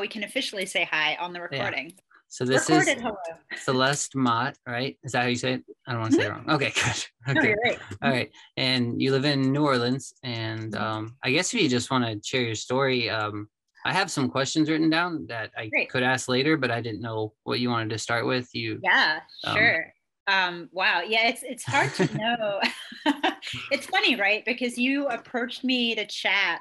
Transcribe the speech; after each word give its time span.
now 0.00 0.02
we 0.02 0.08
can 0.08 0.24
officially 0.24 0.66
say 0.66 0.88
hi 0.90 1.16
on 1.20 1.32
the 1.32 1.40
recording. 1.40 1.86
Yeah. 1.86 2.02
So 2.28 2.44
this 2.44 2.68
Recorded 2.68 2.98
is 2.98 3.02
hello. 3.02 3.16
Celeste 3.56 4.14
Mott, 4.14 4.56
right? 4.66 4.96
Is 5.02 5.12
that 5.12 5.22
how 5.22 5.26
you 5.26 5.36
say 5.36 5.54
it? 5.54 5.64
I 5.86 5.92
don't 5.92 6.00
want 6.00 6.12
to 6.14 6.20
say 6.20 6.26
it 6.26 6.30
wrong. 6.30 6.48
Okay, 6.48 6.70
good. 6.74 7.36
Okay. 7.36 7.54
No, 7.54 7.54
right. 7.64 7.78
All 8.02 8.10
right. 8.10 8.30
And 8.56 9.02
you 9.02 9.10
live 9.10 9.24
in 9.24 9.52
New 9.52 9.64
Orleans. 9.64 10.14
And 10.22 10.72
mm-hmm. 10.72 10.82
um, 10.82 11.16
I 11.24 11.32
guess 11.32 11.52
if 11.52 11.60
you 11.60 11.68
just 11.68 11.90
want 11.90 12.04
to 12.04 12.20
share 12.26 12.42
your 12.42 12.54
story, 12.54 13.10
um, 13.10 13.48
I 13.84 13.92
have 13.92 14.12
some 14.12 14.30
questions 14.30 14.70
written 14.70 14.90
down 14.90 15.26
that 15.26 15.50
I 15.58 15.66
Great. 15.68 15.90
could 15.90 16.04
ask 16.04 16.28
later, 16.28 16.56
but 16.56 16.70
I 16.70 16.80
didn't 16.80 17.00
know 17.00 17.32
what 17.42 17.58
you 17.58 17.68
wanted 17.68 17.90
to 17.90 17.98
start 17.98 18.26
with. 18.26 18.48
You 18.54 18.78
Yeah, 18.82 19.20
um, 19.44 19.56
sure. 19.56 19.92
Um, 20.28 20.68
wow. 20.70 21.00
Yeah, 21.00 21.28
it's 21.28 21.42
it's 21.42 21.64
hard 21.64 21.92
to 21.94 22.04
know. 22.16 22.60
it's 23.72 23.86
funny, 23.86 24.14
right? 24.14 24.44
Because 24.44 24.78
you 24.78 25.08
approached 25.08 25.64
me 25.64 25.96
to 25.96 26.06
chat 26.06 26.60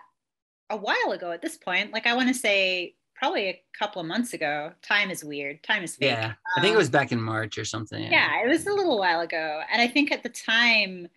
a 0.71 0.77
while 0.77 1.12
ago 1.12 1.31
at 1.31 1.43
this 1.43 1.57
point. 1.57 1.93
Like 1.93 2.07
I 2.07 2.15
want 2.15 2.29
to 2.29 2.34
say 2.34 2.95
probably 3.19 3.49
a 3.49 3.61
couple 3.77 4.01
of 4.01 4.07
months 4.07 4.33
ago. 4.33 4.71
Time 4.81 5.11
is 5.11 5.23
weird. 5.25 5.61
Time 5.61 5.83
is 5.83 5.97
fake. 5.97 6.11
Yeah. 6.11 6.33
I 6.57 6.61
think 6.61 6.73
it 6.73 6.77
was 6.77 6.87
um, 6.87 6.93
back 6.93 7.11
in 7.11 7.21
March 7.21 7.57
or 7.57 7.65
something. 7.65 8.01
Yeah. 8.01 8.09
yeah, 8.11 8.45
it 8.45 8.47
was 8.47 8.65
a 8.65 8.73
little 8.73 8.97
while 8.97 9.19
ago. 9.19 9.61
And 9.71 9.81
I 9.81 9.87
think 9.87 10.11
at 10.11 10.23
the 10.23 10.29
time, 10.29 11.09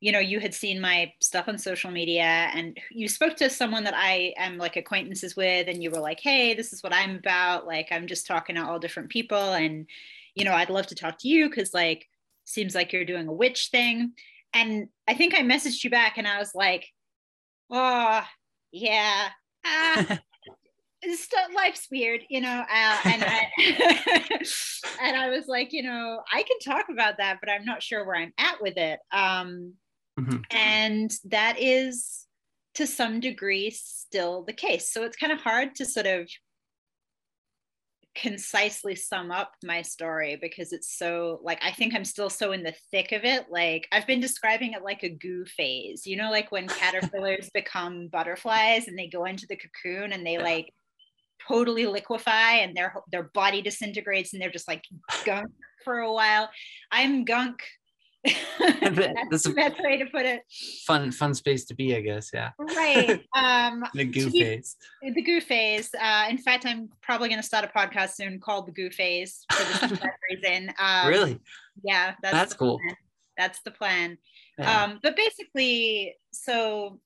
you 0.00 0.10
know, 0.10 0.18
you 0.18 0.40
had 0.40 0.54
seen 0.54 0.80
my 0.80 1.12
stuff 1.20 1.48
on 1.48 1.58
social 1.58 1.90
media 1.90 2.50
and 2.54 2.76
you 2.90 3.06
spoke 3.06 3.36
to 3.36 3.50
someone 3.50 3.84
that 3.84 3.94
I 3.94 4.34
am 4.38 4.56
like 4.56 4.76
acquaintances 4.76 5.36
with, 5.36 5.68
and 5.68 5.82
you 5.82 5.90
were 5.90 6.00
like, 6.00 6.20
hey, 6.20 6.54
this 6.54 6.72
is 6.72 6.82
what 6.82 6.94
I'm 6.94 7.16
about. 7.16 7.66
Like, 7.66 7.88
I'm 7.92 8.06
just 8.06 8.26
talking 8.26 8.56
to 8.56 8.66
all 8.66 8.78
different 8.78 9.10
people. 9.10 9.52
And, 9.52 9.86
you 10.34 10.44
know, 10.44 10.54
I'd 10.54 10.70
love 10.70 10.86
to 10.88 10.94
talk 10.94 11.18
to 11.18 11.28
you 11.28 11.48
because, 11.48 11.74
like, 11.74 12.08
seems 12.44 12.74
like 12.74 12.92
you're 12.92 13.04
doing 13.04 13.28
a 13.28 13.32
witch 13.32 13.68
thing. 13.70 14.14
And 14.54 14.88
I 15.06 15.14
think 15.14 15.34
I 15.34 15.42
messaged 15.42 15.84
you 15.84 15.90
back 15.90 16.18
and 16.18 16.26
I 16.26 16.38
was 16.38 16.52
like, 16.54 16.88
oh, 17.70 18.22
yeah. 18.72 19.28
Ah, 19.64 20.18
Life's 21.54 21.88
weird, 21.90 22.22
you 22.28 22.40
know, 22.40 22.64
uh, 22.70 22.98
and 23.04 23.24
I, 23.24 23.48
and 25.02 25.16
I 25.16 25.28
was 25.30 25.46
like, 25.48 25.72
you 25.72 25.82
know, 25.82 26.22
I 26.32 26.42
can 26.42 26.58
talk 26.64 26.86
about 26.90 27.18
that, 27.18 27.38
but 27.40 27.50
I'm 27.50 27.64
not 27.64 27.82
sure 27.82 28.04
where 28.06 28.16
I'm 28.16 28.32
at 28.38 28.60
with 28.60 28.76
it. 28.76 29.00
Um, 29.10 29.74
mm-hmm. 30.18 30.38
And 30.50 31.12
that 31.24 31.56
is 31.58 32.26
to 32.74 32.86
some 32.86 33.20
degree 33.20 33.70
still 33.70 34.44
the 34.44 34.52
case. 34.52 34.90
So 34.90 35.02
it's 35.04 35.16
kind 35.16 35.32
of 35.32 35.40
hard 35.40 35.74
to 35.76 35.84
sort 35.84 36.06
of 36.06 36.28
concisely 38.14 38.94
sum 38.94 39.30
up 39.30 39.52
my 39.64 39.80
story 39.80 40.36
because 40.40 40.72
it's 40.72 40.98
so 40.98 41.40
like 41.42 41.58
I 41.64 41.72
think 41.72 41.94
I'm 41.94 42.04
still 42.04 42.28
so 42.28 42.52
in 42.52 42.62
the 42.62 42.74
thick 42.90 43.12
of 43.12 43.24
it. 43.24 43.46
Like 43.50 43.88
I've 43.90 44.06
been 44.06 44.20
describing 44.20 44.72
it 44.72 44.84
like 44.84 45.02
a 45.02 45.08
goo 45.08 45.44
phase, 45.46 46.06
you 46.06 46.16
know, 46.16 46.30
like 46.30 46.52
when 46.52 46.68
caterpillars 46.68 47.50
become 47.54 48.08
butterflies 48.08 48.88
and 48.88 48.98
they 48.98 49.08
go 49.08 49.24
into 49.24 49.46
the 49.48 49.56
cocoon 49.56 50.12
and 50.12 50.26
they 50.26 50.38
like 50.38 50.72
totally 51.48 51.86
liquefy 51.86 52.58
and 52.60 52.76
their 52.76 52.94
their 53.10 53.24
body 53.34 53.62
disintegrates 53.62 54.32
and 54.32 54.42
they're 54.42 54.50
just 54.50 54.68
like 54.68 54.84
gunk 55.24 55.50
for 55.84 55.98
a 55.98 56.12
while. 56.12 56.50
I'm 56.90 57.24
gunk. 57.24 57.62
that's, 58.24 59.42
the 59.44 59.52
best 59.54 59.82
way 59.82 59.96
to 59.98 60.06
put 60.06 60.24
it. 60.26 60.42
Fun, 60.86 61.10
fun 61.10 61.34
space 61.34 61.64
to 61.66 61.74
be, 61.74 61.96
I 61.96 62.00
guess. 62.00 62.30
Yeah. 62.32 62.50
Right. 62.58 63.20
Um, 63.36 63.84
the 63.94 64.04
goo 64.04 64.30
phase. 64.30 64.76
The 65.02 65.22
goo 65.22 65.40
phase. 65.40 65.90
Uh, 66.00 66.26
in 66.30 66.38
fact, 66.38 66.64
I'm 66.64 66.88
probably 67.02 67.28
going 67.28 67.40
to 67.40 67.46
start 67.46 67.64
a 67.64 67.68
podcast 67.76 68.14
soon 68.14 68.38
called 68.38 68.68
the 68.68 68.72
goo 68.72 68.90
phase 68.90 69.44
for 69.50 69.64
this 69.64 70.00
reason. 70.30 70.72
Um, 70.78 71.08
really? 71.08 71.40
Yeah. 71.82 72.14
That's, 72.22 72.32
that's 72.32 72.54
cool. 72.54 72.78
Plan. 72.78 72.96
That's 73.36 73.60
the 73.64 73.72
plan. 73.72 74.18
Yeah. 74.58 74.84
Um, 74.84 75.00
but 75.02 75.16
basically, 75.16 76.14
so 76.32 77.00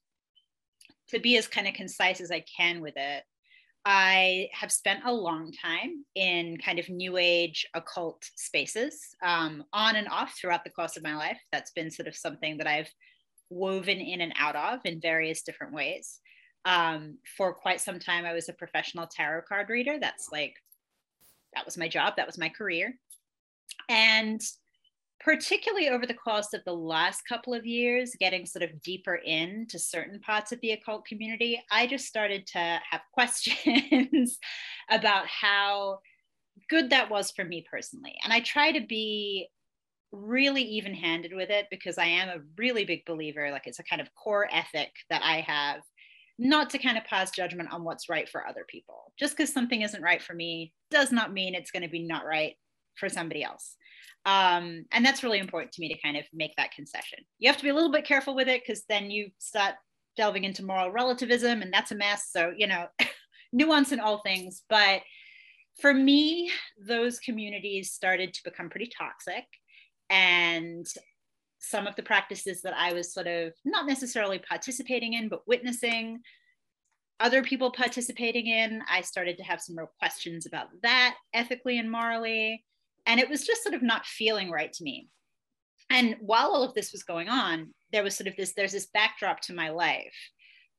to 1.09 1.19
be 1.19 1.39
as 1.39 1.47
kind 1.47 1.67
of 1.67 1.75
concise 1.75 2.21
as 2.21 2.31
I 2.31 2.45
can 2.57 2.83
with 2.83 2.95
it, 2.97 3.23
I 3.89 4.49
have 4.53 4.73
spent 4.73 5.05
a 5.05 5.13
long 5.13 5.53
time 5.53 6.05
in 6.17 6.59
kind 6.59 6.81
of 6.81 6.89
new 6.89 7.17
age 7.19 7.65
occult 7.73 8.29
spaces 8.35 8.99
um, 9.23 9.63
on 9.73 9.95
and 9.95 10.09
off 10.09 10.35
throughout 10.37 10.65
the 10.65 10.71
course 10.71 10.97
of 10.97 11.05
my 11.05 11.15
life. 11.15 11.39
That's 11.53 11.71
been 11.71 11.93
sort 11.93 12.09
of 12.09 12.17
something 12.17 12.59
that 12.59 12.67
I've 12.67 12.91
woven 13.49 13.99
in 13.99 14.23
and 14.23 14.33
out 14.37 14.57
of 14.57 14.81
in 14.85 15.01
various 15.01 15.43
different 15.43 15.73
ways. 15.73 16.19
Um, 16.65 17.19
for 17.37 17.55
quite 17.55 17.81
some 17.81 18.01
time, 18.01 18.25
I 18.25 18.33
was 18.33 18.49
a 18.49 18.55
professional 18.55 19.07
tarot 19.07 19.43
card 19.49 19.69
reader. 19.69 19.99
That's 20.01 20.31
like, 20.33 20.55
that 21.55 21.65
was 21.65 21.79
my 21.79 21.87
job, 21.87 22.15
that 22.17 22.27
was 22.27 22.39
my 22.39 22.49
career. 22.49 22.93
And 23.89 24.41
particularly 25.21 25.89
over 25.89 26.07
the 26.07 26.15
course 26.15 26.53
of 26.53 26.63
the 26.65 26.75
last 26.75 27.23
couple 27.29 27.55
of 27.55 27.67
years, 27.67 28.13
getting 28.19 28.47
sort 28.47 28.63
of 28.63 28.81
deeper 28.83 29.17
into 29.17 29.79
certain 29.79 30.21
parts 30.21 30.53
of 30.53 30.61
the 30.61 30.73
occult 30.73 31.07
community, 31.07 31.63
I 31.71 31.87
just 31.87 32.07
started 32.07 32.47
to 32.49 32.59
have 32.59 33.01
questions 33.13 34.39
about 34.91 35.27
how 35.27 36.01
good 36.69 36.91
that 36.91 37.11
was 37.11 37.31
for 37.31 37.45
me 37.45 37.65
personally. 37.71 38.15
And 38.25 38.33
I 38.33 38.41
try 38.41 38.73
to 38.73 38.87
be 38.87 39.49
really 40.13 40.63
even 40.63 40.95
handed 40.95 41.33
with 41.35 41.51
it 41.51 41.67
because 41.71 41.99
I 41.99 42.07
am 42.07 42.29
a 42.29 42.43
really 42.57 42.85
big 42.85 43.05
believer, 43.05 43.51
like 43.51 43.67
it's 43.67 43.79
a 43.79 43.85
kind 43.85 44.01
of 44.01 44.15
core 44.15 44.49
ethic 44.53 44.91
that 45.11 45.23
I 45.23 45.41
have. 45.41 45.81
Not 46.39 46.69
to 46.71 46.79
kind 46.79 46.99
of 46.99 47.05
pass 47.05 47.31
judgment 47.31 47.73
on 47.73 47.83
what's 47.83 48.11
right 48.11 48.29
for 48.29 48.47
other 48.47 48.67
people. 48.69 49.13
Just 49.19 49.37
because 49.37 49.51
something 49.51 49.81
isn't 49.81 50.03
right 50.03 50.23
for 50.23 50.35
me 50.35 50.75
does 50.91 51.11
not 51.11 51.33
mean 51.33 51.55
it's 51.55 51.71
going 51.71 51.83
to 51.83 51.89
be 51.89 52.03
not 52.03 52.27
right 52.27 52.57
for 52.97 53.09
somebody 53.09 53.43
else. 53.43 53.77
Um, 54.27 54.85
and 54.91 55.07
that's 55.07 55.23
really 55.23 55.39
important 55.39 55.73
to 55.73 55.81
me 55.81 55.89
to 55.89 56.03
kind 56.03 56.17
of 56.17 56.25
make 56.35 56.55
that 56.57 56.73
concession. 56.73 57.21
You 57.39 57.49
have 57.49 57.57
to 57.59 57.63
be 57.63 57.69
a 57.69 57.75
little 57.75 57.93
bit 57.93 58.05
careful 58.05 58.35
with 58.35 58.49
it 58.49 58.61
because 58.67 58.83
then 58.89 59.09
you 59.09 59.31
start 59.39 59.75
delving 60.17 60.43
into 60.43 60.65
moral 60.65 60.91
relativism 60.91 61.63
and 61.63 61.73
that's 61.73 61.93
a 61.93 61.95
mess. 61.95 62.29
So, 62.33 62.53
you 62.57 62.67
know, 62.67 62.87
nuance 63.53 63.93
in 63.93 64.01
all 64.01 64.23
things. 64.23 64.63
But 64.69 65.03
for 65.81 65.95
me, 65.95 66.51
those 66.85 67.21
communities 67.21 67.93
started 67.93 68.35
to 68.35 68.41
become 68.45 68.69
pretty 68.69 68.91
toxic. 68.99 69.45
And 70.11 70.87
some 71.61 71.87
of 71.87 71.95
the 71.95 72.03
practices 72.03 72.63
that 72.63 72.75
I 72.77 72.93
was 72.93 73.15
sort 73.15 73.29
of 73.29 73.53
not 73.65 73.87
necessarily 73.87 74.41
participating 74.41 75.13
in, 75.13 75.29
but 75.29 75.47
witnessing 75.47 76.21
other 77.21 77.43
people 77.43 77.71
participating 77.71 78.47
in, 78.47 78.83
I 78.91 79.01
started 79.03 79.39
to 79.39 79.45
have 79.45 79.61
some 79.61 79.77
real 79.77 79.91
questions 79.99 80.47
about 80.47 80.69
that 80.83 81.15
ethically 81.33 81.79
and 81.79 81.91
morally 81.91 82.65
and 83.07 83.21
it 83.21 83.29
was 83.29 83.45
just 83.45 83.63
sort 83.63 83.75
of 83.75 83.83
not 83.83 84.07
feeling 84.07 84.51
right 84.51 84.73
to 84.73 84.85
me 84.85 85.09
and 85.91 86.17
while 86.21 86.51
all 86.51 86.63
of 86.63 86.75
this 86.75 86.93
was 86.93 87.03
going 87.03 87.29
on 87.29 87.73
there 87.93 88.03
was 88.03 88.17
sort 88.17 88.27
of 88.27 88.37
this 88.37 88.53
there's 88.55 88.73
this 88.73 88.89
backdrop 88.93 89.41
to 89.41 89.55
my 89.55 89.71
life 89.71 90.15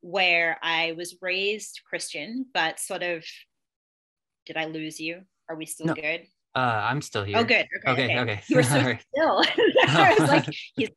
where 0.00 0.58
i 0.62 0.92
was 0.96 1.16
raised 1.20 1.80
christian 1.88 2.46
but 2.54 2.78
sort 2.78 3.02
of 3.02 3.24
did 4.46 4.56
i 4.56 4.66
lose 4.66 5.00
you 5.00 5.20
are 5.48 5.56
we 5.56 5.66
still 5.66 5.86
no. 5.86 5.94
good 5.94 6.26
uh, 6.54 6.86
I'm 6.90 7.02
still 7.02 7.22
here. 7.22 7.36
Oh, 7.38 7.44
good. 7.44 7.68
Okay, 7.86 7.92
okay. 7.92 8.04
okay. 8.04 8.18
okay. 8.18 8.42
You 8.48 8.56
were 8.56 8.62
so 8.64 8.80
still. 9.14 9.44
I 9.86 10.16
was 10.18 10.28
like, 10.28 10.46
he's 10.74 10.90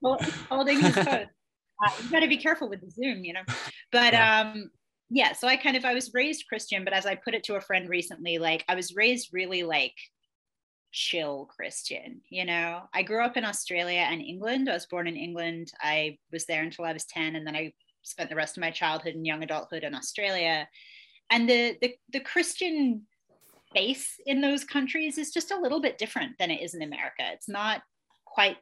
holding 0.49 0.79
his 0.79 0.95
post. 0.95 1.07
Uh, 1.07 1.91
you 2.03 2.09
got 2.09 2.21
to 2.21 2.27
be 2.27 2.37
careful 2.37 2.67
with 2.67 2.81
the 2.81 2.89
Zoom, 2.89 3.23
you 3.23 3.33
know. 3.33 3.43
But 3.91 4.13
yeah. 4.13 4.39
um, 4.39 4.71
yeah. 5.11 5.33
So 5.33 5.47
I 5.47 5.57
kind 5.57 5.77
of 5.77 5.85
I 5.85 5.93
was 5.93 6.09
raised 6.15 6.45
Christian, 6.47 6.83
but 6.83 6.93
as 6.93 7.05
I 7.05 7.15
put 7.15 7.35
it 7.35 7.43
to 7.43 7.55
a 7.55 7.61
friend 7.61 7.89
recently, 7.89 8.39
like 8.39 8.63
I 8.69 8.75
was 8.75 8.95
raised 8.95 9.29
really 9.33 9.61
like 9.61 9.93
chill 10.91 11.49
Christian. 11.55 12.21
You 12.29 12.45
know, 12.45 12.81
I 12.93 13.03
grew 13.03 13.23
up 13.23 13.37
in 13.37 13.45
Australia 13.45 14.01
and 14.09 14.21
England. 14.21 14.69
I 14.69 14.73
was 14.73 14.85
born 14.85 15.07
in 15.07 15.15
England. 15.15 15.71
I 15.81 16.17
was 16.31 16.45
there 16.45 16.63
until 16.63 16.85
I 16.85 16.93
was 16.93 17.05
10, 17.05 17.35
and 17.35 17.45
then 17.45 17.55
I 17.55 17.73
spent 18.03 18.29
the 18.29 18.35
rest 18.35 18.57
of 18.57 18.61
my 18.61 18.71
childhood 18.71 19.15
and 19.15 19.25
young 19.25 19.43
adulthood 19.43 19.83
in 19.83 19.95
Australia. 19.95 20.67
And 21.29 21.49
the 21.49 21.77
the, 21.81 21.95
the 22.11 22.19
Christian 22.19 23.03
base 23.73 24.19
in 24.25 24.41
those 24.41 24.63
countries 24.63 25.17
is 25.17 25.31
just 25.31 25.51
a 25.51 25.59
little 25.59 25.81
bit 25.81 25.97
different 25.97 26.37
than 26.37 26.51
it 26.51 26.61
is 26.61 26.73
in 26.73 26.81
America. 26.81 27.23
It's 27.33 27.47
not 27.49 27.81
quite 28.25 28.57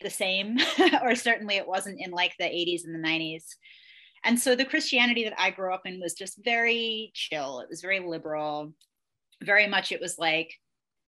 the 0.00 0.10
same, 0.10 0.58
or 1.02 1.14
certainly 1.14 1.56
it 1.56 1.68
wasn't 1.68 2.00
in 2.00 2.10
like 2.10 2.34
the 2.38 2.44
80s 2.44 2.84
and 2.84 2.94
the 2.94 3.08
90s. 3.08 3.44
And 4.24 4.40
so 4.40 4.56
the 4.56 4.64
Christianity 4.64 5.24
that 5.24 5.40
I 5.40 5.50
grew 5.50 5.72
up 5.72 5.82
in 5.84 6.00
was 6.00 6.14
just 6.14 6.42
very 6.44 7.12
chill. 7.14 7.60
It 7.60 7.68
was 7.68 7.80
very 7.80 8.00
liberal. 8.00 8.72
Very 9.42 9.68
much 9.68 9.92
it 9.92 10.00
was 10.00 10.18
like 10.18 10.54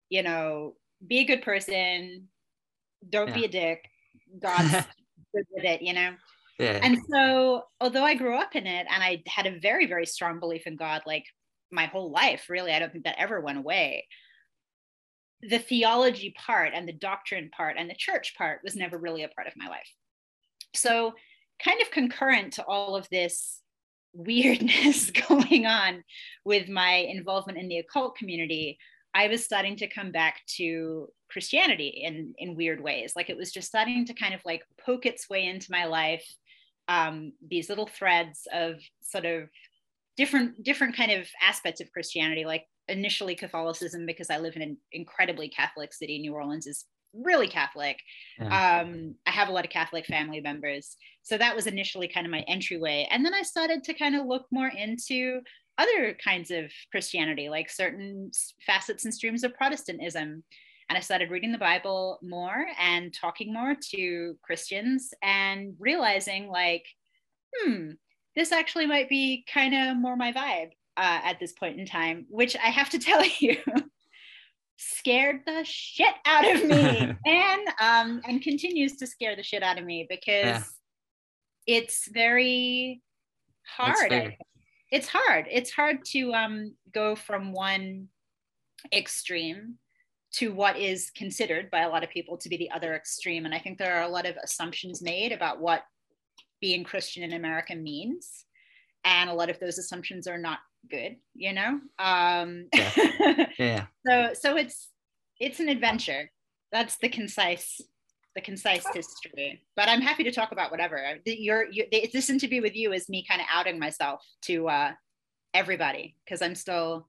you 0.09 0.23
know, 0.23 0.75
be 1.05 1.19
a 1.19 1.25
good 1.25 1.41
person, 1.41 2.27
don't 3.09 3.29
yeah. 3.29 3.33
be 3.33 3.45
a 3.45 3.49
dick. 3.49 3.89
God's 4.39 4.71
good 5.33 5.45
with 5.51 5.63
it, 5.63 5.81
you 5.81 5.93
know? 5.93 6.13
Yeah. 6.59 6.79
And 6.81 6.97
so, 7.09 7.63
although 7.81 8.03
I 8.03 8.15
grew 8.15 8.37
up 8.37 8.55
in 8.55 8.67
it 8.67 8.87
and 8.89 9.03
I 9.03 9.23
had 9.27 9.47
a 9.47 9.59
very, 9.59 9.87
very 9.87 10.05
strong 10.05 10.39
belief 10.39 10.67
in 10.67 10.75
God, 10.75 11.01
like 11.05 11.25
my 11.71 11.85
whole 11.85 12.11
life, 12.11 12.45
really, 12.49 12.71
I 12.71 12.79
don't 12.79 12.91
think 12.91 13.05
that 13.05 13.19
ever 13.19 13.41
went 13.41 13.57
away. 13.57 14.07
The 15.41 15.59
theology 15.59 16.33
part 16.37 16.71
and 16.73 16.87
the 16.87 16.93
doctrine 16.93 17.49
part 17.55 17.75
and 17.77 17.89
the 17.89 17.95
church 17.95 18.35
part 18.37 18.61
was 18.63 18.75
never 18.75 18.97
really 18.97 19.23
a 19.23 19.29
part 19.29 19.47
of 19.47 19.53
my 19.57 19.67
life. 19.67 19.89
So, 20.75 21.13
kind 21.63 21.81
of 21.81 21.91
concurrent 21.91 22.53
to 22.53 22.65
all 22.65 22.95
of 22.95 23.07
this 23.09 23.59
weirdness 24.13 25.11
going 25.27 25.65
on 25.65 26.03
with 26.45 26.69
my 26.69 26.93
involvement 26.93 27.57
in 27.57 27.67
the 27.67 27.79
occult 27.79 28.15
community 28.15 28.77
I 29.13 29.27
was 29.27 29.43
starting 29.43 29.75
to 29.77 29.87
come 29.87 30.11
back 30.11 30.41
to 30.57 31.07
Christianity 31.29 32.01
in 32.03 32.33
in 32.37 32.55
weird 32.55 32.81
ways. 32.81 33.13
Like 33.15 33.29
it 33.29 33.37
was 33.37 33.51
just 33.51 33.67
starting 33.67 34.05
to 34.05 34.13
kind 34.13 34.33
of 34.33 34.41
like 34.45 34.63
poke 34.83 35.05
its 35.05 35.29
way 35.29 35.45
into 35.45 35.71
my 35.71 35.85
life. 35.85 36.25
Um, 36.87 37.33
these 37.47 37.69
little 37.69 37.87
threads 37.87 38.47
of 38.53 38.75
sort 39.01 39.25
of 39.25 39.49
different 40.17 40.63
different 40.63 40.95
kind 40.95 41.11
of 41.11 41.27
aspects 41.41 41.81
of 41.81 41.91
Christianity, 41.91 42.45
like 42.45 42.65
initially 42.87 43.35
Catholicism, 43.35 44.05
because 44.05 44.29
I 44.29 44.37
live 44.39 44.55
in 44.55 44.61
an 44.61 44.77
incredibly 44.91 45.49
Catholic 45.49 45.93
city. 45.93 46.19
New 46.19 46.33
Orleans 46.33 46.67
is 46.67 46.85
really 47.13 47.47
Catholic. 47.47 47.99
Yeah. 48.39 48.81
Um, 48.81 49.15
I 49.25 49.31
have 49.31 49.47
a 49.47 49.51
lot 49.51 49.65
of 49.65 49.71
Catholic 49.71 50.05
family 50.05 50.41
members. 50.41 50.97
So 51.21 51.37
that 51.37 51.55
was 51.55 51.67
initially 51.67 52.07
kind 52.07 52.25
of 52.25 52.31
my 52.31 52.41
entryway. 52.47 53.07
And 53.11 53.23
then 53.23 53.33
I 53.33 53.43
started 53.43 53.83
to 53.83 53.93
kind 53.93 54.15
of 54.15 54.25
look 54.25 54.45
more 54.51 54.67
into 54.67 55.41
other 55.77 56.15
kinds 56.23 56.51
of 56.51 56.71
Christianity, 56.91 57.49
like 57.49 57.69
certain 57.69 58.31
facets 58.65 59.05
and 59.05 59.13
streams 59.13 59.43
of 59.43 59.53
Protestantism. 59.55 60.43
And 60.89 60.97
I 60.97 61.01
started 61.01 61.31
reading 61.31 61.51
the 61.51 61.57
Bible 61.57 62.19
more 62.21 62.65
and 62.79 63.13
talking 63.13 63.53
more 63.53 63.75
to 63.95 64.37
Christians 64.43 65.13
and 65.23 65.73
realizing, 65.79 66.49
like, 66.49 66.85
hmm, 67.55 67.91
this 68.35 68.51
actually 68.51 68.85
might 68.85 69.09
be 69.09 69.45
kind 69.51 69.73
of 69.73 69.97
more 69.97 70.15
my 70.15 70.31
vibe 70.31 70.71
uh, 70.97 71.21
at 71.23 71.39
this 71.39 71.53
point 71.53 71.79
in 71.79 71.85
time, 71.85 72.25
which 72.29 72.55
I 72.55 72.67
have 72.67 72.89
to 72.91 72.99
tell 72.99 73.23
you 73.39 73.57
scared 74.77 75.41
the 75.45 75.63
shit 75.63 76.13
out 76.25 76.55
of 76.55 76.65
me 76.65 77.15
and 77.25 77.67
um, 77.79 78.21
and 78.27 78.41
continues 78.41 78.97
to 78.97 79.07
scare 79.07 79.35
the 79.35 79.43
shit 79.43 79.63
out 79.63 79.77
of 79.79 79.85
me 79.85 80.05
because 80.09 80.45
yeah. 80.45 80.63
it's 81.65 82.09
very 82.11 83.01
hard. 83.65 84.35
It's 84.93 85.07
hard. 85.07 85.47
It's 85.49 85.71
hard 85.71 86.05
to 86.11 86.31
um, 86.35 86.75
go 86.93 87.15
from 87.15 87.51
one 87.51 88.09
extreme 88.93 89.79
to 90.33 90.53
what 90.53 90.77
is 90.77 91.09
considered 91.15 91.71
by 91.71 91.79
a 91.79 91.89
lot 91.89 92.03
of 92.03 92.11
people 92.11 92.37
to 92.37 92.47
be 92.47 92.57
the 92.57 92.69
other 92.69 92.93
extreme. 92.93 93.45
And 93.45 93.55
I 93.55 93.57
think 93.57 93.79
there 93.79 93.95
are 93.95 94.03
a 94.03 94.07
lot 94.07 94.27
of 94.27 94.37
assumptions 94.43 95.01
made 95.01 95.31
about 95.31 95.59
what 95.59 95.81
being 96.61 96.83
Christian 96.83 97.23
in 97.23 97.33
America 97.33 97.75
means. 97.75 98.45
And 99.03 99.31
a 99.31 99.33
lot 99.33 99.49
of 99.49 99.59
those 99.59 99.79
assumptions 99.79 100.27
are 100.27 100.37
not 100.37 100.59
good, 100.87 101.15
you 101.33 101.53
know? 101.53 101.79
Um, 101.97 102.67
yeah. 102.71 103.45
yeah. 103.57 103.85
so, 104.07 104.33
so 104.39 104.57
it's, 104.57 104.89
it's 105.39 105.59
an 105.59 105.69
adventure. 105.69 106.29
That's 106.71 106.97
the 106.97 107.09
concise, 107.09 107.81
the 108.35 108.41
concise 108.41 108.85
history, 108.93 109.63
but 109.75 109.87
I'm 109.87 110.01
happy 110.01 110.23
to 110.23 110.31
talk 110.31 110.51
about 110.51 110.71
whatever 110.71 110.99
you're, 111.25 111.69
you, 111.71 111.85
this 111.91 112.29
interview 112.29 112.61
with 112.61 112.75
you 112.75 112.93
is 112.93 113.09
me 113.09 113.25
kind 113.27 113.41
of 113.41 113.47
outing 113.51 113.79
myself 113.79 114.21
to 114.43 114.67
uh, 114.67 114.91
everybody. 115.53 116.15
Cause 116.27 116.41
I'm 116.41 116.55
still, 116.55 117.07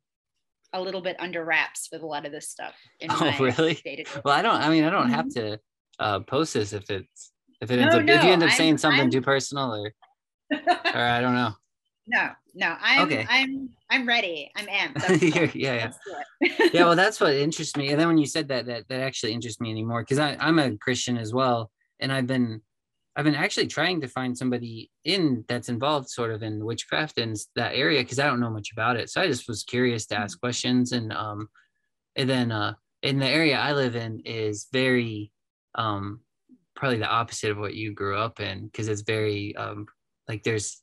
a 0.74 0.80
little 0.80 1.00
bit 1.00 1.16
under 1.20 1.44
wraps 1.44 1.88
with 1.90 2.02
a 2.02 2.06
lot 2.06 2.26
of 2.26 2.32
this 2.32 2.50
stuff. 2.50 2.74
oh, 3.08 3.36
really? 3.38 3.74
Day-to-day. 3.74 4.20
Well, 4.24 4.34
I 4.34 4.42
don't. 4.42 4.56
I 4.56 4.68
mean, 4.68 4.84
I 4.84 4.90
don't 4.90 5.04
mm-hmm. 5.04 5.12
have 5.12 5.28
to 5.30 5.60
uh, 5.98 6.20
post 6.20 6.54
this 6.54 6.72
if 6.72 6.90
it's 6.90 7.32
if 7.60 7.70
it 7.70 7.78
ends 7.78 7.94
no, 7.94 8.00
up 8.00 8.04
no, 8.04 8.14
if 8.14 8.24
you 8.24 8.30
end 8.30 8.42
up 8.42 8.50
I'm, 8.50 8.56
saying 8.56 8.78
something 8.78 9.00
I'm, 9.00 9.10
too 9.10 9.22
personal 9.22 9.74
or 9.74 9.92
or 10.52 11.00
I 11.00 11.20
don't 11.20 11.34
know. 11.34 11.52
No, 12.06 12.30
no, 12.54 12.76
I'm 12.80 13.06
okay. 13.06 13.26
I'm 13.30 13.70
I'm 13.94 14.08
ready. 14.08 14.50
I'm 14.56 14.66
amped. 14.66 15.54
yeah, 15.54 15.92
yeah. 16.40 16.58
yeah, 16.72 16.84
well 16.84 16.96
that's 16.96 17.20
what 17.20 17.32
interests 17.46 17.76
me. 17.76 17.90
And 17.90 18.00
then 18.00 18.08
when 18.08 18.18
you 18.18 18.26
said 18.26 18.48
that 18.48 18.66
that 18.66 18.88
that 18.88 19.00
actually 19.00 19.32
interests 19.32 19.60
me 19.60 19.70
anymore 19.70 20.02
because 20.02 20.18
I 20.18 20.36
I'm 20.40 20.58
a 20.58 20.76
Christian 20.78 21.16
as 21.16 21.32
well. 21.32 21.70
And 22.00 22.12
I've 22.12 22.26
been 22.26 22.60
I've 23.14 23.24
been 23.24 23.36
actually 23.36 23.68
trying 23.68 24.00
to 24.00 24.08
find 24.08 24.36
somebody 24.36 24.90
in 25.04 25.44
that's 25.46 25.68
involved 25.68 26.08
sort 26.10 26.32
of 26.32 26.42
in 26.42 26.64
witchcraft 26.64 27.18
and 27.18 27.36
that 27.54 27.76
area 27.76 28.00
because 28.02 28.18
I 28.18 28.26
don't 28.26 28.40
know 28.40 28.50
much 28.50 28.72
about 28.72 28.96
it. 28.96 29.10
So 29.10 29.20
I 29.20 29.28
just 29.28 29.46
was 29.46 29.62
curious 29.62 30.06
to 30.06 30.18
ask 30.18 30.38
mm-hmm. 30.38 30.46
questions 30.46 30.90
and 30.90 31.12
um 31.12 31.48
and 32.16 32.28
then 32.28 32.50
uh 32.50 32.74
in 33.02 33.20
the 33.20 33.28
area 33.28 33.56
I 33.58 33.74
live 33.74 33.94
in 33.94 34.22
is 34.24 34.66
very 34.72 35.30
um 35.76 36.18
probably 36.74 36.98
the 36.98 37.06
opposite 37.06 37.52
of 37.52 37.58
what 37.58 37.74
you 37.74 37.94
grew 37.94 38.18
up 38.18 38.40
in 38.40 38.66
because 38.66 38.88
it's 38.88 39.02
very 39.02 39.54
um 39.54 39.86
like 40.28 40.42
there's 40.42 40.82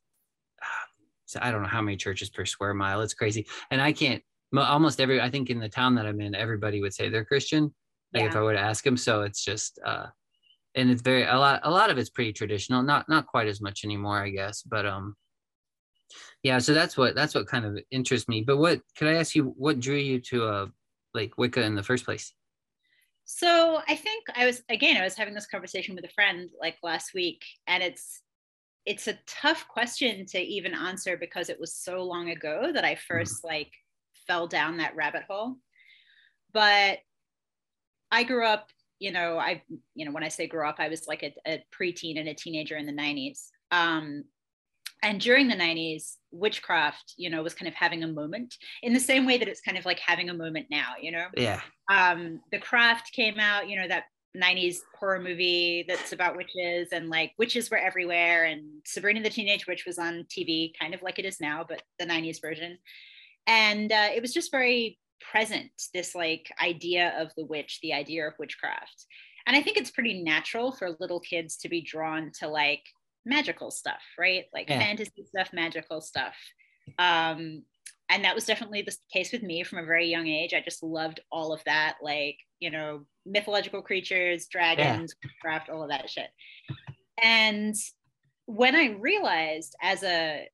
so 1.31 1.39
I 1.41 1.51
don't 1.51 1.61
know 1.61 1.69
how 1.69 1.81
many 1.81 1.97
churches 1.97 2.29
per 2.29 2.45
square 2.45 2.73
mile. 2.73 3.01
It's 3.01 3.13
crazy. 3.13 3.47
And 3.71 3.81
I 3.81 3.93
can't 3.93 4.21
almost 4.55 4.99
every 4.99 5.21
I 5.21 5.29
think 5.29 5.49
in 5.49 5.59
the 5.59 5.69
town 5.69 5.95
that 5.95 6.05
I'm 6.05 6.19
in, 6.19 6.35
everybody 6.35 6.81
would 6.81 6.93
say 6.93 7.07
they're 7.07 7.25
Christian. 7.25 7.73
Like 8.13 8.23
yeah. 8.23 8.29
if 8.29 8.35
I 8.35 8.41
were 8.41 8.53
to 8.53 8.59
ask 8.59 8.83
them. 8.83 8.97
So 8.97 9.21
it's 9.21 9.43
just 9.43 9.79
uh 9.85 10.07
and 10.75 10.89
it's 10.89 11.01
very 11.01 11.23
a 11.23 11.37
lot 11.37 11.61
a 11.63 11.71
lot 11.71 11.89
of 11.89 11.97
it's 11.97 12.09
pretty 12.09 12.33
traditional, 12.33 12.83
not 12.83 13.07
not 13.07 13.27
quite 13.27 13.47
as 13.47 13.61
much 13.61 13.85
anymore, 13.85 14.21
I 14.21 14.29
guess. 14.29 14.61
But 14.61 14.85
um 14.85 15.15
yeah, 16.43 16.59
so 16.59 16.73
that's 16.73 16.97
what 16.97 17.15
that's 17.15 17.33
what 17.33 17.47
kind 17.47 17.65
of 17.65 17.79
interests 17.91 18.27
me. 18.27 18.41
But 18.41 18.57
what 18.57 18.81
could 18.97 19.07
I 19.07 19.13
ask 19.13 19.33
you 19.33 19.53
what 19.57 19.79
drew 19.79 19.95
you 19.95 20.19
to 20.31 20.45
uh 20.45 20.65
like 21.13 21.37
Wicca 21.37 21.61
in 21.63 21.75
the 21.75 21.83
first 21.83 22.03
place? 22.03 22.33
So 23.23 23.81
I 23.87 23.95
think 23.95 24.25
I 24.35 24.45
was 24.45 24.61
again 24.67 24.97
I 24.97 25.03
was 25.03 25.15
having 25.15 25.33
this 25.33 25.47
conversation 25.47 25.95
with 25.95 26.03
a 26.03 26.09
friend 26.09 26.49
like 26.59 26.75
last 26.83 27.13
week 27.13 27.41
and 27.67 27.81
it's 27.81 28.21
it's 28.85 29.07
a 29.07 29.17
tough 29.27 29.67
question 29.67 30.25
to 30.27 30.39
even 30.39 30.73
answer 30.73 31.17
because 31.17 31.49
it 31.49 31.59
was 31.59 31.75
so 31.75 32.03
long 32.03 32.29
ago 32.29 32.71
that 32.73 32.85
I 32.85 32.95
1st 32.95 33.21
mm-hmm. 33.21 33.47
like 33.47 33.71
fell 34.27 34.47
down 34.47 34.77
that 34.77 34.95
rabbit 34.95 35.23
hole. 35.29 35.57
But 36.53 36.99
I 38.11 38.23
grew 38.23 38.45
up, 38.45 38.67
you 38.99 39.11
know, 39.11 39.37
I, 39.37 39.61
you 39.95 40.05
know, 40.05 40.11
when 40.11 40.23
I 40.23 40.27
say 40.27 40.47
grew 40.47 40.67
up, 40.67 40.75
I 40.79 40.89
was 40.89 41.07
like 41.07 41.23
a, 41.23 41.33
a 41.47 41.63
preteen 41.73 42.19
and 42.19 42.27
a 42.27 42.33
teenager 42.33 42.75
in 42.75 42.85
the 42.85 42.93
90s. 42.93 43.47
Um, 43.71 44.25
and 45.03 45.19
during 45.19 45.47
the 45.47 45.55
90s 45.55 46.17
witchcraft 46.31 47.13
you 47.17 47.29
know 47.29 47.43
was 47.43 47.53
kind 47.53 47.67
of 47.67 47.73
having 47.73 48.03
a 48.03 48.07
moment 48.07 48.55
in 48.83 48.93
the 48.93 48.99
same 48.99 49.25
way 49.25 49.37
that 49.37 49.47
it's 49.47 49.61
kind 49.61 49.77
of 49.77 49.85
like 49.85 49.99
having 49.99 50.29
a 50.29 50.33
moment 50.33 50.67
now 50.69 50.93
you 51.01 51.11
know 51.11 51.25
yeah 51.35 51.61
um 51.89 52.39
the 52.51 52.59
craft 52.59 53.11
came 53.11 53.39
out 53.39 53.67
you 53.67 53.79
know 53.79 53.87
that 53.87 54.03
90s 54.37 54.77
horror 54.97 55.19
movie 55.19 55.83
that's 55.87 56.13
about 56.13 56.37
witches 56.37 56.89
and 56.93 57.09
like 57.09 57.33
witches 57.37 57.69
were 57.69 57.77
everywhere 57.77 58.45
and 58.45 58.63
Sabrina 58.85 59.21
the 59.21 59.29
Teenage 59.29 59.67
Witch 59.67 59.85
was 59.85 59.99
on 59.99 60.25
TV 60.29 60.71
kind 60.79 60.93
of 60.93 61.01
like 61.01 61.19
it 61.19 61.25
is 61.25 61.41
now 61.41 61.65
but 61.67 61.81
the 61.99 62.05
90s 62.05 62.41
version. 62.41 62.77
And 63.47 63.91
uh, 63.91 64.09
it 64.13 64.21
was 64.21 64.33
just 64.33 64.51
very 64.51 64.99
present 65.31 65.71
this 65.93 66.15
like 66.15 66.51
idea 66.61 67.13
of 67.19 67.31
the 67.35 67.45
witch 67.45 67.79
the 67.81 67.93
idea 67.93 68.27
of 68.27 68.33
witchcraft. 68.39 69.05
And 69.45 69.55
I 69.55 69.61
think 69.61 69.77
it's 69.77 69.91
pretty 69.91 70.23
natural 70.23 70.71
for 70.71 70.95
little 70.99 71.19
kids 71.19 71.57
to 71.57 71.69
be 71.69 71.81
drawn 71.81 72.31
to 72.39 72.47
like 72.47 72.83
magical 73.25 73.69
stuff 73.69 74.01
right? 74.17 74.45
Like 74.53 74.69
yeah. 74.69 74.79
fantasy 74.79 75.25
stuff 75.27 75.49
magical 75.51 75.99
stuff. 75.99 76.35
Um 76.97 77.63
and 78.09 78.25
that 78.25 78.35
was 78.35 78.45
definitely 78.45 78.81
the 78.81 78.95
case 79.13 79.31
with 79.31 79.41
me 79.41 79.63
from 79.63 79.79
a 79.79 79.85
very 79.85 80.07
young 80.07 80.27
age 80.27 80.53
I 80.53 80.61
just 80.61 80.83
loved 80.83 81.19
all 81.31 81.53
of 81.53 81.63
that 81.65 81.95
like 82.01 82.37
you 82.59 82.69
know 82.69 83.05
mythological 83.25 83.81
creatures, 83.81 84.47
dragons, 84.47 85.13
yeah. 85.23 85.29
craft, 85.41 85.69
all 85.69 85.83
of 85.83 85.89
that 85.89 86.09
shit. 86.09 86.29
And 87.21 87.75
when 88.45 88.75
I 88.75 88.97
realized 88.99 89.75
as 89.81 90.03
a 90.03 90.47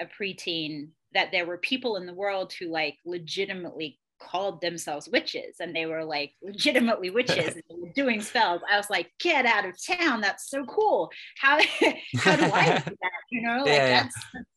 a 0.00 0.06
preteen 0.06 0.88
that 1.12 1.30
there 1.32 1.46
were 1.46 1.58
people 1.58 1.96
in 1.96 2.06
the 2.06 2.14
world 2.14 2.52
who 2.52 2.68
like 2.68 2.96
legitimately 3.04 3.98
called 4.22 4.60
themselves 4.60 5.08
witches 5.10 5.56
and 5.60 5.74
they 5.74 5.86
were 5.86 6.04
like 6.04 6.32
legitimately 6.42 7.10
witches 7.10 7.56
doing 7.94 8.20
spells. 8.20 8.60
I 8.70 8.76
was 8.76 8.90
like, 8.90 9.10
get 9.18 9.46
out 9.46 9.66
of 9.66 9.74
town. 9.84 10.20
That's 10.20 10.48
so 10.48 10.64
cool. 10.64 11.10
How 11.38 11.58
how 12.16 12.36
do 12.36 12.44
I 12.44 12.82
do 12.86 12.96
that? 13.02 13.20
You 13.30 13.42
know, 13.42 13.58
like 13.58 13.66
yeah, 13.66 14.08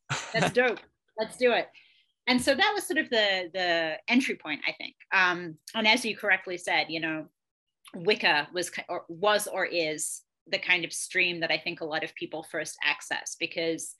that's 0.08 0.32
that's 0.32 0.52
dope. 0.52 0.80
Let's 1.18 1.36
do 1.36 1.52
it 1.52 1.68
and 2.26 2.40
so 2.40 2.54
that 2.54 2.72
was 2.74 2.86
sort 2.86 2.98
of 2.98 3.10
the 3.10 3.50
the 3.52 3.96
entry 4.08 4.36
point 4.36 4.60
i 4.66 4.72
think. 4.72 4.94
Um, 5.12 5.56
and 5.74 5.86
as 5.86 6.04
you 6.04 6.16
correctly 6.16 6.56
said 6.58 6.86
you 6.88 7.00
know 7.00 7.26
wicca 7.94 8.48
was 8.52 8.70
or 8.88 9.04
was 9.08 9.46
or 9.46 9.64
is 9.64 10.22
the 10.48 10.58
kind 10.58 10.84
of 10.84 10.92
stream 10.92 11.40
that 11.40 11.50
i 11.50 11.58
think 11.58 11.80
a 11.80 11.84
lot 11.84 12.04
of 12.04 12.14
people 12.14 12.42
first 12.42 12.76
access 12.82 13.36
because 13.38 13.94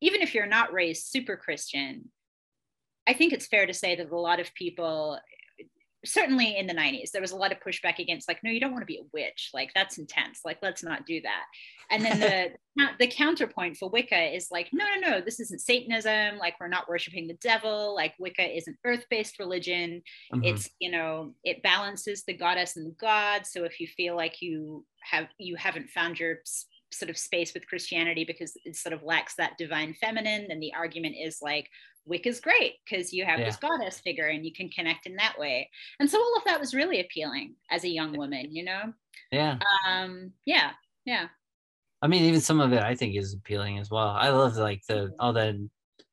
even 0.00 0.22
if 0.22 0.34
you're 0.34 0.46
not 0.46 0.72
raised 0.72 1.06
super 1.06 1.36
christian 1.36 2.08
i 3.06 3.12
think 3.12 3.32
it's 3.32 3.46
fair 3.46 3.66
to 3.66 3.74
say 3.74 3.96
that 3.96 4.10
a 4.10 4.16
lot 4.16 4.38
of 4.38 4.54
people 4.54 5.18
certainly 6.04 6.56
in 6.56 6.66
the 6.66 6.74
90s 6.74 7.10
there 7.10 7.20
was 7.20 7.32
a 7.32 7.36
lot 7.36 7.52
of 7.52 7.60
pushback 7.60 7.98
against 7.98 8.28
like 8.28 8.40
no 8.42 8.50
you 8.50 8.60
don't 8.60 8.72
want 8.72 8.82
to 8.82 8.86
be 8.86 8.98
a 8.98 9.06
witch. 9.12 9.50
Like 9.54 9.70
that's 9.74 9.98
intense. 9.98 10.40
Like 10.44 10.58
let's 10.62 10.82
not 10.82 11.06
do 11.06 11.20
that. 11.22 11.44
And 11.90 12.04
then 12.04 12.20
the 12.20 12.86
the 12.98 13.06
counterpoint 13.06 13.76
for 13.76 13.90
wicca 13.90 14.34
is 14.34 14.48
like 14.50 14.68
no 14.72 14.84
no 14.94 15.08
no 15.08 15.20
this 15.20 15.40
isn't 15.40 15.60
satanism. 15.60 16.38
Like 16.38 16.54
we're 16.60 16.68
not 16.68 16.88
worshiping 16.88 17.26
the 17.26 17.34
devil. 17.34 17.94
Like 17.94 18.14
wicca 18.18 18.56
is 18.56 18.66
an 18.66 18.76
earth-based 18.84 19.38
religion. 19.38 20.02
Mm-hmm. 20.32 20.44
it's 20.44 20.70
you 20.78 20.90
know 20.90 21.34
it 21.44 21.62
balances 21.62 22.24
the 22.24 22.34
goddess 22.36 22.76
and 22.76 22.86
the 22.86 22.96
god 23.00 23.46
so 23.46 23.64
if 23.64 23.80
you 23.80 23.86
feel 23.86 24.16
like 24.16 24.40
you 24.40 24.84
have 25.02 25.28
you 25.38 25.56
haven't 25.56 25.90
found 25.90 26.18
your 26.18 26.38
sort 26.92 27.10
of 27.10 27.18
space 27.18 27.54
with 27.54 27.66
christianity 27.66 28.24
because 28.24 28.56
it 28.64 28.76
sort 28.76 28.92
of 28.92 29.02
lacks 29.02 29.34
that 29.36 29.56
divine 29.58 29.94
feminine 29.94 30.46
And 30.50 30.62
the 30.62 30.74
argument 30.74 31.16
is 31.20 31.38
like 31.42 31.68
Wicca's 32.04 32.40
great 32.40 32.74
because 32.84 33.12
you 33.12 33.24
have 33.24 33.38
yeah. 33.38 33.46
this 33.46 33.56
goddess 33.56 34.00
figure 34.00 34.26
and 34.26 34.44
you 34.44 34.52
can 34.52 34.68
connect 34.68 35.06
in 35.06 35.16
that 35.16 35.38
way. 35.38 35.70
And 36.00 36.10
so 36.10 36.18
all 36.18 36.36
of 36.36 36.44
that 36.44 36.60
was 36.60 36.74
really 36.74 37.00
appealing 37.00 37.54
as 37.70 37.84
a 37.84 37.88
young 37.88 38.16
woman, 38.16 38.54
you 38.54 38.64
know? 38.64 38.92
Yeah. 39.30 39.58
Um, 39.88 40.32
yeah. 40.44 40.72
Yeah. 41.04 41.28
I 42.00 42.08
mean, 42.08 42.24
even 42.24 42.40
some 42.40 42.60
of 42.60 42.72
it 42.72 42.82
I 42.82 42.94
think 42.94 43.16
is 43.16 43.34
appealing 43.34 43.78
as 43.78 43.90
well. 43.90 44.08
I 44.08 44.30
love 44.30 44.56
like 44.56 44.82
the 44.88 45.12
all 45.20 45.32
the 45.32 45.68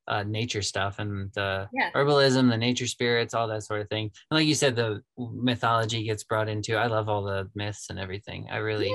uh, 0.07 0.23
nature 0.23 0.61
stuff 0.61 0.99
and 0.99 1.31
the 1.33 1.67
yeah. 1.73 1.91
herbalism, 1.95 2.49
the 2.49 2.57
nature 2.57 2.87
spirits, 2.87 3.33
all 3.33 3.47
that 3.47 3.63
sort 3.63 3.81
of 3.81 3.89
thing. 3.89 4.11
And 4.29 4.39
like 4.39 4.47
you 4.47 4.55
said, 4.55 4.75
the 4.75 5.01
mythology 5.17 6.03
gets 6.03 6.23
brought 6.23 6.49
into. 6.49 6.75
I 6.75 6.87
love 6.87 7.09
all 7.09 7.23
the 7.23 7.49
myths 7.55 7.89
and 7.89 7.99
everything. 7.99 8.47
I 8.51 8.57
really 8.57 8.93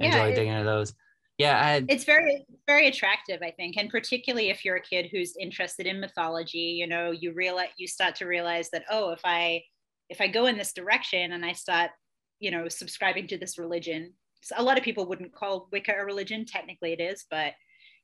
yeah, 0.00 0.06
enjoy 0.06 0.34
digging 0.34 0.52
into 0.52 0.64
those. 0.64 0.94
Yeah 1.38 1.60
I 1.60 1.84
it's 1.88 2.04
very 2.04 2.46
very 2.66 2.88
attractive 2.88 3.40
i 3.42 3.50
think 3.50 3.76
and 3.76 3.90
particularly 3.90 4.50
if 4.50 4.64
you're 4.64 4.76
a 4.76 4.80
kid 4.80 5.08
who's 5.10 5.36
interested 5.36 5.86
in 5.86 6.00
mythology 6.00 6.76
you 6.78 6.86
know 6.86 7.10
you 7.10 7.32
realize 7.32 7.68
you 7.76 7.86
start 7.86 8.14
to 8.16 8.26
realize 8.26 8.70
that 8.70 8.84
oh 8.90 9.10
if 9.10 9.20
i 9.24 9.62
if 10.08 10.20
i 10.20 10.26
go 10.26 10.46
in 10.46 10.56
this 10.56 10.72
direction 10.72 11.32
and 11.32 11.44
i 11.44 11.52
start 11.52 11.90
you 12.38 12.50
know 12.50 12.68
subscribing 12.68 13.26
to 13.28 13.38
this 13.38 13.58
religion 13.58 14.12
so 14.42 14.54
a 14.58 14.62
lot 14.62 14.78
of 14.78 14.84
people 14.84 15.06
wouldn't 15.06 15.34
call 15.34 15.68
wicca 15.72 15.92
a 15.98 16.04
religion 16.04 16.44
technically 16.44 16.92
it 16.92 17.00
is 17.00 17.24
but 17.30 17.52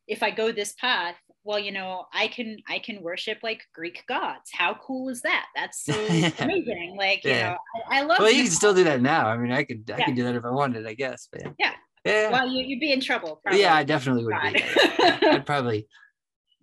if 0.09 0.23
i 0.23 0.31
go 0.31 0.53
this 0.53 0.75
path 0.75 1.17
well 1.45 1.59
you 1.59 1.73
know 1.73 2.05
i 2.13 2.27
can 2.29 2.57
i 2.69 2.79
can 2.79 3.03
worship 3.03 3.39
like 3.43 3.63
greek 3.75 4.05
gods. 4.09 4.51
How 4.53 4.75
cool 4.75 5.09
is 5.09 5.23
that? 5.23 5.47
That's 5.57 5.85
so 5.85 5.93
amazing. 6.39 6.95
Like 6.97 7.25
yeah. 7.25 7.37
you 7.37 7.43
know 7.43 7.57
I, 7.91 7.99
I, 7.99 8.03
love 8.03 8.19
well 8.21 8.31
you 8.31 8.45
can 8.45 8.53
still 8.53 8.75
do 8.75 8.85
that 8.85 9.01
now. 9.01 9.29
I 9.29 9.37
mean 9.37 9.53
i 9.53 9.65
could 9.65 9.91
i 9.93 9.99
yeah. 9.99 10.05
could 10.07 10.17
do 10.17 10.25
that 10.25 10.35
if 10.35 10.45
i 10.45 10.51
wanted 10.51 10.87
i 10.87 10.95
guess 10.95 11.29
but 11.31 11.43
yeah. 11.43 11.51
Yeah, 11.59 11.73
yeah. 12.05 12.31
well 12.31 12.49
you, 12.49 12.65
you'd 12.65 12.81
be 12.81 12.93
in 12.93 13.01
trouble 13.01 13.41
probably. 13.43 13.61
yeah 13.61 13.75
i 13.75 13.83
definitely 13.83 14.25
would 14.25 14.35
be 14.53 14.63
i'd 15.27 15.47
probably 15.47 15.87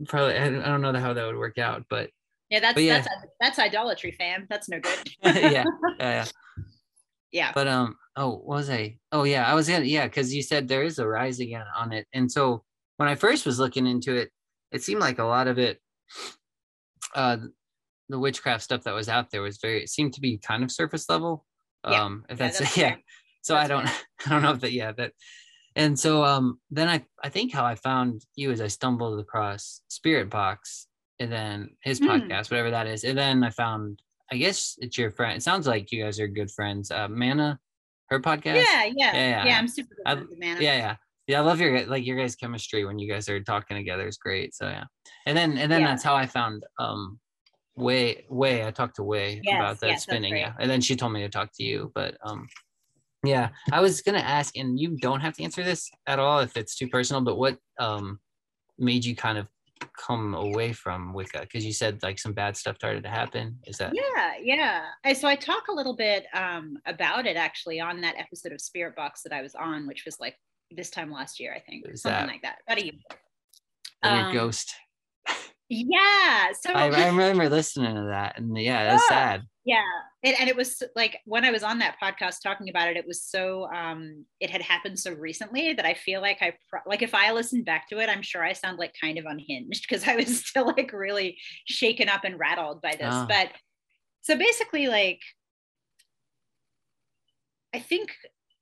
probably 0.07 0.35
i 0.37 0.49
don't 0.49 0.81
know 0.81 0.93
how 0.93 1.13
that 1.13 1.25
would 1.25 1.37
work 1.37 1.57
out 1.57 1.85
but 1.89 2.09
yeah 2.49 2.59
that's 2.59 2.79
yeah. 2.79 3.01
that's 3.01 3.09
that's 3.39 3.59
idolatry 3.59 4.11
fam 4.11 4.47
that's 4.49 4.69
no 4.69 4.79
good 4.79 5.09
yeah 5.23 5.65
yeah 5.99 6.25
yeah 7.31 7.51
but 7.53 7.67
um 7.67 7.95
oh 8.15 8.41
was 8.43 8.69
i 8.69 8.97
oh 9.11 9.23
yeah 9.23 9.49
i 9.49 9.53
was 9.53 9.69
in 9.69 9.85
yeah 9.85 10.05
because 10.05 10.33
you 10.33 10.41
said 10.41 10.67
there 10.67 10.83
is 10.83 10.99
a 10.99 11.07
rise 11.07 11.39
again 11.39 11.65
on 11.75 11.91
it 11.91 12.07
and 12.13 12.31
so 12.31 12.63
when 12.97 13.07
i 13.09 13.15
first 13.15 13.45
was 13.45 13.59
looking 13.59 13.85
into 13.85 14.15
it 14.15 14.31
it 14.71 14.83
seemed 14.83 15.01
like 15.01 15.19
a 15.19 15.23
lot 15.23 15.47
of 15.47 15.59
it 15.59 15.79
uh 17.15 17.37
the 18.09 18.19
witchcraft 18.19 18.63
stuff 18.63 18.83
that 18.83 18.93
was 18.93 19.09
out 19.09 19.29
there 19.29 19.41
was 19.41 19.57
very 19.57 19.83
it 19.83 19.89
seemed 19.89 20.13
to 20.13 20.21
be 20.21 20.37
kind 20.37 20.63
of 20.63 20.71
surface 20.71 21.07
level 21.09 21.45
yeah. 21.87 22.03
um 22.03 22.25
if 22.29 22.37
that's 22.37 22.59
yeah, 22.59 22.65
that's 22.65 22.77
yeah. 22.77 22.95
So 23.41 23.53
that's 23.53 23.65
i 23.65 23.67
don't 23.67 23.87
i 24.25 24.29
don't 24.29 24.41
know 24.41 24.51
if 24.51 24.59
that 24.59 24.71
yeah 24.71 24.91
that 24.91 25.11
and 25.75 25.97
so 25.97 26.23
um 26.23 26.59
then 26.71 26.87
i 26.87 27.03
i 27.23 27.29
think 27.29 27.53
how 27.53 27.65
i 27.65 27.75
found 27.75 28.25
you 28.35 28.51
is 28.51 28.61
i 28.61 28.67
stumbled 28.67 29.19
across 29.19 29.81
Spirit 29.87 30.29
Box 30.29 30.87
and 31.19 31.31
then 31.31 31.69
his 31.83 31.99
mm. 31.99 32.07
podcast 32.07 32.51
whatever 32.51 32.71
that 32.71 32.87
is 32.87 33.03
and 33.03 33.17
then 33.17 33.43
i 33.43 33.49
found 33.49 34.01
i 34.31 34.37
guess 34.37 34.75
it's 34.79 34.97
your 34.97 35.11
friend 35.11 35.37
it 35.37 35.43
sounds 35.43 35.67
like 35.67 35.91
you 35.91 36.03
guys 36.03 36.19
are 36.19 36.27
good 36.27 36.51
friends 36.51 36.91
uh 36.91 37.07
mana 37.07 37.59
her 38.09 38.19
podcast 38.19 38.55
yeah 38.55 38.85
yeah 38.85 38.91
yeah, 38.95 39.13
yeah. 39.13 39.45
yeah 39.45 39.57
i'm 39.57 39.67
super 39.67 39.95
good 39.95 40.05
I, 40.05 40.15
Mana. 40.15 40.61
yeah 40.61 40.77
yeah 40.77 40.95
yeah, 41.29 41.41
I 41.41 41.43
love 41.43 41.61
your 41.61 41.85
like 41.85 42.07
your 42.07 42.17
guys' 42.17 42.35
chemistry 42.35 42.85
when 42.85 42.97
you 42.97 43.07
guys 43.07 43.29
are 43.29 43.39
talking 43.39 43.77
together 43.77 44.07
is 44.07 44.17
great. 44.17 44.55
So 44.55 44.67
yeah, 44.67 44.85
and 45.27 45.37
then 45.37 45.59
and 45.59 45.71
then 45.71 45.81
yeah. 45.81 45.87
that's 45.87 46.03
how 46.03 46.15
I 46.15 46.25
found 46.25 46.63
um 46.79 47.19
Way 47.75 48.25
Way. 48.29 48.65
I 48.65 48.71
talked 48.71 48.95
to 48.95 49.03
Way 49.03 49.39
yes, 49.43 49.55
about 49.55 49.79
that 49.81 49.89
yes, 49.89 50.03
spinning. 50.03 50.35
Yeah, 50.35 50.53
and 50.59 50.67
then 50.67 50.81
she 50.81 50.95
told 50.95 51.13
me 51.13 51.21
to 51.21 51.29
talk 51.29 51.51
to 51.57 51.63
you. 51.63 51.91
But 51.93 52.17
um, 52.25 52.47
yeah, 53.23 53.49
I 53.71 53.81
was 53.81 54.01
gonna 54.01 54.19
ask, 54.19 54.57
and 54.57 54.79
you 54.79 54.97
don't 54.97 55.21
have 55.21 55.35
to 55.35 55.43
answer 55.43 55.63
this 55.63 55.89
at 56.07 56.19
all 56.19 56.39
if 56.39 56.55
it's 56.55 56.75
too 56.75 56.87
personal. 56.87 57.21
But 57.21 57.37
what 57.37 57.57
um 57.79 58.19
made 58.77 59.03
you 59.03 59.15
kind 59.15 59.37
of 59.37 59.47
come 59.97 60.33
away 60.35 60.73
from 60.73 61.13
Wicca? 61.13 61.41
Because 61.41 61.65
you 61.65 61.73
said 61.73 62.01
like 62.01 62.19
some 62.19 62.33
bad 62.33 62.55
stuff 62.55 62.77
started 62.77 63.03
to 63.03 63.09
happen. 63.09 63.59
Is 63.65 63.77
that? 63.77 63.93
Yeah, 63.93 64.33
yeah. 64.41 64.85
I, 65.03 65.13
so 65.13 65.27
I 65.27 65.35
talk 65.35 65.67
a 65.67 65.73
little 65.73 65.95
bit 65.95 66.25
um, 66.33 66.77
about 66.85 67.25
it 67.25 67.35
actually 67.35 67.79
on 67.79 68.01
that 68.01 68.15
episode 68.17 68.53
of 68.53 68.61
Spirit 68.61 68.95
Box 68.95 69.21
that 69.23 69.33
I 69.33 69.41
was 69.41 69.55
on, 69.55 69.87
which 69.87 70.05
was 70.05 70.19
like 70.19 70.35
this 70.71 70.89
time 70.89 71.11
last 71.11 71.39
year, 71.39 71.53
I 71.53 71.59
think, 71.59 71.85
something 71.97 72.11
that? 72.11 72.27
like 72.27 72.41
that. 72.43 72.57
About 72.67 72.81
a 72.81 72.85
year. 72.85 72.93
Um, 74.03 74.33
ghost. 74.33 74.73
Yeah. 75.69 76.47
So 76.59 76.71
I, 76.73 76.89
I, 76.89 77.07
remember 77.09 77.49
listening 77.49 77.95
to 77.95 78.03
that, 78.11 78.39
and 78.39 78.57
yeah, 78.57 78.85
that's 78.85 79.03
yeah, 79.09 79.15
sad. 79.15 79.41
Yeah, 79.65 79.81
and, 80.23 80.35
and 80.39 80.49
it 80.49 80.55
was 80.55 80.83
like 80.95 81.19
when 81.25 81.45
I 81.45 81.51
was 81.51 81.63
on 81.63 81.79
that 81.79 81.95
podcast 82.01 82.37
talking 82.43 82.69
about 82.69 82.89
it, 82.89 82.97
it 82.97 83.07
was 83.07 83.23
so 83.23 83.69
um, 83.73 84.25
it 84.39 84.49
had 84.49 84.61
happened 84.61 84.99
so 84.99 85.13
recently 85.13 85.73
that 85.73 85.85
I 85.85 85.93
feel 85.93 86.21
like 86.21 86.39
I 86.41 86.53
pro- 86.69 86.81
like 86.85 87.01
if 87.01 87.13
I 87.13 87.31
listen 87.31 87.63
back 87.63 87.87
to 87.89 87.99
it, 87.99 88.09
I'm 88.09 88.21
sure 88.21 88.43
I 88.43 88.53
sound 88.53 88.79
like 88.79 88.93
kind 88.99 89.17
of 89.17 89.25
unhinged 89.25 89.85
because 89.89 90.07
I 90.07 90.15
was 90.15 90.45
still 90.45 90.67
like 90.67 90.91
really 90.91 91.37
shaken 91.65 92.09
up 92.09 92.25
and 92.25 92.37
rattled 92.37 92.81
by 92.81 92.91
this. 92.91 93.07
Oh. 93.09 93.25
But 93.29 93.49
so 94.21 94.37
basically, 94.37 94.87
like 94.87 95.21
I 97.73 97.79
think 97.79 98.11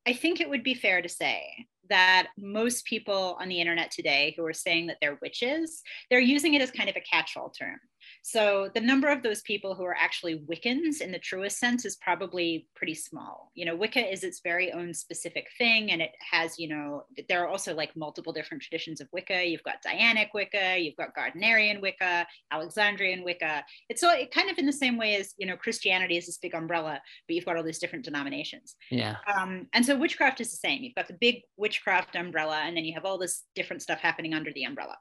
I 0.05 0.13
think 0.13 0.39
it 0.39 0.49
would 0.49 0.63
be 0.63 0.75
fair 0.75 1.01
to 1.01 1.09
say 1.09 1.67
that 1.89 2.27
most 2.37 2.85
people 2.85 3.37
on 3.39 3.49
the 3.49 3.59
internet 3.59 3.91
today 3.91 4.33
who 4.37 4.45
are 4.45 4.53
saying 4.53 4.87
that 4.87 4.97
they're 5.01 5.17
witches, 5.21 5.81
they're 6.09 6.19
using 6.19 6.53
it 6.53 6.61
as 6.61 6.71
kind 6.71 6.89
of 6.89 6.95
a 6.95 7.01
catch 7.01 7.35
all 7.35 7.49
term. 7.49 7.79
So 8.23 8.69
the 8.73 8.81
number 8.81 9.07
of 9.07 9.23
those 9.23 9.41
people 9.41 9.75
who 9.75 9.83
are 9.83 9.95
actually 9.97 10.39
Wiccans 10.39 11.01
in 11.01 11.11
the 11.11 11.19
truest 11.19 11.59
sense 11.59 11.85
is 11.85 11.95
probably 11.97 12.67
pretty 12.75 12.95
small. 12.95 13.51
You 13.55 13.65
know, 13.65 13.75
Wicca 13.75 14.11
is 14.11 14.23
its 14.23 14.41
very 14.41 14.71
own 14.71 14.93
specific 14.93 15.47
thing, 15.57 15.91
and 15.91 16.01
it 16.01 16.11
has, 16.31 16.59
you 16.59 16.67
know, 16.67 17.05
there 17.29 17.43
are 17.43 17.47
also 17.47 17.73
like 17.73 17.95
multiple 17.95 18.33
different 18.33 18.63
traditions 18.63 19.01
of 19.01 19.07
Wicca. 19.11 19.45
You've 19.45 19.63
got 19.63 19.83
Dianic 19.83 20.29
Wicca, 20.33 20.77
you've 20.77 20.95
got 20.95 21.15
Gardnerian 21.15 21.81
Wicca, 21.81 22.27
Alexandrian 22.51 23.23
Wicca. 23.23 23.63
It's 23.89 24.01
so 24.01 24.11
it 24.11 24.31
kind 24.31 24.49
of 24.49 24.57
in 24.57 24.65
the 24.65 24.73
same 24.73 24.97
way 24.97 25.15
as 25.15 25.33
you 25.37 25.47
know 25.47 25.57
Christianity 25.57 26.17
is 26.17 26.25
this 26.25 26.37
big 26.37 26.53
umbrella, 26.53 27.01
but 27.27 27.35
you've 27.35 27.45
got 27.45 27.57
all 27.57 27.63
these 27.63 27.79
different 27.79 28.05
denominations. 28.05 28.75
Yeah. 28.91 29.17
Um, 29.33 29.67
and 29.73 29.85
so 29.85 29.97
witchcraft 29.97 30.41
is 30.41 30.51
the 30.51 30.57
same. 30.57 30.83
You've 30.83 30.95
got 30.95 31.07
the 31.07 31.13
big 31.13 31.41
witchcraft 31.57 32.15
umbrella, 32.15 32.61
and 32.65 32.75
then 32.75 32.85
you 32.85 32.93
have 32.93 33.05
all 33.05 33.17
this 33.17 33.43
different 33.55 33.81
stuff 33.81 33.99
happening 33.99 34.33
under 34.33 34.51
the 34.53 34.63
umbrella 34.63 34.95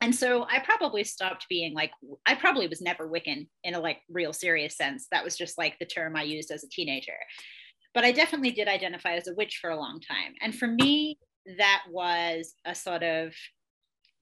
and 0.00 0.14
so 0.14 0.44
i 0.50 0.58
probably 0.58 1.04
stopped 1.04 1.46
being 1.48 1.74
like 1.74 1.90
i 2.26 2.34
probably 2.34 2.66
was 2.66 2.80
never 2.80 3.08
wiccan 3.08 3.46
in 3.62 3.74
a 3.74 3.80
like 3.80 3.98
real 4.08 4.32
serious 4.32 4.76
sense. 4.76 5.06
That 5.10 5.24
was 5.24 5.36
just 5.36 5.58
like 5.58 5.78
the 5.78 5.86
term 5.86 6.16
i 6.16 6.22
used 6.22 6.50
as 6.50 6.64
a 6.64 6.68
teenager. 6.68 7.16
But 7.92 8.04
i 8.04 8.12
definitely 8.12 8.52
did 8.52 8.68
identify 8.68 9.14
as 9.14 9.28
a 9.28 9.34
witch 9.34 9.58
for 9.60 9.70
a 9.70 9.78
long 9.78 10.00
time. 10.00 10.34
And 10.40 10.54
for 10.54 10.66
me 10.66 11.18
that 11.58 11.82
was 11.90 12.54
a 12.64 12.74
sort 12.74 13.02
of 13.02 13.32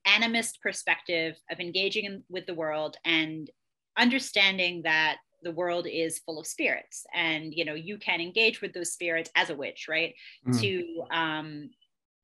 animist 0.07 0.61
perspective 0.61 1.37
of 1.51 1.61
engaging 1.61 2.05
in, 2.05 2.25
with 2.29 2.47
the 2.47 2.55
world 2.55 2.97
and 3.05 3.49
understanding 3.97 4.83
that 4.83 5.19
the 5.45 5.53
world 5.53 5.87
is 5.91 6.21
full 6.21 6.41
of 6.41 6.47
spirits 6.47 7.05
and 7.15 7.53
you 7.53 7.65
know 7.65 7.75
you 7.75 7.99
can 7.99 8.21
engage 8.21 8.61
with 8.61 8.73
those 8.73 8.93
spirits 8.93 9.31
as 9.35 9.51
a 9.51 9.57
witch 9.57 9.87
right 9.89 10.15
mm. 10.47 10.61
to 10.61 11.03
um, 11.17 11.71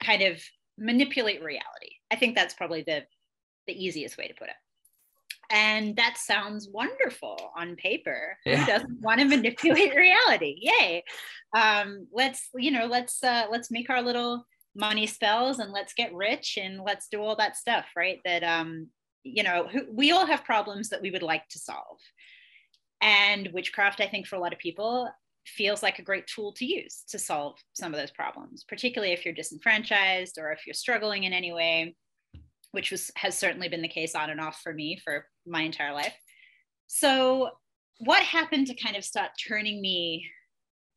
kind 0.03 0.23
of 0.23 0.41
manipulate 0.79 1.43
reality. 1.43 1.97
I 2.11 2.17
think 2.17 2.35
that's 2.35 2.55
probably 2.55 2.83
the 2.83 3.03
the 3.69 3.85
easiest 3.85 4.19
way 4.19 4.27
to 4.27 4.35
put 4.35 4.49
it. 4.49 4.55
And 5.51 5.97
that 5.97 6.19
sounds 6.19 6.69
wonderful 6.71 7.53
on 7.57 7.77
paper. 7.77 8.37
Yeah. 8.45 8.57
Who 8.57 8.67
doesn't 8.67 9.01
want 9.01 9.21
to 9.21 9.27
manipulate 9.27 9.95
reality? 9.97 10.57
Yay. 10.61 11.05
Um, 11.57 12.07
let's, 12.13 12.49
you 12.55 12.71
know, 12.71 12.87
let's 12.87 13.23
uh, 13.23 13.47
let's 13.51 13.71
make 13.71 13.89
our 13.89 14.03
little 14.03 14.45
money 14.75 15.07
spells 15.07 15.59
and 15.59 15.73
let's 15.73 15.95
get 15.95 16.13
rich 16.15 16.59
and 16.61 16.81
let's 16.85 17.09
do 17.09 17.23
all 17.23 17.37
that 17.37 17.57
stuff, 17.57 17.87
right? 17.97 18.19
That 18.25 18.43
um, 18.45 18.89
you 19.23 19.43
know, 19.43 19.69
we 19.91 20.11
all 20.11 20.27
have 20.27 20.45
problems 20.45 20.91
that 20.91 21.03
we 21.03 21.11
would 21.11 21.23
like 21.23 21.49
to 21.51 21.59
solve. 21.59 21.99
And 23.01 23.49
witchcraft, 23.53 24.01
I 24.01 24.09
think, 24.09 24.27
for 24.27 24.37
a 24.37 24.41
lot 24.41 24.53
of 24.53 24.59
people, 24.59 25.09
feels 25.47 25.83
like 25.83 25.99
a 25.99 26.03
great 26.03 26.27
tool 26.27 26.53
to 26.53 26.67
use 26.67 27.05
to 27.09 27.19
solve 27.19 27.57
some 27.73 27.95
of 27.95 28.01
those 28.01 28.11
problems, 28.11 28.65
particularly 28.69 29.15
if 29.15 29.25
you're 29.25 29.35
disenfranchised 29.35 30.39
or 30.39 30.53
if 30.53 30.67
you're 30.67 30.75
struggling 30.75 31.25
in 31.25 31.33
any 31.33 31.53
way 31.53 31.95
which 32.73 32.91
was 32.91 33.11
has 33.17 33.37
certainly 33.37 33.69
been 33.69 33.83
the 33.83 33.89
case 33.89 34.15
on 34.15 34.31
and 34.31 34.41
off 34.41 34.61
for 34.63 34.73
me 34.73 35.01
for 35.03 35.27
my 35.47 35.63
entire 35.63 35.93
life. 35.93 36.15
So 36.87 37.51
what 37.99 38.23
happened 38.23 38.67
to 38.69 38.75
kind 38.75 38.97
of 38.97 39.05
start 39.05 39.31
turning 39.49 39.81
me 39.81 40.27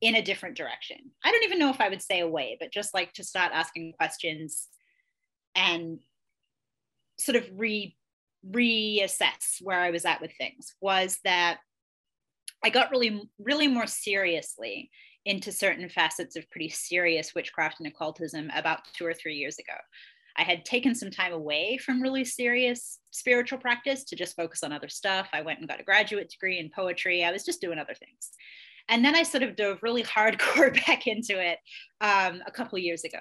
in 0.01 0.15
a 0.15 0.21
different 0.21 0.57
direction? 0.57 0.97
I 1.23 1.31
don't 1.31 1.43
even 1.43 1.59
know 1.59 1.69
if 1.69 1.81
I 1.81 1.89
would 1.89 2.01
say 2.01 2.19
away, 2.19 2.57
but 2.59 2.71
just 2.71 2.93
like 2.93 3.13
to 3.13 3.23
start 3.23 3.51
asking 3.53 3.93
questions 3.93 4.67
and 5.55 5.99
sort 7.19 7.35
of 7.35 7.47
re 7.55 7.95
reassess 8.49 9.61
where 9.61 9.79
I 9.79 9.91
was 9.91 10.03
at 10.03 10.19
with 10.19 10.31
things 10.35 10.73
was 10.81 11.19
that 11.23 11.59
I 12.63 12.69
got 12.69 12.89
really, 12.89 13.29
really 13.39 13.67
more 13.67 13.85
seriously 13.85 14.89
into 15.25 15.51
certain 15.51 15.87
facets 15.89 16.35
of 16.35 16.49
pretty 16.49 16.69
serious 16.69 17.35
witchcraft 17.35 17.79
and 17.79 17.87
occultism 17.87 18.49
about 18.55 18.79
two 18.93 19.05
or 19.05 19.13
three 19.13 19.35
years 19.35 19.59
ago. 19.59 19.77
I 20.37 20.43
had 20.43 20.65
taken 20.65 20.95
some 20.95 21.11
time 21.11 21.33
away 21.33 21.77
from 21.77 22.01
really 22.01 22.25
serious 22.25 22.99
spiritual 23.11 23.59
practice 23.59 24.03
to 24.05 24.15
just 24.15 24.35
focus 24.35 24.63
on 24.63 24.71
other 24.71 24.89
stuff. 24.89 25.27
I 25.33 25.41
went 25.41 25.59
and 25.59 25.67
got 25.67 25.79
a 25.79 25.83
graduate 25.83 26.29
degree 26.29 26.59
in 26.59 26.69
poetry. 26.73 27.23
I 27.23 27.31
was 27.31 27.43
just 27.43 27.61
doing 27.61 27.79
other 27.79 27.93
things. 27.93 28.31
And 28.89 29.03
then 29.05 29.15
I 29.15 29.23
sort 29.23 29.43
of 29.43 29.55
dove 29.55 29.79
really 29.81 30.03
hardcore 30.15 30.73
back 30.85 31.07
into 31.07 31.41
it 31.41 31.59
um, 32.01 32.41
a 32.45 32.51
couple 32.51 32.77
years 32.79 33.03
ago. 33.03 33.19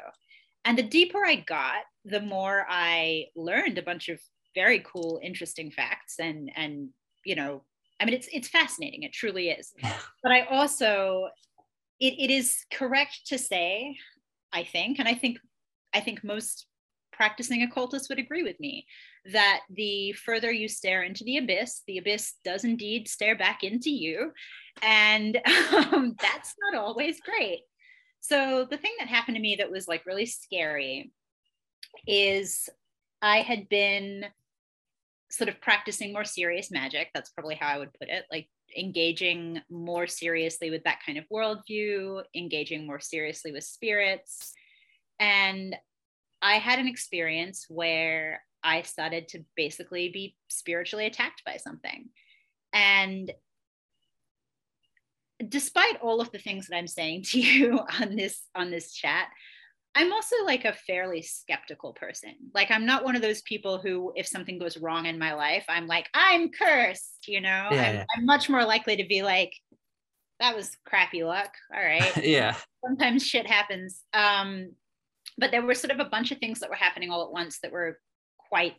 And 0.64 0.76
the 0.76 0.83
deeper 0.83 1.25
I 1.25 1.37
got, 1.37 1.83
the 2.05 2.21
more 2.21 2.67
I 2.69 3.26
learned 3.35 3.79
a 3.79 3.83
bunch 3.83 4.09
of 4.09 4.21
very 4.55 4.81
cool, 4.81 5.21
interesting 5.23 5.71
facts. 5.71 6.17
And 6.19 6.50
and 6.55 6.90
you 7.25 7.35
know, 7.35 7.64
I 8.00 8.05
mean, 8.05 8.14
it's 8.14 8.29
it's 8.33 8.49
fascinating. 8.49 9.02
It 9.02 9.12
truly 9.12 9.50
is. 9.50 9.73
But 10.23 10.33
I 10.33 10.43
also, 10.43 11.29
it, 11.99 12.12
it 12.19 12.31
is 12.31 12.67
correct 12.71 13.29
to 13.29 13.38
say, 13.38 13.97
I 14.52 14.64
think, 14.64 14.99
and 14.99 15.09
I 15.09 15.14
think 15.14 15.38
I 15.95 16.00
think 16.00 16.23
most 16.23 16.67
practicing 17.20 17.62
occultists 17.62 18.08
would 18.08 18.18
agree 18.18 18.42
with 18.42 18.58
me 18.60 18.86
that 19.30 19.60
the 19.68 20.10
further 20.12 20.50
you 20.50 20.66
stare 20.66 21.02
into 21.02 21.22
the 21.22 21.36
abyss, 21.36 21.82
the 21.86 21.98
abyss 21.98 22.36
does 22.46 22.64
indeed 22.64 23.06
stare 23.06 23.36
back 23.36 23.62
into 23.62 23.90
you. 23.90 24.32
And 24.80 25.36
um, 25.74 26.16
that's 26.18 26.54
not 26.62 26.80
always 26.80 27.20
great. 27.20 27.60
So, 28.20 28.66
the 28.70 28.78
thing 28.78 28.92
that 28.98 29.08
happened 29.08 29.36
to 29.36 29.42
me 29.42 29.56
that 29.56 29.70
was 29.70 29.86
like 29.86 30.06
really 30.06 30.24
scary 30.24 31.12
is 32.06 32.70
I 33.20 33.42
had 33.42 33.68
been 33.68 34.24
sort 35.30 35.50
of 35.50 35.60
practicing 35.60 36.14
more 36.14 36.24
serious 36.24 36.70
magic. 36.70 37.10
That's 37.12 37.28
probably 37.28 37.56
how 37.56 37.68
I 37.68 37.78
would 37.78 37.92
put 37.92 38.08
it. 38.08 38.24
Like 38.30 38.48
engaging 38.74 39.60
more 39.68 40.06
seriously 40.06 40.70
with 40.70 40.84
that 40.84 41.00
kind 41.04 41.18
of 41.18 41.26
worldview, 41.30 42.22
engaging 42.34 42.86
more 42.86 43.00
seriously 43.00 43.52
with 43.52 43.64
spirits. 43.64 44.54
And 45.18 45.76
I 46.42 46.54
had 46.54 46.78
an 46.78 46.88
experience 46.88 47.66
where 47.68 48.42
I 48.62 48.82
started 48.82 49.28
to 49.28 49.44
basically 49.56 50.09
be 50.11 50.37
spiritually 50.49 51.06
attacked 51.06 51.42
by 51.44 51.56
something. 51.56 52.09
And 52.73 53.32
despite 55.47 56.00
all 56.02 56.20
of 56.20 56.30
the 56.32 56.38
things 56.38 56.66
that 56.68 56.76
I'm 56.76 56.87
saying 56.87 57.23
to 57.28 57.40
you 57.40 57.80
on 58.00 58.16
this 58.16 58.42
on 58.54 58.70
this 58.70 58.92
chat, 58.92 59.28
I'm 59.94 60.12
also 60.12 60.37
like 60.44 60.64
a 60.64 60.73
fairly 60.73 61.23
skeptical 61.23 61.92
person. 61.92 62.35
Like 62.54 62.70
I'm 62.70 62.87
not 62.87 63.04
one 63.04 63.16
of 63.16 63.23
those 63.23 63.42
people 63.42 63.78
who, 63.78 64.12
if 64.14 64.26
something 64.26 64.59
goes 64.59 64.78
wrong 64.78 65.06
in 65.06 65.18
my 65.18 65.35
life, 65.35 65.64
I'm 65.68 65.87
like, 65.87 66.09
I'm 66.14 66.50
cursed, 66.50 67.26
you 67.26 67.40
know? 67.40 67.68
Yeah, 67.70 67.88
I'm, 67.88 67.94
yeah. 67.97 68.04
I'm 68.16 68.25
much 68.25 68.49
more 68.49 68.64
likely 68.64 68.97
to 68.97 69.04
be 69.04 69.23
like, 69.23 69.52
that 70.38 70.54
was 70.54 70.76
crappy 70.87 71.25
luck. 71.25 71.52
All 71.75 71.82
right. 71.82 72.16
yeah. 72.25 72.54
Sometimes 72.87 73.26
shit 73.26 73.47
happens. 73.47 74.02
Um, 74.14 74.73
but 75.38 75.50
there 75.50 75.62
were 75.62 75.75
sort 75.75 75.92
of 75.92 76.00
a 76.00 76.10
bunch 76.10 76.30
of 76.30 76.38
things 76.38 76.60
that 76.60 76.70
were 76.70 76.76
happening 76.76 77.10
all 77.10 77.25
at 77.25 77.32
once 77.32 77.58
that 77.62 77.72
were 77.72 77.99
quite, 78.49 78.75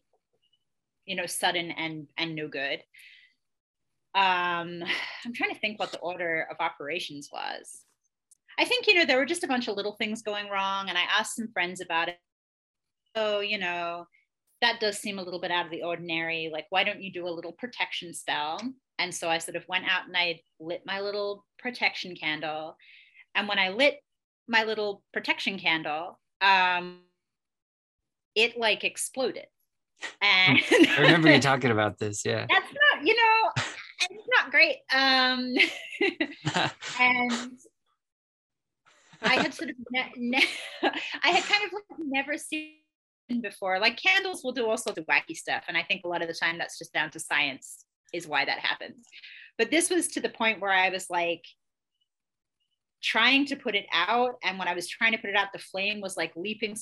you 1.05 1.15
know, 1.15 1.25
sudden 1.25 1.71
and 1.71 2.07
and 2.17 2.35
no 2.35 2.47
good. 2.47 2.79
Um, 4.13 4.83
I'm 5.25 5.33
trying 5.33 5.53
to 5.53 5.59
think 5.59 5.79
what 5.79 5.91
the 5.91 5.99
order 5.99 6.47
of 6.51 6.57
operations 6.59 7.29
was. 7.31 7.85
I 8.59 8.65
think, 8.65 8.87
you 8.87 8.93
know, 8.93 9.05
there 9.05 9.17
were 9.17 9.25
just 9.25 9.43
a 9.43 9.47
bunch 9.47 9.67
of 9.67 9.75
little 9.75 9.93
things 9.93 10.21
going 10.21 10.49
wrong. 10.49 10.89
And 10.89 10.97
I 10.97 11.03
asked 11.17 11.35
some 11.35 11.51
friends 11.53 11.81
about 11.81 12.09
it. 12.09 12.17
So, 13.15 13.39
you 13.39 13.57
know, 13.57 14.05
that 14.61 14.79
does 14.79 14.97
seem 14.97 15.19
a 15.19 15.23
little 15.23 15.41
bit 15.41 15.51
out 15.51 15.65
of 15.65 15.71
the 15.71 15.83
ordinary. 15.83 16.49
Like, 16.51 16.67
why 16.69 16.83
don't 16.83 17.01
you 17.01 17.11
do 17.11 17.27
a 17.27 17.29
little 17.29 17.53
protection 17.53 18.13
spell? 18.13 18.59
And 18.99 19.13
so 19.13 19.29
I 19.29 19.39
sort 19.39 19.55
of 19.55 19.67
went 19.67 19.85
out 19.85 20.05
and 20.05 20.15
I 20.15 20.41
lit 20.59 20.83
my 20.85 20.99
little 20.99 21.45
protection 21.57 22.15
candle. 22.15 22.77
And 23.33 23.47
when 23.47 23.57
I 23.57 23.69
lit 23.69 23.99
my 24.47 24.63
little 24.63 25.03
protection 25.13 25.57
candle, 25.57 26.19
um, 26.41 26.99
it 28.35 28.57
like 28.57 28.83
exploded. 28.83 29.45
And 30.21 30.59
I 30.71 30.97
remember 30.99 31.31
you 31.31 31.39
talking 31.39 31.69
about 31.77 31.99
this. 31.99 32.25
Yeah. 32.25 32.47
That's 32.49 32.73
not, 32.73 33.05
you 33.05 33.15
know, 33.15 33.63
it's 34.09 34.27
not 34.35 34.49
great. 34.49 34.77
Um, 34.91 35.53
and 36.99 37.51
I 39.21 39.35
had 39.35 39.53
sort 39.53 39.69
of 39.69 39.75
ne- 39.91 40.13
ne- 40.17 40.47
I 41.23 41.29
had 41.29 41.43
kind 41.43 41.63
of 41.65 41.71
like 41.73 41.99
never 41.99 42.37
seen 42.37 42.77
before. 43.41 43.79
Like 43.79 44.01
candles 44.01 44.43
will 44.43 44.53
do 44.53 44.67
all 44.67 44.77
sorts 44.77 44.97
of 44.97 45.05
wacky 45.05 45.35
stuff, 45.35 45.63
and 45.67 45.77
I 45.77 45.83
think 45.83 46.01
a 46.03 46.07
lot 46.07 46.23
of 46.23 46.27
the 46.27 46.33
time 46.33 46.57
that's 46.57 46.79
just 46.79 46.93
down 46.93 47.11
to 47.11 47.19
science 47.19 47.85
is 48.13 48.27
why 48.27 48.43
that 48.45 48.59
happens. 48.59 49.05
But 49.57 49.69
this 49.69 49.89
was 49.89 50.07
to 50.09 50.19
the 50.19 50.29
point 50.29 50.59
where 50.59 50.71
I 50.71 50.89
was 50.89 51.09
like 51.09 51.43
trying 53.01 53.45
to 53.47 53.55
put 53.55 53.75
it 53.75 53.85
out, 53.93 54.35
and 54.43 54.57
when 54.59 54.67
I 54.67 54.73
was 54.73 54.87
trying 54.87 55.11
to 55.11 55.17
put 55.17 55.29
it 55.29 55.35
out, 55.35 55.47
the 55.53 55.59
flame 55.59 56.01
was 56.01 56.17
like 56.17 56.31
leaping, 56.35 56.75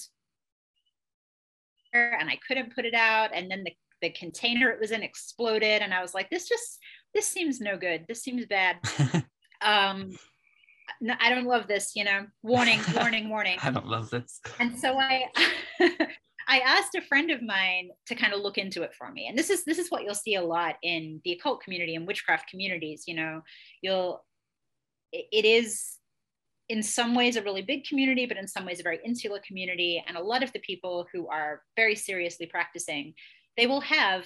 and 1.93 2.29
I 2.29 2.37
couldn't 2.47 2.75
put 2.75 2.85
it 2.85 2.93
out, 2.93 3.31
and 3.33 3.49
then 3.49 3.63
the 3.63 3.71
the 4.01 4.09
container 4.11 4.69
it 4.69 4.79
was 4.79 4.91
in 4.91 5.03
exploded, 5.03 5.81
and 5.81 5.93
I 5.93 6.01
was 6.01 6.13
like, 6.13 6.29
this 6.29 6.47
just 6.47 6.79
this 7.13 7.27
seems 7.27 7.59
no 7.59 7.77
good. 7.77 8.05
This 8.07 8.23
seems 8.23 8.45
bad. 8.45 8.77
um 9.61 10.11
no, 11.01 11.13
I 11.19 11.29
don't 11.29 11.45
love 11.45 11.67
this, 11.67 11.91
you 11.95 12.03
know, 12.03 12.25
warning, 12.43 12.79
warning, 12.95 13.29
warning. 13.29 13.57
I 13.61 13.71
don't 13.71 13.87
love 13.87 14.09
this. 14.09 14.39
And 14.59 14.77
so 14.77 14.99
I 14.99 15.25
I 16.47 16.59
asked 16.59 16.95
a 16.95 17.01
friend 17.01 17.29
of 17.29 17.43
mine 17.43 17.89
to 18.07 18.15
kind 18.15 18.33
of 18.33 18.41
look 18.41 18.57
into 18.57 18.81
it 18.81 18.93
for 18.95 19.11
me. 19.11 19.27
And 19.27 19.37
this 19.37 19.49
is 19.49 19.63
this 19.65 19.77
is 19.77 19.89
what 19.89 20.03
you'll 20.03 20.15
see 20.15 20.35
a 20.35 20.43
lot 20.43 20.75
in 20.81 21.21
the 21.23 21.33
occult 21.33 21.61
community 21.61 21.95
and 21.95 22.07
witchcraft 22.07 22.49
communities, 22.49 23.03
you 23.07 23.15
know, 23.15 23.41
you'll 23.81 24.23
it 25.11 25.45
is 25.45 25.98
in 26.69 26.83
some 26.83 27.15
ways 27.15 27.35
a 27.35 27.41
really 27.41 27.63
big 27.63 27.83
community, 27.83 28.25
but 28.25 28.37
in 28.37 28.47
some 28.47 28.65
ways 28.65 28.79
a 28.79 28.83
very 28.83 28.99
insular 29.03 29.39
community. 29.45 30.03
And 30.07 30.15
a 30.15 30.23
lot 30.23 30.43
of 30.43 30.53
the 30.53 30.59
people 30.59 31.07
who 31.11 31.27
are 31.27 31.61
very 31.75 31.95
seriously 31.95 32.45
practicing, 32.45 33.15
they 33.57 33.67
will 33.67 33.81
have 33.81 34.25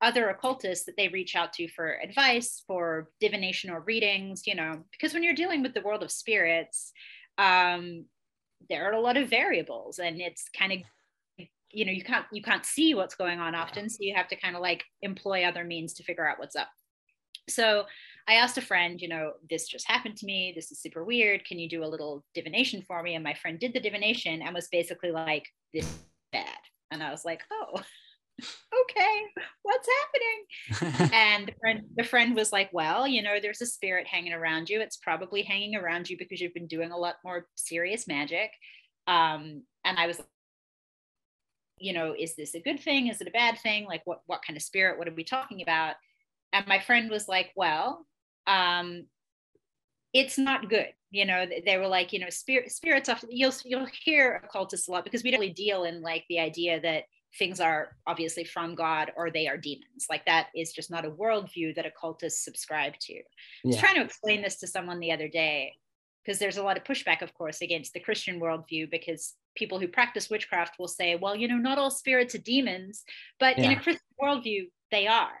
other 0.00 0.28
occultists 0.28 0.84
that 0.84 0.96
they 0.96 1.08
reach 1.08 1.34
out 1.34 1.52
to 1.54 1.66
for 1.68 1.98
advice, 2.02 2.62
for 2.66 3.08
divination 3.20 3.70
or 3.70 3.80
readings, 3.80 4.46
you 4.46 4.54
know, 4.54 4.84
because 4.92 5.12
when 5.12 5.22
you're 5.22 5.34
dealing 5.34 5.62
with 5.62 5.74
the 5.74 5.80
world 5.80 6.02
of 6.02 6.12
spirits, 6.12 6.92
um, 7.38 8.04
there 8.68 8.88
are 8.88 8.92
a 8.92 9.00
lot 9.00 9.16
of 9.16 9.28
variables 9.28 9.98
and 9.98 10.20
it's 10.20 10.48
kind 10.56 10.72
of 10.72 10.78
you 11.70 11.84
know 11.84 11.92
you 11.92 12.02
can't 12.02 12.24
you 12.32 12.42
can't 12.42 12.64
see 12.64 12.94
what's 12.94 13.14
going 13.14 13.40
on 13.40 13.54
often. 13.54 13.88
So 13.88 13.98
you 14.00 14.14
have 14.14 14.28
to 14.28 14.36
kind 14.36 14.56
of 14.56 14.62
like 14.62 14.84
employ 15.02 15.44
other 15.44 15.64
means 15.64 15.94
to 15.94 16.02
figure 16.02 16.28
out 16.28 16.38
what's 16.38 16.56
up. 16.56 16.68
So 17.48 17.84
i 18.28 18.34
asked 18.34 18.58
a 18.58 18.62
friend 18.62 19.00
you 19.00 19.08
know 19.08 19.32
this 19.50 19.66
just 19.66 19.88
happened 19.88 20.16
to 20.16 20.26
me 20.26 20.52
this 20.54 20.70
is 20.70 20.80
super 20.80 21.04
weird 21.04 21.44
can 21.44 21.58
you 21.58 21.68
do 21.68 21.84
a 21.84 21.86
little 21.86 22.24
divination 22.34 22.82
for 22.86 23.02
me 23.02 23.14
and 23.14 23.24
my 23.24 23.34
friend 23.34 23.58
did 23.58 23.72
the 23.72 23.80
divination 23.80 24.42
and 24.42 24.54
was 24.54 24.68
basically 24.68 25.10
like 25.10 25.44
this 25.74 25.98
bad 26.32 26.58
and 26.90 27.02
i 27.02 27.10
was 27.10 27.24
like 27.24 27.40
oh 27.50 27.82
okay, 28.40 29.22
what's 29.62 29.88
happening? 30.70 31.10
and 31.12 31.48
the 31.48 31.52
friend, 31.60 31.80
the 31.96 32.04
friend 32.04 32.36
was 32.36 32.52
like, 32.52 32.70
well, 32.72 33.06
you 33.06 33.22
know, 33.22 33.38
there's 33.40 33.60
a 33.60 33.66
spirit 33.66 34.06
hanging 34.06 34.32
around 34.32 34.68
you. 34.68 34.80
It's 34.80 34.96
probably 34.96 35.42
hanging 35.42 35.74
around 35.74 36.08
you 36.08 36.16
because 36.16 36.40
you've 36.40 36.54
been 36.54 36.66
doing 36.66 36.92
a 36.92 36.96
lot 36.96 37.16
more 37.24 37.46
serious 37.56 38.06
magic. 38.06 38.50
Um, 39.06 39.64
and 39.84 39.98
I 39.98 40.06
was, 40.06 40.20
you 41.78 41.92
know, 41.92 42.14
is 42.16 42.36
this 42.36 42.54
a 42.54 42.60
good 42.60 42.80
thing? 42.80 43.08
Is 43.08 43.20
it 43.20 43.28
a 43.28 43.32
bad 43.32 43.58
thing? 43.58 43.86
Like, 43.86 44.02
what 44.04 44.20
what 44.26 44.42
kind 44.46 44.56
of 44.56 44.62
spirit? 44.62 44.98
What 44.98 45.08
are 45.08 45.14
we 45.14 45.24
talking 45.24 45.62
about? 45.62 45.94
And 46.52 46.66
my 46.66 46.78
friend 46.80 47.10
was 47.10 47.28
like, 47.28 47.50
well, 47.56 48.06
um, 48.48 49.04
it's 50.12 50.38
not 50.38 50.68
good. 50.68 50.88
You 51.10 51.24
know, 51.24 51.46
they 51.64 51.78
were 51.78 51.86
like, 51.86 52.12
you 52.12 52.18
know, 52.18 52.30
spirit 52.30 52.72
spirits. 52.72 53.08
Often, 53.08 53.30
you'll 53.32 53.54
you'll 53.64 53.86
hear 54.04 54.42
occultists 54.44 54.88
a 54.88 54.90
lot 54.90 55.04
because 55.04 55.22
we 55.22 55.30
don't 55.30 55.40
really 55.40 55.52
deal 55.52 55.84
in 55.84 56.02
like 56.02 56.24
the 56.28 56.40
idea 56.40 56.80
that 56.80 57.04
things 57.38 57.60
are 57.60 57.96
obviously 58.06 58.44
from 58.44 58.74
God 58.74 59.12
or 59.16 59.30
they 59.30 59.46
are 59.46 59.56
demons. 59.56 60.06
Like 60.08 60.24
that 60.26 60.48
is 60.54 60.72
just 60.72 60.90
not 60.90 61.04
a 61.04 61.10
worldview 61.10 61.74
that 61.76 61.86
occultists 61.86 62.44
subscribe 62.44 62.94
to. 63.00 63.14
Yeah. 63.14 63.20
I 63.64 63.68
was 63.68 63.76
trying 63.76 63.94
to 63.96 64.04
explain 64.04 64.42
this 64.42 64.58
to 64.60 64.66
someone 64.66 64.98
the 64.98 65.12
other 65.12 65.28
day 65.28 65.74
because 66.24 66.38
there's 66.38 66.56
a 66.56 66.62
lot 66.62 66.76
of 66.76 66.84
pushback, 66.84 67.22
of 67.22 67.34
course, 67.34 67.62
against 67.62 67.92
the 67.92 68.00
Christian 68.00 68.40
worldview 68.40 68.90
because 68.90 69.34
people 69.56 69.78
who 69.78 69.88
practice 69.88 70.30
witchcraft 70.30 70.78
will 70.78 70.88
say, 70.88 71.16
well, 71.16 71.34
you 71.34 71.48
know, 71.48 71.56
not 71.56 71.78
all 71.78 71.90
spirits 71.90 72.34
are 72.34 72.38
demons, 72.38 73.04
but 73.40 73.58
yeah. 73.58 73.64
in 73.64 73.78
a 73.78 73.80
Christian 73.80 74.06
worldview, 74.22 74.68
they 74.90 75.06
are. 75.06 75.38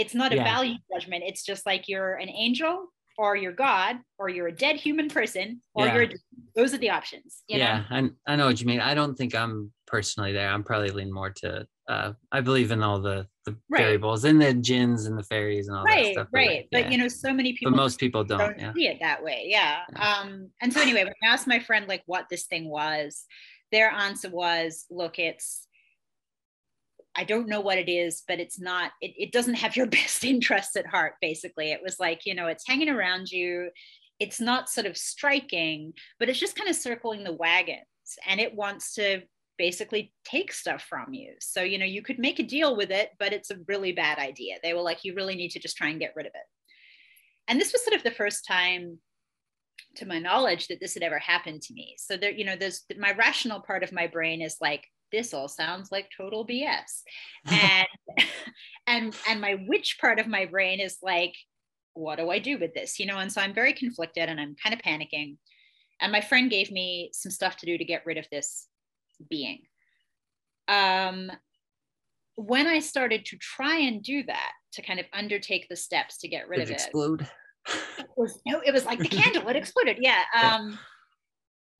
It's 0.00 0.14
not 0.14 0.32
a 0.32 0.36
value 0.36 0.76
judgment. 0.92 1.24
It's 1.26 1.44
just 1.44 1.66
like 1.66 1.88
you're 1.88 2.14
an 2.14 2.28
angel 2.28 2.86
or 3.18 3.36
you're 3.36 3.52
God, 3.52 3.96
or 4.18 4.30
you're 4.30 4.46
a 4.46 4.52
dead 4.52 4.76
human 4.76 5.08
person, 5.08 5.60
or 5.74 5.86
yeah. 5.86 5.94
you're 5.94 6.08
those 6.56 6.72
are 6.72 6.78
the 6.78 6.88
options. 6.88 7.42
yeah, 7.48 7.84
I, 7.90 8.08
I 8.26 8.36
know 8.36 8.46
what 8.46 8.60
you 8.60 8.66
mean. 8.66 8.80
I 8.80 8.94
don't 8.94 9.14
think 9.14 9.34
I'm 9.34 9.72
personally 9.86 10.32
there. 10.32 10.48
I'm 10.48 10.64
probably 10.64 10.90
lean 10.90 11.12
more 11.12 11.30
to 11.42 11.66
uh, 11.90 12.12
I 12.30 12.40
believe 12.40 12.70
in 12.70 12.82
all 12.82 13.00
the 13.00 13.26
the 13.44 13.56
right. 13.68 13.82
variables 13.82 14.24
and 14.24 14.40
the 14.40 14.54
jinns 14.54 15.06
and 15.06 15.18
the 15.18 15.22
fairies 15.24 15.68
and 15.68 15.76
all 15.76 15.84
right, 15.84 16.04
that 16.04 16.12
stuff. 16.12 16.28
Right, 16.32 16.48
right. 16.48 16.68
But, 16.70 16.78
yeah. 16.78 16.84
but, 16.84 16.92
you 16.92 16.98
know, 16.98 17.08
so 17.08 17.32
many 17.32 17.52
people 17.52 17.72
but 17.72 17.76
most 17.76 17.98
people 17.98 18.22
don't, 18.22 18.38
don't 18.38 18.58
yeah. 18.58 18.72
see 18.72 18.86
it 18.86 18.98
that 19.00 19.22
way. 19.22 19.46
Yeah. 19.46 19.80
yeah. 19.92 20.18
Um, 20.18 20.50
and 20.62 20.72
so 20.72 20.80
anyway, 20.80 21.04
when 21.04 21.14
I 21.22 21.26
asked 21.26 21.46
my 21.46 21.58
friend 21.58 21.88
like 21.88 22.02
what 22.06 22.26
this 22.30 22.44
thing 22.46 22.70
was, 22.70 23.24
their 23.72 23.90
answer 23.90 24.30
was, 24.30 24.86
look, 24.90 25.18
it's 25.18 25.66
I 27.20 27.24
don't 27.24 27.48
know 27.48 27.60
what 27.60 27.76
it 27.76 27.90
is, 27.90 28.22
but 28.26 28.40
it's 28.40 28.58
not, 28.58 28.92
it, 29.02 29.12
it 29.18 29.30
doesn't 29.30 29.56
have 29.56 29.76
your 29.76 29.86
best 29.98 30.24
interests 30.24 30.74
at 30.74 30.86
heart, 30.86 31.14
basically. 31.20 31.70
It 31.70 31.82
was 31.82 32.00
like, 32.00 32.24
you 32.24 32.34
know, 32.34 32.46
it's 32.46 32.66
hanging 32.66 32.88
around 32.88 33.30
you. 33.30 33.68
It's 34.18 34.40
not 34.40 34.70
sort 34.70 34.86
of 34.86 34.96
striking, 34.96 35.92
but 36.18 36.30
it's 36.30 36.40
just 36.40 36.56
kind 36.56 36.70
of 36.70 36.76
circling 36.76 37.22
the 37.22 37.34
wagons 37.34 37.84
and 38.26 38.40
it 38.40 38.54
wants 38.54 38.94
to 38.94 39.20
basically 39.58 40.14
take 40.24 40.50
stuff 40.50 40.82
from 40.88 41.12
you. 41.12 41.34
So, 41.40 41.62
you 41.62 41.76
know, 41.76 41.84
you 41.84 42.00
could 42.00 42.18
make 42.18 42.38
a 42.38 42.42
deal 42.42 42.74
with 42.74 42.90
it, 42.90 43.10
but 43.18 43.34
it's 43.34 43.50
a 43.50 43.58
really 43.68 43.92
bad 43.92 44.18
idea. 44.18 44.56
They 44.62 44.72
were 44.72 44.80
like, 44.80 45.04
you 45.04 45.14
really 45.14 45.34
need 45.34 45.50
to 45.50 45.58
just 45.58 45.76
try 45.76 45.88
and 45.90 46.00
get 46.00 46.14
rid 46.16 46.24
of 46.24 46.32
it. 46.34 46.46
And 47.48 47.60
this 47.60 47.72
was 47.72 47.84
sort 47.84 47.96
of 47.96 48.02
the 48.02 48.10
first 48.10 48.46
time 48.48 48.98
to 49.96 50.06
my 50.06 50.18
knowledge 50.18 50.68
that 50.68 50.80
this 50.80 50.94
had 50.94 51.02
ever 51.02 51.18
happened 51.18 51.60
to 51.62 51.74
me. 51.74 51.96
So 51.98 52.16
there, 52.16 52.30
you 52.30 52.46
know, 52.46 52.56
there's 52.56 52.84
my 52.98 53.12
rational 53.12 53.60
part 53.60 53.82
of 53.82 53.92
my 53.92 54.06
brain 54.06 54.40
is 54.40 54.56
like, 54.62 54.86
this 55.12 55.34
all 55.34 55.48
sounds 55.48 55.90
like 55.90 56.08
total 56.16 56.46
BS. 56.46 57.02
And 57.50 57.86
and 58.86 59.16
and 59.28 59.40
my 59.40 59.56
witch 59.66 59.98
part 60.00 60.18
of 60.18 60.26
my 60.26 60.46
brain 60.46 60.80
is 60.80 60.98
like, 61.02 61.34
what 61.94 62.16
do 62.18 62.30
I 62.30 62.38
do 62.38 62.58
with 62.58 62.74
this? 62.74 62.98
You 62.98 63.06
know, 63.06 63.18
and 63.18 63.32
so 63.32 63.40
I'm 63.40 63.54
very 63.54 63.72
conflicted 63.72 64.28
and 64.28 64.40
I'm 64.40 64.56
kind 64.62 64.74
of 64.74 64.80
panicking. 64.80 65.36
And 66.00 66.12
my 66.12 66.20
friend 66.20 66.50
gave 66.50 66.70
me 66.70 67.10
some 67.12 67.30
stuff 67.30 67.56
to 67.58 67.66
do 67.66 67.76
to 67.76 67.84
get 67.84 68.06
rid 68.06 68.18
of 68.18 68.26
this 68.30 68.66
being. 69.28 69.60
Um, 70.66 71.30
when 72.36 72.66
I 72.66 72.78
started 72.78 73.26
to 73.26 73.36
try 73.36 73.78
and 73.78 74.02
do 74.02 74.22
that, 74.24 74.52
to 74.72 74.82
kind 74.82 75.00
of 75.00 75.06
undertake 75.12 75.66
the 75.68 75.76
steps 75.76 76.18
to 76.18 76.28
get 76.28 76.48
rid 76.48 76.58
Did 76.58 76.64
of 76.64 76.70
it, 76.70 76.74
explode. 76.74 77.26
it 77.98 78.08
was 78.16 78.40
no, 78.46 78.60
it 78.64 78.72
was 78.72 78.86
like 78.86 78.98
the 78.98 79.08
candle, 79.08 79.48
it 79.48 79.56
exploded. 79.56 79.98
Yeah. 80.00 80.22
Um, 80.40 80.78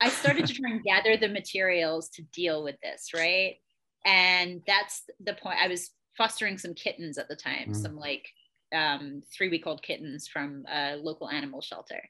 I 0.00 0.08
started 0.08 0.46
to 0.46 0.54
try 0.54 0.70
and 0.70 0.82
gather 0.82 1.16
the 1.16 1.28
materials 1.28 2.08
to 2.10 2.22
deal 2.22 2.62
with 2.62 2.76
this, 2.82 3.10
right? 3.14 3.56
And 4.04 4.62
that's 4.66 5.02
the 5.22 5.34
point. 5.34 5.58
I 5.62 5.68
was 5.68 5.90
fostering 6.16 6.58
some 6.58 6.74
kittens 6.74 7.18
at 7.18 7.28
the 7.28 7.36
time, 7.36 7.70
mm. 7.70 7.76
some 7.76 7.96
like 7.96 8.26
um, 8.74 9.22
three 9.34 9.48
week 9.48 9.66
old 9.66 9.82
kittens 9.82 10.28
from 10.28 10.64
a 10.72 10.96
local 10.96 11.28
animal 11.28 11.60
shelter. 11.60 12.02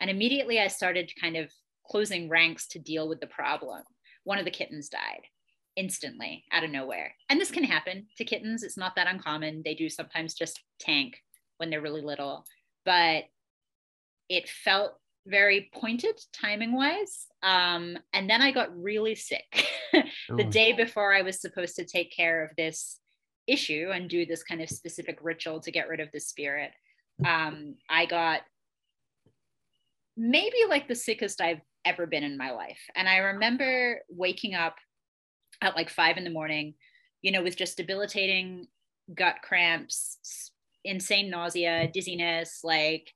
And 0.00 0.10
immediately 0.10 0.60
I 0.60 0.68
started 0.68 1.12
kind 1.20 1.36
of 1.36 1.50
closing 1.86 2.28
ranks 2.28 2.66
to 2.68 2.78
deal 2.78 3.08
with 3.08 3.20
the 3.20 3.26
problem. 3.26 3.82
One 4.24 4.38
of 4.38 4.44
the 4.44 4.50
kittens 4.50 4.88
died 4.88 5.22
instantly 5.76 6.44
out 6.52 6.64
of 6.64 6.70
nowhere. 6.70 7.14
And 7.28 7.40
this 7.40 7.50
can 7.50 7.64
happen 7.64 8.06
to 8.16 8.24
kittens. 8.24 8.62
It's 8.62 8.78
not 8.78 8.96
that 8.96 9.06
uncommon. 9.06 9.62
They 9.64 9.74
do 9.74 9.88
sometimes 9.88 10.34
just 10.34 10.62
tank 10.78 11.20
when 11.58 11.68
they're 11.68 11.80
really 11.80 12.00
little, 12.00 12.44
but 12.84 13.24
it 14.28 14.48
felt 14.48 14.94
very 15.26 15.70
pointed 15.74 16.20
timing 16.32 16.74
wise. 16.74 17.26
Um, 17.42 17.98
and 18.12 18.28
then 18.28 18.42
I 18.42 18.52
got 18.52 18.76
really 18.76 19.14
sick 19.14 19.66
the 20.28 20.44
day 20.44 20.72
before 20.72 21.14
I 21.14 21.22
was 21.22 21.40
supposed 21.40 21.76
to 21.76 21.84
take 21.84 22.14
care 22.14 22.44
of 22.44 22.50
this 22.56 22.98
issue 23.46 23.90
and 23.92 24.08
do 24.08 24.26
this 24.26 24.42
kind 24.42 24.60
of 24.60 24.68
specific 24.68 25.18
ritual 25.22 25.60
to 25.60 25.70
get 25.70 25.88
rid 25.88 26.00
of 26.00 26.08
the 26.12 26.20
spirit. 26.20 26.70
Um, 27.24 27.76
I 27.88 28.06
got 28.06 28.42
maybe 30.16 30.56
like 30.68 30.88
the 30.88 30.94
sickest 30.94 31.40
I've 31.40 31.60
ever 31.84 32.06
been 32.06 32.24
in 32.24 32.38
my 32.38 32.52
life. 32.52 32.80
And 32.94 33.08
I 33.08 33.18
remember 33.18 34.00
waking 34.08 34.54
up 34.54 34.76
at 35.60 35.76
like 35.76 35.90
five 35.90 36.16
in 36.16 36.24
the 36.24 36.30
morning, 36.30 36.74
you 37.22 37.32
know, 37.32 37.42
with 37.42 37.56
just 37.56 37.76
debilitating 37.76 38.66
gut 39.14 39.36
cramps, 39.42 40.50
insane 40.84 41.30
nausea, 41.30 41.88
dizziness, 41.92 42.60
like, 42.62 43.12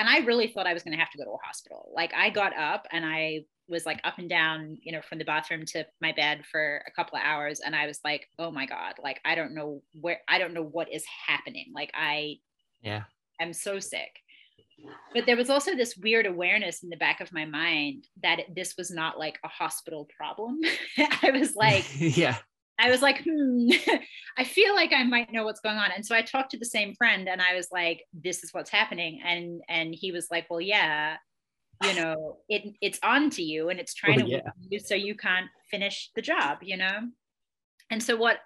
and 0.00 0.08
I 0.08 0.20
really 0.20 0.48
thought 0.48 0.66
I 0.66 0.72
was 0.72 0.82
going 0.82 0.96
to 0.96 0.98
have 0.98 1.10
to 1.10 1.18
go 1.18 1.24
to 1.24 1.30
a 1.32 1.46
hospital. 1.46 1.90
Like, 1.94 2.14
I 2.14 2.30
got 2.30 2.56
up 2.56 2.86
and 2.90 3.04
I 3.04 3.40
was 3.68 3.84
like 3.84 4.00
up 4.02 4.18
and 4.18 4.30
down, 4.30 4.78
you 4.80 4.92
know, 4.92 5.02
from 5.02 5.18
the 5.18 5.26
bathroom 5.26 5.66
to 5.66 5.86
my 6.00 6.12
bed 6.12 6.42
for 6.50 6.82
a 6.86 6.90
couple 6.90 7.18
of 7.18 7.24
hours. 7.24 7.60
And 7.60 7.76
I 7.76 7.86
was 7.86 8.00
like, 8.02 8.26
oh 8.38 8.50
my 8.50 8.64
God, 8.64 8.94
like, 9.02 9.20
I 9.26 9.34
don't 9.34 9.54
know 9.54 9.82
where, 9.92 10.20
I 10.26 10.38
don't 10.38 10.54
know 10.54 10.64
what 10.64 10.90
is 10.90 11.04
happening. 11.26 11.66
Like, 11.74 11.90
I, 11.94 12.36
yeah, 12.80 13.02
I'm 13.38 13.52
so 13.52 13.78
sick. 13.78 14.10
But 15.14 15.26
there 15.26 15.36
was 15.36 15.50
also 15.50 15.76
this 15.76 15.94
weird 15.98 16.24
awareness 16.24 16.82
in 16.82 16.88
the 16.88 16.96
back 16.96 17.20
of 17.20 17.30
my 17.34 17.44
mind 17.44 18.06
that 18.22 18.40
this 18.56 18.76
was 18.78 18.90
not 18.90 19.18
like 19.18 19.38
a 19.44 19.48
hospital 19.48 20.08
problem. 20.16 20.60
I 21.22 21.30
was 21.30 21.54
like, 21.54 21.84
yeah. 21.98 22.38
I 22.80 22.90
was 22.90 23.02
like, 23.02 23.22
hmm, 23.22 23.68
I 24.38 24.44
feel 24.44 24.74
like 24.74 24.92
I 24.92 25.04
might 25.04 25.32
know 25.32 25.44
what's 25.44 25.60
going 25.60 25.76
on. 25.76 25.90
And 25.94 26.04
so 26.04 26.14
I 26.14 26.22
talked 26.22 26.50
to 26.52 26.58
the 26.58 26.64
same 26.64 26.94
friend 26.94 27.28
and 27.28 27.42
I 27.42 27.54
was 27.54 27.68
like, 27.70 28.04
this 28.12 28.42
is 28.42 28.54
what's 28.54 28.70
happening. 28.70 29.20
And 29.24 29.60
and 29.68 29.94
he 29.94 30.12
was 30.12 30.28
like, 30.30 30.46
well, 30.48 30.60
yeah, 30.60 31.16
you 31.84 31.94
know, 31.94 32.38
it 32.48 32.74
it's 32.80 32.98
on 33.02 33.30
to 33.30 33.42
you 33.42 33.68
and 33.68 33.78
it's 33.78 33.94
trying 33.94 34.16
well, 34.16 34.26
to 34.26 34.32
yeah. 34.32 34.50
you 34.68 34.78
so 34.78 34.94
you 34.94 35.14
can't 35.14 35.48
finish 35.70 36.10
the 36.16 36.22
job, 36.22 36.58
you 36.62 36.76
know? 36.76 37.00
And 37.90 38.02
so 38.02 38.16
what 38.16 38.38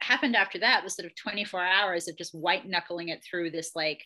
happened 0.00 0.36
after 0.36 0.58
that 0.58 0.84
was 0.84 0.94
sort 0.94 1.06
of 1.06 1.16
24 1.16 1.60
hours 1.60 2.06
of 2.06 2.16
just 2.16 2.34
white 2.34 2.68
knuckling 2.68 3.08
it 3.08 3.24
through 3.28 3.50
this 3.50 3.72
like 3.74 4.04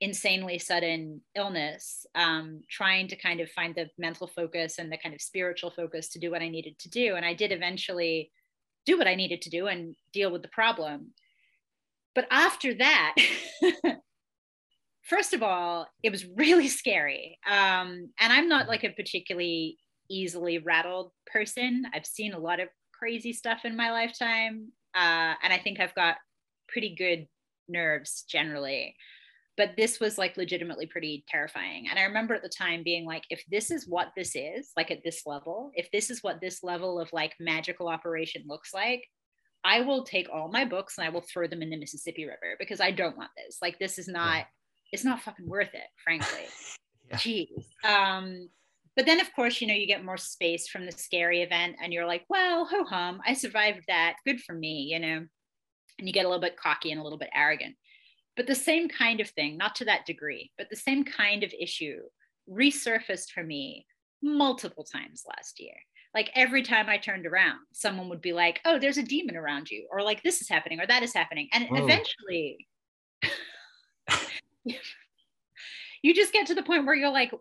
insanely 0.00 0.58
sudden 0.58 1.20
illness, 1.34 2.04
um, 2.14 2.60
trying 2.68 3.08
to 3.08 3.16
kind 3.16 3.40
of 3.40 3.50
find 3.50 3.74
the 3.74 3.88
mental 3.96 4.26
focus 4.26 4.78
and 4.78 4.92
the 4.92 4.98
kind 4.98 5.14
of 5.14 5.22
spiritual 5.22 5.70
focus 5.70 6.08
to 6.10 6.18
do 6.18 6.30
what 6.30 6.42
I 6.42 6.48
needed 6.48 6.78
to 6.80 6.90
do. 6.90 7.14
And 7.14 7.24
I 7.24 7.32
did 7.32 7.52
eventually 7.52 8.30
do 8.86 8.98
what 8.98 9.06
I 9.06 9.14
needed 9.14 9.42
to 9.42 9.50
do 9.50 9.66
and 9.66 9.94
deal 10.12 10.30
with 10.30 10.42
the 10.42 10.48
problem. 10.48 11.12
But 12.14 12.26
after 12.30 12.74
that, 12.74 13.16
first 15.02 15.32
of 15.32 15.42
all, 15.42 15.88
it 16.02 16.10
was 16.10 16.26
really 16.36 16.68
scary. 16.68 17.38
Um, 17.46 18.10
and 18.20 18.32
I'm 18.32 18.48
not 18.48 18.68
like 18.68 18.84
a 18.84 18.90
particularly 18.90 19.78
easily 20.10 20.58
rattled 20.58 21.10
person. 21.26 21.84
I've 21.94 22.06
seen 22.06 22.34
a 22.34 22.38
lot 22.38 22.60
of 22.60 22.68
crazy 22.92 23.32
stuff 23.32 23.64
in 23.64 23.76
my 23.76 23.90
lifetime. 23.90 24.72
Uh, 24.94 25.34
and 25.42 25.52
I 25.52 25.58
think 25.58 25.80
I've 25.80 25.94
got 25.94 26.16
pretty 26.68 26.94
good 26.94 27.26
nerves 27.68 28.24
generally 28.28 28.94
but 29.56 29.70
this 29.76 30.00
was 30.00 30.18
like 30.18 30.36
legitimately 30.36 30.86
pretty 30.86 31.24
terrifying 31.28 31.86
and 31.88 31.98
i 31.98 32.02
remember 32.02 32.34
at 32.34 32.42
the 32.42 32.48
time 32.48 32.82
being 32.82 33.04
like 33.04 33.24
if 33.30 33.42
this 33.50 33.70
is 33.70 33.86
what 33.88 34.08
this 34.16 34.32
is 34.34 34.70
like 34.76 34.90
at 34.90 35.02
this 35.04 35.22
level 35.26 35.70
if 35.74 35.90
this 35.90 36.10
is 36.10 36.22
what 36.22 36.40
this 36.40 36.62
level 36.62 37.00
of 37.00 37.12
like 37.12 37.34
magical 37.40 37.88
operation 37.88 38.42
looks 38.46 38.74
like 38.74 39.04
i 39.64 39.80
will 39.80 40.04
take 40.04 40.28
all 40.32 40.50
my 40.50 40.64
books 40.64 40.98
and 40.98 41.06
i 41.06 41.10
will 41.10 41.24
throw 41.32 41.46
them 41.46 41.62
in 41.62 41.70
the 41.70 41.76
mississippi 41.76 42.24
river 42.24 42.56
because 42.58 42.80
i 42.80 42.90
don't 42.90 43.16
want 43.16 43.30
this. 43.36 43.58
Like 43.62 43.78
this 43.78 43.98
is 43.98 44.08
not 44.08 44.38
yeah. 44.38 44.44
it's 44.92 45.04
not 45.04 45.20
fucking 45.20 45.48
worth 45.48 45.74
it 45.74 45.88
frankly. 46.02 46.46
Yeah. 47.10 47.18
jeez. 47.18 47.66
Um 47.86 48.48
but 48.96 49.04
then 49.04 49.20
of 49.20 49.30
course 49.34 49.60
you 49.60 49.66
know 49.66 49.74
you 49.74 49.86
get 49.86 50.06
more 50.06 50.16
space 50.16 50.68
from 50.68 50.86
the 50.86 50.92
scary 50.92 51.42
event 51.42 51.76
and 51.82 51.92
you're 51.92 52.06
like 52.06 52.24
well 52.30 52.64
ho 52.64 52.82
hum 52.82 53.20
i 53.26 53.34
survived 53.34 53.82
that. 53.88 54.16
Good 54.24 54.40
for 54.40 54.54
me 54.54 54.88
you 54.90 54.98
know? 54.98 55.26
And 55.98 56.08
you 56.08 56.14
get 56.14 56.24
a 56.24 56.28
little 56.28 56.40
bit 56.40 56.56
cocky 56.56 56.90
and 56.92 56.98
a 56.98 57.04
little 57.04 57.18
bit 57.18 57.28
arrogant 57.34 57.76
but 58.36 58.46
the 58.46 58.54
same 58.54 58.88
kind 58.88 59.20
of 59.20 59.28
thing, 59.30 59.56
not 59.56 59.74
to 59.76 59.84
that 59.84 60.06
degree, 60.06 60.50
but 60.58 60.68
the 60.70 60.76
same 60.76 61.04
kind 61.04 61.42
of 61.42 61.54
issue 61.58 62.00
resurfaced 62.50 63.30
for 63.30 63.42
me 63.42 63.86
multiple 64.22 64.84
times 64.84 65.24
last 65.28 65.60
year. 65.60 65.74
Like 66.14 66.30
every 66.34 66.62
time 66.62 66.88
I 66.88 66.98
turned 66.98 67.26
around, 67.26 67.58
someone 67.72 68.08
would 68.08 68.20
be 68.20 68.32
like, 68.32 68.60
oh, 68.64 68.78
there's 68.78 68.98
a 68.98 69.02
demon 69.02 69.36
around 69.36 69.70
you, 69.70 69.88
or 69.90 70.02
like 70.02 70.22
this 70.22 70.40
is 70.40 70.48
happening, 70.48 70.80
or 70.80 70.86
that 70.86 71.02
is 71.02 71.12
happening. 71.12 71.48
And 71.52 71.66
Whoa. 71.68 71.84
eventually, 71.84 72.68
you 76.02 76.14
just 76.14 76.32
get 76.32 76.46
to 76.46 76.54
the 76.54 76.62
point 76.62 76.86
where 76.86 76.94
you're 76.94 77.10
like, 77.10 77.32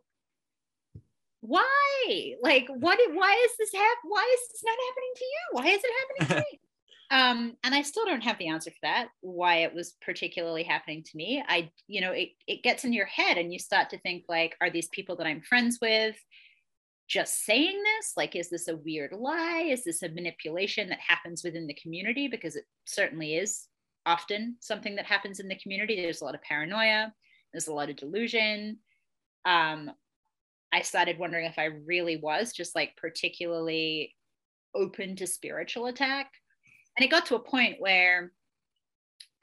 why? 1.41 2.33
Like, 2.41 2.67
what? 2.67 2.97
Why 3.11 3.45
is 3.45 3.51
this 3.59 3.73
hap- 3.73 3.97
Why 4.03 4.33
is 4.33 4.49
this 4.49 4.63
not 4.63 4.77
happening 4.87 5.13
to 5.15 5.25
you? 5.25 5.39
Why 5.51 5.67
is 5.67 5.81
it 5.83 5.91
happening 5.99 6.27
to 6.29 6.35
me? 6.51 6.59
Um, 7.13 7.55
and 7.63 7.75
I 7.75 7.83
still 7.83 8.05
don't 8.05 8.23
have 8.23 8.39
the 8.39 8.47
answer 8.47 8.71
for 8.71 8.77
that, 8.81 9.09
why 9.21 9.57
it 9.57 9.73
was 9.75 9.93
particularly 10.01 10.63
happening 10.63 11.03
to 11.03 11.15
me. 11.15 11.43
I, 11.47 11.69
you 11.87 12.01
know, 12.01 12.11
it, 12.11 12.29
it 12.47 12.63
gets 12.63 12.85
in 12.85 12.91
your 12.91 13.05
head 13.05 13.37
and 13.37 13.53
you 13.53 13.59
start 13.59 13.91
to 13.91 13.99
think 13.99 14.23
like, 14.27 14.55
are 14.59 14.71
these 14.71 14.87
people 14.87 15.15
that 15.17 15.27
I'm 15.27 15.41
friends 15.41 15.77
with 15.79 16.15
just 17.07 17.45
saying 17.45 17.79
this? 17.83 18.13
Like, 18.17 18.35
is 18.35 18.49
this 18.49 18.67
a 18.67 18.77
weird 18.77 19.11
lie? 19.13 19.67
Is 19.69 19.83
this 19.83 20.01
a 20.01 20.09
manipulation 20.09 20.89
that 20.89 20.97
happens 21.07 21.43
within 21.43 21.67
the 21.67 21.75
community? 21.75 22.27
Because 22.27 22.55
it 22.55 22.63
certainly 22.85 23.35
is 23.35 23.67
often 24.07 24.55
something 24.59 24.95
that 24.95 25.05
happens 25.05 25.39
in 25.39 25.47
the 25.47 25.59
community. 25.59 26.01
There's 26.01 26.21
a 26.21 26.25
lot 26.25 26.33
of 26.33 26.41
paranoia, 26.41 27.13
there's 27.53 27.67
a 27.67 27.73
lot 27.75 27.91
of 27.91 27.95
delusion. 27.95 28.79
Um, 29.45 29.91
I 30.71 30.81
started 30.81 31.19
wondering 31.19 31.45
if 31.45 31.59
I 31.59 31.65
really 31.85 32.17
was 32.17 32.53
just 32.53 32.73
like 32.73 32.97
particularly 32.97 34.15
open 34.73 35.15
to 35.17 35.27
spiritual 35.27 35.85
attack 35.85 36.31
and 36.97 37.05
it 37.05 37.11
got 37.11 37.25
to 37.27 37.35
a 37.35 37.39
point 37.39 37.77
where 37.79 38.31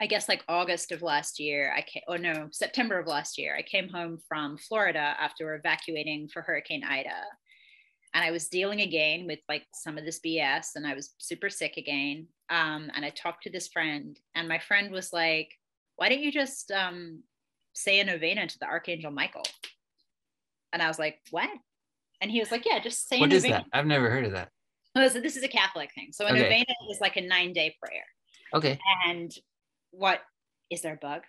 I 0.01 0.07
guess 0.07 0.29
like 0.29 0.43
August 0.49 0.93
of 0.93 1.03
last 1.03 1.39
year, 1.39 1.75
I 1.77 1.83
came, 1.83 2.03
oh 2.09 2.17
no, 2.17 2.49
September 2.53 2.99
of 2.99 3.07
last 3.07 3.37
year, 3.37 3.55
I 3.55 3.63
came 3.63 3.89
home 3.89 4.19
from 4.27 4.57
Florida 4.57 5.15
after 5.21 5.55
evacuating 5.55 6.29
for 6.29 6.41
Hurricane 6.41 6.83
Ida. 6.83 7.11
And 8.15 8.25
I 8.25 8.31
was 8.31 8.49
dealing 8.49 8.81
again 8.81 9.27
with 9.27 9.41
like 9.49 9.65
some 9.75 9.99
of 9.99 10.05
this 10.05 10.19
BS 10.25 10.69
and 10.75 10.87
I 10.87 10.95
was 10.95 11.15
super 11.19 11.51
sick 11.51 11.77
again. 11.77 12.27
Um, 12.49 12.91
and 12.95 13.05
I 13.05 13.11
talked 13.11 13.43
to 13.45 13.51
this 13.51 13.69
friend, 13.69 14.19
and 14.35 14.49
my 14.49 14.59
friend 14.59 14.91
was 14.91 15.13
like, 15.13 15.51
Why 15.97 16.09
don't 16.09 16.23
you 16.23 16.33
just 16.33 16.73
um, 16.73 17.23
say 17.75 18.01
a 18.01 18.05
novena 18.05 18.47
to 18.47 18.59
the 18.59 18.67
Archangel 18.67 19.13
Michael? 19.13 19.45
And 20.73 20.83
I 20.83 20.89
was 20.89 20.99
like, 20.99 21.19
What? 21.31 21.51
And 22.21 22.31
he 22.31 22.41
was 22.41 22.51
like, 22.51 22.65
Yeah, 22.65 22.81
just 22.81 23.09
say 23.09 23.21
what 23.21 23.31
a 23.31 23.35
novena. 23.35 23.55
What 23.55 23.61
is 23.61 23.65
that? 23.71 23.79
I've 23.79 23.87
never 23.87 24.11
heard 24.11 24.25
of 24.25 24.33
that. 24.33 24.49
Oh, 24.97 25.09
so 25.09 25.21
this 25.21 25.37
is 25.37 25.45
a 25.45 25.49
Catholic 25.49 25.93
thing. 25.95 26.09
So 26.13 26.27
a 26.27 26.31
okay. 26.31 26.43
novena 26.43 26.75
is 26.91 27.01
like 27.01 27.17
a 27.17 27.21
nine 27.21 27.53
day 27.53 27.77
prayer. 27.83 28.05
Okay. 28.55 28.79
And 29.07 29.33
what 29.93 30.21
is 30.71 30.83
there 30.83 30.95
a 30.95 30.97
bug? 30.97 31.23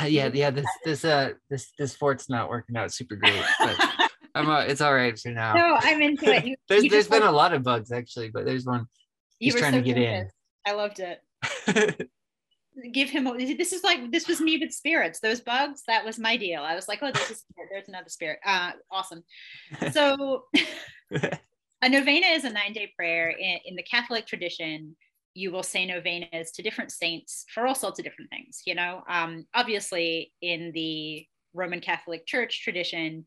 Uh, 0.00 0.04
yeah, 0.08 0.30
yeah. 0.32 0.50
This 0.50 0.66
this 0.84 1.04
uh 1.04 1.32
this 1.50 1.72
this 1.78 1.94
fort's 1.94 2.28
not 2.28 2.48
working 2.48 2.76
out 2.76 2.92
super 2.92 3.16
great, 3.16 3.42
but 3.58 3.76
I'm 4.34 4.48
uh, 4.48 4.60
it's 4.60 4.80
all 4.80 4.94
right 4.94 5.18
for 5.18 5.30
now. 5.30 5.54
No, 5.54 5.78
I'm 5.80 6.02
into 6.02 6.26
it. 6.26 6.44
You, 6.44 6.56
there's 6.68 6.84
you 6.84 6.90
there's 6.90 7.08
been 7.08 7.22
a 7.22 7.32
lot 7.32 7.52
of 7.52 7.62
bugs 7.62 7.92
actually, 7.92 8.30
but 8.30 8.44
there's 8.44 8.66
one. 8.66 8.86
He's 9.38 9.54
trying 9.54 9.72
so 9.72 9.78
to 9.78 9.84
get 9.84 9.98
in. 9.98 10.28
I 10.66 10.72
loved 10.72 11.00
it. 11.00 12.10
Give 12.92 13.08
him. 13.08 13.24
This 13.36 13.72
is 13.72 13.82
like 13.84 14.10
this 14.10 14.28
was 14.28 14.40
me 14.40 14.58
with 14.58 14.72
spirits. 14.72 15.20
Those 15.20 15.40
bugs. 15.40 15.82
That 15.86 16.04
was 16.04 16.18
my 16.18 16.36
deal. 16.36 16.62
I 16.62 16.74
was 16.74 16.88
like, 16.88 16.98
oh, 17.02 17.10
there's 17.12 17.30
a 17.30 17.34
spirit. 17.34 17.68
There's 17.70 17.88
another 17.88 18.08
spirit. 18.08 18.38
Uh, 18.44 18.72
awesome. 18.90 19.24
So 19.92 20.44
a 21.82 21.88
novena 21.88 22.26
is 22.28 22.44
a 22.44 22.50
nine 22.50 22.72
day 22.72 22.92
prayer 22.96 23.30
in, 23.30 23.58
in, 23.66 23.76
the 23.76 23.82
Catholic 23.82 24.26
tradition. 24.26 24.96
You 25.34 25.50
will 25.52 25.62
say 25.62 25.84
novenas 25.84 26.50
to 26.52 26.62
different 26.62 26.92
saints 26.92 27.44
for 27.52 27.66
all 27.66 27.74
sorts 27.74 27.98
of 27.98 28.04
different 28.04 28.30
things. 28.30 28.62
You 28.64 28.74
know, 28.74 29.02
um, 29.08 29.46
obviously 29.54 30.32
in 30.40 30.72
the 30.72 31.26
Roman 31.52 31.80
Catholic 31.80 32.26
Church 32.26 32.62
tradition, 32.62 33.26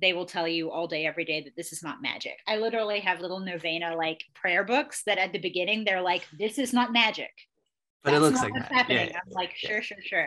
they 0.00 0.12
will 0.12 0.26
tell 0.26 0.48
you 0.48 0.70
all 0.70 0.88
day, 0.88 1.06
every 1.06 1.24
day 1.24 1.42
that 1.44 1.54
this 1.56 1.72
is 1.72 1.82
not 1.82 2.02
magic. 2.02 2.38
I 2.48 2.56
literally 2.56 3.00
have 3.00 3.20
little 3.20 3.40
novena 3.40 3.94
like 3.94 4.24
prayer 4.34 4.64
books 4.64 5.02
that 5.06 5.18
at 5.18 5.32
the 5.32 5.38
beginning 5.38 5.84
they're 5.84 6.02
like, 6.02 6.26
this 6.36 6.58
is 6.58 6.72
not 6.72 6.92
magic. 6.92 7.30
But 8.04 8.14
it 8.14 8.20
looks 8.20 8.40
like 8.40 8.52
what's 8.52 8.68
that. 8.68 8.74
happening. 8.74 9.08
Yeah, 9.08 9.16
I'm 9.24 9.32
like, 9.32 9.54
sure, 9.56 9.82
sure, 9.82 9.98
sure. 10.02 10.26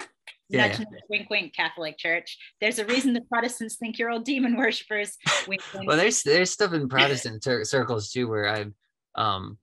Yeah, 0.49 0.67
Nudge, 0.67 0.79
yeah. 0.79 0.85
nudge, 0.91 1.01
wink, 1.09 1.29
wink, 1.29 1.55
Catholic 1.55 1.97
Church. 1.97 2.37
There's 2.59 2.79
a 2.79 2.85
reason 2.85 3.13
the 3.13 3.21
Protestants 3.21 3.75
think 3.75 3.99
you're 3.99 4.09
all 4.09 4.19
demon 4.19 4.55
worshippers. 4.57 5.17
Wink, 5.47 5.61
wink. 5.73 5.87
well 5.87 5.97
there's 5.97 6.23
there's 6.23 6.51
stuff 6.51 6.73
in 6.73 6.89
protestant 6.89 7.43
cir- 7.43 7.63
circles 7.63 8.11
too 8.11 8.27
where 8.27 8.47
i've 8.47 8.73
um 9.15 9.57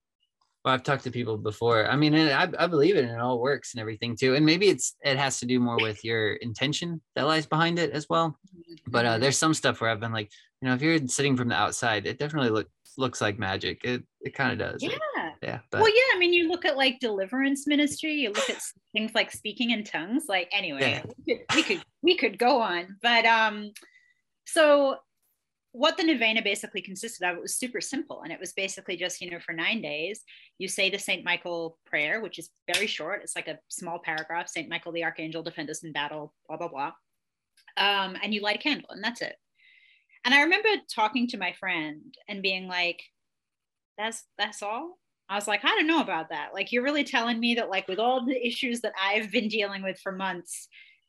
well 0.63 0.73
i've 0.73 0.83
talked 0.83 1.03
to 1.03 1.11
people 1.11 1.37
before 1.37 1.87
i 1.87 1.95
mean 1.95 2.13
and 2.13 2.31
I, 2.31 2.63
I 2.63 2.67
believe 2.67 2.95
it 2.95 3.05
and 3.05 3.13
it 3.13 3.19
all 3.19 3.39
works 3.39 3.73
and 3.73 3.81
everything 3.81 4.15
too 4.15 4.35
and 4.35 4.45
maybe 4.45 4.67
it's 4.67 4.95
it 5.03 5.17
has 5.17 5.39
to 5.39 5.45
do 5.45 5.59
more 5.59 5.77
with 5.77 6.03
your 6.03 6.33
intention 6.35 7.01
that 7.15 7.27
lies 7.27 7.45
behind 7.45 7.77
it 7.77 7.91
as 7.91 8.07
well 8.09 8.39
but 8.87 9.05
uh 9.05 9.17
there's 9.17 9.37
some 9.37 9.53
stuff 9.53 9.79
where 9.81 9.89
i've 9.91 9.99
been 9.99 10.13
like 10.13 10.31
you 10.61 10.67
know 10.67 10.73
if 10.73 10.81
you're 10.81 11.07
sitting 11.07 11.37
from 11.37 11.49
the 11.49 11.55
outside 11.55 12.07
it 12.07 12.17
definitely 12.17 12.49
look, 12.49 12.67
looks 12.97 13.21
like 13.21 13.37
magic 13.37 13.81
it 13.83 14.03
it 14.21 14.33
kind 14.33 14.51
of 14.51 14.57
does 14.71 14.81
yeah. 14.81 15.24
Yeah 15.41 15.59
but 15.71 15.81
well, 15.81 15.89
yeah. 15.89 16.15
I 16.15 16.19
mean, 16.19 16.33
you 16.33 16.47
look 16.47 16.65
at 16.65 16.77
like 16.77 16.99
deliverance 16.99 17.67
ministry. 17.67 18.13
You 18.13 18.29
look 18.29 18.49
at 18.49 18.61
things 18.93 19.11
like 19.13 19.31
speaking 19.31 19.71
in 19.71 19.83
tongues. 19.83 20.25
Like, 20.27 20.49
anyway, 20.51 21.03
we, 21.25 21.35
could, 21.35 21.45
we 21.55 21.63
could 21.63 21.83
we 22.01 22.17
could 22.17 22.37
go 22.37 22.61
on, 22.61 22.97
but 23.01 23.25
um, 23.25 23.71
so 24.45 24.97
what 25.71 25.97
the 25.97 26.03
novena 26.05 26.41
basically 26.41 26.81
consisted 26.81 27.27
of, 27.27 27.35
it 27.35 27.41
was 27.41 27.55
super 27.55 27.81
simple, 27.81 28.21
and 28.21 28.31
it 28.31 28.39
was 28.39 28.53
basically 28.53 28.95
just 28.95 29.21
you 29.21 29.29
know 29.29 29.39
for 29.39 29.53
nine 29.53 29.81
days 29.81 30.21
you 30.57 30.67
say 30.67 30.89
the 30.89 30.97
Saint 30.97 31.25
Michael 31.25 31.77
prayer, 31.85 32.21
which 32.21 32.39
is 32.39 32.49
very 32.73 32.87
short. 32.87 33.21
It's 33.23 33.35
like 33.35 33.47
a 33.47 33.59
small 33.67 33.99
paragraph. 33.99 34.47
Saint 34.47 34.69
Michael 34.69 34.93
the 34.93 35.03
Archangel, 35.03 35.43
defend 35.43 35.69
us 35.69 35.83
in 35.83 35.91
battle. 35.91 36.33
Blah 36.47 36.57
blah 36.57 36.69
blah. 36.69 36.91
Um, 37.77 38.15
and 38.23 38.33
you 38.33 38.41
light 38.41 38.55
a 38.55 38.59
candle, 38.59 38.89
and 38.91 39.03
that's 39.03 39.21
it. 39.21 39.35
And 40.23 40.33
I 40.33 40.43
remember 40.43 40.69
talking 40.93 41.27
to 41.27 41.37
my 41.37 41.53
friend 41.53 42.15
and 42.27 42.41
being 42.41 42.67
like, 42.67 43.03
"That's 43.97 44.23
that's 44.37 44.63
all." 44.63 44.97
I 45.29 45.35
was 45.35 45.47
like, 45.47 45.65
I 45.65 45.69
don't 45.69 45.87
know 45.87 46.01
about 46.01 46.29
that. 46.29 46.49
Like, 46.53 46.71
you're 46.71 46.83
really 46.83 47.03
telling 47.03 47.39
me 47.39 47.55
that, 47.55 47.69
like, 47.69 47.87
with 47.87 47.99
all 47.99 48.25
the 48.25 48.45
issues 48.45 48.81
that 48.81 48.93
I've 49.01 49.31
been 49.31 49.47
dealing 49.47 49.81
with 49.81 49.99
for 49.99 50.11
months, 50.11 50.67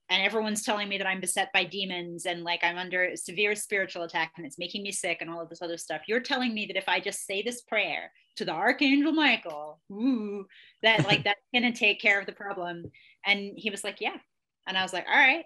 and 0.09 0.22
everyone's 0.22 0.62
telling 0.62 0.88
me 0.88 0.98
that 0.98 1.07
I'm 1.07 1.20
beset 1.20 1.52
by 1.52 1.64
demons 1.64 2.26
and 2.26 2.44
like 2.44 2.62
I'm 2.62 2.79
under 2.79 3.05
a 3.05 3.16
severe 3.16 3.55
spiritual 3.57 4.05
attack 4.05 4.33
and 4.37 4.46
it's 4.46 4.59
making 4.59 4.83
me 4.83 4.92
sick 4.92 5.18
and 5.20 5.29
all 5.29 5.40
of 5.40 5.48
this 5.48 5.62
other 5.62 5.76
stuff. 5.76 6.02
You're 6.07 6.20
telling 6.20 6.55
me 6.55 6.66
that 6.66 6.76
if 6.76 6.88
I 6.88 7.00
just 7.00 7.26
say 7.26 7.42
this 7.42 7.62
prayer 7.62 8.12
to 8.37 8.44
the 8.44 8.52
Archangel 8.52 9.12
Michael, 9.12 9.81
ooh, 9.90 10.46
that 10.83 11.05
like 11.07 11.24
that's 11.24 11.40
gonna 11.55 11.72
take 11.72 12.00
care 12.00 12.20
of 12.20 12.26
the 12.26 12.33
problem. 12.33 12.85
And 13.24 13.52
he 13.57 13.70
was 13.70 13.83
like, 13.83 14.00
Yeah. 14.00 14.16
And 14.68 14.79
I 14.79 14.83
was 14.83 14.92
like, 14.92 15.07
All 15.09 15.18
right, 15.18 15.44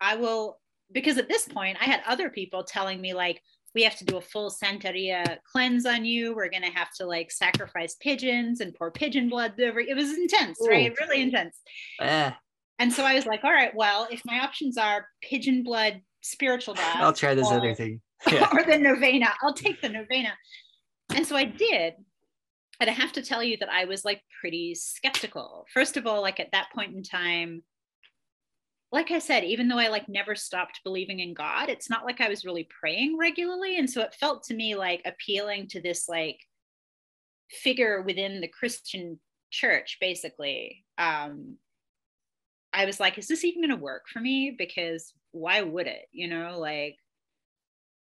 I 0.00 0.16
will. 0.16 0.58
Because 0.92 1.18
at 1.18 1.28
this 1.28 1.48
point, 1.48 1.78
I 1.80 1.84
had 1.84 2.02
other 2.06 2.30
people 2.30 2.62
telling 2.62 3.00
me, 3.00 3.12
like, 3.12 3.42
we 3.76 3.82
have 3.82 3.94
to 3.96 4.06
do 4.06 4.16
a 4.16 4.20
full 4.22 4.50
Santeria 4.50 5.36
cleanse 5.52 5.84
on 5.84 6.06
you. 6.06 6.34
We're 6.34 6.48
going 6.48 6.62
to 6.62 6.70
have 6.70 6.88
to 6.96 7.04
like 7.06 7.30
sacrifice 7.30 7.94
pigeons 8.00 8.60
and 8.62 8.74
pour 8.74 8.90
pigeon 8.90 9.28
blood 9.28 9.60
over. 9.60 9.78
It 9.80 9.94
was 9.94 10.16
intense, 10.16 10.58
right? 10.66 10.92
Really 10.98 11.20
intense. 11.20 11.60
eh, 12.00 12.30
And 12.78 12.90
so 12.90 13.04
I 13.04 13.14
was 13.14 13.26
like, 13.26 13.44
all 13.44 13.52
right, 13.52 13.72
well, 13.76 14.08
if 14.10 14.22
my 14.24 14.40
options 14.40 14.78
are 14.78 15.06
pigeon 15.22 15.62
blood, 15.62 16.00
spiritual 16.22 16.74
bath, 16.80 16.96
i'll 16.96 17.12
try 17.12 17.34
this 17.34 17.46
or, 17.52 17.58
other 17.58 17.74
thing 17.74 18.00
yeah 18.32 18.48
or 18.52 18.64
the 18.64 18.78
novena, 18.78 19.28
I'll 19.42 19.52
take 19.54 19.82
the 19.82 19.90
novena. 19.90 20.32
And 21.14 21.26
so 21.26 21.36
I 21.36 21.44
did. 21.44 21.92
And 22.80 22.88
I 22.90 22.94
have 22.94 23.12
to 23.12 23.22
tell 23.22 23.42
you 23.42 23.58
that 23.58 23.68
I 23.70 23.84
was 23.84 24.06
like 24.06 24.22
pretty 24.40 24.74
skeptical. 24.74 25.66
First 25.72 25.98
of 25.98 26.06
all, 26.06 26.22
like 26.22 26.40
at 26.40 26.52
that 26.52 26.68
point 26.74 26.94
in 26.96 27.02
time, 27.02 27.62
like 28.92 29.10
I 29.10 29.18
said, 29.18 29.44
even 29.44 29.68
though 29.68 29.78
I 29.78 29.88
like 29.88 30.08
never 30.08 30.34
stopped 30.34 30.80
believing 30.84 31.20
in 31.20 31.34
God, 31.34 31.68
it's 31.68 31.90
not 31.90 32.04
like 32.04 32.20
I 32.20 32.28
was 32.28 32.44
really 32.44 32.68
praying 32.80 33.18
regularly. 33.18 33.78
And 33.78 33.90
so 33.90 34.00
it 34.00 34.14
felt 34.14 34.44
to 34.44 34.54
me 34.54 34.76
like 34.76 35.02
appealing 35.04 35.68
to 35.68 35.80
this 35.80 36.08
like 36.08 36.38
figure 37.50 38.02
within 38.02 38.40
the 38.40 38.48
Christian 38.48 39.18
church, 39.50 39.98
basically. 40.00 40.84
Um, 40.98 41.56
I 42.72 42.84
was 42.84 43.00
like, 43.00 43.18
is 43.18 43.26
this 43.26 43.44
even 43.44 43.62
going 43.62 43.76
to 43.76 43.82
work 43.82 44.04
for 44.12 44.20
me? 44.20 44.54
Because 44.56 45.12
why 45.32 45.62
would 45.62 45.86
it? 45.86 46.06
You 46.12 46.28
know, 46.28 46.58
like, 46.58 46.96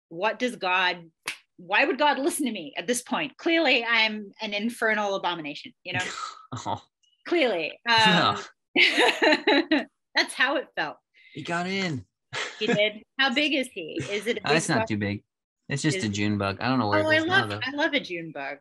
what 0.08 0.38
does 0.38 0.56
God, 0.56 1.10
why 1.58 1.84
would 1.84 1.98
God 1.98 2.18
listen 2.18 2.46
to 2.46 2.52
me 2.52 2.74
at 2.76 2.86
this 2.86 3.02
point? 3.02 3.36
Clearly, 3.36 3.84
I'm 3.84 4.32
an 4.40 4.52
infernal 4.52 5.14
abomination, 5.14 5.72
you 5.84 5.92
know, 5.92 6.04
oh, 6.66 6.82
clearly. 7.26 7.78
Um, 7.88 8.38
that's 10.14 10.34
how 10.34 10.56
it 10.56 10.68
felt. 10.76 10.96
he 11.34 11.42
got 11.42 11.66
in 11.66 12.04
He 12.58 12.66
did. 12.66 13.02
How 13.18 13.32
big 13.32 13.52
is 13.54 13.68
he? 13.72 14.00
Is 14.10 14.26
it 14.26 14.38
Oh, 14.44 14.54
it's 14.54 14.68
not 14.68 14.78
bug? 14.80 14.88
too 14.88 14.96
big 14.96 15.22
it's 15.68 15.82
just 15.82 15.98
Is- 15.98 16.04
a 16.04 16.08
june 16.08 16.38
bug 16.38 16.58
i 16.60 16.68
don't 16.68 16.78
know 16.78 16.88
where 16.88 17.04
Oh, 17.04 17.10
I 17.10 17.16
is 17.16 17.24
now 17.24 17.46
love 17.46 17.60
I 17.64 17.70
love 17.76 17.92
a 17.94 18.00
June 18.00 18.32
bug. 18.34 18.58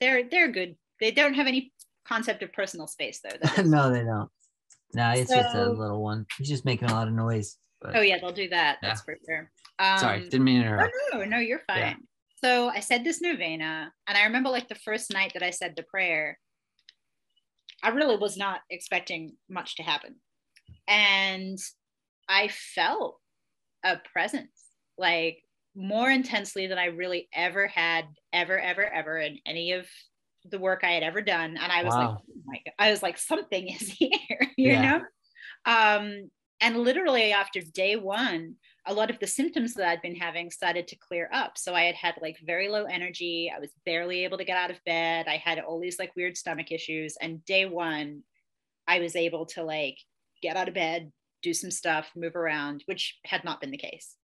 They're 0.00 0.28
they're 0.28 0.52
good. 0.52 0.76
They 1.00 1.10
don't 1.10 1.34
have 1.34 1.46
any 1.46 1.72
concept 2.06 2.42
of 2.42 2.52
personal 2.52 2.86
space 2.86 3.20
though. 3.22 3.62
No 3.64 3.90
they 3.92 4.04
don't 4.04 4.28
no 4.94 5.10
it's 5.12 5.30
just 5.30 5.54
a 5.54 5.68
little 5.68 6.02
one 6.02 6.26
he's 6.38 6.48
just 6.48 6.64
making 6.64 6.88
a 6.90 6.92
lot 6.94 7.08
of 7.08 7.14
noise 7.14 7.56
but 7.80 7.96
oh 7.96 8.00
yeah, 8.00 8.18
they'll 8.20 8.32
do 8.32 8.48
that. 8.50 8.78
That's 8.80 9.02
for 9.02 9.16
sure. 9.28 9.50
Um, 9.78 9.98
sorry 9.98 10.20
didn't 10.28 10.44
mean 10.44 10.62
to 10.62 10.68
Oh, 10.68 10.70
interrupt 10.72 10.94
no, 11.12 11.24
no, 11.24 11.38
you're 11.38 11.62
fine. 11.66 11.78
Yeah. 11.78 11.94
So 12.44 12.68
I 12.68 12.80
said 12.80 13.02
this 13.04 13.20
novena, 13.22 13.92
and 14.06 14.16
I 14.18 14.24
remember 14.24 14.50
like 14.50 14.68
the 14.68 14.74
first 14.76 15.12
night 15.12 15.32
that 15.34 15.42
I 15.42 15.50
said 15.50 15.74
the 15.76 15.82
prayer, 15.82 16.38
I 17.82 17.88
really 17.88 18.16
was 18.16 18.36
not 18.36 18.60
expecting 18.70 19.36
much 19.48 19.76
to 19.76 19.82
happen. 19.82 20.16
And 20.88 21.58
I 22.28 22.48
felt 22.48 23.18
a 23.84 23.96
presence 24.12 24.64
like 24.98 25.38
more 25.74 26.10
intensely 26.10 26.66
than 26.66 26.78
I 26.78 26.86
really 26.86 27.28
ever 27.32 27.66
had, 27.66 28.06
ever, 28.32 28.58
ever, 28.58 28.84
ever 28.84 29.18
in 29.18 29.38
any 29.46 29.72
of 29.72 29.86
the 30.44 30.58
work 30.58 30.82
I 30.84 30.92
had 30.92 31.02
ever 31.02 31.20
done. 31.20 31.56
And 31.56 31.72
I 31.72 31.82
was 31.82 31.96
like, 31.98 32.10
oh 32.10 32.22
I 32.78 32.90
was 32.90 33.02
like, 33.02 33.18
something 33.18 33.68
is 33.68 33.88
here, 33.98 34.50
you 34.56 34.72
Yeah. 34.72 34.82
know? 34.82 35.00
Um, 35.66 36.30
and 36.60 36.78
literally 36.78 37.32
after 37.32 37.60
day 37.60 37.96
one, 37.96 38.54
a 38.86 38.94
lot 38.94 39.10
of 39.10 39.18
the 39.18 39.26
symptoms 39.26 39.74
that 39.74 39.88
I'd 39.88 40.00
been 40.00 40.14
having 40.14 40.50
started 40.50 40.88
to 40.88 40.96
clear 40.96 41.28
up. 41.32 41.58
So 41.58 41.74
I 41.74 41.82
had 41.82 41.96
had 41.96 42.14
like 42.22 42.38
very 42.44 42.68
low 42.68 42.84
energy. 42.84 43.52
I 43.54 43.58
was 43.58 43.70
barely 43.84 44.24
able 44.24 44.38
to 44.38 44.44
get 44.44 44.56
out 44.56 44.70
of 44.70 44.82
bed. 44.84 45.26
I 45.28 45.36
had 45.36 45.58
all 45.58 45.80
these 45.80 45.98
like 45.98 46.14
weird 46.16 46.36
stomach 46.36 46.70
issues. 46.70 47.16
And 47.20 47.44
day 47.44 47.66
one, 47.66 48.22
I 48.86 49.00
was 49.00 49.16
able 49.16 49.46
to 49.46 49.64
like 49.64 49.98
get 50.42 50.56
out 50.56 50.68
of 50.68 50.74
bed, 50.74 51.12
do 51.42 51.54
some 51.54 51.70
stuff, 51.70 52.10
move 52.16 52.36
around, 52.36 52.82
which 52.86 53.18
had 53.24 53.44
not 53.44 53.60
been 53.60 53.70
the 53.70 53.76
case. 53.76 54.16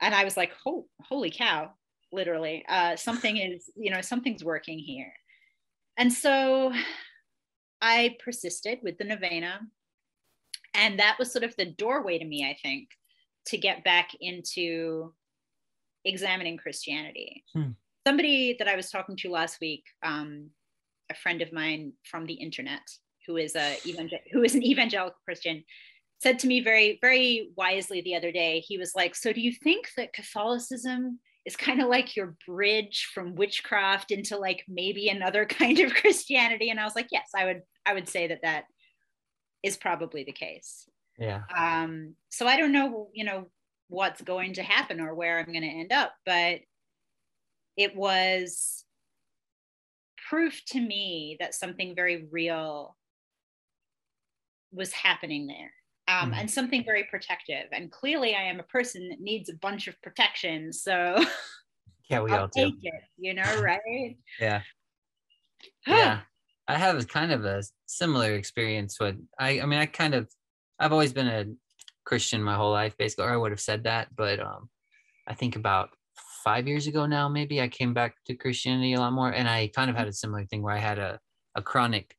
And 0.00 0.14
I 0.14 0.24
was 0.24 0.36
like, 0.36 0.52
oh, 0.66 0.86
holy 1.02 1.30
cow, 1.30 1.70
literally. 2.12 2.64
Uh, 2.68 2.96
something 2.96 3.36
is, 3.36 3.70
you 3.76 3.90
know, 3.90 4.00
something's 4.00 4.44
working 4.44 4.78
here. 4.78 5.12
And 5.96 6.12
so 6.12 6.72
I 7.80 8.16
persisted 8.24 8.78
with 8.82 8.98
the 8.98 9.04
novena. 9.04 9.60
And 10.74 10.98
that 10.98 11.16
was 11.18 11.32
sort 11.32 11.44
of 11.44 11.56
the 11.56 11.64
doorway 11.64 12.18
to 12.18 12.24
me, 12.24 12.44
I 12.48 12.56
think, 12.62 12.88
to 13.46 13.58
get 13.58 13.84
back 13.84 14.10
into 14.20 15.12
examining 16.04 16.56
Christianity. 16.56 17.44
Hmm. 17.54 17.70
Somebody 18.06 18.56
that 18.58 18.68
I 18.68 18.76
was 18.76 18.90
talking 18.90 19.16
to 19.16 19.30
last 19.30 19.58
week, 19.60 19.84
um, 20.02 20.50
a 21.10 21.14
friend 21.14 21.42
of 21.42 21.52
mine 21.52 21.92
from 22.04 22.26
the 22.26 22.34
internet, 22.34 22.82
who 23.28 23.36
is 23.36 23.54
a 23.54 23.78
evangel- 23.86 24.18
who 24.32 24.42
is 24.42 24.56
an 24.56 24.64
evangelical 24.64 25.20
Christian, 25.24 25.62
said 26.20 26.40
to 26.40 26.48
me 26.48 26.60
very 26.60 26.98
very 27.00 27.50
wisely 27.56 28.00
the 28.00 28.16
other 28.16 28.32
day. 28.32 28.58
He 28.60 28.78
was 28.78 28.96
like, 28.96 29.14
"So 29.14 29.32
do 29.32 29.40
you 29.40 29.52
think 29.52 29.90
that 29.96 30.12
Catholicism 30.12 31.20
is 31.44 31.54
kind 31.54 31.80
of 31.80 31.88
like 31.88 32.16
your 32.16 32.36
bridge 32.46 33.08
from 33.14 33.36
witchcraft 33.36 34.10
into 34.10 34.36
like 34.36 34.64
maybe 34.66 35.08
another 35.08 35.46
kind 35.60 35.78
of 35.78 35.94
Christianity?" 35.94 36.70
And 36.70 36.80
I 36.80 36.84
was 36.84 36.96
like, 36.96 37.08
"Yes, 37.12 37.28
I 37.36 37.44
would 37.44 37.62
I 37.86 37.94
would 37.94 38.08
say 38.08 38.26
that 38.26 38.42
that 38.42 38.64
is 39.62 39.76
probably 39.76 40.24
the 40.24 40.32
case." 40.32 40.88
yeah 41.18 41.42
um, 41.56 42.14
so 42.30 42.46
i 42.46 42.56
don't 42.56 42.72
know 42.72 43.08
you 43.12 43.24
know 43.24 43.50
what's 43.88 44.22
going 44.22 44.54
to 44.54 44.62
happen 44.62 45.00
or 45.00 45.14
where 45.14 45.38
i'm 45.38 45.52
going 45.52 45.62
to 45.62 45.68
end 45.68 45.92
up 45.92 46.12
but 46.24 46.60
it 47.76 47.94
was 47.96 48.84
proof 50.28 50.62
to 50.66 50.80
me 50.80 51.36
that 51.40 51.54
something 51.54 51.94
very 51.94 52.26
real 52.30 52.96
was 54.72 54.92
happening 54.92 55.46
there. 55.46 55.72
Um, 56.08 56.32
Mhm. 56.32 56.40
and 56.40 56.50
something 56.50 56.84
very 56.84 57.04
protective. 57.04 57.66
And 57.72 57.92
clearly 57.92 58.34
i 58.34 58.42
am 58.42 58.60
a 58.60 58.64
person 58.64 59.08
that 59.10 59.20
needs 59.20 59.48
a 59.50 59.54
bunch 59.54 59.88
of 59.88 60.00
protection. 60.02 60.72
So 60.72 61.16
yeah 62.10 62.20
we 62.22 62.30
all 62.32 62.40
i'll 62.40 62.48
do. 62.48 62.62
take 62.62 62.74
it 62.82 63.02
you 63.18 63.34
know 63.34 63.42
right? 63.62 64.16
Yeah. 64.40 64.62
Yeah. 65.86 66.20
I 66.66 66.74
have 66.78 67.06
kind 67.08 67.32
of 67.32 67.44
a 67.44 67.62
similar 67.86 68.34
experience 68.34 69.00
with 69.00 69.16
i 69.38 69.60
i 69.60 69.66
mean 69.66 69.78
i 69.78 69.86
kind 69.86 70.14
of 70.14 70.28
i've 70.78 70.92
always 70.92 71.12
been 71.14 71.26
a 71.28 71.46
christian 72.04 72.42
my 72.42 72.54
whole 72.54 72.70
life 72.72 72.94
basically 72.98 73.24
or 73.24 73.30
i 73.32 73.36
would 73.36 73.50
have 73.50 73.60
said 73.60 73.84
that 73.84 74.14
but 74.14 74.38
um 74.40 74.68
i 75.26 75.32
think 75.34 75.56
about 75.56 75.88
five 76.44 76.68
years 76.68 76.86
ago 76.86 77.06
now 77.06 77.26
maybe 77.28 77.60
i 77.62 77.68
came 77.68 77.94
back 77.94 78.14
to 78.26 78.34
christianity 78.34 78.92
a 78.92 79.00
lot 79.00 79.14
more 79.14 79.30
and 79.32 79.48
i 79.48 79.66
kind 79.74 79.88
of 79.90 79.96
had 79.96 80.08
a 80.08 80.12
similar 80.12 80.44
thing 80.44 80.62
where 80.62 80.74
i 80.74 80.78
had 80.78 80.98
a, 80.98 81.18
a 81.54 81.62
chronic 81.62 82.14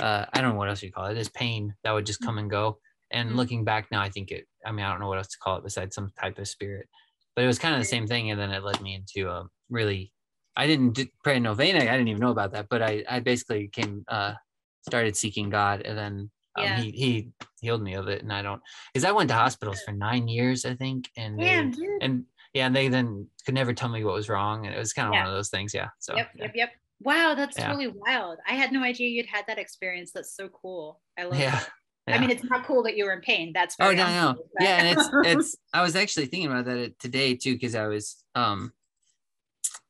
uh 0.00 0.26
i 0.32 0.40
don't 0.40 0.52
know 0.52 0.56
what 0.58 0.68
else 0.68 0.82
you 0.82 0.90
call 0.92 1.06
it 1.06 1.14
this 1.14 1.28
pain 1.28 1.74
that 1.84 1.92
would 1.92 2.06
just 2.06 2.20
come 2.20 2.38
and 2.38 2.50
go 2.50 2.78
and 3.10 3.30
Mhm. 3.30 3.36
looking 3.36 3.64
back 3.64 3.90
now 3.90 4.00
i 4.00 4.08
think 4.08 4.30
it 4.30 4.46
i 4.64 4.72
mean 4.72 4.84
i 4.84 4.90
don't 4.90 5.00
know 5.00 5.08
what 5.08 5.18
else 5.18 5.28
to 5.28 5.38
call 5.38 5.56
it 5.56 5.64
besides 5.64 5.94
some 5.94 6.10
type 6.20 6.38
of 6.38 6.48
spirit 6.48 6.88
but 7.34 7.44
it 7.44 7.46
was 7.46 7.58
kind 7.58 7.74
of 7.74 7.80
the 7.80 7.84
same 7.86 8.06
thing 8.06 8.30
and 8.30 8.40
then 8.40 8.50
it 8.50 8.62
led 8.62 8.80
me 8.80 8.94
into 8.94 9.28
a 9.30 9.44
really 9.68 10.12
I 10.56 10.66
didn't 10.66 10.98
pray 11.22 11.36
a 11.36 11.40
novena. 11.40 11.78
I 11.78 11.84
didn't 11.96 12.08
even 12.08 12.20
know 12.20 12.32
about 12.32 12.52
that, 12.52 12.66
but 12.68 12.82
I, 12.82 13.04
I 13.08 13.20
basically 13.20 13.68
came 13.68 14.04
uh, 14.08 14.34
started 14.82 15.16
seeking 15.16 15.48
God, 15.48 15.82
and 15.82 15.96
then 15.96 16.30
um, 16.56 16.64
Yeah. 16.66 16.76
he 16.76 16.90
he 16.90 17.28
healed 17.60 17.80
me 17.82 17.94
of 17.94 18.08
it, 18.08 18.22
and 18.22 18.32
I 18.32 18.42
don't 18.42 18.60
because 18.92 19.04
I 19.04 19.12
went 19.12 19.28
to 19.30 19.36
hospitals 19.36 19.80
for 19.82 19.92
nine 19.92 20.26
years, 20.26 20.64
I 20.66 20.74
think, 20.74 21.08
and 21.16 21.38
they, 21.38 21.44
Damn, 21.44 21.72
and 22.00 22.24
yeah, 22.52 22.66
and 22.66 22.74
they 22.74 22.88
then 22.88 23.28
could 23.46 23.54
never 23.54 23.72
tell 23.72 23.88
me 23.88 24.02
what 24.04 24.12
was 24.14 24.28
wrong, 24.28 24.66
and 24.66 24.74
it 24.74 24.78
was 24.78 24.92
kind 24.92 25.06
of 25.08 25.14
Yeah. 25.14 25.20
one 25.20 25.28
of 25.28 25.34
those 25.34 25.50
things, 25.50 25.72
yeah. 25.72 25.90
So 26.00 26.16
yep, 26.16 26.30
yeah. 26.34 26.44
yep, 26.46 26.52
yep. 26.56 26.70
Wow, 27.00 27.34
that's 27.34 27.56
Yeah. 27.58 27.66
totally 27.68 27.88
wild. 27.88 28.38
I 28.46 28.52
had 28.54 28.72
no 28.72 28.82
idea 28.82 29.08
you'd 29.08 29.26
had 29.26 29.46
that 29.46 29.58
experience. 29.58 30.12
That's 30.12 30.34
so 30.34 30.48
cool. 30.48 31.00
I 31.18 31.24
love 31.24 31.38
yeah. 31.38 31.60
it. 31.60 31.66
yeah. 32.08 32.16
I 32.16 32.18
mean, 32.18 32.30
it's 32.30 32.44
not 32.44 32.66
cool 32.66 32.82
that 32.84 32.96
you 32.96 33.04
were 33.06 33.12
in 33.12 33.20
pain. 33.20 33.52
That's 33.54 33.74
Oh 33.80 33.92
no, 33.92 34.06
no, 34.06 34.34
but- 34.36 34.62
yeah, 34.62 34.76
and 34.82 34.98
it's 34.98 35.10
it's. 35.26 35.56
I 35.72 35.82
was 35.82 35.96
actually 35.96 36.26
thinking 36.26 36.50
about 36.50 36.66
that 36.66 36.98
today 36.98 37.34
too, 37.34 37.54
because 37.54 37.74
I 37.74 37.86
was 37.86 38.22
um. 38.34 38.72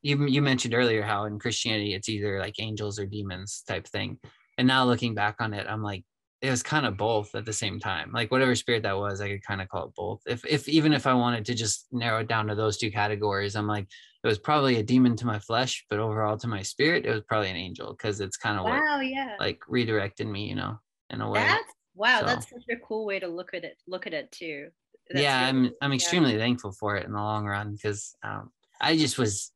You 0.03 0.25
you 0.25 0.41
mentioned 0.41 0.73
earlier 0.73 1.03
how 1.03 1.25
in 1.25 1.37
Christianity 1.37 1.93
it's 1.93 2.09
either 2.09 2.39
like 2.39 2.59
angels 2.59 2.97
or 2.97 3.05
demons 3.05 3.63
type 3.67 3.87
thing, 3.87 4.17
and 4.57 4.67
now 4.67 4.83
looking 4.85 5.13
back 5.13 5.35
on 5.39 5.53
it, 5.53 5.67
I'm 5.69 5.83
like 5.83 6.03
it 6.41 6.49
was 6.49 6.63
kind 6.63 6.87
of 6.87 6.97
both 6.97 7.35
at 7.35 7.45
the 7.45 7.53
same 7.53 7.79
time. 7.79 8.11
Like 8.11 8.31
whatever 8.31 8.55
spirit 8.55 8.81
that 8.83 8.97
was, 8.97 9.21
I 9.21 9.29
could 9.29 9.43
kind 9.43 9.61
of 9.61 9.69
call 9.69 9.85
it 9.85 9.95
both. 9.95 10.21
If 10.25 10.43
if 10.45 10.67
even 10.67 10.91
if 10.93 11.05
I 11.05 11.13
wanted 11.13 11.45
to 11.45 11.53
just 11.53 11.85
narrow 11.91 12.21
it 12.21 12.27
down 12.27 12.47
to 12.47 12.55
those 12.55 12.77
two 12.77 12.89
categories, 12.91 13.55
I'm 13.55 13.67
like 13.67 13.87
it 14.23 14.27
was 14.27 14.39
probably 14.39 14.77
a 14.77 14.83
demon 14.83 15.15
to 15.17 15.25
my 15.25 15.39
flesh, 15.39 15.85
but 15.89 15.99
overall 15.99 16.37
to 16.37 16.47
my 16.47 16.61
spirit, 16.61 17.05
it 17.05 17.11
was 17.11 17.21
probably 17.27 17.49
an 17.49 17.55
angel 17.55 17.91
because 17.91 18.21
it's 18.21 18.37
kind 18.37 18.57
of 18.57 18.65
what 18.65 19.05
yeah. 19.05 19.35
like 19.39 19.59
redirected 19.67 20.27
me, 20.27 20.47
you 20.47 20.55
know, 20.55 20.79
in 21.09 21.21
a 21.21 21.29
way. 21.29 21.39
That's 21.41 21.73
wow. 21.95 22.19
So- 22.19 22.25
That's 22.27 22.49
such 22.49 22.63
a 22.71 22.75
cool 22.77 23.05
way 23.05 23.19
to 23.19 23.27
look 23.27 23.53
at 23.53 23.63
it. 23.63 23.77
Look 23.87 24.05
at 24.07 24.13
it 24.13 24.31
too. 24.31 24.69
That's 25.09 25.23
yeah 25.23 25.47
really- 25.47 25.67
i'm 25.67 25.73
i'm 25.81 25.91
yeah. 25.91 25.95
extremely 25.95 26.37
thankful 26.37 26.71
for 26.71 26.95
it 26.95 27.05
in 27.05 27.11
the 27.11 27.19
long 27.19 27.45
run 27.45 27.73
because 27.73 28.15
um, 28.23 28.49
i 28.79 28.95
just 28.95 29.17
was 29.17 29.51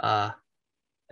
uh 0.00 0.30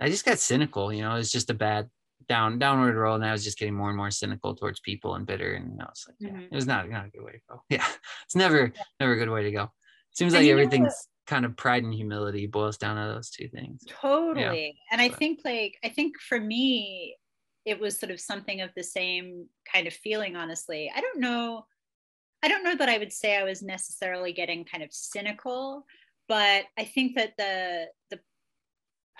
i 0.01 0.09
just 0.09 0.25
got 0.25 0.37
cynical 0.39 0.91
you 0.91 1.01
know 1.01 1.11
it 1.13 1.17
was 1.19 1.31
just 1.31 1.49
a 1.49 1.53
bad 1.53 1.87
down 2.27 2.59
downward 2.59 2.95
roll 2.95 3.15
and 3.15 3.23
i 3.23 3.31
was 3.31 3.43
just 3.43 3.57
getting 3.57 3.73
more 3.75 3.87
and 3.87 3.95
more 3.95 4.11
cynical 4.11 4.53
towards 4.53 4.81
people 4.81 5.15
and 5.15 5.25
bitter 5.25 5.53
and 5.53 5.79
i 5.81 5.85
was 5.85 6.03
like 6.09 6.17
yeah, 6.19 6.29
Mhm. 6.37 6.45
it 6.51 6.55
was 6.55 6.67
not, 6.67 6.89
not 6.89 7.05
a 7.05 7.09
good 7.09 7.23
way 7.23 7.31
to 7.33 7.39
go 7.49 7.61
yeah 7.69 7.85
it's 8.25 8.35
never 8.35 8.73
never 8.99 9.13
a 9.13 9.17
good 9.17 9.29
way 9.29 9.43
to 9.43 9.51
go 9.51 9.71
seems 10.11 10.33
And 10.33 10.43
like 10.43 10.51
everything's 10.51 11.07
kind 11.27 11.45
of 11.45 11.55
pride 11.57 11.83
and 11.83 11.93
humility 11.93 12.45
boils 12.47 12.77
down 12.77 12.95
to 12.95 13.13
those 13.13 13.29
two 13.29 13.47
things 13.49 13.83
Totally. 13.87 14.77
And 14.91 15.01
I 15.01 15.09
But- 15.09 15.17
think 15.19 15.39
like 15.43 15.77
I 15.83 15.89
think 15.89 16.19
for 16.19 16.39
me 16.39 17.17
it 17.65 17.79
was 17.79 17.97
sort 17.97 18.11
of 18.11 18.19
something 18.21 18.61
of 18.61 18.69
the 18.75 18.83
same 18.83 19.49
kind 19.71 19.87
of 19.87 19.93
feeling 19.93 20.35
honestly. 20.35 20.91
I 20.95 21.01
don't 21.01 21.19
know 21.19 21.65
I 22.43 22.47
don't 22.47 22.63
know 22.63 22.75
that 22.75 22.89
I 22.89 22.99
would 22.99 23.11
say 23.13 23.35
I 23.37 23.43
was 23.43 23.63
necessarily 23.63 24.31
getting 24.31 24.65
kind 24.65 24.83
of 24.83 24.93
cynical, 24.93 25.85
but 26.27 26.65
I 26.77 26.83
think 26.85 27.15
that 27.15 27.33
the 27.37 27.87
the 28.11 28.19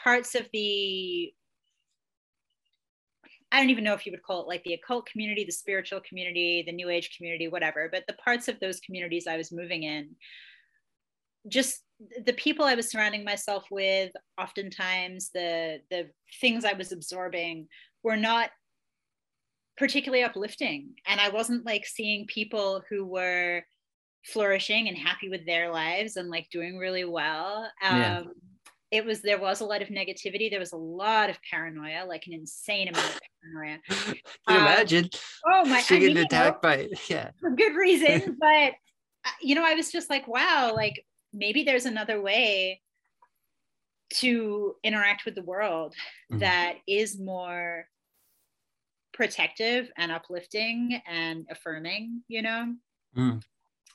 parts 0.03 0.35
of 0.35 0.47
the 0.53 1.33
I 3.51 3.59
don't 3.59 3.69
even 3.69 3.83
know 3.83 3.93
if 3.93 4.05
you 4.05 4.11
would 4.11 4.23
call 4.23 4.41
it 4.41 4.47
like 4.47 4.63
the 4.63 4.73
occult 4.73 5.05
community, 5.07 5.43
the 5.45 5.51
spiritual 5.51 6.01
community, 6.01 6.63
the 6.65 6.71
new 6.73 6.89
age 6.89 7.15
community, 7.15 7.47
whatever, 7.47 7.89
but 7.91 8.03
the 8.07 8.13
parts 8.13 8.47
of 8.47 8.59
those 8.59 8.79
communities 8.81 9.27
I 9.27 9.37
was 9.37 9.51
moving 9.51 9.83
in, 9.83 10.15
just 11.47 11.81
the 12.25 12.33
people 12.33 12.65
I 12.65 12.75
was 12.75 12.89
surrounding 12.91 13.23
myself 13.23 13.65
with, 13.71 14.11
oftentimes 14.39 15.29
the 15.33 15.79
the 15.89 16.09
things 16.41 16.65
I 16.65 16.73
was 16.73 16.91
absorbing 16.91 17.67
were 18.03 18.17
not 18.17 18.49
particularly 19.77 20.23
uplifting. 20.23 20.93
And 21.05 21.19
I 21.19 21.29
wasn't 21.29 21.65
like 21.65 21.85
seeing 21.85 22.25
people 22.27 22.81
who 22.89 23.05
were 23.05 23.63
flourishing 24.25 24.87
and 24.87 24.97
happy 24.97 25.29
with 25.29 25.45
their 25.45 25.71
lives 25.71 26.15
and 26.15 26.29
like 26.29 26.47
doing 26.49 26.77
really 26.77 27.05
well. 27.05 27.69
Um, 27.81 27.97
Yeah. 27.97 28.23
It 28.91 29.03
was 29.03 29.21
there 29.21 29.39
was 29.39 29.59
a 29.61 29.65
lot 29.65 29.81
of 29.81 29.89
negativity. 29.89 30.49
There 30.49 30.59
was 30.59 30.71
a 30.71 30.77
lot 30.77 31.29
of 31.29 31.37
paranoia, 31.49 32.05
like 32.05 32.27
an 32.27 32.33
insane 32.33 32.87
amount 32.87 33.05
of 33.07 33.19
paranoia. 33.41 33.79
can 33.89 34.15
Um, 34.47 34.55
imagine 34.57 35.09
Oh 35.45 35.65
my! 35.65 35.81
she 35.81 35.95
I 35.95 35.99
mean, 35.99 36.01
getting 36.01 36.15
you 36.17 36.21
know, 36.21 36.25
attacked 36.27 36.61
by 36.61 36.87
yeah 37.09 37.31
for 37.41 37.49
good 37.51 37.75
reason 37.75 38.37
but 38.39 38.73
uh, 39.25 39.29
you 39.41 39.55
know 39.55 39.65
i 39.65 39.73
was 39.73 39.91
just 39.91 40.09
like 40.09 40.27
wow 40.27 40.71
like 40.73 41.03
maybe 41.35 41.63
there's 41.63 41.85
another 41.85 42.21
way 42.21 42.81
to 44.13 44.75
interact 44.83 45.25
with 45.25 45.35
the 45.35 45.41
world 45.43 45.93
Mhm. 46.31 46.39
that 46.39 46.77
is 46.87 47.19
more 47.19 47.89
protective 49.13 49.91
and 49.97 50.11
uplifting 50.11 51.01
and 51.07 51.45
affirming 51.49 52.23
you 52.27 52.41
know 52.41 52.75
Mm. 53.15 53.41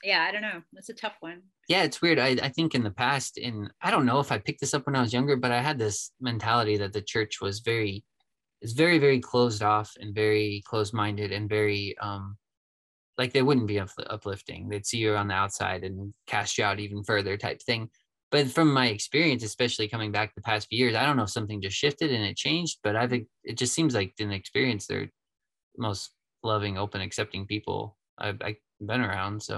yeah 0.03 0.23
i 0.23 0.31
don't 0.31 0.41
know 0.41 0.63
that's 0.73 0.89
a 0.89 0.95
tough 0.95 1.15
one 1.19 1.43
yeah 1.67 1.83
it's 1.83 2.01
weird 2.01 2.17
I, 2.17 2.29
I 2.41 2.49
think 2.49 2.73
in 2.73 2.81
the 2.83 2.89
past 2.91 3.37
in 3.37 3.69
i 3.81 3.91
don't 3.91 4.07
know 4.07 4.19
if 4.19 4.31
i 4.31 4.39
picked 4.39 4.61
this 4.61 4.73
up 4.73 4.87
when 4.87 4.95
i 4.95 5.01
was 5.01 5.13
younger 5.13 5.35
but 5.35 5.51
i 5.51 5.61
had 5.61 5.77
this 5.77 6.11
mentality 6.19 6.75
that 6.77 6.93
the 6.93 7.03
church 7.03 7.39
was 7.39 7.59
very 7.59 8.03
is 8.61 8.73
very 8.73 8.97
very 8.97 9.19
closed 9.19 9.61
off 9.61 9.91
and 9.99 10.13
very 10.15 10.63
closed 10.65 10.93
minded 10.93 11.31
and 11.31 11.47
very 11.49 11.95
um 11.99 12.35
like 13.17 13.33
they 13.33 13.41
wouldn't 13.41 13.67
be 13.67 13.75
upl- 13.75 14.07
uplifting. 14.09 14.69
They'd 14.69 14.85
see 14.85 14.97
you 14.97 15.15
on 15.15 15.27
the 15.27 15.33
outside 15.33 15.83
and 15.83 16.13
cast 16.27 16.57
you 16.57 16.63
out 16.63 16.79
even 16.79 17.03
further 17.03 17.37
type 17.37 17.61
thing. 17.61 17.89
But 18.31 18.47
from 18.47 18.73
my 18.73 18.87
experience 18.87 19.43
especially 19.43 19.89
coming 19.89 20.11
back 20.11 20.33
the 20.33 20.41
past 20.41 20.69
few 20.69 20.79
years 20.79 20.95
i 20.95 21.05
don't 21.05 21.17
know 21.17 21.23
if 21.23 21.29
something 21.29 21.61
just 21.61 21.75
shifted 21.75 22.11
and 22.11 22.23
it 22.23 22.37
changed 22.37 22.79
but 22.81 22.95
i 22.95 23.05
think 23.05 23.27
it 23.43 23.57
just 23.57 23.73
seems 23.73 23.93
like 23.93 24.13
in 24.19 24.31
experience 24.31 24.87
they're 24.87 25.11
most 25.77 26.11
loving 26.43 26.77
open 26.77 27.01
accepting 27.01 27.45
people 27.45 27.97
i've, 28.17 28.41
I've 28.41 28.55
been 28.79 29.01
around 29.01 29.43
so 29.43 29.57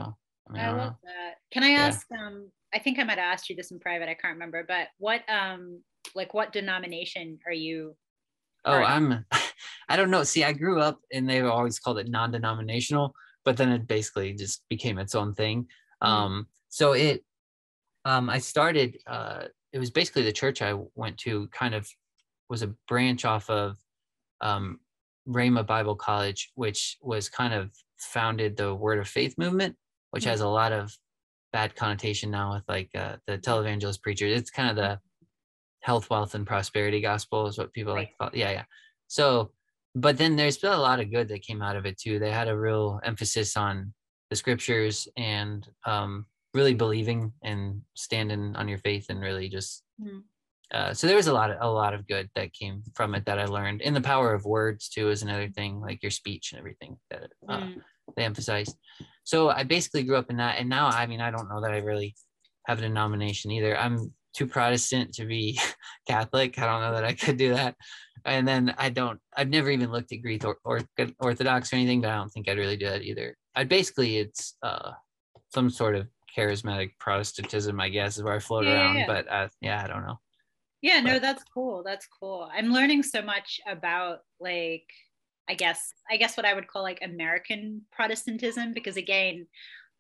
i 0.50 0.54
mean 0.54 0.64
i, 0.64 0.66
i 0.66 0.72
love 0.72 0.78
know. 0.78 0.96
that. 1.04 1.36
Can 1.52 1.64
i 1.64 1.70
ask 1.70 2.08
um 2.12 2.50
i 2.74 2.80
think 2.80 2.98
i 2.98 3.04
might 3.04 3.20
have 3.20 3.34
asked 3.34 3.50
you 3.50 3.56
this 3.56 3.72
in 3.72 3.80
private 3.80 4.10
i 4.10 4.16
can't 4.16 4.34
remember 4.34 4.66
but 4.68 4.88
what 4.98 5.22
um 5.30 5.82
like 6.16 6.34
what 6.34 6.52
denomination 6.52 7.38
are 7.46 7.54
you 7.54 7.96
Oh. 8.66 8.72
I'm 8.72 9.26
I 9.90 9.98
don't 9.98 10.10
know. 10.10 10.24
See, 10.24 10.46
I 10.46 10.54
grew 10.54 10.80
up 10.80 11.02
and 11.12 11.30
they 11.30 11.42
always 11.42 11.80
called 11.80 12.00
it 12.00 12.08
non-denominational, 12.08 13.14
but 13.46 13.58
then 13.58 13.72
it 13.72 13.88
basically 13.88 14.34
just 14.34 14.64
became 14.70 14.98
its 14.98 15.16
own 15.16 15.34
thing. 15.34 15.68
Mhm. 16.04 16.08
Um, 16.08 16.48
so 16.70 16.94
it 16.94 17.24
um 18.06 18.30
I 18.30 18.40
started 18.40 18.98
uh 19.08 19.48
it 19.72 19.80
was 19.80 19.92
basically 19.92 20.24
the 20.24 20.34
church 20.34 20.62
I 20.62 20.74
went 20.96 21.18
to 21.20 21.48
kind 21.50 21.76
of 21.76 21.90
was 22.50 22.62
a 22.64 22.76
branch 22.88 23.26
off 23.26 23.50
of 23.50 23.78
um 24.42 24.80
Rhema 25.28 25.66
Bible 25.66 25.96
College, 25.96 26.52
which 26.56 26.98
was 27.02 27.30
kind 27.30 27.54
of 27.54 27.72
founded 27.98 28.58
the 28.58 28.76
Word 28.76 29.00
of 29.00 29.08
Faith 29.08 29.38
movement, 29.38 29.78
which 30.12 30.26
Mhm. 30.26 30.30
has 30.32 30.42
a 30.42 30.48
lot 30.48 30.72
of 30.74 30.98
bad 31.54 31.76
connotation 31.76 32.32
now 32.32 32.54
with 32.56 32.64
like 32.68 32.90
uh, 32.96 33.18
the 33.28 33.38
televangelist 33.38 34.02
preachers. 34.02 34.38
It's 34.38 34.50
kind 34.52 34.70
of 34.70 34.76
the 34.76 35.00
health, 35.82 36.10
wealth, 36.10 36.36
and 36.36 36.48
prosperity 36.48 37.02
gospel 37.02 37.48
is 37.48 37.58
what 37.58 37.74
people 37.74 37.94
like 37.94 38.10
to 38.12 38.16
call 38.18 38.28
it. 38.30 38.36
Yeah, 38.36 38.52
yeah. 38.52 38.66
So, 39.08 39.52
but 39.96 40.18
then 40.18 40.36
there's 40.36 40.58
been 40.58 40.74
a 40.74 40.78
lot 40.78 41.00
of 41.00 41.12
good 41.12 41.28
that 41.30 41.42
came 41.44 41.62
out 41.62 41.76
of 41.76 41.86
it 41.86 41.98
too. 42.00 42.20
They 42.20 42.32
had 42.32 42.48
a 42.48 42.58
real 42.58 43.00
emphasis 43.04 43.56
on 43.58 43.94
the 44.30 44.36
scriptures 44.36 45.08
and 45.18 45.68
um, 45.86 46.26
really 46.54 46.74
believing 46.74 47.34
and 47.44 47.82
standing 47.94 48.56
on 48.56 48.68
your 48.68 48.80
faith 48.80 49.08
and 49.10 49.22
really 49.22 49.50
just. 49.50 49.84
Mhm. 50.02 50.24
Uh, 50.74 50.92
so 50.94 51.06
there 51.06 51.16
was 51.18 51.28
a 51.28 51.34
lot 51.34 51.52
of 51.52 51.58
a 51.62 51.70
lot 51.70 51.94
of 51.94 52.08
good 52.08 52.28
that 52.34 52.52
came 52.54 52.82
from 52.96 53.14
it 53.14 53.26
that 53.26 53.38
I 53.38 53.46
learned. 53.46 53.84
And 53.84 53.96
the 53.96 54.02
power 54.02 54.34
of 54.34 54.44
words 54.44 54.90
too 54.90 55.10
is 55.12 55.22
another 55.22 55.50
thing, 55.50 55.80
like 55.80 56.02
your 56.02 56.10
speech 56.10 56.52
and 56.52 56.60
everything 56.60 56.98
that 57.12 57.32
uh, 57.48 57.60
Mm. 57.60 57.82
they 58.16 58.24
emphasized. 58.24 58.76
So 59.24 59.50
I 59.50 59.64
basically 59.64 60.04
grew 60.04 60.16
up 60.18 60.32
in 60.32 60.38
that, 60.38 60.58
and 60.60 60.68
now 60.70 60.88
I 60.88 61.06
mean 61.06 61.22
I 61.22 61.30
don't 61.30 61.48
know 61.50 61.62
that 61.62 61.72
I 61.72 61.78
really 61.78 62.16
have 62.68 62.80
a 62.80 62.82
denomination 62.82 63.52
either. 63.52 63.78
I'm 63.78 64.14
too 64.34 64.48
Protestant 64.48 65.14
to 65.16 65.26
be 65.26 65.60
Catholic. 66.08 66.58
I 66.60 66.66
don't 66.66 66.82
know 66.82 66.94
that 66.94 67.06
I 67.06 67.14
could 67.14 67.38
do 67.38 67.54
that. 67.54 67.76
And 68.26 68.48
then 68.48 68.74
I 68.78 68.90
don't. 68.90 69.20
I've 69.36 69.50
never 69.50 69.70
even 69.70 69.92
looked 69.92 70.12
at 70.14 70.22
Greek 70.22 70.46
or, 70.46 70.58
or 70.64 70.82
Orthodox 71.20 71.72
or 71.72 71.76
anything, 71.76 72.02
but 72.02 72.10
I 72.12 72.16
don't 72.16 72.30
think 72.30 72.48
I'd 72.48 72.58
really 72.58 72.78
do 72.78 72.90
that 72.90 73.02
either. 73.04 73.36
I 73.56 73.64
basically 73.66 74.18
it's 74.18 74.56
uh, 74.64 74.92
some 75.54 75.70
sort 75.70 75.96
of 75.96 76.08
charismatic 76.36 76.92
Protestantism, 77.00 77.80
I 77.80 77.90
guess, 77.90 78.18
is 78.18 78.24
where 78.24 78.34
I 78.34 78.40
float 78.40 78.66
Yeah, 78.66 78.74
around. 78.74 78.96
yeah. 78.98 79.08
But 79.08 79.32
uh, 79.32 79.48
yeah, 79.62 79.84
I 79.84 79.88
don't 79.88 80.06
know. 80.06 80.20
Yeah, 80.82 81.00
no, 81.00 81.20
that's 81.20 81.44
cool. 81.54 81.84
That's 81.86 82.08
cool. 82.20 82.50
I'm 82.54 82.74
learning 82.74 83.04
so 83.04 83.22
much 83.22 83.62
about 83.68 84.20
like 84.40 84.86
I 85.50 85.56
guess 85.56 85.94
I 86.10 86.18
guess 86.18 86.38
what 86.38 86.46
I 86.46 86.54
would 86.54 86.68
call 86.68 86.82
like 86.84 87.00
American 87.02 87.82
Protestantism 87.92 88.74
because 88.74 88.98
again, 88.98 89.48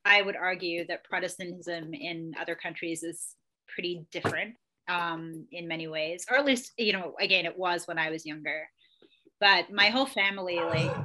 I 0.05 0.21
would 0.21 0.35
argue 0.35 0.85
that 0.87 1.03
Protestantism 1.03 1.93
in 1.93 2.33
other 2.39 2.55
countries 2.55 3.03
is 3.03 3.35
pretty 3.67 4.05
different 4.11 4.55
um 4.89 5.47
in 5.51 5.67
many 5.67 5.87
ways 5.87 6.25
or 6.29 6.37
at 6.37 6.43
least 6.45 6.73
you 6.77 6.91
know 6.91 7.13
again 7.21 7.45
it 7.45 7.57
was 7.57 7.87
when 7.87 7.97
I 7.97 8.09
was 8.09 8.25
younger. 8.25 8.67
But 9.39 9.71
my 9.71 9.87
whole 9.87 10.05
family 10.05 10.55
like 10.55 10.95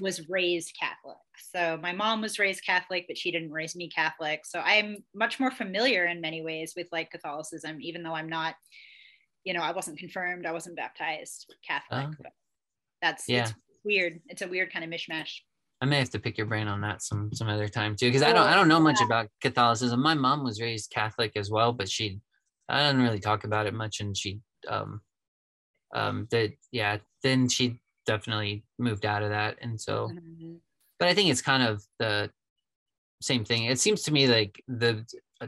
was 0.00 0.28
raised 0.28 0.76
Catholic. 0.78 1.16
So 1.52 1.78
my 1.80 1.92
mom 1.92 2.20
was 2.20 2.38
raised 2.38 2.64
Catholic, 2.64 3.06
but 3.08 3.16
she 3.16 3.30
didn't 3.30 3.52
raise 3.52 3.76
me 3.76 3.88
Catholic. 3.88 4.44
So 4.44 4.60
I'm 4.60 4.98
much 5.14 5.40
more 5.40 5.50
familiar 5.50 6.06
in 6.06 6.20
many 6.20 6.42
ways 6.42 6.74
with 6.76 6.88
like 6.92 7.10
Catholicism, 7.10 7.78
even 7.80 8.02
though 8.02 8.14
I'm 8.14 8.28
not, 8.28 8.54
you 9.44 9.54
know, 9.54 9.60
I 9.60 9.72
wasn't 9.72 9.98
confirmed, 9.98 10.46
I 10.46 10.52
wasn't 10.52 10.76
baptized 10.76 11.54
Catholic. 11.66 12.08
Oh. 12.10 12.14
But 12.22 12.32
that's 13.00 13.28
Yeah. 13.28 13.42
it's 13.44 13.54
weird. 13.84 14.20
It's 14.28 14.42
a 14.42 14.48
weird 14.48 14.72
kind 14.72 14.84
of 14.84 14.90
mishmash. 14.90 15.40
I 15.80 15.84
may 15.86 15.98
have 15.98 16.10
to 16.10 16.18
pick 16.18 16.38
your 16.38 16.46
brain 16.46 16.68
on 16.68 16.80
that 16.82 17.02
some 17.02 17.30
some 17.32 17.48
other 17.48 17.68
time 17.68 17.96
too, 17.96 18.08
because 18.08 18.22
I 18.22 18.32
don't 18.32 18.46
I 18.46 18.54
don't 18.54 18.68
know 18.68 18.80
much 18.80 19.00
about 19.00 19.28
Catholicism. 19.40 20.02
My 20.02 20.14
mom 20.14 20.42
was 20.42 20.60
raised 20.60 20.90
Catholic 20.90 21.32
as 21.36 21.50
well, 21.50 21.72
but 21.72 21.90
she 21.90 22.20
I 22.68 22.86
didn't 22.86 23.02
really 23.02 23.20
talk 23.20 23.44
about 23.44 23.66
it 23.66 23.74
much, 23.74 24.00
and 24.00 24.16
she 24.16 24.40
um 24.68 25.00
um 25.94 26.26
that 26.30 26.52
yeah 26.72 26.98
then 27.22 27.48
she 27.48 27.80
definitely 28.06 28.64
moved 28.78 29.04
out 29.04 29.22
of 29.22 29.30
that. 29.30 29.56
And 29.60 29.78
so, 29.80 30.08
mm-hmm. 30.08 30.54
but 30.98 31.08
I 31.08 31.14
think 31.14 31.30
it's 31.30 31.42
kind 31.42 31.62
of 31.62 31.82
the 31.98 32.30
same 33.20 33.44
thing. 33.44 33.64
It 33.64 33.80
seems 33.80 34.02
to 34.04 34.12
me 34.12 34.26
like 34.26 34.62
the 34.68 35.04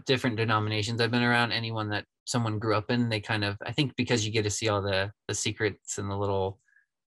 different 0.06 0.36
denominations 0.36 1.00
I've 1.00 1.10
been 1.10 1.22
around, 1.22 1.52
anyone 1.52 1.88
that 1.90 2.04
someone 2.26 2.58
grew 2.58 2.74
up 2.74 2.90
in, 2.90 3.08
they 3.08 3.20
kind 3.20 3.44
of, 3.44 3.56
I 3.64 3.72
think 3.72 3.96
because 3.96 4.26
you 4.26 4.32
get 4.32 4.42
to 4.42 4.50
see 4.50 4.68
all 4.68 4.82
the 4.82 5.10
the 5.28 5.34
secrets 5.34 5.98
and 5.98 6.10
the 6.10 6.16
little 6.16 6.58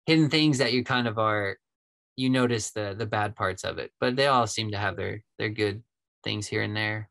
hidden 0.06 0.30
things 0.30 0.58
that 0.58 0.72
you 0.72 0.84
kind 0.84 1.08
of 1.08 1.18
are, 1.18 1.56
you 2.16 2.30
notice 2.30 2.70
the 2.70 2.94
the 2.96 3.06
bad 3.06 3.36
parts 3.36 3.64
of 3.64 3.78
it. 3.78 3.90
But 4.00 4.16
they 4.16 4.26
all 4.26 4.46
seem 4.46 4.72
to 4.72 4.78
have 4.78 4.96
their 4.96 5.22
their 5.38 5.50
good 5.50 5.82
things 6.24 6.46
here 6.46 6.62
and 6.62 6.76
there. 6.76 7.10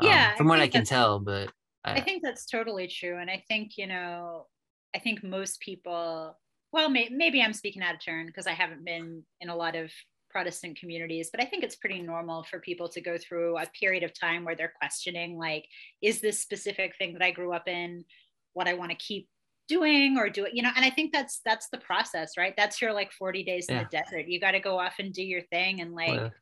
Um, 0.00 0.08
yeah, 0.08 0.30
um, 0.30 0.36
from 0.36 0.46
I 0.48 0.50
what 0.50 0.60
I 0.60 0.68
can 0.68 0.84
tell, 0.84 1.20
but 1.20 1.50
I, 1.84 1.94
I 1.94 2.00
think 2.00 2.22
that's 2.22 2.46
totally 2.46 2.88
true. 2.88 3.18
And 3.18 3.30
I 3.30 3.42
think 3.48 3.76
you 3.76 3.86
know, 3.86 4.46
I 4.94 4.98
think 4.98 5.22
most 5.22 5.60
people 5.60 6.36
well, 6.72 6.90
may, 6.90 7.08
maybe 7.10 7.40
I'm 7.40 7.52
speaking 7.52 7.82
out 7.82 7.94
of 7.94 8.04
turn 8.04 8.26
because 8.26 8.46
I 8.46 8.52
haven't 8.52 8.84
been 8.84 9.22
in 9.40 9.48
a 9.48 9.56
lot 9.56 9.76
of 9.76 9.90
Protestant 10.30 10.78
communities, 10.78 11.30
but 11.30 11.40
I 11.40 11.46
think 11.46 11.64
it's 11.64 11.76
pretty 11.76 12.02
normal 12.02 12.42
for 12.42 12.60
people 12.60 12.88
to 12.90 13.00
go 13.00 13.16
through 13.16 13.56
a 13.56 13.66
period 13.80 14.02
of 14.02 14.18
time 14.18 14.44
where 14.44 14.54
they're 14.54 14.74
questioning, 14.78 15.38
like, 15.38 15.66
is 16.02 16.20
this 16.20 16.40
specific 16.40 16.94
thing 16.96 17.14
that 17.14 17.22
I 17.22 17.30
grew 17.30 17.54
up 17.54 17.66
in 17.66 18.04
what 18.52 18.68
I 18.68 18.74
want 18.74 18.90
to 18.90 18.96
keep 18.96 19.28
doing 19.68 20.16
or 20.18 20.28
do 20.28 20.44
it, 20.44 20.54
you 20.54 20.62
know? 20.62 20.70
And 20.74 20.84
I 20.84 20.90
think 20.90 21.12
that's 21.12 21.40
that's 21.44 21.68
the 21.68 21.78
process, 21.78 22.32
right? 22.36 22.54
That's 22.56 22.80
your 22.80 22.92
like 22.92 23.12
40 23.12 23.44
days 23.44 23.66
yeah. 23.68 23.78
in 23.78 23.84
the 23.84 23.88
desert. 23.90 24.28
You 24.28 24.40
got 24.40 24.52
to 24.52 24.60
go 24.60 24.78
off 24.78 24.94
and 24.98 25.12
do 25.12 25.22
your 25.22 25.42
thing 25.42 25.80
and 25.80 25.94
like 25.94 26.10
well, 26.10 26.32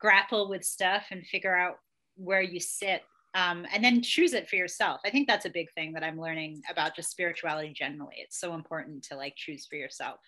grapple 0.00 0.48
with 0.48 0.64
stuff 0.64 1.04
and 1.10 1.26
figure 1.26 1.56
out 1.56 1.76
where 2.16 2.42
you 2.42 2.60
sit 2.60 3.02
um, 3.34 3.66
and 3.72 3.82
then 3.82 4.02
choose 4.02 4.34
it 4.34 4.48
for 4.48 4.56
yourself. 4.56 5.00
I 5.04 5.10
think 5.10 5.26
that's 5.26 5.46
a 5.46 5.50
big 5.50 5.72
thing 5.72 5.92
that 5.94 6.04
I'm 6.04 6.20
learning 6.20 6.62
about 6.70 6.94
just 6.94 7.10
spirituality 7.10 7.72
generally. 7.74 8.16
It's 8.18 8.38
so 8.38 8.54
important 8.54 9.02
to 9.04 9.16
like 9.16 9.34
choose 9.36 9.66
for 9.66 9.76
yourself 9.76 10.20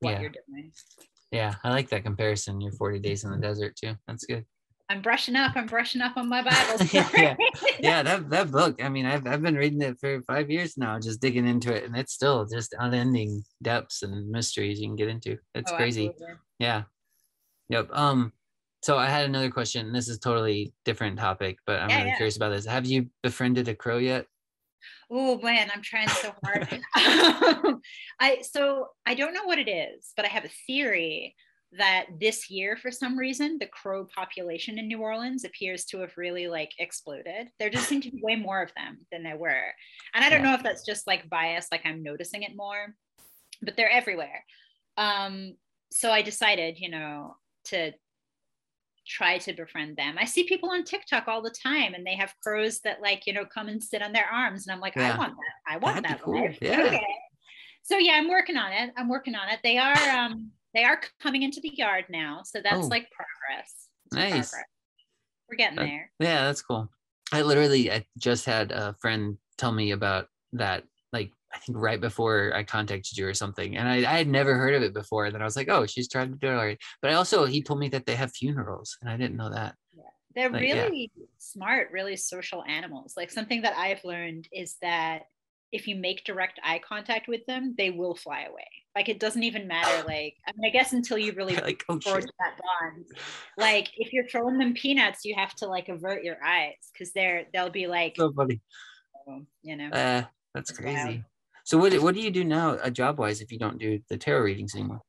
what 0.00 0.12
yeah. 0.12 0.20
you're 0.20 0.30
doing. 0.30 0.72
Yeah, 1.30 1.54
I 1.62 1.70
like 1.70 1.90
that 1.90 2.04
comparison. 2.04 2.60
Your 2.60 2.72
40 2.72 3.00
days 3.00 3.24
in 3.24 3.30
the 3.30 3.36
desert 3.36 3.76
too. 3.76 3.94
That's 4.06 4.24
good. 4.24 4.46
I'm 4.90 5.02
brushing 5.02 5.36
up. 5.36 5.52
I'm 5.54 5.66
brushing 5.66 6.00
up 6.00 6.16
on 6.16 6.28
my 6.28 6.42
Bible. 6.78 6.84
yeah, 6.92 7.36
yeah. 7.78 8.02
That 8.02 8.30
that 8.30 8.50
book. 8.50 8.82
I 8.82 8.88
mean, 8.88 9.06
I've 9.06 9.26
I've 9.26 9.42
been 9.42 9.56
reading 9.56 9.82
it 9.82 9.98
for 10.00 10.22
five 10.22 10.50
years 10.50 10.78
now, 10.78 10.98
just 10.98 11.20
digging 11.20 11.46
into 11.46 11.74
it, 11.74 11.84
and 11.84 11.96
it's 11.96 12.12
still 12.12 12.46
just 12.46 12.74
unending 12.78 13.42
depths 13.62 14.02
and 14.02 14.28
mysteries 14.30 14.80
you 14.80 14.88
can 14.88 14.96
get 14.96 15.08
into. 15.08 15.36
It's 15.54 15.70
oh, 15.70 15.76
crazy. 15.76 16.08
Absolutely. 16.08 16.36
Yeah. 16.58 16.82
Yep. 17.68 17.90
Um. 17.92 18.32
So 18.82 18.96
I 18.96 19.06
had 19.06 19.26
another 19.26 19.50
question. 19.50 19.92
This 19.92 20.08
is 20.08 20.18
totally 20.18 20.72
different 20.84 21.18
topic, 21.18 21.58
but 21.66 21.80
I'm 21.80 21.90
yeah, 21.90 21.98
really 21.98 22.10
yeah. 22.10 22.16
curious 22.16 22.36
about 22.36 22.50
this. 22.50 22.64
Have 22.64 22.86
you 22.86 23.10
befriended 23.22 23.68
a 23.68 23.74
crow 23.74 23.98
yet? 23.98 24.26
oh 25.10 25.38
man 25.40 25.70
i'm 25.74 25.82
trying 25.82 26.08
so 26.08 26.32
hard 26.44 26.68
i 28.20 28.38
so 28.42 28.88
i 29.06 29.14
don't 29.14 29.34
know 29.34 29.44
what 29.44 29.58
it 29.58 29.68
is 29.68 30.12
but 30.16 30.24
i 30.24 30.28
have 30.28 30.44
a 30.44 30.50
theory 30.66 31.34
that 31.76 32.06
this 32.18 32.50
year 32.50 32.76
for 32.76 32.90
some 32.90 33.18
reason 33.18 33.58
the 33.58 33.66
crow 33.66 34.06
population 34.14 34.78
in 34.78 34.88
new 34.88 35.00
orleans 35.00 35.44
appears 35.44 35.84
to 35.84 35.98
have 35.98 36.16
really 36.16 36.48
like 36.48 36.72
exploded 36.78 37.48
there 37.58 37.68
just 37.68 37.88
seem 37.88 38.00
to 38.00 38.10
be 38.10 38.22
way 38.22 38.36
more 38.36 38.62
of 38.62 38.72
them 38.74 38.98
than 39.12 39.22
there 39.22 39.36
were 39.36 39.64
and 40.14 40.24
i 40.24 40.30
don't 40.30 40.40
yeah. 40.40 40.50
know 40.50 40.54
if 40.54 40.62
that's 40.62 40.86
just 40.86 41.06
like 41.06 41.28
bias 41.28 41.68
like 41.70 41.82
i'm 41.84 42.02
noticing 42.02 42.42
it 42.42 42.56
more 42.56 42.94
but 43.60 43.76
they're 43.76 43.90
everywhere 43.90 44.44
um 44.96 45.54
so 45.92 46.10
i 46.10 46.22
decided 46.22 46.78
you 46.78 46.88
know 46.88 47.36
to 47.64 47.92
try 49.08 49.38
to 49.38 49.54
befriend 49.54 49.96
them. 49.96 50.16
I 50.18 50.26
see 50.26 50.44
people 50.44 50.70
on 50.70 50.84
TikTok 50.84 51.26
all 51.28 51.40
the 51.40 51.50
time 51.50 51.94
and 51.94 52.06
they 52.06 52.14
have 52.14 52.34
crows 52.42 52.80
that 52.80 53.00
like, 53.00 53.26
you 53.26 53.32
know, 53.32 53.46
come 53.46 53.68
and 53.68 53.82
sit 53.82 54.02
on 54.02 54.12
their 54.12 54.26
arms. 54.30 54.66
And 54.66 54.74
I'm 54.74 54.80
like, 54.80 54.94
yeah. 54.96 55.14
I 55.14 55.18
want 55.18 55.32
that. 55.32 55.72
I 55.72 55.76
want 55.78 56.02
That'd 56.02 56.18
that. 56.18 56.22
Cool. 56.22 56.48
Yeah. 56.60 56.82
Okay. 56.82 57.06
So 57.82 57.96
yeah, 57.96 58.12
I'm 58.12 58.28
working 58.28 58.58
on 58.58 58.70
it. 58.70 58.90
I'm 58.98 59.08
working 59.08 59.34
on 59.34 59.48
it. 59.48 59.60
They 59.64 59.78
are 59.78 59.98
um 60.10 60.50
they 60.74 60.84
are 60.84 61.00
coming 61.20 61.42
into 61.42 61.60
the 61.60 61.72
yard 61.74 62.06
now. 62.08 62.42
So 62.44 62.60
that's 62.62 62.86
oh. 62.86 62.88
like 62.88 63.10
progress. 63.10 63.88
It's 64.06 64.14
nice. 64.14 64.50
Progress. 64.50 64.54
We're 65.48 65.56
getting 65.56 65.78
uh, 65.78 65.84
there. 65.84 66.10
Yeah, 66.20 66.44
that's 66.46 66.62
cool. 66.62 66.88
I 67.32 67.42
literally 67.42 67.90
I 67.90 68.06
just 68.18 68.44
had 68.44 68.72
a 68.72 68.94
friend 69.00 69.38
tell 69.56 69.72
me 69.72 69.90
about 69.90 70.26
that 70.52 70.84
like 71.12 71.32
I 71.52 71.58
think 71.58 71.78
right 71.78 72.00
before 72.00 72.52
I 72.54 72.62
contacted 72.62 73.16
you 73.16 73.26
or 73.26 73.34
something. 73.34 73.76
And 73.76 73.88
I, 73.88 73.96
I 73.98 74.18
had 74.18 74.28
never 74.28 74.54
heard 74.54 74.74
of 74.74 74.82
it 74.82 74.94
before. 74.94 75.26
And 75.26 75.34
then 75.34 75.42
I 75.42 75.44
was 75.44 75.56
like, 75.56 75.68
oh, 75.68 75.86
she's 75.86 76.08
trying 76.08 76.30
to 76.30 76.38
do 76.38 76.48
it 76.48 76.54
already. 76.54 76.78
But 77.00 77.10
I 77.10 77.14
also, 77.14 77.44
he 77.46 77.62
told 77.62 77.80
me 77.80 77.88
that 77.88 78.06
they 78.06 78.14
have 78.16 78.32
funerals 78.32 78.98
and 79.00 79.10
I 79.10 79.16
didn't 79.16 79.36
know 79.36 79.50
that. 79.50 79.74
Yeah. 79.96 80.02
They're 80.34 80.50
really 80.50 81.10
yeah. 81.16 81.24
smart, 81.38 81.90
really 81.90 82.16
social 82.16 82.62
animals. 82.64 83.14
Like 83.16 83.30
something 83.30 83.62
that 83.62 83.76
I've 83.76 84.04
learned 84.04 84.46
is 84.52 84.76
that 84.82 85.22
if 85.72 85.86
you 85.86 85.96
make 85.96 86.24
direct 86.24 86.60
eye 86.64 86.80
contact 86.86 87.28
with 87.28 87.44
them, 87.46 87.74
they 87.76 87.90
will 87.90 88.14
fly 88.14 88.42
away. 88.42 88.66
Like 88.94 89.08
it 89.08 89.20
doesn't 89.20 89.42
even 89.42 89.66
matter. 89.68 90.02
Like 90.08 90.36
I 90.46 90.52
mean, 90.56 90.66
I 90.66 90.70
guess 90.70 90.92
until 90.92 91.18
you 91.18 91.32
really 91.32 91.56
like, 91.56 91.84
oh, 91.88 92.00
forge 92.00 92.22
shit. 92.22 92.30
that 92.38 92.58
bond. 92.58 93.04
Like 93.56 93.90
if 93.96 94.12
you're 94.12 94.26
throwing 94.26 94.58
them 94.58 94.74
peanuts, 94.74 95.24
you 95.24 95.34
have 95.36 95.54
to 95.56 95.66
like 95.66 95.88
avert 95.88 96.24
your 96.24 96.42
eyes 96.42 96.74
because 96.92 97.12
they're 97.12 97.44
they'll 97.52 97.70
be 97.70 97.86
like 97.86 98.14
so 98.16 98.32
funny. 98.32 98.60
You 99.62 99.76
know. 99.76 99.88
Uh, 99.90 100.22
that's 100.54 100.72
crazy. 100.72 101.24
So 101.64 101.76
what 101.76 101.92
what 102.00 102.14
do 102.14 102.20
you 102.20 102.30
do 102.30 102.44
now, 102.44 102.70
uh, 102.70 102.88
job 102.88 103.18
wise, 103.18 103.42
if 103.42 103.52
you 103.52 103.58
don't 103.58 103.78
do 103.78 104.00
the 104.08 104.16
tarot 104.16 104.42
readings 104.42 104.74
anymore? 104.74 105.02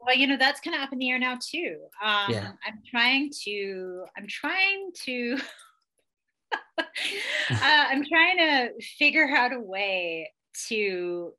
Well, 0.00 0.16
you 0.16 0.26
know 0.26 0.38
that's 0.38 0.60
kind 0.60 0.74
of 0.74 0.82
up 0.82 0.92
in 0.92 0.98
the 0.98 1.10
air 1.10 1.18
now 1.18 1.36
too. 1.38 1.78
Um, 2.02 2.30
yeah. 2.30 2.52
I'm 2.66 2.80
trying 2.88 3.30
to. 3.44 4.04
I'm 4.16 4.26
trying 4.26 4.92
to. 5.04 5.38
uh, 6.78 6.86
I'm 7.60 8.04
trying 8.04 8.38
to 8.38 8.70
figure 8.98 9.28
out 9.28 9.52
a 9.52 9.60
way 9.60 10.30
to 10.68 11.32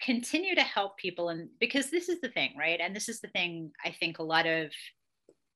continue 0.00 0.54
to 0.54 0.62
help 0.62 0.96
people 0.98 1.28
and 1.28 1.48
because 1.60 1.90
this 1.90 2.08
is 2.08 2.20
the 2.20 2.28
thing 2.28 2.52
right? 2.58 2.80
And 2.80 2.94
this 2.94 3.08
is 3.08 3.20
the 3.20 3.28
thing 3.28 3.70
i 3.84 3.90
think 3.90 4.18
a 4.18 4.24
lot 4.24 4.46
of 4.46 4.72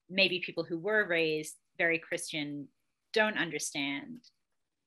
maybe 0.08 0.40
people 0.44 0.62
who 0.62 0.78
were 0.78 1.08
raised 1.08 1.56
very 1.78 1.98
christian 1.98 2.68
don't 3.12 3.38
understand 3.38 4.20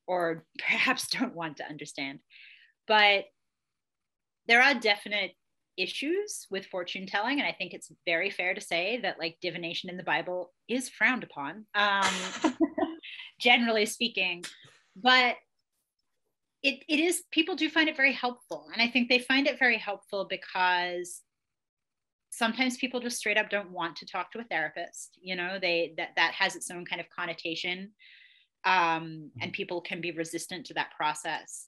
or 0.10 0.44
perhaps 0.60 1.08
don't 1.08 1.36
want 1.36 1.58
to 1.58 1.70
understand. 1.70 2.20
But 2.88 3.26
there 4.48 4.62
are 4.62 4.74
definite 4.74 5.32
issues 5.78 6.48
with 6.52 6.66
fortune 6.66 7.06
telling 7.06 7.40
and 7.40 7.48
i 7.48 7.54
think 7.54 7.74
it's 7.74 7.90
very 8.06 8.30
fair 8.30 8.54
to 8.54 8.60
say 8.60 9.00
that 9.02 9.18
like 9.18 9.38
divination 9.42 9.90
in 9.90 9.96
the 9.96 10.04
bible 10.04 10.52
is 10.68 10.90
frowned 10.90 11.24
upon. 11.24 11.66
Um 11.74 12.04
generally 13.40 13.86
speaking. 13.86 14.44
But 14.96 15.36
it, 16.62 16.84
it 16.90 17.00
is 17.00 17.24
people 17.32 17.56
do 17.56 17.70
find 17.70 17.88
it 17.88 17.96
very 17.96 18.14
helpful. 18.14 18.68
And 18.74 18.82
i 18.82 18.88
think 18.88 19.08
they 19.08 19.20
find 19.20 19.48
it 19.48 19.60
very 19.60 19.78
helpful 19.78 20.28
because 20.30 21.22
sometimes 22.32 22.78
people 22.78 23.00
just 23.00 23.18
straight 23.18 23.38
up 23.38 23.50
don't 23.50 23.72
want 23.72 23.96
to 23.98 24.06
talk 24.06 24.32
to 24.32 24.40
a 24.40 24.44
therapist 24.44 25.18
you 25.20 25.36
know 25.36 25.58
they 25.60 25.94
that 25.98 26.10
that 26.16 26.32
has 26.32 26.56
its 26.56 26.70
own 26.70 26.86
kind 26.86 27.02
of 27.02 27.08
connotation 27.10 27.90
um, 28.66 29.32
and 29.42 29.54
people 29.54 29.82
can 29.82 30.02
be 30.02 30.12
resistant 30.12 30.66
to 30.68 30.74
that 30.76 30.92
process. 30.96 31.68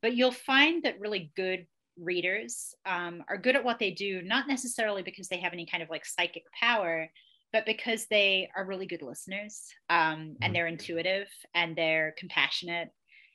But 0.00 0.16
you'll 0.16 0.32
find 0.32 0.82
that 0.82 1.00
really 1.00 1.32
good 1.36 1.66
readers 1.98 2.74
um, 2.86 3.22
are 3.28 3.36
good 3.36 3.56
at 3.56 3.64
what 3.64 3.78
they 3.78 3.90
do, 3.90 4.22
not 4.22 4.48
necessarily 4.48 5.02
because 5.02 5.28
they 5.28 5.38
have 5.38 5.52
any 5.52 5.66
kind 5.66 5.82
of 5.82 5.90
like 5.90 6.04
psychic 6.04 6.44
power, 6.58 7.08
but 7.52 7.66
because 7.66 8.06
they 8.06 8.48
are 8.56 8.64
really 8.64 8.86
good 8.86 9.02
listeners 9.02 9.66
um, 9.90 9.98
and 9.98 10.36
mm-hmm. 10.40 10.52
they're 10.52 10.66
intuitive 10.66 11.28
and 11.54 11.76
they're 11.76 12.14
compassionate. 12.18 12.88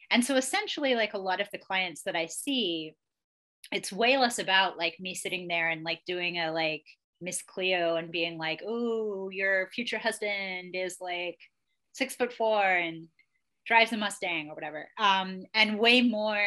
And 0.09 0.23
so 0.23 0.35
essentially, 0.35 0.95
like 0.95 1.13
a 1.13 1.19
lot 1.19 1.41
of 1.41 1.47
the 1.51 1.57
clients 1.57 2.03
that 2.03 2.15
I 2.15 2.27
see, 2.27 2.95
it's 3.71 3.91
way 3.91 4.17
less 4.17 4.39
about 4.39 4.77
like 4.77 4.95
me 4.99 5.13
sitting 5.13 5.47
there 5.47 5.69
and 5.69 5.83
like 5.83 5.99
doing 6.07 6.39
a 6.39 6.51
like 6.51 6.83
Miss 7.21 7.41
Cleo 7.41 7.95
and 7.95 8.11
being 8.11 8.37
like, 8.37 8.61
oh, 8.65 9.29
your 9.29 9.69
future 9.73 9.97
husband 9.97 10.75
is 10.75 10.97
like 11.01 11.37
six 11.93 12.15
foot 12.15 12.31
four 12.31 12.63
and 12.63 13.07
drives 13.65 13.91
a 13.91 13.97
Mustang 13.97 14.49
or 14.49 14.55
whatever. 14.55 14.87
Um, 14.97 15.43
and 15.53 15.79
way 15.79 16.01
more 16.01 16.41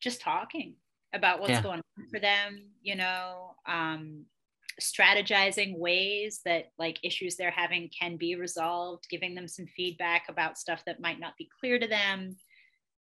just 0.00 0.20
talking 0.20 0.74
about 1.14 1.40
what's 1.40 1.52
yeah. 1.52 1.62
going 1.62 1.80
on 1.98 2.06
for 2.12 2.18
them, 2.18 2.64
you 2.82 2.96
know, 2.96 3.54
um, 3.68 4.24
strategizing 4.80 5.78
ways 5.78 6.40
that 6.44 6.66
like 6.78 6.98
issues 7.02 7.36
they're 7.36 7.50
having 7.50 7.90
can 7.98 8.16
be 8.16 8.36
resolved, 8.36 9.06
giving 9.10 9.34
them 9.34 9.48
some 9.48 9.66
feedback 9.76 10.24
about 10.28 10.58
stuff 10.58 10.82
that 10.86 11.00
might 11.00 11.20
not 11.20 11.36
be 11.36 11.48
clear 11.60 11.78
to 11.78 11.86
them. 11.86 12.36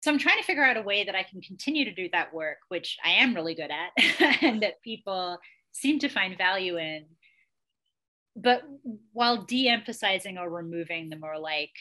So 0.02 0.10
I'm 0.10 0.18
trying 0.18 0.38
to 0.38 0.44
figure 0.44 0.64
out 0.64 0.76
a 0.76 0.82
way 0.82 1.04
that 1.04 1.14
I 1.14 1.22
can 1.22 1.40
continue 1.42 1.84
to 1.84 1.94
do 1.94 2.08
that 2.12 2.32
work, 2.32 2.58
which 2.68 2.96
I 3.04 3.10
am 3.10 3.34
really 3.34 3.54
good 3.54 3.70
at 3.70 4.42
and 4.42 4.62
that 4.62 4.82
people 4.82 5.38
seem 5.72 5.98
to 6.00 6.08
find 6.08 6.38
value 6.38 6.78
in. 6.78 7.04
But 8.36 8.62
while 9.12 9.42
de 9.42 9.68
emphasizing 9.68 10.38
or 10.38 10.48
removing 10.48 11.10
the 11.10 11.18
more 11.18 11.38
like 11.38 11.72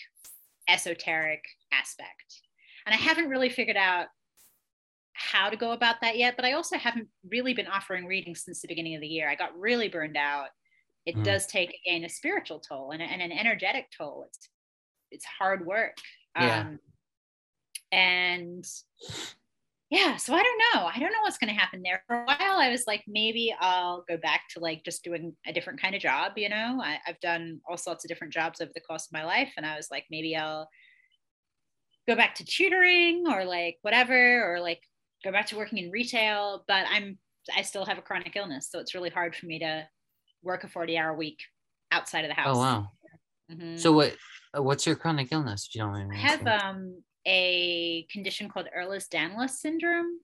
esoteric 0.67 1.43
aspect. 1.71 2.41
And 2.85 2.93
I 2.93 2.97
haven't 2.97 3.29
really 3.29 3.49
figured 3.49 3.77
out 3.77 4.07
how 5.19 5.49
to 5.49 5.57
go 5.57 5.71
about 5.71 5.97
that 6.01 6.17
yet, 6.17 6.35
but 6.35 6.45
I 6.45 6.53
also 6.53 6.77
haven't 6.77 7.07
really 7.29 7.53
been 7.53 7.67
offering 7.67 8.05
readings 8.05 8.43
since 8.43 8.61
the 8.61 8.67
beginning 8.67 8.95
of 8.95 9.01
the 9.01 9.07
year. 9.07 9.29
I 9.29 9.35
got 9.35 9.57
really 9.57 9.89
burned 9.89 10.17
out. 10.17 10.47
It 11.05 11.15
mm. 11.15 11.23
does 11.23 11.45
take 11.45 11.75
again 11.85 12.03
a 12.05 12.09
spiritual 12.09 12.59
toll 12.59 12.91
and, 12.91 13.01
and, 13.01 13.21
an 13.21 13.31
energetic 13.31 13.87
toll. 13.95 14.25
It's 14.27 14.49
it's 15.11 15.25
hard 15.25 15.65
work. 15.65 15.97
Yeah. 16.39 16.59
Um, 16.59 16.79
and 17.91 18.65
yeah, 19.89 20.17
so 20.17 20.35
I 20.35 20.43
don't 20.43 20.61
know. 20.73 20.85
I 20.85 20.99
don't 20.99 21.11
know 21.11 21.21
what's 21.23 21.39
going 21.39 21.53
to 21.53 21.59
happen 21.59 21.81
there. 21.83 22.03
For 22.05 22.21
a 22.21 22.25
while, 22.25 22.59
I 22.59 22.69
was 22.69 22.83
like, 22.85 23.03
maybe 23.07 23.53
I'll 23.59 24.05
go 24.07 24.17
back 24.17 24.41
to 24.51 24.59
like 24.59 24.83
just 24.85 25.03
doing 25.03 25.35
a 25.47 25.53
different 25.53 25.81
kind 25.81 25.95
of 25.95 26.01
job. 26.01 26.33
You 26.35 26.49
know, 26.49 26.79
I, 26.83 26.99
I've 27.07 27.19
done 27.21 27.59
all 27.67 27.77
sorts 27.77 28.05
of 28.05 28.09
different 28.09 28.31
jobs 28.31 28.61
over 28.61 28.71
the 28.73 28.81
course 28.81 29.07
of 29.07 29.13
my 29.13 29.25
life, 29.25 29.51
and 29.57 29.65
I 29.65 29.75
was 29.75 29.87
like, 29.89 30.05
maybe 30.11 30.35
I'll 30.35 30.69
go 32.07 32.15
back 32.15 32.35
to 32.35 32.45
tutoring 32.45 33.25
or 33.27 33.45
like 33.45 33.77
whatever, 33.81 34.53
or 34.53 34.59
like 34.59 34.81
go 35.23 35.31
back 35.31 35.47
to 35.47 35.57
working 35.57 35.77
in 35.77 35.91
retail. 35.91 36.63
But 36.67 36.85
I'm 36.89 37.17
I 37.55 37.61
still 37.61 37.85
have 37.85 37.97
a 37.97 38.01
chronic 38.01 38.35
illness, 38.35 38.69
so 38.69 38.79
it's 38.79 38.93
really 38.93 39.09
hard 39.09 39.35
for 39.35 39.45
me 39.45 39.59
to 39.59 39.87
work 40.43 40.63
a 40.63 40.67
40 40.67 40.97
hour 40.97 41.15
week 41.15 41.39
outside 41.91 42.25
of 42.25 42.29
the 42.29 42.35
house. 42.35 42.55
Oh 42.55 42.59
wow. 42.59 42.87
Mm-hmm. 43.51 43.77
So 43.77 43.91
what 43.91 44.15
what's 44.53 44.85
your 44.85 44.95
chronic 44.95 45.31
illness? 45.31 45.67
Do 45.67 45.79
you 45.79 45.85
know 45.85 45.91
I 45.91 46.03
mean? 46.03 46.13
I 46.13 46.17
have 46.17 46.47
um 46.47 47.03
a 47.25 48.07
condition 48.11 48.49
called 48.49 48.67
Ehlers-Danlos 48.77 49.51
syndrome, 49.51 50.19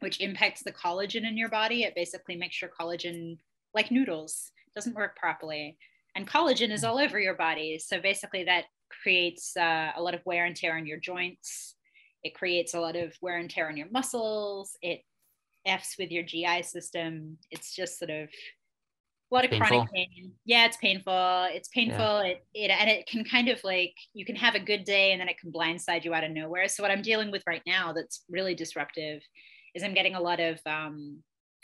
which 0.00 0.20
impacts 0.20 0.62
the 0.62 0.72
collagen 0.72 1.26
in 1.26 1.36
your 1.36 1.48
body. 1.48 1.82
It 1.82 1.94
basically 1.94 2.36
makes 2.36 2.60
your 2.60 2.70
collagen 2.78 3.38
like 3.74 3.90
noodles, 3.90 4.52
doesn't 4.74 4.94
work 4.94 5.16
properly. 5.16 5.78
And 6.14 6.28
collagen 6.28 6.70
is 6.70 6.84
all 6.84 6.98
over 6.98 7.20
your 7.20 7.34
body. 7.34 7.78
So 7.78 8.00
basically, 8.00 8.44
that 8.44 8.64
creates 9.02 9.56
uh, 9.56 9.92
a 9.96 10.02
lot 10.02 10.14
of 10.14 10.20
wear 10.24 10.44
and 10.44 10.56
tear 10.56 10.76
on 10.76 10.86
your 10.86 10.98
joints. 10.98 11.76
It 12.22 12.34
creates 12.34 12.74
a 12.74 12.80
lot 12.80 12.96
of 12.96 13.14
wear 13.20 13.38
and 13.38 13.50
tear 13.50 13.68
on 13.68 13.76
your 13.76 13.90
muscles. 13.90 14.76
It 14.82 15.02
F's 15.66 15.96
with 15.98 16.10
your 16.10 16.22
GI 16.22 16.62
system. 16.62 17.38
It's 17.50 17.74
just 17.74 17.98
sort 17.98 18.10
of 18.10 18.28
a 19.30 19.34
lot 19.34 19.44
of 19.44 19.50
painful. 19.50 19.68
chronic 19.68 19.92
pain. 19.92 20.32
Yeah, 20.44 20.66
it's 20.66 20.76
painful. 20.78 21.48
It's 21.50 21.68
painful. 21.68 21.98
Yeah. 21.98 22.22
It, 22.22 22.44
it 22.54 22.70
and 22.70 22.90
it 22.90 23.06
can 23.06 23.24
kind 23.24 23.48
of 23.48 23.62
like 23.62 23.94
you 24.12 24.24
can 24.24 24.36
have 24.36 24.54
a 24.54 24.60
good 24.60 24.84
day 24.84 25.12
and 25.12 25.20
then 25.20 25.28
it 25.28 25.38
can 25.38 25.52
blindside 25.52 26.04
you 26.04 26.14
out 26.14 26.24
of 26.24 26.32
nowhere. 26.32 26.68
So 26.68 26.82
what 26.82 26.90
I'm 26.90 27.02
dealing 27.02 27.30
with 27.30 27.42
right 27.46 27.62
now 27.66 27.92
that's 27.92 28.24
really 28.28 28.54
disruptive 28.54 29.22
is 29.74 29.82
I'm 29.82 29.94
getting 29.94 30.14
a 30.14 30.20
lot 30.20 30.40
of 30.40 30.58
um 30.66 31.22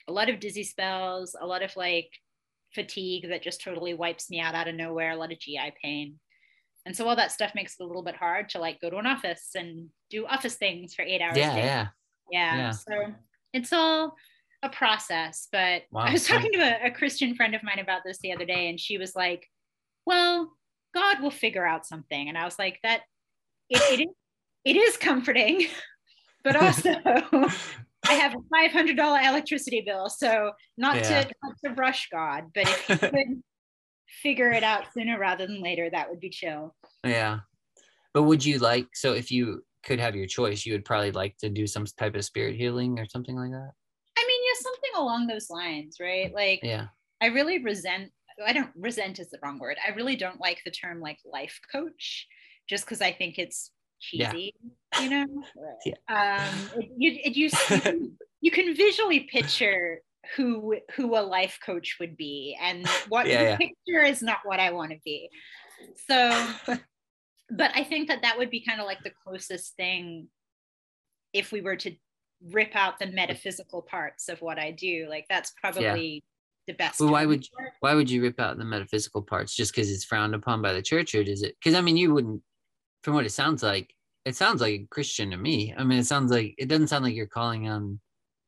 a 0.09 0.13
lot 0.13 0.29
of 0.29 0.39
dizzy 0.39 0.63
spells, 0.63 1.35
a 1.41 1.47
lot 1.47 1.63
of 1.63 1.75
like 1.77 2.11
fatigue 2.73 3.29
that 3.29 3.43
just 3.43 3.63
totally 3.63 3.95
wipes 3.95 4.31
me 4.31 4.41
out 4.41 4.55
out 4.55 4.69
of 4.69 4.75
nowhere, 4.75 5.11
a 5.11 5.17
lot 5.17 5.33
of 5.33 5.41
GI 5.41 5.73
pain. 5.83 6.19
And 6.87 6.97
so 6.97 7.07
all 7.09 7.17
that 7.17 7.33
stuff 7.33 7.51
makes 7.55 7.75
it 7.79 7.83
a 7.83 7.87
little 7.87 8.05
bit 8.05 8.15
hard 8.15 8.49
to 8.51 8.61
like 8.61 8.81
go 8.81 8.89
to 8.89 8.97
an 8.97 9.07
office 9.07 9.51
and 9.57 9.89
do 10.09 10.25
office 10.25 10.55
things 10.55 10.95
for 10.95 11.03
eight 11.03 11.21
hours. 11.21 11.37
Yeah, 11.37 11.57
yeah. 11.57 11.87
Yeah. 12.31 12.57
Yeah. 12.57 12.71
So 12.71 13.15
it's 13.53 13.73
all 13.73 14.15
a 14.63 14.69
process. 14.69 15.49
But 15.51 15.83
wow. 15.91 16.03
I 16.03 16.13
was 16.13 16.27
talking 16.27 16.53
to 16.53 16.59
a, 16.59 16.87
a 16.87 16.91
Christian 16.93 17.35
friend 17.35 17.57
of 17.57 17.65
mine 17.65 17.81
about 17.81 18.03
this 18.07 18.19
the 18.19 18.33
other 18.33 18.45
day, 18.45 18.69
and 18.69 18.79
she 18.79 18.99
was 18.99 19.17
like, 19.17 19.47
"Well, 20.07 20.53
God 20.95 21.21
will 21.21 21.33
figure 21.33 21.67
out 21.67 21.87
something," 21.87 22.29
and 22.29 22.39
I 22.39 22.45
was 22.45 22.59
like, 22.59 22.79
"That 22.85 23.03
it, 23.69 23.83
it 23.99 24.01
is 24.03 24.15
it 24.65 24.77
is 24.77 24.97
comforting, 24.97 25.67
but 26.45 26.57
also." 26.57 26.95
I 28.09 28.15
have 28.15 28.37
a 28.37 28.39
five 28.55 28.71
hundred 28.71 28.97
dollar 28.97 29.19
electricity 29.21 29.83
bill, 29.85 30.09
so 30.09 30.53
not 30.79 30.97
yeah. 30.97 31.23
to 31.23 31.31
not 31.43 31.55
to 31.65 31.71
rush 31.73 32.09
God, 32.11 32.45
but 32.55 32.69
if 32.69 32.89
you 32.89 32.97
could 32.99 33.43
figure 34.23 34.51
it 34.51 34.63
out 34.63 34.93
sooner 34.93 35.19
rather 35.19 35.47
than 35.47 35.63
later, 35.63 35.91
that 35.91 36.09
would 36.09 36.21
be 36.21 36.31
chill. 36.31 36.75
Yeah, 37.05 37.41
but 38.15 38.25
would 38.25 38.45
you 38.45 38.59
like 38.59 38.89
so 38.95 39.13
if 39.13 39.31
you 39.31 39.65
could 39.85 40.01
have 40.01 40.17
your 40.17 40.27
choice, 40.27 40.67
you 40.67 40.73
would 40.73 40.85
probably 40.85 41.13
like 41.13 41.37
to 41.39 41.49
do 41.49 41.67
some 41.67 41.87
type 41.97 42.17
of 42.17 42.25
spirit 42.25 42.57
healing 42.57 42.99
or 42.99 43.07
something 43.07 43.37
like 43.37 43.51
that? 43.51 43.71
I 44.19 44.25
mean, 44.27 44.41
yeah, 44.45 44.63
something 44.63 44.91
along 44.97 45.27
those 45.27 45.51
lines, 45.51 45.99
right? 46.01 46.33
Like, 46.35 46.61
yeah, 46.63 46.87
I 47.21 47.27
really 47.27 47.63
resent. 47.63 48.11
I 48.45 48.53
don't 48.53 48.71
resent 48.77 49.19
is 49.19 49.31
the 49.31 49.39
wrong 49.43 49.59
word. 49.59 49.77
I 49.87 49.95
really 49.95 50.17
don't 50.17 50.41
like 50.41 50.61
the 50.65 50.71
term 50.71 51.01
like 51.01 51.19
life 51.25 51.61
coach, 51.71 52.27
just 52.69 52.85
because 52.85 53.01
I 53.01 53.13
think 53.13 53.39
it's 53.39 53.71
cheesy. 54.01 54.55
Yeah. 54.95 55.01
You 55.03 55.11
know, 55.11 55.27
yeah. 55.87 55.95
um, 56.09 56.71
it, 56.77 56.91
you, 56.97 57.21
it, 57.25 57.37
you, 57.37 57.51
you, 57.71 57.81
can, 57.81 58.13
you 58.41 58.51
can 58.51 58.75
visually 58.75 59.21
picture 59.21 60.01
who 60.35 60.77
who 60.95 61.17
a 61.17 61.21
life 61.21 61.59
coach 61.65 61.97
would 62.01 62.17
be, 62.17 62.57
and 62.61 62.87
what 63.09 63.27
yeah, 63.27 63.43
yeah. 63.43 63.57
picture 63.57 64.03
is 64.05 64.23
not 64.23 64.39
what 64.45 64.61
I 64.61 64.73
want 64.73 64.91
to 64.93 64.99
be. 65.05 65.29
So, 66.09 66.49
but 67.51 67.71
I 67.75 67.85
think 67.85 68.09
that 68.09 68.23
that 68.23 68.39
would 68.39 68.51
be 68.51 68.65
kind 68.65 68.81
of 68.81 68.87
like 68.87 69.03
the 69.03 69.13
closest 69.25 69.77
thing 69.77 70.29
if 71.33 71.53
we 71.53 71.61
were 71.61 71.77
to 71.77 71.93
rip 72.51 72.75
out 72.75 72.99
the 72.99 73.07
metaphysical 73.07 73.83
parts 73.83 74.29
of 74.29 74.41
what 74.41 74.59
I 74.59 74.71
do. 74.71 75.07
Like 75.09 75.27
that's 75.29 75.53
probably 75.61 76.15
yeah. 76.15 76.21
the 76.67 76.75
best. 76.75 77.01
Well, 77.01 77.11
why 77.11 77.27
would 77.27 77.45
you, 77.45 77.51
why 77.81 77.95
would 77.95 78.11
you 78.11 78.23
rip 78.23 78.41
out 78.41 78.59
the 78.59 78.65
metaphysical 78.65 79.23
parts 79.23 79.55
just 79.55 79.75
because 79.75 79.91
it's 79.91 80.05
frowned 80.05 80.35
upon 80.35 80.63
by 80.63 80.73
the 80.73 80.83
church, 80.83 81.15
or 81.15 81.23
does 81.25 81.43
it? 81.43 81.57
Because 81.61 81.77
I 81.77 81.81
mean, 81.81 81.97
you 81.97 82.13
wouldn't. 82.13 82.43
From 83.03 83.15
what 83.15 83.27
it 83.27 83.31
sounds 83.31 83.63
like, 83.63 83.95
it 84.25 84.35
sounds 84.35 84.61
like 84.61 84.73
a 84.73 84.87
Christian 84.91 85.31
to 85.31 85.37
me. 85.37 85.73
I 85.77 85.85
mean, 85.85 86.01
it 86.01 86.07
sounds 86.07 86.33
like 86.33 86.55
it 86.59 86.67
doesn't 86.67 86.89
sound 86.89 87.05
like 87.05 87.15
you're 87.15 87.27
calling 87.27 87.69
on 87.69 88.01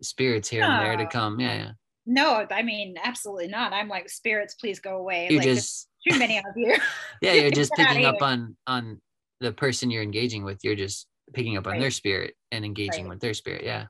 spirits 0.03 0.49
here 0.49 0.61
no. 0.61 0.71
and 0.71 0.87
there 0.87 0.97
to 0.97 1.07
come. 1.07 1.41
Yeah, 1.41 1.55
yeah. 1.55 1.71
No, 2.07 2.47
I 2.51 2.63
mean, 2.63 2.97
absolutely 3.03 3.49
not. 3.49 3.73
I'm 3.73 3.89
like, 3.89 4.09
spirits, 4.09 4.55
please 4.55 4.81
go 4.81 4.97
away. 4.97 5.29
You're 5.31 5.41
like, 5.41 5.49
just 5.49 5.89
too 6.09 6.19
many 6.19 6.39
of 6.39 6.45
you. 6.57 6.77
yeah, 7.23 7.35
you're 7.35 7.51
just 7.53 7.73
picking 7.73 8.07
up 8.07 8.23
on 8.23 8.57
on 8.67 9.01
the 9.41 9.53
person 9.53 9.91
you're 9.91 10.03
engaging 10.03 10.43
with. 10.45 10.61
You're 10.65 10.75
just 10.75 11.07
picking 11.33 11.57
up 11.57 11.67
on 11.67 11.75
right. 11.75 11.81
their 11.81 11.91
spirit 11.91 12.35
and 12.53 12.65
engaging 12.65 13.05
right. 13.05 13.11
with 13.11 13.21
their 13.21 13.35
spirit 13.35 13.65
yeah 13.65 13.87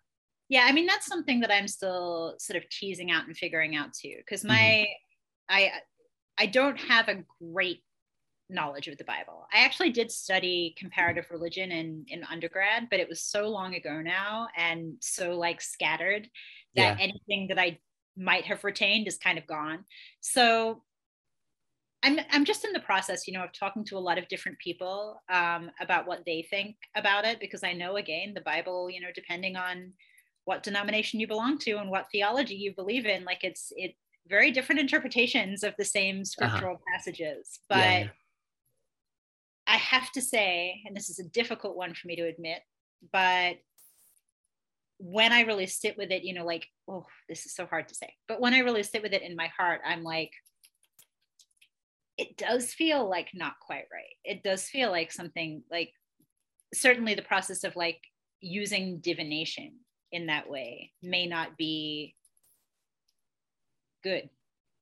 yeah 0.48 0.64
i 0.66 0.72
mean 0.72 0.86
that's 0.86 1.06
something 1.06 1.40
that 1.40 1.52
i'm 1.52 1.68
still 1.68 2.34
sort 2.38 2.56
of 2.56 2.68
teasing 2.70 3.10
out 3.10 3.26
and 3.26 3.36
figuring 3.36 3.76
out 3.76 3.92
too 3.92 4.14
because 4.18 4.44
my 4.44 4.86
mm-hmm. 5.50 5.56
i 5.56 5.70
i 6.38 6.46
don't 6.46 6.78
have 6.78 7.08
a 7.08 7.22
great 7.52 7.82
knowledge 8.50 8.88
of 8.88 8.96
the 8.98 9.04
bible 9.04 9.46
i 9.52 9.58
actually 9.58 9.90
did 9.90 10.10
study 10.10 10.74
comparative 10.78 11.26
religion 11.30 11.70
in 11.70 12.04
in 12.08 12.24
undergrad 12.24 12.88
but 12.90 13.00
it 13.00 13.08
was 13.08 13.20
so 13.20 13.48
long 13.48 13.74
ago 13.74 14.00
now 14.00 14.48
and 14.56 14.94
so 15.00 15.36
like 15.36 15.60
scattered 15.60 16.28
that 16.74 16.98
yeah. 16.98 17.04
anything 17.04 17.46
that 17.48 17.58
i 17.58 17.78
might 18.16 18.44
have 18.44 18.64
retained 18.64 19.06
is 19.06 19.18
kind 19.18 19.38
of 19.38 19.46
gone 19.46 19.84
so 20.20 20.82
I'm, 22.02 22.20
I'm 22.30 22.44
just 22.44 22.64
in 22.64 22.72
the 22.72 22.80
process, 22.80 23.26
you 23.26 23.34
know, 23.34 23.42
of 23.42 23.52
talking 23.52 23.84
to 23.86 23.96
a 23.96 23.98
lot 23.98 24.18
of 24.18 24.28
different 24.28 24.58
people 24.58 25.20
um, 25.28 25.70
about 25.80 26.06
what 26.06 26.22
they 26.24 26.46
think 26.48 26.76
about 26.94 27.24
it, 27.24 27.40
because 27.40 27.64
I 27.64 27.72
know, 27.72 27.96
again, 27.96 28.34
the 28.34 28.40
Bible, 28.40 28.88
you 28.88 29.00
know, 29.00 29.08
depending 29.14 29.56
on 29.56 29.92
what 30.44 30.62
denomination 30.62 31.18
you 31.18 31.26
belong 31.26 31.58
to 31.58 31.72
and 31.72 31.90
what 31.90 32.06
theology 32.12 32.54
you 32.54 32.72
believe 32.74 33.04
in, 33.04 33.24
like 33.24 33.42
it's 33.42 33.72
it 33.76 33.94
very 34.28 34.50
different 34.50 34.80
interpretations 34.80 35.62
of 35.62 35.74
the 35.76 35.84
same 35.84 36.16
uh-huh. 36.16 36.24
scriptural 36.24 36.74
uh-huh. 36.76 36.96
passages. 36.96 37.60
But 37.68 37.78
yeah. 37.78 38.06
I 39.68 39.76
have 39.76 40.10
to 40.12 40.22
say, 40.22 40.82
and 40.86 40.96
this 40.96 41.10
is 41.10 41.18
a 41.18 41.28
difficult 41.28 41.76
one 41.76 41.92
for 41.92 42.08
me 42.08 42.16
to 42.16 42.26
admit, 42.26 42.60
but 43.12 43.56
when 44.98 45.32
I 45.32 45.42
really 45.42 45.66
sit 45.66 45.96
with 45.96 46.10
it, 46.10 46.24
you 46.24 46.34
know, 46.34 46.44
like, 46.44 46.66
oh, 46.88 47.06
this 47.28 47.44
is 47.44 47.54
so 47.54 47.66
hard 47.66 47.86
to 47.88 47.94
say, 47.94 48.12
but 48.26 48.40
when 48.40 48.54
I 48.54 48.60
really 48.60 48.82
sit 48.82 49.02
with 49.02 49.12
it 49.12 49.22
in 49.22 49.36
my 49.36 49.48
heart, 49.56 49.82
I'm 49.86 50.02
like, 50.02 50.32
it 52.16 52.36
does 52.36 52.72
feel 52.72 53.08
like 53.08 53.28
not 53.34 53.60
quite 53.60 53.84
right. 53.92 54.16
It 54.24 54.42
does 54.42 54.64
feel 54.64 54.90
like 54.90 55.12
something 55.12 55.62
like 55.70 55.92
certainly 56.74 57.14
the 57.14 57.22
process 57.22 57.62
of 57.62 57.76
like 57.76 58.00
using 58.40 58.98
divination 58.98 59.74
in 60.10 60.26
that 60.26 60.48
way 60.50 60.92
may 61.02 61.26
not 61.26 61.56
be 61.56 62.14
good. 64.02 64.28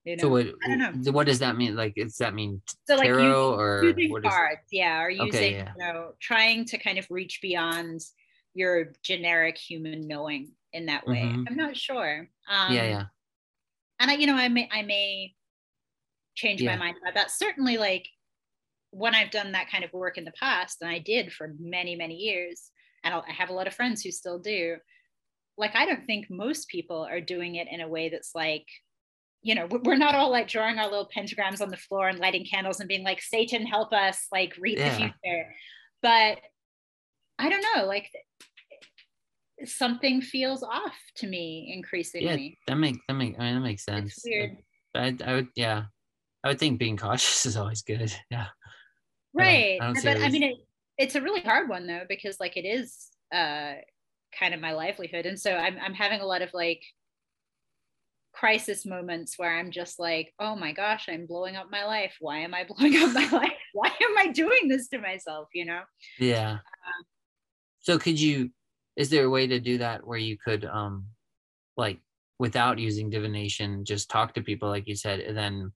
You 0.07 0.17
know? 0.17 0.23
So 0.23 0.29
what, 0.29 0.47
I 0.65 0.69
don't 0.69 1.03
know. 1.03 1.11
What 1.11 1.27
does 1.27 1.41
that 1.41 1.57
mean? 1.57 1.75
Like, 1.75 1.97
does 1.97 2.17
that 2.19 2.33
mean 2.33 2.63
so 2.87 2.97
tarot 2.97 3.57
like 3.57 3.89
using, 3.89 4.13
or 4.13 4.15
using 4.15 4.23
cards? 4.23 4.61
Yeah, 4.71 5.03
or 5.03 5.11
using 5.11 5.29
okay, 5.29 5.53
yeah. 5.55 5.73
you 5.77 5.85
know, 5.85 6.13
trying 6.21 6.65
to 6.67 6.79
kind 6.79 6.97
of 6.97 7.07
reach 7.11 7.41
beyond 7.43 8.01
your 8.55 8.93
generic 9.03 9.59
human 9.59 10.07
knowing 10.07 10.53
in 10.73 10.87
that 10.87 11.07
way. 11.09 11.23
Mm-hmm. 11.23 11.43
I'm 11.49 11.57
not 11.57 11.77
sure. 11.77 12.29
Um, 12.49 12.73
yeah, 12.73 12.85
yeah. 12.85 13.05
And 13.99 14.11
I, 14.13 14.15
you 14.15 14.29
know, 14.29 14.37
I 14.37 14.49
may, 14.49 14.69
I 14.73 14.83
may 14.83 15.35
change 16.37 16.63
yeah. 16.63 16.77
my 16.77 16.85
mind 16.85 16.99
about 17.03 17.15
that. 17.15 17.33
Certainly, 17.33 17.79
like 17.79 18.07
when 18.93 19.15
I've 19.15 19.33
done 19.33 19.53
that 19.53 19.71
kind 19.71 19.83
of 19.83 19.93
work 19.93 20.19
in 20.19 20.25
the 20.25 20.33
past, 20.39 20.79
and 20.83 20.91
I 20.91 21.01
did 21.01 21.33
for 21.33 21.53
many, 21.59 21.97
many 21.97 22.15
years, 22.15 22.71
and 23.03 23.13
I 23.13 23.33
have 23.33 23.51
a 23.51 23.55
lot 23.55 23.67
of 23.67 23.75
friends 23.75 24.03
who 24.03 24.13
still 24.13 24.39
do. 24.39 24.77
Like, 25.59 25.75
I 25.75 25.85
don't 25.85 26.07
think 26.07 26.27
most 26.31 26.69
people 26.69 27.03
are 27.03 27.21
doing 27.21 27.57
it 27.57 27.67
in 27.71 27.81
a 27.81 27.89
way 27.89 28.09
that's 28.09 28.37
like, 28.37 28.67
you 29.47 29.55
know, 29.55 29.69
we're 29.85 29.97
not 29.97 30.17
all 30.17 30.29
like 30.29 30.49
drawing 30.49 30.79
our 30.81 30.91
little 30.91 31.09
pentagrams 31.17 31.61
on 31.61 31.69
the 31.69 31.77
floor 31.77 32.09
and 32.09 32.19
lighting 32.19 32.45
candles 32.45 32.81
and 32.81 32.89
being 32.89 33.05
like, 33.05 33.23
Satan, 33.23 33.65
help 33.65 33.93
us, 33.93 34.27
like, 34.33 34.53
read 34.59 34.77
yeah. 34.77 34.91
the 34.91 34.97
future. 34.97 35.55
But 36.03 36.39
I 37.39 37.49
don't 37.49 37.65
know, 37.77 37.87
like, 37.87 38.11
something 39.65 40.21
feels 40.21 40.65
off 40.65 40.97
to 41.19 41.29
me 41.29 41.73
increasingly. 41.73 42.59
Yeah, 42.67 42.75
that 42.75 42.77
makes 42.77 42.99
that 43.07 43.15
make 43.15 43.37
I 43.39 43.45
mean, 43.45 43.55
that 43.55 43.61
makes 43.61 43.85
sense. 43.85 44.17
It's 44.17 44.25
weird. 44.27 44.57
I, 44.97 45.17
I 45.25 45.35
would 45.35 45.49
yeah, 45.55 45.85
I 46.43 46.49
would 46.49 46.59
think 46.59 46.81
being 46.81 46.97
cautious 46.97 47.47
is 47.47 47.57
always 47.57 47.83
good. 47.83 48.13
Yeah. 48.31 48.47
Right. 49.33 49.79
I 49.81 49.93
but 49.93 50.21
I 50.21 50.29
mean, 50.29 50.43
it, 50.43 50.57
it's 50.99 51.15
a 51.15 51.23
really 51.23 51.43
hard 51.43 51.69
one 51.69 51.87
though, 51.87 52.05
because 52.09 52.41
like 52.41 52.57
it 52.57 52.67
is 52.67 53.11
uh, 53.33 53.75
kind 54.37 54.55
of 54.55 54.61
my 54.61 54.73
livelihood. 54.73 55.25
And 55.25 55.39
so 55.39 55.53
I'm, 55.53 55.79
I'm 55.81 55.95
having 55.95 56.21
a 56.21 56.27
lot 56.27 56.43
of 56.43 56.53
like 56.53 56.83
crisis 58.37 58.84
moments 58.84 59.39
where 59.39 59.59
I'm 59.59 59.70
just 59.70 59.99
like, 59.99 60.32
oh 60.39 60.55
my 60.55 60.72
gosh, 60.72 61.09
I'm 61.09 61.26
blowing 61.26 61.57
up 61.57 61.70
my 61.70 61.84
life. 61.84 62.14
Why 62.20 62.39
am 62.39 62.55
I 62.55 62.64
blowing 62.68 62.97
up 62.97 63.12
my 63.12 63.28
life? 63.30 63.53
Why 63.72 63.89
am 63.89 64.18
I 64.18 64.28
doing 64.28 64.68
this 64.68 64.89
to 64.89 64.99
myself? 64.99 65.49
You 65.55 65.64
know? 65.64 65.80
Yeah. 66.18 66.53
Um, 66.53 67.05
so 67.80 67.99
could 67.99 68.20
you, 68.20 68.51
is 68.97 69.11
there 69.11 69.24
a 69.24 69.30
way 69.30 69.47
to 69.47 69.61
do 69.61 69.78
that 69.78 70.07
where 70.07 70.18
you 70.18 70.37
could 70.43 70.64
um 70.64 71.05
like 71.76 71.99
without 72.39 72.78
using 72.78 73.11
divination 73.11 73.84
just 73.84 74.11
talk 74.11 74.34
to 74.34 74.43
people 74.43 74.68
like 74.68 74.89
you 74.89 74.97
said 74.97 75.20
and 75.20 75.37
then 75.37 75.72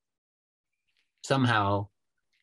somehow 1.22 1.86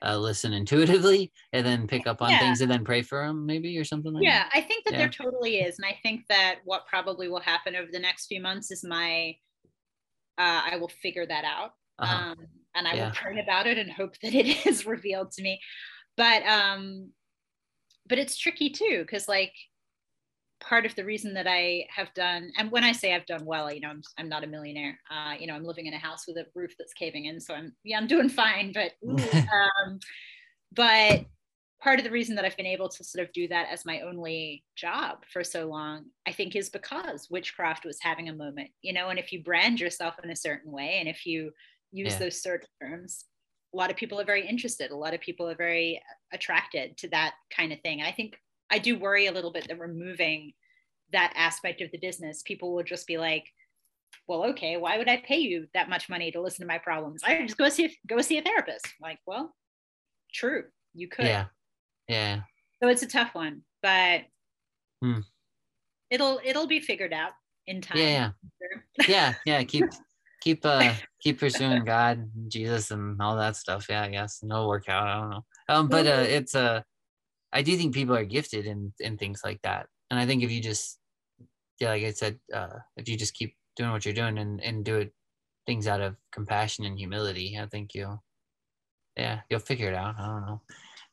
uh, 0.05 0.15
listen 0.15 0.53
intuitively 0.53 1.32
and 1.53 1.65
then 1.65 1.88
pick 1.88 2.05
up 2.05 2.22
on 2.22 2.30
yeah. 2.30 2.39
things 2.39 2.61
and 2.61 2.70
then 2.70 2.86
pray 2.86 3.01
for 3.01 3.26
them 3.26 3.47
maybe 3.47 3.76
or 3.80 3.84
something 3.84 4.13
like 4.13 4.24
yeah 4.24 4.43
that? 4.43 4.51
i 4.53 4.61
think 4.61 4.86
that 4.86 4.93
yeah. 4.93 4.99
there 4.99 5.09
totally 5.09 5.57
is 5.57 5.80
and 5.80 5.88
i 5.88 5.97
think 6.03 6.22
that 6.30 6.57
what 6.65 6.86
probably 6.86 7.28
will 7.28 7.39
happen 7.39 7.76
over 7.76 7.89
the 7.91 7.99
next 7.99 8.28
few 8.28 8.39
months 8.39 8.70
is 8.70 8.84
my 8.84 9.36
uh, 10.38 10.62
i 10.72 10.78
will 10.78 10.92
figure 11.02 11.26
that 11.26 11.44
out 11.44 11.72
uh-huh. 12.00 12.32
um, 12.32 12.38
and 12.76 12.88
i 12.88 12.94
yeah. 12.94 13.06
will 13.06 13.16
pray 13.16 13.40
about 13.40 13.68
it 13.68 13.78
and 13.78 13.92
hope 13.92 14.16
that 14.22 14.34
it 14.34 14.66
is 14.66 14.86
revealed 14.86 15.32
to 15.32 15.42
me 15.42 15.60
but 16.16 16.44
um 16.44 17.10
but 18.08 18.18
it's 18.18 18.38
tricky 18.38 18.70
too 18.70 19.00
because 19.02 19.28
like 19.28 19.54
part 20.60 20.86
of 20.86 20.96
the 20.96 21.06
reason 21.06 21.34
that 21.34 21.48
I 21.48 21.86
have 21.96 22.14
done, 22.14 22.52
and 22.58 22.72
when 22.72 22.84
I 22.84 22.92
say 22.92 23.14
I've 23.14 23.26
done 23.26 23.46
well, 23.46 23.72
you 23.72 23.82
know, 23.82 23.90
I'm, 23.90 24.02
I'm 24.18 24.30
not 24.30 24.44
a 24.44 24.48
millionaire. 24.48 25.00
Uh, 25.10 25.36
you 25.40 25.48
know, 25.48 25.54
I'm 25.54 25.64
living 25.64 25.86
in 25.86 25.94
a 25.94 26.00
house 26.00 26.26
with 26.28 26.38
a 26.38 26.46
roof 26.56 26.74
that's 26.78 26.94
caving 26.94 27.26
in, 27.26 27.40
so 27.40 27.54
I'm 27.54 27.74
yeah, 27.84 27.98
I'm 27.98 28.08
doing 28.08 28.30
fine. 28.30 28.74
But 28.74 28.94
um, 29.08 30.00
but 30.74 31.26
part 31.82 32.00
of 32.00 32.06
the 32.06 32.12
reason 32.12 32.36
that 32.36 32.46
I've 32.46 32.58
been 32.58 32.66
able 32.66 32.90
to 32.90 33.04
sort 33.04 33.26
of 33.26 33.34
do 33.34 33.48
that 33.50 33.68
as 33.72 33.86
my 33.86 34.02
only 34.02 34.64
job 34.76 35.24
for 35.32 35.44
so 35.44 35.68
long, 35.68 36.06
I 36.28 36.32
think, 36.32 36.56
is 36.56 36.70
because 36.70 37.28
witchcraft 37.30 37.86
was 37.86 38.00
having 38.02 38.30
a 38.30 38.36
moment. 38.36 38.70
You 38.82 38.94
know, 38.94 39.10
and 39.10 39.20
if 39.20 39.32
you 39.32 39.44
brand 39.44 39.80
yourself 39.80 40.16
in 40.24 40.30
a 40.30 40.36
certain 40.36 40.72
way, 40.72 40.98
and 41.00 41.08
if 41.08 41.26
you 41.26 41.52
use 41.92 42.14
yeah. 42.14 42.20
those 42.20 42.42
search 42.42 42.66
terms, 42.82 43.26
a 43.74 43.78
lot 43.78 43.92
of 43.92 43.98
people 43.98 44.20
are 44.20 44.26
very 44.26 44.48
interested. 44.48 44.92
A 44.92 44.96
lot 44.96 45.14
of 45.14 45.22
people 45.22 45.48
are 45.50 45.56
very 45.56 46.02
attracted 46.34 46.98
to 46.98 47.10
that 47.10 47.34
kind 47.56 47.72
of 47.72 47.80
thing. 47.82 48.02
I 48.02 48.12
think 48.12 48.36
I 48.70 48.80
do 48.80 48.98
worry 48.98 49.28
a 49.28 49.32
little 49.32 49.52
bit 49.52 49.68
that 49.68 49.80
removing 49.80 50.54
that 51.14 51.34
aspect 51.36 51.82
of 51.82 51.92
the 51.92 52.00
business, 52.00 52.42
people 52.44 52.74
will 52.74 52.84
just 52.84 53.08
be 53.08 53.18
like, 53.18 53.46
well, 54.28 54.46
okay, 54.46 54.78
why 54.78 54.98
would 54.98 55.08
I 55.08 55.18
pay 55.18 55.38
you 55.38 55.68
that 55.74 55.90
much 55.90 56.10
money 56.10 56.32
to 56.32 56.42
listen 56.42 56.64
to 56.64 56.68
my 56.68 56.78
problems? 56.78 57.22
I 57.26 57.42
just 57.44 57.58
go 57.58 57.70
see 57.70 57.86
a, 57.86 57.90
go 58.08 58.20
see 58.22 58.38
a 58.38 58.42
therapist. 58.42 58.86
I'm 58.86 59.10
like, 59.10 59.20
well, 59.26 59.54
true, 60.34 60.66
you 60.94 61.08
could. 61.08 61.26
Yeah, 61.26 61.46
yeah. 62.08 62.41
So 62.82 62.89
it's 62.89 63.03
a 63.03 63.08
tough 63.08 63.34
one, 63.34 63.62
but 63.82 64.22
hmm. 65.01 65.20
it'll 66.10 66.39
it'll 66.43 66.68
be 66.68 66.80
figured 66.80 67.14
out 67.14 67.32
in 67.66 67.82
time. 67.82 67.97
Yeah, 67.97 68.32
yeah, 68.62 69.08
yeah, 69.08 69.34
yeah. 69.45 69.64
Keep 69.64 69.86
keep 70.41 70.66
uh 70.66 70.93
keep 71.22 71.39
pursuing 71.39 71.84
God, 71.84 72.30
Jesus, 72.47 72.91
and 72.91 73.22
all 73.22 73.36
that 73.38 73.55
stuff. 73.55 73.88
Yeah, 73.89 74.03
I 74.03 74.10
guess 74.10 74.41
and 74.41 74.51
it'll 74.51 74.68
work 74.68 74.89
out. 74.89 75.08
I 75.08 75.16
don't 75.20 75.30
know. 75.30 75.45
Um, 75.70 75.88
but 75.88 76.08
uh, 76.08 76.26
it's 76.28 76.55
a 76.55 76.62
uh, 76.62 76.82
I 77.53 77.62
do 77.62 77.76
think 77.78 77.93
people 77.93 78.16
are 78.16 78.26
gifted 78.26 78.66
in 78.66 78.93
in 78.99 79.18
things 79.18 79.41
like 79.43 79.62
that, 79.64 79.88
and 80.12 80.20
I 80.20 80.26
think 80.26 80.43
if 80.43 80.51
you 80.51 80.62
just 80.62 80.99
yeah, 81.80 81.89
like 81.89 82.03
I 82.03 82.12
said, 82.12 82.39
uh, 82.53 82.80
if 82.95 83.08
you 83.08 83.18
just 83.18 83.34
keep 83.34 83.55
doing 83.76 83.91
what 83.91 84.05
you're 84.05 84.14
doing 84.14 84.38
and 84.38 84.62
and 84.62 84.84
do 84.84 84.97
it 84.97 85.14
things 85.66 85.88
out 85.88 86.01
of 86.01 86.16
compassion 86.32 86.86
and 86.86 86.97
humility, 86.97 87.58
I 87.60 87.66
think 87.68 87.93
you'll 87.93 88.24
yeah 89.18 89.41
you'll 89.49 89.60
figure 89.60 89.89
it 89.89 89.95
out. 89.95 90.16
I 90.20 90.26
don't 90.26 90.45
know. 90.45 90.62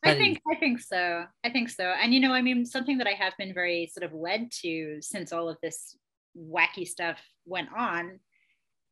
I 0.05 0.15
think 0.15 0.41
I 0.51 0.55
think 0.55 0.79
so. 0.79 1.25
I 1.43 1.49
think 1.49 1.69
so. 1.69 1.83
And 1.83 2.13
you 2.13 2.19
know, 2.19 2.33
I 2.33 2.41
mean, 2.41 2.65
something 2.65 2.97
that 2.99 3.07
I 3.07 3.13
have 3.13 3.33
been 3.37 3.53
very 3.53 3.89
sort 3.91 4.03
of 4.03 4.13
led 4.13 4.51
to 4.61 4.99
since 5.01 5.33
all 5.33 5.49
of 5.49 5.57
this 5.61 5.97
wacky 6.37 6.87
stuff 6.87 7.19
went 7.45 7.69
on 7.75 8.19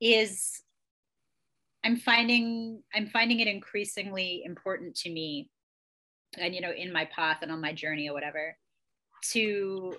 is 0.02 0.62
I'm 1.84 1.98
finding 1.98 2.82
I'm 2.94 3.08
finding 3.08 3.40
it 3.40 3.48
increasingly 3.48 4.44
important 4.46 4.96
to 4.98 5.10
me 5.10 5.50
and 6.38 6.56
you 6.56 6.62
know 6.62 6.72
in 6.72 6.92
my 6.92 7.06
path 7.06 7.40
and 7.42 7.52
on 7.52 7.62
my 7.62 7.74
journey 7.74 8.10
or 8.10 8.14
whatever 8.14 8.56
to 9.32 9.96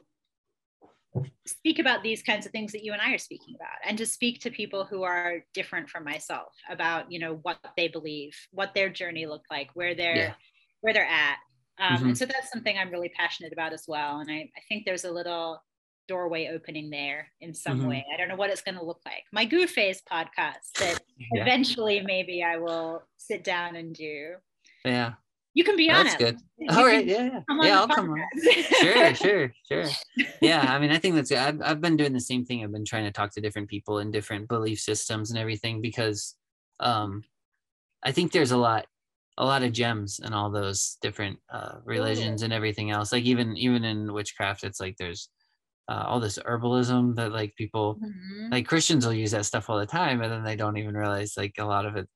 speak 1.46 1.78
about 1.78 2.02
these 2.02 2.22
kinds 2.22 2.44
of 2.44 2.52
things 2.52 2.72
that 2.72 2.82
you 2.82 2.92
and 2.92 3.00
I 3.00 3.12
are 3.12 3.18
speaking 3.18 3.54
about 3.54 3.76
and 3.84 3.96
to 3.98 4.06
speak 4.06 4.40
to 4.40 4.50
people 4.50 4.84
who 4.84 5.04
are 5.04 5.44
different 5.52 5.88
from 5.88 6.04
myself 6.04 6.52
about 6.68 7.12
you 7.12 7.18
know 7.18 7.38
what 7.42 7.58
they 7.76 7.88
believe 7.88 8.36
what 8.50 8.74
their 8.74 8.88
journey 8.88 9.26
looked 9.26 9.50
like 9.50 9.70
where 9.74 9.94
they're 9.94 10.16
yeah. 10.16 10.34
Where 10.84 10.92
they're 10.92 11.06
at 11.06 11.36
um, 11.80 11.96
mm-hmm. 11.96 12.06
and 12.08 12.18
so 12.18 12.26
that's 12.26 12.50
something 12.52 12.78
I'm 12.78 12.90
really 12.90 13.10
passionate 13.16 13.52
about 13.52 13.72
as 13.72 13.84
well 13.88 14.20
and 14.20 14.30
I, 14.30 14.50
I 14.56 14.60
think 14.68 14.84
there's 14.84 15.04
a 15.04 15.10
little 15.10 15.60
doorway 16.06 16.50
opening 16.52 16.90
there 16.90 17.28
in 17.40 17.54
some 17.54 17.80
mm-hmm. 17.80 17.88
way 17.88 18.06
I 18.12 18.16
don't 18.18 18.28
know 18.28 18.36
what 18.36 18.50
it's 18.50 18.62
going 18.62 18.76
to 18.76 18.84
look 18.84 19.00
like 19.06 19.24
my 19.32 19.44
goo 19.44 19.66
phase 19.66 20.02
podcast 20.10 20.72
that 20.78 21.00
yeah. 21.16 21.42
eventually 21.42 22.00
maybe 22.00 22.42
I 22.42 22.58
will 22.58 23.02
sit 23.16 23.42
down 23.42 23.76
and 23.76 23.94
do 23.94 24.34
yeah 24.84 25.14
you 25.54 25.62
can 25.62 25.76
be 25.76 25.88
honest. 25.88 26.18
That's 26.18 26.42
good. 26.58 26.76
All 26.76 26.84
right. 26.84 27.06
Yeah. 27.06 27.40
Yeah. 27.62 27.78
I'll 27.78 27.88
come 27.88 28.10
on. 28.10 28.20
sure. 28.80 29.14
Sure. 29.14 29.54
Sure. 29.68 29.84
Yeah. 30.42 30.60
I 30.68 30.78
mean, 30.78 30.90
I 30.90 30.98
think 30.98 31.14
that's, 31.14 31.30
I've, 31.32 31.62
I've 31.62 31.80
been 31.80 31.96
doing 31.96 32.12
the 32.12 32.20
same 32.20 32.44
thing. 32.44 32.62
I've 32.62 32.72
been 32.72 32.84
trying 32.84 33.04
to 33.04 33.12
talk 33.12 33.32
to 33.32 33.40
different 33.40 33.68
people 33.68 34.00
in 34.00 34.10
different 34.10 34.48
belief 34.48 34.80
systems 34.80 35.30
and 35.30 35.38
everything 35.38 35.80
because 35.80 36.34
um, 36.80 37.22
I 38.02 38.12
think 38.12 38.32
there's 38.32 38.50
a 38.50 38.56
lot, 38.56 38.86
a 39.36 39.44
lot 39.44 39.62
of 39.62 39.72
gems 39.72 40.20
and 40.22 40.34
all 40.34 40.50
those 40.50 40.96
different 41.02 41.38
uh, 41.52 41.76
religions 41.84 42.42
and 42.42 42.52
everything 42.52 42.90
else. 42.90 43.12
Like 43.12 43.24
even, 43.24 43.56
even 43.56 43.84
in 43.84 44.12
witchcraft, 44.12 44.64
it's 44.64 44.80
like 44.80 44.96
there's, 44.96 45.28
uh, 45.88 46.04
all 46.06 46.18
this 46.18 46.38
herbalism 46.38 47.14
that 47.16 47.30
like 47.30 47.54
people 47.56 47.96
mm-hmm. 47.96 48.48
like 48.50 48.66
Christians 48.66 49.04
will 49.04 49.12
use 49.12 49.32
that 49.32 49.44
stuff 49.44 49.68
all 49.68 49.78
the 49.78 49.84
time 49.84 50.22
and 50.22 50.32
then 50.32 50.42
they 50.42 50.56
don't 50.56 50.78
even 50.78 50.96
realize 50.96 51.34
like 51.36 51.52
a 51.58 51.64
lot 51.64 51.84
of 51.84 51.96
it 51.96 52.08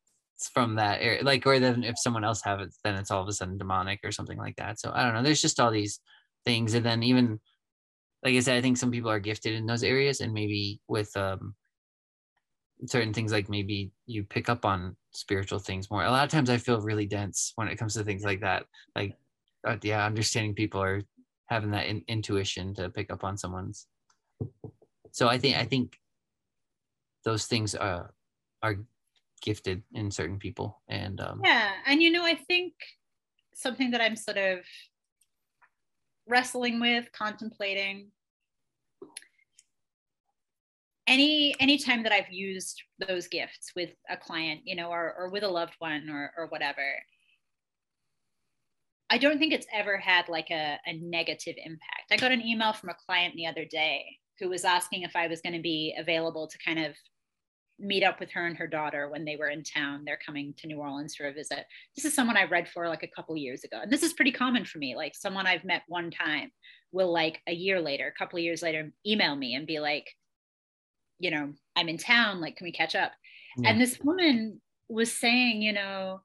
from 0.53 0.77
that 0.77 1.01
area 1.01 1.23
like 1.23 1.45
or 1.47 1.59
then 1.59 1.83
if 1.83 1.99
someone 1.99 2.25
else 2.25 2.41
have 2.43 2.61
it 2.61 2.73
then 2.85 2.95
it's 2.95 3.11
all 3.11 3.23
of 3.23 3.29
a 3.29 3.33
sudden 3.33 3.59
demonic 3.59 3.99
or 4.05 4.13
something 4.13 4.39
like 4.39 4.55
that 4.57 4.79
so 4.79 4.93
i 4.95 5.03
don't 5.03 5.15
know 5.15 5.23
there's 5.23 5.43
just 5.43 5.59
all 5.59 5.71
these 5.71 6.01
things 6.45 6.75
and 6.75 6.87
then 6.87 7.03
even 7.03 7.41
like 8.25 8.35
i 8.35 8.41
said 8.41 8.57
i 8.57 8.61
think 8.61 8.77
some 8.77 8.91
people 8.91 9.11
are 9.11 9.19
gifted 9.19 9.55
in 9.55 9.67
those 9.67 9.83
areas 9.83 10.21
and 10.21 10.33
maybe 10.33 10.81
with 10.87 11.15
um 11.17 11.55
certain 12.87 13.13
things 13.13 13.33
like 13.33 13.49
maybe 13.49 13.91
you 14.07 14.23
pick 14.23 14.49
up 14.49 14.65
on 14.65 14.97
spiritual 15.13 15.59
things 15.59 15.91
more. 15.91 16.05
A 16.05 16.11
lot 16.11 16.25
of 16.25 16.31
times 16.31 16.51
i 16.51 16.57
feel 16.57 16.81
really 16.81 17.07
dense 17.07 17.53
when 17.57 17.69
it 17.69 17.77
comes 17.77 17.95
to 17.95 18.05
things 18.05 18.25
like 18.25 18.41
that. 18.41 18.65
Like 18.95 19.17
uh, 19.67 19.77
yeah 19.83 20.05
understanding 20.05 20.55
people 20.55 20.83
are 20.83 21.03
having 21.47 21.71
that 21.73 21.87
in- 21.87 22.05
intuition 22.09 22.75
to 22.75 22.91
pick 22.91 23.11
up 23.11 23.25
on 23.25 23.37
someone's. 23.37 23.87
So 25.11 25.29
i 25.29 25.39
think 25.39 25.57
i 25.57 25.65
think 25.65 25.99
those 27.25 27.47
things 27.47 27.75
are 27.75 28.15
are 28.63 28.77
gifted 29.43 29.83
in 29.93 30.11
certain 30.11 30.39
people 30.39 30.83
and 30.89 31.21
um, 31.21 31.41
yeah 31.45 31.71
and 31.87 32.03
you 32.03 32.11
know 32.11 32.25
i 32.25 32.35
think 32.35 32.75
something 33.55 33.91
that 33.91 34.01
i'm 34.01 34.17
sort 34.17 34.37
of 34.37 34.59
wrestling 36.27 36.81
with 36.81 37.11
contemplating 37.13 38.09
any 41.09 41.55
any 41.59 41.79
time 41.79 42.03
that 42.03 42.13
i've 42.13 42.31
used 42.31 42.81
those 43.09 43.27
gifts 43.27 43.73
with 43.75 43.91
a 44.11 44.17
client 44.17 44.61
you 44.65 44.77
know 44.77 44.91
or, 44.91 45.15
or 45.19 45.31
with 45.31 45.43
a 45.43 45.49
loved 45.49 45.75
one 45.81 46.09
or, 46.09 46.31
or 46.37 46.47
whatever 46.49 46.83
i 49.11 49.19
don't 49.19 49.39
think 49.39 49.53
it's 49.53 49.67
ever 49.73 49.97
had 49.97 50.29
like 50.29 50.51
a, 50.51 50.79
a 50.87 50.93
negative 51.01 51.57
impact 51.65 52.13
i 52.13 52.17
got 52.17 52.31
an 52.31 52.43
email 52.43 52.73
from 52.73 52.91
a 52.91 52.97
client 53.07 53.35
the 53.35 53.47
other 53.47 53.65
day 53.65 54.05
who 54.39 54.49
was 54.49 54.65
asking 54.65 55.03
if 55.03 55.17
i 55.17 55.27
was 55.27 55.41
going 55.41 55.55
to 55.55 55.63
be 55.63 55.97
available 55.99 56.47
to 56.47 56.59
kind 56.59 56.79
of 56.79 56.95
meet 57.79 58.03
up 58.03 58.19
with 58.19 58.31
her 58.33 58.47
and 58.47 58.57
her 58.57 58.67
daughter 58.67 59.09
when 59.09 59.25
they 59.25 59.37
were 59.37 59.49
in 59.49 59.63
town. 59.63 60.03
They're 60.05 60.19
coming 60.25 60.53
to 60.59 60.67
New 60.67 60.79
Orleans 60.79 61.15
for 61.15 61.29
a 61.29 61.33
visit. 61.33 61.65
This 61.95 62.05
is 62.05 62.15
someone 62.15 62.37
I 62.37 62.45
read 62.45 62.69
for 62.69 62.89
like 62.89 63.03
a 63.03 63.11
couple 63.15 63.37
years 63.37 63.65
ago. 63.65 63.79
And 63.83 63.93
this 63.93 64.03
is 64.03 64.13
pretty 64.13 64.33
common 64.33 64.65
for 64.65 64.79
me. 64.79 64.97
Like 64.97 65.15
someone 65.15 65.47
I've 65.47 65.65
met 65.65 65.83
one 65.87 66.11
time 66.11 66.51
will 66.93 67.13
like 67.13 67.41
a 67.47 67.53
year 67.53 67.81
later, 67.81 68.09
a 68.09 68.19
couple 68.19 68.39
years 68.39 68.63
later, 68.63 68.91
email 69.07 69.37
me 69.37 69.55
and 69.55 69.67
be 69.67 69.79
like, 69.79 70.07
you 71.19 71.31
know, 71.31 71.53
I'm 71.77 71.89
in 71.89 71.99
town, 71.99 72.41
like, 72.41 72.57
can 72.57 72.65
we 72.65 72.73
catch 72.73 72.95
up? 72.95 73.13
Yeah. 73.57 73.71
And 73.71 73.81
this 73.81 73.99
woman 74.03 74.61
was 74.89 75.13
saying, 75.13 75.63
you 75.63 75.73
know, 75.73 76.21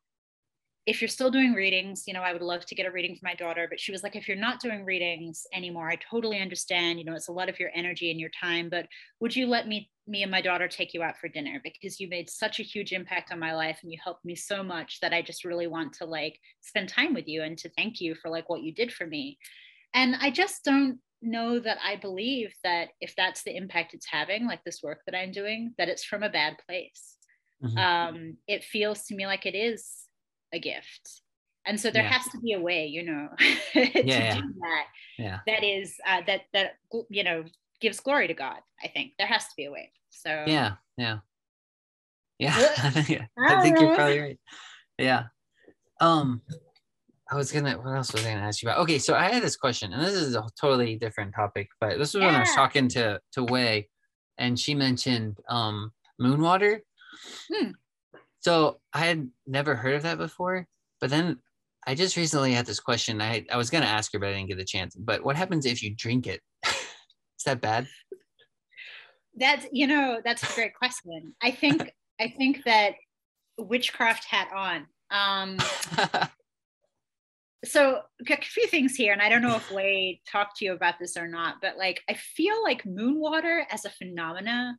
if 0.85 1.01
you're 1.01 1.07
still 1.07 1.31
doing 1.31 1.53
readings, 1.53 2.03
you 2.07 2.13
know, 2.13 2.21
I 2.21 2.33
would 2.33 2.41
love 2.41 2.65
to 2.65 2.75
get 2.75 2.85
a 2.85 2.91
reading 2.91 3.15
for 3.15 3.25
my 3.25 3.35
daughter. 3.35 3.67
But 3.69 3.79
she 3.79 3.93
was 3.93 4.03
like, 4.03 4.17
if 4.17 4.27
you're 4.27 4.35
not 4.35 4.59
doing 4.59 4.83
readings 4.83 5.43
anymore, 5.53 5.89
I 5.89 5.97
totally 6.11 6.39
understand. 6.39 6.99
You 6.99 7.05
know, 7.05 7.15
it's 7.15 7.29
a 7.29 7.33
lot 7.33 7.47
of 7.47 7.57
your 7.57 7.69
energy 7.73 8.11
and 8.11 8.19
your 8.19 8.31
time. 8.39 8.69
But 8.69 8.87
would 9.21 9.33
you 9.33 9.47
let 9.47 9.65
me, 9.65 9.89
me 10.07 10.23
and 10.23 10.31
my 10.31 10.41
daughter 10.41 10.67
take 10.67 10.93
you 10.93 11.01
out 11.01 11.17
for 11.17 11.29
dinner? 11.29 11.61
Because 11.63 12.01
you 12.01 12.09
made 12.09 12.29
such 12.29 12.59
a 12.59 12.63
huge 12.63 12.91
impact 12.91 13.31
on 13.31 13.39
my 13.39 13.55
life 13.55 13.79
and 13.81 13.93
you 13.93 13.97
helped 14.03 14.25
me 14.25 14.35
so 14.35 14.61
much 14.61 14.99
that 14.99 15.13
I 15.13 15.21
just 15.21 15.45
really 15.45 15.67
want 15.67 15.93
to 15.93 16.05
like 16.05 16.37
spend 16.59 16.89
time 16.89 17.13
with 17.13 17.29
you 17.29 17.43
and 17.43 17.57
to 17.59 17.69
thank 17.77 18.01
you 18.01 18.13
for 18.15 18.29
like 18.29 18.49
what 18.49 18.61
you 18.61 18.73
did 18.73 18.91
for 18.91 19.07
me. 19.07 19.37
And 19.93 20.17
I 20.19 20.31
just 20.31 20.65
don't 20.65 20.99
know 21.23 21.59
that 21.59 21.77
I 21.83 21.95
believe 21.95 22.53
that 22.63 22.89
if 23.01 23.15
that's 23.15 23.43
the 23.43 23.55
impact 23.55 23.93
it's 23.93 24.05
having, 24.05 24.45
like 24.45 24.63
this 24.63 24.81
work 24.83 25.01
that 25.05 25.15
I'm 25.15 25.31
doing, 25.31 25.73
that 25.77 25.89
it's 25.89 26.03
from 26.03 26.23
a 26.23 26.29
bad 26.29 26.57
place. 26.67 27.15
Mm-hmm. 27.63 27.77
Um, 27.77 28.37
it 28.47 28.63
feels 28.63 29.05
to 29.05 29.15
me 29.15 29.25
like 29.25 29.45
it 29.45 29.55
is 29.55 30.03
a 30.53 30.59
gift. 30.59 31.21
And 31.65 31.79
so 31.79 31.89
there 31.89 32.03
yeah. 32.03 32.11
has 32.11 32.25
to 32.31 32.39
be 32.39 32.53
a 32.53 32.59
way 32.59 32.87
you 32.87 33.03
know 33.03 33.29
to 33.73 34.05
yeah, 34.05 34.35
do 34.35 34.41
that 34.59 34.85
yeah. 35.17 35.39
that 35.47 35.63
is 35.63 35.95
uh, 36.05 36.21
that 36.27 36.41
that 36.51 36.73
you 37.09 37.23
know 37.23 37.45
gives 37.79 38.01
glory 38.01 38.27
to 38.27 38.33
god 38.33 38.59
i 38.83 38.87
think. 38.87 39.13
There 39.17 39.27
has 39.27 39.45
to 39.45 39.53
be 39.55 39.65
a 39.65 39.71
way. 39.71 39.91
So 40.09 40.43
yeah 40.45 40.73
yeah. 40.97 41.19
Yeah 42.39 42.53
i 42.77 43.61
think 43.61 43.79
you're 43.79 43.95
probably 43.95 44.19
right. 44.19 44.39
Yeah. 44.97 45.23
Um 46.01 46.41
I 47.33 47.35
was 47.35 47.51
gonna. 47.51 47.73
What 47.79 47.95
else 47.95 48.13
was 48.13 48.23
I 48.25 48.33
gonna 48.33 48.45
ask 48.45 48.61
you 48.61 48.69
about? 48.69 48.81
Okay, 48.81 48.99
so 48.99 49.15
I 49.15 49.31
had 49.31 49.41
this 49.41 49.55
question, 49.55 49.91
and 49.91 50.03
this 50.03 50.13
is 50.13 50.35
a 50.35 50.45
totally 50.59 50.97
different 50.97 51.33
topic, 51.33 51.67
but 51.81 51.97
this 51.97 52.13
was 52.13 52.21
yeah. 52.21 52.27
when 52.27 52.35
I 52.35 52.41
was 52.41 52.53
talking 52.53 52.87
to 52.89 53.19
to 53.31 53.43
Wade, 53.43 53.87
and 54.37 54.59
she 54.59 54.75
mentioned 54.75 55.39
um 55.49 55.91
moon 56.19 56.41
water. 56.41 56.83
Hmm. 57.51 57.71
So 58.41 58.79
I 58.93 58.99
had 58.99 59.29
never 59.47 59.73
heard 59.73 59.95
of 59.95 60.03
that 60.03 60.19
before, 60.19 60.67
but 61.01 61.09
then 61.09 61.39
I 61.87 61.95
just 61.95 62.17
recently 62.17 62.53
had 62.53 62.67
this 62.67 62.79
question. 62.79 63.19
I 63.19 63.45
I 63.51 63.57
was 63.57 63.71
gonna 63.71 63.87
ask 63.87 64.13
her, 64.13 64.19
but 64.19 64.29
I 64.29 64.33
didn't 64.33 64.49
get 64.49 64.59
the 64.59 64.63
chance. 64.63 64.95
But 64.95 65.23
what 65.23 65.35
happens 65.35 65.65
if 65.65 65.81
you 65.81 65.95
drink 65.95 66.27
it? 66.27 66.39
is 66.67 67.45
that 67.47 67.61
bad? 67.61 67.87
That's 69.35 69.65
you 69.71 69.87
know 69.87 70.21
that's 70.23 70.43
a 70.43 70.53
great 70.53 70.75
question. 70.75 71.33
I 71.41 71.49
think 71.49 71.91
I 72.21 72.31
think 72.37 72.63
that 72.65 72.93
witchcraft 73.57 74.25
hat 74.25 74.49
on. 74.55 74.85
Um, 75.09 75.57
so 77.63 78.01
a 78.29 78.37
few 78.41 78.67
things 78.67 78.95
here, 78.95 79.13
and 79.13 79.21
I 79.21 79.29
don't 79.29 79.41
know 79.41 79.55
if 79.55 79.71
Wade 79.71 80.19
talked 80.29 80.57
to 80.57 80.65
you 80.65 80.73
about 80.73 80.95
this 80.99 81.15
or 81.17 81.27
not, 81.27 81.55
but 81.61 81.77
like 81.77 82.01
I 82.09 82.13
feel 82.13 82.61
like 82.63 82.85
moon 82.85 83.19
water 83.19 83.65
as 83.71 83.85
a 83.85 83.89
phenomena 83.89 84.77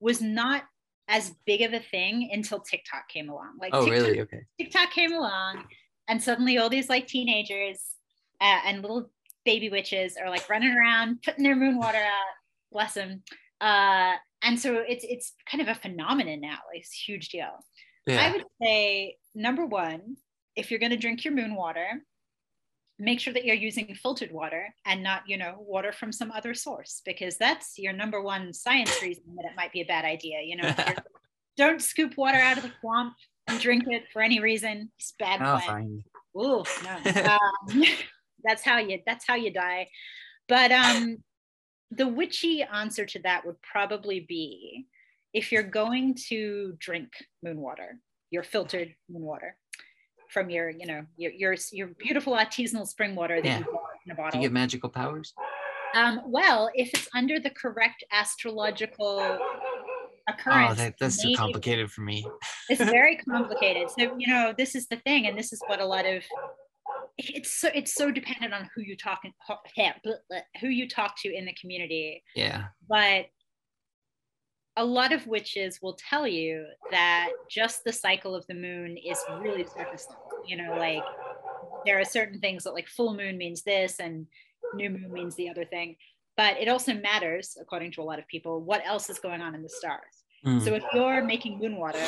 was 0.00 0.20
not 0.20 0.64
as 1.08 1.32
big 1.46 1.62
of 1.62 1.72
a 1.72 1.78
thing 1.78 2.30
until 2.32 2.60
TikTok 2.60 3.08
came 3.08 3.28
along. 3.28 3.58
Like, 3.60 3.70
oh, 3.72 3.84
TikTok, 3.84 4.02
really? 4.02 4.20
Okay. 4.22 4.40
TikTok 4.60 4.90
came 4.90 5.12
along, 5.12 5.64
and 6.08 6.22
suddenly 6.22 6.58
all 6.58 6.68
these 6.68 6.88
like 6.88 7.06
teenagers 7.06 7.80
uh, 8.40 8.60
and 8.64 8.82
little 8.82 9.10
baby 9.44 9.70
witches 9.70 10.16
are 10.20 10.28
like 10.28 10.50
running 10.50 10.76
around 10.76 11.22
putting 11.22 11.44
their 11.44 11.56
moon 11.56 11.78
water 11.78 11.98
out. 11.98 12.34
Bless 12.72 12.94
them. 12.94 13.22
Uh, 13.60 14.14
and 14.42 14.58
so 14.58 14.82
it's 14.86 15.04
it's 15.08 15.32
kind 15.50 15.62
of 15.62 15.68
a 15.68 15.80
phenomenon 15.80 16.40
now. 16.40 16.58
Like, 16.72 16.80
it's 16.80 16.92
a 16.92 17.10
huge 17.10 17.28
deal. 17.28 17.64
Yeah. 18.06 18.26
I 18.26 18.32
would 18.32 18.44
say 18.60 19.16
number 19.34 19.64
one, 19.64 20.16
if 20.56 20.70
you're 20.70 20.80
going 20.80 20.90
to 20.90 20.96
drink 20.96 21.24
your 21.24 21.34
moon 21.34 21.54
water, 21.54 22.02
make 22.98 23.20
sure 23.20 23.32
that 23.32 23.44
you're 23.44 23.54
using 23.54 23.94
filtered 23.94 24.32
water 24.32 24.74
and 24.86 25.02
not 25.02 25.22
you 25.26 25.36
know 25.36 25.56
water 25.58 25.92
from 25.92 26.12
some 26.12 26.30
other 26.32 26.54
source 26.54 27.02
because 27.04 27.36
that's 27.36 27.78
your 27.78 27.92
number 27.92 28.22
one 28.22 28.52
science 28.52 28.90
reason 29.02 29.24
that 29.36 29.44
it 29.44 29.56
might 29.56 29.72
be 29.72 29.80
a 29.80 29.86
bad 29.86 30.04
idea 30.04 30.40
you 30.42 30.56
know 30.56 30.74
don't 31.56 31.82
scoop 31.82 32.16
water 32.16 32.38
out 32.38 32.56
of 32.56 32.62
the 32.62 32.72
swamp 32.80 33.14
and 33.48 33.60
drink 33.60 33.84
it 33.88 34.04
for 34.12 34.22
any 34.22 34.40
reason 34.40 34.90
it's 34.98 35.14
bad 35.18 35.40
oh, 35.42 35.58
fine. 35.66 36.02
Ooh, 36.36 36.64
no. 36.84 37.38
um, 37.72 37.84
that's 38.44 38.62
how 38.62 38.78
you 38.78 39.00
that's 39.06 39.26
how 39.26 39.34
you 39.34 39.52
die 39.52 39.88
but 40.48 40.72
um 40.72 41.18
the 41.90 42.08
witchy 42.08 42.62
answer 42.62 43.06
to 43.06 43.18
that 43.20 43.46
would 43.46 43.60
probably 43.62 44.20
be 44.20 44.86
if 45.32 45.52
you're 45.52 45.62
going 45.62 46.16
to 46.28 46.74
drink 46.78 47.12
moon 47.42 47.60
water 47.60 47.98
your 48.30 48.42
filtered 48.42 48.94
moon 49.08 49.22
water 49.22 49.56
from 50.30 50.50
your, 50.50 50.70
you 50.70 50.86
know, 50.86 51.04
your 51.16 51.32
your, 51.32 51.56
your 51.72 51.88
beautiful 51.98 52.34
artisanal 52.34 52.86
spring 52.86 53.14
water 53.14 53.40
that 53.40 53.48
yeah. 53.48 53.58
you 53.58 53.64
bought 53.64 53.90
in 54.04 54.12
a 54.12 54.14
bottle. 54.14 54.30
Do 54.32 54.38
you 54.38 54.44
get 54.44 54.52
magical 54.52 54.88
powers? 54.88 55.34
Um, 55.94 56.20
well, 56.26 56.70
if 56.74 56.90
it's 56.92 57.08
under 57.14 57.40
the 57.40 57.50
correct 57.50 58.04
astrological 58.12 59.38
occurrence. 60.28 60.72
Oh, 60.72 60.74
that, 60.74 60.94
that's 60.98 61.22
too 61.22 61.34
complicated 61.36 61.90
for 61.90 62.02
me. 62.02 62.26
it's 62.68 62.82
very 62.90 63.16
complicated. 63.16 63.90
So 63.90 64.16
you 64.18 64.26
know, 64.26 64.54
this 64.56 64.74
is 64.74 64.86
the 64.88 64.96
thing, 64.96 65.26
and 65.26 65.38
this 65.38 65.52
is 65.52 65.60
what 65.66 65.80
a 65.80 65.86
lot 65.86 66.06
of 66.06 66.22
it's 67.18 67.60
so 67.60 67.70
it's 67.74 67.94
so 67.94 68.10
dependent 68.10 68.52
on 68.52 68.68
who 68.74 68.82
you 68.82 68.96
talk 68.96 69.22
who 70.60 70.68
you 70.68 70.88
talk 70.88 71.14
to 71.22 71.34
in 71.34 71.46
the 71.46 71.54
community. 71.54 72.22
Yeah. 72.34 72.64
But 72.88 73.26
a 74.76 74.84
lot 74.84 75.12
of 75.12 75.26
witches 75.26 75.80
will 75.80 75.94
tell 75.94 76.26
you 76.26 76.66
that 76.90 77.30
just 77.48 77.84
the 77.84 77.92
cycle 77.92 78.34
of 78.34 78.46
the 78.46 78.54
moon 78.54 78.96
is 78.96 79.18
really 79.40 79.64
surface 79.64 80.06
level. 80.08 80.44
You 80.46 80.56
know, 80.58 80.76
like 80.76 81.02
there 81.84 81.98
are 81.98 82.04
certain 82.04 82.40
things 82.40 82.64
that 82.64 82.74
like 82.74 82.86
full 82.86 83.14
moon 83.14 83.38
means 83.38 83.62
this 83.62 83.98
and 84.00 84.26
new 84.74 84.90
moon 84.90 85.12
means 85.12 85.34
the 85.34 85.48
other 85.48 85.64
thing. 85.64 85.96
But 86.36 86.58
it 86.60 86.68
also 86.68 86.92
matters, 86.92 87.56
according 87.60 87.92
to 87.92 88.02
a 88.02 88.04
lot 88.04 88.18
of 88.18 88.26
people, 88.28 88.60
what 88.60 88.82
else 88.84 89.08
is 89.08 89.18
going 89.18 89.40
on 89.40 89.54
in 89.54 89.62
the 89.62 89.68
stars. 89.68 90.24
Mm. 90.44 90.62
So 90.62 90.74
if 90.74 90.84
you're 90.92 91.24
making 91.24 91.58
moon 91.58 91.76
water 91.76 92.04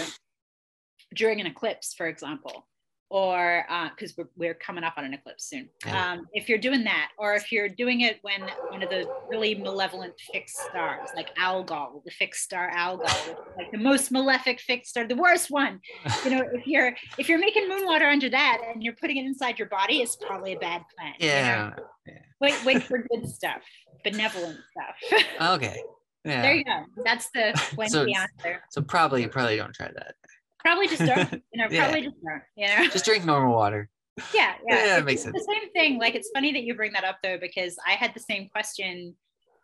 during 1.14 1.40
an 1.40 1.46
eclipse, 1.46 1.94
for 1.94 2.06
example, 2.06 2.66
or 3.10 3.64
because 3.94 4.10
uh, 4.12 4.24
we're, 4.36 4.48
we're 4.48 4.54
coming 4.54 4.84
up 4.84 4.94
on 4.96 5.04
an 5.04 5.14
eclipse 5.14 5.48
soon. 5.48 5.68
Um, 5.86 6.26
if 6.34 6.48
you're 6.48 6.58
doing 6.58 6.84
that, 6.84 7.10
or 7.18 7.34
if 7.34 7.50
you're 7.50 7.68
doing 7.68 8.02
it 8.02 8.18
when 8.22 8.42
one 8.68 8.82
of 8.82 8.90
the 8.90 9.08
really 9.28 9.54
malevolent 9.54 10.12
fixed 10.32 10.58
stars, 10.58 11.08
like 11.16 11.30
Algol, 11.38 12.02
the 12.04 12.10
fixed 12.10 12.44
star 12.44 12.68
Algol, 12.68 13.08
like 13.56 13.70
the 13.72 13.78
most 13.78 14.10
malefic 14.10 14.60
fixed 14.60 14.90
star, 14.90 15.06
the 15.06 15.16
worst 15.16 15.50
one. 15.50 15.80
You 16.24 16.30
know, 16.30 16.44
if 16.52 16.66
you're 16.66 16.94
if 17.16 17.28
you're 17.28 17.38
making 17.38 17.68
moon 17.68 17.86
water 17.86 18.06
under 18.06 18.28
that 18.28 18.58
and 18.68 18.82
you're 18.82 18.94
putting 18.94 19.18
it 19.18 19.24
inside 19.24 19.58
your 19.58 19.68
body, 19.68 20.02
it's 20.02 20.16
probably 20.16 20.52
a 20.52 20.58
bad 20.58 20.82
plan. 20.96 21.14
Yeah. 21.20 21.64
You 21.64 21.70
know? 21.70 21.86
yeah. 22.06 22.12
Wait, 22.40 22.64
wait 22.64 22.82
for 22.82 22.98
good 22.98 23.28
stuff, 23.28 23.62
benevolent 24.04 24.58
stuff. 24.72 25.24
okay. 25.52 25.80
Yeah. 26.24 26.42
There 26.42 26.54
you 26.54 26.64
go. 26.64 26.84
That's 27.04 27.30
the 27.30 27.54
so, 27.88 28.04
answer. 28.04 28.62
So 28.70 28.82
probably 28.82 29.26
probably 29.28 29.56
don't 29.56 29.74
try 29.74 29.90
that. 29.94 30.16
Probably 30.60 30.88
just 30.88 31.04
don't, 31.04 31.32
you 31.52 31.62
know, 31.62 31.68
probably 31.68 32.00
yeah. 32.00 32.04
just 32.04 32.16
don't, 32.22 32.42
you 32.56 32.66
know. 32.66 32.88
Just 32.88 33.04
drink 33.04 33.24
normal 33.24 33.54
water. 33.54 33.88
Yeah, 34.34 34.54
yeah. 34.66 34.86
Yeah, 34.86 34.98
it 34.98 35.04
makes 35.04 35.22
sense. 35.22 35.34
The 35.34 35.52
same 35.52 35.70
thing. 35.72 35.98
Like 35.98 36.14
it's 36.14 36.30
funny 36.34 36.52
that 36.52 36.62
you 36.62 36.74
bring 36.74 36.92
that 36.92 37.04
up 37.04 37.18
though, 37.22 37.38
because 37.38 37.76
I 37.86 37.92
had 37.92 38.14
the 38.14 38.20
same 38.20 38.48
question 38.48 39.14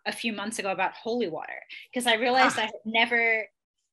a 0.07 0.13
few 0.13 0.33
months 0.33 0.59
ago 0.59 0.71
about 0.71 0.93
holy 0.93 1.29
water. 1.29 1.61
Because 1.93 2.07
I 2.07 2.15
realized 2.15 2.57
ah. 2.59 2.63
I 2.63 2.65
had 2.67 2.75
never 2.85 3.47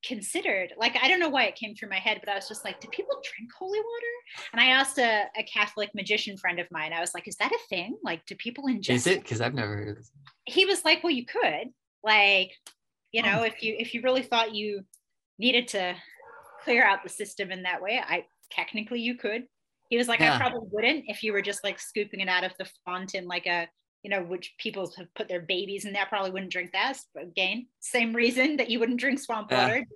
considered 0.04 0.72
like 0.76 0.96
i 1.00 1.06
don't 1.06 1.20
know 1.20 1.28
why 1.28 1.44
it 1.44 1.54
came 1.54 1.74
through 1.74 1.88
my 1.88 1.98
head 1.98 2.18
but 2.18 2.28
i 2.28 2.34
was 2.34 2.48
just 2.48 2.64
like 2.64 2.80
do 2.80 2.88
people 2.88 3.14
drink 3.22 3.48
holy 3.56 3.78
water 3.78 4.50
and 4.52 4.60
i 4.60 4.66
asked 4.66 4.98
a, 4.98 5.24
a 5.36 5.42
catholic 5.44 5.90
magician 5.94 6.36
friend 6.36 6.58
of 6.58 6.66
mine 6.72 6.92
i 6.92 7.00
was 7.00 7.14
like 7.14 7.28
is 7.28 7.36
that 7.36 7.52
a 7.52 7.58
thing 7.68 7.96
like 8.02 8.24
do 8.26 8.34
people 8.34 8.64
ingest 8.64 8.90
is 8.90 9.06
it 9.06 9.22
because 9.22 9.40
i've 9.40 9.54
never 9.54 9.76
heard 9.76 9.88
of 9.90 9.96
this 9.96 10.10
he 10.44 10.64
was 10.64 10.84
like 10.84 11.04
well 11.04 11.12
you 11.12 11.24
could 11.24 11.68
like 12.02 12.50
you 13.12 13.22
know 13.22 13.38
oh. 13.40 13.44
if 13.44 13.62
you 13.62 13.76
if 13.78 13.94
you 13.94 14.02
really 14.02 14.22
thought 14.22 14.54
you 14.54 14.82
needed 15.38 15.68
to 15.68 15.94
clear 16.64 16.84
out 16.84 17.02
the 17.02 17.08
system 17.08 17.50
in 17.50 17.62
that 17.62 17.82
way. 17.82 18.00
I 18.04 18.26
technically 18.50 19.00
you 19.00 19.16
could. 19.16 19.44
He 19.88 19.98
was 19.98 20.08
like, 20.08 20.20
yeah. 20.20 20.34
I 20.34 20.38
probably 20.38 20.68
wouldn't 20.70 21.04
if 21.08 21.22
you 21.22 21.32
were 21.32 21.42
just 21.42 21.62
like 21.64 21.78
scooping 21.78 22.20
it 22.20 22.28
out 22.28 22.44
of 22.44 22.52
the 22.58 22.66
font 22.84 23.14
in 23.14 23.26
like 23.26 23.46
a, 23.46 23.68
you 24.02 24.10
know, 24.10 24.22
which 24.22 24.54
people 24.58 24.90
have 24.96 25.12
put 25.14 25.28
their 25.28 25.42
babies 25.42 25.84
in 25.84 25.92
there 25.92 26.06
probably 26.06 26.30
wouldn't 26.30 26.50
drink 26.50 26.72
that. 26.72 26.98
But 27.14 27.24
again, 27.24 27.66
same 27.80 28.14
reason 28.14 28.56
that 28.56 28.70
you 28.70 28.80
wouldn't 28.80 29.00
drink 29.00 29.20
swamp 29.20 29.50
yeah. 29.50 29.68
water. 29.68 29.86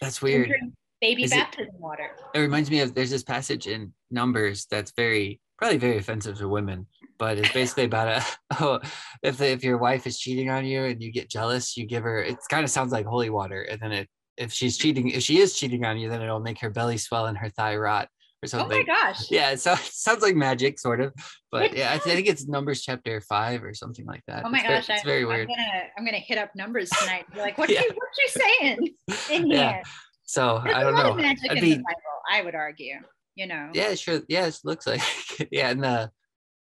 That's 0.00 0.20
weird. 0.20 0.52
Baby 1.00 1.24
Is 1.24 1.30
baptism 1.30 1.74
it, 1.74 1.80
water. 1.80 2.10
It 2.34 2.40
reminds 2.40 2.70
me 2.70 2.80
of 2.80 2.94
there's 2.94 3.10
this 3.10 3.22
passage 3.22 3.66
in 3.66 3.92
Numbers 4.10 4.66
that's 4.70 4.92
very 4.96 5.40
probably 5.58 5.78
very 5.78 5.98
offensive 5.98 6.38
to 6.38 6.48
women, 6.48 6.86
but 7.18 7.38
it's 7.38 7.52
basically 7.52 7.84
about 7.84 8.08
a 8.08 8.24
oh 8.60 8.80
if 9.22 9.40
if 9.40 9.62
your 9.62 9.78
wife 9.78 10.06
is 10.06 10.18
cheating 10.18 10.50
on 10.50 10.64
you 10.64 10.84
and 10.84 11.02
you 11.02 11.12
get 11.12 11.30
jealous, 11.30 11.76
you 11.76 11.86
give 11.86 12.02
her 12.02 12.22
it 12.22 12.36
kind 12.50 12.64
of 12.64 12.70
sounds 12.70 12.92
like 12.92 13.06
holy 13.06 13.30
water, 13.30 13.62
and 13.62 13.80
then 13.80 13.92
it 13.92 14.08
if 14.36 14.52
she's 14.52 14.76
cheating, 14.76 15.10
if 15.10 15.22
she 15.22 15.38
is 15.38 15.54
cheating 15.54 15.84
on 15.84 15.98
you, 15.98 16.08
then 16.08 16.22
it'll 16.22 16.40
make 16.40 16.60
her 16.60 16.70
belly 16.70 16.98
swell 16.98 17.26
and 17.26 17.38
her 17.38 17.50
thigh 17.50 17.76
rot 17.76 18.08
or 18.42 18.48
something. 18.48 18.78
Oh 18.78 18.80
my 18.80 18.84
gosh. 18.84 19.30
Yeah, 19.30 19.54
so 19.54 19.72
it 19.74 19.78
sounds 19.78 20.22
like 20.22 20.36
magic, 20.36 20.78
sort 20.78 21.00
of. 21.00 21.12
But 21.50 21.76
yeah, 21.76 21.92
I 21.92 21.98
think 21.98 22.26
it's 22.26 22.46
Numbers 22.46 22.82
chapter 22.82 23.20
five 23.20 23.64
or 23.64 23.74
something 23.74 24.06
like 24.06 24.22
that. 24.26 24.44
Oh 24.44 24.50
my 24.50 24.58
it's 24.58 24.68
gosh, 24.68 24.86
very, 24.86 24.96
it's 24.96 25.04
very 25.04 25.22
I'm, 25.22 25.28
weird. 25.28 25.48
I'm 25.50 25.56
gonna 25.56 25.82
I'm 25.98 26.04
gonna 26.04 26.18
hit 26.18 26.38
up 26.38 26.50
Numbers 26.54 26.90
tonight. 26.90 27.24
Be 27.32 27.40
like, 27.40 27.58
what 27.58 27.70
yeah. 27.70 27.82
you 27.82 27.90
what 27.94 28.08
you 28.18 28.28
saying 28.28 28.88
in 29.42 29.50
here? 29.50 29.60
Yeah. 29.60 29.82
So 30.24 30.60
There's 30.64 30.76
I 30.76 30.82
don't 30.82 30.94
know. 30.94 31.14
magic 31.14 31.50
I'd 31.50 31.58
in 31.58 31.64
be, 31.64 31.70
the 31.74 31.76
Bible, 31.76 32.22
I 32.30 32.42
would 32.42 32.54
argue. 32.54 32.96
You 33.34 33.46
know. 33.46 33.70
Yeah, 33.74 33.94
sure. 33.94 34.20
Yeah, 34.28 34.46
it 34.46 34.58
looks 34.64 34.86
like 34.86 35.02
yeah, 35.50 35.70
and 35.70 35.82
the 35.82 36.10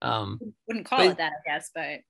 um 0.00 0.40
wouldn't 0.66 0.86
call 0.86 0.98
but, 0.98 1.08
it 1.08 1.18
that, 1.18 1.32
I 1.32 1.52
guess, 1.52 1.70
but 1.74 2.00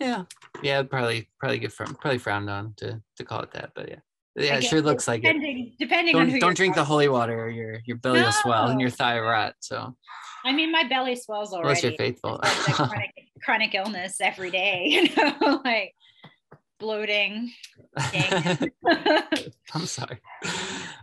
yeah, 0.00 0.24
yeah, 0.62 0.82
probably 0.82 1.28
probably 1.38 1.58
get 1.58 1.72
from 1.72 1.94
probably 1.94 2.18
frowned 2.18 2.50
on 2.50 2.74
to 2.78 3.00
to 3.16 3.24
call 3.24 3.40
it 3.40 3.52
that, 3.52 3.70
but 3.74 3.88
yeah. 3.88 4.00
Yeah, 4.36 4.56
it 4.56 4.64
sure 4.64 4.82
looks 4.82 5.08
like 5.08 5.22
depending, 5.22 5.68
it. 5.68 5.78
Depending 5.78 6.12
don't, 6.12 6.22
on 6.22 6.28
who 6.28 6.38
don't 6.38 6.56
drink 6.56 6.74
the 6.74 6.84
holy 6.84 7.08
water, 7.08 7.44
or 7.44 7.48
your 7.48 7.80
your 7.86 7.96
belly 7.96 8.20
no. 8.20 8.26
will 8.26 8.32
swell 8.32 8.66
and 8.68 8.80
your 8.80 8.90
thigh 8.90 9.18
rot. 9.18 9.54
So. 9.60 9.96
I 10.44 10.52
mean, 10.52 10.70
my 10.70 10.84
belly 10.84 11.16
swells 11.16 11.52
already. 11.52 11.68
Unless 11.68 11.82
you're 11.82 11.92
faithful. 11.92 12.38
chronic, 12.44 13.10
chronic 13.42 13.74
illness 13.74 14.20
every 14.20 14.50
day, 14.50 14.84
you 15.16 15.16
know, 15.16 15.60
like 15.64 15.94
bloating. 16.78 17.50
I'm 17.96 19.86
sorry. 19.86 20.18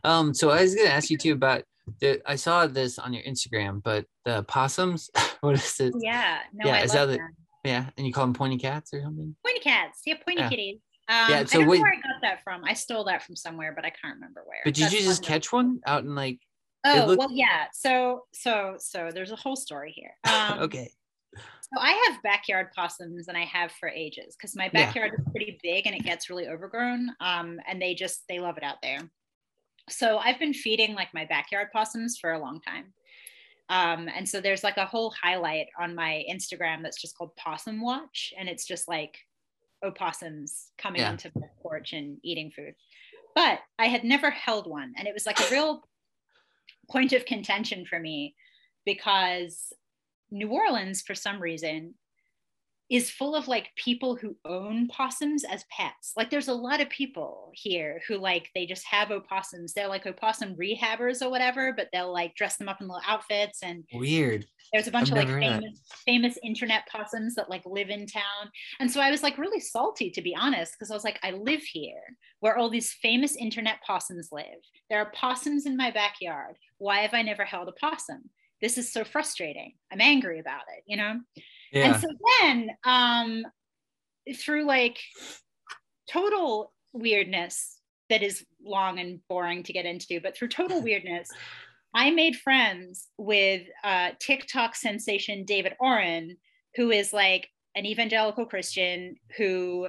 Um, 0.03 0.33
so 0.33 0.51
I 0.51 0.61
was 0.61 0.75
gonna 0.75 0.89
ask 0.89 1.09
you 1.09 1.17
too 1.17 1.33
about 1.33 1.63
the. 1.99 2.21
I 2.25 2.35
saw 2.35 2.67
this 2.67 2.99
on 2.99 3.13
your 3.13 3.23
Instagram, 3.23 3.81
but 3.81 4.05
the 4.25 4.43
possums. 4.43 5.09
what 5.41 5.55
is 5.55 5.79
it? 5.79 5.95
Yeah. 5.99 6.39
No, 6.53 6.69
yeah. 6.69 6.75
I 6.75 6.81
is 6.83 6.93
that 6.93 7.07
the, 7.07 7.19
yeah, 7.65 7.89
and 7.97 8.05
you 8.05 8.13
call 8.13 8.25
them 8.25 8.33
pointy 8.33 8.57
cats 8.57 8.93
or 8.93 9.01
something? 9.01 9.35
Pointy 9.43 9.59
cats. 9.59 10.01
Yeah, 10.05 10.15
pointy 10.25 10.41
yeah. 10.41 10.49
kitties. 10.49 10.79
Um, 11.09 11.29
yeah, 11.29 11.45
so 11.45 11.57
I 11.57 11.61
don't 11.61 11.69
wait, 11.69 11.77
know 11.77 11.83
where 11.83 11.93
I 11.93 11.95
got 11.95 12.21
that 12.21 12.43
from. 12.43 12.63
I 12.63 12.73
stole 12.73 13.03
that 13.05 13.23
from 13.23 13.35
somewhere, 13.35 13.73
but 13.75 13.83
I 13.83 13.89
can't 13.89 14.15
remember 14.15 14.43
where. 14.45 14.61
But 14.63 14.73
did 14.73 14.85
That's 14.85 14.93
you 14.93 15.01
just 15.01 15.23
catch 15.23 15.51
one 15.51 15.81
out 15.85 16.03
in 16.03 16.15
like? 16.15 16.39
Oh 16.85 17.05
looked... 17.07 17.19
well, 17.19 17.31
yeah. 17.31 17.65
So 17.73 18.23
so 18.33 18.75
so 18.79 19.09
there's 19.13 19.31
a 19.31 19.35
whole 19.35 19.55
story 19.55 19.91
here. 19.91 20.11
Um, 20.33 20.59
okay. 20.63 20.89
So 21.35 21.81
I 21.81 22.07
have 22.07 22.21
backyard 22.21 22.67
possums, 22.75 23.27
and 23.27 23.37
I 23.37 23.45
have 23.45 23.71
for 23.71 23.89
ages 23.89 24.35
because 24.37 24.55
my 24.55 24.69
backyard 24.69 25.11
yeah. 25.13 25.23
is 25.23 25.31
pretty 25.31 25.59
big 25.63 25.87
and 25.87 25.95
it 25.95 26.03
gets 26.03 26.29
really 26.29 26.47
overgrown. 26.47 27.09
Um, 27.19 27.59
and 27.67 27.81
they 27.81 27.95
just 27.95 28.23
they 28.29 28.39
love 28.39 28.57
it 28.57 28.63
out 28.63 28.77
there. 28.81 28.99
So 29.89 30.17
I've 30.17 30.39
been 30.39 30.53
feeding 30.53 30.95
like 30.95 31.13
my 31.13 31.25
backyard 31.25 31.67
possums 31.73 32.17
for 32.19 32.31
a 32.31 32.39
long 32.39 32.61
time. 32.61 32.93
Um, 33.69 34.09
and 34.13 34.27
so 34.27 34.39
there's 34.39 34.63
like 34.63 34.77
a 34.77 34.85
whole 34.85 35.13
highlight 35.21 35.67
on 35.79 35.95
my 35.95 36.23
Instagram 36.31 36.83
that's 36.83 37.01
just 37.01 37.17
called 37.17 37.35
Possum 37.35 37.81
Watch. 37.81 38.33
And 38.37 38.47
it's 38.47 38.65
just 38.65 38.87
like 38.87 39.17
opossums 39.83 40.71
coming 40.77 41.01
yeah. 41.01 41.09
onto 41.09 41.29
the 41.33 41.49
porch 41.61 41.93
and 41.93 42.17
eating 42.23 42.51
food. 42.51 42.73
But 43.35 43.59
I 43.79 43.87
had 43.87 44.03
never 44.03 44.29
held 44.29 44.67
one. 44.67 44.93
And 44.97 45.07
it 45.07 45.13
was 45.13 45.25
like 45.25 45.39
a 45.39 45.51
real 45.51 45.87
point 46.89 47.13
of 47.13 47.25
contention 47.25 47.85
for 47.85 47.99
me 47.99 48.35
because 48.85 49.73
New 50.31 50.49
Orleans, 50.49 51.01
for 51.01 51.15
some 51.15 51.41
reason, 51.41 51.95
is 52.89 53.09
full 53.09 53.35
of 53.35 53.47
like 53.47 53.71
people 53.75 54.15
who 54.15 54.35
own 54.45 54.87
possums 54.87 55.43
as 55.43 55.63
pets. 55.71 56.13
Like 56.15 56.29
there's 56.29 56.49
a 56.49 56.53
lot 56.53 56.81
of 56.81 56.89
people 56.89 57.51
here 57.53 58.01
who 58.07 58.17
like 58.17 58.49
they 58.53 58.65
just 58.65 58.85
have 58.85 59.09
opossums. 59.09 59.73
They're 59.73 59.87
like 59.87 60.05
opossum 60.05 60.55
rehabbers 60.55 61.21
or 61.21 61.29
whatever, 61.29 61.73
but 61.75 61.87
they'll 61.91 62.11
like 62.11 62.35
dress 62.35 62.57
them 62.57 62.69
up 62.69 62.81
in 62.81 62.87
little 62.87 63.01
outfits 63.07 63.63
and 63.63 63.83
weird. 63.93 64.45
There's 64.71 64.87
a 64.87 64.91
bunch 64.91 65.11
I've 65.11 65.17
of 65.17 65.29
like 65.29 65.39
famous, 65.39 65.81
famous 66.05 66.37
internet 66.43 66.87
possums 66.87 67.35
that 67.35 67.49
like 67.49 67.63
live 67.65 67.89
in 67.89 68.05
town. 68.05 68.51
And 68.79 68.91
so 68.91 68.99
I 68.99 69.11
was 69.11 69.23
like 69.23 69.37
really 69.37 69.59
salty 69.59 70.09
to 70.11 70.21
be 70.21 70.35
honest, 70.35 70.73
because 70.73 70.91
I 70.91 70.95
was 70.95 71.03
like, 71.03 71.19
I 71.23 71.31
live 71.31 71.61
here 71.61 72.01
where 72.41 72.57
all 72.57 72.69
these 72.69 72.93
famous 72.93 73.35
internet 73.37 73.81
possums 73.85 74.29
live. 74.31 74.45
There 74.89 74.99
are 74.99 75.11
possums 75.15 75.65
in 75.65 75.77
my 75.77 75.89
backyard. 75.89 76.57
Why 76.77 76.99
have 76.99 77.13
I 77.13 77.21
never 77.21 77.45
held 77.45 77.69
a 77.69 77.73
possum? 77.73 78.29
This 78.61 78.77
is 78.77 78.93
so 78.93 79.03
frustrating. 79.03 79.73
I'm 79.91 79.99
angry 79.99 80.39
about 80.39 80.63
it, 80.77 80.83
you 80.85 80.95
know? 80.95 81.19
Yeah. 81.73 81.93
And 81.93 82.01
so 82.01 82.07
then 82.41 82.69
um, 82.85 83.43
through 84.35 84.65
like 84.65 84.99
total 86.09 86.71
weirdness 86.93 87.79
that 88.09 88.21
is 88.21 88.45
long 88.63 88.99
and 88.99 89.19
boring 89.27 89.63
to 89.63 89.73
get 89.73 89.85
into, 89.85 90.21
but 90.21 90.37
through 90.37 90.49
total 90.49 90.81
weirdness, 90.83 91.29
I 91.95 92.11
made 92.11 92.35
friends 92.35 93.07
with 93.17 93.63
uh, 93.83 94.11
TikTok 94.19 94.75
sensation 94.75 95.45
David 95.45 95.73
Oren, 95.79 96.37
who 96.75 96.91
is 96.91 97.11
like 97.11 97.49
an 97.75 97.85
evangelical 97.85 98.45
Christian 98.45 99.15
who 99.37 99.87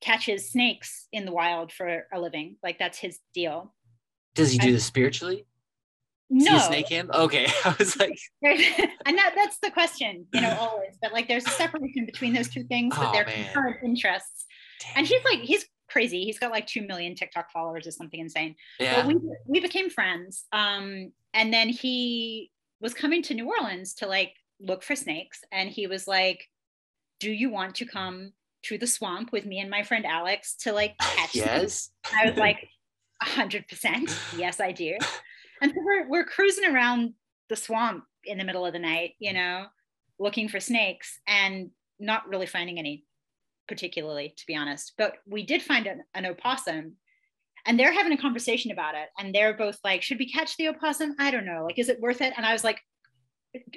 catches 0.00 0.50
snakes 0.50 1.08
in 1.12 1.24
the 1.24 1.32
wild 1.32 1.72
for 1.72 2.06
a 2.12 2.20
living. 2.20 2.56
Like 2.62 2.78
that's 2.78 2.98
his 2.98 3.20
deal. 3.32 3.72
Does 4.34 4.50
he 4.50 4.58
do 4.58 4.72
this 4.72 4.84
spiritually? 4.84 5.46
No. 6.34 6.58
snake 6.58 6.88
him 6.88 7.10
okay. 7.12 7.46
I 7.64 7.74
was 7.78 7.96
like 7.98 8.18
and 8.42 9.18
that, 9.18 9.32
that's 9.36 9.58
the 9.58 9.70
question 9.70 10.26
you 10.32 10.40
know 10.40 10.56
always 10.58 10.96
but 11.00 11.12
like 11.12 11.28
there's 11.28 11.46
a 11.46 11.50
separation 11.50 12.06
between 12.06 12.32
those 12.32 12.48
two 12.48 12.64
things 12.64 12.94
but 12.96 13.08
oh, 13.08 13.12
they're 13.12 13.24
concurrent 13.24 13.78
interests. 13.84 14.46
Damn. 14.80 14.98
and 14.98 15.06
he's 15.06 15.24
like 15.24 15.40
he's 15.40 15.64
crazy. 15.90 16.24
He's 16.24 16.38
got 16.38 16.50
like 16.50 16.66
2 16.66 16.86
million 16.86 17.14
tiktok 17.14 17.52
followers 17.52 17.86
or 17.86 17.90
something 17.90 18.18
insane. 18.18 18.56
Yeah. 18.80 18.96
but 18.96 19.06
we, 19.06 19.20
we 19.46 19.60
became 19.60 19.90
friends 19.90 20.44
um 20.52 21.12
and 21.32 21.52
then 21.52 21.68
he 21.68 22.50
was 22.80 22.94
coming 22.94 23.22
to 23.22 23.34
new 23.34 23.48
orleans 23.48 23.94
to 23.94 24.06
like 24.06 24.34
look 24.60 24.82
for 24.82 24.96
snakes 24.96 25.40
and 25.52 25.68
he 25.68 25.86
was 25.86 26.06
like 26.08 26.48
do 27.20 27.30
you 27.30 27.50
want 27.50 27.76
to 27.76 27.86
come 27.86 28.32
to 28.62 28.78
the 28.78 28.86
swamp 28.86 29.30
with 29.32 29.44
me 29.46 29.58
and 29.58 29.70
my 29.70 29.82
friend 29.82 30.06
alex 30.06 30.54
to 30.54 30.72
like 30.72 30.96
catch 31.00 31.34
yes. 31.34 31.90
snakes? 32.04 32.18
i 32.20 32.28
was 32.28 32.38
like 32.38 32.68
100% 33.22 34.38
yes 34.38 34.60
i 34.60 34.72
do 34.72 34.96
and 35.60 35.70
so 35.70 35.76
we're, 35.84 36.08
we're 36.08 36.24
cruising 36.24 36.64
around 36.64 37.14
the 37.48 37.56
swamp 37.56 38.04
in 38.24 38.38
the 38.38 38.44
middle 38.44 38.66
of 38.66 38.72
the 38.72 38.78
night, 38.78 39.12
you 39.18 39.32
mm-hmm. 39.32 39.38
know, 39.38 39.66
looking 40.18 40.48
for 40.48 40.60
snakes 40.60 41.20
and 41.26 41.70
not 42.00 42.28
really 42.28 42.46
finding 42.46 42.78
any 42.78 43.04
particularly, 43.68 44.34
to 44.36 44.46
be 44.46 44.56
honest. 44.56 44.92
But 44.98 45.14
we 45.26 45.44
did 45.44 45.62
find 45.62 45.86
an, 45.86 46.02
an 46.14 46.26
opossum 46.26 46.96
and 47.66 47.78
they're 47.78 47.92
having 47.92 48.12
a 48.12 48.20
conversation 48.20 48.70
about 48.70 48.94
it. 48.94 49.08
And 49.18 49.34
they're 49.34 49.56
both 49.56 49.78
like, 49.84 50.02
should 50.02 50.18
we 50.18 50.30
catch 50.30 50.56
the 50.56 50.68
opossum? 50.68 51.14
I 51.18 51.30
don't 51.30 51.46
know. 51.46 51.64
Like, 51.64 51.78
is 51.78 51.88
it 51.88 52.00
worth 52.00 52.20
it? 52.20 52.34
And 52.36 52.44
I 52.44 52.52
was 52.52 52.64
like, 52.64 52.78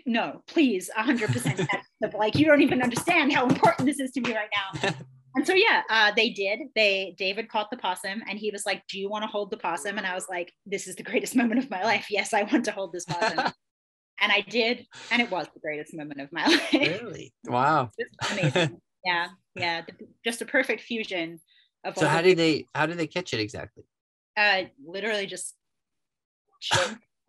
no, 0.05 0.41
please, 0.47 0.89
100%. 0.97 1.67
like, 2.13 2.35
you 2.35 2.45
don't 2.45 2.61
even 2.61 2.81
understand 2.81 3.31
how 3.31 3.47
important 3.47 3.87
this 3.87 3.99
is 3.99 4.11
to 4.11 4.21
me 4.21 4.35
right 4.35 4.49
now. 4.55 4.89
And 5.37 5.45
so 5.45 5.53
yeah, 5.53 5.83
uh, 5.87 6.11
they 6.15 6.31
did. 6.31 6.61
They 6.73 7.13
David 7.15 7.47
caught 7.47 7.69
the 7.69 7.77
possum, 7.77 8.23
and 8.27 8.39
he 8.39 8.49
was 8.49 8.65
like, 8.65 8.81
"Do 8.87 8.99
you 8.99 9.07
want 9.07 9.21
to 9.21 9.27
hold 9.27 9.51
the 9.51 9.57
possum?" 9.57 9.99
And 9.99 10.07
I 10.07 10.15
was 10.15 10.27
like, 10.27 10.51
"This 10.65 10.87
is 10.87 10.95
the 10.95 11.03
greatest 11.03 11.35
moment 11.41 11.59
of 11.59 11.69
my 11.69 11.83
life. 11.83 12.07
Yes, 12.09 12.33
I 12.33 12.41
want 12.41 12.65
to 12.65 12.71
hold 12.71 12.91
this 12.91 13.05
possum." 13.05 13.37
and 14.19 14.31
I 14.31 14.41
did, 14.49 14.87
and 15.11 15.21
it 15.21 15.29
was 15.29 15.45
the 15.53 15.59
greatest 15.59 15.93
moment 15.93 16.21
of 16.21 16.31
my 16.31 16.43
life. 16.47 16.73
Really? 16.73 17.35
Wow. 17.45 17.91
amazing. 18.31 18.81
yeah, 19.05 19.27
yeah, 19.53 19.83
just 20.25 20.41
a 20.41 20.45
perfect 20.45 20.81
fusion 20.81 21.39
of. 21.83 21.95
So 21.95 22.07
how 22.07 22.23
did 22.23 22.39
they? 22.39 22.65
How 22.73 22.87
did 22.87 22.97
they 22.97 23.07
catch 23.07 23.31
it 23.35 23.39
exactly? 23.39 23.83
Uh, 24.35 24.63
literally 24.83 25.27
just 25.27 25.53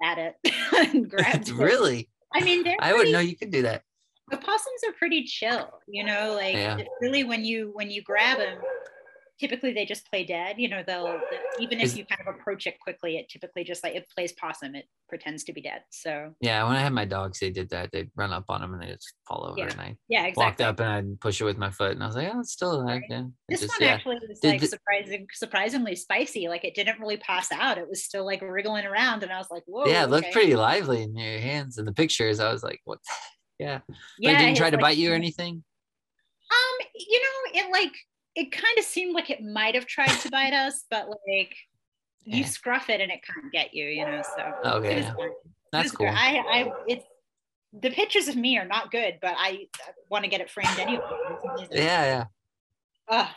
at 0.03 0.17
it 0.17 0.35
and 0.73 1.11
grabbed. 1.11 1.51
really? 1.51 2.01
It. 2.01 2.09
I 2.33 2.41
mean, 2.43 2.65
I 2.81 2.95
wouldn't 2.95 3.13
know 3.13 3.21
you 3.21 3.37
could 3.37 3.51
do 3.51 3.63
that 3.63 3.83
opossums 4.33 4.81
are 4.87 4.93
pretty 4.99 5.25
chill 5.25 5.69
you 5.87 6.05
know 6.05 6.35
like 6.35 6.55
yeah. 6.55 6.79
really 7.01 7.25
when 7.25 7.45
you 7.45 7.71
when 7.75 7.91
you 7.91 8.03
grab 8.03 8.39
them 8.39 8.59
typically 9.39 9.73
they 9.73 9.85
just 9.85 10.09
play 10.11 10.25
dead 10.25 10.57
you 10.59 10.69
know 10.69 10.83
they'll 10.87 11.21
even 11.61 11.81
if 11.81 11.97
you 11.97 12.05
kind 12.05 12.21
of 12.21 12.35
approach 12.35 12.67
it 12.67 12.79
quickly 12.81 13.17
it 13.17 13.29
typically 13.29 13.63
just 13.63 13.85
like 13.85 13.95
it 13.95 14.07
plays 14.15 14.33
possum 14.33 14.75
it 14.75 14.87
pretends 15.09 15.45
to 15.45 15.53
be 15.53 15.61
dead 15.61 15.83
so 15.91 16.33
yeah 16.41 16.65
when 16.65 16.75
i 16.75 16.81
had 16.81 16.93
my 16.93 17.05
dogs 17.05 17.39
they 17.39 17.51
did 17.51 17.71
that 17.71 17.91
they'd 17.93 18.11
run 18.17 18.33
up 18.33 18.45
on 18.49 18.61
them 18.61 18.75
and 18.75 18.83
they 18.83 18.89
just 18.89 19.15
fall 19.27 19.47
over 19.47 19.59
yeah. 19.59 19.69
and 19.71 19.81
i 19.81 19.97
yeah 20.09 20.25
exactly. 20.25 20.45
walked 20.45 20.61
up 20.61 20.81
and 20.81 20.89
i'd 20.89 21.21
push 21.21 21.41
it 21.41 21.45
with 21.45 21.57
my 21.57 21.71
foot 21.71 21.93
and 21.93 22.03
i 22.03 22.07
was 22.07 22.17
like 22.17 22.31
oh 22.35 22.41
it's 22.41 22.53
still 22.53 22.81
alive 22.81 23.03
yeah 23.09 23.23
this 23.49 23.61
just, 23.61 23.73
one 23.73 23.89
yeah. 23.89 23.95
actually 23.95 24.17
was 24.29 24.41
did, 24.41 24.49
like 24.51 24.63
surprising 24.69 25.27
surprisingly 25.33 25.95
spicy 25.95 26.49
like 26.49 26.65
it 26.65 26.75
didn't 26.75 26.99
really 27.01 27.19
pass 27.19 27.53
out 27.53 27.79
it 27.79 27.89
was 27.89 28.03
still 28.03 28.27
like 28.27 28.43
wriggling 28.43 28.87
around 28.87 29.23
and 29.23 29.33
i 29.33 29.39
was 29.39 29.51
like 29.51 29.63
whoa 29.67 29.87
yeah 29.87 30.03
it 30.03 30.11
looked 30.11 30.33
pretty 30.33 30.57
lively 30.57 31.03
in 31.03 31.17
your 31.17 31.39
hands 31.39 31.79
in 31.79 31.85
the 31.85 31.93
pictures 31.93 32.41
i 32.41 32.53
was 32.53 32.65
like 32.65 32.81
what 32.85 32.99
yeah. 33.59 33.81
Yeah. 34.19 34.33
But 34.33 34.39
didn't 34.39 34.57
try 34.57 34.71
to 34.71 34.77
like, 34.77 34.83
bite 34.83 34.97
you 34.97 35.13
or 35.13 35.15
anything? 35.15 35.63
Um, 36.51 36.87
you 36.95 37.21
know, 37.21 37.61
it 37.61 37.73
like 37.73 37.95
it 38.35 38.53
kind 38.53 38.79
of 38.79 38.85
seemed 38.85 39.15
like 39.15 39.31
it 39.31 39.43
might 39.43 39.75
have 39.75 39.87
tried 39.87 40.09
to 40.21 40.31
bite 40.31 40.55
us, 40.55 40.85
but 40.91 41.09
like 41.09 41.55
you 42.25 42.45
scruff 42.45 42.91
it 42.91 43.01
and 43.01 43.11
it 43.11 43.21
can't 43.25 43.53
get 43.53 43.75
you, 43.75 43.87
you 43.87 44.05
know. 44.05 44.23
So 44.37 44.71
okay. 44.77 45.01
Yeah. 45.01 45.15
That's 45.73 45.91
cool. 45.91 46.09
I 46.09 46.43
I 46.51 46.73
it's 46.87 47.05
the 47.73 47.91
pictures 47.91 48.29
of 48.29 48.37
me 48.37 48.59
are 48.59 48.65
not 48.65 48.91
good, 48.91 49.19
but 49.21 49.35
I 49.37 49.67
want 50.11 50.25
to 50.25 50.31
get 50.31 50.41
it 50.41 50.51
framed 50.51 50.79
anyway. 50.79 51.03
Yeah, 51.71 52.05
yeah. 52.05 52.25
Oh, 53.11 53.31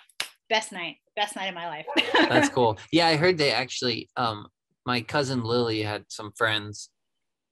best 0.50 0.72
night, 0.72 0.98
best 1.16 1.36
night 1.36 1.48
of 1.48 1.56
my 1.56 1.68
life. 1.68 1.86
That's 2.14 2.50
cool. 2.54 2.78
Yeah, 2.92 3.08
I 3.08 3.18
heard 3.18 3.38
they 3.38 3.52
actually 3.52 4.10
um 4.16 4.48
my 4.86 5.02
cousin 5.02 5.44
Lily 5.44 5.82
had 5.82 6.06
some 6.10 6.32
friends 6.32 6.90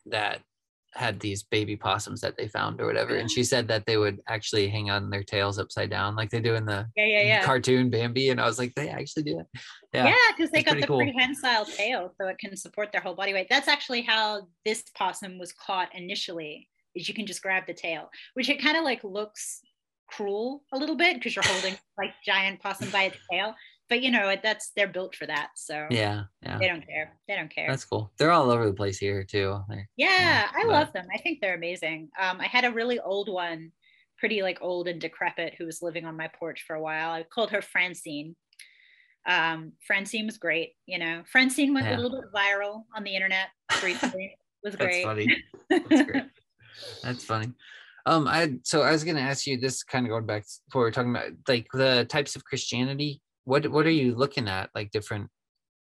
that 0.06 0.42
had 0.94 1.20
these 1.20 1.44
baby 1.44 1.76
possums 1.76 2.20
that 2.22 2.36
they 2.36 2.48
found 2.48 2.82
or 2.82 2.88
whatever 2.88 3.16
and 3.16 3.30
she 3.30 3.42
ah. 3.42 3.44
said 3.44 3.68
that 3.68 3.86
they 3.86 3.98
would 3.98 4.20
actually 4.28 4.68
hang 4.68 4.90
on 4.90 5.10
their 5.10 5.24
tails 5.24 5.60
upside 5.60 5.90
down 5.90 6.16
like 6.16 6.32
they 6.32 6.40
do 6.40 6.56
in 6.56 6.66
the 6.66 6.88
yeah, 6.96 7.06
yeah, 7.06 7.22
yeah. 7.22 7.44
cartoon 7.44 7.90
bambi 7.90 8.30
and 8.30 8.42
i 8.42 8.46
was 8.46 8.58
like 8.58 8.74
they 8.76 8.90
actually 8.90 9.22
do 9.22 9.42
that 9.94 10.06
yeah 10.06 10.16
because 10.36 10.50
they 10.52 10.64
got 10.64 10.80
the 10.80 10.88
cool. 10.88 10.98
prehensile 10.98 11.66
tail 11.66 12.12
so 12.20 12.28
it 12.28 12.40
can 12.40 12.56
support 12.58 12.92
their 12.92 13.02
whole 13.02 13.14
body 13.14 13.34
weight 13.34 13.48
that's 13.50 13.68
actually 13.68 14.02
how 14.02 14.48
this 14.66 14.84
possum 14.98 15.38
was 15.38 15.54
caught 15.54 15.94
initially 15.96 16.68
is 16.96 17.08
you 17.08 17.14
can 17.14 17.28
just 17.28 17.44
grab 17.44 17.68
the 17.68 17.74
tail 17.74 18.10
which 18.34 18.50
it 18.50 18.62
kind 18.62 18.76
of 18.76 18.84
like 18.84 19.04
looks 19.04 19.62
cruel 20.08 20.64
a 20.74 20.78
little 20.78 20.96
bit 20.96 21.16
because 21.16 21.36
you're 21.36 21.46
holding 21.46 21.78
like 22.00 22.14
giant 22.26 22.60
possum 22.62 22.90
by 22.90 23.04
its 23.04 23.18
tail 23.32 23.54
but 23.90 24.02
you 24.02 24.12
know 24.12 24.36
that's 24.42 24.72
they're 24.76 24.88
built 24.88 25.16
for 25.16 25.26
that 25.26 25.50
so 25.56 25.88
yeah 25.90 26.24
yeah. 26.44 26.58
they 26.58 26.68
don't 26.68 26.86
care 26.86 27.18
they 27.28 27.36
don't 27.36 27.54
care. 27.54 27.68
That's 27.68 27.86
cool. 27.86 28.12
They're 28.18 28.32
all 28.32 28.50
over 28.50 28.66
the 28.66 28.74
place 28.74 28.98
here 28.98 29.24
too. 29.24 29.60
They're, 29.68 29.90
yeah, 29.98 30.08
yeah, 30.08 30.48
i 30.56 30.64
but... 30.64 30.72
love 30.72 30.94
them. 30.94 31.08
I 31.14 31.18
think 31.18 31.40
they're 31.42 31.56
amazing. 31.56 32.10
Um 32.20 32.40
i 32.40 32.46
had 32.46 32.66
a 32.66 32.72
really 32.72 33.00
old 33.00 33.30
one 33.30 33.72
pretty 34.18 34.42
like 34.42 34.60
old 34.62 34.88
and 34.88 35.02
decrepit 35.02 35.56
who 35.58 35.66
was 35.66 35.82
living 35.82 36.06
on 36.06 36.16
my 36.16 36.30
porch 36.40 36.64
for 36.66 36.76
a 36.76 36.82
while. 36.82 37.12
I 37.12 37.24
called 37.24 37.52
her 37.52 37.62
francine. 37.62 38.36
Um 39.28 39.74
francine 39.86 40.26
was 40.26 40.38
great 40.38 40.74
you 40.86 41.00
know? 41.00 41.24
Francine 41.32 41.74
went 41.74 41.88
yeah. 41.88 41.98
a 41.98 42.00
little 42.00 42.22
bit 42.22 42.32
viral 42.34 42.84
on 42.96 43.04
the 43.04 43.16
internet 43.16 43.48
briefly 43.82 44.36
was 44.64 44.76
great. 44.76 45.04
that's 45.04 45.06
funny. 45.06 45.44
That's 45.70 46.04
great. 46.04 46.24
That's 47.04 47.24
funny. 47.26 47.54
Um 48.06 48.28
i 48.28 48.54
so 48.64 48.82
i 48.82 48.92
was 48.92 49.04
gonna 49.04 49.20
ask 49.20 49.46
you 49.48 49.58
this 49.58 49.84
kind 49.84 50.06
of 50.06 50.10
going 50.10 50.26
back 50.26 50.44
to 50.44 50.50
before 50.68 50.84
we 50.84 50.90
are 50.90 50.92
talking 50.92 51.12
about 51.12 51.32
like 51.48 51.68
the 51.74 52.06
types 52.10 52.36
of 52.36 52.44
christianity 52.46 53.22
what 53.46 53.68
what 53.68 53.86
are 53.86 53.92
you 53.92 54.16
looking 54.16 54.48
at 54.48 54.70
like 54.76 54.92
different? 54.92 55.30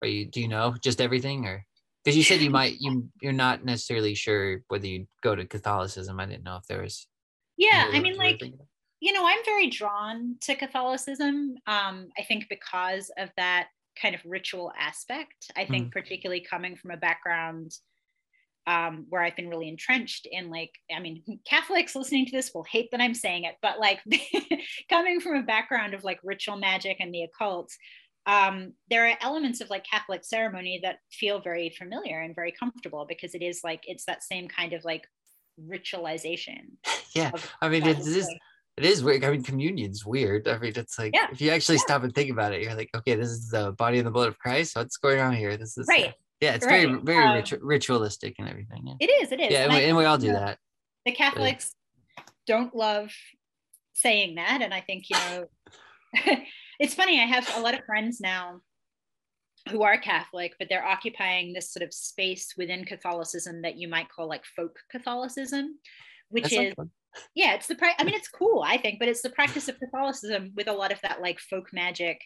Are 0.02 0.08
you 0.08 0.26
do 0.26 0.42
you 0.42 0.48
know 0.48 0.76
just 0.82 1.02
everything 1.02 1.46
or 1.46 1.66
because 2.04 2.16
you 2.16 2.24
said 2.24 2.42
you 2.42 2.50
might 2.50 2.78
you 2.80 3.10
you're 3.22 3.34
not 3.34 3.66
necessarily 3.66 4.16
sure 4.16 4.62
whether 4.68 4.88
you 4.88 5.08
go 5.24 5.36
to 5.36 5.46
catholicism. 5.46 6.20
I 6.20 6.26
didn't 6.26 6.44
know 6.44 6.58
if 6.58 6.66
there 6.68 6.82
was 6.82 7.08
yeah 7.58 7.90
i 7.92 8.00
mean 8.00 8.16
like 8.16 8.42
you 9.00 9.12
know 9.12 9.26
i'm 9.26 9.44
very 9.44 9.70
drawn 9.70 10.36
to 10.42 10.56
catholicism 10.56 11.56
um 11.68 12.08
i 12.18 12.24
think 12.28 12.46
because 12.50 13.12
of 13.18 13.30
that 13.36 13.68
kind 14.02 14.16
of 14.16 14.22
ritual 14.26 14.72
aspect 14.80 15.52
i 15.58 15.66
think 15.66 15.88
mm. 15.88 15.92
particularly 15.92 16.40
coming 16.40 16.76
from 16.76 16.92
a 16.92 16.98
background 16.98 17.72
um, 18.68 19.06
where 19.10 19.24
I've 19.24 19.36
been 19.36 19.50
really 19.50 19.70
entrenched 19.70 20.28
in 20.30 20.50
like, 20.50 20.72
I 20.94 21.00
mean, 21.00 21.24
Catholics 21.50 21.96
listening 21.96 22.26
to 22.26 22.32
this 22.34 22.52
will 22.54 22.66
hate 22.70 22.90
that 22.92 23.00
I'm 23.00 23.14
saying 23.14 23.46
it, 23.46 23.56
but 23.62 23.80
like 23.80 24.00
coming 24.90 25.22
from 25.22 25.38
a 25.38 25.44
background 25.44 25.94
of 25.94 26.04
like 26.04 26.20
ritual 26.22 26.58
magic 26.58 26.98
and 27.00 27.14
the 27.14 27.24
occult, 27.24 27.72
um, 28.26 28.74
there 28.90 29.08
are 29.08 29.18
elements 29.22 29.62
of 29.62 29.70
like 29.70 29.86
Catholic 29.90 30.26
ceremony 30.26 30.82
that 30.84 30.98
feel 31.10 31.40
very 31.40 31.70
familiar 31.70 32.20
and 32.20 32.36
very 32.36 32.52
comfortable 32.52 33.06
because 33.08 33.34
it 33.34 33.42
is 33.42 33.62
like 33.64 33.84
it's 33.88 34.04
that 34.04 34.22
same 34.22 34.50
kind 34.50 34.74
of 34.74 34.84
like 34.84 35.08
ritualization. 35.66 36.76
yeah, 37.16 37.32
I 37.62 37.70
mean 37.70 37.88
it 37.88 38.00
is 38.00 38.28
it 38.76 38.84
is 38.84 39.02
weird. 39.02 39.24
I 39.24 39.32
mean 39.32 39.44
communion's 39.44 40.06
weird. 40.06 40.46
I 40.50 40.58
mean 40.60 40.74
it's 40.76 41.00
like 41.00 41.16
yeah. 41.16 41.28
if 41.32 41.40
you 41.40 41.52
actually 41.52 41.76
yeah. 41.76 41.84
stop 41.84 42.04
and 42.04 42.14
think 42.14 42.30
about 42.30 42.54
it, 42.54 42.62
you're 42.62 42.76
like, 42.76 42.90
okay, 42.98 43.16
this 43.16 43.30
is 43.30 43.48
the 43.48 43.72
body 43.72 43.98
and 43.98 44.06
the 44.06 44.12
blood 44.12 44.28
of 44.28 44.38
Christ. 44.38 44.76
What's 44.76 44.98
going 44.98 45.22
on 45.22 45.34
here? 45.34 45.56
This 45.56 45.78
is 45.78 45.88
right. 45.88 46.14
Yeah, 46.42 46.54
it's 46.54 46.66
right. 46.66 46.88
very 46.88 47.02
very 47.02 47.42
um, 47.42 47.44
ritualistic 47.62 48.36
and 48.38 48.48
everything. 48.48 48.84
Yeah. 48.86 48.94
It 49.00 49.24
is. 49.24 49.32
It 49.32 49.40
is. 49.40 49.52
Yeah, 49.52 49.64
and, 49.64 49.74
and, 49.74 49.82
we, 49.82 49.86
and 49.90 49.98
we, 49.98 50.06
all 50.06 50.18
do 50.18 50.32
that. 50.32 50.60
The 51.06 51.12
Catholics 51.12 51.74
don't 52.46 52.76
love 52.76 53.12
saying 53.94 54.36
that, 54.36 54.62
and 54.62 54.74
I 54.74 54.82
think 54.82 55.06
you 55.10 55.18
know, 55.18 55.46
it's 56.80 56.94
funny. 56.94 57.20
I 57.20 57.26
have 57.26 57.50
a 57.56 57.62
lot 57.62 57.74
of 57.74 57.86
friends 57.86 58.22
now 58.22 58.62
who 59.70 59.84
are 59.84 59.98
Catholic, 59.98 60.54
but 60.60 60.70
they're 60.70 60.86
occupying 60.86 61.54
this 61.54 61.72
sort 61.72 61.84
of 61.84 61.94
space 61.94 62.54
within 62.58 62.86
Catholicism 62.86 63.64
that 63.64 63.78
you 63.78 63.88
might 63.88 64.10
call 64.10 64.28
like 64.28 64.46
folk 64.56 64.78
Catholicism, 64.92 65.80
which 66.30 66.54
is 66.54 66.74
yeah, 67.34 67.56
it's 67.56 67.68
the 67.68 67.76
pra- 67.76 67.96
I 67.98 68.04
mean, 68.04 68.14
it's 68.14 68.28
cool, 68.28 68.64
I 68.66 68.78
think, 68.78 69.00
but 69.00 69.08
it's 69.08 69.22
the 69.22 69.30
practice 69.30 69.68
of 69.68 69.80
Catholicism 69.80 70.52
with 70.56 70.68
a 70.68 70.74
lot 70.74 70.92
of 70.92 71.02
that 71.02 71.22
like 71.22 71.40
folk 71.40 71.70
magic 71.74 72.22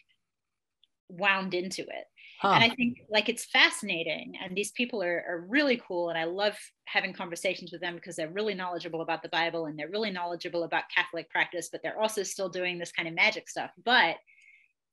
wound 1.08 1.54
into 1.54 1.82
it. 1.82 2.06
Huh. 2.42 2.54
And 2.54 2.64
I 2.64 2.74
think 2.74 3.02
like 3.08 3.28
it's 3.28 3.44
fascinating. 3.44 4.34
And 4.42 4.56
these 4.56 4.72
people 4.72 5.00
are, 5.00 5.24
are 5.28 5.46
really 5.48 5.80
cool. 5.86 6.08
And 6.08 6.18
I 6.18 6.24
love 6.24 6.58
having 6.86 7.12
conversations 7.12 7.70
with 7.70 7.80
them 7.80 7.94
because 7.94 8.16
they're 8.16 8.32
really 8.32 8.54
knowledgeable 8.54 9.00
about 9.00 9.22
the 9.22 9.28
Bible 9.28 9.66
and 9.66 9.78
they're 9.78 9.88
really 9.88 10.10
knowledgeable 10.10 10.64
about 10.64 10.82
Catholic 10.92 11.30
practice, 11.30 11.68
but 11.70 11.82
they're 11.84 12.00
also 12.00 12.24
still 12.24 12.48
doing 12.48 12.78
this 12.78 12.90
kind 12.90 13.06
of 13.06 13.14
magic 13.14 13.48
stuff. 13.48 13.70
But 13.84 14.16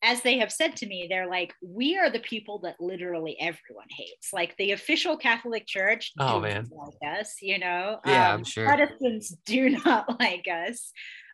as 0.03 0.21
they 0.21 0.37
have 0.37 0.51
said 0.51 0.75
to 0.75 0.85
me, 0.85 1.07
they're 1.09 1.27
like, 1.27 1.55
we 1.59 1.97
are 1.97 2.11
the 2.11 2.19
people 2.19 2.59
that 2.59 2.75
literally 2.79 3.35
everyone 3.39 3.87
hates. 3.89 4.31
Like 4.31 4.55
the 4.57 4.73
official 4.73 5.17
Catholic 5.17 5.65
Church 5.65 6.11
oh, 6.19 6.39
man. 6.39 6.69
like 6.71 7.19
us, 7.19 7.37
you 7.41 7.57
know? 7.57 7.99
Yeah, 8.05 8.29
um, 8.29 8.39
I'm 8.39 8.43
sure. 8.43 8.67
Protestants 8.67 9.35
do 9.47 9.69
not 9.85 10.19
like 10.19 10.45
us. 10.47 10.91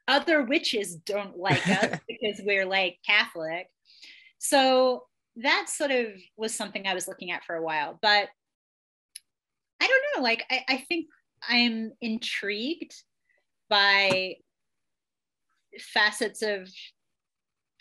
Other 0.07 0.43
witches 0.43 0.95
don't 0.95 1.37
like 1.37 1.67
us 1.67 1.99
because 2.07 2.39
we're 2.45 2.65
like 2.65 2.99
Catholic. 3.05 3.67
So 4.37 5.03
that 5.37 5.67
sort 5.69 5.91
of 5.91 6.07
was 6.37 6.55
something 6.55 6.87
I 6.87 6.93
was 6.93 7.07
looking 7.07 7.31
at 7.31 7.43
for 7.43 7.55
a 7.55 7.63
while. 7.63 7.99
But 8.01 8.29
I 9.81 9.87
don't 9.87 10.03
know, 10.15 10.23
like 10.23 10.45
I, 10.49 10.63
I 10.69 10.77
think 10.77 11.07
I'm 11.47 11.91
intrigued 12.01 12.93
by 13.69 14.35
facets 15.79 16.41
of 16.41 16.69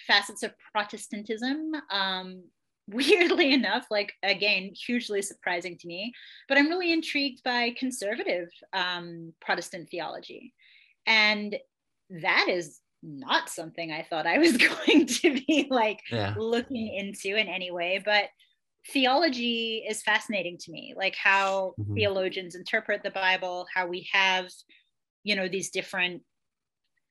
facets 0.06 0.42
of 0.42 0.52
Protestantism. 0.72 1.72
Um, 1.90 2.44
weirdly 2.86 3.54
enough, 3.54 3.86
like 3.90 4.12
again, 4.22 4.70
hugely 4.74 5.22
surprising 5.22 5.78
to 5.78 5.86
me, 5.86 6.12
but 6.48 6.58
I'm 6.58 6.68
really 6.68 6.92
intrigued 6.92 7.42
by 7.42 7.74
conservative 7.78 8.50
um, 8.74 9.32
Protestant 9.40 9.88
theology. 9.88 10.52
And 11.06 11.56
that 12.10 12.48
is 12.50 12.80
not 13.04 13.48
something 13.48 13.92
I 13.92 14.02
thought 14.08 14.26
I 14.26 14.38
was 14.38 14.56
going 14.86 15.06
to 15.06 15.34
be 15.46 15.68
like 15.70 16.00
yeah. 16.10 16.34
looking 16.36 16.88
into 16.88 17.36
in 17.36 17.48
any 17.48 17.70
way, 17.70 18.02
but 18.04 18.24
theology 18.90 19.84
is 19.88 20.02
fascinating 20.02 20.58
to 20.58 20.72
me, 20.72 20.94
like 20.96 21.16
how 21.16 21.74
mm-hmm. 21.78 21.94
theologians 21.94 22.54
interpret 22.54 23.02
the 23.02 23.10
Bible, 23.10 23.66
how 23.72 23.86
we 23.86 24.08
have, 24.12 24.46
you 25.22 25.36
know, 25.36 25.48
these 25.48 25.70
different 25.70 26.22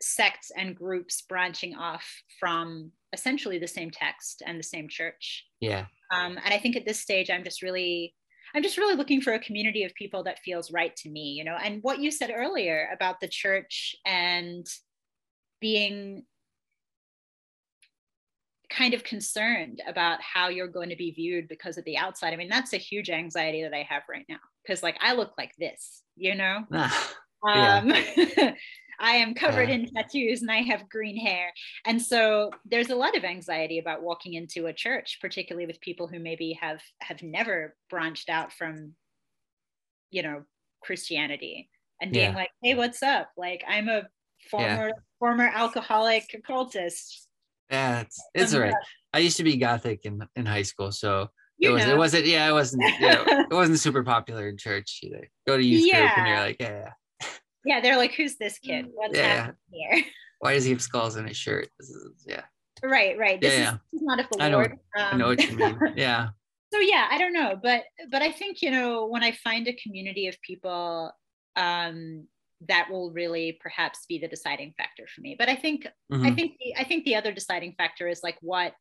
sects 0.01 0.51
and 0.55 0.75
groups 0.75 1.21
branching 1.21 1.75
off 1.75 2.05
from 2.39 2.91
essentially 3.13 3.57
the 3.57 3.67
same 3.67 3.89
text 3.89 4.43
and 4.45 4.59
the 4.59 4.63
same 4.63 4.89
church. 4.89 5.45
Yeah. 5.61 5.85
Um, 6.11 6.37
and 6.43 6.53
I 6.53 6.59
think 6.59 6.75
at 6.75 6.85
this 6.85 6.99
stage, 6.99 7.29
I'm 7.29 7.43
just 7.43 7.61
really, 7.61 8.13
I'm 8.53 8.63
just 8.63 8.77
really 8.77 8.95
looking 8.95 9.21
for 9.21 9.33
a 9.33 9.39
community 9.39 9.83
of 9.83 9.93
people 9.95 10.23
that 10.25 10.39
feels 10.39 10.71
right 10.71 10.95
to 10.97 11.09
me, 11.09 11.33
you 11.37 11.43
know. 11.43 11.55
And 11.55 11.81
what 11.81 11.99
you 11.99 12.11
said 12.11 12.31
earlier 12.35 12.89
about 12.93 13.19
the 13.19 13.27
church 13.27 13.95
and 14.05 14.67
being 15.63 16.23
kind 18.69 18.93
of 18.93 19.03
concerned 19.03 19.81
about 19.87 20.19
how 20.21 20.49
you're 20.49 20.67
going 20.67 20.89
to 20.89 20.95
be 20.97 21.11
viewed 21.11 21.47
because 21.47 21.77
of 21.77 21.85
the 21.85 21.95
outside. 21.95 22.33
I 22.33 22.35
mean, 22.35 22.49
that's 22.49 22.73
a 22.73 22.77
huge 22.77 23.09
anxiety 23.09 23.63
that 23.63 23.73
I 23.73 23.87
have 23.89 24.03
right 24.09 24.25
now 24.27 24.39
because, 24.61 24.83
like, 24.83 24.97
I 24.99 25.13
look 25.13 25.31
like 25.37 25.53
this, 25.57 26.01
you 26.17 26.35
know. 26.35 26.65
um, 27.47 27.93
I 28.99 29.15
am 29.15 29.35
covered 29.35 29.69
in 29.69 29.87
tattoos 29.87 30.41
and 30.41 30.51
I 30.51 30.63
have 30.63 30.89
green 30.89 31.17
hair. 31.17 31.53
And 31.85 32.01
so 32.01 32.51
there's 32.65 32.89
a 32.89 32.95
lot 32.95 33.15
of 33.15 33.23
anxiety 33.23 33.79
about 33.79 34.03
walking 34.03 34.33
into 34.33 34.65
a 34.65 34.73
church, 34.73 35.19
particularly 35.21 35.65
with 35.65 35.79
people 35.79 36.07
who 36.07 36.19
maybe 36.19 36.57
have 36.61 36.81
have 37.01 37.23
never 37.23 37.75
branched 37.89 38.29
out 38.29 38.51
from, 38.51 38.93
you 40.11 40.23
know, 40.23 40.43
Christianity 40.83 41.69
and 42.01 42.11
being 42.11 42.31
yeah. 42.31 42.35
like, 42.35 42.49
hey, 42.61 42.75
what's 42.75 43.01
up? 43.01 43.29
Like 43.37 43.63
I'm 43.67 43.87
a 43.87 44.03
former 44.49 44.87
yeah. 44.87 44.91
former 45.19 45.49
alcoholic 45.53 46.33
occultist. 46.33 47.27
Yeah, 47.69 48.01
it's, 48.01 48.21
it's 48.35 48.53
all 48.53 48.61
right. 48.61 48.73
I 49.13 49.19
used 49.19 49.37
to 49.37 49.43
be 49.43 49.57
Gothic 49.57 50.05
in, 50.05 50.21
in 50.35 50.45
high 50.45 50.61
school, 50.63 50.91
so 50.91 51.29
it 51.59 51.69
was 51.69 51.85
it 51.85 51.97
wasn't 51.97 52.25
yeah, 52.25 52.49
it 52.49 52.51
wasn't 52.51 52.83
you 52.99 53.07
know, 53.07 53.23
it 53.27 53.53
wasn't 53.53 53.79
super 53.79 54.03
popular 54.03 54.47
in 54.47 54.57
church 54.57 54.99
either. 55.03 55.29
Go 55.47 55.57
to 55.57 55.63
youth 55.63 55.87
yeah. 55.87 55.99
group 55.99 56.17
and 56.17 56.27
you're 56.27 56.39
like, 56.39 56.57
yeah, 56.59 56.89
yeah, 57.65 57.79
they're 57.81 57.97
like, 57.97 58.13
who's 58.13 58.35
this 58.35 58.59
kid? 58.59 58.87
What's 58.93 59.17
yeah. 59.17 59.35
happening 59.35 59.55
here? 59.71 60.03
Why 60.39 60.53
does 60.53 60.65
he 60.65 60.71
have 60.71 60.81
skulls 60.81 61.15
in 61.15 61.27
his 61.27 61.37
shirt? 61.37 61.69
This 61.79 61.89
is, 61.89 62.25
yeah. 62.27 62.41
Right, 62.83 63.17
right. 63.17 63.39
This, 63.39 63.53
yeah, 63.53 63.73
is, 63.73 63.79
this 63.93 64.01
is 64.01 64.05
not 64.05 64.17
the 64.29 64.43
I. 64.43 64.49
Know, 64.49 64.59
um, 64.59 64.77
I 64.97 65.15
know 65.15 65.27
what 65.27 65.49
you 65.49 65.55
mean. 65.55 65.79
Yeah. 65.95 66.29
so 66.73 66.79
yeah, 66.79 67.07
I 67.09 67.17
don't 67.17 67.31
know, 67.31 67.57
but 67.61 67.83
but 68.11 68.21
I 68.21 68.31
think 68.31 68.61
you 68.61 68.71
know 68.71 69.07
when 69.07 69.23
I 69.23 69.31
find 69.31 69.67
a 69.67 69.73
community 69.73 70.27
of 70.27 70.35
people, 70.41 71.13
um, 71.55 72.27
that 72.67 72.89
will 72.91 73.11
really 73.11 73.57
perhaps 73.61 74.05
be 74.07 74.17
the 74.17 74.27
deciding 74.27 74.73
factor 74.77 75.05
for 75.13 75.21
me. 75.21 75.35
But 75.37 75.49
I 75.49 75.55
think 75.55 75.87
mm-hmm. 76.11 76.25
I 76.25 76.31
think 76.31 76.53
the, 76.59 76.75
I 76.77 76.83
think 76.83 77.05
the 77.05 77.15
other 77.15 77.31
deciding 77.31 77.73
factor 77.77 78.07
is 78.07 78.21
like 78.23 78.37
what 78.41 78.73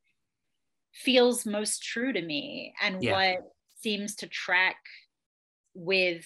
feels 0.93 1.47
most 1.47 1.83
true 1.83 2.12
to 2.12 2.20
me 2.20 2.74
and 2.83 3.03
yeah. 3.03 3.12
what 3.12 3.39
seems 3.80 4.16
to 4.16 4.26
track 4.26 4.76
with 5.74 6.24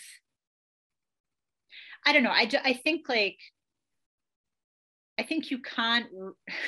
I 2.07 2.13
don't 2.13 2.23
know. 2.23 2.31
I, 2.31 2.49
I 2.65 2.73
think 2.73 3.09
like, 3.09 3.39
I 5.19 5.25
think 5.25 5.51
you 5.51 5.59
can't, 5.59 6.07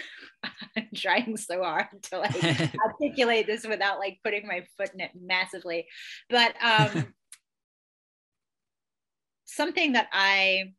I'm 0.77 0.89
trying 0.95 1.37
so 1.37 1.63
hard 1.63 1.87
to 2.11 2.19
like 2.19 2.75
articulate 2.85 3.47
this 3.47 3.65
without 3.65 4.01
like 4.01 4.19
putting 4.25 4.49
my 4.49 4.67
foot 4.77 4.91
in 4.95 5.01
it 5.01 5.13
massively. 5.19 5.87
But 6.29 6.55
um, 6.61 7.15
something 9.49 9.93
that 9.93 10.09
I 10.13 10.75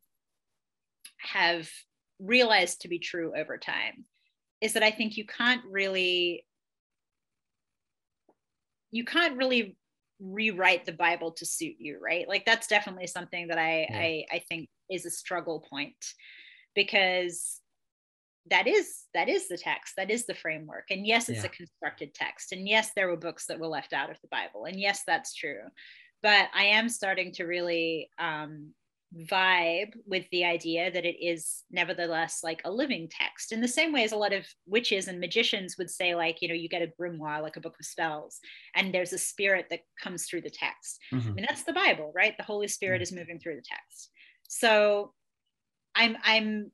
have 1.18 1.68
realized 2.18 2.82
to 2.82 2.88
be 2.88 2.98
true 2.98 3.32
over 3.36 3.58
time 3.58 4.04
is 4.60 4.74
that 4.74 4.82
I 4.82 4.90
think 4.90 5.16
you 5.16 5.26
can't 5.26 5.62
really 5.68 6.46
you 8.92 9.04
can't 9.04 9.36
really 9.36 9.76
rewrite 10.18 10.84
the 10.84 10.92
bible 10.92 11.32
to 11.32 11.46
suit 11.46 11.76
you 11.78 11.98
right? 12.02 12.28
Like 12.28 12.44
that's 12.44 12.66
definitely 12.66 13.06
something 13.06 13.48
that 13.48 13.58
i 13.58 13.86
yeah. 13.90 13.98
i 13.98 14.24
i 14.32 14.38
think 14.48 14.68
is 14.88 15.06
a 15.06 15.10
struggle 15.10 15.66
point 15.68 15.94
because 16.74 17.60
that 18.50 18.66
is 18.66 19.04
that 19.14 19.28
is 19.28 19.48
the 19.48 19.58
text 19.58 19.94
that 19.96 20.10
is 20.10 20.26
the 20.26 20.34
framework. 20.34 20.84
And 20.90 21.06
yes 21.06 21.28
it's 21.28 21.40
yeah. 21.40 21.46
a 21.46 21.56
constructed 21.56 22.14
text. 22.14 22.52
And 22.52 22.68
yes 22.68 22.90
there 22.94 23.08
were 23.08 23.16
books 23.16 23.46
that 23.46 23.58
were 23.58 23.66
left 23.66 23.92
out 23.92 24.10
of 24.10 24.18
the 24.22 24.28
bible. 24.28 24.66
And 24.66 24.78
yes 24.78 25.02
that's 25.06 25.34
true 25.34 25.62
but 26.22 26.48
i 26.54 26.64
am 26.64 26.88
starting 26.88 27.32
to 27.32 27.44
really 27.44 28.08
um 28.18 28.72
vibe 29.28 29.92
with 30.06 30.24
the 30.30 30.44
idea 30.44 30.90
that 30.90 31.04
it 31.04 31.16
is 31.20 31.64
nevertheless 31.70 32.40
like 32.44 32.60
a 32.64 32.70
living 32.70 33.08
text 33.10 33.50
in 33.50 33.60
the 33.60 33.66
same 33.66 33.92
way 33.92 34.04
as 34.04 34.12
a 34.12 34.16
lot 34.16 34.32
of 34.32 34.46
witches 34.66 35.08
and 35.08 35.18
magicians 35.18 35.76
would 35.76 35.90
say 35.90 36.14
like 36.14 36.40
you 36.40 36.46
know 36.46 36.54
you 36.54 36.68
get 36.68 36.82
a 36.82 36.92
grimoire 37.00 37.42
like 37.42 37.56
a 37.56 37.60
book 37.60 37.74
of 37.80 37.84
spells 37.84 38.38
and 38.76 38.94
there's 38.94 39.12
a 39.12 39.18
spirit 39.18 39.66
that 39.68 39.80
comes 40.00 40.26
through 40.26 40.40
the 40.40 40.50
text 40.50 41.00
mm-hmm. 41.12 41.28
I 41.28 41.32
mean 41.32 41.46
that's 41.48 41.64
the 41.64 41.72
bible 41.72 42.12
right 42.14 42.36
the 42.36 42.44
holy 42.44 42.68
spirit 42.68 42.98
mm-hmm. 42.98 43.02
is 43.02 43.12
moving 43.12 43.40
through 43.40 43.56
the 43.56 43.64
text 43.68 44.10
so 44.48 45.12
i'm 45.96 46.16
i'm 46.22 46.70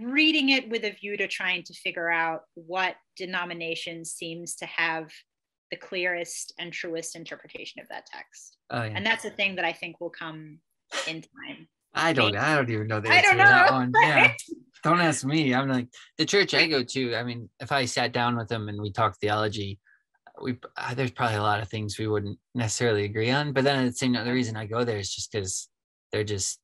reading 0.00 0.50
it 0.50 0.68
with 0.68 0.84
a 0.84 0.92
view 0.92 1.16
to 1.16 1.26
trying 1.26 1.64
to 1.64 1.74
figure 1.74 2.10
out 2.10 2.42
what 2.54 2.94
denomination 3.16 4.04
seems 4.04 4.56
to 4.56 4.66
have 4.66 5.10
the 5.74 5.86
clearest 5.86 6.54
and 6.58 6.72
truest 6.72 7.16
interpretation 7.16 7.80
of 7.80 7.88
that 7.88 8.06
text 8.06 8.58
oh, 8.70 8.82
yeah. 8.82 8.92
and 8.94 9.04
that's 9.04 9.24
a 9.24 9.30
thing 9.30 9.56
that 9.56 9.64
i 9.64 9.72
think 9.72 10.00
will 10.00 10.10
come 10.10 10.58
in 11.08 11.22
time. 11.22 11.68
I 11.94 12.12
don't. 12.12 12.36
I 12.36 12.56
don't 12.56 12.70
even 12.70 12.86
know 12.86 13.00
the 13.00 13.10
answer 13.10 13.30
to 13.30 13.36
that 13.36 13.72
one. 13.72 13.92
Yeah. 14.02 14.32
Don't 14.82 15.00
ask 15.00 15.24
me. 15.24 15.54
I'm 15.54 15.68
like 15.68 15.88
the 16.18 16.26
church 16.26 16.52
I 16.52 16.66
go 16.66 16.82
to. 16.82 17.14
I 17.14 17.22
mean, 17.22 17.48
if 17.58 17.72
I 17.72 17.86
sat 17.86 18.12
down 18.12 18.36
with 18.36 18.48
them 18.48 18.68
and 18.68 18.80
we 18.80 18.92
talked 18.92 19.18
theology, 19.18 19.78
we 20.42 20.58
uh, 20.76 20.94
there's 20.94 21.10
probably 21.10 21.36
a 21.36 21.42
lot 21.42 21.62
of 21.62 21.68
things 21.68 21.98
we 21.98 22.06
wouldn't 22.06 22.38
necessarily 22.54 23.04
agree 23.04 23.30
on. 23.30 23.52
But 23.52 23.64
then 23.64 23.78
at 23.78 23.92
the 23.92 23.96
same 23.96 24.12
time, 24.12 24.26
the 24.26 24.32
reason 24.32 24.56
I 24.56 24.66
go 24.66 24.84
there 24.84 24.98
is 24.98 25.14
just 25.14 25.32
because 25.32 25.68
they're 26.12 26.24
just 26.24 26.58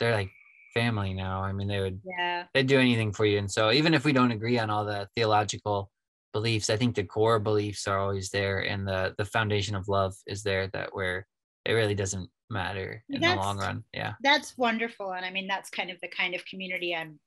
they're 0.00 0.14
like 0.14 0.30
family 0.72 1.12
now. 1.12 1.42
I 1.42 1.52
mean, 1.52 1.68
they 1.68 1.80
would 1.80 2.00
yeah 2.04 2.44
they'd 2.54 2.66
do 2.66 2.80
anything 2.80 3.12
for 3.12 3.26
you. 3.26 3.38
And 3.38 3.50
so 3.50 3.70
even 3.72 3.92
if 3.92 4.06
we 4.06 4.12
don't 4.12 4.32
agree 4.32 4.58
on 4.58 4.70
all 4.70 4.86
the 4.86 5.08
theological 5.14 5.90
beliefs, 6.36 6.70
I 6.70 6.76
think 6.76 6.94
the 6.94 7.04
core 7.04 7.38
beliefs 7.38 7.88
are 7.88 7.98
always 7.98 8.28
there, 8.30 8.58
and 8.60 8.86
the 8.86 9.14
the 9.18 9.24
foundation 9.24 9.74
of 9.74 9.88
love 9.88 10.14
is 10.26 10.42
there 10.42 10.68
that 10.74 10.90
we're 10.94 11.26
it 11.66 11.72
really 11.72 11.94
doesn't 11.94 12.30
matter 12.48 13.02
in 13.08 13.20
that's, 13.20 13.34
the 13.34 13.40
long 13.40 13.58
run 13.58 13.82
yeah 13.92 14.12
that's 14.22 14.56
wonderful 14.56 15.12
and 15.12 15.26
i 15.26 15.30
mean 15.30 15.48
that's 15.48 15.68
kind 15.68 15.90
of 15.90 15.96
the 16.00 16.08
kind 16.08 16.32
of 16.34 16.44
community 16.46 16.94
i'm 16.94 17.18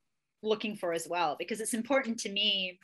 looking 0.42 0.78
for 0.78 0.94
as 0.94 1.08
well 1.10 1.36
because 1.38 1.60
it's 1.60 1.74
important 1.74 2.18
to 2.18 2.30
me 2.30 2.80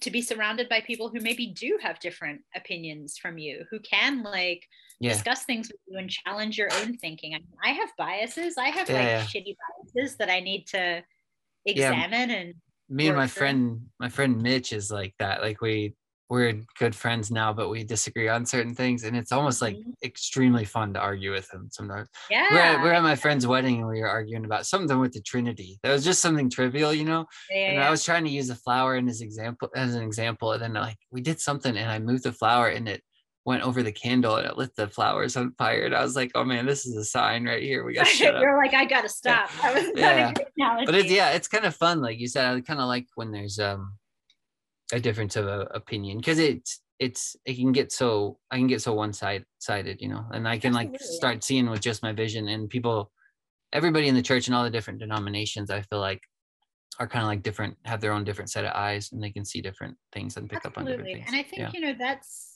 to 0.00 0.10
be 0.10 0.20
surrounded 0.20 0.68
by 0.68 0.80
people 0.82 1.08
who 1.08 1.20
maybe 1.20 1.46
do 1.46 1.78
have 1.80 1.98
different 2.00 2.42
opinions 2.54 3.16
from 3.16 3.38
you 3.38 3.64
who 3.70 3.78
can 3.80 4.22
like 4.22 4.62
yeah. 5.00 5.12
discuss 5.12 5.44
things 5.44 5.68
with 5.68 5.80
you 5.86 5.98
and 5.98 6.10
challenge 6.10 6.58
your 6.58 6.68
own 6.74 6.94
thinking 6.98 7.34
I, 7.34 7.38
mean, 7.38 7.56
I 7.64 7.70
have 7.70 7.90
biases 7.96 8.58
i 8.58 8.68
have 8.68 8.90
yeah, 8.90 8.96
like 8.96 9.06
yeah. 9.06 9.22
shitty 9.22 9.56
biases 9.94 10.16
that 10.18 10.28
i 10.28 10.40
need 10.40 10.66
to 10.68 11.02
examine 11.64 12.30
and 12.30 12.54
me 12.88 13.08
and 13.08 13.16
my 13.16 13.26
friend 13.26 13.80
my 13.98 14.08
friend 14.08 14.42
mitch 14.42 14.72
is 14.72 14.90
like 14.90 15.14
that 15.18 15.40
like 15.40 15.60
we 15.60 15.94
we're 16.30 16.54
good 16.78 16.94
friends 16.94 17.30
now, 17.30 17.52
but 17.52 17.68
we 17.68 17.84
disagree 17.84 18.28
on 18.28 18.46
certain 18.46 18.74
things, 18.74 19.04
and 19.04 19.16
it's 19.16 19.32
almost 19.32 19.60
like 19.60 19.76
mm-hmm. 19.76 19.90
extremely 20.02 20.64
fun 20.64 20.94
to 20.94 21.00
argue 21.00 21.32
with 21.32 21.52
him 21.52 21.68
sometimes. 21.70 22.08
Yeah, 22.30 22.48
we're 22.50 22.58
at, 22.58 22.82
we're 22.82 22.92
at 22.92 23.02
my 23.02 23.14
friend's 23.14 23.46
wedding 23.46 23.78
and 23.78 23.88
we 23.88 24.00
were 24.00 24.08
arguing 24.08 24.44
about 24.44 24.66
something 24.66 24.98
with 24.98 25.12
the 25.12 25.20
Trinity. 25.20 25.78
That 25.82 25.92
was 25.92 26.04
just 26.04 26.20
something 26.20 26.48
trivial, 26.48 26.92
you 26.92 27.04
know. 27.04 27.26
Yeah, 27.50 27.66
and 27.66 27.76
yeah. 27.76 27.86
I 27.86 27.90
was 27.90 28.04
trying 28.04 28.24
to 28.24 28.30
use 28.30 28.50
a 28.50 28.54
flower 28.54 28.96
in 28.96 29.06
his 29.06 29.20
example 29.20 29.70
as 29.76 29.94
an 29.94 30.02
example, 30.02 30.52
and 30.52 30.62
then 30.62 30.72
like 30.74 30.98
we 31.10 31.20
did 31.20 31.40
something, 31.40 31.76
and 31.76 31.90
I 31.90 31.98
moved 31.98 32.24
the 32.24 32.32
flower, 32.32 32.68
and 32.68 32.88
it 32.88 33.02
went 33.44 33.62
over 33.62 33.82
the 33.82 33.92
candle 33.92 34.36
and 34.36 34.46
it 34.46 34.56
lit 34.56 34.74
the 34.74 34.88
flowers 34.88 35.36
on 35.36 35.52
fire. 35.58 35.84
And 35.84 35.94
I 35.94 36.02
was 36.02 36.16
like, 36.16 36.32
oh 36.34 36.44
man, 36.44 36.64
this 36.66 36.86
is 36.86 36.96
a 36.96 37.04
sign 37.04 37.44
right 37.44 37.62
here. 37.62 37.84
We 37.84 37.94
got 37.94 38.06
to 38.18 38.24
You're 38.24 38.56
like, 38.56 38.74
I 38.74 38.84
gotta 38.84 39.08
stop. 39.08 39.50
Yeah. 39.94 40.32
yeah. 40.56 40.82
But 40.84 40.94
it's 40.94 41.10
yeah, 41.10 41.30
it's 41.30 41.48
kind 41.48 41.64
of 41.64 41.76
fun. 41.76 42.00
Like 42.00 42.18
you 42.18 42.28
said, 42.28 42.46
I 42.46 42.60
kind 42.60 42.80
of 42.80 42.86
like 42.86 43.06
when 43.14 43.32
there's 43.32 43.58
um 43.58 43.94
a 44.92 45.00
difference 45.00 45.36
of 45.36 45.46
uh, 45.46 45.66
opinion 45.72 46.18
because 46.18 46.38
it's 46.38 46.80
it's 46.98 47.36
it 47.44 47.54
can 47.54 47.72
get 47.72 47.92
so 47.92 48.38
I 48.50 48.56
can 48.56 48.66
get 48.66 48.82
so 48.82 48.94
one 48.94 49.12
side 49.12 49.44
sided, 49.58 50.00
you 50.00 50.08
know, 50.08 50.24
and 50.32 50.48
I 50.48 50.58
can 50.58 50.74
Absolutely. 50.74 50.92
like 50.92 51.00
start 51.02 51.44
seeing 51.44 51.68
with 51.68 51.80
just 51.80 52.02
my 52.02 52.12
vision 52.12 52.48
and 52.48 52.70
people, 52.70 53.10
everybody 53.72 54.08
in 54.08 54.14
the 54.14 54.22
church 54.22 54.46
and 54.46 54.54
all 54.54 54.64
the 54.64 54.70
different 54.70 55.00
denominations, 55.00 55.70
I 55.70 55.82
feel 55.82 56.00
like 56.00 56.22
are 57.00 57.08
kind 57.08 57.24
of 57.24 57.28
like 57.28 57.42
different, 57.42 57.76
have 57.84 58.00
their 58.00 58.12
own 58.12 58.22
different 58.22 58.50
set 58.50 58.64
of 58.64 58.72
eyes 58.72 59.10
and 59.12 59.22
they 59.22 59.30
can 59.30 59.44
see 59.44 59.60
different 59.60 59.96
things 60.12 60.36
and 60.36 60.48
pick 60.48 60.64
Absolutely. 60.64 60.80
up 60.80 60.86
on 60.86 61.04
different 61.04 61.16
things. 61.16 61.26
And 61.26 61.36
I 61.36 61.42
think, 61.42 61.60
yeah. 61.60 61.70
you 61.74 61.80
know, 61.80 61.94
that's 61.98 62.53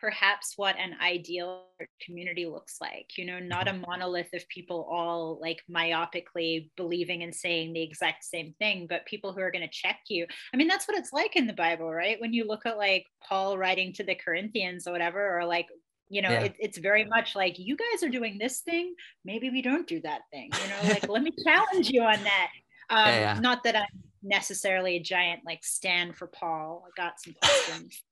perhaps 0.00 0.54
what 0.56 0.76
an 0.78 0.94
ideal 1.02 1.64
community 2.00 2.46
looks 2.46 2.76
like 2.80 3.06
you 3.16 3.24
know 3.24 3.38
not 3.38 3.66
mm-hmm. 3.66 3.82
a 3.82 3.86
monolith 3.86 4.32
of 4.34 4.48
people 4.48 4.86
all 4.90 5.38
like 5.40 5.62
myopically 5.70 6.70
believing 6.76 7.22
and 7.22 7.34
saying 7.34 7.72
the 7.72 7.82
exact 7.82 8.24
same 8.24 8.54
thing 8.58 8.86
but 8.88 9.04
people 9.06 9.32
who 9.32 9.40
are 9.40 9.50
going 9.50 9.66
to 9.66 9.70
check 9.70 10.00
you 10.08 10.26
i 10.52 10.56
mean 10.56 10.68
that's 10.68 10.86
what 10.86 10.96
it's 10.96 11.12
like 11.12 11.36
in 11.36 11.46
the 11.46 11.52
bible 11.52 11.92
right 11.92 12.20
when 12.20 12.32
you 12.32 12.46
look 12.46 12.64
at 12.66 12.78
like 12.78 13.04
paul 13.26 13.58
writing 13.58 13.92
to 13.92 14.04
the 14.04 14.14
corinthians 14.14 14.86
or 14.86 14.92
whatever 14.92 15.38
or 15.38 15.44
like 15.44 15.66
you 16.08 16.22
know 16.22 16.30
yeah. 16.30 16.44
it, 16.44 16.56
it's 16.58 16.78
very 16.78 17.04
much 17.04 17.34
like 17.34 17.58
you 17.58 17.76
guys 17.76 18.02
are 18.02 18.08
doing 18.08 18.38
this 18.38 18.60
thing 18.60 18.94
maybe 19.24 19.50
we 19.50 19.62
don't 19.62 19.86
do 19.86 20.00
that 20.00 20.22
thing 20.32 20.50
you 20.62 20.68
know 20.68 20.92
like 20.92 21.08
let 21.08 21.22
me 21.22 21.32
challenge 21.44 21.90
you 21.90 22.02
on 22.02 22.22
that 22.24 22.48
um, 22.90 23.06
yeah, 23.06 23.34
yeah. 23.34 23.40
not 23.40 23.62
that 23.64 23.76
i'm 23.76 23.86
necessarily 24.22 24.96
a 24.96 25.00
giant 25.00 25.40
like 25.46 25.64
stand 25.64 26.16
for 26.16 26.26
paul 26.26 26.84
i 26.86 27.00
got 27.00 27.20
some 27.20 27.34
questions 27.40 28.02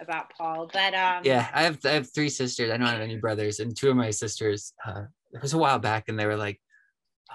about 0.00 0.30
Paul. 0.36 0.70
But 0.72 0.94
um 0.94 1.22
yeah, 1.24 1.48
I 1.52 1.62
have 1.62 1.78
I 1.84 1.90
have 1.90 2.12
three 2.12 2.28
sisters. 2.28 2.70
I 2.70 2.76
don't 2.76 2.86
have 2.86 3.00
any 3.00 3.16
brothers, 3.16 3.60
and 3.60 3.76
two 3.76 3.90
of 3.90 3.96
my 3.96 4.10
sisters. 4.10 4.72
Uh, 4.84 5.04
it 5.32 5.42
was 5.42 5.52
a 5.52 5.58
while 5.58 5.78
back, 5.78 6.08
and 6.08 6.18
they 6.18 6.26
were 6.26 6.36
like, 6.36 6.60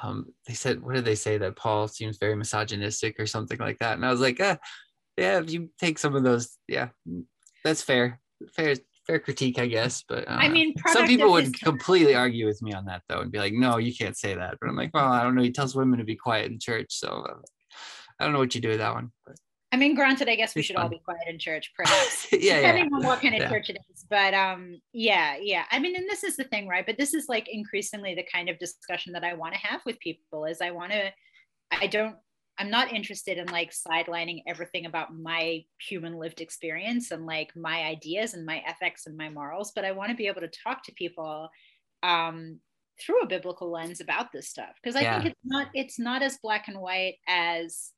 um, 0.01 0.25
they 0.47 0.53
said, 0.53 0.81
what 0.81 0.95
did 0.95 1.05
they 1.05 1.15
say 1.15 1.37
that 1.37 1.55
Paul 1.55 1.87
seems 1.87 2.17
very 2.17 2.35
misogynistic 2.35 3.19
or 3.19 3.27
something 3.27 3.59
like 3.59 3.79
that? 3.79 3.93
And 3.93 4.05
I 4.05 4.11
was 4.11 4.19
like, 4.19 4.39
uh, 4.39 4.57
yeah, 5.17 5.39
if 5.39 5.51
you 5.51 5.69
take 5.79 5.99
some 5.99 6.15
of 6.15 6.23
those, 6.23 6.57
yeah, 6.67 6.89
that's 7.63 7.83
fair, 7.83 8.19
fair, 8.55 8.75
fair 9.05 9.19
critique, 9.19 9.59
I 9.59 9.67
guess. 9.67 10.03
But 10.07 10.27
uh, 10.27 10.31
I 10.31 10.49
mean, 10.49 10.73
some 10.87 11.05
people 11.05 11.31
would 11.33 11.59
completely 11.59 12.15
argue 12.15 12.47
with 12.47 12.61
me 12.61 12.73
on 12.73 12.85
that 12.85 13.03
though, 13.07 13.19
and 13.19 13.31
be 13.31 13.37
like, 13.37 13.53
no, 13.53 13.77
you 13.77 13.93
can't 13.95 14.17
say 14.17 14.33
that. 14.33 14.57
But 14.59 14.69
I'm 14.69 14.75
like, 14.75 14.91
well, 14.93 15.11
I 15.11 15.23
don't 15.23 15.35
know. 15.35 15.43
He 15.43 15.51
tells 15.51 15.75
women 15.75 15.99
to 15.99 16.05
be 16.05 16.15
quiet 16.15 16.51
in 16.51 16.59
church, 16.59 16.87
so 16.89 17.09
uh, 17.09 17.35
I 18.19 18.23
don't 18.23 18.33
know 18.33 18.39
what 18.39 18.55
you 18.55 18.61
do 18.61 18.69
with 18.69 18.79
that 18.79 18.93
one. 18.93 19.11
But. 19.25 19.35
I 19.73 19.75
mean, 19.75 19.95
granted, 19.95 20.29
I 20.29 20.35
guess 20.35 20.53
we 20.53 20.61
should 20.61 20.75
all 20.75 20.87
be 20.87 20.99
quiet 20.99 21.23
in 21.27 21.39
church, 21.39 21.73
perhaps, 21.75 22.27
yeah, 22.31 22.57
depending 22.57 22.89
yeah. 22.91 22.97
on 22.97 23.05
what 23.07 23.21
kind 23.21 23.33
of 23.33 23.41
yeah. 23.41 23.49
church 23.49 23.71
it 23.71 23.79
is. 23.91 24.05
But 24.07 24.35
um, 24.35 24.79
yeah, 24.93 25.35
yeah. 25.41 25.63
I 25.71 25.79
mean, 25.79 25.95
and 25.95 26.07
this 26.07 26.23
is 26.23 26.37
the 26.37 26.43
thing, 26.43 26.67
right? 26.67 26.85
But 26.85 26.99
this 26.99 27.15
is 27.15 27.25
like 27.27 27.49
increasingly 27.51 28.13
the 28.13 28.25
kind 28.31 28.49
of 28.49 28.59
discussion 28.59 29.13
that 29.13 29.23
I 29.23 29.33
want 29.33 29.55
to 29.55 29.59
have 29.59 29.81
with 29.83 29.99
people. 29.99 30.45
Is 30.45 30.61
I 30.61 30.69
want 30.69 30.91
to, 30.91 31.11
I 31.71 31.87
don't, 31.87 32.15
I'm 32.59 32.69
not 32.69 32.93
interested 32.93 33.39
in 33.39 33.47
like 33.47 33.73
sidelining 33.73 34.43
everything 34.45 34.85
about 34.85 35.17
my 35.17 35.63
human 35.81 36.19
lived 36.19 36.39
experience 36.39 37.09
and 37.09 37.25
like 37.25 37.51
my 37.55 37.81
ideas 37.81 38.35
and 38.35 38.45
my 38.45 38.61
ethics 38.67 39.07
and 39.07 39.17
my 39.17 39.29
morals, 39.29 39.71
but 39.75 39.85
I 39.85 39.91
want 39.91 40.11
to 40.11 40.15
be 40.15 40.27
able 40.27 40.41
to 40.41 40.51
talk 40.63 40.83
to 40.83 40.91
people 40.91 41.49
um, 42.03 42.59
through 43.01 43.23
a 43.23 43.27
biblical 43.27 43.71
lens 43.71 44.01
about 44.01 44.31
this 44.31 44.47
stuff 44.47 44.75
because 44.83 44.95
I 44.95 45.01
yeah. 45.01 45.15
think 45.15 45.31
it's 45.31 45.41
not 45.43 45.67
it's 45.73 45.97
not 45.97 46.21
as 46.21 46.37
black 46.43 46.67
and 46.67 46.79
white 46.79 47.15
as 47.27 47.89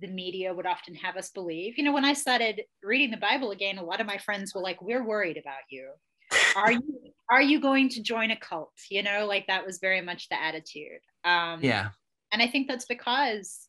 the 0.00 0.08
media 0.08 0.52
would 0.52 0.66
often 0.66 0.94
have 0.96 1.16
us 1.16 1.30
believe. 1.30 1.78
You 1.78 1.84
know, 1.84 1.92
when 1.92 2.04
I 2.04 2.12
started 2.12 2.62
reading 2.82 3.10
the 3.10 3.16
Bible 3.16 3.50
again, 3.50 3.78
a 3.78 3.84
lot 3.84 4.00
of 4.00 4.06
my 4.06 4.18
friends 4.18 4.54
were 4.54 4.60
like, 4.60 4.82
"We're 4.82 5.06
worried 5.06 5.36
about 5.36 5.62
you. 5.70 5.92
Are 6.56 6.72
you 6.72 7.12
are 7.30 7.42
you 7.42 7.60
going 7.60 7.88
to 7.90 8.02
join 8.02 8.30
a 8.30 8.36
cult?" 8.36 8.72
You 8.90 9.02
know, 9.02 9.26
like 9.26 9.46
that 9.46 9.64
was 9.64 9.78
very 9.78 10.00
much 10.00 10.28
the 10.28 10.40
attitude. 10.40 11.00
Um, 11.24 11.60
yeah, 11.62 11.90
and 12.32 12.42
I 12.42 12.48
think 12.48 12.68
that's 12.68 12.86
because 12.86 13.68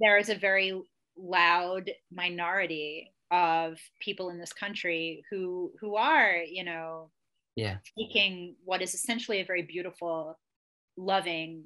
there 0.00 0.18
is 0.18 0.28
a 0.28 0.34
very 0.34 0.80
loud 1.16 1.90
minority 2.10 3.12
of 3.30 3.78
people 4.00 4.30
in 4.30 4.38
this 4.38 4.52
country 4.52 5.22
who 5.30 5.72
who 5.80 5.96
are, 5.96 6.36
you 6.36 6.64
know, 6.64 7.10
yeah, 7.54 7.78
taking 7.98 8.56
what 8.64 8.82
is 8.82 8.94
essentially 8.94 9.40
a 9.40 9.44
very 9.44 9.62
beautiful, 9.62 10.38
loving 10.96 11.64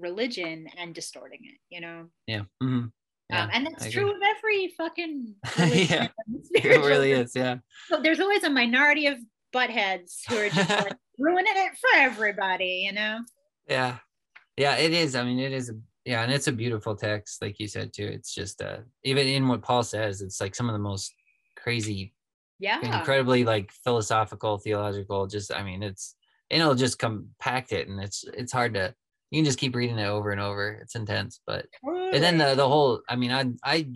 religion 0.00 0.66
and 0.76 0.94
distorting 0.94 1.40
it, 1.44 1.58
you 1.68 1.80
know? 1.80 2.06
Yeah. 2.26 2.42
Mm-hmm. 2.62 2.86
Yeah, 3.30 3.44
um, 3.44 3.50
and 3.52 3.66
that's 3.66 3.90
true 3.90 4.10
of 4.10 4.16
every 4.36 4.74
fucking 4.76 5.34
yeah, 5.58 6.08
it 6.52 6.64
really 6.84 7.12
is. 7.12 7.32
Yeah. 7.34 7.58
So 7.88 8.00
there's 8.02 8.18
always 8.18 8.42
a 8.42 8.50
minority 8.50 9.06
of 9.06 9.18
buttheads 9.54 10.22
who 10.28 10.36
are 10.36 10.48
just 10.48 10.68
like 10.68 10.96
ruining 11.18 11.52
it 11.56 11.72
for 11.80 11.96
everybody, 11.96 12.82
you 12.86 12.92
know? 12.92 13.20
Yeah. 13.68 13.98
Yeah, 14.56 14.76
it 14.76 14.92
is. 14.92 15.14
I 15.14 15.22
mean, 15.22 15.38
it 15.38 15.52
is. 15.52 15.70
A, 15.70 15.74
yeah. 16.04 16.22
And 16.22 16.32
it's 16.32 16.48
a 16.48 16.52
beautiful 16.52 16.96
text, 16.96 17.40
like 17.40 17.60
you 17.60 17.68
said, 17.68 17.92
too. 17.92 18.06
It's 18.06 18.34
just, 18.34 18.60
uh, 18.60 18.78
even 19.04 19.28
in 19.28 19.46
what 19.46 19.62
Paul 19.62 19.84
says, 19.84 20.22
it's 20.22 20.40
like 20.40 20.56
some 20.56 20.68
of 20.68 20.72
the 20.72 20.80
most 20.80 21.14
crazy, 21.56 22.14
yeah, 22.58 22.80
incredibly 22.80 23.44
like 23.44 23.70
philosophical, 23.84 24.58
theological, 24.58 25.26
just, 25.26 25.54
I 25.54 25.62
mean, 25.62 25.82
it's, 25.82 26.16
and 26.50 26.60
it'll 26.60 26.74
just 26.74 26.98
compact 26.98 27.72
it 27.72 27.88
and 27.88 28.02
it's, 28.02 28.24
it's 28.34 28.52
hard 28.52 28.74
to, 28.74 28.94
you 29.30 29.38
can 29.38 29.44
just 29.44 29.58
keep 29.58 29.74
reading 29.76 29.98
it 29.98 30.06
over 30.06 30.30
and 30.30 30.40
over. 30.40 30.72
It's 30.72 30.96
intense, 30.96 31.40
but 31.46 31.66
and 31.84 32.22
then 32.22 32.38
the 32.38 32.54
the 32.54 32.68
whole. 32.68 33.00
I 33.08 33.16
mean, 33.16 33.30
I 33.30 33.46
I 33.64 33.88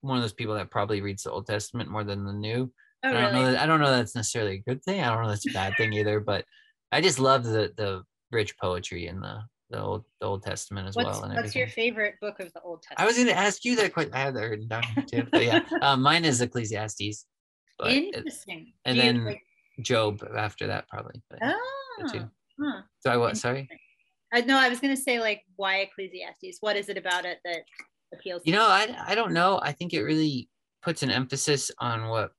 one 0.00 0.16
of 0.16 0.22
those 0.22 0.32
people 0.32 0.54
that 0.54 0.70
probably 0.70 1.00
reads 1.00 1.24
the 1.24 1.32
Old 1.32 1.46
Testament 1.46 1.90
more 1.90 2.04
than 2.04 2.24
the 2.24 2.32
New. 2.32 2.72
Oh, 3.04 3.08
I 3.08 3.12
don't 3.12 3.22
really? 3.22 3.32
know 3.32 3.52
that 3.52 3.62
I 3.62 3.66
don't 3.66 3.80
know 3.80 3.90
that's 3.90 4.14
necessarily 4.14 4.54
a 4.54 4.70
good 4.70 4.82
thing. 4.84 5.00
I 5.00 5.08
don't 5.08 5.22
know 5.22 5.28
that's 5.28 5.48
a 5.48 5.52
bad 5.52 5.74
thing 5.76 5.92
either, 5.92 6.20
but 6.20 6.44
I 6.92 7.00
just 7.00 7.18
love 7.18 7.44
the 7.44 7.72
the 7.76 8.02
rich 8.30 8.58
poetry 8.58 9.06
in 9.06 9.20
the 9.20 9.40
the 9.70 9.80
old 9.80 10.04
the 10.20 10.26
Old 10.26 10.42
Testament 10.42 10.88
as 10.88 10.96
what's, 10.96 11.06
well. 11.06 11.24
And 11.24 11.34
what's 11.34 11.38
everything. 11.38 11.60
your 11.60 11.68
favorite 11.68 12.14
book 12.20 12.40
of 12.40 12.52
the 12.52 12.60
Old 12.62 12.82
Testament? 12.82 13.00
I 13.00 13.06
was 13.06 13.16
going 13.16 13.28
to 13.28 13.36
ask 13.36 13.64
you 13.64 13.76
that 13.76 13.92
question. 13.92 14.14
I 14.14 14.20
have 14.20 14.34
that 14.34 14.42
written 14.42 14.68
down 14.68 14.82
too. 15.10 15.26
But 15.30 15.44
yeah, 15.44 15.60
um, 15.82 16.02
mine 16.02 16.24
is 16.24 16.40
Ecclesiastes. 16.40 17.26
Interesting. 17.84 18.58
It, 18.58 18.74
and 18.84 18.98
then 18.98 19.24
like... 19.24 19.42
Job 19.80 20.24
after 20.36 20.68
that 20.68 20.88
probably. 20.88 21.22
But 21.30 21.40
oh. 21.42 22.28
Huh. 22.60 22.82
So 23.00 23.10
I 23.10 23.16
what? 23.16 23.36
Sorry. 23.36 23.68
I 24.32 24.42
know 24.42 24.58
I 24.58 24.68
was 24.68 24.80
gonna 24.80 24.96
say 24.96 25.20
like 25.20 25.42
why 25.56 25.78
Ecclesiastes? 25.78 26.58
What 26.60 26.76
is 26.76 26.88
it 26.88 26.98
about 26.98 27.24
it 27.24 27.38
that 27.44 27.62
appeals? 28.12 28.42
You 28.44 28.52
know, 28.52 28.66
I 28.66 28.94
I 29.06 29.14
don't 29.14 29.32
know. 29.32 29.60
I 29.62 29.72
think 29.72 29.94
it 29.94 30.02
really 30.02 30.48
puts 30.82 31.02
an 31.02 31.10
emphasis 31.10 31.70
on 31.78 32.08
what 32.08 32.32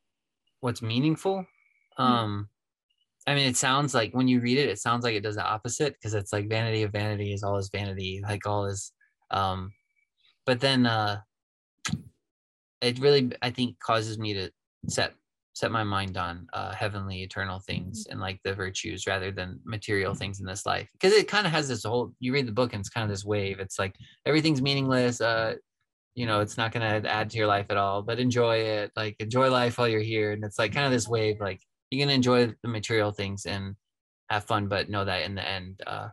what's 0.61 0.81
meaningful. 0.81 1.45
Mm-hmm. 1.99 2.03
Um, 2.03 2.49
I 3.27 3.35
mean, 3.35 3.47
it 3.47 3.57
sounds 3.57 3.93
like 3.93 4.13
when 4.13 4.27
you 4.27 4.39
read 4.39 4.57
it, 4.57 4.69
it 4.69 4.79
sounds 4.79 5.03
like 5.03 5.15
it 5.15 5.23
does 5.23 5.35
the 5.35 5.45
opposite 5.45 5.93
because 5.93 6.13
it's 6.13 6.33
like 6.33 6.49
vanity 6.49 6.83
of 6.83 6.91
vanity 6.91 7.33
is 7.33 7.43
all 7.43 7.57
is 7.57 7.69
vanity, 7.69 8.21
like 8.23 8.45
all 8.47 8.65
is. 8.65 8.91
Um, 9.31 9.71
but 10.45 10.59
then 10.59 10.85
uh, 10.85 11.19
it 12.81 12.99
really 12.99 13.31
I 13.41 13.51
think 13.51 13.79
causes 13.79 14.17
me 14.17 14.33
to 14.33 14.51
set 14.87 15.13
set 15.59 15.71
my 15.71 15.83
mind 15.83 16.15
on 16.15 16.47
uh, 16.53 16.73
heavenly 16.73 17.21
eternal 17.21 17.59
things 17.59 18.03
mm-hmm. 18.03 18.13
and 18.13 18.21
like 18.21 18.39
the 18.43 18.53
virtues 18.53 19.05
rather 19.05 19.29
than 19.29 19.59
material 19.65 20.15
things 20.15 20.39
in 20.39 20.45
this 20.45 20.65
life 20.65 20.87
because 20.93 21.11
it 21.11 21.27
kind 21.27 21.45
of 21.45 21.51
has 21.51 21.67
this 21.67 21.83
whole 21.83 22.13
you 22.21 22.33
read 22.33 22.47
the 22.47 22.51
book 22.51 22.71
and 22.71 22.79
it's 22.79 22.89
kind 22.89 23.03
of 23.03 23.09
this 23.09 23.25
wave 23.25 23.59
it's 23.59 23.77
like 23.77 23.93
everything's 24.25 24.61
meaningless 24.61 25.19
uh 25.19 25.53
you 26.15 26.25
know 26.25 26.39
it's 26.39 26.57
not 26.57 26.71
going 26.71 27.03
to 27.03 27.09
add 27.09 27.29
to 27.29 27.37
your 27.37 27.47
life 27.47 27.65
at 27.69 27.77
all 27.77 28.01
but 28.01 28.19
enjoy 28.19 28.55
it 28.55 28.91
like 28.95 29.17
enjoy 29.19 29.49
life 29.49 29.77
while 29.77 29.87
you're 29.87 29.99
here 29.99 30.31
and 30.31 30.45
it's 30.45 30.57
like 30.57 30.73
kind 30.73 30.85
of 30.85 30.91
this 30.91 31.09
wave 31.09 31.41
like 31.41 31.61
you're 31.91 31.99
going 31.99 32.07
to 32.09 32.15
enjoy 32.15 32.47
the 32.63 32.69
material 32.69 33.11
things 33.11 33.45
and 33.45 33.75
have 34.29 34.45
fun 34.45 34.67
but 34.67 34.89
know 34.89 35.03
that 35.03 35.23
in 35.23 35.35
the 35.35 35.47
end 35.47 35.81
uh 35.85 36.07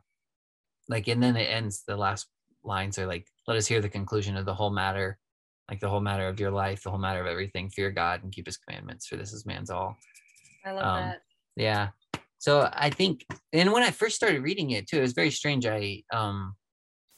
like 0.88 1.06
and 1.06 1.22
then 1.22 1.36
it 1.36 1.44
ends 1.44 1.84
the 1.86 1.96
last 1.96 2.26
lines 2.64 2.98
are 2.98 3.06
like 3.06 3.28
let 3.46 3.56
us 3.56 3.66
hear 3.66 3.80
the 3.80 3.88
conclusion 3.88 4.36
of 4.36 4.44
the 4.44 4.54
whole 4.54 4.70
matter 4.70 5.18
like 5.68 5.80
the 5.80 5.88
whole 5.88 6.00
matter 6.00 6.28
of 6.28 6.38
your 6.38 6.50
life, 6.50 6.82
the 6.82 6.90
whole 6.90 6.98
matter 6.98 7.20
of 7.20 7.26
everything. 7.26 7.70
Fear 7.70 7.90
God 7.90 8.22
and 8.22 8.32
keep 8.32 8.46
His 8.46 8.56
commandments, 8.56 9.06
for 9.06 9.16
this 9.16 9.32
is 9.32 9.46
man's 9.46 9.70
all. 9.70 9.98
I 10.64 10.72
love 10.72 10.84
um, 10.84 11.02
that. 11.02 11.20
Yeah. 11.56 11.88
So 12.38 12.68
I 12.72 12.90
think, 12.90 13.24
and 13.52 13.72
when 13.72 13.82
I 13.82 13.90
first 13.90 14.16
started 14.16 14.42
reading 14.42 14.70
it 14.70 14.86
too, 14.86 14.98
it 14.98 15.02
was 15.02 15.12
very 15.12 15.30
strange. 15.30 15.66
I 15.66 16.02
um, 16.12 16.54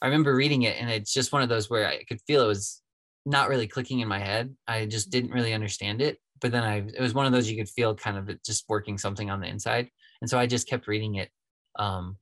I 0.01 0.07
remember 0.07 0.35
reading 0.35 0.63
it, 0.63 0.77
and 0.79 0.89
it's 0.89 1.13
just 1.13 1.31
one 1.31 1.41
of 1.41 1.49
those 1.49 1.69
where 1.69 1.87
I 1.87 2.03
could 2.03 2.21
feel 2.25 2.43
it 2.43 2.47
was 2.47 2.81
not 3.25 3.49
really 3.49 3.67
clicking 3.67 3.99
in 3.99 4.07
my 4.07 4.19
head. 4.19 4.55
I 4.67 4.85
just 4.85 5.09
didn't 5.09 5.31
really 5.31 5.53
understand 5.53 6.01
it. 6.01 6.17
But 6.41 6.51
then 6.51 6.63
I, 6.63 6.77
it 6.77 7.01
was 7.01 7.13
one 7.13 7.25
of 7.25 7.33
those 7.33 7.49
you 7.49 7.57
could 7.57 7.69
feel 7.69 7.93
kind 7.93 8.17
of 8.17 8.41
just 8.43 8.63
working 8.69 8.97
something 8.97 9.29
on 9.29 9.41
the 9.41 9.47
inside, 9.47 9.89
and 10.21 10.29
so 10.29 10.39
I 10.39 10.47
just 10.47 10.67
kept 10.67 10.87
reading 10.87 11.15
it. 11.15 11.29
Um, 11.77 12.17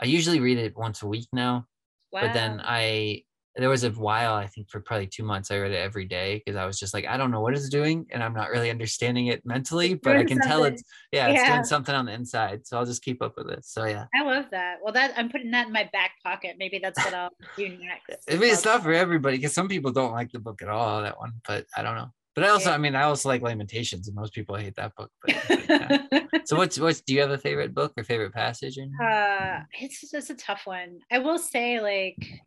I 0.00 0.04
usually 0.06 0.40
read 0.40 0.58
it 0.58 0.76
once 0.76 1.02
a 1.02 1.06
week 1.06 1.26
now, 1.32 1.66
wow. 2.12 2.20
but 2.22 2.32
then 2.32 2.60
I 2.62 3.24
there 3.56 3.68
was 3.68 3.84
a 3.84 3.90
while 3.90 4.34
i 4.34 4.46
think 4.46 4.68
for 4.68 4.80
probably 4.80 5.06
two 5.06 5.22
months 5.22 5.50
i 5.50 5.58
read 5.58 5.72
it 5.72 5.76
every 5.76 6.04
day 6.04 6.42
because 6.44 6.56
i 6.56 6.64
was 6.64 6.78
just 6.78 6.92
like 6.94 7.06
i 7.06 7.16
don't 7.16 7.30
know 7.30 7.40
what 7.40 7.54
it's 7.54 7.68
doing 7.68 8.06
and 8.10 8.22
i'm 8.22 8.34
not 8.34 8.50
really 8.50 8.70
understanding 8.70 9.28
it 9.28 9.44
mentally 9.44 9.94
but 9.94 10.16
i 10.16 10.24
can 10.24 10.38
something. 10.38 10.48
tell 10.48 10.64
it's 10.64 10.82
yeah, 11.12 11.28
yeah, 11.28 11.34
it's 11.34 11.48
doing 11.48 11.64
something 11.64 11.94
on 11.94 12.06
the 12.06 12.12
inside 12.12 12.66
so 12.66 12.78
i'll 12.78 12.86
just 12.86 13.02
keep 13.02 13.22
up 13.22 13.36
with 13.36 13.48
it 13.48 13.64
so 13.64 13.84
yeah 13.84 14.06
i 14.14 14.22
love 14.22 14.46
that 14.50 14.76
well 14.82 14.92
that 14.92 15.12
i'm 15.16 15.28
putting 15.28 15.50
that 15.50 15.66
in 15.66 15.72
my 15.72 15.88
back 15.92 16.12
pocket 16.24 16.56
maybe 16.58 16.78
that's 16.78 17.02
what 17.04 17.14
i'll 17.14 17.30
do 17.56 17.68
next 17.68 18.24
i 18.30 18.36
mean 18.36 18.52
it's 18.52 18.64
not 18.64 18.82
for 18.82 18.92
everybody 18.92 19.36
because 19.36 19.54
some 19.54 19.68
people 19.68 19.90
don't 19.90 20.12
like 20.12 20.30
the 20.32 20.38
book 20.38 20.60
at 20.62 20.68
all 20.68 21.02
that 21.02 21.18
one 21.18 21.32
but 21.46 21.66
i 21.76 21.82
don't 21.82 21.96
know 21.96 22.10
but 22.36 22.44
I 22.44 22.48
also, 22.50 22.70
I 22.70 22.76
mean, 22.76 22.94
I 22.94 23.04
also 23.04 23.30
like 23.30 23.40
Lamentations, 23.40 24.08
and 24.08 24.14
most 24.14 24.34
people 24.34 24.56
hate 24.56 24.76
that 24.76 24.94
book. 24.94 25.10
But, 25.22 25.68
yeah. 25.70 26.20
so, 26.44 26.58
what's 26.58 26.78
what's? 26.78 27.00
Do 27.00 27.14
you 27.14 27.22
have 27.22 27.30
a 27.30 27.38
favorite 27.38 27.74
book 27.74 27.94
or 27.96 28.04
favorite 28.04 28.34
passage? 28.34 28.76
In? 28.76 28.92
Uh, 29.02 29.62
it's 29.80 30.10
just 30.10 30.28
a 30.28 30.34
tough 30.34 30.60
one. 30.66 30.98
I 31.10 31.18
will 31.20 31.38
say, 31.38 31.80
like, 31.80 32.42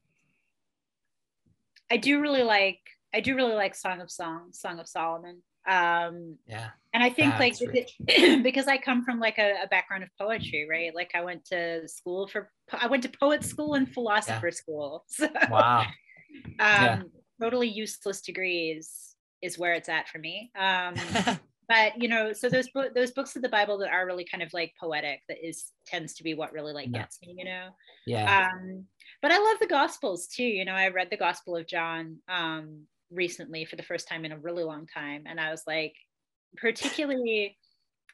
I 1.92 1.98
do 1.98 2.22
really 2.22 2.44
like 2.44 2.80
I 3.14 3.22
do 3.22 3.36
really 3.36 3.56
like 3.56 3.76
Song 3.76 4.02
of 4.02 4.12
Songs, 4.12 4.60
Song 4.60 4.80
of 4.80 4.88
Solomon. 4.88 5.42
Um, 5.68 6.38
yeah. 6.48 6.70
And 6.94 7.04
I 7.04 7.10
think 7.10 7.38
That's 7.38 7.62
like 7.62 8.44
because 8.44 8.68
I 8.68 8.78
come 8.78 9.04
from 9.04 9.20
like 9.20 9.38
a, 9.38 9.64
a, 9.64 9.68
background 9.68 10.04
of 10.04 10.10
poetry, 10.20 10.68
right? 10.70 10.94
Like 10.96 11.12
I 11.14 11.22
went 11.22 11.46
to 11.46 11.88
school 11.88 12.28
for 12.28 12.50
I 12.74 12.88
went 12.88 13.04
to 13.04 13.10
poet 13.10 13.44
school 13.44 13.76
and 13.76 13.92
philosopher 13.92 14.48
yeah. 14.48 14.54
school. 14.54 15.06
So, 15.10 15.28
wow. 15.50 15.82
um, 15.82 15.86
yeah. 16.60 17.02
Totally 17.42 17.68
useless 17.68 18.22
degrees 18.22 19.16
is 19.42 19.58
where 19.58 19.74
it's 19.74 19.90
at 19.90 20.08
for 20.08 20.18
me. 20.18 20.52
Um, 20.58 20.96
but 21.70 22.02
you 22.02 22.08
know, 22.08 22.34
so 22.34 22.50
those 22.50 22.70
bo- 22.70 22.90
those 22.94 23.12
books 23.12 23.36
of 23.36 23.42
the 23.42 23.50
Bible 23.50 23.78
that 23.80 23.92
are 23.92 24.06
really 24.06 24.26
kind 24.26 24.44
of 24.44 24.52
like 24.54 24.74
poetic, 24.80 25.22
that 25.30 25.38
is 25.46 25.72
tends 25.86 26.16
to 26.16 26.24
be 26.24 26.34
what 26.34 26.52
really 26.52 26.74
like 26.74 26.92
gets 26.92 27.20
me, 27.22 27.36
you 27.38 27.46
know. 27.46 27.70
Yeah. 28.08 28.50
Um, 28.54 28.86
but 29.22 29.32
I 29.32 29.38
love 29.38 29.60
the 29.60 29.68
Gospels 29.68 30.28
too. 30.28 30.44
You 30.44 30.66
know, 30.66 30.74
I 30.74 30.90
read 30.90 31.10
the 31.10 31.18
Gospel 31.18 31.56
of 31.56 31.68
John 31.68 32.18
um, 32.28 32.84
recently 33.12 33.66
for 33.66 33.76
the 33.76 33.84
first 33.84 34.08
time 34.08 34.26
in 34.26 34.32
a 34.32 34.38
really 34.38 34.64
long 34.64 34.88
time, 34.88 35.24
and 35.26 35.40
I 35.40 35.52
was 35.52 35.64
like, 35.68 35.94
particularly, 36.58 37.58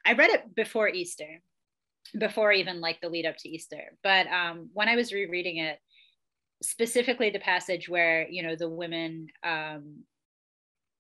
I 0.06 0.14
read 0.14 0.32
it 0.32 0.56
before 0.56 0.90
Easter, 0.90 1.41
before 2.18 2.52
even 2.52 2.82
like 2.82 3.02
the 3.02 3.10
lead 3.10 3.26
up 3.26 3.38
to 3.40 3.49
Easter. 3.49 3.98
But 4.03 4.27
um, 4.27 4.69
when 4.73 4.90
I 4.90 4.95
was 4.95 5.14
rereading 5.14 5.57
it, 5.57 5.80
specifically 6.64 7.30
the 7.30 7.40
passage 7.40 7.90
where 7.90 8.27
you 8.30 8.44
know 8.44 8.56
the 8.56 8.69
women 8.69 9.27
um, 9.44 10.03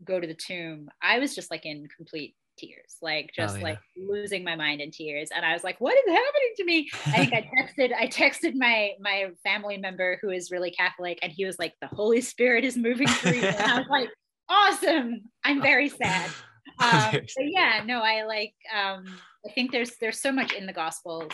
go 0.03 0.19
to 0.19 0.27
the 0.27 0.33
tomb, 0.33 0.89
I 1.01 1.19
was 1.19 1.35
just 1.35 1.51
like 1.51 1.65
in 1.65 1.87
complete 1.95 2.35
tears, 2.57 2.97
like 3.01 3.31
just 3.35 3.55
oh, 3.55 3.57
yeah. 3.57 3.63
like 3.63 3.79
losing 3.97 4.43
my 4.43 4.55
mind 4.55 4.81
in 4.81 4.91
tears. 4.91 5.29
And 5.35 5.45
I 5.45 5.53
was 5.53 5.63
like, 5.63 5.79
what 5.79 5.95
is 5.95 6.03
happening 6.07 6.53
to 6.57 6.63
me? 6.65 6.89
I 7.05 7.25
think 7.25 7.33
I 7.33 7.41
texted, 7.61 7.93
I 7.93 8.07
texted 8.07 8.55
my 8.55 8.91
my 8.99 9.31
family 9.43 9.77
member 9.77 10.17
who 10.21 10.29
is 10.29 10.51
really 10.51 10.71
Catholic, 10.71 11.19
and 11.21 11.31
he 11.31 11.45
was 11.45 11.59
like, 11.59 11.73
the 11.81 11.87
Holy 11.87 12.21
Spirit 12.21 12.63
is 12.63 12.77
moving 12.77 13.07
through 13.07 13.33
you. 13.33 13.47
And 13.47 13.71
I 13.71 13.77
was 13.79 13.87
like, 13.89 14.09
awesome. 14.49 15.21
I'm 15.43 15.61
very 15.61 15.89
sad. 15.89 16.29
Um, 16.77 17.11
but 17.11 17.27
yeah, 17.37 17.83
no, 17.85 18.01
I 18.01 18.25
like 18.25 18.53
um 18.75 19.05
I 19.47 19.51
think 19.53 19.71
there's 19.71 19.95
there's 20.01 20.19
so 20.19 20.33
much 20.33 20.51
in 20.51 20.65
the 20.65 20.73
gospels 20.73 21.31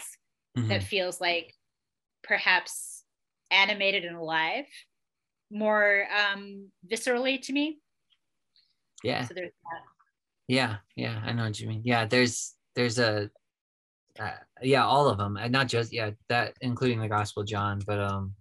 mm-hmm. 0.56 0.68
that 0.68 0.84
feels 0.84 1.20
like 1.20 1.52
perhaps 2.24 3.04
animated 3.50 4.06
and 4.06 4.18
alive 4.18 4.66
more 5.50 6.06
um 6.16 6.70
viscerally 6.88 7.42
to 7.42 7.54
me. 7.54 7.80
Yeah. 9.04 9.26
So 9.26 9.34
there's 9.34 9.50
that. 9.50 9.82
Yeah, 10.52 10.78
yeah, 10.98 11.22
I 11.26 11.32
know 11.32 11.46
what 11.46 11.58
you 11.62 11.68
mean. 11.70 11.82
Yeah, 11.86 12.06
there's 12.06 12.56
there's 12.76 13.00
a 13.00 13.30
uh, 14.20 14.32
yeah, 14.62 14.86
all 14.86 15.08
of 15.08 15.18
them, 15.18 15.38
and 15.38 15.50
not 15.50 15.70
just 15.70 15.94
yeah 15.94 16.12
that 16.28 16.56
including 16.60 17.00
the 17.00 17.08
Gospel 17.08 17.46
John, 17.46 17.80
but 17.88 18.02
um, 18.02 18.34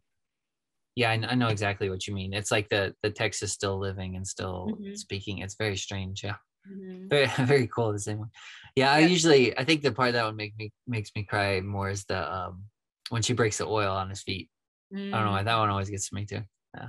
yeah, 0.96 1.10
I, 1.10 1.12
I, 1.14 1.34
know 1.36 1.46
exactly 1.46 1.88
what 1.88 2.08
you 2.08 2.14
mean. 2.14 2.34
It's 2.34 2.50
like 2.50 2.68
the 2.68 2.96
the 3.04 3.10
text 3.10 3.44
is 3.44 3.52
still 3.52 3.78
living 3.78 4.16
and 4.16 4.26
still 4.26 4.70
mm-hmm. 4.72 4.94
speaking. 4.94 5.38
It's 5.38 5.54
very 5.54 5.76
strange. 5.76 6.24
Yeah, 6.24 6.34
mm-hmm. 6.68 7.06
very 7.06 7.26
very 7.46 7.68
cool. 7.68 7.92
The 7.92 8.00
same 8.00 8.18
one. 8.18 8.30
Yeah, 8.74 8.86
yeah, 8.86 9.06
I 9.06 9.08
usually 9.08 9.56
I 9.56 9.62
think 9.62 9.82
the 9.82 9.92
part 9.92 10.14
that 10.14 10.26
would 10.26 10.36
make 10.36 10.56
me 10.58 10.72
makes 10.88 11.12
me 11.14 11.22
cry 11.22 11.60
more 11.60 11.90
is 11.90 12.06
the 12.06 12.20
um 12.28 12.64
when 13.10 13.22
she 13.22 13.34
breaks 13.34 13.58
the 13.58 13.68
oil 13.68 13.94
on 13.94 14.10
his 14.10 14.24
feet. 14.24 14.48
Mm. 14.92 15.14
I 15.14 15.18
don't 15.18 15.26
know 15.26 15.32
why 15.32 15.44
that 15.44 15.58
one 15.58 15.70
always 15.70 15.90
gets 15.90 16.08
to 16.08 16.16
me 16.16 16.26
too. 16.26 16.42
Yeah. 16.76 16.88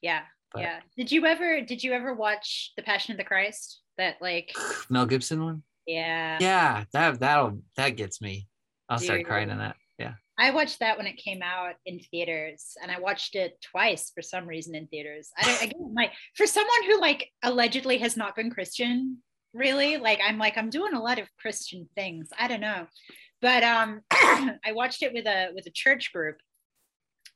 Yeah. 0.00 0.22
But, 0.54 0.62
yeah. 0.62 0.80
Did 0.96 1.12
you 1.12 1.26
ever 1.26 1.60
did 1.60 1.84
you 1.84 1.92
ever 1.92 2.14
watch 2.14 2.72
The 2.78 2.82
Passion 2.82 3.12
of 3.12 3.18
the 3.18 3.24
Christ? 3.24 3.82
That 3.98 4.16
like 4.20 4.54
Mel 4.90 5.06
Gibson 5.06 5.42
one. 5.42 5.62
Yeah. 5.86 6.38
Yeah, 6.40 6.84
that 6.92 7.20
that'll 7.20 7.60
that 7.76 7.96
gets 7.96 8.20
me. 8.20 8.48
I'll 8.88 8.98
Dude. 8.98 9.06
start 9.06 9.24
crying 9.24 9.50
in 9.50 9.58
that. 9.58 9.76
Yeah. 9.98 10.14
I 10.38 10.50
watched 10.50 10.80
that 10.80 10.98
when 10.98 11.06
it 11.06 11.16
came 11.16 11.42
out 11.42 11.74
in 11.86 11.98
theaters, 11.98 12.76
and 12.82 12.90
I 12.90 13.00
watched 13.00 13.34
it 13.36 13.58
twice 13.62 14.10
for 14.14 14.22
some 14.22 14.46
reason 14.46 14.74
in 14.74 14.86
theaters. 14.86 15.30
I 15.36 15.58
again, 15.62 15.94
like 15.94 16.12
for 16.34 16.46
someone 16.46 16.84
who 16.86 17.00
like 17.00 17.30
allegedly 17.42 17.98
has 17.98 18.16
not 18.16 18.36
been 18.36 18.50
Christian, 18.50 19.18
really, 19.54 19.96
like 19.96 20.20
I'm 20.26 20.38
like 20.38 20.58
I'm 20.58 20.70
doing 20.70 20.94
a 20.94 21.02
lot 21.02 21.18
of 21.18 21.28
Christian 21.38 21.88
things. 21.94 22.28
I 22.38 22.48
don't 22.48 22.60
know, 22.60 22.86
but 23.40 23.62
um, 23.62 24.02
I 24.10 24.72
watched 24.72 25.02
it 25.02 25.14
with 25.14 25.26
a 25.26 25.52
with 25.54 25.66
a 25.66 25.72
church 25.72 26.12
group, 26.12 26.36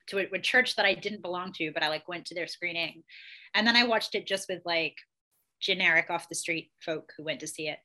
to 0.09 0.19
a, 0.19 0.27
a 0.35 0.39
church 0.39 0.77
that 0.77 0.87
I 0.87 0.95
didn't 0.95 1.23
belong 1.23 1.53
to, 1.55 1.73
but 1.73 1.83
I 1.83 1.89
like 1.89 2.07
went 2.07 2.27
to 2.27 2.35
their 2.35 2.47
screening, 2.47 3.03
and 3.55 3.67
then 3.67 3.77
I 3.77 3.85
watched 3.85 4.15
it 4.15 4.27
just 4.27 4.49
with 4.49 4.61
like 4.67 4.95
generic 5.61 6.11
off 6.11 6.29
the 6.29 6.35
street 6.35 6.71
folk 6.85 7.13
who 7.17 7.25
went 7.25 7.41
to 7.41 7.47
see 7.47 7.69
it. 7.69 7.79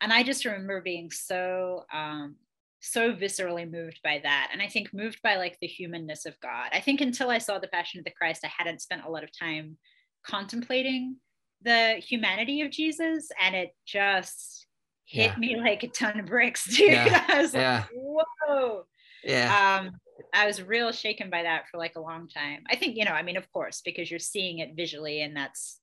And 0.00 0.12
I 0.12 0.22
just 0.22 0.44
remember 0.44 0.80
being 0.80 1.10
so 1.10 1.84
um, 1.92 2.36
so 2.80 3.12
viscerally 3.12 3.70
moved 3.70 4.00
by 4.04 4.20
that. 4.22 4.50
And 4.52 4.62
I 4.62 4.68
think 4.68 4.94
moved 4.94 5.20
by 5.22 5.36
like 5.36 5.58
the 5.60 5.66
humanness 5.66 6.26
of 6.26 6.38
God. 6.40 6.68
I 6.72 6.80
think 6.80 7.00
until 7.00 7.30
I 7.30 7.38
saw 7.38 7.58
the 7.58 7.68
Passion 7.68 7.98
of 7.98 8.04
the 8.04 8.12
Christ, 8.12 8.44
I 8.44 8.52
hadn't 8.56 8.82
spent 8.82 9.04
a 9.04 9.10
lot 9.10 9.24
of 9.24 9.36
time 9.36 9.76
contemplating 10.24 11.16
the 11.62 11.94
humanity 11.94 12.62
of 12.62 12.70
Jesus. 12.70 13.28
And 13.42 13.54
it 13.54 13.70
just 13.86 14.66
hit 15.06 15.32
yeah. 15.32 15.38
me 15.38 15.56
like 15.60 15.82
a 15.82 15.88
ton 15.88 16.20
of 16.20 16.26
bricks, 16.26 16.64
dude. 16.76 16.92
Yeah. 16.92 17.24
I 17.28 17.42
was 17.42 17.54
yeah. 17.54 17.84
like, 17.92 18.26
whoa. 18.48 18.84
Yeah. 19.24 19.80
Um, 19.80 19.90
I 20.32 20.46
was 20.46 20.62
real 20.62 20.92
shaken 20.92 21.30
by 21.30 21.42
that 21.42 21.64
for 21.70 21.78
like 21.78 21.96
a 21.96 22.00
long 22.00 22.28
time. 22.28 22.64
I 22.70 22.76
think, 22.76 22.96
you 22.96 23.04
know, 23.04 23.12
I 23.12 23.22
mean, 23.22 23.36
of 23.36 23.50
course, 23.52 23.82
because 23.84 24.10
you're 24.10 24.20
seeing 24.20 24.58
it 24.58 24.76
visually 24.76 25.22
and 25.22 25.36
that's 25.36 25.80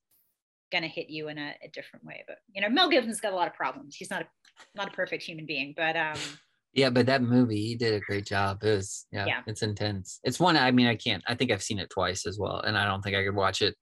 going 0.72 0.82
to 0.82 0.88
hit 0.88 1.08
you 1.08 1.28
in 1.28 1.38
a, 1.38 1.54
a, 1.62 1.68
different 1.72 2.04
way. 2.04 2.24
But 2.26 2.38
you 2.52 2.60
know, 2.60 2.68
Mel 2.68 2.88
Gibson's 2.88 3.20
got 3.20 3.32
a 3.32 3.36
lot 3.36 3.48
of 3.48 3.54
problems. 3.54 3.96
He's 3.96 4.10
not 4.10 4.22
a 4.22 4.26
not 4.74 4.88
a 4.88 4.92
perfect 4.92 5.22
human 5.22 5.46
being, 5.46 5.74
but 5.76 5.96
um. 5.96 6.16
Yeah, 6.72 6.90
but 6.90 7.06
that 7.06 7.22
movie, 7.22 7.62
he 7.62 7.74
did 7.74 7.94
a 7.94 8.00
great 8.00 8.26
job. 8.26 8.62
It 8.62 8.70
was, 8.70 9.06
yeah, 9.10 9.24
yeah, 9.24 9.40
it's 9.46 9.62
intense. 9.62 10.20
It's 10.24 10.38
one. 10.38 10.58
I 10.58 10.70
mean, 10.72 10.86
I 10.86 10.94
can't. 10.94 11.24
I 11.26 11.34
think 11.34 11.50
I've 11.50 11.62
seen 11.62 11.78
it 11.78 11.88
twice 11.88 12.26
as 12.26 12.38
well, 12.38 12.60
and 12.60 12.76
I 12.76 12.84
don't 12.84 13.00
think 13.00 13.16
I 13.16 13.24
could 13.24 13.34
watch 13.34 13.62
it 13.62 13.74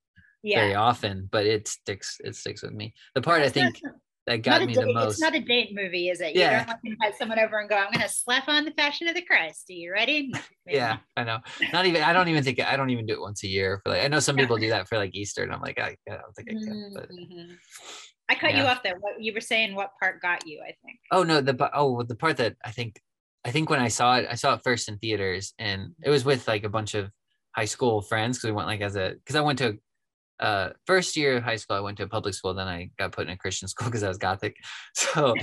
yeah. 0.44 0.60
very 0.60 0.76
often. 0.76 1.28
But 1.32 1.44
it 1.44 1.66
sticks. 1.66 2.18
It 2.22 2.36
sticks 2.36 2.62
with 2.62 2.72
me. 2.72 2.94
The 3.16 3.20
part 3.20 3.42
I 3.42 3.48
think 3.48 3.80
that 4.26 4.42
got 4.42 4.62
me 4.62 4.72
date, 4.72 4.86
the 4.86 4.92
most. 4.92 5.12
It's 5.12 5.20
not 5.20 5.34
a 5.34 5.40
date 5.40 5.74
movie, 5.74 6.08
is 6.08 6.20
it? 6.20 6.34
You 6.34 6.40
yeah. 6.40 6.58
don't 6.58 6.68
want 6.68 6.80
to 6.84 6.90
invite 6.90 7.18
someone 7.18 7.38
over 7.38 7.58
and 7.58 7.68
go, 7.68 7.76
I'm 7.76 7.92
gonna 7.92 8.08
slap 8.08 8.48
on 8.48 8.64
the 8.64 8.70
fashion 8.70 9.06
of 9.06 9.14
the 9.14 9.22
Christ. 9.22 9.64
Are 9.68 9.74
you 9.74 9.92
ready? 9.92 10.32
yeah, 10.66 10.98
I 11.16 11.24
know. 11.24 11.40
Not 11.72 11.86
even 11.86 12.02
I 12.02 12.12
don't 12.12 12.28
even 12.28 12.42
think 12.42 12.60
I 12.60 12.76
don't 12.76 12.90
even 12.90 13.06
do 13.06 13.14
it 13.14 13.20
once 13.20 13.44
a 13.44 13.48
year 13.48 13.80
for 13.84 13.92
like 13.92 14.02
I 14.02 14.08
know 14.08 14.20
some 14.20 14.36
people 14.36 14.56
do 14.56 14.70
that 14.70 14.88
for 14.88 14.96
like 14.96 15.14
Easter, 15.14 15.42
and 15.42 15.52
I'm 15.52 15.60
like, 15.60 15.78
I, 15.78 15.96
I 16.10 16.16
don't 16.16 16.34
think 16.34 16.48
I 16.50 16.52
can. 16.52 16.92
But 16.94 17.10
mm-hmm. 17.10 17.52
I 18.28 18.34
cut 18.34 18.52
yeah. 18.52 18.62
you 18.62 18.66
off 18.66 18.82
there. 18.82 18.96
What 18.98 19.20
you 19.20 19.34
were 19.34 19.40
saying 19.40 19.74
what 19.74 19.90
part 20.00 20.22
got 20.22 20.46
you, 20.46 20.60
I 20.62 20.74
think. 20.84 20.98
Oh 21.10 21.22
no, 21.22 21.40
the 21.40 21.70
oh 21.74 22.02
the 22.02 22.16
part 22.16 22.38
that 22.38 22.56
I 22.64 22.70
think 22.70 22.98
I 23.44 23.50
think 23.50 23.68
when 23.68 23.80
I 23.80 23.88
saw 23.88 24.16
it, 24.16 24.26
I 24.30 24.36
saw 24.36 24.54
it 24.54 24.62
first 24.64 24.88
in 24.88 24.98
theaters 24.98 25.52
and 25.58 25.92
it 26.02 26.08
was 26.08 26.24
with 26.24 26.48
like 26.48 26.64
a 26.64 26.70
bunch 26.70 26.94
of 26.94 27.10
high 27.54 27.66
school 27.66 28.00
friends 28.00 28.38
because 28.38 28.48
we 28.48 28.52
went 28.52 28.68
like 28.68 28.80
as 28.80 28.96
a 28.96 29.14
because 29.18 29.36
I 29.36 29.42
went 29.42 29.58
to 29.58 29.78
uh 30.40 30.70
first 30.86 31.16
year 31.16 31.36
of 31.36 31.42
high 31.42 31.56
school 31.56 31.76
i 31.76 31.80
went 31.80 31.96
to 31.96 32.02
a 32.02 32.08
public 32.08 32.34
school 32.34 32.54
then 32.54 32.66
i 32.66 32.90
got 32.98 33.12
put 33.12 33.26
in 33.26 33.32
a 33.32 33.36
christian 33.36 33.68
school 33.68 33.86
because 33.86 34.02
i 34.02 34.08
was 34.08 34.18
gothic. 34.18 34.56
So 34.94 35.34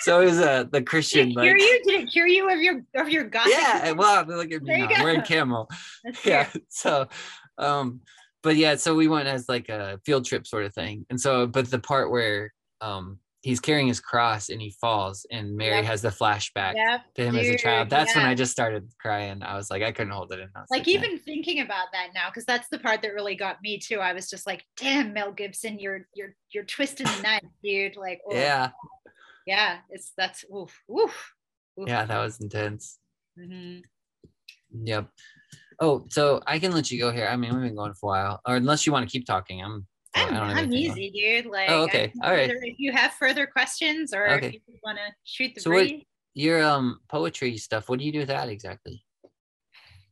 so 0.00 0.20
it 0.20 0.26
was 0.26 0.38
uh 0.38 0.64
the 0.70 0.82
christian 0.82 1.28
did 1.28 1.36
it 1.36 1.40
cure 1.40 1.52
like, 1.52 1.60
you 1.60 1.82
did 1.84 2.00
it 2.00 2.10
cure 2.10 2.26
you 2.26 2.50
of 2.50 2.60
your 2.60 2.82
of 2.94 3.08
your 3.08 3.24
gothic 3.24 3.52
yeah 3.52 3.92
well 3.92 4.24
look 4.28 4.50
at 4.50 4.62
me 4.62 4.78
now 4.78 4.88
i'm 4.88 5.02
wearing 5.02 5.22
camo 5.22 5.66
yeah 6.24 6.48
so 6.68 7.08
um 7.58 8.00
but 8.42 8.56
yeah 8.56 8.76
so 8.76 8.94
we 8.94 9.08
went 9.08 9.28
as 9.28 9.48
like 9.48 9.68
a 9.68 10.00
field 10.04 10.24
trip 10.24 10.46
sort 10.46 10.64
of 10.64 10.74
thing 10.74 11.04
and 11.10 11.20
so 11.20 11.46
but 11.46 11.70
the 11.70 11.78
part 11.78 12.10
where 12.10 12.52
um 12.80 13.18
he's 13.42 13.60
carrying 13.60 13.86
his 13.86 14.00
cross 14.00 14.48
and 14.48 14.60
he 14.60 14.74
falls 14.80 15.24
and 15.30 15.56
Mary 15.56 15.76
yep. 15.76 15.84
has 15.84 16.02
the 16.02 16.08
flashback 16.08 16.74
yep, 16.74 17.02
to 17.14 17.24
him 17.24 17.34
dude, 17.34 17.44
as 17.44 17.50
a 17.50 17.58
child. 17.58 17.88
That's 17.88 18.14
yeah. 18.14 18.22
when 18.22 18.30
I 18.30 18.34
just 18.34 18.50
started 18.50 18.90
crying. 19.00 19.42
I 19.42 19.54
was 19.54 19.70
like, 19.70 19.82
I 19.82 19.92
couldn't 19.92 20.12
hold 20.12 20.32
it 20.32 20.40
in. 20.40 20.48
Like, 20.54 20.66
like, 20.70 20.88
even 20.88 21.18
thinking 21.18 21.60
about 21.60 21.86
that 21.92 22.08
now, 22.14 22.28
because 22.30 22.44
that's 22.44 22.68
the 22.68 22.78
part 22.78 23.02
that 23.02 23.14
really 23.14 23.36
got 23.36 23.62
me 23.62 23.78
too. 23.78 24.00
I 24.00 24.12
was 24.12 24.28
just 24.28 24.46
like, 24.46 24.64
damn, 24.76 25.12
Mel 25.12 25.32
Gibson, 25.32 25.78
you're 25.78 26.06
you're 26.14 26.34
you're 26.52 26.64
twisting 26.64 27.06
the 27.06 27.22
knife, 27.22 27.42
dude. 27.62 27.96
Like, 27.96 28.20
oh, 28.28 28.34
yeah. 28.34 28.70
Yeah, 29.46 29.78
it's 29.90 30.12
that's 30.16 30.44
oof, 30.54 30.76
oof. 30.90 31.32
Oof. 31.80 31.88
Yeah, 31.88 32.04
that 32.04 32.18
was 32.18 32.40
intense. 32.40 32.98
Mm-hmm. 33.38 33.80
Yep. 34.84 35.08
Oh, 35.80 36.04
so 36.10 36.42
I 36.44 36.58
can 36.58 36.72
let 36.72 36.90
you 36.90 36.98
go 36.98 37.12
here. 37.12 37.28
I 37.28 37.36
mean, 37.36 37.54
we've 37.54 37.62
been 37.62 37.76
going 37.76 37.94
for 37.94 38.14
a 38.14 38.18
while, 38.18 38.40
or 38.46 38.56
unless 38.56 38.84
you 38.84 38.92
want 38.92 39.08
to 39.08 39.12
keep 39.12 39.26
talking, 39.26 39.62
I'm. 39.62 39.86
I'm, 40.14 40.34
I'm 40.34 40.72
easy, 40.72 41.10
dude. 41.10 41.46
Like, 41.46 41.70
oh, 41.70 41.84
okay, 41.84 42.12
all 42.22 42.32
right. 42.32 42.50
If 42.50 42.78
you 42.78 42.92
have 42.92 43.12
further 43.12 43.46
questions, 43.46 44.12
or 44.14 44.28
okay. 44.30 44.48
if 44.48 44.52
you 44.54 44.78
want 44.82 44.98
to 44.98 45.14
shoot 45.24 45.54
the 45.54 45.60
so 45.60 45.70
what, 45.70 45.88
your 46.34 46.62
um 46.62 47.00
poetry 47.08 47.56
stuff, 47.58 47.88
what 47.88 47.98
do 47.98 48.04
you 48.04 48.12
do 48.12 48.20
with 48.20 48.28
that 48.28 48.48
exactly? 48.48 49.04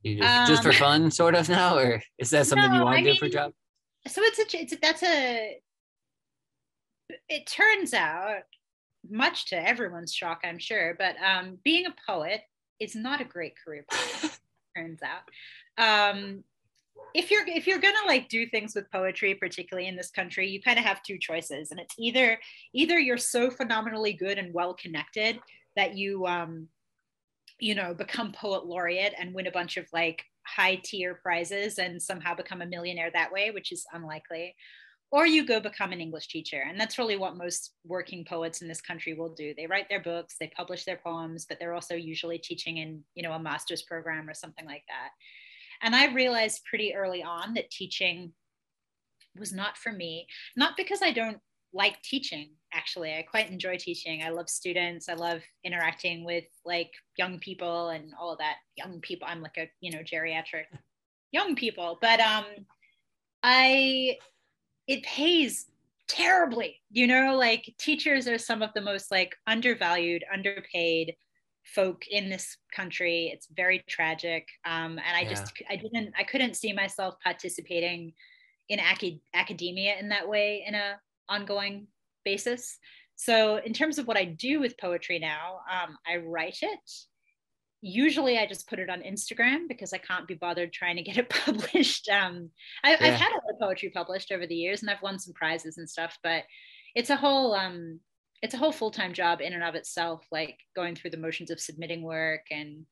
You 0.03 0.19
just, 0.19 0.29
um, 0.29 0.47
just 0.47 0.63
for 0.63 0.69
um, 0.69 0.75
fun, 0.75 1.11
sort 1.11 1.35
of 1.35 1.49
now, 1.49 1.77
or 1.77 2.03
is 2.19 2.31
that 2.31 2.47
something 2.47 2.71
no, 2.71 2.79
you 2.79 2.85
want 2.85 2.99
to 2.99 3.03
do 3.03 3.11
mean, 3.11 3.19
for 3.19 3.27
a 3.27 3.31
job? 3.31 3.53
So 4.07 4.23
it's 4.23 4.39
a, 4.39 4.61
it's 4.61 4.73
a, 4.73 4.77
that's 4.81 5.03
a. 5.03 5.59
It 7.29 7.47
turns 7.47 7.93
out, 7.93 8.43
much 9.09 9.47
to 9.47 9.69
everyone's 9.69 10.15
shock, 10.15 10.43
I'm 10.45 10.59
sure, 10.59 10.95
but 10.99 11.17
um, 11.25 11.59
being 11.65 11.87
a 11.87 11.95
poet 12.07 12.43
is 12.79 12.95
not 12.95 13.21
a 13.21 13.25
great 13.25 13.55
career 13.65 13.85
path. 13.89 14.41
turns 14.77 15.01
out, 15.03 16.13
um, 16.13 16.45
if 17.15 17.31
you're 17.31 17.47
if 17.47 17.67
you're 17.67 17.81
gonna 17.81 17.97
like 18.07 18.29
do 18.29 18.47
things 18.47 18.75
with 18.75 18.91
poetry 18.91 19.35
particularly 19.35 19.89
in 19.89 19.97
this 19.97 20.11
country 20.11 20.49
you 20.49 20.61
kind 20.61 20.79
of 20.79 20.85
have 20.85 21.03
two 21.03 21.19
choices 21.19 21.71
and 21.71 21.81
it's 21.81 21.95
either 21.99 22.39
either 22.75 22.99
you're 22.99 23.17
so 23.17 23.51
phenomenally 23.51 24.13
good 24.13 24.39
and 24.39 24.53
well 24.53 24.75
connected 24.75 25.39
that 25.77 25.97
you 25.97 26.27
um 26.27 26.69
you 27.59 27.75
know 27.75 27.95
become 27.95 28.33
poet 28.33 28.67
laureate 28.67 29.15
and 29.19 29.35
win 29.35 29.47
a 29.47 29.53
bunch 29.53 29.77
of 29.77 29.87
like 29.93 30.25
high 30.47 30.81
tier 30.85 31.19
prizes 31.23 31.79
and 31.79 32.01
somehow 32.01 32.35
become 32.35 32.63
a 32.63 32.67
millionaire 32.67 33.11
that 33.11 33.33
way 33.33 33.51
which 33.51 33.73
is 33.73 33.87
unlikely 33.93 34.55
or 35.11 35.27
you 35.27 35.47
go 35.47 35.59
become 35.59 35.93
an 35.93 36.01
english 36.01 36.29
teacher 36.29 36.65
and 36.69 36.79
that's 36.79 36.99
really 36.99 37.17
what 37.17 37.37
most 37.37 37.73
working 37.87 38.25
poets 38.25 38.61
in 38.61 38.69
this 38.69 38.81
country 38.81 39.15
will 39.15 39.33
do. 39.33 39.55
They 39.57 39.67
write 39.67 39.89
their 39.89 40.03
books 40.03 40.37
they 40.39 40.51
publish 40.55 40.85
their 40.85 41.01
poems 41.03 41.47
but 41.49 41.59
they're 41.59 41.75
also 41.75 41.95
usually 41.95 42.39
teaching 42.39 42.77
in 42.77 43.03
you 43.15 43.23
know 43.23 43.33
a 43.33 43.39
master's 43.39 43.83
program 43.83 44.29
or 44.29 44.35
something 44.35 44.67
like 44.67 44.85
that 44.89 45.11
and 45.83 45.95
I 45.95 46.13
realized 46.13 46.65
pretty 46.65 46.95
early 46.95 47.23
on 47.23 47.55
that 47.55 47.71
teaching 47.71 48.33
was 49.39 49.53
not 49.53 49.77
for 49.77 49.93
me, 49.93 50.27
not 50.57 50.77
because 50.77 51.03
I 51.03 51.13
don't 51.13 51.39
like 51.73 52.01
teaching 52.03 52.51
actually. 52.73 53.13
I 53.13 53.23
quite 53.23 53.51
enjoy 53.51 53.77
teaching. 53.77 54.23
I 54.23 54.31
love 54.31 54.49
students. 54.49 55.09
I 55.09 55.15
love 55.15 55.43
interacting 55.65 56.25
with 56.25 56.45
like 56.65 56.91
young 57.17 57.39
people 57.39 57.91
and 57.91 58.13
all 58.21 58.33
of 58.33 58.39
that. 58.39 58.57
Young 58.77 59.01
people 59.01 59.29
i'm 59.31 59.43
like 59.43 59.57
a 59.57 59.69
you 59.81 59.91
know 59.91 60.03
geriatric 60.03 60.65
young 61.33 61.55
people. 61.55 61.99
But 62.01 62.21
um 62.21 62.45
i 63.43 64.17
it 64.87 65.03
pays 65.03 65.67
terribly 66.09 66.81
you 66.91 67.07
know? 67.07 67.37
Like 67.37 67.75
teachers 67.79 68.27
are 68.29 68.39
some 68.39 68.63
of 68.63 68.71
the 68.75 68.81
most 68.81 69.11
like 69.11 69.37
undervalued 69.47 70.25
underpaid 70.33 71.15
folk 71.75 72.07
in 72.09 72.31
this 72.31 72.57
country. 72.75 73.31
It's 73.33 73.49
very 73.55 73.85
tragic. 73.89 74.47
Um, 74.65 74.99
and 74.99 75.17
I 75.17 75.23
yeah. 75.23 75.31
just, 75.31 75.53
I 75.69 75.77
didn't, 75.77 76.15
I 76.19 76.25
couldn't 76.25 76.57
see 76.57 76.73
myself 76.73 77.17
participating 77.23 78.13
in 78.69 78.79
acad- 78.79 79.21
academia 79.35 79.97
in 79.99 80.09
that 80.11 80.29
way 80.29 80.65
in 80.67 80.75
a 80.75 80.99
ongoing 81.29 81.89
basis. 82.25 82.79
So 83.17 83.57
in 83.57 83.73
terms 83.73 83.99
of 83.99 84.07
what 84.07 84.17
I 84.17 84.25
do 84.25 84.61
with 84.61 84.79
poetry 84.79 85.19
now, 85.19 85.61
um, 85.71 85.97
I 86.07 86.19
write 86.19 86.59
it. 86.63 86.91
Usually 87.81 88.39
I 88.39 88.47
just 88.47 88.69
put 88.69 88.79
it 88.79 88.91
on 88.91 89.01
Instagram 89.01 89.69
because 89.69 89.93
I 89.93 89.99
can't 89.99 90.27
be 90.29 90.35
bothered 90.35 90.73
trying 90.73 90.97
to 90.97 91.03
get 91.03 91.17
it 91.17 91.29
published. 91.45 92.09
Um, 92.09 92.51
I, 92.85 92.91
have 92.91 93.01
had 93.01 93.31
a 93.31 93.35
lot 93.35 93.55
of 93.55 93.61
poetry 93.61 93.91
published 93.95 94.33
over 94.33 94.47
the 94.47 94.55
years 94.55 94.83
and 94.83 94.91
I've 94.91 95.03
won 95.03 95.19
some 95.19 95.35
prizes 95.35 95.79
and 95.79 95.89
stuff, 95.89 96.19
but 96.23 96.45
it's 96.95 97.11
a 97.11 97.17
whole 97.17 97.55
um, 97.55 98.01
it's 98.43 98.55
a 98.55 98.59
whole 98.59 98.73
full-time 98.73 99.13
job 99.13 99.41
in 99.41 99.53
and 99.53 99.63
of 99.63 99.75
itself 99.75 100.25
like 100.31 100.59
going 100.75 100.95
through 100.95 101.11
the 101.11 101.17
motions 101.17 101.51
of 101.51 101.61
submitting 101.61 102.03
work 102.03 102.43
and 102.51 102.85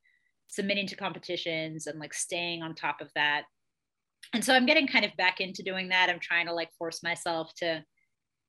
submitting 0.47 0.87
to 0.87 0.95
competitions 0.95 1.87
and 1.87 1.99
like 1.99 2.13
staying 2.13 2.61
on 2.61 2.75
top 2.75 3.01
of 3.01 3.09
that 3.15 3.43
and 4.33 4.43
so 4.43 4.53
i'm 4.53 4.65
getting 4.65 4.87
kind 4.87 5.05
of 5.05 5.15
back 5.17 5.39
into 5.39 5.63
doing 5.63 5.89
that 5.89 6.09
i'm 6.09 6.19
trying 6.19 6.45
to 6.45 6.53
like 6.53 6.69
force 6.77 7.03
myself 7.03 7.53
to 7.55 7.83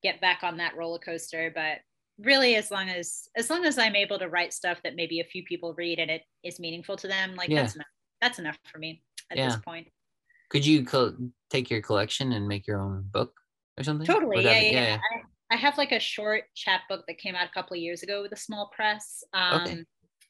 get 0.03 0.21
back 0.21 0.43
on 0.43 0.57
that 0.57 0.77
roller 0.77 0.99
coaster 0.99 1.51
but 1.55 1.79
really 2.19 2.55
as 2.57 2.71
long 2.71 2.89
as 2.89 3.29
as 3.37 3.51
long 3.51 3.65
as 3.65 3.79
i'm 3.79 3.97
able 3.97 4.19
to 4.19 4.29
write 4.29 4.53
stuff 4.53 4.79
that 4.83 4.97
maybe 4.97 5.21
a 5.21 5.25
few 5.25 5.43
people 5.45 5.75
read 5.77 5.99
and 5.99 6.11
it 6.11 6.23
is 6.43 6.59
meaningful 6.59 6.97
to 6.97 7.09
them 7.09 7.35
like 7.35 7.49
yeah. 7.49 7.63
that's 7.63 7.75
enough 7.75 7.87
that's 8.21 8.39
enough 8.39 8.59
for 8.65 8.79
me 8.79 9.03
at 9.31 9.37
yeah. 9.37 9.49
this 9.49 9.57
point 9.57 9.87
could 10.49 10.65
you 10.65 10.85
co- 10.85 11.17
take 11.51 11.71
your 11.71 11.83
collection 11.83 12.33
and 12.33 12.47
make 12.47 12.67
your 12.67 12.81
own 12.81 13.05
book 13.11 13.33
or 13.79 13.85
something 13.85 14.07
totally 14.07 14.45
yeah, 14.45 14.61
yeah, 14.61 14.71
yeah. 14.71 14.99
I 15.51 15.57
have 15.57 15.79
like 15.79 15.93
a 15.93 16.01
short 16.01 16.45
chapbook 16.55 17.05
that 17.07 17.19
came 17.19 17.35
out 17.35 17.47
a 17.47 17.53
couple 17.53 17.75
of 17.75 17.81
years 17.81 18.03
ago 18.03 18.23
with 18.23 18.33
a 18.33 18.37
small 18.37 18.71
press. 18.75 19.23
Um, 19.33 19.63
okay. 19.63 19.85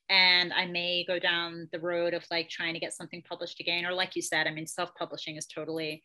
And 0.09 0.53
I 0.53 0.67
may 0.67 1.05
go 1.07 1.19
down 1.19 1.69
the 1.73 1.81
road 1.81 2.15
of 2.15 2.25
like 2.31 2.49
trying 2.49 2.75
to 2.75 2.81
get 2.81 2.93
something 2.93 3.23
published 3.29 3.59
again. 3.61 3.85
Or 3.87 3.93
like 3.93 4.15
you 4.15 4.23
said, 4.23 4.47
I 4.47 4.51
mean, 4.53 4.67
self-publishing 4.67 5.37
is 5.37 5.47
totally 5.47 6.03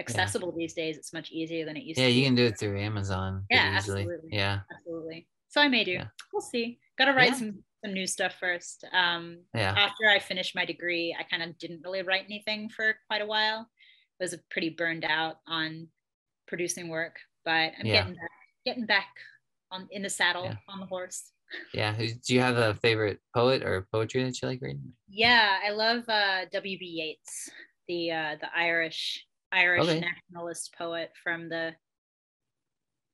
accessible 0.00 0.48
yeah. 0.48 0.64
these 0.64 0.74
days. 0.74 0.96
It's 0.96 1.12
much 1.12 1.30
easier 1.30 1.64
than 1.64 1.76
it 1.76 1.84
used 1.84 2.00
yeah, 2.00 2.06
to 2.06 2.10
be. 2.10 2.14
Yeah, 2.14 2.18
you 2.20 2.26
can 2.26 2.34
do 2.34 2.46
it 2.46 2.58
through 2.58 2.80
Amazon. 2.80 3.44
Yeah, 3.50 3.74
absolutely. 3.76 4.16
Yeah. 4.30 4.60
Absolutely. 4.74 5.28
So 5.48 5.60
I 5.60 5.68
may 5.68 5.84
do. 5.84 5.92
Yeah. 5.92 6.06
We'll 6.32 6.40
see. 6.40 6.80
Got 6.98 7.04
to 7.04 7.12
write 7.12 7.36
some 7.36 7.62
some 7.84 7.92
new 7.92 8.06
stuff 8.06 8.34
first. 8.40 8.84
Um, 8.92 9.38
yeah. 9.54 9.74
After 9.76 10.08
I 10.08 10.18
finished 10.18 10.56
my 10.56 10.64
degree, 10.64 11.14
I 11.16 11.22
kind 11.22 11.42
of 11.42 11.56
didn't 11.58 11.82
really 11.84 12.02
write 12.02 12.24
anything 12.24 12.70
for 12.70 12.96
quite 13.08 13.20
a 13.20 13.26
while. 13.26 13.68
I 14.20 14.24
was 14.24 14.34
pretty 14.50 14.70
burned 14.70 15.04
out 15.04 15.36
on 15.46 15.88
producing 16.48 16.88
work, 16.88 17.16
but 17.44 17.72
I'm 17.78 17.84
yeah. 17.84 18.00
getting 18.00 18.14
back 18.14 18.30
getting 18.64 18.86
back 18.86 19.08
on 19.70 19.88
in 19.90 20.02
the 20.02 20.10
saddle 20.10 20.44
yeah. 20.44 20.56
on 20.68 20.80
the 20.80 20.86
horse. 20.86 21.30
Yeah. 21.72 21.94
Do 21.96 22.34
you 22.34 22.40
have 22.40 22.56
a 22.56 22.74
favorite 22.74 23.20
poet 23.32 23.62
or 23.62 23.86
poetry 23.92 24.24
that 24.24 24.40
you 24.42 24.48
like 24.48 24.60
reading? 24.60 24.92
Yeah, 25.08 25.58
I 25.64 25.70
love 25.70 26.02
uh, 26.08 26.46
W.B. 26.50 26.84
Yeats, 26.84 27.50
the 27.86 28.10
uh, 28.10 28.36
the 28.40 28.48
Irish 28.56 29.24
Irish 29.52 29.82
okay. 29.82 30.00
nationalist 30.00 30.74
poet 30.76 31.12
from 31.22 31.48
the 31.48 31.74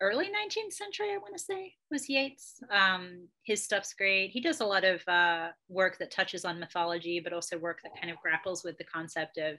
early 0.00 0.26
19th 0.26 0.72
century. 0.72 1.12
I 1.12 1.18
want 1.18 1.36
to 1.36 1.42
say 1.42 1.74
was 1.90 2.08
Yeats. 2.08 2.62
Um, 2.70 3.28
his 3.42 3.62
stuff's 3.62 3.92
great. 3.92 4.30
He 4.30 4.40
does 4.40 4.60
a 4.60 4.66
lot 4.66 4.84
of 4.84 5.06
uh, 5.06 5.48
work 5.68 5.98
that 5.98 6.10
touches 6.10 6.44
on 6.44 6.58
mythology, 6.58 7.20
but 7.20 7.32
also 7.32 7.58
work 7.58 7.80
that 7.82 8.00
kind 8.00 8.10
of 8.10 8.18
grapples 8.22 8.64
with 8.64 8.78
the 8.78 8.84
concept 8.84 9.36
of 9.38 9.58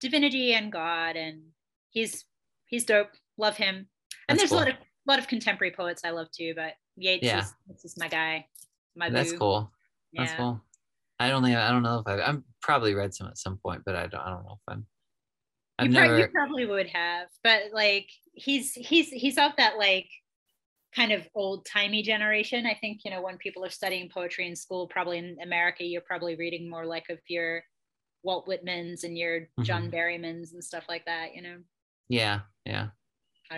divinity 0.00 0.54
and 0.54 0.70
God. 0.70 1.16
And 1.16 1.40
he's 1.90 2.24
he's 2.66 2.84
dope. 2.84 3.10
Love 3.38 3.56
him. 3.56 3.86
And 4.28 4.38
That's 4.38 4.40
there's 4.40 4.50
cool. 4.50 4.58
a 4.58 4.64
lot 4.64 4.68
of 4.68 4.74
a 5.06 5.10
lot 5.10 5.18
of 5.18 5.28
contemporary 5.28 5.72
poets 5.72 6.02
I 6.04 6.10
love 6.10 6.28
too, 6.30 6.54
but 6.54 6.74
Yeats 6.96 7.24
yeah. 7.24 7.40
is, 7.40 7.54
this 7.68 7.84
is 7.84 7.98
my 7.98 8.08
guy. 8.08 8.46
My 8.94 9.10
That's 9.10 9.32
boo. 9.32 9.38
cool. 9.38 9.72
That's 10.12 10.32
yeah. 10.32 10.36
cool. 10.36 10.60
I 11.18 11.28
don't 11.28 11.42
think 11.42 11.56
I 11.56 11.70
don't 11.70 11.82
know 11.82 12.00
if 12.00 12.06
I've 12.06 12.20
I'm 12.20 12.44
probably 12.60 12.94
read 12.94 13.14
some 13.14 13.28
at 13.28 13.38
some 13.38 13.58
point, 13.58 13.82
but 13.86 13.96
I 13.96 14.06
don't 14.06 14.20
I 14.20 14.30
don't 14.30 14.44
know 14.44 14.58
if 14.66 14.72
I'm 14.72 14.86
I've 15.78 15.86
you, 15.86 15.92
never... 15.92 16.06
probably, 16.06 16.20
you 16.20 16.28
probably 16.28 16.66
would 16.66 16.88
have, 16.88 17.28
but 17.42 17.62
like 17.72 18.08
he's 18.34 18.72
he's 18.72 19.08
he's 19.08 19.38
of 19.38 19.52
that 19.56 19.78
like 19.78 20.08
kind 20.94 21.12
of 21.12 21.26
old 21.34 21.64
timey 21.64 22.02
generation. 22.02 22.66
I 22.66 22.74
think 22.74 23.00
you 23.04 23.10
know 23.10 23.22
when 23.22 23.38
people 23.38 23.64
are 23.64 23.70
studying 23.70 24.10
poetry 24.12 24.46
in 24.46 24.56
school, 24.56 24.86
probably 24.88 25.18
in 25.18 25.36
America, 25.42 25.84
you're 25.84 26.02
probably 26.02 26.36
reading 26.36 26.68
more 26.68 26.84
like 26.84 27.08
of 27.08 27.18
your 27.28 27.62
Walt 28.22 28.46
Whitmans 28.46 29.04
and 29.04 29.16
your 29.16 29.48
John 29.62 29.90
mm-hmm. 29.90 29.94
Berrymans 29.94 30.52
and 30.52 30.62
stuff 30.62 30.84
like 30.88 31.04
that. 31.06 31.34
You 31.34 31.42
know. 31.42 31.56
Yeah, 32.08 32.40
yeah. 32.66 32.88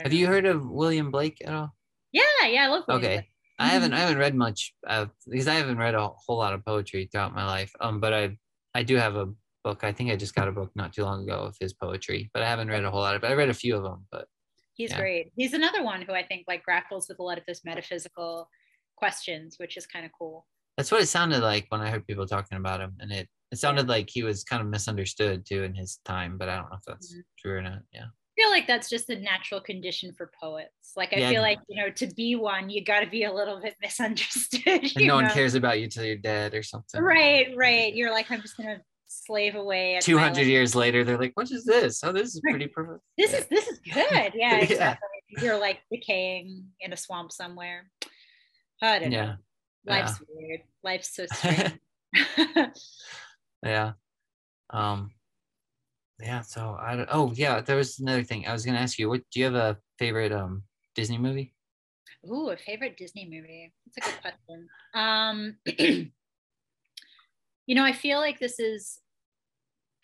Have 0.02 0.12
know. 0.12 0.18
you 0.18 0.26
heard 0.26 0.46
of 0.46 0.68
William 0.68 1.10
Blake 1.10 1.42
at 1.44 1.54
all? 1.54 1.74
Yeah, 2.12 2.22
yeah, 2.46 2.64
I 2.64 2.66
love. 2.68 2.84
William 2.86 3.04
okay, 3.04 3.14
Blake. 3.16 3.34
I 3.58 3.68
haven't 3.68 3.92
I 3.92 4.00
haven't 4.00 4.18
read 4.18 4.34
much 4.34 4.74
uh, 4.86 5.06
because 5.28 5.48
I 5.48 5.54
haven't 5.54 5.78
read 5.78 5.94
a 5.94 6.08
whole 6.08 6.38
lot 6.38 6.54
of 6.54 6.64
poetry 6.64 7.08
throughout 7.10 7.34
my 7.34 7.46
life. 7.46 7.72
Um, 7.80 8.00
but 8.00 8.12
I 8.12 8.36
I 8.74 8.82
do 8.82 8.96
have 8.96 9.16
a 9.16 9.28
book. 9.62 9.84
I 9.84 9.92
think 9.92 10.10
I 10.10 10.16
just 10.16 10.34
got 10.34 10.48
a 10.48 10.52
book 10.52 10.72
not 10.74 10.92
too 10.92 11.04
long 11.04 11.22
ago 11.22 11.38
of 11.38 11.56
his 11.60 11.72
poetry, 11.72 12.30
but 12.34 12.42
I 12.42 12.48
haven't 12.48 12.68
read 12.68 12.84
a 12.84 12.90
whole 12.90 13.00
lot 13.00 13.14
of. 13.14 13.22
it. 13.22 13.28
I 13.28 13.34
read 13.34 13.50
a 13.50 13.54
few 13.54 13.76
of 13.76 13.82
them, 13.84 14.06
but 14.10 14.26
he's 14.74 14.90
yeah. 14.90 14.98
great. 14.98 15.32
He's 15.36 15.52
another 15.52 15.84
one 15.84 16.02
who 16.02 16.12
I 16.12 16.26
think 16.26 16.44
like 16.48 16.64
grapples 16.64 17.08
with 17.08 17.20
a 17.20 17.22
lot 17.22 17.38
of 17.38 17.44
those 17.46 17.62
metaphysical 17.64 18.48
questions, 18.96 19.56
which 19.58 19.76
is 19.76 19.86
kind 19.86 20.04
of 20.04 20.10
cool. 20.18 20.46
That's 20.76 20.90
what 20.90 21.02
it 21.02 21.06
sounded 21.06 21.40
like 21.40 21.66
when 21.68 21.80
I 21.80 21.90
heard 21.90 22.06
people 22.06 22.26
talking 22.26 22.58
about 22.58 22.80
him, 22.80 22.94
and 22.98 23.12
it 23.12 23.28
it 23.52 23.58
sounded 23.58 23.88
like 23.88 24.10
he 24.10 24.24
was 24.24 24.42
kind 24.42 24.62
of 24.62 24.68
misunderstood 24.68 25.46
too 25.46 25.62
in 25.62 25.74
his 25.74 26.00
time, 26.04 26.38
but 26.38 26.48
I 26.48 26.56
don't 26.56 26.70
know 26.70 26.76
if 26.76 26.84
that's 26.86 27.12
mm-hmm. 27.12 27.20
true 27.38 27.58
or 27.58 27.62
not. 27.62 27.82
Yeah 27.92 28.06
feel 28.36 28.51
like 28.51 28.66
that's 28.66 28.89
just 28.89 29.11
a 29.11 29.19
natural 29.19 29.61
condition 29.61 30.12
for 30.12 30.31
poets. 30.40 30.93
Like 30.97 31.12
I 31.12 31.19
yeah. 31.19 31.31
feel 31.31 31.43
like 31.43 31.59
you 31.69 31.81
know 31.81 31.90
to 31.90 32.06
be 32.15 32.36
one, 32.36 32.70
you 32.70 32.85
got 32.85 33.01
to 33.01 33.06
be 33.06 33.24
a 33.24 33.32
little 33.32 33.61
bit 33.61 33.77
misunderstood. 33.82 34.61
And 34.66 34.93
no 34.97 35.06
know? 35.06 35.15
one 35.16 35.31
cares 35.31 35.55
about 35.55 35.81
you 35.81 35.89
till 35.89 36.05
you're 36.05 36.16
dead 36.16 36.55
or 36.55 36.62
something. 36.62 37.01
Right, 37.01 37.55
right. 37.56 37.94
You're 37.94 38.11
like 38.11 38.31
I'm 38.31 38.43
just 38.43 38.56
gonna 38.56 38.81
slave 39.06 39.55
away. 39.55 39.98
Two 40.02 40.19
hundred 40.19 40.47
years 40.47 40.74
later, 40.82 41.05
they're 41.05 41.19
like, 41.19 41.32
"What 41.35 41.51
is 41.51 41.65
this? 41.65 42.02
Oh, 42.02 42.12
this 42.12 42.35
is 42.35 42.40
pretty 42.40 42.66
perfect. 42.66 43.01
This 43.16 43.32
yeah. 43.32 43.39
is 43.39 43.47
this 43.47 43.69
is 43.69 43.78
good. 43.81 44.32
Yeah, 44.35 44.56
exactly. 44.56 45.09
yeah. 45.31 45.43
You're 45.43 45.59
like 45.59 45.81
decaying 45.90 46.66
in 46.81 46.93
a 46.93 46.97
swamp 46.97 47.32
somewhere. 47.32 47.90
I 48.82 48.98
don't 48.98 49.12
yeah. 49.12 49.24
know. 49.24 49.35
Life's 49.86 50.23
weird. 50.28 50.61
Life's 50.82 51.15
so 51.15 51.27
strange. 51.32 51.78
yeah. 53.62 53.93
Um 54.70 55.11
yeah 56.20 56.41
so 56.41 56.77
i 56.81 56.95
don't 56.95 57.09
oh 57.11 57.32
yeah 57.35 57.61
there 57.61 57.77
was 57.77 57.99
another 57.99 58.23
thing 58.23 58.47
i 58.47 58.53
was 58.53 58.65
gonna 58.65 58.78
ask 58.78 58.99
you 58.99 59.09
what 59.09 59.20
do 59.32 59.41
you 59.41 59.45
have 59.47 59.55
a 59.55 59.77
favorite 59.99 60.32
um 60.32 60.62
disney 60.95 61.19
movie? 61.19 61.53
Ooh, 62.31 62.51
a 62.51 62.57
favorite 62.57 62.97
disney 62.97 63.28
movie. 63.31 63.73
That's 63.95 64.09
a 64.09 64.11
good 64.11 64.23
question. 64.23 64.69
Um 64.95 65.57
you 67.66 67.74
know, 67.74 67.85
I 67.85 67.93
feel 67.93 68.19
like 68.19 68.39
this 68.39 68.59
is 68.59 68.99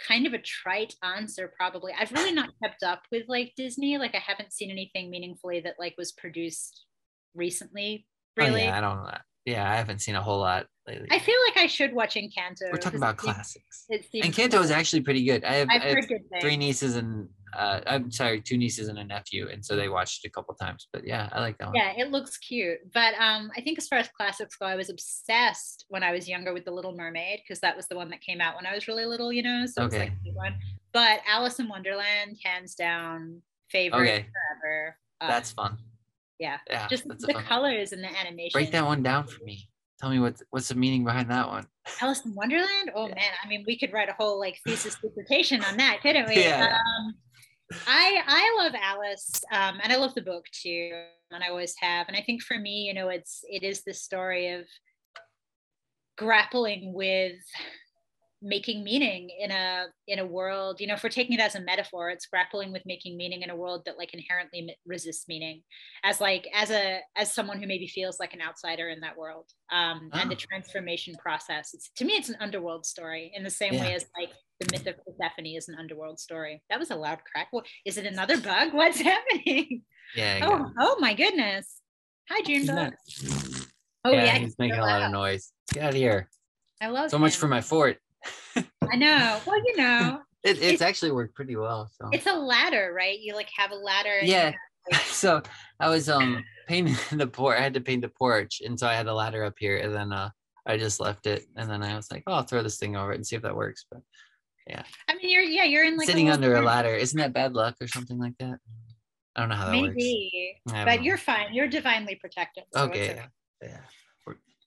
kind 0.06 0.26
of 0.26 0.32
a 0.32 0.38
trite 0.38 0.94
answer 1.02 1.52
probably. 1.56 1.92
I've 1.98 2.12
really 2.12 2.32
not 2.32 2.50
kept 2.62 2.82
up 2.82 3.02
with 3.12 3.24
like 3.28 3.52
disney 3.56 3.98
like 3.98 4.14
i 4.14 4.22
haven't 4.26 4.52
seen 4.52 4.70
anything 4.70 5.10
meaningfully 5.10 5.60
that 5.60 5.74
like 5.78 5.94
was 5.98 6.12
produced 6.12 6.86
recently 7.34 8.06
really 8.36 8.62
oh, 8.62 8.64
yeah 8.64 8.78
i 8.78 8.80
don't 8.80 9.04
know 9.04 9.10
yeah 9.44 9.70
i 9.70 9.76
haven't 9.76 10.00
seen 10.00 10.14
a 10.14 10.22
whole 10.22 10.38
lot 10.38 10.66
lately 10.86 11.08
i 11.10 11.18
feel 11.18 11.36
like 11.48 11.62
i 11.62 11.66
should 11.66 11.92
watch 11.92 12.14
encanto 12.14 12.70
we're 12.70 12.78
talking 12.78 12.98
about 12.98 13.16
classics 13.16 13.86
encanto 14.14 14.60
is 14.60 14.70
actually 14.70 15.00
pretty 15.00 15.24
good 15.24 15.44
i 15.44 15.54
have, 15.54 15.68
I 15.70 15.78
have 15.78 16.04
three 16.40 16.56
nieces 16.56 16.96
and 16.96 17.28
uh, 17.52 17.80
I'm 17.86 18.10
sorry, 18.10 18.40
two 18.40 18.56
nieces 18.56 18.88
and 18.88 18.98
a 18.98 19.04
nephew, 19.04 19.48
and 19.48 19.64
so 19.64 19.76
they 19.76 19.88
watched 19.88 20.24
it 20.24 20.28
a 20.28 20.30
couple 20.30 20.54
times. 20.54 20.86
But 20.92 21.06
yeah, 21.06 21.28
I 21.32 21.40
like 21.40 21.58
that 21.58 21.68
one. 21.68 21.74
Yeah, 21.74 21.92
it 21.96 22.10
looks 22.10 22.38
cute. 22.38 22.78
But 22.92 23.14
um, 23.14 23.50
I 23.56 23.60
think 23.60 23.78
as 23.78 23.88
far 23.88 23.98
as 23.98 24.08
classics 24.08 24.56
go, 24.56 24.66
I 24.66 24.76
was 24.76 24.90
obsessed 24.90 25.84
when 25.88 26.02
I 26.02 26.12
was 26.12 26.28
younger 26.28 26.52
with 26.52 26.64
The 26.64 26.70
Little 26.70 26.94
Mermaid 26.94 27.40
because 27.42 27.60
that 27.60 27.76
was 27.76 27.88
the 27.88 27.96
one 27.96 28.08
that 28.10 28.20
came 28.20 28.40
out 28.40 28.56
when 28.56 28.66
I 28.66 28.74
was 28.74 28.86
really 28.86 29.04
little, 29.04 29.32
you 29.32 29.42
know. 29.42 29.66
So 29.66 29.82
okay. 29.84 29.96
it's 29.96 30.26
like 30.26 30.36
one. 30.36 30.54
But 30.92 31.20
Alice 31.26 31.58
in 31.58 31.68
Wonderland, 31.68 32.36
hands 32.44 32.74
down, 32.74 33.42
favorite 33.68 34.00
okay. 34.00 34.26
forever. 34.62 34.96
Um, 35.20 35.28
that's 35.28 35.50
fun. 35.50 35.78
Yeah, 36.40 36.56
yeah 36.68 36.88
just 36.88 37.06
the 37.06 37.44
colors 37.46 37.92
and 37.92 38.02
the 38.02 38.08
animation. 38.08 38.50
Break 38.52 38.72
that 38.72 38.84
one 38.84 39.02
down 39.02 39.26
for 39.26 39.44
me. 39.44 39.68
Tell 40.00 40.08
me 40.08 40.18
what's 40.18 40.42
what's 40.48 40.68
the 40.68 40.74
meaning 40.74 41.04
behind 41.04 41.30
that 41.30 41.46
one. 41.46 41.66
Alice 42.00 42.24
in 42.24 42.34
Wonderland. 42.34 42.90
Oh 42.96 43.06
yeah. 43.08 43.14
man, 43.14 43.30
I 43.44 43.46
mean, 43.46 43.64
we 43.66 43.78
could 43.78 43.92
write 43.92 44.08
a 44.08 44.14
whole 44.14 44.40
like 44.40 44.58
thesis 44.66 44.96
dissertation 45.02 45.62
on 45.62 45.76
that, 45.76 45.98
couldn't 46.02 46.28
we? 46.28 46.36
Yeah. 46.42 46.74
Um, 46.74 47.14
I 47.86 48.22
I 48.26 48.62
love 48.64 48.72
Alice, 48.80 49.42
um, 49.52 49.78
and 49.82 49.92
I 49.92 49.96
love 49.96 50.14
the 50.14 50.22
book 50.22 50.46
too, 50.50 50.90
and 51.30 51.44
I 51.44 51.50
always 51.50 51.74
have. 51.78 52.08
And 52.08 52.16
I 52.16 52.22
think 52.22 52.42
for 52.42 52.58
me, 52.58 52.86
you 52.86 52.94
know, 52.94 53.10
it's 53.10 53.42
it 53.44 53.62
is 53.62 53.84
the 53.84 53.94
story 53.94 54.48
of 54.48 54.64
grappling 56.16 56.94
with 56.94 57.36
making 58.42 58.82
meaning 58.82 59.28
in 59.38 59.50
a 59.50 59.84
in 60.08 60.18
a 60.18 60.24
world 60.24 60.80
you 60.80 60.86
know 60.86 60.94
if 60.94 61.02
we're 61.02 61.10
taking 61.10 61.34
it 61.34 61.40
as 61.40 61.56
a 61.56 61.60
metaphor 61.60 62.08
it's 62.08 62.26
grappling 62.26 62.72
with 62.72 62.82
making 62.86 63.16
meaning 63.16 63.42
in 63.42 63.50
a 63.50 63.56
world 63.56 63.82
that 63.84 63.98
like 63.98 64.14
inherently 64.14 64.74
resists 64.86 65.28
meaning 65.28 65.62
as 66.04 66.22
like 66.22 66.48
as 66.54 66.70
a 66.70 67.00
as 67.16 67.30
someone 67.30 67.60
who 67.60 67.66
maybe 67.66 67.86
feels 67.86 68.18
like 68.18 68.32
an 68.32 68.40
outsider 68.40 68.88
in 68.88 69.00
that 69.00 69.16
world 69.16 69.46
um 69.70 70.10
oh. 70.14 70.18
and 70.18 70.30
the 70.30 70.34
oh. 70.34 70.38
transformation 70.38 71.14
process. 71.20 71.70
It's 71.74 71.90
to 71.96 72.04
me 72.04 72.14
it's 72.14 72.30
an 72.30 72.36
underworld 72.40 72.86
story 72.86 73.30
in 73.34 73.44
the 73.44 73.50
same 73.50 73.74
yeah. 73.74 73.82
way 73.82 73.94
as 73.94 74.06
like 74.18 74.30
the 74.58 74.68
myth 74.72 74.86
of 74.86 74.94
Persephone 75.04 75.46
is 75.46 75.68
an 75.68 75.76
underworld 75.78 76.18
story. 76.18 76.62
That 76.68 76.78
was 76.78 76.90
a 76.90 76.96
loud 76.96 77.20
crack. 77.30 77.48
What, 77.50 77.64
is 77.86 77.96
it 77.96 78.04
another 78.04 78.38
bug? 78.38 78.72
What's 78.72 79.00
happening? 79.00 79.82
Yeah 80.16 80.40
oh 80.42 80.70
oh 80.78 80.96
my 80.98 81.12
goodness. 81.12 81.80
Hi 82.30 82.42
june 82.42 82.66
bug 82.66 82.94
oh 84.04 84.12
yeah, 84.12 84.24
yeah 84.24 84.38
he's 84.38 84.58
making 84.58 84.78
a 84.78 84.82
lot 84.82 85.02
of 85.02 85.12
noise. 85.12 85.52
Get 85.72 85.84
out 85.84 85.90
of 85.90 85.96
here. 85.96 86.30
I 86.80 86.88
love 86.88 87.10
so 87.10 87.16
him. 87.16 87.22
much 87.22 87.36
for 87.36 87.46
my 87.46 87.60
fort 87.60 87.98
I 88.56 88.96
know. 88.96 89.40
Well, 89.46 89.58
you 89.64 89.76
know, 89.76 90.20
it, 90.42 90.50
it's, 90.50 90.60
it's, 90.60 90.82
actually 90.82 91.12
worked 91.12 91.34
pretty 91.34 91.56
well. 91.56 91.90
So 91.98 92.08
it's 92.12 92.26
a 92.26 92.34
ladder, 92.34 92.92
right? 92.94 93.18
You 93.18 93.34
like 93.34 93.48
have 93.56 93.70
a 93.70 93.76
ladder. 93.76 94.18
yeah. 94.22 94.52
Like... 94.90 95.02
so 95.02 95.42
I 95.78 95.90
was 95.90 96.08
um 96.08 96.42
painting 96.66 96.96
the 97.18 97.26
porch. 97.26 97.58
I 97.58 97.62
had 97.62 97.74
to 97.74 97.82
paint 97.82 98.00
the 98.00 98.08
porch, 98.08 98.62
and 98.64 98.80
so 98.80 98.86
I 98.86 98.94
had 98.94 99.06
a 99.08 99.14
ladder 99.14 99.44
up 99.44 99.54
here, 99.58 99.76
and 99.76 99.94
then 99.94 100.10
uh 100.10 100.30
I 100.66 100.78
just 100.78 101.00
left 101.00 101.26
it, 101.26 101.44
and 101.54 101.70
then 101.70 101.82
I 101.82 101.94
was 101.96 102.10
like, 102.10 102.22
oh, 102.26 102.32
I'll 102.32 102.42
throw 102.44 102.62
this 102.62 102.78
thing 102.78 102.96
over 102.96 103.12
it 103.12 103.16
and 103.16 103.26
see 103.26 103.36
if 103.36 103.42
that 103.42 103.54
works. 103.54 103.84
But 103.90 104.00
yeah. 104.66 104.82
I 105.06 105.16
mean, 105.16 105.30
you're 105.30 105.42
yeah, 105.42 105.64
you're 105.64 105.84
in 105.84 105.98
like 105.98 106.06
sitting 106.06 106.30
a 106.30 106.32
under 106.32 106.56
a 106.56 106.62
ladder. 106.62 106.94
Isn't 106.94 107.18
that 107.18 107.34
bad 107.34 107.52
luck 107.52 107.76
or 107.82 107.88
something 107.88 108.18
like 108.18 108.32
that? 108.38 108.58
I 109.36 109.40
don't 109.40 109.50
know 109.50 109.54
how 109.54 109.66
that 109.66 109.72
Maybe. 109.72 109.88
works. 109.88 109.96
Maybe, 109.96 110.84
but 110.86 110.96
know. 110.96 111.02
you're 111.02 111.18
fine. 111.18 111.52
You're 111.52 111.68
divinely 111.68 112.14
protected. 112.14 112.64
So 112.72 112.84
okay. 112.84 113.10
okay. 113.10 113.22
Yeah 113.62 113.80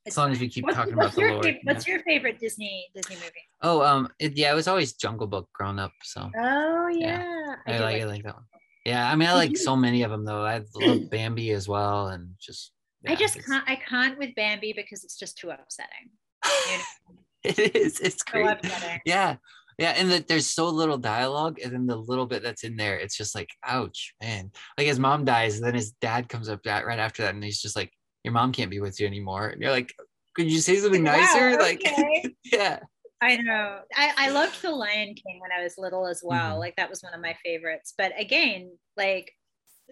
as 0.06 0.18
long 0.18 0.32
as 0.32 0.40
we 0.40 0.50
keep 0.50 0.66
what's, 0.66 0.76
talking 0.76 0.96
what's 0.96 1.16
about 1.16 1.26
the 1.26 1.32
Lord. 1.32 1.46
Favorite, 1.46 1.62
what's 1.64 1.88
your 1.88 2.00
favorite 2.02 2.40
Disney 2.40 2.88
Disney 2.94 3.16
movie? 3.16 3.32
Oh, 3.62 3.82
um, 3.82 4.10
it, 4.20 4.34
yeah, 4.38 4.52
it 4.52 4.56
was 4.56 4.68
always 4.68 4.94
Jungle 4.94 5.28
Book 5.28 5.50
growing 5.54 5.80
up. 5.80 5.94
So. 6.04 6.30
Oh 6.38 6.88
yeah. 6.90 7.24
yeah. 7.24 7.56
I, 7.66 7.74
I 7.74 7.80
like, 7.80 8.02
I 8.02 8.06
like 8.06 8.24
that 8.24 8.36
one. 8.36 8.44
Yeah, 8.86 9.10
I 9.10 9.16
mean, 9.16 9.30
I 9.30 9.34
like 9.34 9.56
so 9.56 9.76
many 9.76 10.04
of 10.04 10.12
them 10.12 10.26
though. 10.26 10.44
I 10.44 10.62
love 10.76 11.00
Bambi 11.12 11.52
as 11.52 11.68
well, 11.68 12.08
and 12.08 12.32
just. 12.42 12.72
Yeah, 13.04 13.12
I 13.12 13.16
just 13.16 13.44
can't. 13.46 13.64
I 13.68 13.76
can't 13.76 14.18
with 14.18 14.36
Bambi 14.36 14.74
because 14.74 15.04
it's 15.04 15.18
just 15.18 15.38
too 15.38 15.50
upsetting. 15.50 16.10
You 16.46 16.78
know? 16.78 17.16
it 17.44 17.76
is. 17.76 18.00
It's 18.00 18.24
great. 18.24 18.58
So 18.64 18.88
yeah. 19.06 19.38
Yeah, 19.80 19.96
and 19.98 20.12
that 20.12 20.28
there's 20.28 20.46
so 20.46 20.70
little 20.70 21.00
dialogue, 21.00 21.60
and 21.64 21.74
then 21.74 21.88
the 21.88 21.96
little 21.96 22.28
bit 22.28 22.44
that's 22.44 22.64
in 22.64 22.76
there, 22.76 22.96
it's 22.98 23.18
just 23.18 23.34
like, 23.34 23.50
ouch, 23.66 24.14
man. 24.22 24.52
Like 24.78 24.86
his 24.86 25.00
mom 25.00 25.26
dies, 25.26 25.56
and 25.56 25.66
then 25.66 25.74
his 25.74 25.94
dad 25.94 26.30
comes 26.30 26.48
up 26.48 26.60
right 26.66 27.00
after 27.00 27.24
that, 27.24 27.34
and 27.34 27.44
he's 27.44 27.62
just 27.62 27.76
like, 27.76 27.92
your 28.24 28.34
mom 28.34 28.52
can't 28.52 28.72
be 28.72 28.80
with 28.80 29.00
you 29.00 29.08
anymore. 29.08 29.50
And 29.50 29.62
you're 29.62 29.72
like, 29.72 29.94
could 30.36 30.52
you 30.52 30.60
say 30.60 30.78
something 30.78 31.04
nicer? 31.04 31.52
Wow, 31.52 31.58
like, 31.60 31.82
yeah. 32.46 32.80
I 33.22 33.38
know. 33.38 33.80
I, 33.96 34.14
I 34.18 34.30
loved 34.30 34.62
The 34.62 34.72
Lion 34.72 35.16
King 35.16 35.40
when 35.40 35.52
I 35.58 35.64
was 35.64 35.76
little 35.78 36.08
as 36.08 36.22
well. 36.24 36.52
Mm-hmm. 36.52 36.60
Like 36.60 36.76
that 36.76 36.90
was 36.90 37.02
one 37.02 37.14
of 37.14 37.22
my 37.22 37.36
favorites. 37.44 37.94
But 37.98 38.12
again, 38.20 38.72
like 38.98 39.32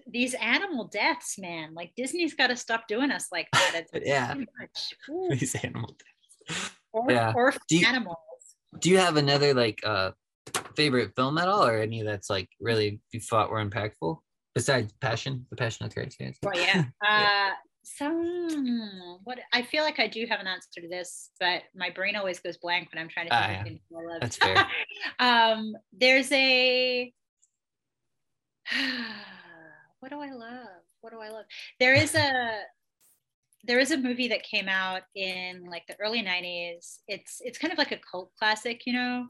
these 0.07 0.33
animal 0.35 0.85
deaths, 0.85 1.37
man. 1.39 1.73
Like 1.73 1.93
Disney's 1.95 2.33
got 2.33 2.47
to 2.47 2.57
stop 2.57 2.87
doing 2.87 3.11
us 3.11 3.27
like 3.31 3.47
that. 3.53 3.85
It's 3.93 4.05
yeah. 4.07 4.33
These 5.29 5.55
animal 5.63 5.95
deaths. 6.47 6.71
Or, 6.91 7.09
yeah. 7.09 7.33
or 7.35 7.53
do 7.69 7.77
you, 7.77 7.87
animals. 7.87 8.17
Do 8.79 8.89
you 8.89 8.97
have 8.97 9.15
another 9.15 9.53
like 9.53 9.79
uh 9.85 10.11
favorite 10.75 11.13
film 11.15 11.37
at 11.37 11.47
all, 11.47 11.65
or 11.65 11.77
any 11.77 12.01
that's 12.01 12.29
like 12.29 12.49
really 12.59 12.99
you 13.11 13.21
thought 13.21 13.49
were 13.49 13.63
impactful 13.63 14.17
besides 14.53 14.93
Passion, 14.99 15.45
The 15.49 15.55
Passion 15.55 15.85
of 15.85 15.93
Christ? 15.93 16.17
Well, 16.43 16.55
yeah. 16.55 16.85
Uh, 17.07 17.51
what 19.23 19.39
I 19.53 19.61
feel 19.61 19.83
like 19.83 19.99
I 19.99 20.07
do 20.07 20.25
have 20.29 20.39
an 20.39 20.47
answer 20.47 20.81
to 20.81 20.87
this, 20.87 21.31
but 21.39 21.63
my 21.75 21.89
brain 21.89 22.15
always 22.15 22.39
goes 22.39 22.57
blank 22.57 22.89
when 22.91 23.01
I'm 23.01 23.09
trying 23.09 23.29
to 23.29 23.31
think 23.31 23.57
uh, 23.57 23.61
of 23.61 23.67
yeah. 23.67 23.97
I 23.97 24.11
love. 24.11 24.21
That's 24.21 24.37
fair. 24.37 24.67
um, 25.19 25.75
there's 25.93 26.31
a 26.31 27.13
what 29.99 30.09
do 30.09 30.19
I 30.19 30.31
love? 30.31 30.67
What 31.01 31.11
do 31.11 31.19
I 31.19 31.29
love? 31.29 31.45
There 31.79 31.93
is 31.93 32.15
a 32.15 32.61
there 33.63 33.79
is 33.79 33.91
a 33.91 33.97
movie 33.97 34.27
that 34.29 34.43
came 34.43 34.67
out 34.67 35.03
in 35.15 35.65
like 35.69 35.85
the 35.87 35.95
early 35.99 36.23
90s. 36.23 36.99
It's 37.07 37.41
it's 37.41 37.57
kind 37.57 37.71
of 37.71 37.77
like 37.77 37.91
a 37.91 37.99
cult 38.09 38.31
classic, 38.37 38.83
you 38.85 38.93
know, 38.93 39.27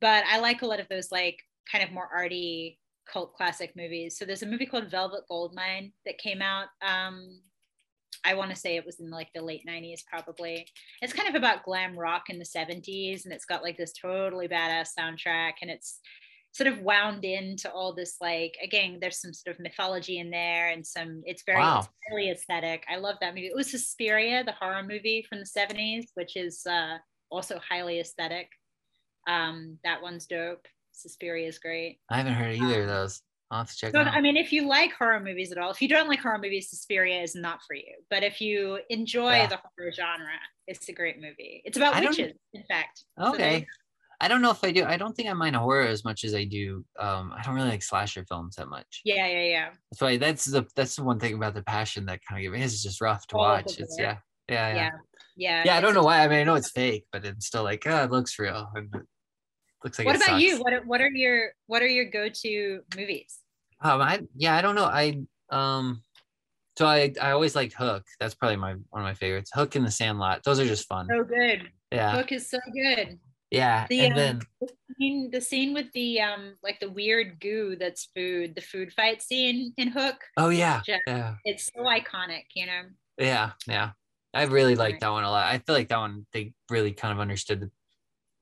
but 0.00 0.24
I 0.26 0.38
like 0.38 0.62
a 0.62 0.66
lot 0.66 0.80
of 0.80 0.88
those 0.88 1.10
like 1.10 1.38
kind 1.70 1.82
of 1.82 1.92
more 1.92 2.08
arty 2.14 2.78
cult 3.10 3.34
classic 3.34 3.72
movies. 3.76 4.16
So 4.18 4.24
there's 4.24 4.42
a 4.42 4.46
movie 4.46 4.66
called 4.66 4.90
Velvet 4.90 5.24
Goldmine 5.28 5.92
that 6.06 6.18
came 6.18 6.40
out 6.40 6.68
um, 6.86 7.40
I 8.24 8.34
want 8.34 8.50
to 8.50 8.56
say 8.56 8.76
it 8.76 8.86
was 8.86 9.00
in 9.00 9.10
like 9.10 9.28
the 9.34 9.42
late 9.42 9.62
90s, 9.68 10.00
probably. 10.06 10.66
It's 11.02 11.12
kind 11.12 11.28
of 11.28 11.34
about 11.34 11.64
glam 11.64 11.98
rock 11.98 12.24
in 12.30 12.38
the 12.38 12.44
70s, 12.44 13.24
and 13.24 13.32
it's 13.32 13.44
got 13.44 13.62
like 13.62 13.76
this 13.76 13.92
totally 13.92 14.48
badass 14.48 14.88
soundtrack, 14.98 15.54
and 15.60 15.70
it's 15.70 16.00
sort 16.54 16.68
of 16.68 16.78
wound 16.80 17.24
into 17.24 17.70
all 17.72 17.92
this 17.92 18.16
like 18.20 18.56
again 18.62 18.98
there's 19.00 19.20
some 19.20 19.34
sort 19.34 19.56
of 19.56 19.60
mythology 19.60 20.20
in 20.20 20.30
there 20.30 20.68
and 20.68 20.86
some 20.86 21.20
it's 21.26 21.42
very 21.44 21.58
wow. 21.58 21.80
it's 21.80 21.88
really 22.10 22.30
aesthetic. 22.30 22.84
I 22.88 22.96
love 22.96 23.16
that 23.20 23.34
movie. 23.34 23.48
It 23.48 23.56
was 23.56 23.70
Suspiria 23.70 24.44
the 24.44 24.52
horror 24.52 24.84
movie 24.84 25.26
from 25.28 25.40
the 25.40 25.44
70s 25.46 26.04
which 26.14 26.36
is 26.36 26.64
uh, 26.64 26.98
also 27.30 27.58
highly 27.68 27.98
aesthetic. 27.98 28.48
Um, 29.26 29.78
that 29.82 30.00
one's 30.00 30.26
dope. 30.26 30.66
Suspiria 30.92 31.48
is 31.48 31.58
great. 31.58 31.98
I 32.08 32.18
haven't 32.18 32.34
heard 32.34 32.54
either 32.54 32.76
um, 32.76 32.80
of 32.82 32.86
those 32.86 33.22
I'll 33.54 33.60
have 33.60 33.70
to 33.70 33.76
check. 33.76 33.92
So, 33.92 34.00
I 34.00 34.20
mean, 34.20 34.36
if 34.36 34.52
you 34.52 34.66
like 34.66 34.92
horror 34.92 35.20
movies 35.20 35.52
at 35.52 35.58
all, 35.58 35.70
if 35.70 35.80
you 35.80 35.88
don't 35.88 36.08
like 36.08 36.18
horror 36.18 36.38
movies, 36.38 36.70
Suspiria 36.70 37.22
is 37.22 37.36
not 37.36 37.60
for 37.66 37.76
you. 37.76 37.94
But 38.10 38.24
if 38.24 38.40
you 38.40 38.80
enjoy 38.90 39.36
yeah. 39.36 39.46
the 39.46 39.60
horror 39.78 39.92
genre, 39.92 40.26
it's 40.66 40.88
a 40.88 40.92
great 40.92 41.20
movie. 41.20 41.62
It's 41.64 41.76
about 41.76 42.00
witches, 42.00 42.32
in 42.52 42.64
fact. 42.64 43.04
Okay. 43.20 43.60
So 43.60 43.66
I 44.20 44.26
don't 44.26 44.42
know 44.42 44.50
if 44.50 44.64
I 44.64 44.72
do. 44.72 44.84
I 44.84 44.96
don't 44.96 45.14
think 45.14 45.28
I 45.28 45.32
mind 45.34 45.54
horror 45.54 45.86
as 45.86 46.04
much 46.04 46.24
as 46.24 46.34
I 46.34 46.44
do. 46.44 46.84
Um, 46.98 47.32
I 47.36 47.42
don't 47.42 47.54
really 47.54 47.68
like 47.68 47.82
slasher 47.82 48.24
films 48.24 48.56
that 48.56 48.68
much. 48.68 49.02
Yeah, 49.04 49.26
yeah, 49.26 49.44
yeah. 49.44 49.68
That's 49.90 50.00
why 50.00 50.16
that's 50.16 50.46
the 50.46 50.66
that's 50.74 50.96
the 50.96 51.04
one 51.04 51.20
thing 51.20 51.34
about 51.34 51.54
the 51.54 51.62
passion 51.62 52.06
that 52.06 52.20
kind 52.28 52.40
of 52.40 52.42
gives 52.42 52.58
me. 52.58 52.64
It's 52.64 52.82
just 52.82 53.00
rough 53.00 53.24
to 53.28 53.36
oh, 53.36 53.38
watch. 53.38 53.78
It's 53.78 53.96
yeah. 53.98 54.16
Yeah, 54.48 54.68
yeah, 54.68 54.74
yeah, 54.74 54.90
yeah. 55.36 55.62
Yeah, 55.64 55.76
I 55.76 55.80
don't 55.80 55.94
know 55.94 56.02
why. 56.02 56.24
I 56.24 56.28
mean, 56.28 56.40
I 56.40 56.44
know 56.44 56.54
it's 56.54 56.70
fake, 56.70 57.06
but 57.12 57.24
it's 57.24 57.46
still 57.46 57.62
like, 57.62 57.86
oh, 57.86 58.02
it 58.02 58.10
looks 58.10 58.38
real. 58.38 58.68
And 58.74 58.94
it 58.94 59.02
looks 59.84 59.98
like. 59.98 60.06
What 60.06 60.16
about 60.16 60.26
sucks. 60.26 60.42
you? 60.42 60.58
What 60.58 60.72
are, 60.72 60.82
what 60.82 61.00
are 61.00 61.10
your 61.10 61.52
what 61.66 61.82
are 61.82 61.86
your 61.86 62.10
go 62.10 62.28
to 62.28 62.80
movies? 62.96 63.38
Um, 63.84 64.00
I 64.00 64.22
yeah, 64.34 64.56
I 64.56 64.62
don't 64.62 64.74
know. 64.74 64.86
I 64.86 65.22
um, 65.50 66.02
so 66.76 66.86
I 66.86 67.12
I 67.20 67.30
always 67.30 67.54
liked 67.54 67.74
Hook. 67.74 68.04
That's 68.18 68.34
probably 68.34 68.56
my 68.56 68.72
one 68.90 69.02
of 69.02 69.06
my 69.06 69.14
favorites. 69.14 69.50
Hook 69.54 69.76
and 69.76 69.86
The 69.86 69.90
Sandlot. 69.90 70.42
Those 70.42 70.58
are 70.58 70.66
just 70.66 70.88
fun. 70.88 71.06
So 71.08 71.22
good. 71.22 71.70
Yeah. 71.92 72.12
Hook 72.12 72.32
is 72.32 72.48
so 72.48 72.58
good. 72.74 73.18
Yeah. 73.50 73.86
The, 73.88 74.00
and 74.00 74.14
um, 74.14 74.18
then 74.18 74.40
the 74.60 74.68
scene, 74.98 75.30
the 75.30 75.40
scene 75.40 75.74
with 75.74 75.92
the 75.92 76.20
um 76.20 76.54
like 76.62 76.80
the 76.80 76.90
weird 76.90 77.38
goo 77.40 77.76
that's 77.78 78.08
food, 78.16 78.54
the 78.54 78.62
food 78.62 78.92
fight 78.92 79.22
scene 79.22 79.72
in 79.76 79.88
Hook. 79.88 80.16
Oh 80.36 80.48
yeah. 80.48 80.80
yeah. 81.06 81.34
It's 81.44 81.70
so 81.74 81.82
iconic, 81.82 82.46
you 82.54 82.66
know. 82.66 82.82
Yeah, 83.18 83.52
yeah. 83.68 83.90
I 84.32 84.44
really 84.44 84.74
like 84.74 84.98
that 85.00 85.12
one 85.12 85.22
a 85.22 85.30
lot. 85.30 85.46
I 85.46 85.58
feel 85.58 85.76
like 85.76 85.88
that 85.88 85.98
one 85.98 86.26
they 86.32 86.54
really 86.70 86.92
kind 86.92 87.12
of 87.12 87.20
understood 87.20 87.60
the 87.60 87.70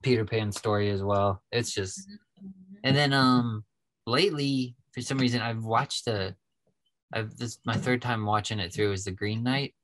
Peter 0.01 0.25
Pan 0.25 0.51
story 0.51 0.89
as 0.89 1.03
well. 1.03 1.43
It's 1.51 1.71
just 1.71 2.09
mm-hmm. 2.09 2.47
and 2.83 2.95
then 2.95 3.13
um 3.13 3.65
lately 4.07 4.75
for 4.93 5.01
some 5.01 5.17
reason 5.17 5.41
I've 5.41 5.63
watched 5.63 6.05
the 6.05 6.35
I've 7.13 7.35
this 7.37 7.59
my 7.65 7.75
third 7.75 8.01
time 8.01 8.25
watching 8.25 8.59
it 8.59 8.73
through 8.73 8.91
is 8.93 9.03
the 9.05 9.11
Green 9.11 9.43
Knight. 9.43 9.75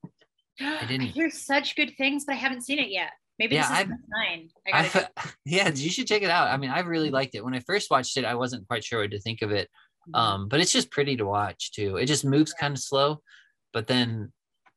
I 0.62 0.86
didn't 0.88 1.08
I 1.08 1.12
hear 1.12 1.30
such 1.30 1.76
good 1.76 1.94
things, 1.98 2.26
but 2.26 2.34
I 2.34 2.38
haven't 2.38 2.62
seen 2.62 2.80
it 2.80 2.90
yet. 2.90 3.12
Maybe 3.38 3.56
Yeah, 3.56 3.70
this 3.70 3.88
is 3.88 3.94
mine. 4.10 4.50
I 4.68 4.84
gotta 4.84 5.10
I, 5.18 5.30
yeah, 5.46 5.70
you 5.70 5.90
should 5.90 6.08
check 6.08 6.22
it 6.24 6.30
out. 6.30 6.48
I 6.50 6.58
mean, 6.58 6.70
I 6.70 6.80
really 6.82 7.10
liked 7.10 7.36
it. 7.36 7.44
When 7.44 7.54
I 7.54 7.60
first 7.62 7.90
watched 7.90 8.18
it, 8.18 8.26
I 8.26 8.36
wasn't 8.36 8.68
quite 8.68 8.84
sure 8.84 9.02
what 9.02 9.12
to 9.12 9.20
think 9.20 9.42
of 9.42 9.52
it. 9.52 9.70
Um, 10.14 10.48
but 10.48 10.60
it's 10.60 10.72
just 10.72 10.90
pretty 10.90 11.16
to 11.18 11.26
watch 11.26 11.72
too. 11.72 11.98
It 11.98 12.08
just 12.08 12.26
moves 12.26 12.54
Yeah. 12.58 12.62
kind 12.62 12.74
of 12.76 12.82
slow, 12.82 13.22
but 13.74 13.86
then 13.86 14.34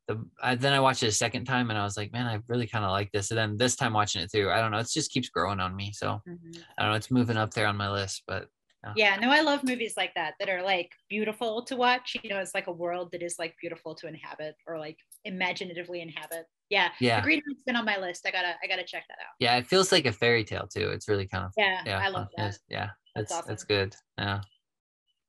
the 0.08 0.22
I, 0.42 0.56
then 0.56 0.74
I 0.74 0.80
watched 0.80 1.02
it 1.02 1.06
a 1.08 1.12
second 1.12 1.46
time 1.46 1.70
and 1.70 1.78
I 1.78 1.84
was 1.84 1.96
like, 1.96 2.12
man, 2.12 2.26
I 2.26 2.40
really 2.48 2.66
kind 2.66 2.84
of 2.84 2.90
like 2.90 3.10
this. 3.12 3.30
And 3.30 3.38
then 3.38 3.56
this 3.56 3.74
time 3.74 3.94
watching 3.94 4.20
it 4.20 4.30
through, 4.30 4.50
I 4.50 4.60
don't 4.60 4.70
know, 4.72 4.78
it 4.78 4.90
just 4.92 5.10
keeps 5.10 5.30
growing 5.30 5.58
on 5.60 5.74
me. 5.74 5.92
So 5.94 6.20
Mhm. 6.28 6.62
I 6.76 6.82
don't 6.82 6.90
know, 6.90 6.96
it's 6.96 7.10
moving 7.10 7.36
up 7.38 7.54
there 7.54 7.66
on 7.66 7.76
my 7.78 7.90
list. 7.90 8.24
But 8.26 8.48
Yeah, 8.96 9.16
no, 9.16 9.30
I 9.30 9.40
love 9.42 9.62
movies 9.64 9.94
like 9.96 10.12
that 10.14 10.34
that 10.40 10.48
are 10.48 10.62
like 10.62 10.90
beautiful 11.08 11.62
to 11.66 11.76
watch. 11.76 12.16
You 12.22 12.30
know, 12.30 12.38
it's 12.40 12.54
like 12.54 12.66
a 12.66 12.72
world 12.72 13.10
that 13.12 13.22
is 13.22 13.36
like 13.38 13.54
beautiful 13.60 13.94
to 13.96 14.06
inhabit 14.08 14.56
or 14.66 14.78
like 14.78 14.96
imaginatively 15.24 16.00
inhabit. 16.00 16.46
Yeah, 16.68 16.88
yeah, 17.00 17.20
The 17.20 17.24
Green 17.24 17.42
Knight's 17.46 17.62
been 17.64 17.76
on 17.76 17.84
my 17.84 17.98
list. 17.98 18.26
I 18.26 18.30
gotta, 18.30 18.54
I 18.62 18.66
gotta 18.66 18.84
check 18.84 19.04
that 19.08 19.18
out. 19.20 19.34
yeah, 19.38 19.56
it 19.56 19.66
feels 19.66 19.92
like 19.92 20.06
a 20.06 20.12
fairy 20.12 20.42
tale 20.44 20.66
too. 20.66 20.88
It's 20.90 21.08
really 21.08 21.26
kind 21.26 21.44
of 21.44 21.52
Yeah, 21.56 21.82
yeah, 21.86 21.98
I 22.02 22.08
love 22.08 22.28
that. 22.36 22.42
It's- 22.42 22.60
yeah, 22.68 22.90
That's 23.14 23.30
it's 23.30 23.40
awesome. 23.48 23.66
good. 23.68 23.96
Yeah. 24.18 24.40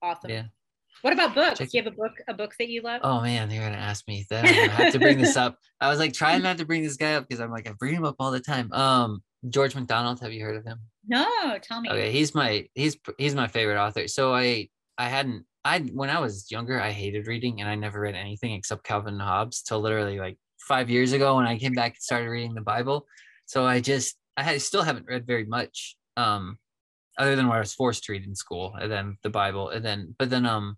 Awesome. 0.02 0.30
Yeah. 0.32 0.44
What 1.02 1.14
about 1.14 1.36
books? 1.36 1.60
Check- 1.60 1.70
Do 1.72 1.78
you 1.78 1.84
have 1.84 1.94
a 1.94 1.96
book, 1.96 2.14
a 2.28 2.34
book 2.34 2.54
that 2.60 2.70
you 2.70 2.82
love? 2.82 3.02
Oh 3.04 3.22
man, 3.22 3.52
you're 3.52 3.64
gonna 3.64 3.76
ask 3.76 4.08
me 4.08 4.26
that. 4.30 4.46
I 4.46 4.50
have 4.84 4.94
to 4.94 5.00
bring 5.00 5.18
this 5.18 5.36
up. 5.36 5.58
I 5.82 5.90
was 5.90 6.00
like 6.00 6.14
trying 6.14 6.42
not 6.42 6.58
to 6.60 6.66
bring 6.66 6.82
this 6.82 6.96
guy 6.98 7.16
up 7.16 7.28
because 7.28 7.42
I'm 7.42 7.52
like 7.52 7.68
I 7.70 7.74
bring 7.74 7.94
him 7.94 8.06
up 8.06 8.16
all 8.20 8.32
the 8.32 8.40
time. 8.40 8.72
Um, 8.72 9.22
George 9.50 9.76
MacDonald. 9.76 10.20
Have 10.22 10.34
you 10.34 10.44
heard 10.44 10.56
of 10.56 10.66
him? 10.66 10.80
No, 11.08 11.58
tell 11.62 11.82
me. 11.82 11.90
Okay, 11.90 12.12
he's 12.12 12.34
my 12.34 12.68
he's 12.74 12.98
he's 13.18 13.36
my 13.36 13.48
favorite 13.48 13.82
author. 13.82 14.08
So 14.08 14.34
I 14.34 14.70
I 14.98 15.10
hadn't 15.10 15.46
I 15.66 15.80
when 15.80 16.10
I 16.10 16.20
was 16.20 16.50
younger 16.52 16.80
I 16.80 16.92
hated 16.92 17.28
reading 17.28 17.62
and 17.62 17.70
I 17.70 17.76
never 17.76 18.00
read 18.00 18.16
anything 18.16 18.54
except 18.54 18.84
Calvin 18.84 19.20
Hobbes 19.20 19.62
till 19.62 19.80
literally 19.80 20.20
like 20.20 20.38
five 20.60 20.90
years 20.90 21.12
ago 21.12 21.36
when 21.36 21.46
I 21.46 21.58
came 21.58 21.74
back 21.74 21.94
and 21.94 22.02
started 22.02 22.30
reading 22.30 22.54
the 22.54 22.62
Bible. 22.62 23.06
So 23.46 23.66
I 23.66 23.82
just 23.82 24.16
I 24.38 24.44
had, 24.44 24.62
still 24.62 24.84
haven't 24.84 25.08
read 25.08 25.28
very 25.28 25.46
much 25.46 25.98
um 26.16 26.58
other 27.18 27.36
than 27.36 27.48
what 27.48 27.58
I 27.58 27.60
was 27.60 27.74
forced 27.74 28.06
to 28.06 28.14
read 28.14 28.26
in 28.26 28.36
school 28.36 28.74
and 28.80 28.92
then 28.92 29.18
the 29.24 29.30
Bible 29.30 29.70
and 29.70 29.84
then 29.84 30.16
but 30.18 30.30
then 30.30 30.46
um 30.46 30.78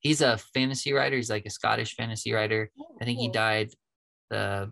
he's 0.00 0.20
a 0.20 0.36
fantasy 0.36 0.92
writer. 0.92 1.16
He's 1.16 1.30
like 1.30 1.46
a 1.46 1.50
Scottish 1.50 1.96
fantasy 1.96 2.32
writer. 2.32 2.70
Oh, 2.78 2.96
I 3.00 3.04
think 3.04 3.18
he 3.18 3.28
died 3.28 3.70
the 4.28 4.70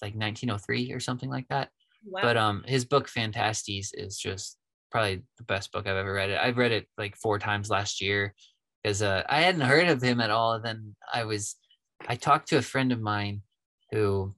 like 0.00 0.14
1903 0.14 0.92
or 0.92 1.00
something 1.00 1.30
like 1.30 1.46
that 1.48 1.70
Wow. 2.04 2.20
but 2.22 2.36
um 2.36 2.64
his 2.66 2.84
book 2.84 3.08
phantastes 3.08 3.92
is 3.94 4.18
just 4.18 4.58
probably 4.90 5.22
the 5.38 5.44
best 5.44 5.72
book 5.72 5.86
i've 5.86 5.96
ever 5.96 6.12
read 6.12 6.30
it 6.30 6.38
i've 6.40 6.58
read 6.58 6.72
it 6.72 6.86
like 6.98 7.16
four 7.16 7.38
times 7.38 7.70
last 7.70 8.00
year 8.00 8.34
because 8.82 9.02
uh, 9.02 9.22
i 9.28 9.40
hadn't 9.40 9.60
heard 9.60 9.88
of 9.88 10.02
him 10.02 10.20
at 10.20 10.30
all 10.30 10.54
and 10.54 10.64
then 10.64 10.94
i 11.12 11.24
was 11.24 11.56
i 12.08 12.16
talked 12.16 12.48
to 12.48 12.58
a 12.58 12.62
friend 12.62 12.92
of 12.92 13.00
mine 13.00 13.40
who 13.92 14.34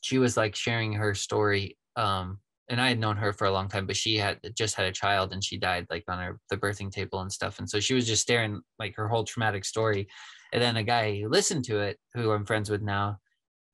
she 0.00 0.18
was 0.18 0.36
like 0.36 0.54
sharing 0.54 0.94
her 0.94 1.14
story 1.14 1.76
um 1.96 2.38
and 2.68 2.80
i 2.80 2.88
had 2.88 2.98
known 2.98 3.16
her 3.16 3.32
for 3.32 3.46
a 3.46 3.52
long 3.52 3.68
time 3.68 3.86
but 3.86 3.96
she 3.96 4.16
had 4.16 4.38
just 4.56 4.74
had 4.74 4.86
a 4.86 4.92
child 4.92 5.32
and 5.32 5.44
she 5.44 5.58
died 5.58 5.86
like 5.90 6.04
on 6.08 6.18
her 6.18 6.40
the 6.50 6.56
birthing 6.56 6.90
table 6.90 7.20
and 7.20 7.32
stuff 7.32 7.58
and 7.58 7.68
so 7.68 7.78
she 7.78 7.94
was 7.94 8.06
just 8.06 8.22
staring 8.22 8.60
like 8.78 8.94
her 8.96 9.08
whole 9.08 9.24
traumatic 9.24 9.64
story 9.64 10.08
and 10.52 10.62
then 10.62 10.76
a 10.76 10.82
guy 10.82 11.20
who 11.20 11.28
listened 11.28 11.64
to 11.64 11.78
it 11.80 11.98
who 12.14 12.30
i'm 12.32 12.46
friends 12.46 12.70
with 12.70 12.82
now 12.82 13.18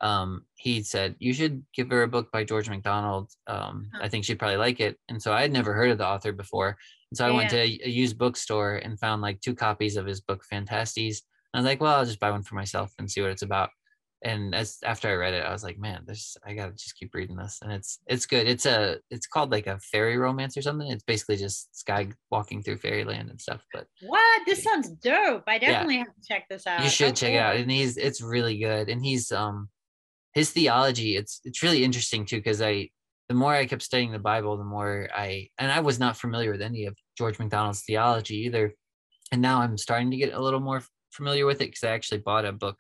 um, 0.03 0.45
he 0.57 0.83
said 0.83 1.15
you 1.19 1.33
should 1.33 1.65
give 1.74 1.89
her 1.91 2.03
a 2.03 2.09
book 2.09 2.31
by 2.33 2.45
George 2.45 2.69
MacDonald. 2.69 3.31
Um. 3.47 3.89
I 4.01 4.09
think 4.09 4.24
she'd 4.24 4.39
probably 4.39 4.57
like 4.57 4.81
it. 4.81 4.99
And 5.09 5.23
so 5.23 5.33
I 5.33 5.43
had 5.43 5.53
never 5.53 5.73
heard 5.73 5.91
of 5.91 5.99
the 5.99 6.07
author 6.07 6.33
before. 6.33 6.77
And 7.11 7.16
so 7.16 7.27
I 7.27 7.31
went 7.31 7.51
to 7.51 7.59
a, 7.61 7.66
used 7.89 8.19
bookstore 8.19 8.77
and 8.77 8.99
found 8.99 9.23
like 9.23 9.41
two 9.41 9.55
copies 9.55 9.97
of 9.97 10.07
his 10.07 10.20
book 10.20 10.43
Phantastes. 10.51 11.23
And 11.55 11.59
I 11.59 11.59
was 11.59 11.66
like, 11.66 11.81
well, 11.81 11.97
I'll 11.97 12.05
just 12.05 12.20
buy 12.20 12.31
one 12.31 12.43
for 12.43 12.55
myself 12.57 12.93
and 12.99 13.11
see 13.11 13.20
what 13.20 13.31
it's 13.31 13.43
about. 13.43 13.70
And 14.24 14.55
as 14.55 14.79
after 14.85 15.09
I 15.09 15.15
read 15.15 15.35
it, 15.35 15.45
I 15.45 15.53
was 15.53 15.65
like, 15.65 15.79
man, 15.79 16.05
this 16.07 16.37
I 16.47 16.55
gotta 16.55 16.73
just 16.73 16.97
keep 16.97 17.12
reading 17.12 17.37
this. 17.37 17.59
And 17.61 17.73
it's 17.73 17.99
it's 18.07 18.24
good. 18.24 18.47
It's 18.49 18.66
a 18.66 18.99
it's 19.11 19.27
called 19.27 19.51
like 19.51 19.66
a 19.66 19.79
fairy 19.81 20.16
romance 20.16 20.57
or 20.57 20.62
something. 20.62 20.89
It's 20.91 21.03
basically 21.05 21.37
just 21.37 21.77
Sky 21.77 22.09
walking 22.31 22.62
through 22.62 22.79
fairyland 22.79 23.31
and 23.31 23.41
stuff. 23.41 23.65
But 23.74 23.87
what? 24.07 24.43
This 24.47 24.62
sounds 24.62 24.89
dope. 24.91 25.43
I 25.49 25.59
definitely 25.59 25.99
have 25.99 26.07
to 26.07 26.29
check 26.29 26.45
this 26.49 26.66
out. 26.66 26.83
you 26.85 26.89
should 26.89 27.11
Oh, 27.11 27.15
check 27.15 27.33
it 27.33 27.39
out 27.39 27.57
and 27.57 27.70
he's 27.70 27.97
it's 27.97 28.20
really 28.23 28.59
good 28.59 28.89
and 28.89 29.05
he's 29.05 29.31
um 29.33 29.69
his 30.35 30.51
theology 30.51 31.17
it's 31.17 31.41
it's 31.45 31.63
really 31.63 31.85
interesting 31.85 32.25
too 32.25 32.37
because 32.37 32.63
i 32.63 32.89
the 33.29 33.35
more 33.35 33.55
i 33.55 33.67
kept 33.67 33.83
studying 33.83 34.13
the 34.13 34.19
bible 34.19 34.57
the 34.57 34.65
more 34.65 35.09
i 35.15 35.49
and 35.59 35.71
i 35.71 35.81
was 35.81 35.99
not 35.99 36.17
familiar 36.17 36.51
with 36.51 36.63
any 36.63 36.87
of 36.87 36.97
george 37.17 37.39
macdonald's 37.39 37.83
theology 37.83 38.37
either. 38.37 38.75
And 39.31 39.41
now 39.41 39.61
i'm 39.61 39.79
starting 39.79 40.11
to 40.11 40.17
get 40.17 40.35
a 40.35 40.43
little 40.43 40.61
more 40.61 40.83
familiar 41.11 41.47
with 41.47 41.61
it 41.61 41.71
because 41.71 41.85
i 41.85 41.93
actually 41.93 42.19
bought 42.19 42.45
a 42.45 42.53
book 42.53 42.77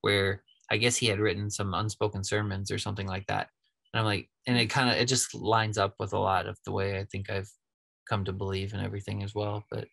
where 0.00 0.42
i 0.70 0.76
guess 0.76 0.96
he 0.96 1.06
had 1.06 1.20
written 1.20 1.50
some 1.50 1.74
unspoken 1.74 2.24
sermons 2.24 2.70
or 2.70 2.78
something 2.78 3.06
like 3.06 3.26
that. 3.26 3.48
And 3.92 4.00
i'm 4.00 4.06
like 4.06 4.28
and 4.46 4.56
it 4.58 4.66
kind 4.66 4.90
of 4.90 4.96
it 4.96 5.06
just 5.06 5.34
lines 5.34 5.78
up 5.78 5.94
with 5.98 6.12
a 6.12 6.18
lot 6.18 6.46
of 6.46 6.56
the 6.64 6.72
way 6.72 6.98
i 6.98 7.04
think 7.04 7.30
i've 7.30 7.50
come 8.08 8.24
to 8.24 8.32
believe 8.32 8.72
and 8.72 8.84
everything 8.84 9.22
as 9.22 9.34
well. 9.34 9.64
But 9.70 9.86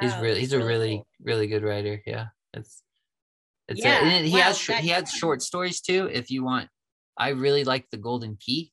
he's 0.00 0.14
really 0.18 0.40
he's 0.40 0.52
a 0.52 0.64
really 0.64 1.04
really 1.20 1.46
good 1.46 1.62
writer. 1.62 2.02
Yeah 2.04 2.26
it's 2.56 2.82
it's 3.68 3.84
a- 3.84 3.88
Yeah, 3.88 4.04
and 4.04 4.26
he 4.26 4.32
wow, 4.34 4.40
has 4.42 4.58
sh- 4.58 4.70
he 4.80 4.88
has 4.88 5.10
short 5.10 5.42
stories 5.42 5.80
too 5.80 6.08
if 6.12 6.30
you 6.30 6.44
want 6.44 6.68
i 7.16 7.28
really 7.30 7.64
like 7.64 7.86
the 7.90 7.96
golden 7.96 8.36
key 8.40 8.72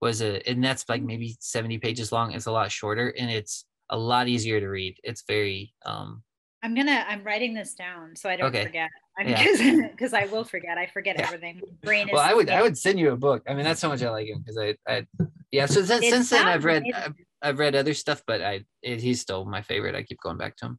was 0.00 0.20
a 0.20 0.46
and 0.48 0.62
that's 0.62 0.84
like 0.88 1.02
maybe 1.02 1.36
70 1.40 1.78
pages 1.78 2.12
long 2.12 2.32
it's 2.32 2.46
a 2.46 2.52
lot 2.52 2.70
shorter 2.70 3.14
and 3.18 3.30
it's 3.30 3.64
a 3.90 3.96
lot 3.96 4.28
easier 4.28 4.60
to 4.60 4.66
read 4.66 4.96
it's 5.04 5.22
very 5.26 5.72
um 5.84 6.22
I'm 6.62 6.74
gonna. 6.74 7.04
I'm 7.06 7.22
writing 7.22 7.54
this 7.54 7.74
down 7.74 8.16
so 8.16 8.28
I 8.28 8.34
don't 8.36 8.48
Okay. 8.48 8.64
forget. 8.64 8.90
Yeah. 9.24 9.24
Because 9.44 9.90
because 9.92 10.12
I 10.14 10.24
will 10.26 10.42
forget. 10.42 10.76
I 10.78 10.86
forget 10.86 11.14
Yeah. 11.16 11.26
everything. 11.26 11.60
My 11.62 11.68
brain 11.84 12.08
is. 12.08 12.12
well 12.12 12.22
i 12.28 12.34
would 12.34 12.50
i 12.50 12.60
would 12.60 12.76
send 12.76 12.98
you 12.98 13.12
a 13.12 13.16
book 13.16 13.42
i 13.46 13.54
mean 13.54 13.62
that's 13.64 13.80
how 13.80 13.88
much 13.88 14.02
i 14.02 14.10
like 14.10 14.26
him 14.26 14.40
because 14.42 14.58
i 14.58 14.74
i 14.92 15.06
yeah 15.52 15.66
so 15.66 15.84
since, 15.84 16.08
since 16.08 16.30
then 16.30 16.46
i've 16.48 16.64
read. 16.64 16.82
I've, 16.92 17.14
I've 17.40 17.58
read 17.60 17.76
other 17.76 17.94
stuff 17.94 18.22
but 18.26 18.42
i 18.42 18.64
it, 18.82 19.00
he's 19.00 19.20
still 19.20 19.44
my 19.44 19.62
favorite 19.62 19.94
i 19.94 20.02
keep 20.02 20.18
going 20.20 20.38
back 20.38 20.56
to 20.56 20.66
him 20.66 20.78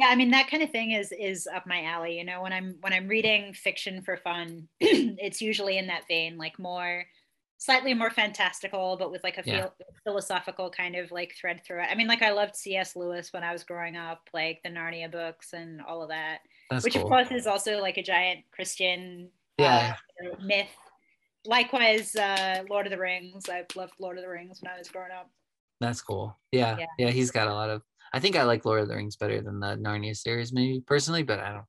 yeah 0.00 0.08
i 0.08 0.16
mean 0.16 0.30
that 0.30 0.48
kind 0.50 0.62
of 0.62 0.70
thing 0.70 0.90
is 0.92 1.12
is 1.12 1.46
up 1.54 1.66
my 1.66 1.84
alley 1.84 2.16
you 2.18 2.24
know 2.24 2.40
when 2.42 2.52
i'm 2.52 2.74
when 2.80 2.92
i'm 2.92 3.06
reading 3.06 3.52
fiction 3.52 4.00
for 4.02 4.16
fun 4.16 4.66
it's 4.80 5.40
usually 5.42 5.76
in 5.78 5.86
that 5.86 6.06
vein 6.08 6.36
like 6.38 6.58
more 6.58 7.04
slightly 7.58 7.92
more 7.92 8.10
fantastical 8.10 8.96
but 8.98 9.10
with 9.12 9.22
like 9.22 9.36
a 9.36 9.42
Yeah. 9.44 9.60
phil- 9.60 9.74
philosophical 10.04 10.70
kind 10.70 10.96
of 10.96 11.10
like 11.12 11.34
thread 11.38 11.60
through 11.64 11.82
it 11.82 11.88
i 11.90 11.94
mean 11.94 12.06
like 12.08 12.22
i 12.22 12.30
loved 12.30 12.56
cs 12.56 12.96
lewis 12.96 13.32
when 13.32 13.42
i 13.44 13.52
was 13.52 13.62
growing 13.64 13.96
up 13.96 14.22
like 14.32 14.60
the 14.64 14.70
narnia 14.70 15.10
books 15.12 15.52
and 15.52 15.82
all 15.82 16.02
of 16.02 16.08
that 16.08 16.38
that's 16.70 16.84
which 16.84 16.94
cool 16.94 17.02
of 17.02 17.08
course 17.08 17.30
is 17.30 17.46
also 17.46 17.80
like 17.80 17.98
a 17.98 18.02
giant 18.02 18.40
christian 18.52 19.28
yeah 19.58 19.94
uh, 20.24 20.42
myth 20.42 20.68
likewise 21.44 22.16
uh 22.16 22.62
lord 22.70 22.86
of 22.86 22.90
the 22.92 22.98
rings 22.98 23.48
i 23.50 23.62
loved 23.76 23.92
lord 23.98 24.16
of 24.16 24.22
the 24.24 24.28
rings 24.30 24.60
when 24.62 24.72
i 24.72 24.78
was 24.78 24.88
growing 24.88 25.10
up 25.12 25.28
That's 25.80 26.02
cool. 26.02 26.36
Yeah, 26.52 26.76
Yeah. 26.78 26.86
yeah. 26.98 27.10
he's 27.10 27.30
got 27.30 27.48
a 27.48 27.54
lot 27.54 27.70
of. 27.70 27.80
I 28.12 28.20
think 28.20 28.36
I 28.36 28.42
like 28.44 28.64
Lord 28.64 28.80
of 28.82 28.88
the 28.88 28.96
Rings 28.96 29.16
better 29.16 29.40
than 29.40 29.60
the 29.60 29.76
Narnia 29.76 30.16
series, 30.16 30.52
maybe 30.52 30.82
personally, 30.86 31.22
but 31.22 31.38
I 31.40 31.52
don't. 31.52 31.64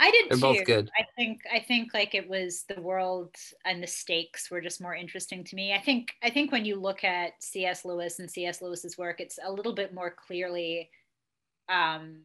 I 0.00 0.10
did 0.10 0.28
They're 0.28 0.36
too. 0.36 0.40
both 0.58 0.64
good. 0.66 0.90
I 0.98 1.04
think 1.16 1.40
I 1.52 1.60
think 1.60 1.94
like 1.94 2.14
it 2.14 2.28
was 2.28 2.64
the 2.68 2.80
world 2.80 3.34
and 3.64 3.82
the 3.82 3.86
stakes 3.86 4.50
were 4.50 4.60
just 4.60 4.80
more 4.82 4.94
interesting 4.94 5.44
to 5.44 5.54
me. 5.56 5.72
I 5.72 5.80
think 5.80 6.12
I 6.22 6.30
think 6.30 6.50
when 6.52 6.64
you 6.64 6.76
look 6.76 7.04
at 7.04 7.32
C.S. 7.42 7.84
Lewis 7.84 8.18
and 8.18 8.30
C.S. 8.30 8.60
Lewis's 8.60 8.98
work, 8.98 9.20
it's 9.20 9.38
a 9.42 9.50
little 9.50 9.72
bit 9.72 9.94
more 9.94 10.10
clearly 10.10 10.90
um 11.68 12.22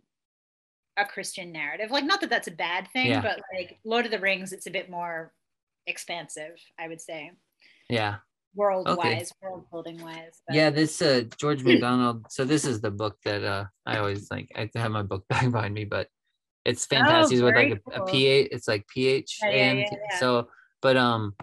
a 0.97 1.05
Christian 1.05 1.51
narrative. 1.51 1.89
Like 1.91 2.05
not 2.05 2.21
that 2.21 2.29
that's 2.29 2.47
a 2.47 2.51
bad 2.51 2.87
thing, 2.91 3.07
Yeah. 3.11 3.21
but 3.21 3.39
like 3.55 3.79
Lord 3.83 4.05
of 4.05 4.11
the 4.11 4.19
Rings, 4.19 4.51
it's 4.51 4.67
a 4.67 4.71
bit 4.71 4.89
more 4.89 5.31
expansive, 5.87 6.55
I 6.79 6.87
would 6.87 7.01
say, 7.01 7.31
Yeah, 7.89 8.17
world 8.55 8.87
wise, 8.97 9.31
world 9.41 9.65
building 9.71 10.01
wise. 10.01 10.41
but- 10.47 10.55
yeah. 10.55 10.69
This 10.69 11.01
uh 11.01 11.23
George 11.37 11.63
MacDonald. 11.67 12.25
So 12.29 12.45
this 12.45 12.65
is 12.65 12.81
the 12.81 12.91
book 12.91 13.17
that 13.25 13.43
uh 13.43 13.65
I 13.85 13.97
always 13.97 14.29
like. 14.31 14.49
I 14.55 14.69
have 14.75 14.91
my 14.91 15.03
book 15.03 15.25
bag 15.27 15.51
behind 15.51 15.73
me, 15.73 15.85
but 15.85 16.07
it's 16.65 16.85
Phantastes 16.85 17.41
with 17.41 17.55
like 17.55 17.73
Oh, 17.87 17.91
very 17.91 17.97
a, 17.97 18.01
a 18.03 18.05
ph. 18.05 18.47
It's 18.51 18.67
like 18.67 18.87
ph 18.87 19.37
Yeah, 19.43 19.49
and 19.49 19.79
yeah, 19.79 19.85
yeah. 20.11 20.19
so. 20.19 20.47
But 20.81 20.97
um, 20.97 21.35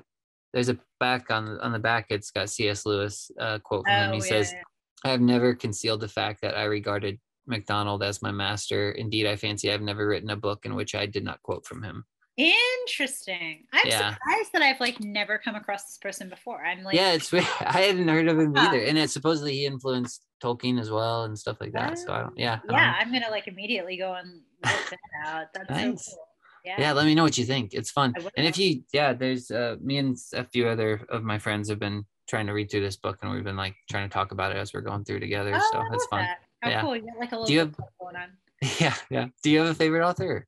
there's 0.52 0.68
a 0.68 0.78
back 0.98 1.30
on 1.30 1.58
on 1.60 1.72
the 1.72 1.78
back. 1.78 2.06
It's 2.10 2.30
got 2.30 2.50
C.S. 2.50 2.84
Lewis 2.86 3.30
uh, 3.38 3.58
quote 3.58 3.86
from 3.86 3.94
him. 3.94 4.10
Oh, 4.10 4.12
He 4.14 4.18
yeah, 4.18 4.24
says. 4.42 4.54
I 5.02 5.08
have 5.08 5.22
never 5.22 5.54
concealed 5.54 6.00
the 6.02 6.08
fact 6.08 6.42
that 6.42 6.58
I 6.58 6.64
regarded 6.64 7.18
MacDonald 7.46 8.02
as 8.02 8.20
my 8.20 8.30
master. 8.30 8.90
Indeed, 8.92 9.26
I 9.26 9.36
fancy 9.36 9.72
I've 9.72 9.80
never 9.80 10.06
written 10.06 10.28
a 10.28 10.36
book 10.36 10.66
in 10.66 10.74
which 10.74 10.94
I 10.94 11.06
did 11.06 11.24
not 11.24 11.42
quote 11.42 11.64
from 11.64 11.82
him. 11.82 12.04
Interesting. 12.40 13.64
I'm 13.72 13.86
Yeah. 13.86 14.12
surprised 14.14 14.52
that 14.52 14.62
I've 14.62 14.80
like 14.80 15.00
never 15.00 15.38
come 15.38 15.54
across 15.54 15.84
this 15.86 15.98
person 15.98 16.28
before. 16.28 16.64
I'm 16.64 16.82
like, 16.82 16.94
yeah, 16.96 17.12
it's 17.12 17.30
weird. 17.32 17.46
I 17.60 17.82
hadn't 17.82 18.08
heard 18.08 18.28
of 18.28 18.38
him 18.38 18.56
either, 18.56 18.80
and 18.80 18.96
it 18.98 19.10
supposedly 19.10 19.52
he 19.54 19.66
influenced 19.66 20.24
Tolkien 20.42 20.80
as 20.80 20.90
well 20.90 21.24
and 21.24 21.38
stuff 21.38 21.58
like 21.60 21.72
that. 21.72 21.98
So 21.98 22.12
I 22.12 22.20
don't. 22.22 22.38
Yeah. 22.38 22.60
I 22.68 22.72
yeah, 22.72 22.86
know. 22.92 22.96
I'm 22.98 23.12
gonna 23.12 23.30
like 23.30 23.46
immediately 23.48 23.96
go 23.96 24.14
and 24.14 24.40
look 24.64 24.90
that 24.90 24.98
out. 25.26 25.46
That's 25.54 25.70
Nice. 25.70 26.06
so 26.06 26.12
cool. 26.16 26.26
Yeah. 26.64 26.76
Yeah. 26.78 26.92
Let 26.92 27.06
me 27.06 27.14
know 27.14 27.22
what 27.24 27.36
you 27.38 27.44
think. 27.44 27.74
It's 27.74 27.90
fun. 27.90 28.14
And 28.36 28.46
if 28.46 28.58
you, 28.58 28.82
yeah, 28.92 29.12
there's 29.12 29.50
uh, 29.50 29.76
me 29.82 29.98
and 29.98 30.16
a 30.34 30.44
few 30.44 30.68
other 30.68 31.06
of 31.08 31.22
my 31.22 31.38
friends 31.38 31.68
have 31.70 31.78
been 31.78 32.04
trying 32.28 32.46
to 32.46 32.52
read 32.52 32.70
through 32.70 32.82
this 32.82 32.96
book, 32.96 33.18
and 33.22 33.30
we've 33.32 33.44
been 33.44 33.56
like 33.56 33.74
trying 33.90 34.08
to 34.08 34.12
talk 34.12 34.32
about 34.32 34.52
it 34.52 34.56
as 34.58 34.72
we're 34.72 34.80
going 34.82 35.04
through 35.04 35.20
together. 35.20 35.52
Oh, 35.54 35.70
so 35.72 35.82
it's 35.94 36.06
fun. 36.06 36.20
that. 36.22 36.38
How 36.62 36.70
Yeah. 36.70 36.80
cool. 36.82 36.96
You 36.96 37.02
got 37.06 37.18
like 37.18 37.32
a 37.32 37.34
little 37.34 37.46
Do 37.46 37.52
you 37.52 37.58
have- 37.60 37.76
going 38.00 38.16
on. 38.16 38.28
Yeah, 38.78 38.94
yeah. 39.10 39.26
Do 39.42 39.50
you 39.50 39.60
have 39.60 39.68
a 39.68 39.74
favorite 39.74 40.06
author? 40.06 40.46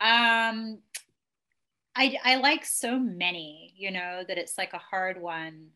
Um 0.00 0.78
I, 1.96 2.16
I 2.24 2.36
like 2.36 2.64
so 2.64 2.98
many, 2.98 3.72
you 3.76 3.90
know, 3.90 4.24
that 4.26 4.38
it's 4.38 4.58
like 4.58 4.72
a 4.72 4.78
hard 4.78 5.20
one 5.20 5.68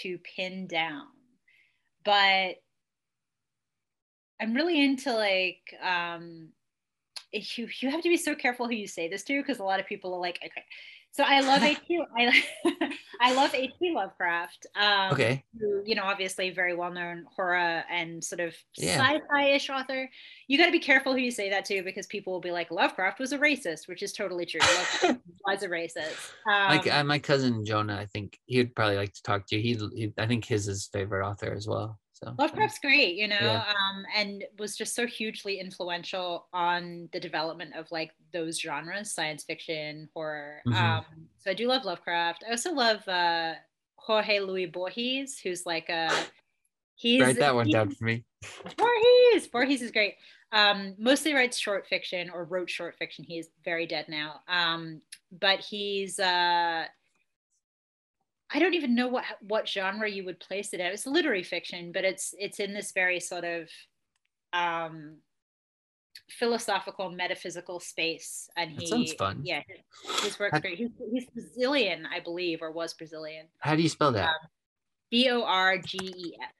to 0.00 0.18
pin 0.18 0.66
down. 0.66 1.06
But 2.04 2.56
I'm 4.40 4.54
really 4.54 4.82
into 4.82 5.12
like 5.12 5.74
um 5.82 6.48
you 7.32 7.68
you 7.80 7.90
have 7.90 8.02
to 8.02 8.08
be 8.08 8.16
so 8.16 8.34
careful 8.34 8.66
who 8.66 8.74
you 8.74 8.86
say 8.86 9.08
this 9.08 9.24
to 9.24 9.40
because 9.40 9.58
a 9.58 9.64
lot 9.64 9.80
of 9.80 9.86
people 9.86 10.14
are 10.14 10.20
like 10.20 10.38
okay 10.44 10.64
so 11.16 11.24
I 11.26 11.40
love 11.40 11.62
H.P. 11.62 11.98
I, 12.14 12.42
I 13.22 13.32
love 13.32 13.54
H.P. 13.54 13.94
Lovecraft. 13.94 14.66
Um, 14.76 15.12
okay. 15.14 15.42
Who, 15.58 15.82
you 15.86 15.94
know, 15.94 16.02
obviously 16.02 16.50
very 16.50 16.74
well 16.74 16.92
known 16.92 17.24
horror 17.34 17.84
and 17.90 18.22
sort 18.22 18.40
of 18.40 18.54
yeah. 18.76 18.98
sci-fi-ish 18.98 19.70
author. 19.70 20.10
You 20.46 20.58
got 20.58 20.66
to 20.66 20.72
be 20.72 20.78
careful 20.78 21.14
who 21.14 21.20
you 21.20 21.30
say 21.30 21.48
that 21.48 21.64
to 21.66 21.82
because 21.82 22.06
people 22.06 22.34
will 22.34 22.40
be 22.40 22.50
like, 22.50 22.70
Lovecraft 22.70 23.18
was 23.18 23.32
a 23.32 23.38
racist, 23.38 23.88
which 23.88 24.02
is 24.02 24.12
totally 24.12 24.44
true. 24.44 24.60
Lovecraft 24.60 25.20
was 25.46 25.62
a 25.62 25.68
racist. 25.68 26.32
Um, 26.46 26.76
like 26.76 26.92
uh, 26.92 27.02
my 27.02 27.18
cousin 27.18 27.64
Jonah, 27.64 27.96
I 27.96 28.04
think 28.04 28.38
he 28.44 28.58
would 28.58 28.74
probably 28.74 28.96
like 28.96 29.14
to 29.14 29.22
talk 29.22 29.46
to 29.46 29.56
you. 29.56 29.62
He, 29.62 29.96
he 29.96 30.12
I 30.18 30.26
think 30.26 30.44
his 30.44 30.68
is 30.68 30.90
favorite 30.92 31.26
author 31.26 31.54
as 31.54 31.66
well. 31.66 31.98
So 32.16 32.34
Lovecraft's 32.38 32.78
great, 32.78 33.16
you 33.16 33.28
know, 33.28 33.36
yeah. 33.38 33.64
um, 33.68 34.04
and 34.16 34.44
was 34.58 34.74
just 34.74 34.94
so 34.94 35.06
hugely 35.06 35.60
influential 35.60 36.46
on 36.50 37.10
the 37.12 37.20
development 37.20 37.76
of 37.76 37.92
like 37.92 38.12
those 38.32 38.58
genres, 38.58 39.12
science 39.12 39.44
fiction, 39.44 40.08
horror. 40.14 40.62
Mm-hmm. 40.66 40.82
Um, 40.82 41.04
so 41.38 41.50
I 41.50 41.54
do 41.54 41.68
love 41.68 41.84
Lovecraft. 41.84 42.42
I 42.48 42.52
also 42.52 42.72
love 42.72 43.06
uh, 43.06 43.52
Jorge 43.96 44.40
Luis 44.40 44.70
Borges, 44.70 45.38
who's 45.38 45.66
like 45.66 45.90
a 45.90 46.10
he's 46.94 47.20
write 47.20 47.38
that 47.38 47.54
one 47.54 47.68
down 47.68 47.90
for 47.90 48.04
me. 48.04 48.24
Borges, 48.78 49.46
Borges 49.48 49.82
is 49.82 49.90
great. 49.90 50.14
Um, 50.52 50.94
mostly 50.98 51.34
writes 51.34 51.58
short 51.58 51.86
fiction 51.86 52.30
or 52.30 52.44
wrote 52.44 52.70
short 52.70 52.94
fiction. 52.98 53.24
He 53.24 53.38
is 53.38 53.50
very 53.62 53.86
dead 53.86 54.06
now. 54.08 54.40
Um, 54.48 55.02
but 55.38 55.60
he's 55.60 56.18
uh, 56.18 56.86
I 58.52 58.58
don't 58.58 58.74
even 58.74 58.94
know 58.94 59.08
what 59.08 59.24
what 59.40 59.68
genre 59.68 60.08
you 60.08 60.24
would 60.24 60.38
place 60.38 60.72
it 60.72 60.80
in. 60.80 60.86
It's 60.86 61.06
literary 61.06 61.42
fiction, 61.42 61.90
but 61.92 62.04
it's 62.04 62.34
it's 62.38 62.60
in 62.60 62.72
this 62.72 62.92
very 62.92 63.18
sort 63.18 63.44
of 63.44 63.68
um, 64.52 65.16
philosophical, 66.30 67.10
metaphysical 67.10 67.80
space. 67.80 68.48
And 68.56 68.70
he 68.70 68.76
that 68.76 68.88
sounds 68.88 69.12
fun. 69.14 69.40
Yeah, 69.42 69.62
his, 69.66 70.22
his 70.22 70.38
work's 70.38 70.60
great. 70.60 70.78
He's, 70.78 70.90
he's, 71.12 71.26
Brazilian, 71.30 72.06
I 72.06 72.20
believe, 72.20 72.62
or 72.62 72.70
was 72.70 72.94
Brazilian. 72.94 73.46
How 73.58 73.74
do 73.74 73.82
you 73.82 73.88
spell 73.88 74.12
that? 74.12 74.28
Um, 74.28 74.48
B 75.10 75.28
O 75.30 75.42
R 75.42 75.78
G 75.78 75.98
E 75.98 76.36
S. 76.40 76.52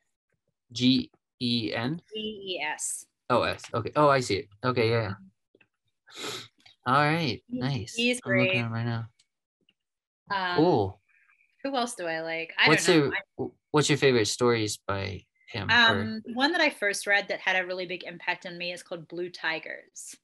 G 0.73 1.11
E 1.41 1.73
N. 1.75 2.03
G 2.13 2.19
E 2.19 2.61
S. 2.63 3.07
Oh 3.31 3.43
Okay. 3.75 3.93
Oh, 3.97 4.09
I 4.09 4.21
see 4.21 4.37
it. 4.37 4.49
Okay. 4.65 4.91
Yeah. 4.91 5.13
All 6.87 6.95
right. 6.95 7.43
Nice. 7.51 7.95
He's 7.95 8.21
great. 8.21 8.41
I'm 8.41 8.47
looking 8.47 8.61
at 8.61 8.67
him 8.67 8.73
right 8.73 8.87
now. 8.87 9.05
Um, 10.31 10.57
cool. 10.57 11.01
Who 11.67 11.75
else 11.77 11.97
do 11.97 12.07
I 12.07 12.21
like? 12.21 12.55
I 12.59 12.69
what's 12.69 12.87
don't 12.87 13.11
know. 13.11 13.13
Your, 13.39 13.51
what's 13.73 13.89
your 13.89 13.99
favorite 13.99 14.27
stories 14.27 14.79
by 14.87 15.25
him? 15.51 15.69
Um, 15.69 16.23
one 16.35 16.53
that 16.53 16.61
I 16.61 16.71
first 16.71 17.09
read 17.09 17.27
that 17.29 17.41
had 17.41 17.57
a 17.57 17.67
really 17.67 17.87
big 17.87 18.05
impact 18.05 18.47
on 18.47 18.57
me 18.57 18.73
is 18.73 18.85
called 18.85 19.09
Blue 19.09 19.31
Tigers. 19.31 20.15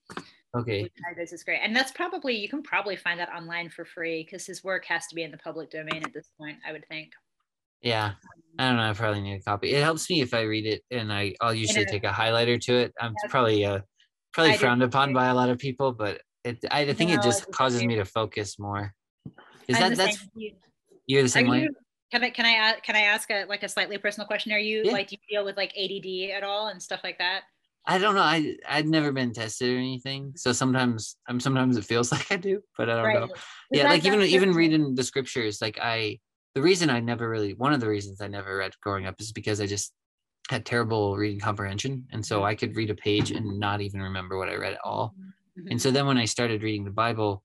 Okay. 0.57 0.83
Blue 0.83 0.89
Tigers 1.05 1.33
is 1.33 1.43
great, 1.43 1.59
and 1.61 1.75
that's 1.75 1.91
probably 1.91 2.37
you 2.37 2.49
can 2.49 2.63
probably 2.63 2.95
find 2.95 3.19
that 3.19 3.31
online 3.31 3.71
for 3.71 3.85
free 3.85 4.23
because 4.23 4.47
his 4.47 4.63
work 4.63 4.85
has 4.85 5.09
to 5.09 5.17
be 5.17 5.25
in 5.25 5.33
the 5.33 5.39
public 5.39 5.71
domain 5.71 6.03
at 6.05 6.13
this 6.15 6.31
point. 6.39 6.59
I 6.65 6.71
would 6.71 6.87
think. 6.89 7.11
Yeah, 7.81 8.13
I 8.61 8.69
don't 8.69 8.77
know. 8.77 8.91
I 8.91 8.93
probably 8.93 9.23
need 9.23 9.41
a 9.41 9.43
copy. 9.43 9.73
It 9.73 9.83
helps 9.83 10.09
me 10.09 10.21
if 10.21 10.35
I 10.35 10.43
read 10.43 10.67
it, 10.67 10.83
and 10.93 11.13
I 11.13 11.35
I'll 11.41 11.55
usually 11.55 11.87
take 11.87 12.05
a 12.05 12.11
highlighter 12.11 12.61
to 12.61 12.75
it. 12.75 12.93
I'm 13.01 13.15
probably 13.29 13.65
uh 13.65 13.81
probably 14.33 14.53
I 14.53 14.57
frowned 14.59 14.85
upon 14.85 15.13
by 15.13 15.27
a 15.27 15.35
lot 15.35 15.49
of 15.49 15.59
people, 15.59 15.91
but 15.91 16.21
it 16.45 16.65
I 16.71 16.93
think 16.93 17.11
no, 17.11 17.17
it 17.17 17.23
just 17.23 17.51
causes 17.51 17.83
me 17.83 17.97
to 17.97 18.05
focus 18.05 18.61
more. 18.61 18.95
Is 19.67 19.77
I'm 19.77 19.95
that 19.95 19.97
that's 19.97 20.29
you're 21.07 21.23
the 21.23 21.29
same 21.29 21.49
way. 21.49 21.63
You, 21.63 21.71
can 22.13 22.25
I 22.25 22.31
can 22.31 22.45
I 22.45 22.79
can 22.81 22.95
I 22.95 23.01
ask 23.01 23.31
a 23.31 23.45
like 23.47 23.63
a 23.63 23.69
slightly 23.69 23.99
personal 23.99 24.27
question? 24.27 24.53
Are 24.53 24.59
you 24.59 24.83
yeah. 24.85 24.93
like 24.93 25.09
do 25.09 25.17
you 25.17 25.37
deal 25.37 25.45
with 25.45 25.57
like 25.57 25.73
ADD 25.77 26.31
at 26.37 26.43
all 26.43 26.69
and 26.69 26.83
stuff 26.83 27.01
like 27.03 27.19
that? 27.19 27.43
I 27.87 27.99
don't 27.99 28.15
know. 28.15 28.23
I 28.23 28.57
I've 28.69 28.87
never 28.87 29.13
been 29.13 29.33
tested 29.33 29.75
or 29.75 29.79
anything, 29.79 30.33
so 30.37 30.53
sometimes 30.53 31.17
I'm 31.29 31.41
sometimes 31.41 31.77
it 31.77 31.85
feels 31.85 32.13
like 32.13 32.31
I 32.31 32.37
do, 32.37 32.61
but 32.77 32.89
I 32.89 32.97
don't 32.97 33.05
right. 33.05 33.21
know. 33.21 33.35
Yeah, 33.71 33.85
like 33.85 34.05
even 34.05 34.21
even 34.23 34.53
reading 34.53 34.95
the 34.95 35.03
scriptures, 35.03 35.61
like 35.61 35.79
I 35.81 36.21
the 36.55 36.63
reason 36.63 36.91
I 36.91 37.01
never 37.01 37.29
really 37.29 37.55
one 37.55 37.73
of 37.73 37.81
the 37.81 37.89
reasons 37.89 38.21
I 38.21 38.29
never 38.29 38.59
read 38.59 38.73
growing 38.83 39.07
up 39.07 39.21
is 39.21 39.33
because 39.33 39.61
I 39.61 39.67
just 39.67 39.93
had 40.51 40.67
terrible 40.67 41.17
reading 41.17 41.41
comprehension, 41.41 42.07
and 42.13 42.25
so 42.25 42.45
I 42.45 42.55
could 42.55 42.77
read 42.77 42.91
a 42.91 42.95
page 42.95 43.31
and 43.31 43.59
not 43.59 43.81
even 43.81 44.03
remember 44.03 44.39
what 44.39 44.49
I 44.49 44.57
read 44.57 44.75
at 44.75 44.85
all. 44.85 45.15
Mm-hmm. 45.59 45.69
And 45.71 45.83
so 45.83 45.91
then 45.91 46.07
when 46.07 46.19
I 46.19 46.27
started 46.27 46.63
reading 46.63 46.85
the 46.85 46.91
Bible, 46.91 47.43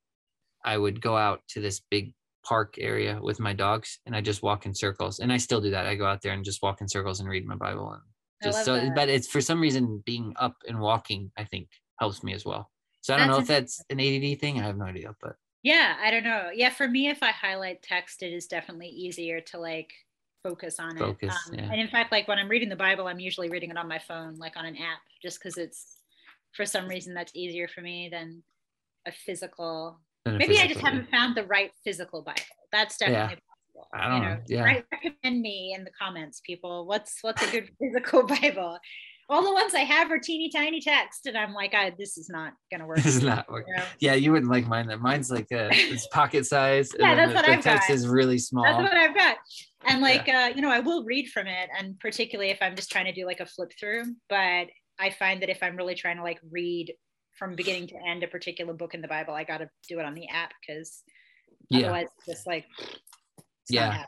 I 0.64 0.78
would 0.78 1.02
go 1.02 1.16
out 1.16 1.42
to 1.50 1.62
this 1.62 1.82
big 1.90 2.14
park 2.48 2.76
area 2.80 3.20
with 3.22 3.40
my 3.40 3.54
dogs 3.54 4.00
and 4.06 4.16
I 4.16 4.22
just 4.22 4.42
walk 4.42 4.66
in 4.66 4.74
circles. 4.74 5.20
And 5.20 5.34
I 5.34 5.38
still 5.38 5.60
do 5.60 5.72
that. 5.72 5.86
I 5.86 5.96
go 5.96 6.06
out 6.06 6.22
there 6.22 6.34
and 6.34 6.46
just 6.46 6.62
walk 6.62 6.82
in 6.82 6.88
circles 6.88 7.20
and 7.20 7.28
read 7.28 7.46
my 7.46 7.56
Bible 7.56 7.92
and 7.92 8.02
just 8.44 8.66
so 8.66 8.76
that. 8.76 8.96
but 8.96 9.10
it's 9.10 9.28
for 9.28 9.42
some 9.42 9.60
reason 9.60 10.02
being 10.06 10.34
up 10.40 10.56
and 10.68 10.80
walking, 10.80 11.32
I 11.38 11.44
think 11.44 11.68
helps 12.00 12.24
me 12.24 12.34
as 12.34 12.46
well. 12.46 12.70
So 13.02 13.14
I 13.14 13.18
don't 13.18 13.28
that's 13.28 13.38
know 13.38 13.42
if 13.42 13.48
that's 13.48 13.84
an 13.90 14.00
ADD 14.00 14.40
thing. 14.40 14.60
I 14.60 14.64
have 14.66 14.78
no 14.78 14.86
idea, 14.86 15.16
but 15.22 15.36
yeah, 15.64 15.96
I 16.02 16.12
don't 16.12 16.24
know. 16.24 16.50
Yeah, 16.54 16.70
for 16.70 16.88
me, 16.88 17.10
if 17.10 17.24
I 17.24 17.32
highlight 17.32 17.82
text, 17.82 18.24
it 18.24 18.32
is 18.32 18.48
definitely 18.48 18.88
easier 18.88 19.42
to 19.42 19.60
like 19.60 19.92
focus 20.44 20.80
on 20.80 20.98
focus, 20.98 21.36
it. 21.52 21.60
Um, 21.60 21.60
yeah. 21.60 21.72
And 21.72 21.82
in 21.82 21.88
fact, 21.88 22.12
like 22.12 22.28
when 22.28 22.38
I'm 22.38 22.48
reading 22.48 22.70
the 22.70 22.76
Bible, 22.76 23.08
I'm 23.08 23.20
usually 23.20 23.50
reading 23.50 23.72
it 23.72 23.78
on 23.78 23.88
my 23.88 24.00
phone, 24.00 24.36
like 24.36 24.56
on 24.56 24.66
an 24.66 24.76
app, 24.76 25.00
just 25.22 25.40
because 25.40 25.58
it's 25.58 25.98
for 26.54 26.66
some 26.66 26.88
reason 26.88 27.14
that's 27.14 27.36
easier 27.36 27.68
for 27.68 27.82
me 27.82 28.08
than 28.10 28.44
a 29.06 29.12
physical 29.12 30.00
Maybe 30.32 30.60
I 30.60 30.68
just 30.68 30.80
haven't 30.80 31.10
found 31.10 31.36
the 31.36 31.46
right 31.46 31.72
physical 31.84 32.22
Bible. 32.22 32.42
That's 32.72 32.98
definitely 32.98 33.22
yeah. 33.22 33.28
possible. 33.28 33.90
I 33.94 34.08
don't 34.08 34.18
you 34.18 34.24
know. 34.24 34.36
know. 34.36 34.42
Yeah. 34.48 34.64
Right, 34.64 34.84
recommend 34.92 35.42
me 35.42 35.74
in 35.78 35.84
the 35.84 35.92
comments, 36.00 36.42
people. 36.46 36.86
What's 36.86 37.20
what's 37.22 37.48
a 37.48 37.52
good 37.52 37.70
physical 37.80 38.24
Bible? 38.24 38.80
All 39.30 39.44
the 39.44 39.54
ones 39.54 39.74
I 39.74 39.80
have 39.80 40.10
are 40.10 40.20
teeny 40.20 40.50
tiny 40.50 40.80
text, 40.80 41.26
and 41.26 41.38
I'm 41.38 41.54
like, 41.54 41.74
I, 41.74 41.92
this 41.98 42.18
is 42.18 42.30
not 42.30 42.54
gonna 42.72 42.88
work. 42.88 42.98
This 43.04 43.18
is 43.18 43.24
not 43.24 43.50
working. 43.52 43.74
You 43.76 43.82
know? 43.82 43.86
Yeah, 44.00 44.14
you 44.14 44.32
wouldn't 44.32 44.52
like 44.52 44.68
mine. 44.68 44.88
That 44.88 45.02
mine's 45.02 45.30
like 45.30 45.48
a, 45.52 45.70
it's 45.72 46.08
pocket 46.08 46.46
size. 46.46 46.92
yeah, 46.98 47.16
that's 47.16 47.32
the, 47.32 47.36
what 47.36 47.46
the 47.46 47.52
I've 47.52 47.64
text 47.64 47.90
got. 47.90 47.94
is 47.94 48.08
really 48.08 48.38
small. 48.38 48.64
That's 48.64 48.82
what 48.82 48.94
I've 48.94 49.16
got. 49.16 49.38
And 49.86 50.02
like, 50.02 50.28
yeah. 50.28 50.46
uh, 50.46 50.56
you 50.56 50.62
know, 50.62 50.72
I 50.72 50.80
will 50.80 51.04
read 51.04 51.30
from 51.30 51.48
it, 51.48 51.70
and 51.78 52.00
particularly 52.00 52.52
if 52.52 52.60
I'm 52.62 52.76
just 52.76 52.90
trying 52.90 53.06
to 53.06 53.12
do 53.12 53.26
like 53.26 53.42
a 53.42 53.46
flip 53.46 53.72
through. 53.78 54.04
But 54.30 54.68
I 55.00 55.10
find 55.12 55.42
that 55.42 55.50
if 55.50 55.62
I'm 55.62 55.76
really 55.76 55.96
trying 55.96 56.18
to 56.18 56.24
like 56.24 56.40
read 56.50 56.94
from 57.38 57.56
beginning 57.56 57.88
to 57.88 57.96
end 58.08 58.24
a 58.24 58.28
particular 58.28 58.74
book 58.74 58.94
in 58.94 59.02
the 59.02 59.08
Bible, 59.08 59.34
I 59.34 59.44
got 59.44 59.60
to 59.60 59.70
do 59.88 60.00
it 60.00 60.06
on 60.06 60.14
the 60.14 60.28
app 60.30 60.52
because 60.62 61.04
yeah. 61.70 61.86
otherwise, 61.86 62.08
it's 62.18 62.38
just 62.38 62.48
like 62.48 62.66
yeah, 63.70 64.04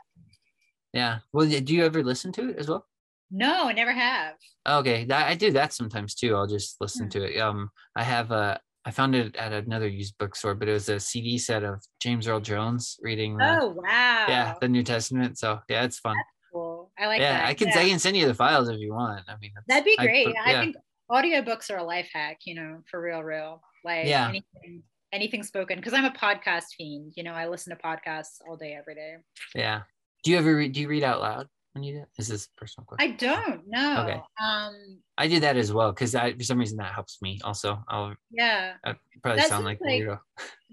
yeah. 0.92 1.18
Well, 1.32 1.48
do 1.48 1.74
you 1.74 1.84
ever 1.84 2.02
listen 2.02 2.32
to 2.32 2.50
it 2.50 2.56
as 2.58 2.68
well? 2.68 2.86
No, 3.30 3.68
I 3.68 3.72
never 3.72 3.92
have. 3.92 4.34
Okay, 4.68 5.04
that, 5.04 5.28
I 5.28 5.34
do 5.34 5.52
that 5.52 5.72
sometimes 5.72 6.14
too. 6.14 6.34
I'll 6.34 6.46
just 6.46 6.76
listen 6.80 7.06
hmm. 7.06 7.10
to 7.10 7.24
it. 7.24 7.40
Um, 7.40 7.70
I 7.96 8.02
have 8.02 8.30
a. 8.30 8.60
I 8.86 8.90
found 8.90 9.14
it 9.14 9.36
at 9.36 9.52
another 9.52 9.86
used 9.86 10.16
bookstore, 10.18 10.54
but 10.54 10.66
it 10.66 10.72
was 10.72 10.88
a 10.88 10.98
CD 10.98 11.36
set 11.36 11.64
of 11.64 11.82
James 12.00 12.26
Earl 12.26 12.40
Jones 12.40 12.98
reading. 13.02 13.36
The, 13.36 13.58
oh 13.60 13.68
wow! 13.76 14.24
Yeah, 14.26 14.54
the 14.60 14.68
New 14.68 14.82
Testament. 14.82 15.38
So 15.38 15.60
yeah, 15.68 15.84
it's 15.84 15.98
fun. 15.98 16.16
That's 16.16 16.52
cool. 16.52 16.90
I 16.98 17.06
like 17.06 17.20
yeah, 17.20 17.38
that. 17.38 17.48
I 17.48 17.54
can 17.54 17.68
yeah. 17.68 17.78
I 17.78 17.88
can 17.88 17.98
send 17.98 18.16
you 18.16 18.26
the 18.26 18.34
files 18.34 18.70
if 18.70 18.78
you 18.78 18.94
want. 18.94 19.22
I 19.28 19.34
mean, 19.40 19.52
that'd 19.68 19.84
be 19.84 19.96
great. 19.98 20.28
I, 20.28 20.50
yeah. 20.50 20.58
I 20.58 20.64
think 20.64 20.76
audiobooks 21.10 21.70
are 21.70 21.78
a 21.78 21.84
life 21.84 22.08
hack, 22.12 22.38
you 22.44 22.54
know, 22.54 22.82
for 22.90 23.00
real, 23.00 23.22
real. 23.22 23.62
Like 23.84 24.06
yeah. 24.06 24.28
anything, 24.28 24.82
anything 25.12 25.42
spoken. 25.42 25.76
Because 25.76 25.92
I'm 25.92 26.04
a 26.04 26.10
podcast 26.10 26.74
fiend. 26.76 27.12
You 27.16 27.24
know, 27.24 27.32
I 27.32 27.48
listen 27.48 27.76
to 27.76 27.82
podcasts 27.82 28.38
all 28.48 28.56
day, 28.56 28.76
every 28.78 28.94
day. 28.94 29.16
Yeah. 29.54 29.82
Do 30.22 30.30
you 30.30 30.38
ever 30.38 30.54
read? 30.54 30.72
Do 30.72 30.80
you 30.80 30.88
read 30.88 31.02
out 31.02 31.20
loud 31.20 31.48
when 31.72 31.82
you 31.82 31.94
do? 31.94 32.04
Is 32.18 32.28
this 32.28 32.48
personal 32.56 32.84
question? 32.86 33.10
I 33.10 33.16
don't. 33.16 33.62
know. 33.66 34.02
Okay. 34.02 34.20
Um. 34.42 34.98
I 35.16 35.28
do 35.28 35.40
that 35.40 35.56
as 35.56 35.72
well 35.72 35.92
because 35.92 36.14
I 36.14 36.34
for 36.34 36.44
some 36.44 36.58
reason 36.58 36.76
that 36.78 36.92
helps 36.92 37.22
me. 37.22 37.40
Also, 37.42 37.82
I'll. 37.88 38.14
Yeah. 38.30 38.74
I 38.84 38.94
probably 39.22 39.42
sound 39.44 39.64
like, 39.64 39.80
like 39.80 40.06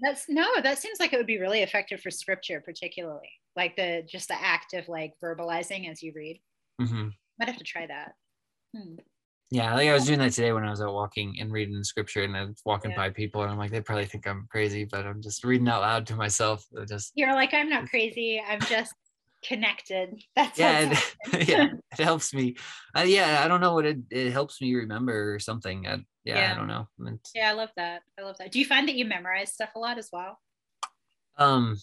That's 0.02 0.26
no. 0.28 0.46
That 0.62 0.78
seems 0.78 1.00
like 1.00 1.12
it 1.12 1.16
would 1.16 1.26
be 1.26 1.40
really 1.40 1.62
effective 1.62 2.00
for 2.00 2.10
scripture, 2.10 2.60
particularly 2.60 3.30
like 3.58 3.76
the 3.76 4.04
just 4.08 4.28
the 4.28 4.40
act 4.40 4.72
of 4.74 4.88
like 4.88 5.14
verbalizing 5.22 5.90
as 5.90 6.02
you 6.02 6.12
read. 6.14 6.40
Mm-hmm. 6.80 7.08
Might 7.38 7.48
have 7.48 7.58
to 7.58 7.64
try 7.64 7.86
that. 7.86 8.12
Hmm. 8.74 8.94
Yeah, 9.50 9.74
like 9.74 9.88
I 9.88 9.94
was 9.94 10.04
doing 10.04 10.18
that 10.18 10.32
today 10.32 10.52
when 10.52 10.64
I 10.64 10.70
was 10.70 10.82
out 10.82 10.92
walking 10.92 11.36
and 11.40 11.50
reading 11.50 11.82
scripture, 11.82 12.22
and 12.22 12.36
I 12.36 12.44
was 12.44 12.60
walking 12.66 12.90
yeah. 12.90 12.98
by 12.98 13.10
people, 13.10 13.42
and 13.42 13.50
I'm 13.50 13.56
like, 13.56 13.70
they 13.70 13.80
probably 13.80 14.04
think 14.04 14.26
I'm 14.26 14.46
crazy, 14.50 14.84
but 14.84 15.06
I'm 15.06 15.22
just 15.22 15.42
reading 15.42 15.68
out 15.68 15.80
loud 15.80 16.06
to 16.08 16.16
myself. 16.16 16.66
Just 16.86 17.12
you're 17.14 17.32
like, 17.32 17.54
I'm 17.54 17.70
not 17.70 17.88
crazy. 17.88 18.42
I'm 18.46 18.60
just 18.60 18.92
connected. 19.42 20.22
That's 20.36 20.58
yeah, 20.58 20.92
it, 21.32 21.48
yeah, 21.48 21.68
it 21.98 22.04
helps 22.04 22.34
me. 22.34 22.56
Uh, 22.94 23.02
yeah, 23.02 23.40
I 23.42 23.48
don't 23.48 23.62
know 23.62 23.72
what 23.72 23.86
it 23.86 23.98
it 24.10 24.32
helps 24.32 24.60
me 24.60 24.74
remember 24.74 25.34
or 25.34 25.38
something. 25.38 25.86
I, 25.86 26.04
yeah, 26.24 26.40
yeah, 26.40 26.52
I 26.52 26.54
don't 26.54 26.68
know. 26.68 26.88
It's, 27.06 27.30
yeah, 27.34 27.48
I 27.48 27.54
love 27.54 27.70
that. 27.76 28.02
I 28.18 28.22
love 28.22 28.36
that. 28.38 28.52
Do 28.52 28.58
you 28.58 28.66
find 28.66 28.86
that 28.88 28.96
you 28.96 29.06
memorize 29.06 29.52
stuff 29.52 29.70
a 29.74 29.78
lot 29.78 29.96
as 29.96 30.10
well? 30.12 30.38
Um, 31.38 31.78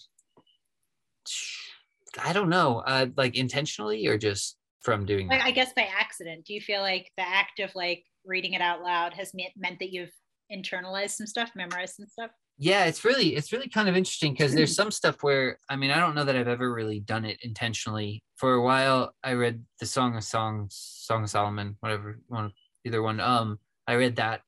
I 2.23 2.31
don't 2.31 2.49
know. 2.49 2.83
Uh, 2.85 3.07
like 3.17 3.35
intentionally 3.35 4.05
or 4.07 4.19
just 4.19 4.55
from 4.85 5.05
doing 5.05 5.27
like, 5.27 5.41
I 5.41 5.51
guess 5.51 5.73
by 5.73 5.89
accident. 5.99 6.45
Do 6.45 6.53
you 6.53 6.61
feel 6.61 6.81
like 6.81 7.11
the 7.17 7.27
act 7.27 7.59
of 7.59 7.73
like 7.75 8.03
reading 8.23 8.53
it 8.53 8.61
out 8.61 8.81
loud 8.81 9.13
has 9.13 9.33
meant 9.33 9.51
meant 9.57 9.79
that 9.79 9.91
you've 9.91 10.13
internalized 10.53 11.11
some 11.11 11.27
stuff, 11.27 11.51
memorized 11.55 11.95
some 11.95 12.07
stuff? 12.07 12.31
yeah 12.57 12.85
it's 12.85 13.03
really 13.03 13.35
it's 13.35 13.51
really 13.51 13.67
kind 13.67 13.89
of 13.89 13.97
interesting 13.97 14.31
because 14.31 14.53
there's 14.53 14.75
some 14.81 14.91
stuff 14.91 15.23
where 15.23 15.59
i 15.69 15.75
mean 15.75 15.91
i 15.91 15.99
don't 15.99 16.15
know 16.15 16.23
that 16.23 16.35
i've 16.35 16.47
ever 16.47 16.73
really 16.73 16.99
done 16.99 17.25
it 17.25 17.37
intentionally 17.41 18.23
for 18.37 18.53
a 18.53 18.61
while 18.61 19.13
i 19.23 19.33
read 19.33 19.63
the 19.79 19.85
song 19.85 20.15
of 20.15 20.23
songs 20.23 20.75
song 20.75 21.23
of 21.23 21.29
solomon 21.29 21.75
whatever 21.81 22.19
one 22.27 22.51
either 22.85 23.01
one 23.01 23.19
um 23.19 23.59
i 23.87 23.93
read 23.93 24.15
that 24.15 24.41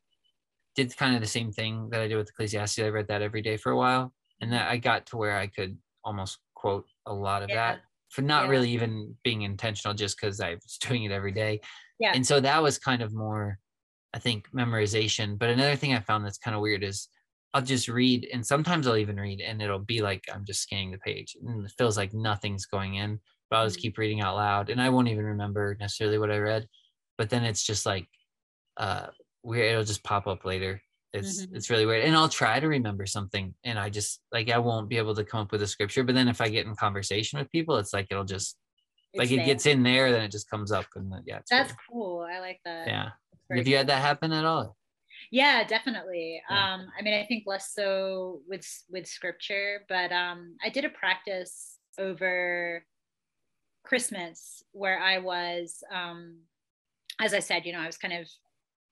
did 0.76 0.96
kind 0.96 1.16
of 1.16 1.22
the 1.22 1.28
same 1.28 1.52
thing 1.52 1.90
that 1.92 2.02
i 2.02 2.08
did 2.08 2.16
with 2.16 2.30
ecclesiastes 2.30 2.80
i 2.80 2.88
read 2.88 3.08
that 3.08 3.22
every 3.22 3.42
day 3.42 3.58
for 3.58 3.72
a 3.72 3.78
while 3.78 4.14
and 4.42 4.54
that 4.54 4.70
i 4.70 4.78
got 4.78 5.06
to 5.06 5.18
where 5.18 5.38
i 5.38 5.48
could 5.48 5.78
almost 6.04 6.40
quote 6.56 6.86
a 7.06 7.14
lot 7.14 7.44
of 7.44 7.50
yeah. 7.50 7.56
that 7.56 7.80
for 8.18 8.24
not 8.24 8.46
yeah. 8.46 8.50
really 8.50 8.72
even 8.72 9.16
being 9.24 9.44
intentional 9.44 9.94
just 9.94 10.20
because 10.20 10.42
i 10.42 10.56
was 10.56 10.78
doing 10.82 11.04
it 11.04 11.12
every 11.12 11.32
day 11.32 11.62
yeah 12.00 12.12
and 12.16 12.26
so 12.26 12.40
that 12.40 12.64
was 12.64 12.80
kind 12.80 13.04
of 13.04 13.14
more 13.14 13.60
i 14.16 14.18
think 14.18 14.50
memorization 14.52 15.38
but 15.38 15.50
another 15.50 15.76
thing 15.76 15.94
i 15.94 16.00
found 16.00 16.26
that's 16.26 16.40
kind 16.40 16.56
of 16.56 16.62
weird 16.62 16.84
is 16.84 17.10
I'll 17.54 17.62
just 17.62 17.88
read, 17.88 18.28
and 18.34 18.46
sometimes 18.46 18.88
I'll 18.88 18.98
even 18.98 19.20
read, 19.20 19.42
and 19.42 19.62
it'll 19.62 19.80
be 19.80 20.02
like 20.02 20.26
I'm 20.32 20.46
just 20.46 20.62
scanning 20.62 20.92
the 20.92 20.98
page, 21.00 21.36
and 21.42 21.66
it 21.66 21.74
feels 21.78 21.98
like 21.98 22.14
nothing's 22.14 22.66
going 22.66 22.96
in. 22.96 23.20
But 23.50 23.58
I'll 23.58 23.66
just 23.66 23.78
mm-hmm. 23.78 23.82
keep 23.84 23.98
reading 23.98 24.22
out 24.22 24.36
loud, 24.36 24.70
and 24.70 24.82
I 24.82 24.90
won't 24.90 25.08
even 25.08 25.26
remember 25.26 25.78
necessarily 25.80 26.18
what 26.18 26.32
I 26.32 26.38
read. 26.38 26.68
But 27.18 27.30
then 27.30 27.44
it's 27.44 27.64
just 27.64 27.86
like 27.86 28.08
uh, 28.76 29.08
weird. 29.44 29.72
It'll 29.72 29.84
just 29.84 30.04
pop 30.04 30.28
up 30.28 30.46
later. 30.46 30.82
It's 31.18 31.44
mm-hmm. 31.44 31.56
it's 31.56 31.70
really 31.70 31.86
weird, 31.86 32.06
and 32.06 32.16
I'll 32.16 32.30
try 32.30 32.60
to 32.60 32.68
remember 32.68 33.06
something, 33.06 33.54
and 33.64 33.78
I 33.78 33.90
just 33.90 34.22
like 34.32 34.50
I 34.50 34.58
won't 34.58 34.90
be 34.90 34.98
able 34.98 35.16
to 35.16 35.24
come 35.24 35.42
up 35.42 35.52
with 35.52 35.62
a 35.62 35.68
scripture. 35.68 36.04
But 36.04 36.16
then 36.16 36.28
if 36.28 36.42
I 36.42 36.50
get 36.50 36.66
in 36.66 36.76
conversation 36.76 37.40
with 37.40 37.52
people, 37.52 37.78
it's 37.78 37.94
like 37.94 38.08
it'll 38.10 38.24
just 38.24 38.58
it's 39.14 39.20
like 39.20 39.32
it 39.32 39.46
gets 39.46 39.66
in 39.66 39.84
there, 39.84 40.12
then 40.12 40.22
it 40.22 40.32
just 40.32 40.50
comes 40.50 40.72
up, 40.72 40.86
and 40.96 41.14
yeah, 41.26 41.40
that's 41.50 41.74
cool. 41.90 42.26
I 42.30 42.40
like 42.40 42.60
that. 42.66 42.88
Yeah. 42.88 43.10
Have 43.52 43.68
you 43.68 43.78
had 43.78 43.88
that 43.88 44.02
happen 44.02 44.34
at 44.34 44.46
all? 44.46 44.76
yeah 45.32 45.64
definitely 45.64 46.42
yeah. 46.50 46.76
um 46.76 46.88
i 46.98 47.02
mean 47.02 47.14
i 47.14 47.26
think 47.26 47.44
less 47.46 47.74
so 47.74 48.42
with 48.48 48.66
with 48.90 49.06
scripture 49.06 49.82
but 49.90 50.12
um 50.12 50.56
i 50.64 50.70
did 50.70 50.86
a 50.86 50.90
practice 50.90 51.78
over 52.00 52.84
christmas 53.84 54.64
where 54.72 55.00
i 55.00 55.18
was 55.18 55.84
um 55.94 56.38
as 57.20 57.34
i 57.34 57.40
said 57.40 57.66
you 57.66 57.74
know 57.74 57.80
i 57.80 57.88
was 57.88 57.98
kind 57.98 58.14
of 58.14 58.28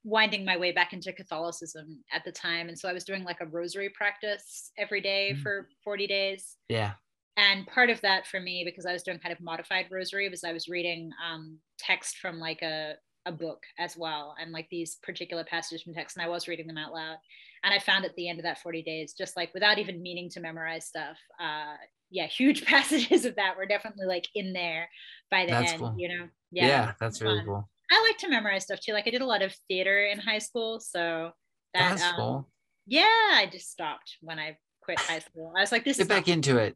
winding 0.06 0.46
my 0.46 0.56
way 0.56 0.72
back 0.72 0.94
into 0.94 1.12
catholicism 1.12 2.00
at 2.14 2.24
the 2.24 2.32
time 2.32 2.70
and 2.70 2.78
so 2.78 2.88
i 2.88 2.94
was 2.94 3.04
doing 3.04 3.24
like 3.24 3.42
a 3.42 3.48
rosary 3.48 3.90
practice 3.90 4.72
every 4.78 5.02
day 5.02 5.34
mm. 5.36 5.42
for 5.42 5.68
40 5.84 6.06
days 6.06 6.58
yeah 6.70 6.92
and 7.38 7.66
part 7.66 7.90
of 7.90 8.00
that 8.02 8.28
for 8.28 8.40
me 8.40 8.64
because 8.64 8.86
i 8.86 8.94
was 8.94 9.02
doing 9.02 9.18
kind 9.18 9.34
of 9.34 9.42
modified 9.42 9.88
rosary 9.90 10.30
was 10.30 10.44
i 10.44 10.54
was 10.54 10.68
reading 10.68 11.10
um 11.28 11.58
text 11.80 12.18
from 12.20 12.40
like 12.40 12.62
a 12.62 12.94
a 13.26 13.32
book 13.32 13.64
as 13.80 13.98
well 13.98 14.36
and 14.40 14.52
like 14.52 14.68
these 14.70 14.98
particular 15.02 15.44
passages 15.44 15.82
from 15.82 15.96
text 15.96 16.16
and 16.16 16.24
i 16.24 16.30
was 16.30 16.48
reading 16.48 16.68
them 16.68 16.78
out 16.78 16.94
loud 16.94 17.18
and 17.64 17.74
i 17.74 17.80
found 17.80 18.06
at 18.06 18.14
the 18.16 18.30
end 18.30 18.38
of 18.38 18.44
that 18.44 18.62
40 18.62 18.84
days 18.84 19.16
just 19.18 19.36
like 19.36 19.52
without 19.56 19.80
even 19.80 20.04
meaning 20.04 20.30
to 20.30 20.40
memorize 20.40 20.86
stuff 20.86 21.18
uh 21.40 21.74
yeah 22.12 22.28
huge 22.28 22.64
passages 22.66 23.26
of 23.26 23.36
that 23.38 23.58
were 23.58 23.66
definitely 23.66 24.06
like 24.06 24.28
in 24.36 24.54
there 24.54 24.88
by 25.32 25.46
the 25.46 25.52
that's 25.52 25.72
end 25.72 25.82
cool. 25.82 25.96
you 25.98 26.08
know 26.08 26.28
yeah, 26.52 26.68
yeah 26.68 26.92
that's 27.00 27.22
really 27.24 27.40
fun. 27.40 27.46
cool 27.46 27.70
i 27.92 28.08
like 28.08 28.18
to 28.18 28.30
memorize 28.30 28.64
stuff 28.64 28.80
too 28.80 28.94
like 28.94 29.08
i 29.08 29.12
did 29.12 29.22
a 29.22 29.26
lot 29.26 29.42
of 29.42 29.54
theater 29.68 30.06
in 30.06 30.20
high 30.20 30.40
school 30.40 30.80
so 30.80 31.32
that, 31.74 31.90
that's 31.90 32.04
um, 32.04 32.16
cool 32.16 32.50
yeah 32.88 33.04
i 33.04 33.48
just 33.52 33.72
stopped 33.72 34.18
when 34.22 34.40
i 34.40 34.58
quit 34.82 35.00
high 35.00 35.20
school 35.20 35.54
i 35.58 35.62
was 35.62 35.72
like 35.72 35.84
this 35.84 35.98
get 35.98 36.08
back 36.08 36.28
into 36.28 36.58
it 36.58 36.76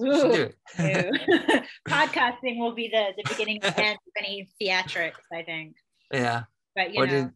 Ooh, 0.00 0.50
Podcasting 1.88 2.58
will 2.58 2.74
be 2.74 2.88
the, 2.88 3.12
the 3.16 3.22
beginning 3.28 3.64
of 3.64 3.78
end 3.78 3.96
of 3.96 4.12
any 4.18 4.48
theatrics, 4.60 5.22
I 5.32 5.42
think. 5.42 5.76
Yeah. 6.12 6.44
But 6.74 6.92
you 6.92 7.00
what 7.00 7.10
know, 7.10 7.22
did, 7.24 7.30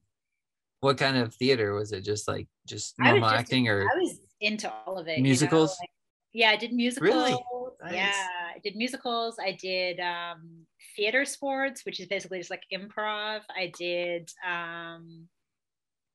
what 0.80 0.98
kind 0.98 1.16
of 1.16 1.34
theater 1.34 1.74
was 1.74 1.92
it? 1.92 2.00
Just 2.00 2.26
like 2.26 2.48
just 2.66 2.98
normal 2.98 3.28
just, 3.28 3.34
acting 3.34 3.68
or 3.68 3.82
I 3.82 3.96
was 3.96 4.18
into 4.40 4.72
all 4.86 4.98
of 4.98 5.06
it. 5.06 5.20
Musicals? 5.20 5.76
You 5.80 5.82
know? 5.82 5.82
like, 5.82 5.90
yeah, 6.32 6.50
I 6.50 6.56
did 6.56 6.72
musicals. 6.72 7.14
Really? 7.14 7.38
Nice. 7.84 7.94
Yeah, 7.94 8.28
I 8.58 8.60
did 8.60 8.76
musicals. 8.76 9.36
I 9.40 9.52
did 9.52 10.00
um, 10.00 10.66
theater 10.96 11.24
sports, 11.24 11.84
which 11.86 12.00
is 12.00 12.08
basically 12.08 12.38
just 12.38 12.50
like 12.50 12.64
improv. 12.72 13.40
I 13.56 13.72
did 13.78 14.30
um, 14.46 15.28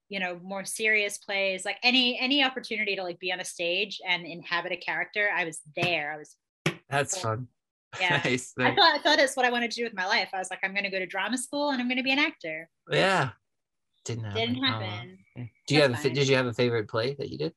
you 0.09 0.19
know 0.19 0.39
more 0.43 0.65
serious 0.65 1.17
plays 1.17 1.65
like 1.65 1.77
any 1.81 2.19
any 2.19 2.43
opportunity 2.43 2.95
to 2.95 3.01
like 3.01 3.19
be 3.19 3.31
on 3.31 3.39
a 3.39 3.45
stage 3.45 4.01
and 4.07 4.25
inhabit 4.25 4.71
a 4.71 4.77
character 4.77 5.29
i 5.35 5.43
was 5.43 5.61
there 5.75 6.13
i 6.13 6.17
was 6.17 6.35
that's 6.89 7.15
cool. 7.15 7.23
fun 7.23 7.47
yeah 7.99 8.21
nice, 8.23 8.53
nice. 8.57 8.73
i 8.73 8.75
thought 8.75 8.93
i 8.93 9.01
thought 9.01 9.17
it's 9.17 9.35
what 9.35 9.45
i 9.45 9.49
wanted 9.49 9.71
to 9.71 9.77
do 9.77 9.83
with 9.83 9.95
my 9.95 10.05
life 10.05 10.29
i 10.33 10.37
was 10.37 10.49
like 10.51 10.59
i'm 10.61 10.71
going 10.73 10.83
to 10.83 10.91
go 10.91 10.99
to 10.99 11.07
drama 11.07 11.37
school 11.37 11.69
and 11.69 11.81
i'm 11.81 11.87
going 11.87 11.97
to 11.97 12.03
be 12.03 12.11
an 12.11 12.19
actor 12.19 12.69
yeah 12.91 13.29
didn't 14.05 14.25
happen, 14.25 14.41
didn't 14.41 14.63
happen. 14.63 15.17
Oh. 15.39 15.43
do 15.67 15.75
you 15.75 15.81
That's 15.81 16.03
have 16.03 16.11
a, 16.11 16.13
did 16.13 16.27
you 16.27 16.35
have 16.35 16.45
a 16.45 16.53
favorite 16.53 16.89
play 16.89 17.15
that 17.15 17.29
you 17.29 17.37
did 17.37 17.53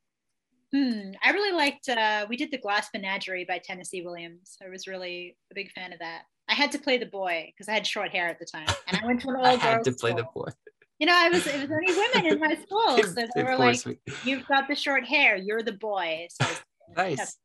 Hmm. 0.73 1.11
I 1.23 1.31
really 1.31 1.55
liked. 1.55 1.87
Uh, 1.89 2.25
we 2.29 2.35
did 2.35 2.51
the 2.51 2.57
Glass 2.57 2.89
Menagerie 2.93 3.45
by 3.45 3.59
Tennessee 3.59 4.01
Williams. 4.01 4.57
I 4.63 4.69
was 4.69 4.87
really 4.87 5.37
a 5.51 5.55
big 5.55 5.71
fan 5.71 5.93
of 5.93 5.99
that. 5.99 6.23
I 6.49 6.53
had 6.53 6.71
to 6.73 6.79
play 6.79 6.97
the 6.97 7.05
boy 7.05 7.51
because 7.53 7.69
I 7.69 7.73
had 7.73 7.87
short 7.87 8.11
hair 8.11 8.27
at 8.27 8.39
the 8.39 8.45
time, 8.45 8.67
and 8.87 8.99
I 9.01 9.05
went 9.05 9.21
to 9.21 9.29
an 9.29 9.35
all 9.37 9.45
I 9.45 9.55
had 9.55 9.83
to 9.83 9.91
play 9.91 10.11
school. 10.11 10.23
the 10.33 10.39
boy 10.41 10.51
you 10.99 11.05
know, 11.05 11.13
I 11.15 11.29
was 11.29 11.45
it 11.45 11.61
was 11.61 11.69
only 11.71 11.93
women 11.93 12.33
in 12.33 12.39
my 12.39 12.55
school, 12.55 13.03
so 13.03 13.27
they 13.35 13.43
were 13.43 13.57
like, 13.57 13.85
we... 13.85 13.99
"You've 14.23 14.47
got 14.47 14.67
the 14.67 14.75
short 14.75 15.05
hair. 15.05 15.35
You're 15.35 15.61
the 15.61 15.73
boy." 15.73 16.27
So 16.29 16.47
nice. 16.97 17.37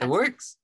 It 0.00 0.08
works. 0.08 0.56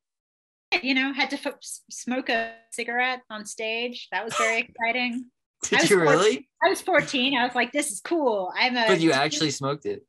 You 0.83 0.95
know, 0.95 1.13
had 1.13 1.31
to 1.31 1.37
f- 1.37 1.59
smoke 1.91 2.29
a 2.29 2.55
cigarette 2.71 3.23
on 3.31 3.45
stage. 3.47 4.09
That 4.13 4.25
was 4.25 4.35
very 4.37 4.61
exciting. 4.69 5.27
Did 5.63 5.89
you 5.91 5.97
14, 5.97 5.99
really? 5.99 6.49
I 6.65 6.69
was 6.69 6.81
14. 6.81 7.37
I 7.37 7.45
was 7.45 7.55
like, 7.55 7.73
"This 7.73 7.91
is 7.91 8.01
cool." 8.01 8.53
I'm 8.57 8.77
a. 8.77 8.87
But 8.87 9.01
you 9.01 9.13
actually 9.13 9.51
smoked 9.51 9.87
it. 9.87 10.05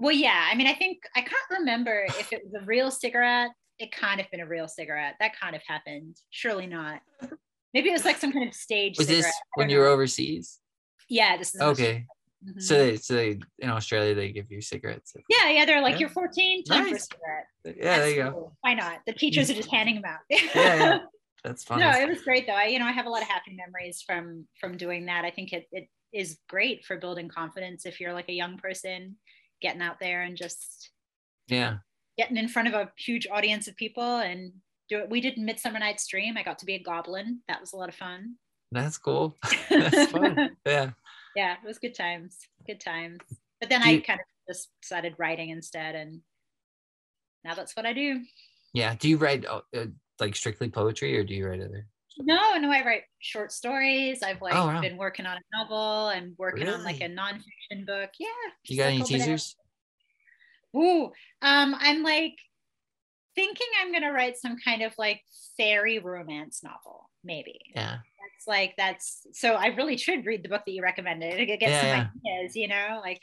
Well, 0.00 0.14
yeah. 0.14 0.48
I 0.50 0.54
mean, 0.56 0.66
I 0.66 0.74
think 0.74 0.98
I 1.14 1.20
can't 1.20 1.60
remember 1.60 2.06
if 2.08 2.32
it 2.32 2.42
was 2.44 2.54
a 2.60 2.64
real 2.64 2.90
cigarette. 2.90 3.50
It 3.78 3.92
kind 3.92 4.20
of 4.20 4.30
been 4.30 4.40
a 4.40 4.46
real 4.46 4.66
cigarette. 4.66 5.14
That 5.20 5.38
kind 5.38 5.54
of 5.54 5.62
happened. 5.66 6.16
Surely 6.30 6.66
not. 6.66 7.00
Maybe 7.72 7.90
it 7.90 7.92
was 7.92 8.04
like 8.04 8.18
some 8.18 8.32
kind 8.32 8.48
of 8.48 8.54
stage. 8.54 8.98
Was 8.98 9.06
cigarette. 9.06 9.24
this 9.26 9.34
when 9.54 9.70
you 9.70 9.78
were 9.78 9.86
overseas? 9.86 10.58
Yeah, 11.08 11.36
this 11.36 11.54
is 11.54 11.60
okay. 11.60 12.06
Mm-hmm. 12.46 12.60
So 12.60 12.74
they, 12.78 12.96
so 12.96 13.14
they, 13.14 13.38
in 13.58 13.68
Australia 13.68 14.14
they 14.14 14.32
give 14.32 14.50
you 14.50 14.62
cigarettes. 14.62 15.14
Yeah, 15.28 15.50
yeah, 15.50 15.66
they're 15.66 15.82
like 15.82 15.94
yeah. 15.94 16.00
you're 16.00 16.08
14, 16.08 16.64
time 16.64 16.84
nice. 16.84 16.88
for 16.90 16.96
a 16.96 16.98
cigarette. 17.00 17.46
Yeah, 17.64 17.72
That's 17.84 17.98
there 17.98 18.10
you 18.10 18.22
cool. 18.22 18.32
go. 18.32 18.52
Why 18.62 18.74
not? 18.74 19.00
The 19.06 19.12
teachers 19.12 19.50
are 19.50 19.54
just 19.54 19.70
handing 19.70 19.96
them 19.96 20.04
out. 20.06 20.20
yeah, 20.30 20.40
yeah, 20.54 20.98
that's 21.44 21.64
fun. 21.64 21.80
No, 21.80 21.90
it 21.90 22.08
was 22.08 22.22
great 22.22 22.46
though. 22.46 22.54
I, 22.54 22.66
you 22.66 22.78
know, 22.78 22.86
I 22.86 22.92
have 22.92 23.04
a 23.04 23.10
lot 23.10 23.20
of 23.20 23.28
happy 23.28 23.54
memories 23.54 24.02
from 24.06 24.46
from 24.58 24.78
doing 24.78 25.06
that. 25.06 25.26
I 25.26 25.30
think 25.30 25.52
it 25.52 25.66
it 25.70 25.88
is 26.14 26.38
great 26.48 26.84
for 26.86 26.96
building 26.96 27.28
confidence 27.28 27.84
if 27.84 28.00
you're 28.00 28.14
like 28.14 28.28
a 28.28 28.34
young 28.34 28.56
person 28.56 29.16
getting 29.60 29.82
out 29.82 30.00
there 30.00 30.22
and 30.22 30.36
just 30.36 30.90
yeah 31.48 31.78
getting 32.16 32.36
in 32.36 32.48
front 32.48 32.68
of 32.68 32.74
a 32.74 32.90
huge 32.98 33.26
audience 33.30 33.68
of 33.68 33.76
people 33.76 34.18
and 34.18 34.52
do 34.88 34.98
it. 34.98 35.10
We 35.10 35.20
did 35.20 35.38
Midsummer 35.38 35.78
Night's 35.78 36.06
Dream. 36.06 36.36
I 36.36 36.42
got 36.42 36.58
to 36.58 36.66
be 36.66 36.74
a 36.74 36.82
goblin. 36.82 37.40
That 37.48 37.60
was 37.60 37.72
a 37.72 37.76
lot 37.76 37.88
of 37.88 37.94
fun. 37.94 38.36
That's 38.72 38.98
cool. 38.98 39.36
That's 39.70 40.10
fun. 40.10 40.56
Yeah 40.66 40.90
yeah, 41.34 41.54
it 41.62 41.66
was 41.66 41.78
good 41.78 41.94
times. 41.94 42.38
Good 42.66 42.80
times. 42.80 43.20
But 43.60 43.68
then 43.68 43.82
do 43.82 43.88
I 43.88 43.92
you, 43.92 44.02
kind 44.02 44.20
of 44.20 44.26
just 44.48 44.68
started 44.82 45.14
writing 45.18 45.50
instead, 45.50 45.94
and 45.94 46.20
now 47.44 47.54
that's 47.54 47.76
what 47.76 47.86
I 47.86 47.92
do. 47.92 48.22
Yeah. 48.72 48.94
Do 48.98 49.08
you 49.08 49.16
write 49.16 49.46
uh, 49.46 49.60
uh 49.76 49.86
like 50.18 50.36
strictly 50.36 50.68
poetry, 50.68 51.16
or 51.18 51.24
do 51.24 51.34
you 51.34 51.46
write 51.46 51.60
other? 51.60 51.86
No, 52.22 52.56
no, 52.56 52.70
I 52.70 52.84
write 52.84 53.02
short 53.18 53.52
stories. 53.52 54.22
I've 54.22 54.42
like 54.42 54.54
oh, 54.54 54.66
wow. 54.66 54.80
been 54.80 54.96
working 54.96 55.26
on 55.26 55.36
a 55.36 55.56
novel. 55.56 56.06
I'm 56.06 56.34
working 56.38 56.66
really? 56.66 56.74
on 56.74 56.84
like 56.84 57.00
a 57.00 57.08
nonfiction 57.08 57.86
book. 57.86 58.10
Yeah. 58.18 58.28
You 58.64 58.76
got 58.76 58.86
any 58.86 59.02
teasers? 59.02 59.56
Ooh, 60.76 61.06
um, 61.42 61.74
I'm 61.78 62.02
like 62.02 62.36
thinking 63.34 63.66
I'm 63.80 63.92
gonna 63.92 64.12
write 64.12 64.36
some 64.36 64.56
kind 64.64 64.82
of 64.82 64.92
like 64.98 65.20
fairy 65.56 65.98
romance 65.98 66.62
novel, 66.62 67.10
maybe. 67.24 67.60
Yeah 67.74 67.96
That's 67.96 68.46
like 68.46 68.74
that's 68.76 69.26
so 69.32 69.54
I 69.54 69.68
really 69.68 69.96
should 69.96 70.26
read 70.26 70.42
the 70.42 70.48
book 70.48 70.62
that 70.66 70.72
you 70.72 70.82
recommended 70.82 71.36
to 71.36 71.46
get 71.46 71.60
yeah, 71.62 71.80
some 71.80 71.88
yeah. 72.24 72.32
ideas, 72.32 72.56
you 72.56 72.68
know, 72.68 73.00
like 73.02 73.20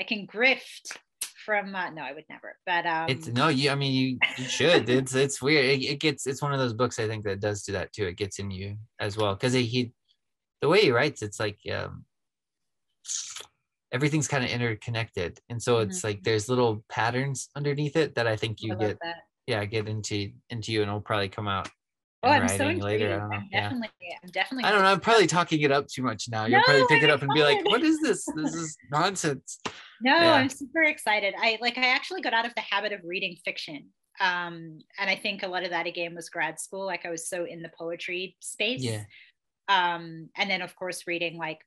I 0.00 0.04
can 0.04 0.26
grift 0.26 0.96
from 1.44 1.74
uh, 1.74 1.90
no, 1.90 2.02
I 2.02 2.12
would 2.12 2.24
never. 2.28 2.56
But 2.66 2.86
um 2.86 3.08
it's 3.08 3.28
no, 3.28 3.48
you 3.48 3.70
I 3.70 3.74
mean 3.74 3.92
you, 3.92 4.18
you 4.36 4.44
should. 4.44 4.88
it's 4.88 5.14
it's 5.14 5.42
weird. 5.42 5.64
It, 5.64 5.84
it, 5.84 6.00
gets 6.00 6.26
it's 6.26 6.42
one 6.42 6.52
of 6.52 6.58
those 6.58 6.74
books 6.74 6.98
I 6.98 7.06
think 7.06 7.24
that 7.24 7.40
does 7.40 7.62
do 7.62 7.72
that 7.72 7.92
too. 7.92 8.06
It 8.06 8.16
gets 8.16 8.38
in 8.38 8.50
you 8.50 8.76
as 8.98 9.16
well. 9.16 9.34
Cause 9.36 9.52
he 9.52 9.92
the 10.60 10.68
way 10.68 10.82
he 10.82 10.90
writes, 10.90 11.22
it's 11.22 11.40
like 11.40 11.58
um 11.72 12.04
everything's 13.92 14.28
kind 14.28 14.44
of 14.44 14.50
interconnected. 14.50 15.40
And 15.48 15.62
so 15.62 15.78
it's 15.78 15.98
mm-hmm. 15.98 16.06
like 16.06 16.22
there's 16.22 16.48
little 16.48 16.84
patterns 16.88 17.48
underneath 17.56 17.96
it 17.96 18.14
that 18.14 18.26
I 18.26 18.36
think 18.36 18.62
you 18.62 18.74
I 18.74 18.76
get 18.76 18.98
that. 19.02 19.16
yeah, 19.46 19.64
get 19.64 19.88
into 19.88 20.30
into 20.50 20.72
you 20.72 20.82
and 20.82 20.88
it'll 20.88 21.00
probably 21.00 21.28
come 21.28 21.48
out 21.48 21.68
Oh, 22.22 22.28
I'm 22.28 22.48
so 22.48 22.68
intrigued. 22.68 22.82
Later. 22.82 23.14
I 23.14 23.18
don't 23.18 23.30
know. 23.30 23.36
I'm 23.36 23.48
definitely. 23.50 23.88
I'm 24.22 24.30
definitely. 24.30 24.64
I 24.64 24.72
don't 24.72 24.82
know. 24.82 24.88
I'm 24.88 25.00
probably 25.00 25.26
talking 25.26 25.60
it 25.62 25.72
up 25.72 25.88
too 25.88 26.02
much 26.02 26.28
now. 26.28 26.44
You'll 26.44 26.60
no, 26.60 26.64
probably 26.64 26.86
pick 26.88 27.02
it 27.02 27.10
up 27.10 27.22
and 27.22 27.32
be 27.32 27.42
like, 27.42 27.64
"What 27.64 27.82
is 27.82 28.00
this? 28.00 28.26
This 28.36 28.54
is 28.54 28.76
nonsense." 28.90 29.60
No, 30.02 30.16
yeah. 30.16 30.34
I'm 30.34 30.50
super 30.50 30.82
excited. 30.82 31.34
I 31.38 31.58
like. 31.62 31.78
I 31.78 31.88
actually 31.88 32.20
got 32.20 32.34
out 32.34 32.44
of 32.44 32.54
the 32.54 32.60
habit 32.60 32.92
of 32.92 33.00
reading 33.04 33.36
fiction, 33.42 33.86
um, 34.20 34.80
and 34.98 35.08
I 35.08 35.16
think 35.16 35.42
a 35.42 35.48
lot 35.48 35.64
of 35.64 35.70
that 35.70 35.86
again 35.86 36.14
was 36.14 36.28
grad 36.28 36.60
school. 36.60 36.84
Like 36.84 37.06
I 37.06 37.10
was 37.10 37.26
so 37.26 37.44
in 37.44 37.62
the 37.62 37.70
poetry 37.76 38.36
space. 38.40 38.82
Yeah. 38.82 39.04
Um, 39.68 40.28
and 40.36 40.50
then 40.50 40.62
of 40.62 40.74
course 40.76 41.06
reading 41.06 41.38
like 41.38 41.60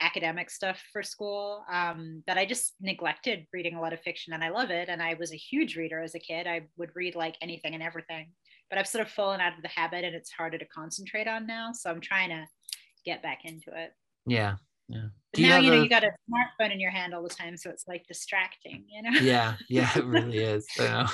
academic 0.00 0.50
stuff 0.50 0.80
for 0.92 1.02
school 1.02 1.64
um, 1.70 2.22
that 2.26 2.38
I 2.38 2.46
just 2.46 2.74
neglected 2.80 3.46
reading 3.52 3.74
a 3.74 3.80
lot 3.80 3.92
of 3.92 4.00
fiction 4.00 4.32
and 4.32 4.44
I 4.44 4.50
love 4.50 4.70
it. 4.70 4.88
And 4.88 5.02
I 5.02 5.14
was 5.14 5.32
a 5.32 5.36
huge 5.36 5.76
reader 5.76 6.00
as 6.00 6.14
a 6.14 6.20
kid. 6.20 6.46
I 6.46 6.68
would 6.76 6.90
read 6.94 7.16
like 7.16 7.36
anything 7.40 7.74
and 7.74 7.82
everything, 7.82 8.28
but 8.70 8.78
I've 8.78 8.86
sort 8.86 9.06
of 9.06 9.12
fallen 9.12 9.40
out 9.40 9.56
of 9.56 9.62
the 9.62 9.68
habit 9.68 10.04
and 10.04 10.14
it's 10.14 10.30
harder 10.30 10.58
to 10.58 10.64
concentrate 10.66 11.26
on 11.26 11.46
now. 11.46 11.72
So 11.72 11.90
I'm 11.90 12.00
trying 12.00 12.30
to 12.30 12.46
get 13.04 13.22
back 13.22 13.44
into 13.44 13.70
it. 13.74 13.92
Yeah. 14.26 14.56
Yeah. 14.88 15.08
But 15.32 15.42
now 15.42 15.58
you 15.58 15.70
know 15.70 15.80
a... 15.80 15.82
you 15.82 15.88
got 15.88 16.04
a 16.04 16.10
smartphone 16.30 16.72
in 16.72 16.80
your 16.80 16.90
hand 16.90 17.14
all 17.14 17.22
the 17.22 17.28
time, 17.28 17.56
so 17.56 17.68
it's 17.70 17.86
like 17.86 18.06
distracting, 18.06 18.84
you 18.88 19.02
know? 19.02 19.20
Yeah, 19.20 19.54
yeah, 19.68 19.90
it 19.96 20.04
really 20.06 20.38
is. 20.38 20.66
Know. 20.78 21.06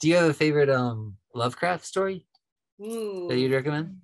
Do 0.00 0.08
you 0.08 0.16
have 0.16 0.28
a 0.28 0.34
favorite 0.34 0.68
um 0.68 1.16
Lovecraft 1.34 1.84
story 1.84 2.26
Ooh. 2.82 3.26
that 3.28 3.38
you'd 3.38 3.52
recommend? 3.52 3.96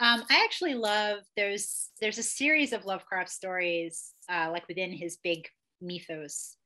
Um, 0.00 0.22
I 0.30 0.44
actually 0.44 0.74
love 0.74 1.20
there's 1.36 1.88
there's 2.00 2.18
a 2.18 2.22
series 2.22 2.72
of 2.72 2.84
Lovecraft 2.84 3.30
stories 3.30 4.12
uh, 4.30 4.48
like 4.52 4.68
within 4.68 4.92
his 4.92 5.18
big 5.24 5.48
mythos 5.80 6.56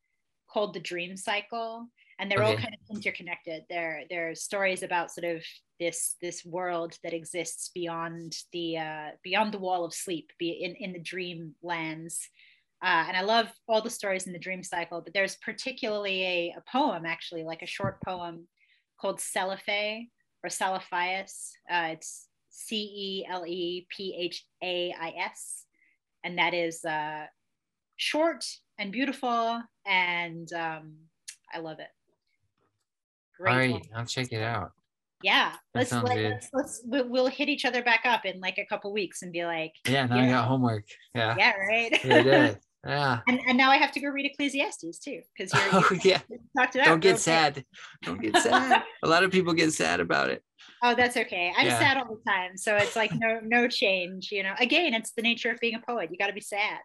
called 0.50 0.74
the 0.74 0.80
Dream 0.80 1.16
Cycle, 1.16 1.88
and 2.18 2.30
they're 2.30 2.42
okay. 2.42 2.52
all 2.52 2.56
kind 2.56 2.74
of 2.74 2.96
interconnected. 2.96 3.64
They're 3.68 4.02
they're 4.10 4.34
stories 4.34 4.82
about 4.82 5.10
sort 5.10 5.36
of 5.36 5.42
this 5.80 6.16
this 6.20 6.44
world 6.44 6.96
that 7.02 7.12
exists 7.12 7.70
beyond 7.74 8.36
the 8.52 8.78
uh, 8.78 9.08
beyond 9.22 9.52
the 9.52 9.58
wall 9.58 9.84
of 9.84 9.94
sleep, 9.94 10.30
be 10.38 10.50
in 10.50 10.74
in 10.76 10.92
the 10.92 11.00
dream 11.00 11.54
lands. 11.62 12.28
Uh, 12.82 13.04
and 13.06 13.16
I 13.16 13.20
love 13.22 13.46
all 13.68 13.80
the 13.80 13.90
stories 13.90 14.26
in 14.26 14.32
the 14.32 14.40
Dream 14.40 14.64
Cycle, 14.64 15.02
but 15.02 15.14
there's 15.14 15.36
particularly 15.36 16.22
a, 16.24 16.56
a 16.58 16.62
poem, 16.70 17.06
actually, 17.06 17.44
like 17.44 17.62
a 17.62 17.66
short 17.66 18.02
poem 18.02 18.48
called 19.00 19.20
Celiphae 19.20 20.08
or 20.42 20.50
Celephais. 20.50 21.50
Uh, 21.70 21.90
it's 21.92 22.26
C 22.50 22.76
E 22.76 23.26
L 23.28 23.46
E 23.46 23.86
P 23.88 24.16
H 24.18 24.44
A 24.62 24.92
I 25.00 25.14
S. 25.26 25.64
And 26.24 26.38
that 26.38 26.54
is 26.54 26.84
uh, 26.84 27.26
short 27.96 28.44
and 28.78 28.92
beautiful. 28.92 29.62
And 29.86 30.52
um, 30.52 30.94
I 31.52 31.58
love 31.58 31.78
it. 31.78 31.88
Great. 33.38 33.50
All 33.50 33.58
right, 33.58 33.88
I'll 33.94 34.06
check 34.06 34.32
it 34.32 34.42
out. 34.42 34.72
Yeah, 35.22 35.52
let's 35.74 35.92
let, 35.92 36.18
us 36.18 36.48
let's 36.52 36.82
we'll 36.84 37.28
hit 37.28 37.48
each 37.48 37.64
other 37.64 37.82
back 37.82 38.00
up 38.04 38.24
in 38.24 38.40
like 38.40 38.58
a 38.58 38.66
couple 38.66 38.92
weeks 38.92 39.22
and 39.22 39.32
be 39.32 39.44
like, 39.44 39.72
yeah, 39.86 40.06
now 40.06 40.18
I 40.18 40.28
got 40.28 40.48
homework. 40.48 40.84
Yeah, 41.14 41.36
yeah, 41.38 41.52
right. 41.56 42.04
yeah, 42.04 42.54
yeah. 42.86 43.20
And, 43.28 43.40
and 43.46 43.56
now 43.56 43.70
I 43.70 43.76
have 43.76 43.92
to 43.92 44.00
go 44.00 44.08
read 44.08 44.26
Ecclesiastes 44.26 44.98
too 44.98 45.20
because 45.36 45.52
you're, 45.54 45.62
oh, 45.72 45.98
yeah. 46.02 46.20
talked 46.56 46.74
about. 46.74 46.86
Don't 46.86 47.00
get 47.00 47.20
sad. 47.20 47.64
Don't 48.02 48.20
get 48.20 48.36
sad. 48.36 48.82
a 49.04 49.08
lot 49.08 49.22
of 49.22 49.30
people 49.30 49.52
get 49.52 49.72
sad 49.72 50.00
about 50.00 50.30
it. 50.30 50.42
Oh, 50.82 50.96
that's 50.96 51.16
okay. 51.16 51.52
I'm 51.56 51.66
yeah. 51.66 51.78
sad 51.78 51.96
all 51.98 52.16
the 52.16 52.30
time, 52.30 52.56
so 52.56 52.76
it's 52.76 52.96
like 52.96 53.12
no 53.14 53.38
no 53.44 53.68
change. 53.68 54.32
You 54.32 54.42
know, 54.42 54.54
again, 54.58 54.92
it's 54.92 55.12
the 55.12 55.22
nature 55.22 55.52
of 55.52 55.60
being 55.60 55.76
a 55.76 55.80
poet. 55.80 56.10
You 56.10 56.18
got 56.18 56.26
to 56.26 56.32
be 56.32 56.40
sad. 56.40 56.78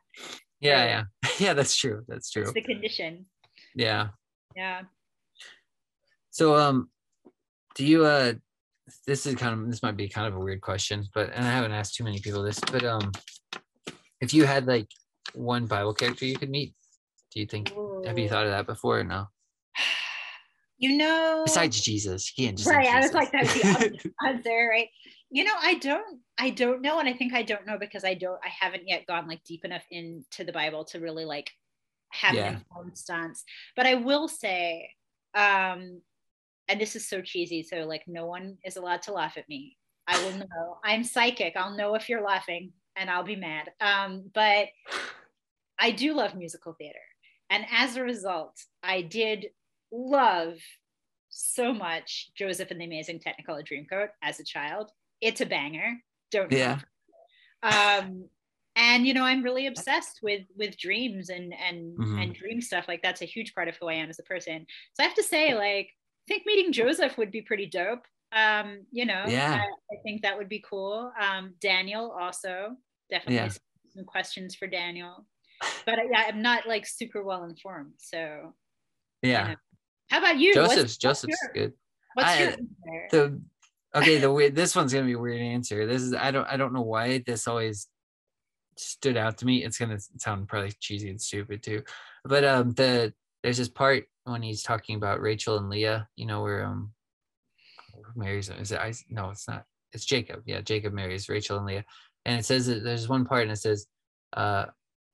Yeah, 0.59 0.85
yeah, 0.85 1.29
yeah. 1.39 1.53
That's 1.53 1.75
true. 1.75 2.03
That's 2.07 2.29
true. 2.29 2.43
It's 2.43 2.53
the 2.53 2.61
condition. 2.61 3.25
Yeah. 3.75 4.09
Yeah. 4.55 4.81
So, 6.37 6.55
um, 6.55 6.91
do 7.73 7.83
you 7.83 8.05
uh, 8.05 8.33
this 9.07 9.25
is 9.25 9.33
kind 9.33 9.59
of 9.59 9.71
this 9.71 9.81
might 9.81 9.97
be 9.97 10.07
kind 10.07 10.27
of 10.27 10.35
a 10.35 10.39
weird 10.39 10.61
question, 10.61 11.03
but 11.15 11.31
and 11.33 11.43
I 11.43 11.49
haven't 11.49 11.71
asked 11.71 11.95
too 11.95 12.03
many 12.03 12.19
people 12.19 12.43
this, 12.43 12.59
but 12.59 12.83
um, 12.83 13.11
if 14.21 14.35
you 14.35 14.45
had 14.45 14.67
like 14.67 14.87
one 15.33 15.65
Bible 15.65 15.95
character 15.95 16.25
you 16.25 16.37
could 16.37 16.51
meet, 16.51 16.75
do 17.33 17.39
you 17.39 17.47
think? 17.47 17.71
Ooh. 17.71 18.03
Have 18.05 18.19
you 18.19 18.29
thought 18.29 18.45
of 18.45 18.51
that 18.51 18.67
before 18.67 18.99
or 18.99 19.03
no? 19.03 19.25
You 20.79 20.95
know, 20.95 21.41
besides 21.43 21.81
Jesus, 21.81 22.31
can't 22.37 22.55
just 22.55 22.69
right. 22.69 22.87
I 22.87 22.99
was 22.99 23.11
like, 23.11 23.31
that's 23.31 23.51
the 23.55 24.11
answer, 24.27 24.69
right? 24.69 24.89
You 25.31 25.43
know, 25.43 25.55
I 25.59 25.73
don't, 25.73 26.19
I 26.37 26.51
don't 26.51 26.83
know, 26.83 26.99
and 26.99 27.09
I 27.09 27.13
think 27.13 27.33
I 27.33 27.41
don't 27.41 27.65
know 27.65 27.79
because 27.79 28.03
I 28.03 28.13
don't, 28.13 28.37
I 28.45 28.49
haven't 28.49 28.87
yet 28.87 29.07
gone 29.07 29.27
like 29.27 29.43
deep 29.43 29.65
enough 29.65 29.81
into 29.89 30.43
the 30.43 30.51
Bible 30.51 30.85
to 30.91 30.99
really 30.99 31.25
like 31.25 31.49
have 32.11 32.35
yeah. 32.35 32.49
an 32.49 32.53
informed 32.57 32.95
stance. 32.95 33.43
But 33.75 33.87
I 33.87 33.95
will 33.95 34.27
say, 34.27 34.91
um, 35.33 36.01
and 36.67 36.79
this 36.79 36.95
is 36.95 37.07
so 37.07 37.21
cheesy, 37.21 37.63
so 37.63 37.85
like 37.85 38.03
no 38.07 38.25
one 38.25 38.57
is 38.65 38.77
allowed 38.77 39.01
to 39.03 39.13
laugh 39.13 39.37
at 39.37 39.47
me. 39.49 39.77
I 40.07 40.21
will 40.23 40.37
know. 40.37 40.77
I'm 40.83 41.03
psychic. 41.03 41.53
I'll 41.55 41.75
know 41.75 41.95
if 41.95 42.07
you're 42.09 42.23
laughing, 42.23 42.71
and 42.95 43.09
I'll 43.09 43.23
be 43.23 43.35
mad. 43.35 43.69
Um, 43.81 44.29
but 44.33 44.67
I 45.79 45.91
do 45.91 46.13
love 46.13 46.35
musical 46.35 46.73
theater, 46.73 46.99
and 47.49 47.65
as 47.71 47.95
a 47.95 48.03
result, 48.03 48.57
I 48.83 49.01
did 49.01 49.47
love 49.91 50.57
so 51.29 51.73
much 51.73 52.31
Joseph 52.35 52.71
and 52.71 52.81
the 52.81 52.85
Amazing 52.85 53.19
Technicolor 53.19 53.63
Dreamcoat 53.65 54.07
as 54.23 54.39
a 54.39 54.43
child. 54.43 54.91
It's 55.21 55.41
a 55.41 55.45
banger. 55.45 55.93
Don't 56.31 56.51
yeah. 56.51 56.79
Um, 57.63 58.27
and 58.75 59.07
you 59.07 59.13
know, 59.13 59.23
I'm 59.23 59.43
really 59.43 59.67
obsessed 59.67 60.19
with 60.21 60.43
with 60.55 60.77
dreams 60.77 61.29
and 61.29 61.53
and 61.53 61.97
mm-hmm. 61.97 62.19
and 62.19 62.35
dream 62.35 62.61
stuff. 62.61 62.85
Like 62.87 63.01
that's 63.01 63.21
a 63.21 63.25
huge 63.25 63.53
part 63.55 63.67
of 63.67 63.75
who 63.77 63.87
I 63.87 63.93
am 63.93 64.09
as 64.09 64.19
a 64.19 64.23
person. 64.23 64.65
So 64.93 65.03
I 65.03 65.07
have 65.07 65.15
to 65.15 65.23
say, 65.23 65.55
like, 65.55 65.89
think 66.27 66.45
meeting 66.45 66.71
Joseph 66.71 67.17
would 67.17 67.31
be 67.31 67.41
pretty 67.41 67.65
dope. 67.65 68.05
Um, 68.31 68.85
you 68.91 69.05
know, 69.05 69.23
yeah, 69.27 69.61
I, 69.61 69.95
I 69.95 69.97
think 70.03 70.21
that 70.23 70.37
would 70.37 70.49
be 70.49 70.63
cool. 70.67 71.11
Um, 71.19 71.53
Daniel 71.61 72.11
also 72.11 72.75
definitely 73.09 73.35
yeah. 73.35 73.49
some 73.93 74.05
questions 74.05 74.55
for 74.55 74.67
Daniel. 74.67 75.25
But 75.85 75.99
yeah, 76.11 76.25
I'm 76.27 76.41
not 76.41 76.67
like 76.67 76.85
super 76.85 77.23
well 77.23 77.43
informed. 77.45 77.93
So 77.97 78.53
yeah. 79.21 79.41
You 79.41 79.49
know. 79.49 79.55
How 80.09 80.17
about 80.19 80.37
you? 80.37 80.53
Joseph's 80.53 80.77
what's, 80.77 80.97
Joseph's 80.97 81.37
what's 81.41 81.55
your, 81.55 81.65
good. 81.65 81.73
What's 82.13 82.29
I, 82.29 82.39
your 82.39 82.57
the 83.11 83.41
okay 83.95 84.17
the 84.19 84.31
weird 84.31 84.55
this 84.55 84.75
one's 84.75 84.93
gonna 84.93 85.05
be 85.05 85.13
a 85.13 85.19
weird 85.19 85.41
answer. 85.41 85.85
This 85.85 86.01
is 86.01 86.13
I 86.13 86.31
don't 86.31 86.47
I 86.47 86.57
don't 86.57 86.73
know 86.73 86.81
why 86.81 87.23
this 87.25 87.47
always 87.47 87.87
stood 88.77 89.17
out 89.17 89.37
to 89.39 89.45
me. 89.45 89.63
It's 89.63 89.77
gonna 89.77 89.99
sound 90.17 90.47
probably 90.47 90.73
cheesy 90.79 91.09
and 91.09 91.21
stupid 91.21 91.63
too, 91.63 91.83
but 92.23 92.43
um 92.43 92.71
the 92.71 93.13
there's 93.43 93.57
this 93.57 93.69
part 93.69 94.05
when 94.23 94.41
he's 94.41 94.63
talking 94.63 94.95
about 94.95 95.21
Rachel 95.21 95.57
and 95.57 95.69
Leah. 95.69 96.07
You 96.15 96.25
know 96.25 96.41
where 96.41 96.65
um 96.65 96.91
marries 98.15 98.49
is 98.49 98.71
it 98.71 98.79
I 98.79 98.93
no 99.09 99.29
it's 99.29 99.47
not 99.47 99.63
it's 99.93 100.05
Jacob 100.05 100.43
yeah 100.45 100.61
Jacob 100.61 100.93
marries 100.93 101.29
Rachel 101.29 101.57
and 101.57 101.65
Leah 101.65 101.83
and 102.25 102.39
it 102.39 102.45
says 102.45 102.67
that 102.67 102.83
there's 102.83 103.09
one 103.09 103.25
part 103.25 103.43
and 103.43 103.51
it 103.51 103.57
says 103.57 103.87
uh 104.33 104.65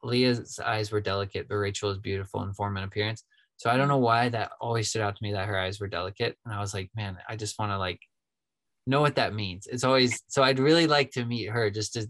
Leah's 0.04 0.60
eyes 0.60 0.92
were 0.92 1.02
delicate 1.02 1.48
but 1.48 1.56
Rachel 1.56 1.90
is 1.92 1.98
beautiful 1.98 2.44
in 2.44 2.54
form 2.54 2.76
and 2.78 2.86
appearance 2.86 3.24
so 3.58 3.70
I 3.70 3.78
don't 3.78 3.88
know 3.88 3.98
why 3.98 4.30
that 4.30 4.52
always 4.60 4.90
stood 4.90 5.02
out 5.02 5.16
to 5.16 5.24
me 5.24 5.32
that 5.34 5.48
her 5.48 5.58
eyes 5.58 5.80
were 5.80 5.88
delicate. 5.88 6.38
And 6.46 6.54
I 6.54 6.60
was 6.60 6.74
like, 6.74 6.90
man, 6.96 7.18
I 7.30 7.36
just 7.36 7.58
want 7.60 7.72
to 7.72 7.78
like 7.78 8.00
know 8.86 9.02
what 9.02 9.16
that 9.16 9.34
means. 9.34 9.68
It's 9.68 9.84
always 9.84 10.22
so 10.28 10.44
I'd 10.44 10.60
really 10.60 10.88
like 10.88 11.12
to 11.12 11.26
meet 11.26 11.50
her 11.50 11.70
just 11.70 11.94
to 11.94 12.08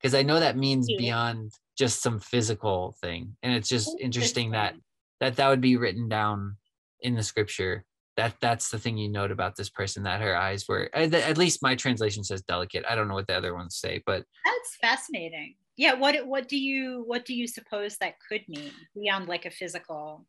because 0.00 0.14
I 0.14 0.22
know 0.22 0.40
that 0.40 0.56
means 0.56 0.88
beyond 0.98 1.52
just 1.78 2.02
some 2.02 2.18
physical 2.18 2.96
thing. 3.00 3.36
And 3.42 3.54
it's 3.54 3.68
just 3.68 3.96
interesting 4.00 4.50
that 4.50 4.74
that 5.20 5.36
that 5.36 5.48
would 5.48 5.60
be 5.60 5.76
written 5.76 6.08
down 6.08 6.56
in 7.00 7.14
the 7.14 7.22
scripture. 7.22 7.84
That 8.16 8.34
that's 8.40 8.70
the 8.70 8.78
thing 8.78 8.96
you 8.96 9.10
note 9.10 9.30
about 9.30 9.56
this 9.56 9.68
person 9.68 10.04
that 10.04 10.22
her 10.22 10.34
eyes 10.34 10.66
were 10.66 10.88
at 10.94 11.36
least 11.36 11.62
my 11.62 11.74
translation 11.74 12.24
says 12.24 12.40
delicate. 12.42 12.84
I 12.88 12.94
don't 12.94 13.08
know 13.08 13.14
what 13.14 13.26
the 13.26 13.36
other 13.36 13.54
ones 13.54 13.76
say, 13.76 14.02
but 14.06 14.24
that's 14.44 14.76
fascinating. 14.80 15.56
Yeah, 15.76 15.94
what 15.94 16.26
what 16.26 16.48
do 16.48 16.56
you 16.56 17.04
what 17.06 17.26
do 17.26 17.34
you 17.34 17.46
suppose 17.46 17.98
that 17.98 18.14
could 18.26 18.42
mean 18.48 18.70
beyond 18.94 19.28
like 19.28 19.44
a 19.44 19.50
physical 19.50 20.26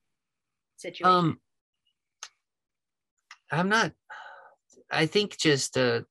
situation? 0.75 1.07
Um, 1.09 1.39
I'm 3.51 3.69
not. 3.69 3.93
I 4.91 5.05
think 5.05 5.37
just 5.37 5.77
uh, 5.77 6.01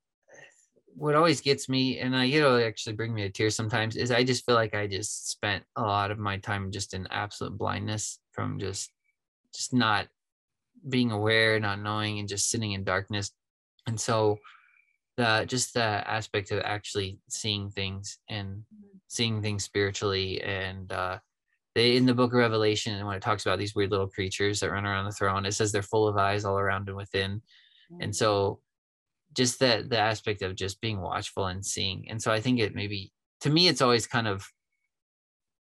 what 0.95 1.15
always 1.15 1.43
gets 1.43 1.69
me, 1.69 1.99
and 1.99 2.17
I 2.17 2.25
you 2.25 2.41
know 2.41 2.59
actually 2.59 2.97
bring 2.97 3.13
me 3.13 3.23
to 3.25 3.31
tears 3.31 3.55
sometimes, 3.55 3.97
is 3.97 4.11
I 4.11 4.25
just 4.25 4.47
feel 4.47 4.55
like 4.55 4.75
I 4.75 4.87
just 4.87 5.29
spent 5.29 5.63
a 5.77 5.83
lot 5.83 6.11
of 6.11 6.19
my 6.19 6.39
time 6.39 6.73
just 6.73 6.95
in 6.95 7.07
absolute 7.11 7.59
blindness 7.59 8.19
from 8.37 8.61
just 8.61 8.93
just 9.53 9.73
not 9.73 10.07
being 10.89 11.11
aware, 11.11 11.59
not 11.59 11.81
knowing, 11.81 12.21
and 12.21 12.29
just 12.29 12.51
sitting 12.51 12.73
in 12.73 12.85
darkness. 12.85 13.33
And 13.89 13.99
so 13.99 14.39
the 15.17 15.45
just 15.49 15.75
the 15.75 15.81
aspect 15.81 16.51
of 16.53 16.61
actually 16.65 17.19
seeing 17.29 17.71
things 17.71 18.19
and 18.29 18.63
seeing 19.09 19.41
things 19.41 19.65
spiritually 19.65 20.41
and 20.43 20.93
uh, 20.93 21.19
they 21.75 21.97
in 21.97 22.07
the 22.07 22.15
book 22.15 22.33
of 22.33 22.39
revelation 22.39 22.95
and 22.95 23.07
when 23.07 23.17
it 23.17 23.23
talks 23.23 23.47
about 23.47 23.59
these 23.59 23.75
weird 23.75 23.91
little 23.91 24.09
creatures 24.09 24.61
that 24.61 24.71
run 24.71 24.85
around 24.85 25.07
the 25.07 25.13
throne 25.13 25.47
it 25.47 25.53
says 25.53 25.73
they're 25.73 25.83
full 25.83 26.07
of 26.07 26.17
eyes 26.17 26.45
all 26.45 26.59
around 26.59 26.89
and 26.89 26.97
within 26.97 27.41
and 28.01 28.15
so 28.15 28.61
just 29.35 29.61
that 29.61 29.89
the 29.89 29.99
aspect 29.99 30.43
of 30.43 30.55
just 30.55 30.81
being 30.81 31.01
watchful 31.01 31.47
and 31.47 31.65
seeing 31.65 32.07
and 32.11 32.21
so 32.21 32.33
i 32.33 32.41
think 32.41 32.59
it 32.59 32.75
maybe 32.75 33.13
to 33.41 33.51
me 33.51 33.69
it's 33.69 33.83
always 33.83 34.07
kind 34.07 34.27
of 34.27 34.47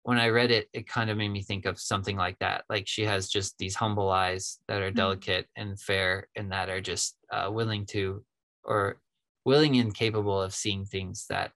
when 0.05 0.19
i 0.19 0.29
read 0.29 0.51
it 0.51 0.69
it 0.71 0.87
kind 0.87 1.09
of 1.09 1.17
made 1.17 1.29
me 1.29 1.41
think 1.41 1.65
of 1.65 1.79
something 1.79 2.15
like 2.15 2.37
that 2.39 2.63
like 2.69 2.87
she 2.87 3.03
has 3.03 3.27
just 3.27 3.57
these 3.57 3.75
humble 3.75 4.11
eyes 4.11 4.59
that 4.67 4.81
are 4.81 4.89
mm-hmm. 4.89 4.97
delicate 4.97 5.47
and 5.55 5.79
fair 5.79 6.27
and 6.35 6.51
that 6.51 6.69
are 6.69 6.79
just 6.79 7.17
uh, 7.33 7.49
willing 7.51 7.85
to 7.87 8.23
or 8.63 8.99
willing 9.45 9.77
and 9.77 9.95
capable 9.95 10.39
of 10.39 10.53
seeing 10.53 10.85
things 10.85 11.25
that 11.29 11.51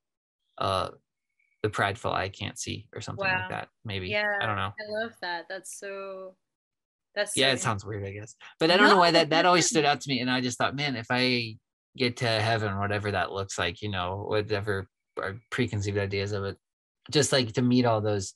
uh, 0.58 0.90
the 1.62 1.70
prideful 1.70 2.12
eye 2.12 2.30
can't 2.30 2.58
see 2.58 2.88
or 2.94 3.02
something 3.02 3.26
wow. 3.26 3.42
like 3.42 3.50
that 3.50 3.68
maybe 3.86 4.10
yeah 4.10 4.38
i 4.42 4.46
don't 4.48 4.56
know 4.56 4.74
i 4.80 5.02
love 5.02 5.14
that 5.22 5.46
that's 5.48 5.80
so 5.80 6.36
that's 7.14 7.38
yeah 7.38 7.52
it 7.52 7.60
sounds 7.60 7.86
weird 7.86 8.06
i 8.06 8.12
guess 8.12 8.36
but 8.60 8.72
i 8.72 8.78
don't 8.78 8.88
no. 8.88 8.94
know 8.94 9.00
why 9.06 9.12
that 9.12 9.30
that 9.30 9.46
always 9.46 9.68
stood 9.68 9.86
out 9.86 10.02
to 10.02 10.10
me 10.10 10.22
and 10.22 10.32
i 10.32 10.42
just 10.42 10.58
thought 10.58 10.76
man 10.76 10.96
if 10.96 11.08
i 11.12 11.56
get 11.96 12.18
to 12.18 12.28
heaven 12.28 12.80
whatever 12.80 13.12
that 13.12 13.32
looks 13.32 13.60
like 13.60 13.82
you 13.84 13.90
know 13.90 14.26
whatever 14.28 14.88
our 15.22 15.36
preconceived 15.52 15.98
ideas 15.98 16.32
of 16.32 16.46
it 16.46 16.58
just 17.10 17.32
like 17.32 17.54
to 17.54 17.62
meet 17.62 17.86
all 17.86 18.02
those 18.02 18.34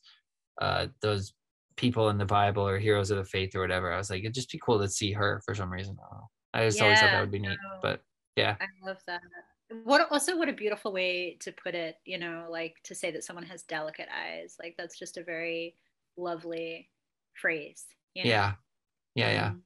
uh 0.61 0.87
those 1.01 1.33
people 1.75 2.09
in 2.09 2.17
the 2.17 2.25
Bible 2.25 2.67
or 2.67 2.77
heroes 2.77 3.11
of 3.11 3.17
the 3.17 3.25
faith 3.25 3.55
or 3.55 3.61
whatever. 3.61 3.91
I 3.91 3.97
was 3.97 4.09
like, 4.09 4.21
it'd 4.21 4.33
just 4.33 4.51
be 4.51 4.61
cool 4.63 4.79
to 4.79 4.89
see 4.89 5.11
her 5.11 5.41
for 5.45 5.55
some 5.55 5.71
reason. 5.71 5.97
I, 6.53 6.61
I 6.61 6.65
just 6.65 6.77
yeah, 6.77 6.83
always 6.83 6.99
thought 6.99 7.11
that 7.11 7.21
would 7.21 7.31
be 7.31 7.39
neat. 7.39 7.57
But 7.81 8.01
yeah. 8.35 8.55
I 8.61 8.87
love 8.87 8.99
that. 9.07 9.21
What 9.83 10.07
also 10.11 10.37
what 10.37 10.49
a 10.49 10.53
beautiful 10.53 10.93
way 10.93 11.37
to 11.41 11.51
put 11.51 11.73
it, 11.73 11.95
you 12.05 12.19
know, 12.19 12.45
like 12.49 12.75
to 12.83 12.95
say 12.95 13.11
that 13.11 13.23
someone 13.23 13.45
has 13.45 13.63
delicate 13.63 14.07
eyes. 14.15 14.55
Like 14.61 14.75
that's 14.77 14.99
just 14.99 15.17
a 15.17 15.23
very 15.23 15.75
lovely 16.15 16.89
phrase. 17.33 17.85
You 18.13 18.25
know? 18.25 18.29
Yeah. 18.29 18.51
Yeah, 19.15 19.31
yeah. 19.31 19.47
Um, 19.47 19.63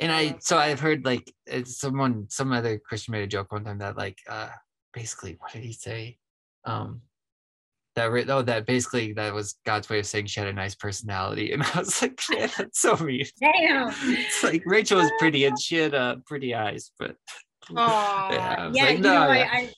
and 0.00 0.10
I 0.10 0.36
so 0.40 0.58
I've 0.58 0.80
heard 0.80 1.04
like 1.04 1.32
someone 1.64 2.26
some 2.30 2.52
other 2.52 2.78
Christian 2.78 3.12
made 3.12 3.24
a 3.24 3.26
joke 3.26 3.52
one 3.52 3.64
time 3.64 3.78
that 3.78 3.96
like 3.96 4.18
uh 4.28 4.48
basically 4.92 5.36
what 5.38 5.52
did 5.52 5.62
he 5.62 5.72
say? 5.72 6.18
Um 6.64 7.02
that 7.94 8.30
oh 8.30 8.42
that 8.42 8.66
basically 8.66 9.12
that 9.14 9.34
was 9.34 9.56
God's 9.66 9.88
way 9.88 9.98
of 9.98 10.06
saying 10.06 10.26
she 10.26 10.40
had 10.40 10.48
a 10.48 10.52
nice 10.52 10.74
personality, 10.74 11.52
and 11.52 11.62
I 11.62 11.78
was 11.78 12.02
like, 12.02 12.20
man, 12.30 12.50
that's 12.56 12.80
so 12.80 12.96
mean. 12.96 13.26
Damn. 13.40 13.92
It's 14.02 14.42
like 14.42 14.62
Rachel 14.66 14.98
was 14.98 15.10
pretty 15.18 15.44
and 15.44 15.60
she 15.60 15.76
had 15.76 15.94
uh, 15.94 16.16
pretty 16.26 16.54
eyes, 16.54 16.90
but 16.98 17.16
oh 17.70 18.28
yeah, 18.32 18.70
yeah 18.72 18.84
like, 18.84 18.98
no, 18.98 19.12
you 19.12 19.18
know, 19.18 19.32
yeah. 19.32 19.48
I, 19.52 19.56
I 19.56 19.72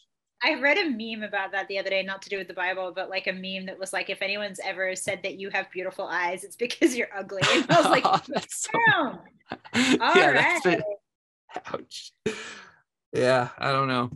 I 0.45 0.61
read 0.61 0.77
a 0.77 0.91
meme 0.91 1.23
about 1.23 1.53
that 1.53 1.69
the 1.69 1.79
other 1.79 1.89
day, 1.89 2.03
not 2.03 2.21
to 2.23 2.29
do 2.29 2.37
with 2.37 2.49
the 2.49 2.55
Bible, 2.55 2.93
but 2.95 3.09
like 3.09 3.27
a 3.27 3.33
meme 3.33 3.65
that 3.65 3.79
was 3.79 3.95
like, 3.95 4.11
if 4.11 4.21
anyone's 4.21 4.61
ever 4.63 4.95
said 4.95 5.21
that 5.23 5.41
you 5.41 5.49
have 5.49 5.71
beautiful 5.71 6.07
eyes, 6.07 6.45
it's 6.45 6.55
because 6.55 6.95
you're 6.95 7.09
ugly. 7.17 7.41
And 7.51 7.65
I 7.71 7.81
was 7.81 7.91
like, 7.91 8.03
oh, 8.05 8.21
that's 8.29 8.69
damn. 8.71 9.19
So... 9.75 10.03
All 10.03 10.15
yeah, 10.15 10.31
right. 10.31 10.63
Been... 10.63 10.83
Ouch. 11.73 12.13
Yeah, 13.15 13.49
I 13.57 13.73
don't 13.73 13.89
know. 13.89 14.11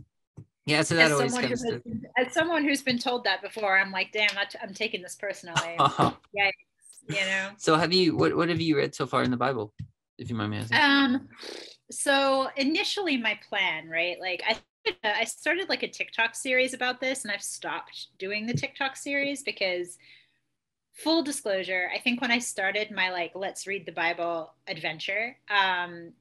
Yeah, 0.69 0.83
so 0.83 0.95
that 0.95 1.05
as 1.05 1.11
always 1.11 1.37
comes 1.37 1.61
to... 1.63 1.81
as 2.17 2.31
someone 2.33 2.63
who's 2.63 2.83
been 2.83 2.99
told 2.99 3.23
that 3.23 3.41
before, 3.41 3.77
I'm 3.77 3.91
like, 3.91 4.11
damn, 4.11 4.29
I'm 4.61 4.73
taking 4.73 5.01
this 5.01 5.15
personally. 5.15 5.75
yeah, 6.33 6.51
you 7.07 7.15
know. 7.15 7.49
So 7.57 7.75
have 7.75 7.91
you 7.91 8.15
what 8.15 8.35
what 8.35 8.49
have 8.49 8.61
you 8.61 8.77
read 8.77 8.93
so 8.93 9.07
far 9.07 9.23
in 9.23 9.31
the 9.31 9.37
Bible, 9.37 9.73
if 10.17 10.29
you 10.29 10.35
mind 10.35 10.51
me 10.51 10.57
asking? 10.57 10.77
Um, 10.77 11.27
so 11.89 12.49
initially 12.55 13.17
my 13.17 13.39
plan, 13.49 13.89
right? 13.89 14.17
Like 14.19 14.43
I 14.47 14.57
I 15.03 15.23
started 15.25 15.69
like 15.69 15.83
a 15.83 15.87
TikTok 15.87 16.35
series 16.35 16.73
about 16.73 17.01
this, 17.01 17.23
and 17.23 17.31
I've 17.31 17.41
stopped 17.41 18.07
doing 18.19 18.45
the 18.45 18.53
TikTok 18.53 18.95
series 18.95 19.41
because 19.41 19.97
full 20.93 21.23
disclosure, 21.23 21.89
I 21.93 21.97
think 21.97 22.21
when 22.21 22.31
I 22.31 22.39
started 22.39 22.91
my 22.91 23.09
like 23.09 23.31
let's 23.33 23.65
read 23.65 23.85
the 23.85 23.91
Bible 23.91 24.53
adventure, 24.67 25.37
um, 25.49 26.13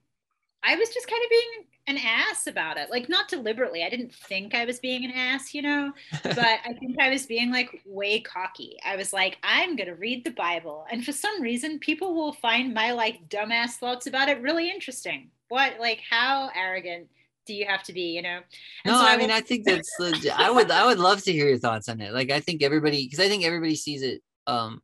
I 0.64 0.76
was 0.76 0.88
just 0.90 1.08
kind 1.08 1.22
of 1.24 1.30
being 1.30 1.66
an 1.88 1.98
ass 2.04 2.46
about 2.46 2.76
it. 2.76 2.90
Like 2.90 3.08
not 3.08 3.28
deliberately. 3.28 3.82
I 3.84 3.88
didn't 3.88 4.14
think 4.14 4.54
I 4.54 4.64
was 4.64 4.78
being 4.78 5.04
an 5.04 5.12
ass, 5.12 5.54
you 5.54 5.62
know, 5.62 5.92
but 6.22 6.38
I 6.38 6.74
think 6.78 7.00
I 7.00 7.10
was 7.10 7.26
being 7.26 7.50
like 7.50 7.82
way 7.86 8.20
cocky. 8.20 8.76
I 8.84 8.96
was 8.96 9.12
like, 9.12 9.38
I'm 9.42 9.76
going 9.76 9.88
to 9.88 9.94
read 9.94 10.24
the 10.24 10.30
Bible. 10.32 10.86
And 10.90 11.04
for 11.04 11.12
some 11.12 11.40
reason, 11.40 11.78
people 11.78 12.14
will 12.14 12.32
find 12.34 12.74
my 12.74 12.92
like 12.92 13.28
dumbass 13.28 13.72
thoughts 13.72 14.06
about 14.06 14.28
it 14.28 14.42
really 14.42 14.70
interesting. 14.70 15.30
What 15.48 15.74
like 15.80 16.02
how 16.08 16.50
arrogant 16.54 17.08
do 17.46 17.54
you 17.54 17.64
have 17.66 17.82
to 17.84 17.92
be, 17.94 18.14
you 18.14 18.22
know? 18.22 18.40
And 18.84 18.92
no, 18.92 19.00
so 19.00 19.06
I, 19.06 19.14
I 19.14 19.16
mean, 19.16 19.30
I 19.30 19.40
think 19.40 19.64
that's 19.64 19.90
legit. 19.98 20.38
I 20.38 20.50
would 20.50 20.70
I 20.70 20.84
would 20.84 20.98
love 20.98 21.22
to 21.22 21.32
hear 21.32 21.48
your 21.48 21.58
thoughts 21.58 21.88
on 21.88 22.00
it. 22.00 22.12
Like 22.12 22.30
I 22.30 22.40
think 22.40 22.62
everybody 22.62 23.06
because 23.06 23.24
I 23.24 23.28
think 23.28 23.44
everybody 23.44 23.74
sees 23.74 24.02
it 24.02 24.22
um 24.46 24.82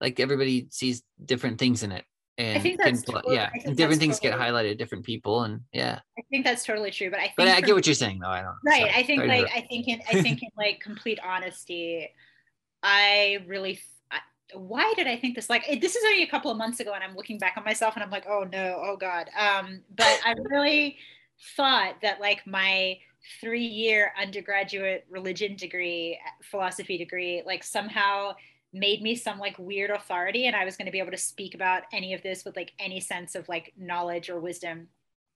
like 0.00 0.18
everybody 0.20 0.68
sees 0.70 1.02
different 1.24 1.58
things 1.58 1.82
in 1.82 1.92
it 1.92 2.04
and 2.38 2.56
I 2.56 2.60
think 2.60 2.78
that's 2.78 3.02
can, 3.02 3.14
totally, 3.14 3.36
yeah, 3.36 3.50
different 3.74 4.00
things 4.00 4.18
totally, 4.18 4.38
get 4.38 4.40
highlighted, 4.40 4.78
different 4.78 5.04
people, 5.04 5.42
and 5.42 5.60
yeah. 5.72 5.98
I 6.18 6.22
think 6.30 6.44
that's 6.46 6.64
totally 6.64 6.90
true, 6.90 7.10
but 7.10 7.18
I 7.18 7.24
think 7.24 7.34
but 7.36 7.48
I 7.48 7.60
get 7.60 7.74
what 7.74 7.86
you're 7.86 7.94
saying 7.94 8.20
though. 8.20 8.28
I 8.28 8.42
don't. 8.42 8.56
Right, 8.64 8.80
sorry, 8.80 8.92
I 8.94 9.02
think 9.02 9.26
like 9.26 9.50
I 9.54 9.60
think 9.68 9.88
in 9.88 10.00
I 10.08 10.22
think 10.22 10.42
in 10.42 10.48
like 10.56 10.80
complete 10.80 11.18
honesty, 11.22 12.08
I 12.82 13.44
really. 13.46 13.80
why 14.54 14.94
did 14.96 15.06
I 15.06 15.16
think 15.16 15.34
this? 15.34 15.50
Like, 15.50 15.68
it, 15.68 15.80
this 15.80 15.94
is 15.94 16.02
only 16.06 16.22
a 16.22 16.26
couple 16.26 16.50
of 16.50 16.56
months 16.56 16.80
ago, 16.80 16.92
and 16.94 17.04
I'm 17.04 17.14
looking 17.14 17.38
back 17.38 17.56
on 17.56 17.64
myself, 17.64 17.94
and 17.96 18.02
I'm 18.02 18.10
like, 18.10 18.26
oh 18.26 18.46
no, 18.50 18.80
oh 18.82 18.96
god. 18.96 19.28
Um, 19.38 19.82
but 19.94 20.20
I 20.24 20.34
really 20.50 20.96
thought 21.56 21.96
that 22.02 22.20
like 22.20 22.46
my 22.46 22.98
three-year 23.40 24.12
undergraduate 24.20 25.04
religion 25.10 25.54
degree, 25.56 26.18
philosophy 26.42 26.96
degree, 26.96 27.42
like 27.44 27.62
somehow 27.62 28.32
made 28.72 29.02
me 29.02 29.14
some 29.14 29.38
like 29.38 29.58
weird 29.58 29.90
authority 29.90 30.46
and 30.46 30.54
I 30.54 30.64
was 30.64 30.76
going 30.76 30.86
to 30.86 30.92
be 30.92 30.98
able 30.98 31.10
to 31.10 31.16
speak 31.16 31.54
about 31.54 31.84
any 31.92 32.12
of 32.14 32.22
this 32.22 32.44
with 32.44 32.56
like 32.56 32.72
any 32.78 33.00
sense 33.00 33.34
of 33.34 33.48
like 33.48 33.72
knowledge 33.78 34.28
or 34.28 34.40
wisdom 34.40 34.88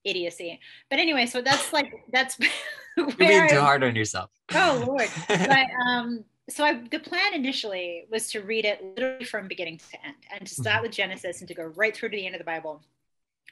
idiocy. 0.05 0.61
But 0.91 0.99
anyway, 0.99 1.27
so 1.27 1.41
that's 1.41 1.73
like 1.73 1.93
that's 2.13 2.39
You're 2.97 3.11
being 3.13 3.49
too 3.49 3.61
hard 3.61 3.83
on 3.83 3.97
yourself. 3.97 4.31
Oh 4.53 4.85
lord. 4.87 5.09
but 5.29 5.67
um 5.87 6.25
so 6.51 6.65
I 6.65 6.83
the 6.91 6.99
plan 6.99 7.35
initially 7.35 8.07
was 8.11 8.31
to 8.33 8.43
read 8.43 8.65
it 8.65 8.85
literally 8.85 9.25
from 9.25 9.49
beginning 9.49 9.79
to 9.79 10.05
end 10.05 10.17
and 10.33 10.47
to 10.47 10.55
start 10.55 10.77
mm-hmm. 10.77 10.83
with 10.83 10.93
Genesis 10.93 11.41
and 11.41 11.49
to 11.49 11.55
go 11.55 11.65
right 11.77 11.97
through 11.97 12.11
to 12.11 12.17
the 12.17 12.27
end 12.27 12.35
of 12.35 12.41
the 12.41 12.45
Bible. 12.45 12.83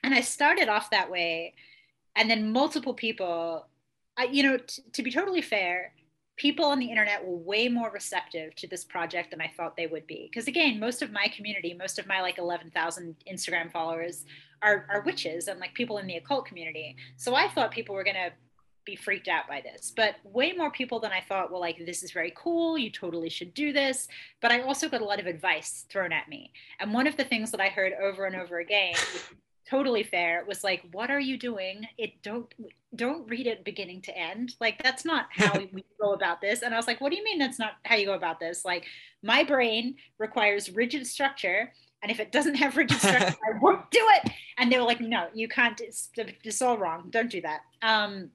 And 0.02 0.14
I 0.14 0.20
started 0.20 0.68
off 0.68 0.90
that 0.90 1.10
way 1.10 1.54
and 2.16 2.30
then 2.30 2.52
multiple 2.52 2.94
people 2.94 3.66
I, 4.16 4.24
you 4.24 4.42
know 4.42 4.58
t- 4.58 4.82
to 4.92 5.02
be 5.02 5.10
totally 5.10 5.40
fair 5.42 5.94
people 6.40 6.64
on 6.64 6.78
the 6.78 6.86
internet 6.86 7.22
were 7.22 7.36
way 7.36 7.68
more 7.68 7.90
receptive 7.90 8.54
to 8.54 8.66
this 8.66 8.82
project 8.82 9.30
than 9.30 9.42
I 9.42 9.52
thought 9.54 9.76
they 9.76 9.86
would 9.86 10.06
be. 10.06 10.30
Because 10.32 10.48
again, 10.48 10.80
most 10.80 11.02
of 11.02 11.12
my 11.12 11.28
community, 11.36 11.74
most 11.74 11.98
of 11.98 12.06
my 12.06 12.22
like 12.22 12.38
11,000 12.38 13.14
Instagram 13.30 13.70
followers 13.70 14.24
are, 14.62 14.86
are 14.88 15.02
witches 15.02 15.48
and 15.48 15.60
like 15.60 15.74
people 15.74 15.98
in 15.98 16.06
the 16.06 16.16
occult 16.16 16.46
community. 16.46 16.96
So 17.18 17.34
I 17.34 17.48
thought 17.48 17.70
people 17.70 17.94
were 17.94 18.04
going 18.04 18.16
to 18.16 18.32
be 18.86 18.96
freaked 18.96 19.28
out 19.28 19.48
by 19.48 19.60
this. 19.60 19.92
But 19.94 20.14
way 20.24 20.52
more 20.52 20.70
people 20.70 20.98
than 20.98 21.12
I 21.12 21.20
thought 21.20 21.52
were 21.52 21.58
like, 21.58 21.76
this 21.84 22.02
is 22.02 22.10
very 22.10 22.32
cool. 22.34 22.78
You 22.78 22.90
totally 22.90 23.28
should 23.28 23.52
do 23.52 23.74
this. 23.74 24.08
But 24.40 24.50
I 24.50 24.62
also 24.62 24.88
got 24.88 25.02
a 25.02 25.04
lot 25.04 25.20
of 25.20 25.26
advice 25.26 25.84
thrown 25.90 26.10
at 26.10 26.30
me. 26.30 26.52
And 26.78 26.94
one 26.94 27.06
of 27.06 27.18
the 27.18 27.24
things 27.24 27.50
that 27.50 27.60
I 27.60 27.68
heard 27.68 27.92
over 28.02 28.24
and 28.24 28.34
over 28.34 28.60
again, 28.60 28.94
totally 29.68 30.02
fair 30.02 30.40
It 30.40 30.46
was 30.46 30.64
like 30.64 30.82
what 30.92 31.10
are 31.10 31.20
you 31.20 31.38
doing? 31.38 31.86
It 31.98 32.22
don't 32.22 32.52
don't 32.94 33.28
read 33.28 33.46
it 33.46 33.64
beginning 33.64 34.02
to 34.02 34.16
end. 34.16 34.54
Like 34.60 34.82
that's 34.82 35.04
not 35.04 35.26
how 35.30 35.58
we 35.72 35.84
go 36.00 36.12
about 36.12 36.40
this. 36.40 36.62
And 36.62 36.74
i 36.74 36.76
was 36.76 36.86
like 36.86 37.00
what 37.00 37.10
do 37.10 37.16
you 37.16 37.24
mean 37.24 37.38
that's 37.38 37.58
not 37.58 37.72
how 37.84 37.96
you 37.96 38.06
go 38.06 38.14
about 38.14 38.40
this? 38.40 38.64
Like 38.64 38.86
my 39.22 39.44
brain 39.44 39.96
requires 40.18 40.70
rigid 40.70 41.06
structure 41.06 41.72
and 42.02 42.10
if 42.10 42.18
it 42.18 42.32
doesn't 42.32 42.54
have 42.54 42.76
rigid 42.76 42.98
structure 43.00 43.36
i 43.44 43.58
won't 43.60 43.90
do 43.90 44.06
it. 44.22 44.32
And 44.58 44.70
they 44.70 44.78
were 44.78 44.86
like 44.86 45.00
no 45.00 45.28
you 45.34 45.48
can't 45.48 45.80
it's, 45.80 46.10
it's 46.16 46.62
all 46.62 46.78
wrong. 46.78 47.08
Don't 47.10 47.30
do 47.30 47.40
that. 47.42 47.60
Um, 47.82 48.30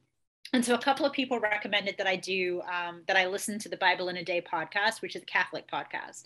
and 0.54 0.64
so 0.64 0.74
a 0.74 0.80
couple 0.80 1.06
of 1.06 1.12
people 1.12 1.40
recommended 1.40 1.96
that 1.98 2.08
i 2.08 2.16
do 2.16 2.62
um, 2.62 3.02
that 3.08 3.18
i 3.18 3.28
listen 3.28 3.60
to 3.60 3.70
the 3.70 3.78
bible 3.78 4.10
in 4.10 4.18
a 4.18 4.24
day 4.24 4.42
podcast 4.42 5.02
which 5.02 5.16
is 5.16 5.22
a 5.22 5.26
catholic 5.26 5.70
podcast 5.70 6.24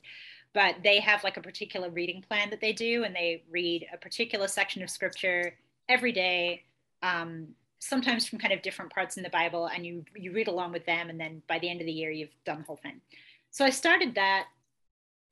but 0.53 0.75
they 0.83 0.99
have 0.99 1.23
like 1.23 1.37
a 1.37 1.41
particular 1.41 1.89
reading 1.89 2.23
plan 2.27 2.49
that 2.49 2.61
they 2.61 2.73
do 2.73 3.03
and 3.03 3.15
they 3.15 3.43
read 3.49 3.85
a 3.93 3.97
particular 3.97 4.47
section 4.47 4.81
of 4.81 4.89
scripture 4.89 5.55
every 5.87 6.11
day 6.11 6.63
um, 7.03 7.47
sometimes 7.79 8.27
from 8.27 8.39
kind 8.39 8.53
of 8.53 8.61
different 8.61 8.91
parts 8.91 9.17
in 9.17 9.23
the 9.23 9.29
bible 9.29 9.67
and 9.67 9.85
you 9.85 10.03
you 10.15 10.31
read 10.31 10.47
along 10.47 10.71
with 10.71 10.85
them 10.85 11.09
and 11.09 11.19
then 11.19 11.41
by 11.47 11.57
the 11.59 11.69
end 11.69 11.79
of 11.79 11.85
the 11.85 11.93
year 11.93 12.11
you've 12.11 12.29
done 12.45 12.59
the 12.59 12.65
whole 12.65 12.79
thing. 12.81 12.99
So 13.51 13.65
i 13.65 13.69
started 13.69 14.15
that 14.15 14.47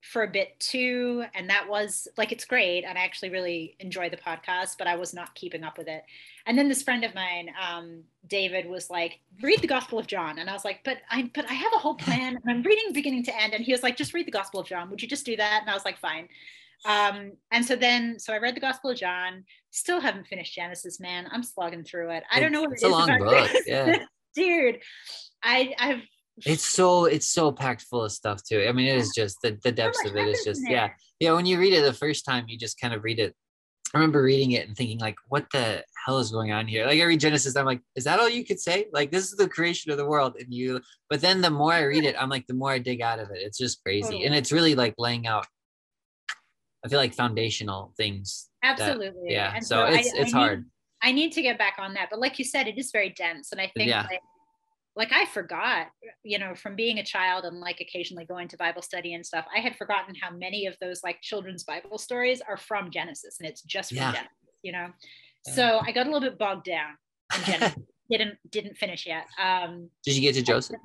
for 0.08 0.24
a 0.24 0.28
bit 0.28 0.58
too 0.60 1.26
and 1.36 1.50
that 1.50 1.68
was 1.68 2.08
like 2.18 2.32
it's 2.32 2.46
great 2.46 2.86
and 2.86 2.98
i 2.98 3.04
actually 3.04 3.30
really 3.30 3.76
enjoy 3.80 4.10
the 4.10 4.18
podcast 4.18 4.78
but 4.78 4.88
i 4.88 4.96
was 4.96 5.14
not 5.14 5.36
keeping 5.36 5.64
up 5.64 5.78
with 5.78 5.88
it. 5.88 6.04
And 6.46 6.58
then 6.58 6.70
this 6.70 6.82
friend 6.82 7.04
of 7.04 7.14
mine 7.14 7.50
um, 7.62 8.04
david 8.28 8.68
was 8.68 8.90
like 8.90 9.20
read 9.42 9.62
the 9.62 9.68
gospel 9.68 10.00
of 10.00 10.08
john. 10.08 10.40
And 10.40 10.50
i 10.50 10.54
was 10.54 10.64
like 10.64 10.80
but 10.86 10.98
i 11.12 11.30
but 11.34 11.50
i 11.50 11.54
have 11.54 11.74
a 11.76 11.80
whole 11.80 11.96
plan 11.96 12.38
and 12.42 12.52
i'm 12.52 12.64
reading 12.64 12.94
beginning 12.94 13.24
to 13.24 13.42
end. 13.42 13.54
And 13.54 13.64
he 13.64 13.74
was 13.74 13.84
like 13.84 13.98
just 13.98 14.14
read 14.14 14.26
the 14.26 14.32
gospel 14.32 14.62
of 14.62 14.68
john. 14.68 14.90
Would 14.90 15.02
you 15.02 15.08
just 15.08 15.26
do 15.26 15.36
that? 15.36 15.62
And 15.62 15.70
i 15.70 15.74
was 15.74 15.86
like 15.86 15.98
fine. 15.98 16.30
Um, 16.86 17.34
and 17.52 17.66
so 17.66 17.76
then 17.76 18.18
so 18.18 18.34
i 18.34 18.38
read 18.38 18.56
the 18.56 18.62
gospel 18.62 18.92
of 18.92 18.98
john. 18.98 19.44
Still 19.72 20.00
haven't 20.00 20.28
finished 20.28 20.56
genesis 20.56 21.00
man. 21.00 21.28
I'm 21.32 21.44
slogging 21.44 21.84
through 21.84 22.12
it. 22.12 22.24
I 22.32 22.40
don't 22.40 22.52
know 22.52 22.62
what 22.62 22.72
it's 22.74 22.84
it 22.84 22.88
is 22.88 22.94
a 22.94 22.96
long 22.96 23.18
book 23.20 23.52
yeah. 23.66 24.06
Dude 24.36 24.80
i 25.44 25.74
i've 25.80 26.02
it's 26.46 26.64
so 26.64 27.06
it's 27.06 27.28
so 27.28 27.52
packed 27.52 27.84
full 27.84 28.04
of 28.04 28.12
stuff 28.12 28.42
too. 28.44 28.66
I 28.68 28.72
mean 28.72 28.88
it 28.88 28.98
is 28.98 29.12
just 29.16 29.38
the, 29.42 29.58
the 29.64 29.72
depths 29.72 30.04
of 30.06 30.16
it 30.16 30.28
is 30.28 30.44
just 30.44 30.62
yeah. 30.68 30.90
Yeah 31.20 31.34
when 31.34 31.46
you 31.46 31.60
read 31.60 31.74
it 31.74 31.84
the 31.84 31.94
first 31.94 32.26
time 32.26 32.46
you 32.48 32.58
just 32.58 32.80
kind 32.80 32.94
of 32.94 33.04
read 33.04 33.20
it. 33.20 33.36
I 33.94 33.98
remember 33.98 34.22
reading 34.22 34.52
it 34.52 34.68
and 34.68 34.76
thinking 34.76 35.00
like 35.00 35.16
what 35.30 35.46
the 35.52 35.84
hell 36.06 36.20
is 36.20 36.32
going 36.32 36.52
on 36.52 36.68
here? 36.68 36.86
Like 36.86 37.00
i 37.00 37.04
read 37.04 37.20
genesis 37.20 37.56
i'm 37.56 37.66
like 37.66 37.82
is 37.96 38.04
that 38.04 38.20
all 38.20 38.30
you 38.30 38.46
could 38.46 38.60
say? 38.60 38.86
Like 38.94 39.12
this 39.12 39.26
is 39.26 39.38
the 39.38 39.50
creation 39.50 39.92
of 39.92 39.98
the 39.98 40.06
world 40.06 40.36
and 40.40 40.54
you 40.54 40.82
but 41.10 41.22
then 41.22 41.42
the 41.42 41.50
more 41.50 41.74
i 41.74 41.82
read 41.82 42.04
it 42.04 42.16
i'm 42.20 42.30
like 42.30 42.46
the 42.48 42.54
more 42.54 42.72
i 42.72 42.80
dig 42.80 43.02
out 43.02 43.20
of 43.20 43.32
it. 43.32 43.40
It's 43.42 43.58
just 43.58 43.82
crazy. 43.84 44.04
Totally. 44.04 44.26
and 44.26 44.36
it's 44.36 44.52
really 44.52 44.76
like 44.76 44.94
laying 44.98 45.26
out 45.26 45.48
i 46.86 46.88
feel 46.88 47.00
like 47.00 47.16
foundational 47.16 47.94
things 47.98 48.50
absolutely. 48.64 49.30
that, 49.30 49.32
yeah 49.32 49.60
so, 49.60 49.68
so 49.68 49.86
it's 49.86 50.14
I, 50.14 50.22
it's 50.22 50.34
I 50.34 50.38
hard. 50.38 50.60
Need, 50.60 50.66
i 51.02 51.12
need 51.12 51.32
to 51.32 51.42
get 51.42 51.58
back 51.58 51.78
on 51.80 51.96
that. 51.96 52.10
But 52.12 52.20
like 52.20 52.38
you 52.38 52.46
said 52.46 52.68
it 52.68 52.78
is 52.78 52.92
very 52.92 53.10
dense. 53.10 53.52
And 53.52 53.60
i 53.60 53.72
think 53.76 53.90
yeah. 53.90 54.06
like 54.10 54.22
like 54.98 55.14
I 55.14 55.26
forgot, 55.26 55.88
you 56.24 56.40
know, 56.40 56.56
from 56.56 56.76
being 56.76 56.98
a 56.98 57.04
child 57.04 57.46
and 57.46 57.60
like 57.60 57.80
occasionally 57.80 58.26
going 58.26 58.48
to 58.48 58.58
Bible 58.58 58.82
study 58.82 59.14
and 59.14 59.24
stuff, 59.24 59.46
I 59.56 59.60
had 59.60 59.76
forgotten 59.76 60.16
how 60.20 60.32
many 60.32 60.66
of 60.66 60.76
those 60.82 61.02
like 61.04 61.22
children's 61.22 61.64
Bible 61.64 62.00
stories 62.00 62.42
are 62.42 62.58
from 62.58 62.90
Genesis 62.90 63.38
and 63.40 63.48
it's 63.48 63.62
just 63.62 63.90
from 63.90 63.98
yeah. 63.98 64.12
Genesis, 64.12 64.34
you 64.64 64.72
know. 64.72 64.88
So 65.54 65.80
I 65.86 65.92
got 65.92 66.08
a 66.08 66.12
little 66.12 66.28
bit 66.28 66.40
bogged 66.40 66.66
down 66.66 66.98
in 67.38 67.44
Genesis. 67.46 67.84
didn't 68.10 68.38
didn't 68.50 68.76
finish 68.78 69.06
yet. 69.06 69.26
Um 69.42 69.90
Did 70.04 70.16
you 70.16 70.22
get 70.22 70.34
to 70.36 70.42
Joseph? 70.42 70.78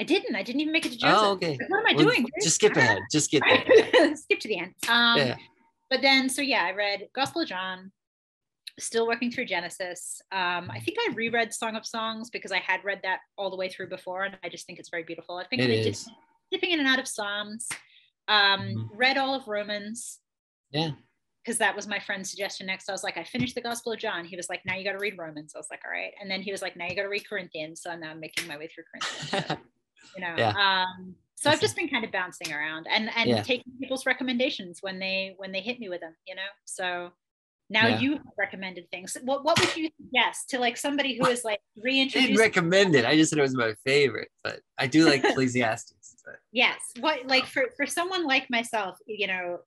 I 0.00 0.04
didn't. 0.04 0.34
I 0.34 0.42
didn't 0.42 0.60
even 0.60 0.72
make 0.72 0.86
it 0.86 0.92
to 0.92 0.98
Joseph. 0.98 1.18
Oh, 1.20 1.32
okay. 1.32 1.56
Like, 1.60 1.70
what 1.70 1.78
am 1.80 1.86
I 1.86 1.94
Well, 1.94 2.06
doing? 2.06 2.26
Just 2.42 2.56
skip 2.56 2.76
ahead. 2.76 2.98
Just 3.10 3.26
skip. 3.26 3.42
Skip 4.16 4.40
to 4.40 4.48
the 4.48 4.58
end. 4.58 4.74
Um, 4.88 5.18
Yeah. 5.18 5.36
But 5.90 6.02
then, 6.02 6.28
so 6.28 6.42
yeah, 6.42 6.64
I 6.64 6.72
read 6.72 7.08
Gospel 7.14 7.42
of 7.42 7.48
John. 7.48 7.90
Still 8.78 9.06
working 9.06 9.30
through 9.30 9.46
Genesis. 9.46 10.20
Um, 10.32 10.70
I 10.70 10.80
think 10.80 10.98
I 11.00 11.12
reread 11.14 11.52
Song 11.52 11.74
of 11.76 11.84
Songs 11.86 12.30
because 12.30 12.52
I 12.52 12.58
had 12.58 12.84
read 12.84 13.00
that 13.02 13.20
all 13.36 13.50
the 13.50 13.56
way 13.56 13.68
through 13.68 13.88
before, 13.88 14.24
and 14.24 14.36
I 14.44 14.48
just 14.48 14.66
think 14.66 14.78
it's 14.78 14.88
very 14.88 15.02
beautiful. 15.02 15.36
I 15.36 15.46
think 15.46 15.62
It 15.62 15.70
is. 15.70 16.08
dipping 16.50 16.70
in 16.70 16.78
and 16.78 16.88
out 16.88 16.98
of 16.98 17.08
Psalms. 17.08 17.68
Um, 18.28 18.60
Mhm. 18.60 18.88
Read 18.92 19.18
all 19.18 19.34
of 19.34 19.48
Romans 19.48 20.20
Yeah. 20.70 20.92
because 21.42 21.58
that 21.58 21.74
was 21.74 21.86
my 21.86 21.98
friend's 21.98 22.30
suggestion 22.30 22.66
next. 22.66 22.88
I 22.88 22.92
was 22.92 23.02
like, 23.04 23.16
I 23.16 23.24
finished 23.24 23.54
the 23.54 23.60
Gospel 23.62 23.92
of 23.92 23.98
John. 23.98 24.24
He 24.24 24.36
was 24.36 24.48
like, 24.48 24.64
now 24.66 24.74
you 24.76 24.84
got 24.84 24.92
to 24.92 24.98
read 24.98 25.16
Romans. 25.18 25.54
I 25.54 25.58
was 25.58 25.68
like, 25.70 25.80
all 25.84 25.90
right. 25.90 26.12
And 26.20 26.30
then 26.30 26.42
he 26.42 26.52
was 26.52 26.60
like, 26.62 26.76
now 26.76 26.86
you 26.86 26.94
got 26.94 27.02
to 27.02 27.08
read 27.08 27.28
Corinthians. 27.28 27.82
So 27.82 27.94
now 27.96 28.10
I'm 28.10 28.20
making 28.20 28.46
my 28.46 28.56
way 28.58 28.68
through 28.68 28.84
Corinthians. 28.92 29.46
So, 29.48 29.56
you 30.16 30.20
know, 30.22 30.34
Yeah. 30.36 30.50
um, 30.56 31.16
so 31.36 31.50
I've 31.50 31.60
just 31.60 31.74
been 31.76 31.88
kind 31.88 32.04
of 32.04 32.10
bouncing 32.12 32.52
around 32.52 32.86
and 32.90 33.10
and 33.16 33.28
Yeah. 33.30 33.42
taking 33.42 33.72
people's 33.80 34.04
recommendations 34.06 34.82
when 34.82 34.98
they 34.98 35.34
when 35.38 35.52
they 35.52 35.60
hit 35.60 35.78
me 35.80 35.88
with 35.88 36.00
them. 36.00 36.16
You 36.26 36.34
know, 36.34 36.48
so 36.64 37.12
now 37.70 37.86
Yeah. 37.86 38.00
you 38.00 38.12
have 38.12 38.22
recommended 38.38 38.90
things. 38.90 39.16
What 39.22 39.44
what 39.44 39.58
would 39.60 39.76
you 39.76 39.90
suggest 40.00 40.48
to 40.50 40.58
like 40.58 40.76
somebody 40.76 41.18
who 41.18 41.26
is 41.26 41.44
like 41.44 41.58
I 41.58 41.62
didn't 41.76 41.84
reintroduced? 41.84 42.40
recommend 42.40 42.94
it. 42.94 43.04
I 43.04 43.16
just 43.16 43.30
said 43.30 43.38
it 43.38 43.42
was 43.42 43.54
my 43.56 43.74
favorite, 43.84 44.28
but 44.42 44.60
I 44.78 44.86
do 44.86 45.04
like 45.04 45.24
Ecclesiastes. 45.24 46.16
But 46.24 46.36
yes. 46.52 46.78
What 47.00 47.26
like 47.26 47.46
for 47.46 47.64
for 47.76 47.86
someone 47.86 48.24
like 48.26 48.48
myself, 48.50 48.98
you 49.06 49.26
know, 49.26 49.58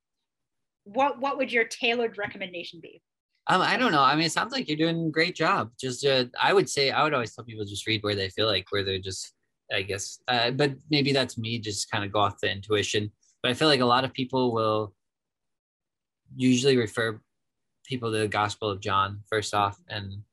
what 0.83 1.19
what 1.19 1.37
would 1.37 1.51
your 1.51 1.65
tailored 1.65 2.17
recommendation 2.17 2.79
be? 2.81 3.01
um, 3.47 3.59
I 3.61 3.75
don't 3.75 3.91
know. 3.91 4.03
I 4.03 4.15
mean, 4.15 4.25
it 4.25 4.31
sounds 4.31 4.51
like 4.53 4.67
you're 4.67 4.77
doing 4.77 5.07
a 5.07 5.09
great 5.09 5.35
job. 5.35 5.71
Just, 5.79 6.05
uh, 6.05 6.25
I 6.39 6.53
would 6.53 6.69
say, 6.69 6.91
I 6.91 7.03
would 7.03 7.13
always 7.13 7.33
tell 7.35 7.43
people 7.43 7.65
just 7.65 7.87
read 7.87 8.03
where 8.03 8.13
they 8.15 8.29
feel 8.29 8.45
like, 8.45 8.65
where 8.69 8.83
they're 8.83 8.99
just, 8.99 9.33
I 9.73 9.81
guess, 9.81 10.19
uh, 10.27 10.51
but 10.51 10.75
maybe 10.91 11.11
that's 11.11 11.39
me 11.39 11.57
just 11.57 11.89
kind 11.89 12.05
of 12.05 12.11
go 12.13 12.19
off 12.19 12.39
the 12.39 12.51
intuition. 12.51 13.11
But 13.41 13.49
I 13.49 13.55
feel 13.55 13.67
like 13.67 13.79
a 13.79 13.85
lot 13.85 14.05
of 14.05 14.13
people 14.13 14.53
will 14.53 14.93
usually 16.35 16.77
refer 16.77 17.19
people 17.91 18.11
to 18.11 18.17
the 18.17 18.27
Gospel 18.27 18.69
of 18.69 18.79
John 18.79 19.21
first 19.29 19.53
off, 19.53 19.77
and 19.87 20.23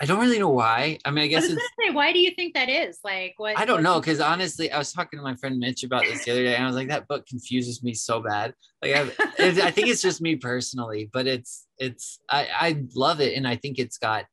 I 0.00 0.06
don't 0.06 0.18
really 0.18 0.38
know 0.38 0.50
why. 0.50 0.98
I 1.04 1.10
mean, 1.10 1.22
I 1.22 1.24
I 1.24 1.28
guess 1.28 1.42
was 1.42 1.52
it's 1.52 1.62
gonna 1.78 1.90
say, 1.90 1.94
why 1.94 2.12
do 2.12 2.18
you 2.18 2.32
think 2.32 2.54
that 2.54 2.68
is? 2.68 2.98
Like 3.04 3.34
what 3.36 3.58
I 3.58 3.64
don't 3.64 3.82
know 3.82 4.00
because 4.00 4.20
honestly, 4.20 4.72
I 4.72 4.78
was 4.78 4.92
talking 4.92 5.18
to 5.18 5.22
my 5.22 5.36
friend 5.36 5.58
Mitch 5.58 5.84
about 5.84 6.02
this 6.02 6.24
the 6.24 6.32
other 6.32 6.42
day, 6.42 6.54
and 6.56 6.64
I 6.64 6.66
was 6.66 6.74
like, 6.74 6.88
that 6.88 7.06
book 7.06 7.26
confuses 7.26 7.82
me 7.82 7.94
so 7.94 8.20
bad. 8.20 8.54
Like, 8.82 8.94
I, 8.96 9.00
I 9.38 9.70
think 9.70 9.88
it's 9.88 10.02
just 10.02 10.20
me 10.20 10.36
personally, 10.36 11.08
but 11.12 11.26
it's 11.26 11.66
it's 11.78 12.18
I 12.28 12.48
I 12.52 12.84
love 12.94 13.20
it, 13.20 13.36
and 13.36 13.46
I 13.46 13.56
think 13.56 13.78
it's 13.78 13.98
got 13.98 14.24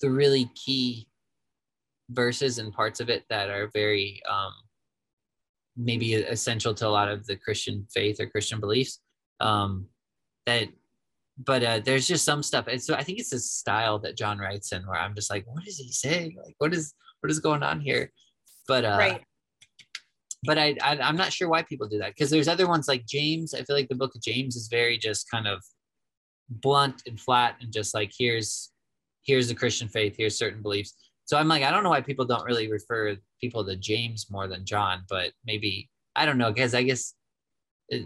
the 0.00 0.10
really 0.10 0.50
key 0.54 1.08
verses 2.10 2.58
and 2.58 2.72
parts 2.72 3.00
of 3.00 3.10
it 3.10 3.24
that 3.28 3.50
are 3.50 3.68
very 3.74 4.22
um 4.30 4.52
maybe 5.78 6.14
essential 6.14 6.74
to 6.74 6.86
a 6.86 6.88
lot 6.88 7.08
of 7.08 7.24
the 7.26 7.36
Christian 7.36 7.86
faith 7.94 8.20
or 8.20 8.26
Christian 8.26 8.58
beliefs. 8.60 9.00
Um, 9.40 9.86
that, 10.46 10.68
but 11.38 11.62
uh, 11.62 11.80
there's 11.84 12.08
just 12.08 12.24
some 12.24 12.42
stuff. 12.42 12.66
And 12.66 12.82
so 12.82 12.94
I 12.94 13.02
think 13.02 13.18
it's 13.18 13.30
this 13.30 13.50
style 13.50 13.98
that 14.00 14.16
John 14.16 14.38
writes 14.38 14.72
in 14.72 14.86
where 14.86 14.98
I'm 14.98 15.14
just 15.14 15.30
like, 15.30 15.44
what 15.46 15.66
is 15.66 15.78
he 15.78 15.92
saying? 15.92 16.36
Like, 16.44 16.54
what 16.58 16.74
is 16.74 16.94
what 17.20 17.30
is 17.30 17.38
going 17.38 17.62
on 17.62 17.80
here? 17.80 18.12
But 18.66 18.84
uh, 18.84 18.96
right. 18.98 19.22
but 20.44 20.58
I, 20.58 20.76
I 20.82 20.98
I'm 20.98 21.16
not 21.16 21.32
sure 21.32 21.48
why 21.48 21.62
people 21.62 21.88
do 21.88 21.98
that 21.98 22.14
because 22.14 22.30
there's 22.30 22.48
other 22.48 22.66
ones 22.66 22.88
like 22.88 23.06
James. 23.06 23.54
I 23.54 23.62
feel 23.62 23.76
like 23.76 23.88
the 23.88 23.94
book 23.94 24.14
of 24.14 24.22
James 24.22 24.56
is 24.56 24.68
very 24.68 24.98
just 24.98 25.30
kind 25.30 25.46
of 25.46 25.62
blunt 26.48 27.02
and 27.06 27.20
flat 27.20 27.56
and 27.60 27.72
just 27.72 27.94
like 27.94 28.10
here's 28.18 28.70
here's 29.22 29.48
the 29.48 29.54
Christian 29.54 29.88
faith, 29.88 30.16
here's 30.16 30.38
certain 30.38 30.62
beliefs. 30.62 30.94
So 31.26 31.36
I'm 31.36 31.48
like, 31.48 31.62
I 31.62 31.70
don't 31.70 31.82
know 31.82 31.90
why 31.90 32.00
people 32.00 32.24
don't 32.24 32.44
really 32.44 32.70
refer 32.70 33.16
people 33.40 33.64
to 33.66 33.76
James 33.76 34.26
more 34.30 34.48
than 34.48 34.64
John, 34.64 35.04
but 35.08 35.32
maybe 35.44 35.88
I 36.16 36.26
don't 36.26 36.38
know 36.38 36.52
because 36.52 36.74
I 36.74 36.82
guess 36.82 37.14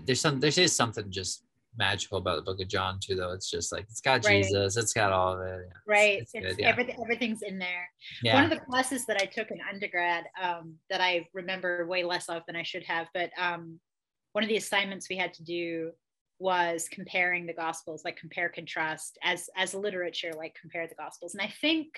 there's 0.04 0.20
some 0.20 0.38
there 0.38 0.52
is 0.54 0.76
something 0.76 1.10
just 1.10 1.44
magical 1.77 2.19
about 2.19 2.36
the 2.36 2.43
book 2.43 2.61
of 2.61 2.69
John 2.69 2.99
too, 3.01 3.15
though. 3.15 3.32
It's 3.32 3.51
just 3.51 3.73
like 3.73 3.85
it's 3.85 4.01
got 4.01 4.24
Right. 4.24 4.43
Jesus, 4.44 4.77
it's 4.77 4.93
got 4.93 5.12
all 5.12 5.32
of 5.35 5.40
it. 5.40 5.61
yeah. 5.66 5.73
Right. 5.86 6.19
it's 6.23 6.32
It's, 6.35 6.57
good, 6.57 6.62
yeah. 6.62 6.69
everything, 6.69 6.97
everything's 7.03 7.43
in 7.43 7.59
there. 7.59 7.89
yeah. 8.23 8.35
One 8.35 8.44
of 8.44 8.51
the 8.51 8.65
classes 8.65 9.07
that 9.07 9.20
I 9.20 9.27
took 9.27 9.51
in 9.51 9.59
undergrad 9.73 10.24
um, 10.43 10.74
that 10.90 11.01
I 11.01 11.28
remember 11.32 11.86
way 11.86 12.05
less 12.05 12.28
of 12.28 12.43
than 12.47 12.57
I 12.57 12.62
should 12.62 12.85
have, 12.85 13.09
but 13.15 13.31
um, 13.39 13.81
one 14.32 14.44
of 14.44 14.49
the 14.49 14.57
assignments 14.57 15.09
we 15.09 15.16
had 15.16 15.32
to 15.35 15.44
do 15.44 15.93
was 16.39 16.89
comparing 16.90 17.47
the 17.47 17.53
gospels, 17.53 18.03
like 18.05 18.16
compare 18.16 18.49
contrast 18.49 19.16
as 19.23 19.49
as 19.57 19.74
literature, 19.74 20.32
like 20.36 20.57
compare 20.61 20.86
the 20.89 20.94
gospels. 20.97 21.35
And 21.35 21.43
I 21.43 21.53
think 21.61 21.89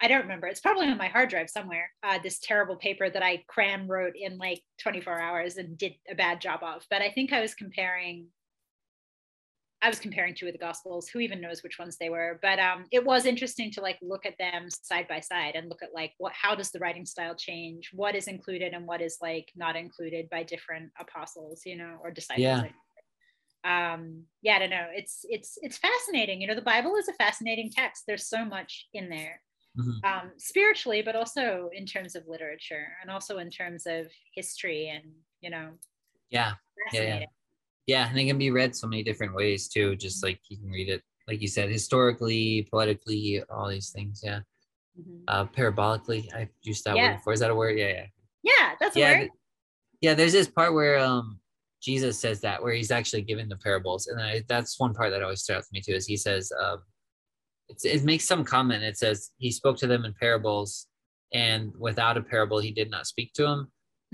I 0.00 0.08
don't 0.08 0.22
remember. 0.22 0.46
It's 0.46 0.60
probably 0.60 0.86
on 0.86 0.96
my 0.98 1.08
hard 1.08 1.28
drive 1.30 1.50
somewhere. 1.50 1.90
Uh, 2.02 2.18
this 2.22 2.38
terrible 2.38 2.76
paper 2.76 3.10
that 3.10 3.22
I 3.22 3.42
cram 3.48 3.88
wrote 3.88 4.14
in 4.16 4.38
like 4.38 4.62
24 4.80 5.20
hours 5.20 5.56
and 5.56 5.76
did 5.76 5.94
a 6.10 6.14
bad 6.14 6.40
job 6.40 6.60
of. 6.62 6.84
But 6.90 7.02
I 7.02 7.10
think 7.10 7.32
I 7.32 7.40
was 7.40 7.54
comparing 7.54 8.26
I 9.82 9.88
was 9.88 9.98
comparing 9.98 10.34
two 10.34 10.46
of 10.46 10.52
the 10.52 10.58
gospels. 10.58 11.08
Who 11.08 11.20
even 11.20 11.40
knows 11.40 11.62
which 11.62 11.78
ones 11.78 11.96
they 11.98 12.08
were? 12.08 12.38
But 12.40 12.58
um, 12.58 12.86
it 12.90 13.04
was 13.04 13.26
interesting 13.26 13.70
to 13.72 13.82
like 13.82 13.98
look 14.00 14.24
at 14.24 14.38
them 14.38 14.68
side 14.70 15.06
by 15.06 15.20
side 15.20 15.54
and 15.54 15.68
look 15.68 15.82
at 15.82 15.94
like 15.94 16.12
what 16.18 16.32
how 16.32 16.54
does 16.54 16.70
the 16.70 16.78
writing 16.78 17.04
style 17.04 17.34
change? 17.36 17.90
What 17.92 18.14
is 18.14 18.26
included 18.26 18.72
and 18.72 18.86
what 18.86 19.02
is 19.02 19.18
like 19.20 19.52
not 19.54 19.76
included 19.76 20.30
by 20.30 20.44
different 20.44 20.92
apostles, 20.98 21.62
you 21.66 21.76
know, 21.76 21.98
or 22.02 22.10
disciples. 22.10 22.42
Yeah. 22.42 22.62
Um, 23.64 24.24
yeah, 24.42 24.56
I 24.56 24.58
don't 24.60 24.70
know. 24.70 24.86
It's 24.92 25.20
it's 25.24 25.58
it's 25.60 25.78
fascinating. 25.78 26.40
You 26.40 26.46
know, 26.46 26.54
the 26.54 26.62
Bible 26.62 26.96
is 26.96 27.08
a 27.08 27.14
fascinating 27.14 27.70
text. 27.70 28.04
There's 28.06 28.28
so 28.28 28.44
much 28.44 28.88
in 28.94 29.10
there. 29.10 29.42
Mhm. 29.78 30.04
Um, 30.04 30.30
spiritually, 30.38 31.02
but 31.02 31.16
also 31.16 31.68
in 31.72 31.84
terms 31.84 32.16
of 32.16 32.26
literature 32.26 32.96
and 33.02 33.10
also 33.10 33.38
in 33.38 33.50
terms 33.50 33.86
of 33.86 34.06
history 34.34 34.88
and 34.88 35.12
you 35.40 35.50
know, 35.50 35.72
yeah. 36.30 36.54
Yeah, 36.92 37.02
yeah. 37.02 37.26
Yeah, 37.86 38.08
and 38.08 38.18
it 38.18 38.26
can 38.26 38.38
be 38.38 38.50
read 38.50 38.74
so 38.74 38.86
many 38.86 39.02
different 39.02 39.34
ways 39.34 39.68
too. 39.68 39.94
Just 39.96 40.22
like 40.24 40.40
you 40.48 40.58
can 40.58 40.68
read 40.70 40.88
it, 40.88 41.02
like 41.28 41.40
you 41.40 41.48
said, 41.48 41.70
historically, 41.70 42.66
poetically, 42.70 43.42
all 43.48 43.68
these 43.68 43.90
things. 43.90 44.20
Yeah, 44.24 44.40
Mhm. 44.98 45.22
uh, 45.28 45.44
parabolically. 45.46 46.32
I've 46.34 46.50
used 46.62 46.84
that 46.84 46.96
Yeah. 46.96 47.10
word 47.10 47.16
before. 47.18 47.32
Is 47.32 47.40
that 47.40 47.50
a 47.50 47.54
word? 47.54 47.78
Yeah, 47.78 47.88
yeah, 47.88 48.06
Yeah, 48.42 48.74
that's 48.80 48.96
a 48.96 49.00
yeah. 49.00 49.12
word. 49.12 49.18
th- 49.20 49.30
yeah, 50.00 50.14
there's 50.14 50.32
this 50.32 50.48
part 50.48 50.74
where 50.74 50.98
um 50.98 51.40
Jesus 51.80 52.18
says 52.18 52.40
that, 52.40 52.60
where 52.62 52.72
he's 52.74 52.90
actually 52.90 53.22
given 53.22 53.48
the 53.48 53.56
parables, 53.56 54.08
and 54.08 54.20
I, 54.20 54.42
that's 54.48 54.80
one 54.80 54.92
part 54.94 55.10
that 55.12 55.22
always 55.22 55.42
stood 55.42 55.56
out 55.56 55.62
to 55.62 55.68
me 55.72 55.80
too. 55.80 55.92
Is 55.94 56.06
he 56.06 56.16
says, 56.16 56.50
um, 56.60 56.82
it's, 57.68 57.84
it 57.84 58.02
makes 58.02 58.24
some 58.24 58.44
comment. 58.44 58.82
It 58.82 58.96
says 58.96 59.30
he 59.38 59.52
spoke 59.52 59.76
to 59.78 59.86
them 59.86 60.04
in 60.04 60.12
parables, 60.14 60.88
and 61.32 61.72
without 61.78 62.16
a 62.16 62.22
parable, 62.22 62.58
he 62.58 62.72
did 62.72 62.90
not 62.90 63.06
speak 63.06 63.32
to 63.34 63.42
them. 63.42 63.70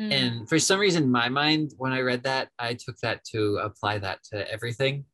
Hmm. 0.06 0.12
And 0.12 0.48
for 0.48 0.58
some 0.58 0.80
reason, 0.80 1.04
in 1.04 1.10
my 1.10 1.28
mind, 1.28 1.72
when 1.76 1.92
I 1.92 2.00
read 2.00 2.24
that, 2.24 2.48
I 2.58 2.74
took 2.74 2.96
that 3.02 3.22
to 3.32 3.58
apply 3.58 3.98
that 3.98 4.22
to 4.32 4.50
everything, 4.50 5.04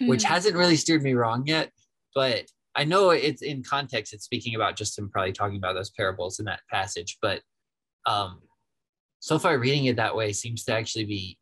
which 0.00 0.24
Hmm. 0.24 0.32
hasn't 0.32 0.56
really 0.56 0.76
steered 0.76 1.02
me 1.02 1.14
wrong 1.14 1.46
yet. 1.46 1.70
But 2.14 2.46
I 2.74 2.84
know 2.84 3.10
it's 3.10 3.42
in 3.42 3.62
context, 3.62 4.14
it's 4.14 4.24
speaking 4.24 4.54
about 4.54 4.76
just 4.76 4.98
him 4.98 5.10
probably 5.10 5.32
talking 5.32 5.58
about 5.58 5.74
those 5.74 5.90
parables 5.90 6.38
in 6.38 6.46
that 6.46 6.60
passage. 6.70 7.18
But 7.20 7.42
um, 8.06 8.40
so 9.20 9.38
far, 9.38 9.58
reading 9.58 9.84
it 9.86 9.96
that 9.96 10.16
way 10.16 10.32
seems 10.32 10.64
to 10.64 10.72
actually 10.72 11.04
be 11.04 11.38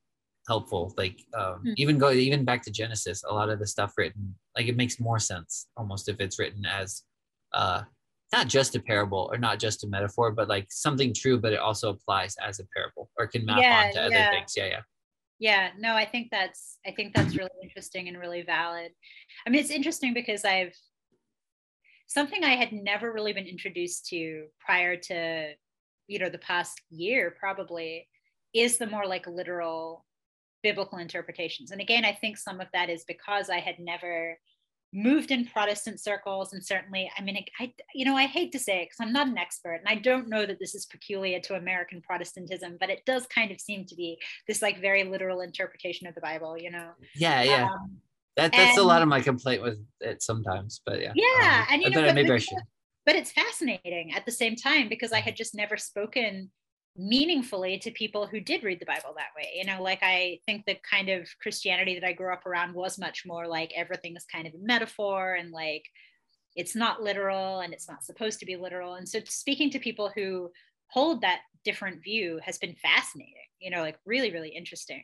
helpful. 0.49 0.93
Like 0.97 1.19
um, 1.35 1.61
Hmm. 1.63 1.73
even 1.77 1.99
go 1.99 2.11
even 2.11 2.45
back 2.45 2.63
to 2.65 2.71
Genesis, 2.73 3.23
a 3.23 3.33
lot 3.33 3.51
of 3.51 3.59
the 3.61 3.67
stuff 3.67 3.93
written, 3.97 4.35
like 4.57 4.67
it 4.67 4.77
makes 4.77 4.99
more 4.99 5.19
sense 5.21 5.69
almost 5.77 6.09
if 6.09 6.19
it's 6.21 6.39
written 6.39 6.65
as 6.67 7.03
uh, 7.53 7.83
not 8.33 8.47
just 8.47 8.77
a 8.77 8.81
parable 8.81 9.29
or 9.33 9.39
not 9.39 9.59
just 9.59 9.85
a 9.85 9.89
metaphor, 9.89 10.31
but 10.31 10.49
like 10.49 10.67
something 10.71 11.13
true, 11.13 11.41
but 11.41 11.53
it 11.53 11.59
also 11.59 11.91
applies 11.91 12.37
as 12.43 12.61
a 12.61 12.65
parable 12.75 13.11
or 13.19 13.27
can 13.27 13.45
map 13.45 13.59
Yeah, 13.61 13.85
onto 13.87 13.99
other 13.99 14.15
yeah. 14.15 14.31
things. 14.31 14.55
Yeah, 14.57 14.67
yeah. 14.67 14.81
yeah 15.39 15.71
no 15.79 15.95
i 15.95 16.05
think 16.05 16.29
that's 16.31 16.79
i 16.87 16.91
think 16.93 17.15
that's 17.15 17.35
really 17.35 17.51
interesting 17.63 18.09
and 18.09 18.19
really 18.19 18.43
valid 18.43 18.93
i 19.47 19.51
mean 19.51 19.61
it's 19.61 19.71
interesting 19.71 20.13
because 20.13 20.45
i've 20.45 20.75
something 22.07 22.45
i 22.45 22.55
had 22.57 22.73
never 22.73 23.13
really 23.13 23.33
been 23.33 23.47
introduced 23.47 24.07
to 24.07 24.47
prior 24.61 24.97
to 24.97 25.53
you 26.07 26.19
know 26.19 26.29
the 26.29 26.39
past 26.39 26.81
year 26.91 27.35
probably 27.39 28.07
is 28.53 28.79
the 28.79 28.87
more 28.87 29.07
like 29.07 29.27
literal 29.27 30.05
biblical 30.63 30.99
interpretations 30.99 31.71
and 31.71 31.81
again 31.81 32.05
i 32.05 32.13
think 32.13 32.37
some 32.37 32.61
of 32.61 32.69
that 32.75 32.91
is 32.91 33.05
because 33.05 33.49
i 33.49 33.61
had 33.61 33.79
never 33.79 34.37
moved 34.93 35.31
in 35.31 35.47
protestant 35.47 36.01
circles 36.01 36.53
and 36.53 36.65
certainly 36.65 37.11
i 37.17 37.23
mean 37.23 37.37
i 37.61 37.73
you 37.95 38.05
know 38.05 38.17
i 38.17 38.27
hate 38.27 38.51
to 38.51 38.59
say 38.59 38.83
it 38.83 38.89
because 38.91 39.07
i'm 39.07 39.13
not 39.13 39.29
an 39.29 39.39
expert 39.39 39.75
and 39.75 39.89
i 39.89 39.95
don't 39.95 40.29
know 40.29 40.45
that 40.45 40.59
this 40.59 40.75
is 40.75 40.87
peculiar 40.87 41.39
to 41.39 41.55
american 41.55 42.01
protestantism 42.03 42.77
but 42.81 42.91
it 42.91 43.05
does 43.07 43.25
kind 43.27 43.53
of 43.53 43.61
seem 43.61 43.85
to 43.85 43.95
be 43.95 44.19
this 44.49 44.61
like 44.63 44.81
very 44.81 45.05
literal 45.05 45.43
interpretation 45.43 46.07
of 46.09 46.15
the 46.17 46.21
bible 46.21 46.59
you 46.59 46.71
know 46.71 46.91
Yeah, 47.15 47.43
yeah. 47.43 47.65
Um, 47.67 47.99
that 48.37 48.53
that's 48.53 48.79
a 48.79 48.83
lot 48.83 49.03
of 49.03 49.09
my 49.09 49.21
complaint 49.21 49.63
with 49.63 49.79
it 50.01 50.23
sometimes, 50.23 50.81
but 50.87 51.01
yeah. 51.01 51.13
yeah 51.15 51.67
Um, 51.69 51.75
and 51.75 51.83
you 51.83 51.91
know 51.91 52.03
but, 52.03 52.15
maybe 52.15 52.31
I 52.31 52.39
should. 52.39 52.57
know, 52.57 52.63
but 53.05 53.17
it's 53.17 53.33
fascinating 53.33 54.13
at 54.15 54.25
the 54.25 54.33
same 54.33 54.57
time 54.57 54.89
because 54.89 55.13
i 55.13 55.21
had 55.21 55.37
just 55.37 55.55
never 55.55 55.77
spoken 55.77 56.51
meaningfully 56.97 57.79
to 57.79 57.91
people 57.93 58.27
who 58.27 58.41
did 58.41 58.65
read 58.65 58.81
the 58.81 58.87
bible 58.87 59.15
that 59.17 59.31
way. 59.37 59.51
You 59.55 59.65
know 59.65 59.83
like 59.83 60.01
i 60.03 60.39
think 60.47 60.65
the 60.67 60.77
kind 60.89 61.09
of 61.09 61.29
christianity 61.41 61.99
that 61.99 62.07
i 62.07 62.13
grew 62.13 62.33
up 62.33 62.47
around 62.47 62.75
was 62.75 62.99
much 62.99 63.25
more 63.25 63.47
like 63.47 63.73
everything 63.77 64.17
is 64.17 64.25
kind 64.25 64.47
of 64.47 64.55
a 64.55 64.59
metaphor 64.63 65.35
and 65.35 65.51
like 65.53 65.85
it's 66.57 66.75
not 66.75 67.03
literal 67.03 67.61
and 67.61 67.73
it's 67.73 67.89
not 67.89 68.03
supposed 68.03 68.41
to 68.41 68.45
be 68.45 68.57
literal. 68.57 68.95
And 68.95 69.09
so 69.09 69.21
speaking 69.25 69.71
to 69.71 69.79
people 69.79 70.11
who 70.13 70.51
hold 70.89 71.21
that 71.21 71.43
different 71.65 72.03
view 72.03 72.41
has 72.45 72.59
been 72.59 72.75
fascinating 72.83 73.35
you 73.61 73.71
know 73.71 73.81
like 73.81 73.99
really 74.05 74.33
really 74.33 74.49
interesting 74.49 75.03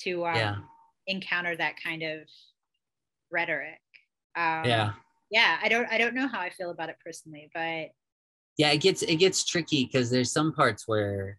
to 0.00 0.26
um, 0.26 0.34
yeah. 0.34 0.56
encounter 1.06 1.56
that 1.56 1.74
kind 1.82 2.02
of 2.02 2.18
rhetoric. 3.30 3.80
Um, 4.36 4.64
yeah. 4.64 4.92
yeah 5.30 5.58
i 5.62 5.68
don't 5.68 5.86
i 5.90 5.98
don't 5.98 6.14
know 6.14 6.26
how 6.26 6.40
i 6.40 6.48
feel 6.48 6.70
about 6.70 6.88
it 6.88 6.96
personally 7.04 7.50
but 7.52 7.90
yeah 8.58 8.70
it 8.70 8.78
gets 8.78 9.02
it 9.02 9.16
gets 9.16 9.44
tricky 9.44 9.84
because 9.84 10.10
there's 10.10 10.32
some 10.32 10.52
parts 10.52 10.86
where 10.86 11.38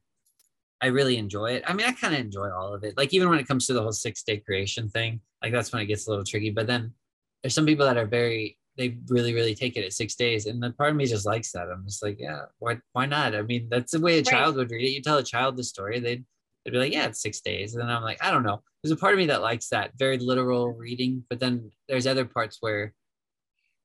i 0.82 0.88
really 0.88 1.18
enjoy 1.18 1.52
it. 1.52 1.64
I 1.68 1.74
mean 1.74 1.86
i 1.86 1.92
kind 1.92 2.14
of 2.14 2.20
enjoy 2.20 2.50
all 2.52 2.74
of 2.74 2.84
it. 2.84 2.98
Like 2.98 3.14
even 3.14 3.30
when 3.30 3.40
it 3.40 3.48
comes 3.48 3.68
to 3.68 3.74
the 3.74 3.82
whole 3.82 3.92
six 3.92 4.24
day 4.24 4.38
creation 4.38 4.90
thing 4.90 5.22
like 5.42 5.52
that's 5.52 5.72
when 5.72 5.82
it 5.82 5.88
gets 5.88 6.08
a 6.08 6.10
little 6.10 6.26
tricky. 6.26 6.50
But 6.50 6.68
then 6.68 6.94
there's 7.42 7.54
some 7.54 7.66
people 7.66 7.86
that 7.86 7.98
are 7.98 8.06
very 8.06 8.58
they 8.78 8.98
really 9.08 9.36
really 9.36 9.54
take 9.54 9.78
it 9.78 9.86
at 9.86 9.94
six 9.94 10.16
days. 10.16 10.48
And 10.48 10.62
the 10.62 10.72
part 10.72 10.90
of 10.90 10.96
me 10.96 11.06
just 11.06 11.28
likes 11.28 11.52
that. 11.52 11.70
I'm 11.70 11.86
just 11.86 12.04
like 12.04 12.18
yeah 12.20 12.44
why 12.60 12.80
why 12.94 13.06
not? 13.06 13.36
I 13.36 13.42
mean 13.44 13.68
that's 13.70 13.92
the 13.92 14.00
way 14.00 14.18
a 14.20 14.24
child 14.24 14.56
would 14.56 14.72
read 14.72 14.86
it. 14.86 14.92
You 14.94 15.02
tell 15.02 15.18
a 15.18 15.24
child 15.24 15.58
the 15.58 15.64
story 15.64 16.00
they'd, 16.00 16.26
they'd 16.66 16.72
be 16.72 16.78
like 16.78 16.94
yeah 16.94 17.06
it's 17.06 17.22
six 17.22 17.42
days. 17.42 17.76
And 17.76 17.84
then 17.84 17.96
i'm 17.96 18.04
like 18.04 18.24
i 18.24 18.32
don't 18.32 18.44
know. 18.44 18.62
There's 18.82 18.92
a 18.92 18.98
part 18.98 19.14
of 19.14 19.20
me 19.20 19.28
that 19.28 19.42
likes 19.42 19.70
that 19.70 19.92
very 19.98 20.18
literal 20.18 20.70
reading. 20.70 21.24
But 21.30 21.40
then 21.40 21.72
there's 21.88 22.08
other 22.08 22.26
parts 22.26 22.58
where 22.62 22.94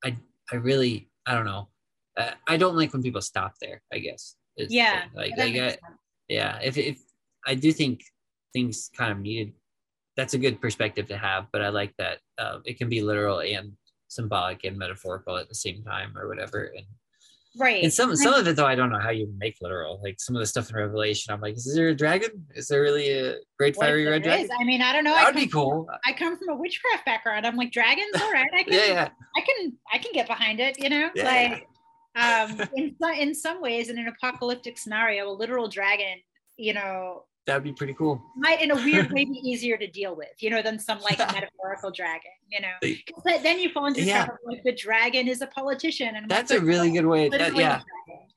i 0.03 0.15
i 0.51 0.55
really 0.55 1.09
i 1.25 1.33
don't 1.33 1.45
know 1.45 1.69
i 2.47 2.57
don't 2.57 2.75
like 2.75 2.93
when 2.93 3.03
people 3.03 3.21
stop 3.21 3.53
there 3.61 3.81
i 3.93 3.99
guess 3.99 4.35
yeah 4.57 5.05
like, 5.15 5.31
like 5.37 5.55
I, 5.55 5.77
yeah 6.27 6.59
if, 6.61 6.77
if 6.77 6.99
i 7.47 7.55
do 7.55 7.71
think 7.71 8.01
things 8.53 8.89
kind 8.97 9.11
of 9.11 9.19
needed 9.19 9.53
that's 10.17 10.33
a 10.33 10.37
good 10.37 10.59
perspective 10.59 11.07
to 11.07 11.17
have 11.17 11.47
but 11.51 11.61
i 11.61 11.69
like 11.69 11.93
that 11.97 12.17
uh, 12.37 12.59
it 12.65 12.77
can 12.77 12.89
be 12.89 13.01
literal 13.01 13.39
and 13.39 13.73
symbolic 14.09 14.63
and 14.63 14.77
metaphorical 14.77 15.37
at 15.37 15.47
the 15.47 15.55
same 15.55 15.83
time 15.83 16.17
or 16.17 16.27
whatever. 16.27 16.73
And 16.75 16.85
right. 17.57 17.83
and 17.83 17.93
some 17.93 18.15
some 18.15 18.33
of 18.33 18.47
it 18.47 18.55
though 18.55 18.65
i 18.65 18.75
don't 18.75 18.91
know 18.91 18.99
how 18.99 19.09
you 19.09 19.31
make 19.37 19.55
literal 19.61 19.99
like 20.03 20.19
some 20.19 20.35
of 20.35 20.39
the 20.39 20.45
stuff 20.45 20.69
in 20.69 20.75
revelation 20.75 21.33
i'm 21.33 21.41
like 21.41 21.55
is 21.55 21.73
there 21.73 21.89
a 21.89 21.95
dragon? 21.95 22.45
Is 22.55 22.67
there 22.67 22.81
really 22.81 23.09
a 23.11 23.35
great 23.57 23.75
fiery 23.75 24.05
red 24.05 24.23
dragon? 24.23 24.45
is. 24.45 24.51
i 24.59 24.63
mean 24.63 24.81
i 24.81 24.91
don't 24.91 25.03
know. 25.03 25.13
That 25.13 25.33
would 25.33 25.39
be 25.39 25.47
cool. 25.47 25.85
From, 25.85 25.95
i 26.05 26.13
come 26.13 26.37
from 26.37 26.49
a 26.49 26.55
witchcraft 26.55 27.05
background. 27.05 27.45
I'm 27.45 27.55
like 27.55 27.71
dragons? 27.71 28.11
All 28.21 28.31
right. 28.31 28.49
I 28.53 28.63
can 28.63 28.73
yeah, 28.73 28.85
yeah. 28.85 29.09
i 29.37 29.41
can 29.41 29.73
i 29.93 29.97
can 29.97 30.11
get 30.11 30.27
behind 30.27 30.59
it 30.59 30.81
you 30.81 30.89
know? 30.89 31.09
Yeah. 31.15 31.23
like 31.25 31.67
um 32.19 32.61
in, 32.75 32.95
in 33.17 33.33
some 33.33 33.61
ways 33.61 33.89
in 33.89 33.97
an 33.97 34.07
apocalyptic 34.07 34.77
scenario 34.77 35.29
a 35.29 35.33
literal 35.33 35.67
dragon 35.67 36.17
you 36.57 36.73
know 36.73 37.23
that'd 37.49 37.63
be 37.63 37.73
pretty 37.73 37.93
cool. 37.93 38.21
Might 38.35 38.61
in 38.61 38.71
a 38.71 38.75
weird 38.75 39.11
way 39.11 39.25
be 39.25 39.31
easier 39.43 39.75
to 39.77 39.87
deal 39.87 40.15
with, 40.15 40.29
you 40.37 40.49
know, 40.49 40.61
than 40.61 40.77
some 40.77 40.99
like 41.01 41.17
metaphorical 41.17 41.91
dragon, 41.91 42.31
you 42.47 42.61
know. 42.61 42.95
But 43.23 43.43
then 43.43 43.59
you 43.59 43.69
fall 43.69 43.87
into 43.87 44.03
yeah. 44.03 44.27
like 44.45 44.63
the 44.63 44.73
dragon 44.73 45.27
is 45.27 45.41
a 45.41 45.47
politician, 45.47 46.15
and 46.15 46.29
that's 46.29 46.51
a 46.51 46.61
really 46.61 46.91
good 46.91 47.05
way. 47.05 47.27
That, 47.27 47.55
yeah, 47.55 47.81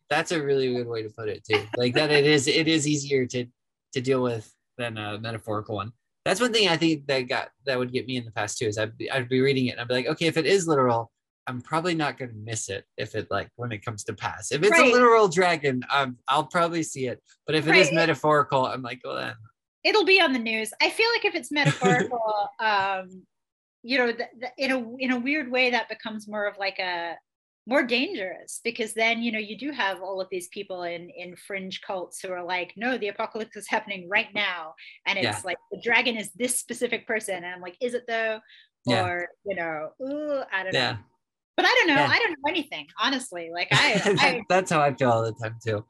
that's 0.09 0.33
a 0.33 0.43
really 0.43 0.73
good 0.75 0.87
way 0.87 1.03
to 1.03 1.11
put 1.11 1.29
it 1.29 1.45
too. 1.45 1.63
Like 1.77 1.95
that, 1.95 2.11
it 2.11 2.27
is 2.27 2.49
it 2.49 2.67
is 2.69 2.89
easier 2.89 3.27
to 3.27 3.47
to 3.93 4.01
deal 4.01 4.23
with 4.23 4.53
than 4.79 4.97
a 4.97 5.19
metaphorical 5.19 5.77
one. 5.77 5.93
That's 6.25 6.41
one 6.41 6.53
thing 6.53 6.69
I 6.69 6.77
think 6.77 7.07
that 7.07 7.21
got 7.23 7.51
that 7.67 7.79
would 7.79 7.93
get 7.93 8.07
me 8.07 8.17
in 8.17 8.25
the 8.25 8.31
past 8.31 8.59
too. 8.59 8.67
Is 8.67 8.79
I'd 8.79 8.97
be, 8.97 9.11
I'd 9.11 9.29
be 9.29 9.41
reading 9.41 9.67
it 9.67 9.73
and 9.73 9.81
I'd 9.81 9.89
be 9.89 9.95
like, 9.95 10.07
okay, 10.07 10.27
if 10.27 10.39
it 10.39 10.47
is 10.47 10.67
literal, 10.67 11.13
I'm 11.47 11.61
probably 11.61 11.95
not 11.95 12.19
going 12.19 12.31
to 12.31 12.37
miss 12.37 12.69
it 12.69 12.85
if 12.97 13.15
it 13.15 13.29
like 13.31 13.49
when 13.57 13.73
it 13.73 13.85
comes 13.85 14.05
to 14.05 14.15
pass. 14.15 14.53
If 14.53 14.63
it's 14.63 14.71
right. 14.71 14.91
a 14.91 14.93
literal 14.93 15.29
dragon, 15.29 15.83
um, 15.93 16.17
I'll 16.29 16.47
probably 16.47 16.83
see 16.83 17.07
it. 17.07 17.21
But 17.47 17.57
if 17.57 17.67
it 17.67 17.71
right. 17.71 17.81
is 17.81 17.93
metaphorical, 17.93 18.67
I'm 18.67 18.83
like, 18.83 19.01
well 19.05 19.17
then. 19.17 19.35
It'll 19.85 20.05
be 20.05 20.21
on 20.21 20.33
the 20.33 20.39
news. 20.39 20.73
I 20.81 20.91
feel 20.91 21.09
like 21.15 21.25
if 21.25 21.35
it's 21.35 21.51
metaphorical, 21.53 22.49
um, 22.61 23.23
you 23.83 23.99
know, 23.99 24.13
in 24.57 24.71
a 24.71 24.97
in 24.99 25.11
a 25.11 25.19
weird 25.19 25.51
way, 25.51 25.71
that 25.71 25.89
becomes 25.89 26.29
more 26.29 26.47
of 26.47 26.57
like 26.59 26.79
a 26.79 27.17
more 27.67 27.85
dangerous 27.85 28.61
because 28.65 28.93
then 28.93 29.23
you 29.23 29.31
know 29.31 29.39
you 29.39 29.57
do 29.57 29.71
have 29.71 30.03
all 30.03 30.21
of 30.21 30.27
these 30.31 30.49
people 30.49 30.83
in 30.83 31.09
in 31.11 31.37
fringe 31.37 31.81
cults 31.81 32.21
who 32.21 32.33
are 32.33 32.43
like 32.43 32.73
no 32.77 32.99
the 32.99 33.07
apocalypse 33.07 33.55
is 33.57 33.69
happening 33.69 34.09
right 34.09 34.35
now 34.35 34.75
and 35.07 35.17
it's 35.17 35.25
yeah. 35.25 35.41
like 35.45 35.57
the 35.71 35.81
dragon 35.81 36.17
is 36.17 36.33
this 36.33 36.59
specific 36.59 37.07
person 37.07 37.37
and 37.37 37.47
i'm 37.47 37.61
like 37.61 37.77
is 37.81 37.95
it 37.95 38.03
though 38.09 38.41
yeah. 38.85 39.05
or 39.05 39.29
you 39.47 39.55
know 39.55 39.91
ooh, 40.03 40.43
i 40.53 40.65
don't 40.65 40.75
yeah. 40.75 40.93
know 40.93 40.99
but 41.57 41.67
I 41.67 41.75
don't 41.79 41.89
know. 41.89 42.03
Yeah. 42.03 42.09
I 42.11 42.19
don't 42.19 42.31
know 42.31 42.49
anything, 42.49 42.87
honestly. 43.01 43.51
Like 43.53 43.69
I, 43.73 44.01
I 44.05 44.43
that's 44.49 44.71
how 44.71 44.81
I 44.81 44.95
feel 44.95 45.11
all 45.11 45.23
the 45.23 45.33
time 45.33 45.57
too. 45.65 45.85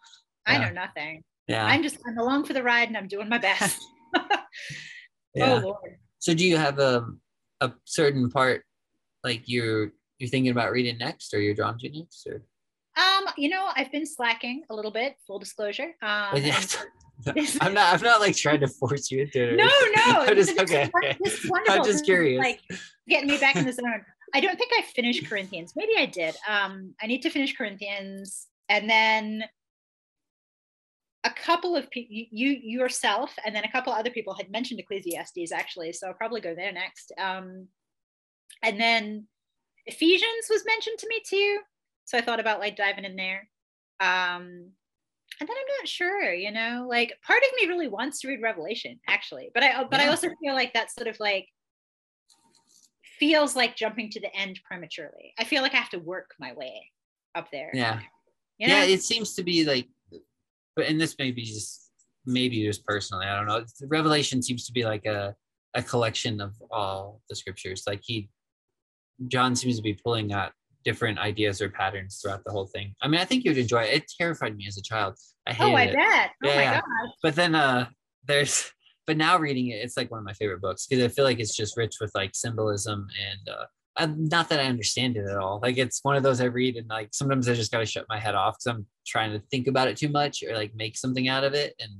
I 0.46 0.58
know 0.58 0.70
nothing. 0.70 1.22
Yeah. 1.46 1.66
I'm 1.66 1.82
just 1.82 1.98
I'm 2.06 2.18
along 2.18 2.44
for 2.44 2.52
the 2.52 2.62
ride 2.62 2.88
and 2.88 2.96
I'm 2.96 3.08
doing 3.08 3.28
my 3.28 3.38
best. 3.38 3.80
yeah. 5.34 5.54
Oh 5.54 5.58
Lord. 5.58 5.96
So 6.18 6.34
do 6.34 6.46
you 6.46 6.56
have 6.56 6.78
a 6.78 7.06
a 7.60 7.72
certain 7.84 8.30
part 8.30 8.64
like 9.24 9.42
you're 9.46 9.92
you're 10.18 10.30
thinking 10.30 10.50
about 10.50 10.72
reading 10.72 10.98
next 10.98 11.32
or 11.34 11.40
you're 11.40 11.54
drawn 11.54 11.78
to 11.78 11.88
next 11.88 12.26
or 12.26 12.42
um, 12.94 13.24
you 13.38 13.48
know, 13.48 13.70
I've 13.74 13.90
been 13.90 14.04
slacking 14.04 14.64
a 14.68 14.74
little 14.74 14.90
bit, 14.90 15.16
full 15.26 15.38
disclosure. 15.38 15.94
Um, 16.02 16.34
I'm 17.60 17.72
not. 17.72 17.94
I'm 17.94 18.02
not 18.02 18.20
like 18.20 18.36
trying 18.36 18.60
to 18.60 18.68
force 18.68 19.10
you 19.10 19.22
into 19.22 19.52
it. 19.52 19.56
No, 19.56 19.64
no. 19.64 20.20
I'm 20.20 20.36
just, 20.36 20.58
okay. 20.58 20.90
This. 21.22 21.50
I'm 21.68 21.84
just 21.84 22.04
curious. 22.04 22.38
Like 22.38 22.60
getting 23.08 23.28
me 23.28 23.38
back 23.38 23.56
in 23.56 23.64
the 23.64 23.72
zone. 23.72 24.04
I 24.34 24.40
don't 24.40 24.58
think 24.58 24.72
I 24.78 24.82
finished 24.82 25.28
Corinthians. 25.28 25.74
Maybe 25.76 25.92
I 25.98 26.06
did. 26.06 26.34
Um, 26.48 26.94
I 27.02 27.06
need 27.06 27.22
to 27.22 27.30
finish 27.30 27.56
Corinthians, 27.56 28.46
and 28.68 28.88
then 28.88 29.44
a 31.24 31.30
couple 31.30 31.76
of 31.76 31.90
people, 31.90 32.14
you 32.30 32.50
yourself, 32.62 33.34
and 33.44 33.54
then 33.54 33.64
a 33.64 33.70
couple 33.70 33.92
other 33.92 34.10
people 34.10 34.34
had 34.34 34.50
mentioned 34.50 34.80
Ecclesiastes 34.80 35.52
actually. 35.52 35.92
So 35.92 36.08
I'll 36.08 36.14
probably 36.14 36.40
go 36.40 36.54
there 36.54 36.72
next. 36.72 37.12
Um, 37.16 37.68
and 38.62 38.80
then 38.80 39.26
Ephesians 39.86 40.46
was 40.50 40.64
mentioned 40.66 40.98
to 40.98 41.08
me 41.08 41.20
too. 41.28 41.60
So 42.04 42.18
I 42.18 42.22
thought 42.22 42.40
about 42.40 42.60
like 42.60 42.76
diving 42.76 43.04
in 43.04 43.16
there. 43.16 43.48
Um, 44.00 44.72
and 45.40 45.48
then 45.48 45.56
I'm 45.56 45.80
not 45.80 45.88
sure, 45.88 46.32
you 46.32 46.50
know, 46.50 46.86
like 46.88 47.14
part 47.26 47.42
of 47.42 47.48
me 47.60 47.68
really 47.68 47.88
wants 47.88 48.20
to 48.20 48.28
read 48.28 48.42
Revelation 48.42 48.98
actually, 49.08 49.50
but 49.54 49.62
I 49.62 49.84
but 49.84 50.00
yeah. 50.00 50.06
I 50.06 50.08
also 50.08 50.28
feel 50.42 50.54
like 50.54 50.72
that's 50.74 50.94
sort 50.94 51.08
of 51.08 51.16
like 51.20 51.46
feels 53.22 53.54
like 53.54 53.76
jumping 53.76 54.10
to 54.10 54.18
the 54.18 54.34
end 54.34 54.58
prematurely. 54.64 55.32
I 55.38 55.44
feel 55.44 55.62
like 55.62 55.74
I 55.74 55.76
have 55.76 55.90
to 55.90 56.00
work 56.00 56.32
my 56.40 56.54
way 56.54 56.90
up 57.36 57.46
there. 57.52 57.70
Yeah. 57.72 58.00
You 58.58 58.66
know? 58.66 58.78
Yeah, 58.78 58.84
it 58.84 59.00
seems 59.04 59.34
to 59.34 59.44
be 59.44 59.64
like, 59.64 59.86
but 60.74 60.86
and 60.86 61.00
this 61.00 61.14
may 61.20 61.30
be 61.30 61.44
just 61.44 61.92
maybe 62.26 62.64
just 62.64 62.84
personally, 62.84 63.26
I 63.26 63.36
don't 63.36 63.46
know. 63.46 63.64
Revelation 63.86 64.42
seems 64.42 64.66
to 64.66 64.72
be 64.72 64.84
like 64.84 65.06
a 65.06 65.36
a 65.74 65.82
collection 65.84 66.40
of 66.40 66.52
all 66.72 67.20
the 67.30 67.36
scriptures. 67.36 67.84
Like 67.86 68.00
he, 68.02 68.28
John 69.28 69.54
seems 69.54 69.76
to 69.76 69.82
be 69.82 69.94
pulling 69.94 70.32
out 70.32 70.50
different 70.84 71.20
ideas 71.20 71.62
or 71.62 71.68
patterns 71.68 72.18
throughout 72.20 72.42
the 72.44 72.50
whole 72.50 72.66
thing. 72.66 72.92
I 73.02 73.06
mean, 73.06 73.20
I 73.20 73.24
think 73.24 73.44
you'd 73.44 73.56
enjoy 73.56 73.84
it. 73.84 74.02
It 74.02 74.12
terrified 74.18 74.56
me 74.56 74.66
as 74.66 74.78
a 74.78 74.82
child. 74.82 75.16
I 75.46 75.52
hated 75.52 75.72
oh, 75.72 75.76
I 75.76 75.82
it. 75.84 75.94
bet. 75.94 76.30
Oh 76.44 76.48
yeah, 76.48 76.56
my 76.56 76.74
gosh. 76.74 77.14
But 77.22 77.34
then 77.36 77.54
uh, 77.54 77.86
there's 78.26 78.72
but 79.06 79.16
now 79.16 79.38
reading 79.38 79.68
it, 79.68 79.76
it's 79.76 79.96
like 79.96 80.10
one 80.10 80.18
of 80.18 80.24
my 80.24 80.32
favorite 80.32 80.60
books 80.60 80.86
because 80.86 81.04
I 81.04 81.08
feel 81.08 81.24
like 81.24 81.40
it's 81.40 81.56
just 81.56 81.76
rich 81.76 81.96
with 82.00 82.12
like 82.14 82.34
symbolism 82.34 83.06
and 83.30 83.48
uh, 83.48 83.64
I'm, 83.96 84.28
not 84.28 84.48
that 84.48 84.60
I 84.60 84.64
understand 84.64 85.16
it 85.16 85.26
at 85.26 85.36
all. 85.36 85.60
Like 85.62 85.76
it's 85.76 86.00
one 86.02 86.16
of 86.16 86.22
those 86.22 86.40
I 86.40 86.46
read 86.46 86.76
and 86.76 86.88
like 86.88 87.10
sometimes 87.12 87.48
I 87.48 87.54
just 87.54 87.72
gotta 87.72 87.86
shut 87.86 88.06
my 88.08 88.18
head 88.18 88.34
off 88.34 88.54
because 88.54 88.76
I'm 88.76 88.86
trying 89.06 89.32
to 89.32 89.42
think 89.50 89.66
about 89.66 89.88
it 89.88 89.96
too 89.96 90.08
much 90.08 90.42
or 90.42 90.54
like 90.54 90.74
make 90.74 90.96
something 90.96 91.28
out 91.28 91.44
of 91.44 91.54
it 91.54 91.74
and 91.80 91.90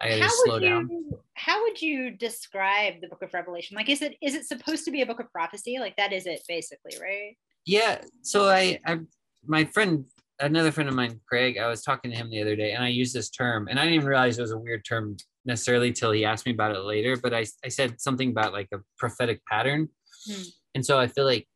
I 0.00 0.18
gotta 0.20 0.30
slow 0.44 0.56
you, 0.56 0.68
down. 0.68 0.90
How 1.34 1.62
would 1.62 1.82
you 1.82 2.10
describe 2.10 3.00
the 3.00 3.08
book 3.08 3.22
of 3.22 3.34
Revelation? 3.34 3.76
Like 3.76 3.88
is 3.88 4.02
it 4.02 4.16
is 4.22 4.34
it 4.34 4.46
supposed 4.46 4.84
to 4.84 4.90
be 4.90 5.02
a 5.02 5.06
book 5.06 5.20
of 5.20 5.30
prophecy? 5.32 5.78
Like 5.80 5.96
that 5.96 6.12
is 6.12 6.26
it 6.26 6.42
basically, 6.48 6.92
right? 7.00 7.36
Yeah. 7.66 8.00
So 8.22 8.48
I 8.48 8.78
I 8.86 9.00
my 9.44 9.64
friend 9.64 10.04
another 10.40 10.70
friend 10.70 10.88
of 10.88 10.94
mine, 10.94 11.20
Craig, 11.28 11.58
I 11.58 11.68
was 11.68 11.82
talking 11.82 12.10
to 12.10 12.16
him 12.16 12.30
the 12.30 12.40
other 12.40 12.56
day 12.56 12.72
and 12.72 12.82
I 12.82 12.88
used 12.88 13.14
this 13.14 13.30
term 13.30 13.68
and 13.68 13.78
I 13.78 13.82
didn't 13.82 13.96
even 13.96 14.08
realize 14.08 14.38
it 14.38 14.42
was 14.42 14.52
a 14.52 14.58
weird 14.58 14.84
term 14.84 15.16
necessarily 15.48 15.92
till 15.92 16.12
he 16.12 16.24
asked 16.24 16.46
me 16.46 16.52
about 16.52 16.76
it 16.76 16.80
later, 16.80 17.16
but 17.16 17.34
I, 17.34 17.46
I 17.64 17.68
said 17.68 18.00
something 18.00 18.30
about 18.30 18.52
like 18.52 18.68
a 18.72 18.78
prophetic 18.98 19.44
pattern. 19.46 19.88
Hmm. 20.26 20.42
And 20.76 20.86
so 20.86 20.98
I 20.98 21.08
feel 21.08 21.24
like, 21.24 21.48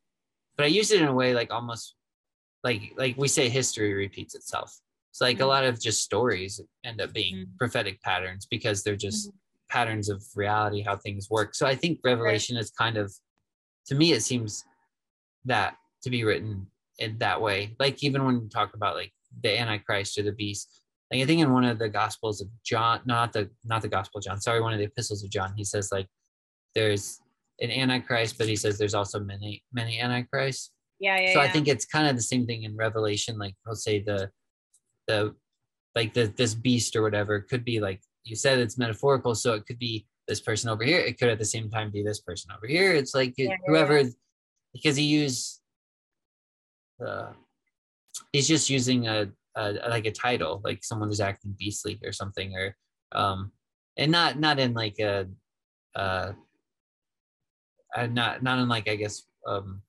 but 0.56 0.64
I 0.64 0.68
used 0.68 0.90
it 0.90 1.00
in 1.00 1.06
a 1.06 1.14
way 1.14 1.34
like 1.34 1.52
almost 1.52 1.94
like, 2.64 2.94
like 2.96 3.16
we 3.16 3.28
say 3.28 3.48
history 3.48 3.92
repeats 3.92 4.34
itself. 4.34 4.76
It's 5.10 5.20
like 5.20 5.36
hmm. 5.36 5.44
a 5.44 5.46
lot 5.46 5.64
of 5.64 5.80
just 5.80 6.02
stories 6.02 6.60
end 6.84 7.00
up 7.00 7.12
being 7.12 7.36
hmm. 7.36 7.56
prophetic 7.58 8.00
patterns 8.02 8.46
because 8.50 8.82
they're 8.82 8.96
just 8.96 9.30
hmm. 9.30 9.36
patterns 9.68 10.08
of 10.08 10.24
reality, 10.34 10.80
how 10.80 10.96
things 10.96 11.28
work. 11.30 11.54
So 11.54 11.66
I 11.66 11.76
think 11.76 12.00
Revelation 12.02 12.56
right. 12.56 12.64
is 12.64 12.70
kind 12.70 12.96
of, 12.96 13.14
to 13.86 13.94
me, 13.94 14.12
it 14.12 14.22
seems 14.22 14.64
that 15.44 15.76
to 16.02 16.10
be 16.10 16.24
written 16.24 16.66
in 16.98 17.18
that 17.18 17.42
way. 17.42 17.76
Like 17.78 18.02
even 18.02 18.24
when 18.24 18.36
you 18.36 18.48
talk 18.48 18.74
about 18.74 18.96
like 18.96 19.12
the 19.42 19.58
Antichrist 19.58 20.18
or 20.18 20.22
the 20.22 20.32
beast, 20.32 20.81
like 21.12 21.22
I 21.22 21.26
think 21.26 21.42
in 21.42 21.52
one 21.52 21.64
of 21.64 21.78
the 21.78 21.88
gospels 21.88 22.40
of 22.40 22.48
John, 22.64 23.00
not 23.04 23.32
the 23.32 23.50
not 23.64 23.82
the 23.82 23.88
gospel 23.88 24.18
of 24.18 24.24
John, 24.24 24.40
sorry, 24.40 24.60
one 24.60 24.72
of 24.72 24.78
the 24.78 24.86
epistles 24.86 25.22
of 25.22 25.30
John, 25.30 25.52
he 25.56 25.64
says 25.64 25.90
like 25.92 26.06
there's 26.74 27.20
an 27.60 27.70
antichrist, 27.70 28.38
but 28.38 28.48
he 28.48 28.56
says 28.56 28.78
there's 28.78 28.94
also 28.94 29.20
many 29.20 29.62
many 29.72 30.00
antichrists. 30.00 30.70
Yeah, 30.98 31.18
yeah. 31.18 31.32
So 31.34 31.40
yeah. 31.40 31.44
I 31.46 31.48
think 31.50 31.68
it's 31.68 31.84
kind 31.84 32.08
of 32.08 32.16
the 32.16 32.22
same 32.22 32.46
thing 32.46 32.62
in 32.62 32.76
Revelation. 32.76 33.38
Like 33.38 33.54
I'll 33.66 33.74
say 33.74 34.02
the 34.02 34.30
the 35.06 35.34
like 35.94 36.14
the 36.14 36.32
this 36.36 36.54
beast 36.54 36.96
or 36.96 37.02
whatever 37.02 37.40
could 37.40 37.64
be 37.64 37.78
like 37.78 38.00
you 38.24 38.34
said 38.34 38.58
it's 38.58 38.78
metaphorical, 38.78 39.34
so 39.34 39.52
it 39.52 39.66
could 39.66 39.78
be 39.78 40.06
this 40.28 40.40
person 40.40 40.70
over 40.70 40.82
here. 40.82 41.00
It 41.00 41.18
could 41.18 41.28
at 41.28 41.38
the 41.38 41.44
same 41.44 41.68
time 41.68 41.90
be 41.90 42.02
this 42.02 42.20
person 42.20 42.52
over 42.56 42.66
here. 42.66 42.94
It's 42.94 43.14
like 43.14 43.34
yeah, 43.36 43.56
whoever 43.66 44.00
yeah. 44.00 44.10
because 44.72 44.96
he 44.96 45.04
used 45.04 45.60
uh 47.06 47.32
he's 48.32 48.48
just 48.48 48.70
using 48.70 49.08
a 49.08 49.28
uh, 49.56 49.74
like 49.88 50.06
a 50.06 50.12
title, 50.12 50.60
like 50.64 50.84
someone 50.84 51.08
who's 51.08 51.20
acting 51.20 51.54
beastly 51.58 51.98
or 52.04 52.12
something, 52.12 52.54
or 52.56 52.76
um, 53.12 53.52
and 53.96 54.10
not 54.10 54.38
not 54.38 54.58
in 54.58 54.74
like 54.74 54.98
a 54.98 55.26
uh, 55.94 56.32
uh 57.96 58.06
not 58.06 58.42
not 58.42 58.58
in 58.58 58.68
like 58.68 58.88
I 58.88 58.96
guess 58.96 59.22
um 59.46 59.82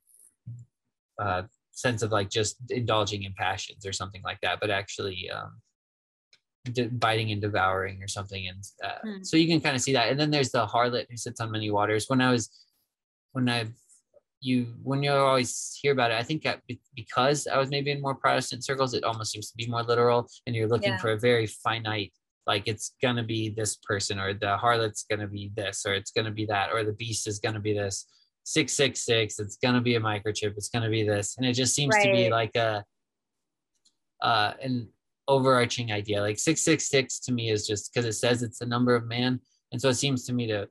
uh 1.22 1.44
sense 1.72 2.02
of 2.02 2.12
like 2.12 2.30
just 2.30 2.58
indulging 2.70 3.24
in 3.24 3.34
passions 3.34 3.86
or 3.86 3.94
something 3.94 4.22
like 4.24 4.40
that, 4.42 4.60
but 4.60 4.70
actually 4.70 5.30
um 5.30 5.62
de- 6.72 6.90
biting 6.90 7.32
and 7.32 7.42
devouring 7.42 8.02
or 8.02 8.08
something 8.08 8.48
and 8.48 8.64
uh, 8.84 9.06
mm. 9.06 9.26
so 9.26 9.38
you 9.38 9.48
can 9.48 9.60
kind 9.60 9.76
of 9.76 9.82
see 9.82 9.94
that 9.94 10.10
and 10.10 10.20
then 10.20 10.32
there's 10.32 10.52
the 10.52 10.66
harlot 10.66 11.06
who 11.10 11.18
sits 11.18 11.42
on 11.42 11.52
many 11.52 11.70
waters 11.70 12.06
when 12.08 12.22
i 12.22 12.32
was 12.32 12.50
when 13.34 13.50
i 13.50 13.66
you 14.44 14.74
when 14.84 15.02
you 15.02 15.12
always 15.12 15.78
hear 15.82 15.92
about 15.94 16.12
it 16.12 16.18
i 16.18 16.24
think 16.24 16.46
because 16.96 17.48
i 17.48 17.58
was 17.58 17.70
maybe 17.70 17.92
in 17.92 18.02
more 18.02 18.16
protestant 18.16 18.64
circles 18.64 18.94
it 18.94 19.04
almost 19.04 19.32
seems 19.32 19.50
to 19.50 19.58
be 19.58 19.68
more 19.68 19.84
literal 19.84 20.28
and 20.46 20.56
you're 20.56 20.68
looking 20.68 20.92
yeah. 20.92 20.98
for 20.98 21.12
a 21.12 21.20
very 21.20 21.46
finite 21.48 22.12
like 22.46 22.64
it's 22.66 22.96
gonna 23.02 23.24
be 23.24 23.50
this 23.50 23.78
person 23.78 24.20
or 24.20 24.34
the 24.34 24.58
harlot's 24.58 25.06
gonna 25.10 25.28
be 25.28 25.52
this 25.56 25.86
or 25.86 25.94
it's 25.94 26.12
gonna 26.12 26.32
be 26.32 26.46
that 26.46 26.72
or 26.72 26.84
the 26.84 26.94
beast 26.94 27.28
is 27.28 27.40
gonna 27.40 27.60
be 27.60 27.74
this 27.74 28.06
666 28.46 29.40
it's 29.40 29.58
gonna 29.58 29.82
be 29.82 29.96
a 29.96 30.02
microchip 30.02 30.54
it's 30.58 30.70
gonna 30.70 30.90
be 30.90 31.04
this 31.04 31.38
and 31.38 31.46
it 31.46 31.54
just 31.54 31.74
seems 31.74 31.96
right. 31.96 32.06
to 32.06 32.12
be 32.12 32.30
like 32.30 32.56
a 32.56 32.84
uh 34.22 34.54
and 34.62 34.88
overarching 35.28 35.92
idea. 35.92 36.22
Like 36.22 36.40
666 36.40 37.20
to 37.22 37.32
me 37.32 37.50
is 37.50 37.68
just 37.68 37.94
because 37.94 38.06
it 38.06 38.14
says 38.14 38.44
it's 38.44 38.60
the 38.60 38.66
number 38.66 38.96
of 38.96 39.08
man. 39.08 39.40
And 39.72 39.82
so 39.82 39.90
it 39.90 39.96
seems 39.96 40.26
to 40.26 40.34
me 40.34 40.48
to 40.48 40.68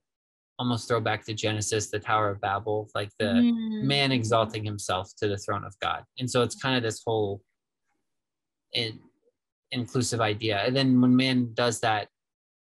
almost 0.63 0.87
throw 0.87 1.01
back 1.01 1.25
to 1.25 1.35
Genesis, 1.35 1.91
the 1.91 1.99
Tower 1.99 2.31
of 2.31 2.41
Babel, 2.41 2.89
like 2.95 3.11
the 3.19 3.25
mm. 3.25 3.83
man 3.83 4.13
exalting 4.13 4.65
himself 4.65 5.11
to 5.19 5.27
the 5.27 5.37
throne 5.37 5.65
of 5.65 5.75
God. 5.81 6.05
And 6.21 6.31
so 6.31 6.43
it's 6.43 6.55
kind 6.55 6.77
of 6.77 6.85
this 6.85 7.03
whole 7.05 7.43
in, 8.73 9.01
inclusive 9.73 10.21
idea. 10.21 10.63
And 10.65 10.77
then 10.77 11.01
when 11.01 11.17
man 11.17 11.51
does 11.55 11.81
that, 11.81 12.07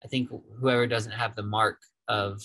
I 0.06 0.07
think 0.07 0.30
whoever 0.60 0.86
doesn't 0.86 1.11
have 1.11 1.36
the 1.36 1.41
mark 1.41 1.80
of 2.07 2.40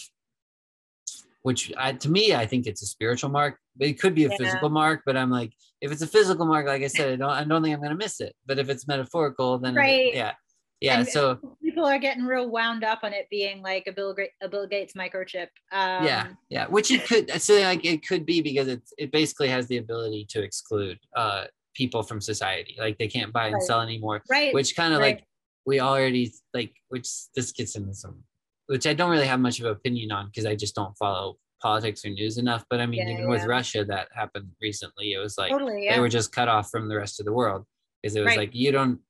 which 1.43 1.71
I, 1.77 1.93
to 1.93 2.09
me, 2.09 2.35
I 2.35 2.47
think 2.47 2.67
it's 2.67 2.83
a 2.83 2.87
spiritual 2.87 3.29
mark. 3.29 3.59
but 3.77 3.89
It 3.89 4.01
could 4.01 4.15
be 4.15 4.25
a 4.25 4.31
yeah. 4.31 4.37
physical 4.39 4.71
mark, 4.71 5.03
but 5.05 5.19
I'm 5.19 5.31
like, 5.31 5.53
if 5.83 5.93
it's 5.93 6.01
a 6.01 6.07
physical 6.07 6.47
mark, 6.47 6.67
like 6.67 6.83
I 6.83 6.87
said, 6.87 7.13
I 7.13 7.17
don't, 7.17 7.31
I 7.31 7.45
don't 7.45 7.63
think 7.63 7.75
I'm 7.75 7.81
going 7.81 7.91
to 7.91 7.97
miss 7.97 8.21
it. 8.21 8.35
But 8.47 8.59
if 8.59 8.71
it's 8.71 8.89
metaphorical, 8.89 9.59
then 9.59 9.75
right. 9.75 10.15
yeah, 10.15 10.33
yeah. 10.81 11.01
And 11.01 11.09
so 11.09 11.39
people 11.73 11.87
are 11.87 11.99
getting 11.99 12.25
real 12.25 12.51
wound 12.51 12.85
up 12.85 13.01
on 13.03 13.13
it 13.13 13.29
being 13.31 13.63
like 13.63 13.87
a 13.87 13.93
Bill, 13.93 14.15
a 14.43 14.49
Bill 14.49 14.67
Gates 14.67 14.95
microchip. 14.95 15.49
Um, 15.73 16.05
yeah, 16.05 16.29
yeah. 16.49 16.67
Which 16.67 16.91
it 16.91 17.07
could, 17.07 17.31
so 17.41 17.55
like 17.61 17.85
it 17.85 18.07
could 18.07 18.27
be 18.27 18.41
because 18.41 18.69
it 18.69 18.83
it 18.99 19.13
basically 19.13 19.49
has 19.49 19.67
the 19.67 19.79
ability 19.79 20.27
to 20.31 20.43
exclude 20.43 20.99
uh, 21.17 21.45
people 21.75 22.03
from 22.03 22.21
society. 22.21 22.77
Like 22.79 22.99
they 22.99 23.09
can't 23.09 23.33
buy 23.33 23.47
and 23.47 23.55
right. 23.55 23.63
sell 23.63 23.81
anymore. 23.81 24.23
Right. 24.31 24.55
Which 24.55 24.77
kind 24.77 24.93
of 24.93 25.01
right. 25.01 25.17
like 25.17 25.25
we 25.65 25.81
already 25.81 26.33
like, 26.53 26.73
which 26.89 27.09
this 27.35 27.53
gets 27.53 27.77
into 27.77 27.95
some 27.95 28.25
which 28.67 28.87
I 28.87 28.95
don't 28.95 29.11
really 29.11 29.27
have 29.27 29.41
much 29.41 29.61
of 29.61 29.67
an 29.67 29.73
opinion 29.73 30.13
on 30.13 30.27
because 30.27 30.47
I 30.47 30.55
just 30.55 30.75
don't 30.75 30.97
follow 30.97 31.37
politics 31.61 32.05
or 32.05 32.11
news 32.11 32.39
enough. 32.39 32.65
But 32.71 32.81
I 32.81 32.87
mean, 32.87 33.07
yeah, 33.07 33.13
even 33.13 33.25
yeah. 33.25 33.29
with 33.29 33.45
Russia, 33.45 33.85
that 33.85 34.09
happened 34.15 34.49
recently. 34.61 35.13
It 35.13 35.19
was 35.19 35.37
like 35.37 35.51
totally, 35.51 35.85
yeah. 35.85 35.95
they 35.95 36.01
were 36.01 36.09
just 36.09 36.33
cut 36.33 36.49
off 36.49 36.71
from 36.71 36.89
the 36.89 36.97
rest 36.97 37.21
of 37.21 37.27
the 37.27 37.33
world 37.33 37.65
because 38.03 38.17
it 38.17 38.21
was 38.21 38.29
right. 38.29 38.39
like 38.39 38.55
you 38.55 38.73
don't, 38.73 39.01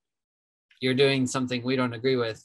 you're 0.80 0.94
doing 0.94 1.26
something 1.26 1.62
we 1.62 1.76
don't 1.76 1.94
agree 1.94 2.16
with, 2.16 2.44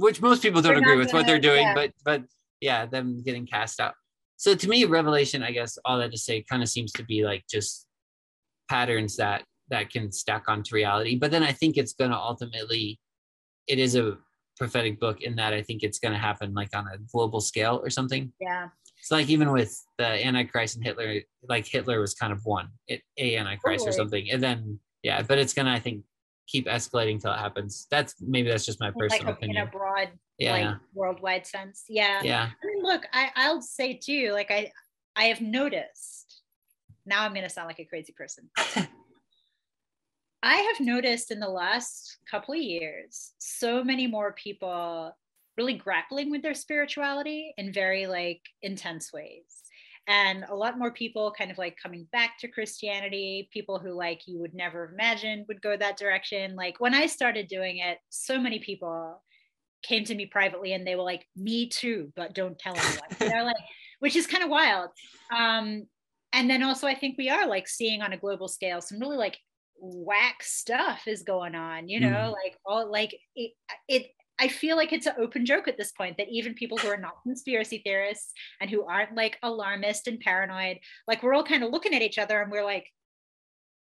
which 0.00 0.20
most 0.20 0.42
people 0.42 0.62
don't 0.62 0.76
agree 0.76 0.96
with 0.96 1.12
what 1.12 1.26
they're 1.26 1.38
doing. 1.38 1.72
But 1.74 1.92
but 2.04 2.22
yeah, 2.60 2.86
them 2.86 3.22
getting 3.22 3.46
cast 3.46 3.80
out. 3.80 3.94
So 4.36 4.54
to 4.54 4.68
me, 4.68 4.84
Revelation, 4.84 5.42
I 5.42 5.52
guess 5.52 5.78
all 5.84 5.98
that 5.98 6.12
to 6.12 6.18
say, 6.18 6.42
kind 6.48 6.62
of 6.62 6.68
seems 6.68 6.92
to 6.92 7.04
be 7.04 7.24
like 7.24 7.44
just 7.50 7.86
patterns 8.68 9.16
that 9.16 9.44
that 9.68 9.90
can 9.90 10.10
stack 10.10 10.44
onto 10.48 10.74
reality. 10.74 11.16
But 11.16 11.30
then 11.30 11.42
I 11.42 11.52
think 11.52 11.76
it's 11.76 11.92
going 11.92 12.10
to 12.10 12.16
ultimately, 12.16 12.98
it 13.68 13.78
is 13.78 13.94
a 13.94 14.16
prophetic 14.58 14.98
book 14.98 15.22
in 15.22 15.36
that 15.36 15.52
I 15.52 15.62
think 15.62 15.82
it's 15.82 15.98
going 15.98 16.12
to 16.12 16.18
happen 16.18 16.54
like 16.54 16.74
on 16.74 16.86
a 16.86 16.98
global 17.12 17.40
scale 17.40 17.80
or 17.82 17.90
something. 17.90 18.32
Yeah. 18.40 18.68
It's 18.98 19.10
like 19.10 19.28
even 19.28 19.52
with 19.52 19.78
the 19.98 20.26
Antichrist 20.26 20.76
and 20.76 20.84
Hitler, 20.84 21.20
like 21.48 21.66
Hitler 21.66 22.00
was 22.00 22.14
kind 22.14 22.32
of 22.32 22.40
one, 22.44 22.68
it, 22.88 23.02
a 23.18 23.36
Antichrist 23.36 23.84
totally. 23.84 23.88
or 23.88 23.92
something, 23.92 24.30
and 24.30 24.42
then 24.42 24.78
yeah, 25.02 25.22
but 25.22 25.38
it's 25.38 25.54
gonna 25.54 25.72
I 25.72 25.78
think 25.78 26.04
keep 26.50 26.66
escalating 26.66 27.20
till 27.20 27.32
it 27.32 27.38
happens. 27.38 27.86
That's 27.90 28.14
maybe 28.20 28.48
that's 28.48 28.66
just 28.66 28.80
my 28.80 28.90
personal 28.90 29.26
like 29.26 29.34
a, 29.34 29.36
opinion. 29.36 29.62
In 29.62 29.68
a 29.68 29.70
broad, 29.70 30.08
yeah. 30.38 30.52
like 30.52 30.76
worldwide 30.94 31.46
sense. 31.46 31.84
Yeah. 31.88 32.20
Yeah. 32.22 32.50
I 32.62 32.66
mean, 32.66 32.82
look, 32.82 33.06
I 33.12 33.30
I'll 33.36 33.62
say 33.62 33.94
too, 33.94 34.30
like 34.32 34.50
I 34.50 34.72
I 35.16 35.24
have 35.24 35.40
noticed. 35.40 36.42
Now 37.06 37.24
I'm 37.24 37.34
gonna 37.34 37.48
sound 37.48 37.68
like 37.68 37.80
a 37.80 37.84
crazy 37.84 38.12
person. 38.12 38.50
I 40.42 40.56
have 40.56 40.80
noticed 40.80 41.30
in 41.30 41.38
the 41.38 41.48
last 41.48 42.16
couple 42.30 42.54
of 42.54 42.60
years 42.60 43.32
so 43.38 43.84
many 43.84 44.06
more 44.06 44.32
people 44.32 45.14
really 45.58 45.74
grappling 45.74 46.30
with 46.30 46.40
their 46.40 46.54
spirituality 46.54 47.52
in 47.58 47.72
very 47.72 48.06
like 48.06 48.40
intense 48.62 49.12
ways 49.12 49.44
and 50.10 50.44
a 50.50 50.54
lot 50.54 50.76
more 50.76 50.90
people 50.90 51.32
kind 51.36 51.52
of 51.52 51.58
like 51.58 51.76
coming 51.80 52.06
back 52.12 52.36
to 52.38 52.48
christianity 52.48 53.48
people 53.52 53.78
who 53.78 53.92
like 53.92 54.22
you 54.26 54.38
would 54.40 54.54
never 54.54 54.92
imagine 54.92 55.44
would 55.48 55.62
go 55.62 55.76
that 55.76 55.96
direction 55.96 56.56
like 56.56 56.80
when 56.80 56.94
i 56.94 57.06
started 57.06 57.46
doing 57.46 57.78
it 57.78 57.98
so 58.10 58.38
many 58.38 58.58
people 58.58 59.22
came 59.82 60.04
to 60.04 60.14
me 60.14 60.26
privately 60.26 60.72
and 60.72 60.86
they 60.86 60.96
were 60.96 61.02
like 61.02 61.26
me 61.36 61.68
too 61.68 62.12
but 62.16 62.34
don't 62.34 62.58
tell 62.58 62.76
anyone 62.76 63.08
they're 63.18 63.44
like 63.44 63.56
which 64.00 64.16
is 64.16 64.26
kind 64.26 64.42
of 64.42 64.50
wild 64.50 64.90
um 65.34 65.86
and 66.32 66.50
then 66.50 66.62
also 66.62 66.86
i 66.86 66.94
think 66.94 67.16
we 67.16 67.30
are 67.30 67.46
like 67.46 67.68
seeing 67.68 68.02
on 68.02 68.12
a 68.12 68.18
global 68.18 68.48
scale 68.48 68.80
some 68.80 68.98
really 68.98 69.16
like 69.16 69.38
whack 69.82 70.42
stuff 70.42 71.06
is 71.06 71.22
going 71.22 71.54
on 71.54 71.88
you 71.88 72.00
know 72.00 72.08
mm. 72.08 72.32
like 72.32 72.56
all 72.66 72.90
like 72.90 73.18
it, 73.34 73.52
it 73.88 74.10
I 74.40 74.48
feel 74.48 74.76
like 74.76 74.92
it's 74.92 75.06
an 75.06 75.14
open 75.18 75.44
joke 75.44 75.68
at 75.68 75.76
this 75.76 75.92
point 75.92 76.16
that 76.16 76.28
even 76.30 76.54
people 76.54 76.78
who 76.78 76.88
are 76.88 76.96
not 76.96 77.22
conspiracy 77.22 77.82
theorists 77.84 78.32
and 78.60 78.70
who 78.70 78.84
aren't 78.84 79.14
like 79.14 79.38
alarmist 79.42 80.06
and 80.08 80.18
paranoid, 80.18 80.78
like 81.06 81.22
we're 81.22 81.34
all 81.34 81.44
kind 81.44 81.62
of 81.62 81.70
looking 81.70 81.94
at 81.94 82.02
each 82.02 82.18
other 82.18 82.40
and 82.40 82.50
we're 82.50 82.64
like, 82.64 82.86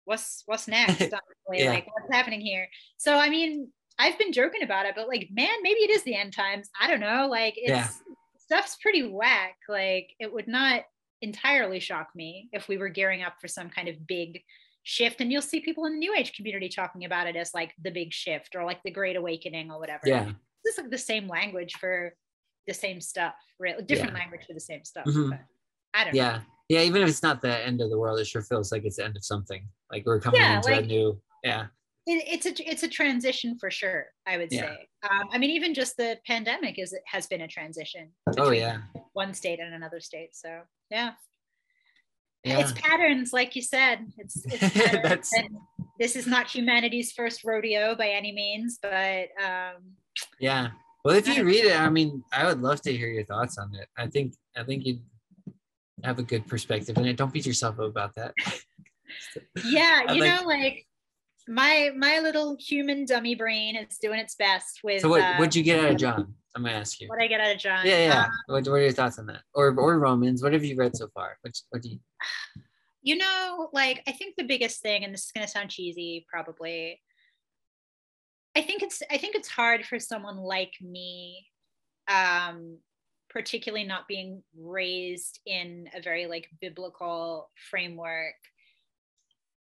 what's 0.05 0.43
what's 0.45 0.67
next? 0.67 1.01
yeah. 1.53 1.69
Like 1.69 1.87
what's 1.93 2.13
happening 2.13 2.39
here? 2.39 2.67
So 2.97 3.17
I 3.17 3.29
mean, 3.29 3.69
I've 3.99 4.17
been 4.17 4.31
joking 4.31 4.63
about 4.63 4.85
it, 4.85 4.93
but 4.95 5.09
like, 5.09 5.27
man, 5.31 5.61
maybe 5.61 5.81
it 5.81 5.91
is 5.91 6.03
the 6.03 6.15
end 6.15 6.33
times. 6.33 6.69
I 6.79 6.87
don't 6.87 7.01
know. 7.01 7.27
Like 7.29 7.55
it's 7.57 7.69
yeah. 7.69 7.89
stuff's 8.37 8.77
pretty 8.81 9.03
whack. 9.03 9.57
Like 9.67 10.11
it 10.19 10.31
would 10.31 10.47
not 10.47 10.83
entirely 11.21 11.79
shock 11.79 12.07
me 12.15 12.47
if 12.53 12.67
we 12.67 12.77
were 12.77 12.89
gearing 12.89 13.21
up 13.21 13.33
for 13.41 13.47
some 13.47 13.69
kind 13.69 13.89
of 13.89 14.07
big 14.07 14.41
shift 14.87 15.19
and 15.19 15.33
you'll 15.33 15.41
see 15.41 15.59
people 15.59 15.85
in 15.85 15.91
the 15.91 15.99
new 15.99 16.15
age 16.15 16.31
community 16.31 16.69
talking 16.69 17.03
about 17.03 17.27
it 17.27 17.35
as 17.35 17.53
like 17.53 17.73
the 17.83 17.91
big 17.91 18.13
shift 18.13 18.55
or 18.55 18.63
like 18.63 18.81
the 18.83 18.89
great 18.89 19.17
awakening 19.17 19.69
or 19.69 19.77
whatever 19.81 19.99
yeah 20.05 20.31
this 20.63 20.75
is 20.75 20.77
like 20.77 20.89
the 20.89 20.97
same 20.97 21.27
language 21.27 21.73
for 21.77 22.13
the 22.67 22.73
same 22.73 23.01
stuff 23.01 23.33
really 23.59 23.83
different 23.83 24.13
yeah. 24.13 24.19
language 24.19 24.45
for 24.47 24.53
the 24.53 24.61
same 24.61 24.85
stuff 24.85 25.05
mm-hmm. 25.05 25.33
i 25.93 26.05
don't 26.05 26.15
yeah 26.15 26.37
know. 26.37 26.41
yeah 26.69 26.81
even 26.83 27.01
if 27.01 27.09
it's 27.09 27.21
not 27.21 27.41
the 27.41 27.65
end 27.65 27.81
of 27.81 27.89
the 27.89 27.99
world 27.99 28.17
it 28.17 28.25
sure 28.25 28.41
feels 28.41 28.71
like 28.71 28.85
it's 28.85 28.95
the 28.95 29.03
end 29.03 29.17
of 29.17 29.25
something 29.25 29.67
like 29.91 30.05
we're 30.05 30.21
coming 30.21 30.39
yeah, 30.39 30.55
into 30.55 30.71
like, 30.71 30.85
a 30.85 30.87
new 30.87 31.19
yeah 31.43 31.65
it, 32.05 32.23
it's 32.25 32.45
a 32.45 32.69
it's 32.69 32.83
a 32.83 32.87
transition 32.87 33.57
for 33.59 33.69
sure 33.69 34.05
i 34.25 34.37
would 34.37 34.47
yeah. 34.53 34.61
say 34.61 34.87
um, 35.11 35.27
i 35.33 35.37
mean 35.37 35.49
even 35.49 35.73
just 35.73 35.97
the 35.97 36.17
pandemic 36.25 36.79
is 36.79 36.93
it 36.93 37.03
has 37.05 37.27
been 37.27 37.41
a 37.41 37.47
transition 37.47 38.09
oh 38.37 38.51
yeah 38.51 38.77
one 39.11 39.33
state 39.33 39.59
and 39.59 39.73
another 39.73 39.99
state 39.99 40.33
so 40.33 40.61
yeah 40.89 41.11
yeah. 42.47 42.59
it's 42.59 42.71
patterns 42.73 43.33
like 43.33 43.55
you 43.55 43.61
said. 43.61 43.99
It's, 44.17 44.41
it's 44.45 45.31
this 45.99 46.15
is 46.15 46.27
not 46.27 46.47
humanity's 46.47 47.11
first 47.11 47.43
rodeo 47.43 47.95
by 47.95 48.09
any 48.09 48.31
means 48.31 48.77
but 48.81 49.29
um 49.43 49.95
yeah. 50.39 50.69
Well 51.03 51.15
if 51.15 51.27
you 51.27 51.43
read 51.43 51.65
it 51.65 51.79
i 51.79 51.89
mean 51.89 52.23
i 52.33 52.45
would 52.45 52.61
love 52.61 52.81
to 52.81 52.91
hear 52.95 53.07
your 53.07 53.25
thoughts 53.25 53.57
on 53.57 53.73
it. 53.75 53.87
I 53.97 54.07
think 54.07 54.33
i 54.55 54.63
think 54.63 54.85
you'd 54.85 55.01
have 56.03 56.19
a 56.19 56.23
good 56.23 56.47
perspective 56.47 56.97
and 56.97 57.17
don't 57.17 57.33
beat 57.33 57.45
yourself 57.45 57.79
up 57.79 57.87
about 57.87 58.15
that. 58.15 58.33
Yeah 59.65 60.01
you 60.13 60.21
like, 60.21 60.41
know 60.41 60.47
like 60.47 60.86
my 61.47 61.91
my 61.97 62.19
little 62.19 62.57
human 62.59 63.05
dummy 63.05 63.35
brain 63.35 63.75
is 63.75 63.97
doing 63.99 64.19
its 64.19 64.35
best 64.35 64.79
with 64.83 65.01
so 65.01 65.09
what 65.09 65.21
uh, 65.21 65.35
what'd 65.37 65.55
you 65.55 65.63
get 65.63 65.79
out 65.79 65.91
of 65.91 65.97
john 65.97 66.33
I'm 66.57 66.63
gonna 66.63 66.75
ask 66.75 66.99
you. 66.99 67.07
What 67.07 67.21
I 67.21 67.27
get 67.27 67.39
out 67.39 67.53
of 67.53 67.59
John? 67.59 67.85
Yeah, 67.85 68.05
yeah. 68.05 68.23
Um, 68.23 68.31
what, 68.47 68.67
what 68.67 68.73
are 68.77 68.81
your 68.81 68.91
thoughts 68.91 69.19
on 69.19 69.27
that? 69.27 69.41
Or 69.53 69.67
or 69.77 69.99
Romans? 69.99 70.41
What 70.41 70.53
have 70.53 70.63
you 70.63 70.75
read 70.75 70.95
so 70.97 71.07
far? 71.13 71.37
Which 71.41 71.61
what 71.69 71.83
do 71.83 71.89
you? 71.89 71.99
You 73.03 73.15
know, 73.15 73.69
like 73.73 74.01
I 74.07 74.11
think 74.11 74.35
the 74.35 74.43
biggest 74.43 74.81
thing, 74.81 75.03
and 75.03 75.13
this 75.13 75.25
is 75.25 75.31
gonna 75.31 75.47
sound 75.47 75.69
cheesy, 75.69 76.25
probably. 76.27 76.99
I 78.55 78.61
think 78.63 78.81
it's 78.81 79.03
I 79.11 79.17
think 79.17 79.35
it's 79.35 79.47
hard 79.47 79.85
for 79.85 79.99
someone 79.99 80.37
like 80.37 80.73
me, 80.81 81.45
um, 82.09 82.79
particularly 83.29 83.85
not 83.85 84.07
being 84.07 84.41
raised 84.59 85.39
in 85.45 85.87
a 85.95 86.01
very 86.01 86.25
like 86.25 86.49
biblical 86.59 87.51
framework 87.69 88.33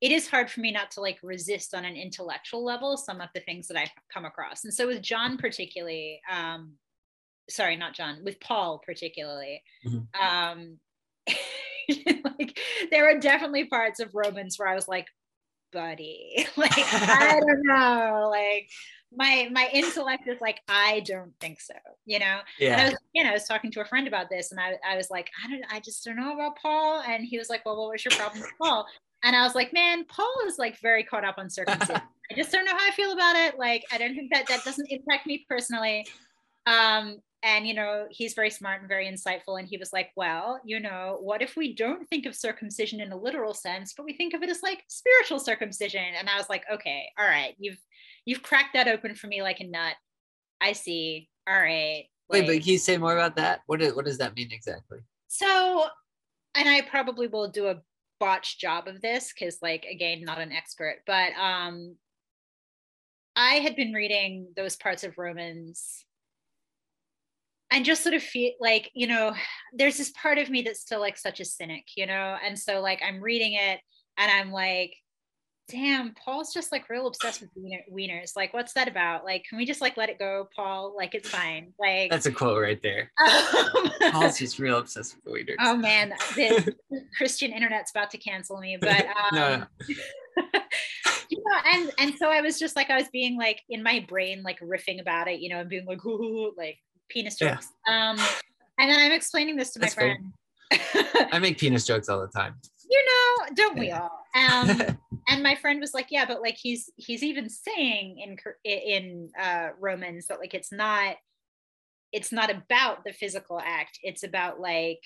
it 0.01 0.13
is 0.13 0.29
hard 0.29 0.51
for 0.51 0.61
me 0.61 0.71
not 0.71 0.91
to 0.93 1.01
like 1.01 1.19
resist 1.23 1.75
on 1.75 1.85
an 1.85 1.97
intellectual 1.97 2.65
level 2.65 2.97
some 2.97 3.21
of 3.21 3.29
the 3.35 3.41
things 3.41 3.67
that 3.69 3.77
I've 3.77 3.91
come 4.13 4.25
across. 4.25 4.65
And 4.65 4.73
so 4.73 4.87
with 4.87 5.03
John 5.03 5.37
particularly, 5.37 6.21
um, 6.31 6.75
sorry, 7.51 7.77
not 7.77 7.95
John, 7.95 8.21
with 8.25 8.41
Paul 8.41 8.81
particularly, 8.85 9.63
mm-hmm. 9.87 10.21
um, 10.21 10.79
like 12.39 12.59
there 12.91 13.09
are 13.11 13.19
definitely 13.19 13.67
parts 13.67 14.01
of 14.01 14.15
Romans 14.15 14.59
where 14.59 14.69
I 14.69 14.75
was 14.75 14.89
like, 14.89 15.07
buddy. 15.73 16.47
like, 16.57 16.73
I 16.77 17.41
don't 17.47 17.63
know. 17.65 18.29
Like, 18.31 18.69
my 19.15 19.49
my 19.53 19.69
intellect 19.73 20.29
is 20.29 20.39
like 20.41 20.61
i 20.69 21.01
don't 21.01 21.33
think 21.41 21.59
so 21.61 21.73
you 22.05 22.19
know 22.19 22.41
yeah 22.59 22.73
and 22.73 22.81
I 22.81 22.85
was, 22.91 22.99
you 23.15 23.25
know 23.25 23.31
i 23.31 23.33
was 23.33 23.47
talking 23.47 23.71
to 23.73 23.81
a 23.81 23.85
friend 23.87 24.07
about 24.07 24.29
this 24.29 24.51
and 24.51 24.61
i, 24.61 24.75
I 24.87 24.97
was 24.97 25.09
like 25.11 25.31
i 25.43 25.49
don't 25.49 25.65
i 25.73 25.81
just 25.81 26.05
don't 26.05 26.17
know 26.17 26.35
about 26.35 26.59
paul 26.61 27.03
and 27.07 27.25
he 27.25 27.39
was 27.39 27.49
like 27.49 27.65
well 27.65 27.79
what 27.79 27.93
was 27.93 28.05
your 28.05 28.13
problem 28.13 28.43
with 28.43 28.53
paul 28.61 28.87
and 29.23 29.37
i 29.37 29.43
was 29.43 29.55
like 29.55 29.73
man 29.73 30.05
paul 30.05 30.35
is 30.47 30.59
like 30.59 30.79
very 30.81 31.03
caught 31.05 31.25
up 31.25 31.37
on 31.39 31.51
circumcision 31.51 32.01
i 32.31 32.35
just 32.35 32.53
don't 32.53 32.65
know 32.65 32.73
how 32.73 32.87
i 32.87 32.91
feel 32.93 33.13
about 33.13 33.37
it 33.37 33.59
like 33.59 33.85
i 33.93 33.99
don't 33.99 34.15
think 34.15 34.33
that 34.33 34.47
that 34.47 34.65
doesn't 34.65 34.91
impact 34.91 35.27
me 35.27 35.45
personally 35.49 36.07
um 36.67 37.17
and 37.45 37.69
you 37.69 37.75
know 37.75 38.07
he's 38.11 38.35
very 38.35 38.51
smart 38.51 38.81
and 38.81 38.89
very 38.89 39.07
insightful 39.07 39.59
and 39.59 39.69
he 39.69 39.77
was 39.77 39.93
like 39.93 40.11
well 40.17 40.61
you 40.65 40.81
know 40.81 41.19
what 41.21 41.41
if 41.41 41.57
we 41.57 41.75
don't 41.75 42.09
think 42.09 42.27
of 42.27 42.35
circumcision 42.35 43.01
in 43.01 43.13
a 43.13 43.17
literal 43.17 43.55
sense 43.55 43.95
but 43.97 44.05
we 44.05 44.13
think 44.13 44.35
of 44.35 44.43
it 44.43 44.51
as 44.51 44.63
like 44.63 44.83
spiritual 44.89 45.39
circumcision 45.39 46.03
and 46.19 46.29
i 46.29 46.37
was 46.37 46.49
like 46.51 46.65
okay 46.73 47.09
all 47.17 47.27
right 47.27 47.55
you've 47.59 47.79
you've 48.29 48.43
cracked 48.43 48.75
that 48.75 48.89
open 48.89 49.15
for 49.15 49.27
me 49.27 49.43
like 49.43 49.61
a 49.61 49.65
nut. 49.67 49.95
I 50.61 50.75
see. 50.75 51.31
All 51.49 51.59
right. 51.59 52.05
Wait, 52.29 52.47
but 52.47 52.61
can 52.61 52.63
you 52.65 52.77
say 52.77 52.99
more 52.99 53.15
about 53.15 53.37
that? 53.37 53.63
What 53.67 53.81
is, 53.81 53.95
what 53.95 54.05
does 54.05 54.19
that 54.19 54.37
mean 54.37 54.51
exactly? 54.53 54.99
So, 55.29 55.87
and 56.55 56.69
I 56.69 56.83
probably 56.83 57.27
will 57.27 57.49
do 57.49 57.69
a 57.69 57.81
botched 58.21 58.61
job 58.61 58.89
of 58.89 59.01
this 59.01 59.33
because, 59.33 59.59
like, 59.63 59.85
again, 59.91 60.23
not 60.23 60.41
an 60.41 60.53
expert, 60.53 61.03
but 61.07 61.33
um, 61.35 61.97
I 63.37 63.57
had 63.57 63.77
been 63.77 63.93
reading 63.93 64.49
those 64.57 64.77
parts 64.77 65.05
of 65.05 65.19
Romans 65.19 66.05
and 67.71 67.85
just 67.85 68.03
sort 68.03 68.15
of 68.15 68.23
feel 68.23 68.53
like, 68.61 68.91
you 68.95 69.07
know, 69.07 69.35
there's 69.73 69.99
this 69.99 70.11
part 70.11 70.39
of 70.39 70.51
me 70.51 70.63
that's 70.63 70.81
still 70.81 71.01
like 71.01 71.19
such 71.19 71.41
a 71.41 71.45
cynic, 71.45 71.85
you 71.97 72.07
know, 72.07 72.37
and 72.45 72.59
so 72.59 72.81
like 72.81 73.01
I'm 73.07 73.23
reading 73.23 73.53
it 73.53 73.81
and 74.17 74.31
I'm 74.31 74.51
like, 74.51 74.95
damn, 75.69 76.15
Paul's 76.15 76.53
just 76.53 76.73
like 76.73 76.89
real 76.89 77.07
obsessed 77.07 77.41
with 77.41 77.51
wiener, 77.55 77.81
wieners. 77.93 78.35
Like, 78.35 78.55
what's 78.55 78.73
that 78.73 78.89
about? 78.89 79.25
Like, 79.25 79.45
can 79.49 79.59
we 79.59 79.67
just 79.67 79.81
like 79.81 79.97
let 79.97 80.09
it 80.09 80.19
go, 80.19 80.49
Paul? 80.55 80.95
Like, 80.97 81.15
it's 81.15 81.29
fine. 81.29 81.73
Like, 81.79 82.11
that's 82.11 82.27
a 82.27 82.33
quote 82.33 82.61
right 82.61 82.81
there. 82.83 83.13
Um, 84.01 84.13
Paul's 84.13 84.39
just 84.39 84.59
real 84.59 84.79
obsessed 84.79 85.17
with 85.17 85.35
wieners. 85.35 85.57
Oh 85.61 85.77
man, 85.77 86.15
the 86.35 86.75
Christian 87.17 87.53
internet's 87.53 87.91
about 87.91 88.11
to 88.13 88.19
cancel 88.19 88.59
me. 88.59 88.79
But 88.89 89.07
um, 89.07 89.35
no. 89.35 89.65
you 91.29 91.43
know, 91.45 91.57
and 91.75 91.93
and 91.99 92.15
so 92.17 92.31
I 92.31 92.41
was 92.41 92.59
just 92.59 92.75
like, 92.75 92.91
I 92.91 92.97
was 92.97 93.09
being 93.13 93.37
like 93.37 93.61
in 93.69 93.83
my 93.83 94.05
brain, 94.09 94.43
like 94.43 94.61
riffing 94.61 95.01
about 95.01 95.29
it, 95.29 95.41
you 95.41 95.51
know, 95.51 95.61
and 95.61 95.69
being 95.69 95.85
like, 95.85 96.05
ooh, 96.07 96.53
like 96.57 96.79
penis 97.09 97.37
jokes. 97.37 97.69
Yeah. 97.87 98.11
Um, 98.11 98.19
and 98.79 98.91
then 98.91 98.99
I'm 98.99 99.13
explaining 99.13 99.57
this 99.57 99.73
to 99.73 99.81
my 99.81 99.89
friend. 99.89 100.33
I 101.33 101.39
make 101.39 101.59
penis 101.59 101.85
jokes 101.85 102.09
all 102.09 102.21
the 102.21 102.29
time 102.29 102.55
you 102.91 103.05
know, 103.05 103.47
don't 103.55 103.79
we 103.79 103.91
all? 103.91 104.25
Um, 104.35 104.99
and 105.29 105.43
my 105.43 105.55
friend 105.55 105.81
was 105.81 105.95
like, 105.95 106.09
yeah, 106.11 106.25
but 106.27 106.41
like 106.41 106.57
he's 106.61 106.91
he's 106.97 107.23
even 107.23 107.49
saying 107.49 108.19
in 108.19 108.37
in 108.65 109.31
uh, 109.41 109.69
Romans 109.79 110.27
that 110.27 110.41
like 110.41 110.55
it's 110.55 110.73
not 110.73 111.17
it's 112.13 112.33
not 112.33 112.51
about 112.51 113.05
the 113.05 113.13
physical 113.13 113.61
act. 113.61 113.99
It's 114.03 114.23
about 114.23 114.61
like 114.61 115.01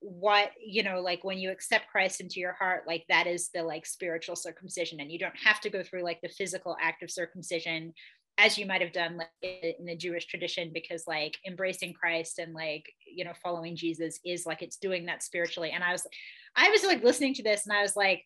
what 0.00 0.50
you 0.64 0.82
know 0.82 1.00
like 1.00 1.24
when 1.24 1.38
you 1.38 1.50
accept 1.50 1.90
christ 1.90 2.20
into 2.20 2.38
your 2.40 2.52
heart 2.52 2.84
like 2.86 3.04
that 3.08 3.26
is 3.26 3.50
the 3.52 3.62
like 3.62 3.84
spiritual 3.84 4.36
circumcision 4.36 5.00
and 5.00 5.10
you 5.10 5.18
don't 5.18 5.36
have 5.36 5.60
to 5.60 5.70
go 5.70 5.82
through 5.82 6.02
like 6.02 6.20
the 6.20 6.28
physical 6.28 6.76
act 6.80 7.02
of 7.02 7.10
circumcision 7.10 7.92
as 8.38 8.56
you 8.56 8.64
might 8.64 8.80
have 8.80 8.92
done 8.92 9.16
like 9.16 9.28
in 9.42 9.84
the 9.84 9.96
Jewish 9.96 10.26
tradition, 10.26 10.70
because 10.72 11.04
like 11.08 11.36
embracing 11.46 11.92
Christ 11.92 12.38
and 12.38 12.54
like 12.54 12.84
you 13.04 13.24
know 13.24 13.32
following 13.42 13.76
Jesus 13.76 14.20
is 14.24 14.46
like 14.46 14.62
it's 14.62 14.76
doing 14.76 15.06
that 15.06 15.24
spiritually. 15.24 15.72
And 15.74 15.82
I 15.82 15.92
was, 15.92 16.06
I 16.58 16.70
was 16.70 16.84
like 16.84 17.02
listening 17.02 17.34
to 17.34 17.42
this, 17.42 17.66
and 17.66 17.76
I 17.76 17.82
was 17.82 17.96
like, 17.96 18.24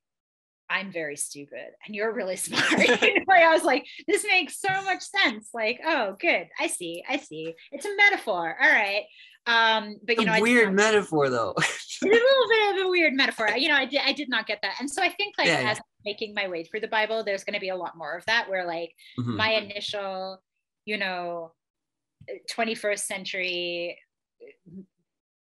I'm 0.71 0.91
very 0.91 1.17
stupid, 1.17 1.69
and 1.87 1.95
you're 1.95 2.13
really 2.13 2.37
smart. 2.37 2.73
like, 2.73 3.29
I 3.29 3.53
was 3.53 3.63
like, 3.63 3.87
this 4.09 4.25
makes 4.25 4.61
so 4.61 4.83
much 4.85 5.03
sense. 5.03 5.51
Like, 5.53 5.81
oh, 5.85 6.17
good, 6.19 6.49
I 6.59 6.67
see, 6.67 7.05
I 7.09 7.19
see. 7.19 7.55
It's 7.71 7.85
a 7.85 7.97
metaphor. 7.97 8.57
All 8.61 8.71
right. 8.71 9.05
Um, 9.47 9.97
but 10.07 10.19
you 10.19 10.25
know, 10.25 10.41
weird 10.41 10.73
metaphor 10.73 11.29
though. 11.29 11.55
it's 11.59 11.99
a 12.03 12.07
little 12.07 12.49
bit 12.49 12.81
of 12.81 12.87
a 12.87 12.89
weird 12.89 13.13
metaphor. 13.13 13.51
You 13.57 13.69
know, 13.69 13.75
I 13.75 13.87
did 13.87 14.01
I 14.05 14.13
did 14.13 14.29
not 14.29 14.47
get 14.47 14.61
that. 14.63 14.77
And 14.79 14.89
so 14.89 15.03
I 15.03 15.09
think 15.09 15.35
like 15.37 15.49
yeah, 15.49 15.71
as 15.71 15.79
yeah. 15.79 15.83
making 16.05 16.33
my 16.33 16.47
way 16.49 16.63
through 16.63 16.81
the 16.81 16.89
Bible, 16.89 17.25
there's 17.25 17.43
gonna 17.43 17.59
be 17.59 17.71
a 17.71 17.77
lot 17.77 17.97
more 17.97 18.17
of 18.17 18.25
that 18.27 18.49
where 18.49 18.65
like 18.65 18.95
mm-hmm. 19.19 19.37
my 19.37 19.55
initial, 19.55 20.41
you 20.85 20.97
know, 20.97 21.53
21st 22.53 23.01
century 23.01 23.99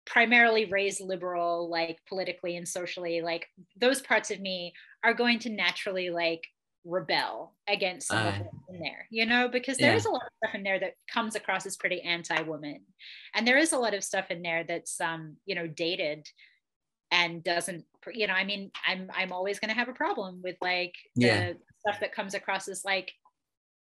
primarily 0.09 0.65
raised 0.65 1.01
liberal 1.01 1.69
like 1.69 1.99
politically 2.09 2.57
and 2.57 2.67
socially 2.67 3.21
like 3.21 3.47
those 3.79 4.01
parts 4.01 4.31
of 4.31 4.41
me 4.41 4.73
are 5.05 5.13
going 5.13 5.39
to 5.39 5.51
naturally 5.51 6.09
like 6.11 6.49
rebel 6.85 7.55
against 7.69 8.09
some 8.09 8.27
uh, 8.27 8.31
of 8.31 8.35
it 8.37 8.47
in 8.71 8.81
there, 8.81 9.07
you 9.11 9.27
know, 9.27 9.49
because 9.49 9.77
there 9.77 9.91
yeah. 9.91 9.97
is 9.97 10.07
a 10.07 10.11
lot 10.11 10.23
of 10.23 10.33
stuff 10.43 10.55
in 10.55 10.63
there 10.63 10.81
that 10.81 10.95
comes 11.13 11.37
across 11.37 11.67
as 11.67 11.77
pretty 11.77 12.01
anti-woman. 12.01 12.81
And 13.35 13.47
there 13.47 13.59
is 13.59 13.73
a 13.73 13.79
lot 13.79 13.95
of 13.95 14.03
stuff 14.03 14.31
in 14.31 14.43
there 14.43 14.65
that's 14.65 15.01
um, 15.01 15.37
you 15.45 15.55
know, 15.55 15.67
dated 15.67 16.27
and 17.11 17.45
doesn't, 17.45 17.85
you 18.13 18.27
know, 18.27 18.35
I 18.35 18.45
mean, 18.45 18.71
I'm 18.87 19.11
I'm 19.15 19.33
always 19.33 19.59
gonna 19.59 19.75
have 19.75 19.89
a 19.89 19.95
problem 19.95 20.41
with 20.43 20.57
like 20.61 20.95
the 21.15 21.27
yeah. 21.27 21.53
stuff 21.81 22.01
that 22.01 22.15
comes 22.15 22.35
across 22.35 22.69
as 22.69 22.85
like 22.85 23.13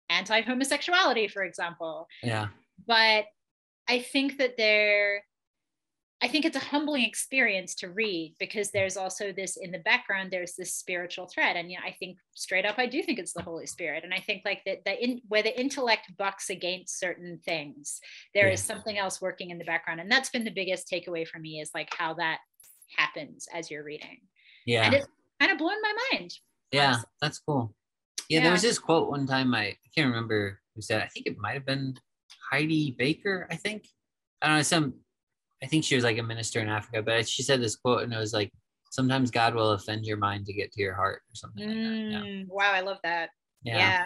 anti-homosexuality, 0.10 1.30
for 1.30 1.44
example. 1.44 2.08
Yeah. 2.24 2.48
But 2.86 3.26
I 3.90 4.00
think 4.00 4.38
that 4.38 4.58
there 4.58 5.24
I 6.20 6.28
think 6.28 6.46
it's 6.46 6.58
a 6.58 6.60
humbling 6.60 7.04
experience 7.04 7.76
to 7.76 7.90
read 7.90 8.36
because 8.40 8.72
there's 8.72 8.98
also 8.98 9.32
this 9.32 9.56
in 9.56 9.72
the 9.72 9.80
background, 9.80 10.32
there's 10.32 10.56
this 10.56 10.74
spiritual 10.74 11.28
thread. 11.28 11.56
And 11.56 11.70
yeah, 11.70 11.82
I 11.86 11.96
think 12.00 12.18
straight 12.34 12.66
up, 12.66 12.80
I 12.80 12.88
do 12.88 13.04
think 13.04 13.20
it's 13.20 13.34
the 13.34 13.44
Holy 13.44 13.68
Spirit. 13.68 14.04
And 14.04 14.14
I 14.14 14.20
think 14.20 14.42
like 14.44 14.62
that 14.66 14.84
the 14.84 15.04
in 15.04 15.22
where 15.28 15.44
the 15.44 15.58
intellect 15.60 16.12
bucks 16.18 16.50
against 16.50 17.00
certain 17.00 17.40
things, 17.46 18.00
there 18.34 18.48
yeah. 18.48 18.54
is 18.54 18.64
something 18.64 18.98
else 18.98 19.22
working 19.22 19.52
in 19.52 19.60
the 19.60 19.66
background. 19.66 20.00
And 20.00 20.12
that's 20.12 20.30
been 20.30 20.44
the 20.44 20.50
biggest 20.50 20.90
takeaway 20.92 21.28
for 21.28 21.38
me 21.38 21.60
is 21.60 21.70
like 21.76 21.94
how 21.96 22.16
that 22.16 22.40
happens 22.96 23.48
as 23.54 23.70
you're 23.70 23.84
reading. 23.84 24.18
Yeah. 24.66 24.86
And 24.86 24.96
it's 24.96 25.08
kind 25.40 25.52
of 25.52 25.60
blown 25.60 25.80
my 25.84 25.94
mind. 26.12 26.34
Yeah, 26.72 26.88
honestly. 26.88 27.10
that's 27.22 27.40
cool. 27.40 27.76
Yeah, 28.28 28.40
yeah, 28.40 28.44
there 28.44 28.52
was 28.54 28.64
this 28.64 28.80
quote 28.80 29.10
one 29.10 29.28
time 29.28 29.54
I, 29.54 29.66
I 29.66 29.78
can't 29.94 30.08
remember 30.08 30.60
who 30.74 30.82
said, 30.82 31.02
I 31.02 31.08
think 31.08 31.28
it 31.28 31.38
might 31.38 31.54
have 31.54 31.66
been 31.66 31.96
Heidi 32.52 32.96
Baker, 32.98 33.48
I 33.52 33.56
think. 33.56 33.86
I 34.42 34.48
don't 34.48 34.58
know, 34.58 34.64
some 34.64 34.96
I 35.64 35.68
think 35.68 35.84
she 35.84 35.96
was 35.96 36.04
like 36.04 36.18
a 36.18 36.24
minister 36.24 36.60
in 36.60 36.70
Africa, 36.70 37.02
but 37.02 37.28
she 37.28 37.44
said 37.44 37.62
this 37.62 37.76
quote 37.76 38.04
and 38.04 38.14
it 38.14 38.18
was 38.18 38.34
like, 38.34 38.52
sometimes 38.92 39.32
God 39.32 39.56
will 39.56 39.72
offend 39.72 40.06
your 40.06 40.18
mind 40.18 40.46
to 40.46 40.54
get 40.54 40.72
to 40.74 40.82
your 40.82 40.94
heart 40.94 41.22
or 41.30 41.36
something 41.36 41.68
mm, 41.68 42.14
like 42.14 42.26
yeah. 42.26 42.44
Wow, 42.48 42.72
I 42.74 42.82
love 42.82 42.98
that. 43.04 43.30
Yeah. 43.64 43.78
yeah. 43.78 44.06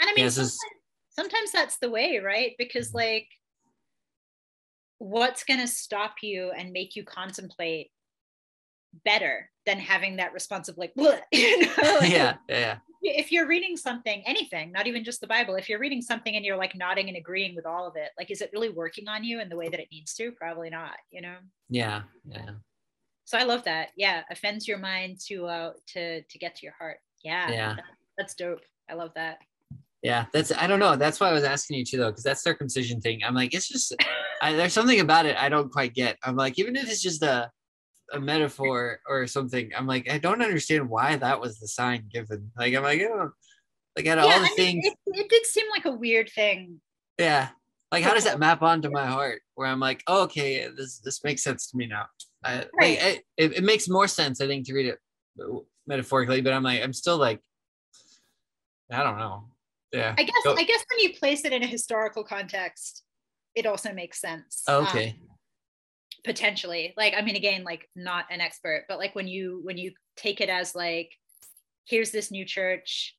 And 0.00 0.08
I 0.08 0.14
mean, 0.14 0.24
yeah, 0.24 0.30
sometimes, 0.30 0.52
is... 0.52 0.60
sometimes 1.10 1.52
that's 1.52 1.78
the 1.78 1.90
way, 1.90 2.18
right? 2.18 2.52
Because 2.58 2.88
mm-hmm. 2.88 2.98
like, 2.98 3.28
what's 4.98 5.44
going 5.44 5.60
to 5.60 5.68
stop 5.68 6.16
you 6.22 6.50
and 6.56 6.72
make 6.72 6.96
you 6.96 7.04
contemplate 7.04 7.90
better 9.04 9.50
than 9.66 9.78
having 9.78 10.16
that 10.16 10.32
response 10.32 10.68
of 10.68 10.76
like, 10.76 10.92
you 10.96 11.02
know? 11.04 11.98
like 12.00 12.10
yeah, 12.10 12.36
yeah 12.48 12.78
if 13.02 13.30
you're 13.32 13.46
reading 13.46 13.76
something, 13.76 14.22
anything, 14.26 14.72
not 14.72 14.86
even 14.86 15.04
just 15.04 15.20
the 15.20 15.26
Bible, 15.26 15.54
if 15.54 15.68
you're 15.68 15.78
reading 15.78 16.02
something 16.02 16.36
and 16.36 16.44
you're 16.44 16.56
like 16.56 16.74
nodding 16.74 17.08
and 17.08 17.16
agreeing 17.16 17.54
with 17.54 17.66
all 17.66 17.86
of 17.86 17.94
it, 17.96 18.10
like, 18.18 18.30
is 18.30 18.40
it 18.40 18.50
really 18.52 18.70
working 18.70 19.08
on 19.08 19.24
you 19.24 19.40
in 19.40 19.48
the 19.48 19.56
way 19.56 19.68
that 19.68 19.80
it 19.80 19.88
needs 19.92 20.14
to? 20.14 20.32
Probably 20.32 20.70
not, 20.70 20.96
you 21.10 21.20
know? 21.20 21.36
Yeah. 21.68 22.02
Yeah. 22.24 22.50
So 23.24 23.38
I 23.38 23.44
love 23.44 23.64
that. 23.64 23.88
Yeah. 23.96 24.22
Offends 24.30 24.66
your 24.66 24.78
mind 24.78 25.18
to, 25.26 25.46
uh, 25.46 25.72
to, 25.94 26.22
to 26.22 26.38
get 26.38 26.56
to 26.56 26.66
your 26.66 26.74
heart. 26.78 26.98
Yeah. 27.22 27.50
Yeah. 27.50 27.74
That, 27.74 27.84
that's 28.16 28.34
dope. 28.34 28.60
I 28.90 28.94
love 28.94 29.10
that. 29.14 29.38
Yeah, 30.02 30.26
that's 30.32 30.52
I 30.52 30.68
don't 30.68 30.78
know. 30.78 30.94
That's 30.94 31.18
why 31.18 31.28
I 31.28 31.32
was 31.32 31.42
asking 31.42 31.78
you 31.78 31.84
too, 31.84 31.96
though, 31.96 32.10
because 32.10 32.22
that 32.22 32.38
circumcision 32.38 33.00
thing. 33.00 33.20
I'm 33.26 33.34
like, 33.34 33.52
it's 33.52 33.68
just 33.68 33.94
I, 34.40 34.52
there's 34.52 34.72
something 34.72 35.00
about 35.00 35.26
it 35.26 35.36
I 35.36 35.48
don't 35.48 35.72
quite 35.72 35.92
get. 35.92 36.16
I'm 36.22 36.36
like, 36.36 36.56
even 36.58 36.76
if 36.76 36.88
it's 36.88 37.02
just 37.02 37.22
a 37.22 37.50
a 38.12 38.20
metaphor 38.20 39.00
or 39.06 39.26
something. 39.26 39.70
I'm 39.76 39.86
like, 39.86 40.10
I 40.10 40.18
don't 40.18 40.42
understand 40.42 40.88
why 40.88 41.16
that 41.16 41.40
was 41.40 41.58
the 41.58 41.68
sign 41.68 42.08
given. 42.12 42.50
Like, 42.56 42.74
I'm 42.74 42.82
like, 42.82 43.00
oh, 43.02 43.30
like 43.96 44.06
out 44.06 44.18
of 44.18 44.24
yeah, 44.24 44.34
all 44.34 44.40
the 44.40 44.46
I 44.46 44.56
things, 44.56 44.84
it, 44.86 44.94
it, 45.06 45.28
did 45.28 45.46
seem 45.46 45.66
like 45.70 45.84
a 45.84 45.92
weird 45.92 46.30
thing. 46.30 46.80
Yeah, 47.18 47.48
like 47.90 48.04
how 48.04 48.14
does 48.14 48.24
that 48.24 48.38
map 48.38 48.62
onto 48.62 48.90
my 48.90 49.06
heart? 49.06 49.42
Where 49.54 49.66
I'm 49.66 49.80
like, 49.80 50.02
oh, 50.06 50.22
okay, 50.24 50.68
this 50.68 50.98
this 51.00 51.24
makes 51.24 51.42
sense 51.42 51.70
to 51.70 51.76
me 51.76 51.86
now. 51.86 52.06
I, 52.44 52.66
right. 52.78 53.02
Like, 53.02 53.24
it, 53.36 53.52
it 53.56 53.64
makes 53.64 53.88
more 53.88 54.06
sense, 54.06 54.40
I 54.40 54.46
think, 54.46 54.66
to 54.66 54.74
read 54.74 54.86
it 54.86 54.98
metaphorically. 55.86 56.40
But 56.40 56.52
I'm 56.52 56.62
like, 56.62 56.82
I'm 56.82 56.92
still 56.92 57.18
like, 57.18 57.40
I 58.90 59.02
don't 59.02 59.18
know. 59.18 59.48
Yeah. 59.92 60.14
I 60.16 60.22
guess 60.22 60.34
Go. 60.44 60.54
I 60.54 60.64
guess 60.64 60.84
when 60.90 61.00
you 61.00 61.18
place 61.18 61.44
it 61.44 61.52
in 61.52 61.62
a 61.62 61.66
historical 61.66 62.22
context, 62.22 63.02
it 63.54 63.66
also 63.66 63.92
makes 63.92 64.20
sense. 64.20 64.62
Oh, 64.68 64.82
okay. 64.82 65.18
Um, 65.20 65.28
potentially 66.24 66.94
like 66.96 67.14
i 67.16 67.22
mean 67.22 67.36
again 67.36 67.64
like 67.64 67.88
not 67.94 68.24
an 68.30 68.40
expert 68.40 68.84
but 68.88 68.98
like 68.98 69.14
when 69.14 69.28
you 69.28 69.60
when 69.62 69.78
you 69.78 69.92
take 70.16 70.40
it 70.40 70.48
as 70.48 70.74
like 70.74 71.10
here's 71.86 72.10
this 72.10 72.30
new 72.30 72.44
church 72.44 73.14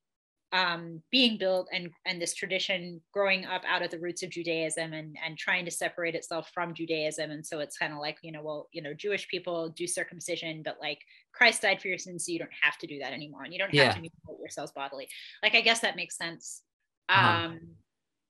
um, 0.52 1.04
being 1.12 1.38
built 1.38 1.68
and 1.72 1.92
and 2.08 2.20
this 2.20 2.34
tradition 2.34 3.02
growing 3.14 3.46
up 3.46 3.62
out 3.68 3.84
of 3.84 3.92
the 3.92 4.00
roots 4.00 4.24
of 4.24 4.32
Judaism 4.32 4.94
and 4.94 5.16
and 5.24 5.38
trying 5.38 5.64
to 5.66 5.72
separate 5.72 6.16
itself 6.16 6.50
from 6.54 6.74
Judaism 6.74 7.30
and 7.30 7.46
so 7.46 7.60
it's 7.60 7.78
kind 7.78 7.94
of 7.94 8.00
like 8.00 8.18
you 8.24 8.32
know 8.32 8.42
well 8.42 8.68
you 8.72 8.82
know 8.82 8.94
Jewish 8.94 9.28
people 9.28 9.70
do 9.70 9.86
circumcision 9.86 10.64
but 10.66 10.78
like 10.82 11.00
Christ 11.34 11.62
died 11.62 11.80
for 11.80 11.88
your 11.88 12.00
sins 12.00 12.26
so 12.26 12.32
you 12.32 12.40
don't 12.40 12.50
have 12.62 12.78
to 12.80 12.88
do 12.88 12.98
that 13.00 13.14
anymore 13.14 13.44
and 13.44 13.54
you 13.54 13.60
don't 13.60 13.68
have 13.68 13.76
yeah. 13.76 13.92
to 13.92 14.02
mutilate 14.02 14.40
yourselves 14.40 14.72
bodily 14.72 15.08
like 15.44 15.54
I 15.54 15.62
guess 15.62 15.82
that 15.82 15.96
makes 15.96 16.18
sense 16.18 16.64
uh-huh. 17.10 17.28
um, 17.28 17.46
uh-huh. 17.46 17.58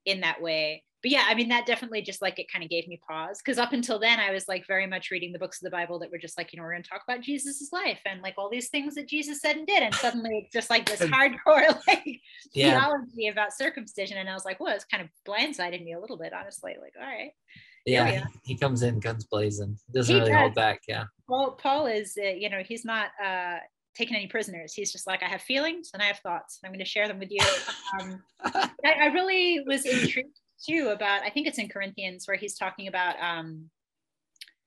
In 0.05 0.21
that 0.21 0.41
way 0.41 0.83
but 1.01 1.11
yeah, 1.11 1.23
I 1.27 1.35
mean, 1.35 1.47
that 1.49 1.65
definitely 1.65 2.01
just 2.01 2.21
like 2.21 2.39
it 2.39 2.51
kind 2.51 2.63
of 2.63 2.69
gave 2.69 2.87
me 2.87 2.99
pause 3.07 3.39
because 3.39 3.57
up 3.57 3.71
until 3.71 3.99
then, 3.99 4.19
I 4.19 4.31
was 4.31 4.49
like 4.49 4.67
very 4.67 4.85
much 4.85 5.11
reading 5.11 5.31
the 5.31 5.39
books 5.39 5.61
of 5.61 5.63
the 5.63 5.69
Bible 5.75 5.97
that 5.99 6.11
were 6.11 6.17
just 6.17 6.37
like, 6.37 6.51
you 6.51 6.57
know, 6.57 6.63
we're 6.63 6.73
going 6.73 6.83
to 6.83 6.89
talk 6.89 7.03
about 7.07 7.21
Jesus's 7.21 7.69
life 7.71 7.99
and 8.05 8.21
like 8.21 8.33
all 8.37 8.49
these 8.49 8.67
things 8.67 8.95
that 8.95 9.07
Jesus 9.07 9.39
said 9.39 9.55
and 9.55 9.65
did. 9.65 9.81
And 9.81 9.95
suddenly 9.95 10.41
it's 10.43 10.51
just 10.51 10.69
like 10.69 10.85
this 10.85 10.99
hardcore 10.99 11.79
like 11.87 12.19
yeah. 12.53 12.81
theology 12.81 13.27
about 13.29 13.53
circumcision. 13.53 14.17
And 14.17 14.29
I 14.29 14.33
was 14.33 14.43
like, 14.43 14.59
well, 14.59 14.75
it's 14.75 14.83
kind 14.85 15.01
of 15.01 15.09
blindsided 15.25 15.83
me 15.83 15.93
a 15.93 15.99
little 15.99 16.17
bit, 16.17 16.33
honestly. 16.33 16.75
Like, 16.81 16.93
all 16.99 17.07
right. 17.07 17.31
Yeah, 17.85 18.25
he 18.43 18.57
comes 18.57 18.83
in 18.83 18.99
guns 18.99 19.23
blazing. 19.23 19.77
Doesn't 19.93 20.13
he 20.13 20.19
really 20.19 20.33
does. 20.33 20.39
hold 20.41 20.55
back. 20.55 20.81
Yeah. 20.87 21.05
Well, 21.29 21.51
Paul 21.51 21.87
is, 21.87 22.17
uh, 22.21 22.27
you 22.27 22.49
know, 22.49 22.61
he's 22.61 22.83
not 22.83 23.09
uh, 23.23 23.59
taken 23.99 24.15
any 24.15 24.27
prisoners. 24.27 24.73
He's 24.73 24.91
just 24.91 25.05
like, 25.05 25.21
I 25.21 25.27
have 25.27 25.41
feelings 25.41 25.91
and 25.93 26.01
I 26.01 26.05
have 26.05 26.19
thoughts. 26.19 26.59
I'm 26.63 26.71
going 26.71 26.79
to 26.79 26.85
share 26.85 27.07
them 27.07 27.19
with 27.19 27.31
you. 27.31 27.39
Um, 27.99 28.21
I, 28.43 28.69
I, 28.85 29.05
really 29.07 29.63
was 29.65 29.83
intrigued 29.83 30.37
too 30.65 30.89
about 30.93 31.23
i 31.23 31.29
think 31.29 31.47
it's 31.47 31.57
in 31.57 31.69
corinthians 31.69 32.27
where 32.27 32.37
he's 32.37 32.57
talking 32.57 32.87
about 32.87 33.15
um, 33.21 33.69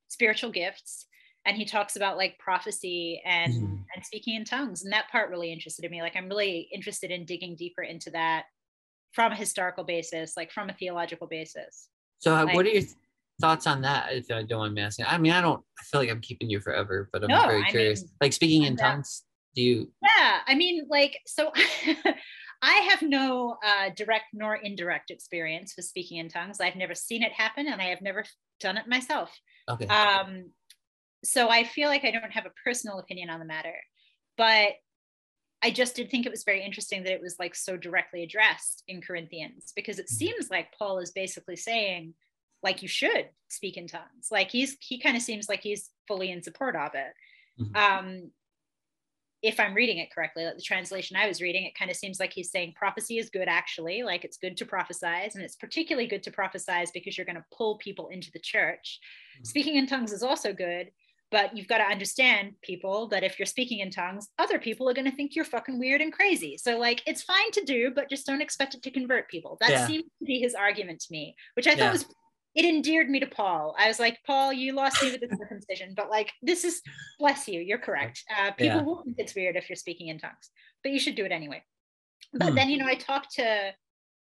spiritual 0.08 0.50
gifts 0.50 1.06
and 1.44 1.56
he 1.56 1.64
talks 1.64 1.96
about 1.96 2.16
like 2.16 2.38
prophecy 2.38 3.20
and 3.24 3.52
mm-hmm. 3.52 3.74
and 3.94 4.04
speaking 4.04 4.36
in 4.36 4.44
tongues 4.44 4.82
and 4.82 4.92
that 4.92 5.08
part 5.10 5.30
really 5.30 5.52
interested 5.52 5.88
me 5.90 6.02
like 6.02 6.16
i'm 6.16 6.28
really 6.28 6.68
interested 6.72 7.10
in 7.10 7.24
digging 7.24 7.56
deeper 7.56 7.82
into 7.82 8.10
that 8.10 8.44
from 9.12 9.32
a 9.32 9.36
historical 9.36 9.84
basis 9.84 10.34
like 10.36 10.50
from 10.50 10.68
a 10.68 10.74
theological 10.74 11.26
basis 11.26 11.88
so 12.18 12.32
like, 12.32 12.54
what 12.54 12.66
are 12.66 12.70
your 12.70 12.82
thoughts 13.40 13.66
on 13.66 13.82
that 13.82 14.12
if 14.12 14.30
i 14.30 14.42
don't 14.42 14.60
mind 14.60 14.74
me 14.74 14.82
asking 14.82 15.04
i 15.08 15.18
mean 15.18 15.32
i 15.32 15.40
don't 15.40 15.62
i 15.78 15.82
feel 15.84 16.00
like 16.00 16.10
i'm 16.10 16.20
keeping 16.20 16.48
you 16.48 16.60
forever 16.60 17.08
but 17.12 17.22
i'm 17.22 17.28
no, 17.28 17.42
very 17.46 17.64
curious 17.64 18.02
mean, 18.02 18.10
like 18.20 18.32
speaking 18.32 18.62
in 18.62 18.76
tongues 18.76 19.22
do 19.54 19.62
you 19.62 19.90
yeah 20.02 20.38
i 20.46 20.54
mean 20.54 20.86
like 20.88 21.18
so 21.26 21.50
I 22.64 22.74
have 22.90 23.02
no 23.02 23.56
uh, 23.64 23.90
direct 23.96 24.26
nor 24.32 24.54
indirect 24.54 25.10
experience 25.10 25.74
with 25.76 25.84
speaking 25.84 26.18
in 26.18 26.28
tongues. 26.28 26.60
I've 26.60 26.76
never 26.76 26.94
seen 26.94 27.24
it 27.24 27.32
happen 27.32 27.66
and 27.66 27.82
I 27.82 27.86
have 27.86 28.00
never 28.00 28.24
done 28.60 28.76
it 28.76 28.86
myself. 28.86 29.36
Okay. 29.68 29.88
Um, 29.88 30.52
so 31.24 31.48
I 31.48 31.64
feel 31.64 31.88
like 31.88 32.04
I 32.04 32.12
don't 32.12 32.32
have 32.32 32.46
a 32.46 32.52
personal 32.64 33.00
opinion 33.00 33.30
on 33.30 33.40
the 33.40 33.46
matter, 33.46 33.74
but 34.36 34.74
I 35.60 35.70
just 35.70 35.96
did 35.96 36.10
think 36.10 36.24
it 36.24 36.32
was 36.32 36.44
very 36.44 36.64
interesting 36.64 37.02
that 37.02 37.12
it 37.12 37.20
was 37.20 37.36
like 37.38 37.56
so 37.56 37.76
directly 37.76 38.22
addressed 38.22 38.84
in 38.86 39.00
Corinthians 39.00 39.72
because 39.74 39.98
it 39.98 40.06
mm-hmm. 40.06 40.16
seems 40.16 40.50
like 40.50 40.74
Paul 40.76 40.98
is 40.98 41.10
basically 41.10 41.56
saying, 41.56 42.14
like, 42.62 42.82
you 42.82 42.88
should 42.88 43.28
speak 43.48 43.76
in 43.76 43.86
tongues. 43.86 44.28
Like 44.30 44.50
he's 44.50 44.76
he 44.80 44.98
kind 44.98 45.16
of 45.16 45.22
seems 45.22 45.48
like 45.48 45.60
he's 45.62 45.90
fully 46.08 46.30
in 46.30 46.42
support 46.42 46.76
of 46.76 46.92
it. 46.94 47.12
Mm-hmm. 47.62 47.76
Um, 47.76 48.30
if 49.42 49.58
I'm 49.58 49.74
reading 49.74 49.98
it 49.98 50.12
correctly, 50.14 50.44
like 50.44 50.56
the 50.56 50.62
translation 50.62 51.16
I 51.16 51.26
was 51.26 51.42
reading, 51.42 51.64
it 51.64 51.74
kind 51.74 51.90
of 51.90 51.96
seems 51.96 52.20
like 52.20 52.32
he's 52.32 52.52
saying 52.52 52.74
prophecy 52.76 53.18
is 53.18 53.28
good, 53.28 53.48
actually. 53.48 54.04
Like 54.04 54.24
it's 54.24 54.38
good 54.38 54.56
to 54.58 54.64
prophesize, 54.64 55.34
and 55.34 55.42
it's 55.42 55.56
particularly 55.56 56.08
good 56.08 56.22
to 56.24 56.30
prophesize 56.30 56.88
because 56.94 57.18
you're 57.18 57.26
going 57.26 57.36
to 57.36 57.44
pull 57.56 57.78
people 57.78 58.08
into 58.08 58.30
the 58.32 58.38
church. 58.38 59.00
Mm-hmm. 59.36 59.44
Speaking 59.44 59.76
in 59.76 59.86
tongues 59.86 60.12
is 60.12 60.22
also 60.22 60.52
good, 60.52 60.92
but 61.32 61.56
you've 61.56 61.66
got 61.66 61.78
to 61.78 61.84
understand 61.84 62.52
people 62.62 63.08
that 63.08 63.24
if 63.24 63.38
you're 63.38 63.46
speaking 63.46 63.80
in 63.80 63.90
tongues, 63.90 64.28
other 64.38 64.60
people 64.60 64.88
are 64.88 64.94
going 64.94 65.10
to 65.10 65.16
think 65.16 65.34
you're 65.34 65.44
fucking 65.44 65.78
weird 65.78 66.00
and 66.00 66.12
crazy. 66.12 66.56
So, 66.56 66.78
like, 66.78 67.02
it's 67.06 67.22
fine 67.22 67.50
to 67.52 67.64
do, 67.64 67.90
but 67.92 68.08
just 68.08 68.26
don't 68.26 68.42
expect 68.42 68.74
it 68.74 68.82
to 68.84 68.90
convert 68.90 69.28
people. 69.28 69.56
That 69.60 69.70
yeah. 69.70 69.86
seems 69.86 70.04
to 70.20 70.24
be 70.24 70.38
his 70.38 70.54
argument 70.54 71.00
to 71.00 71.06
me, 71.10 71.34
which 71.54 71.66
I 71.66 71.74
thought 71.74 71.92
was 71.92 72.06
it 72.54 72.64
endeared 72.64 73.08
me 73.08 73.20
to 73.20 73.26
Paul. 73.26 73.74
I 73.78 73.88
was 73.88 73.98
like, 73.98 74.18
Paul, 74.26 74.52
you 74.52 74.72
lost 74.72 75.02
me 75.02 75.10
with 75.10 75.20
the 75.20 75.36
circumcision, 75.36 75.94
but 75.96 76.10
like, 76.10 76.32
this 76.42 76.64
is, 76.64 76.82
bless 77.18 77.48
you, 77.48 77.60
you're 77.60 77.78
correct. 77.78 78.22
Uh, 78.30 78.50
people 78.52 78.76
yeah. 78.76 78.82
will 78.82 79.02
think 79.02 79.16
it's 79.18 79.34
weird 79.34 79.56
if 79.56 79.68
you're 79.70 79.76
speaking 79.76 80.08
in 80.08 80.18
tongues, 80.18 80.50
but 80.82 80.92
you 80.92 80.98
should 80.98 81.14
do 81.14 81.24
it 81.24 81.32
anyway. 81.32 81.62
But 82.34 82.50
hmm. 82.50 82.54
then, 82.54 82.70
you 82.70 82.78
know, 82.78 82.86
I 82.86 82.94
talked 82.94 83.34
to 83.36 83.72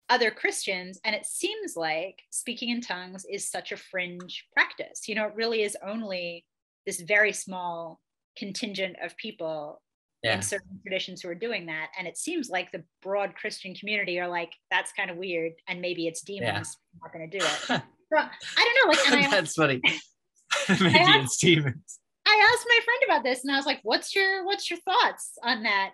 other 0.09 0.31
Christians, 0.31 1.01
and 1.05 1.15
it 1.15 1.27
seems 1.27 1.74
like 1.77 2.20
speaking 2.31 2.69
in 2.70 2.81
tongues 2.81 3.24
is 3.28 3.51
such 3.51 3.73
a 3.73 3.77
fringe 3.77 4.47
practice. 4.53 5.09
You 5.09 5.15
know, 5.16 5.27
it 5.27 5.35
really 5.35 5.62
is 5.62 5.77
only 5.85 6.45
this 6.86 7.01
very 7.01 7.32
small 7.32 8.01
contingent 8.36 8.97
of 9.03 9.16
people 9.16 9.81
yeah. 10.23 10.36
in 10.36 10.43
certain 10.43 10.81
traditions 10.82 11.23
who 11.23 11.28
are 11.28 11.35
doing 11.35 11.66
that. 11.66 11.91
And 11.99 12.09
it 12.09 12.16
seems 12.16 12.49
like 12.49 12.73
the 12.73 12.82
broad 13.03 13.35
Christian 13.35 13.74
community 13.74 14.19
are 14.19 14.28
like, 14.28 14.53
that's 14.70 14.93
kind 14.93 15.11
of 15.11 15.16
weird. 15.16 15.53
And 15.69 15.81
maybe 15.81 16.07
it's 16.07 16.23
demons. 16.23 16.45
Yeah. 16.45 16.59
I'm 16.59 17.01
not 17.03 17.12
going 17.12 17.31
to 17.31 17.39
do 17.39 17.45
it. 17.45 17.82
I 18.19 18.28
don't 18.57 18.86
know. 18.86 18.93
Like, 18.93 19.07
and 19.12 19.27
I, 19.27 19.31
that's 19.41 19.55
funny. 19.55 19.81
I 20.69 21.20
asked, 21.20 21.35
Stevens. 21.35 21.99
I 22.27 22.51
asked 22.53 22.66
my 22.69 22.81
friend 22.85 23.03
about 23.05 23.24
this, 23.24 23.45
and 23.45 23.53
I 23.53 23.57
was 23.57 23.66
like, 23.66 23.81
"What's 23.82 24.15
your 24.15 24.45
What's 24.45 24.70
your 24.70 24.78
thoughts 24.81 25.32
on 25.43 25.62
that?" 25.65 25.93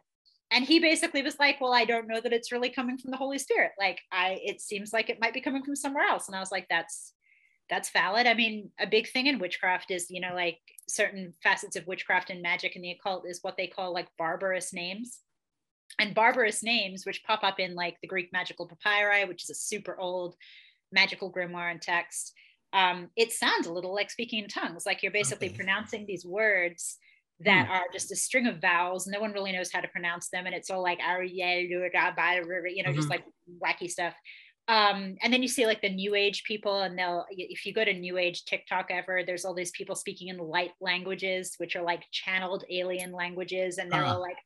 And 0.51 0.65
he 0.65 0.81
basically 0.81 1.23
was 1.23 1.39
like, 1.39 1.61
"Well, 1.61 1.73
I 1.73 1.85
don't 1.85 2.09
know 2.09 2.21
that 2.21 2.33
it's 2.33 2.53
really 2.53 2.71
coming 2.71 2.99
from 2.99 3.11
the 3.11 3.17
Holy 3.17 3.39
Spirit. 3.39 3.73
Like, 3.79 4.01
I 4.13 4.39
it 4.43 4.61
seems 4.61 4.93
like 4.93 5.11
it 5.11 5.21
might 5.21 5.35
be 5.35 5.41
coming 5.41 5.63
from 5.63 5.77
somewhere 5.77 6.05
else." 6.05 6.29
And 6.29 6.37
I 6.37 6.41
was 6.41 6.53
like, 6.53 6.67
"That's 6.69 7.13
that's 7.69 7.91
valid. 7.91 8.27
I 8.27 8.35
mean, 8.35 8.71
a 8.81 8.87
big 8.87 9.09
thing 9.09 9.27
in 9.27 9.39
witchcraft 9.39 9.91
is, 9.91 10.11
you 10.11 10.21
know, 10.21 10.35
like 10.35 10.59
certain 10.89 11.35
facets 11.43 11.77
of 11.77 11.87
witchcraft 11.87 12.31
and 12.31 12.43
magic 12.43 12.75
and 12.75 12.85
the 12.85 12.91
occult 12.91 13.29
is 13.29 13.39
what 13.43 13.57
they 13.57 13.67
call 13.67 13.93
like 13.93 14.09
barbarous 14.19 14.73
names." 14.73 15.21
And 15.99 16.15
barbarous 16.15 16.63
names, 16.63 17.05
which 17.05 17.25
pop 17.25 17.43
up 17.43 17.59
in 17.59 17.75
like 17.75 17.97
the 18.01 18.09
Greek 18.09 18.33
magical 18.33 18.69
papyri, 18.69 19.25
which 19.25 19.43
is 19.43 19.51
a 19.51 19.55
super 19.55 19.99
old 19.99 20.37
magical 20.93 21.33
grimoire 21.33 21.71
and 21.71 21.83
text, 21.83 22.33
um, 22.73 23.09
it 23.17 23.33
sounds 23.33 23.67
a 23.67 23.73
little 23.73 23.95
like 23.95 24.11
speaking 24.11 24.43
in 24.43 24.49
tongues, 24.49 24.87
like 24.87 25.03
you're 25.03 25.13
basically 25.13 25.49
okay. 25.49 25.57
pronouncing 25.57 26.07
these 26.07 26.25
words 26.25 26.99
that 27.41 27.67
hmm. 27.67 27.73
are 27.73 27.85
just 27.93 28.13
a 28.13 28.17
string 28.17 28.47
of 28.47 28.61
vowels. 28.61 29.07
No 29.07 29.21
one 29.21 29.33
really 29.33 29.53
knows 29.53 29.73
how 29.73 29.81
to 29.81 29.89
pronounce 29.89 30.29
them. 30.29 30.47
And 30.47 30.55
it's 30.55 30.71
all 30.71 30.83
like, 30.83 30.99
you 31.01 31.07
know, 31.07 32.91
mm-hmm. 32.91 32.95
just 32.95 33.11
like 33.11 33.25
wacky 33.63 33.91
stuff. 33.91 34.15
Um, 34.69 35.17
and 35.23 35.33
then 35.33 35.43
you 35.43 35.49
see 35.49 35.67
like 35.67 35.83
the 35.83 35.89
new 35.89 36.15
age 36.15 36.45
people 36.45 36.83
and 36.83 36.97
they'll 36.97 37.25
if 37.31 37.67
you 37.67 37.73
go 37.75 37.85
to 37.85 37.93
new 37.93 38.19
age 38.19 38.45
tiktok 38.45 38.87
ever 38.91 39.23
there's 39.27 39.45
all 39.45 39.55
these 39.55 39.73
people 39.73 39.97
speaking 39.97 40.29
in 40.29 40.39
light 40.39 40.71
languages 40.81 41.55
which 41.57 41.75
are 41.75 41.83
like 41.83 42.05
channeled 42.13 42.63
alien 42.71 43.11
languages 43.11 43.79
and 43.79 43.91
they're 43.91 44.05
uh 44.05 44.13
all 44.13 44.21
like 44.21 44.37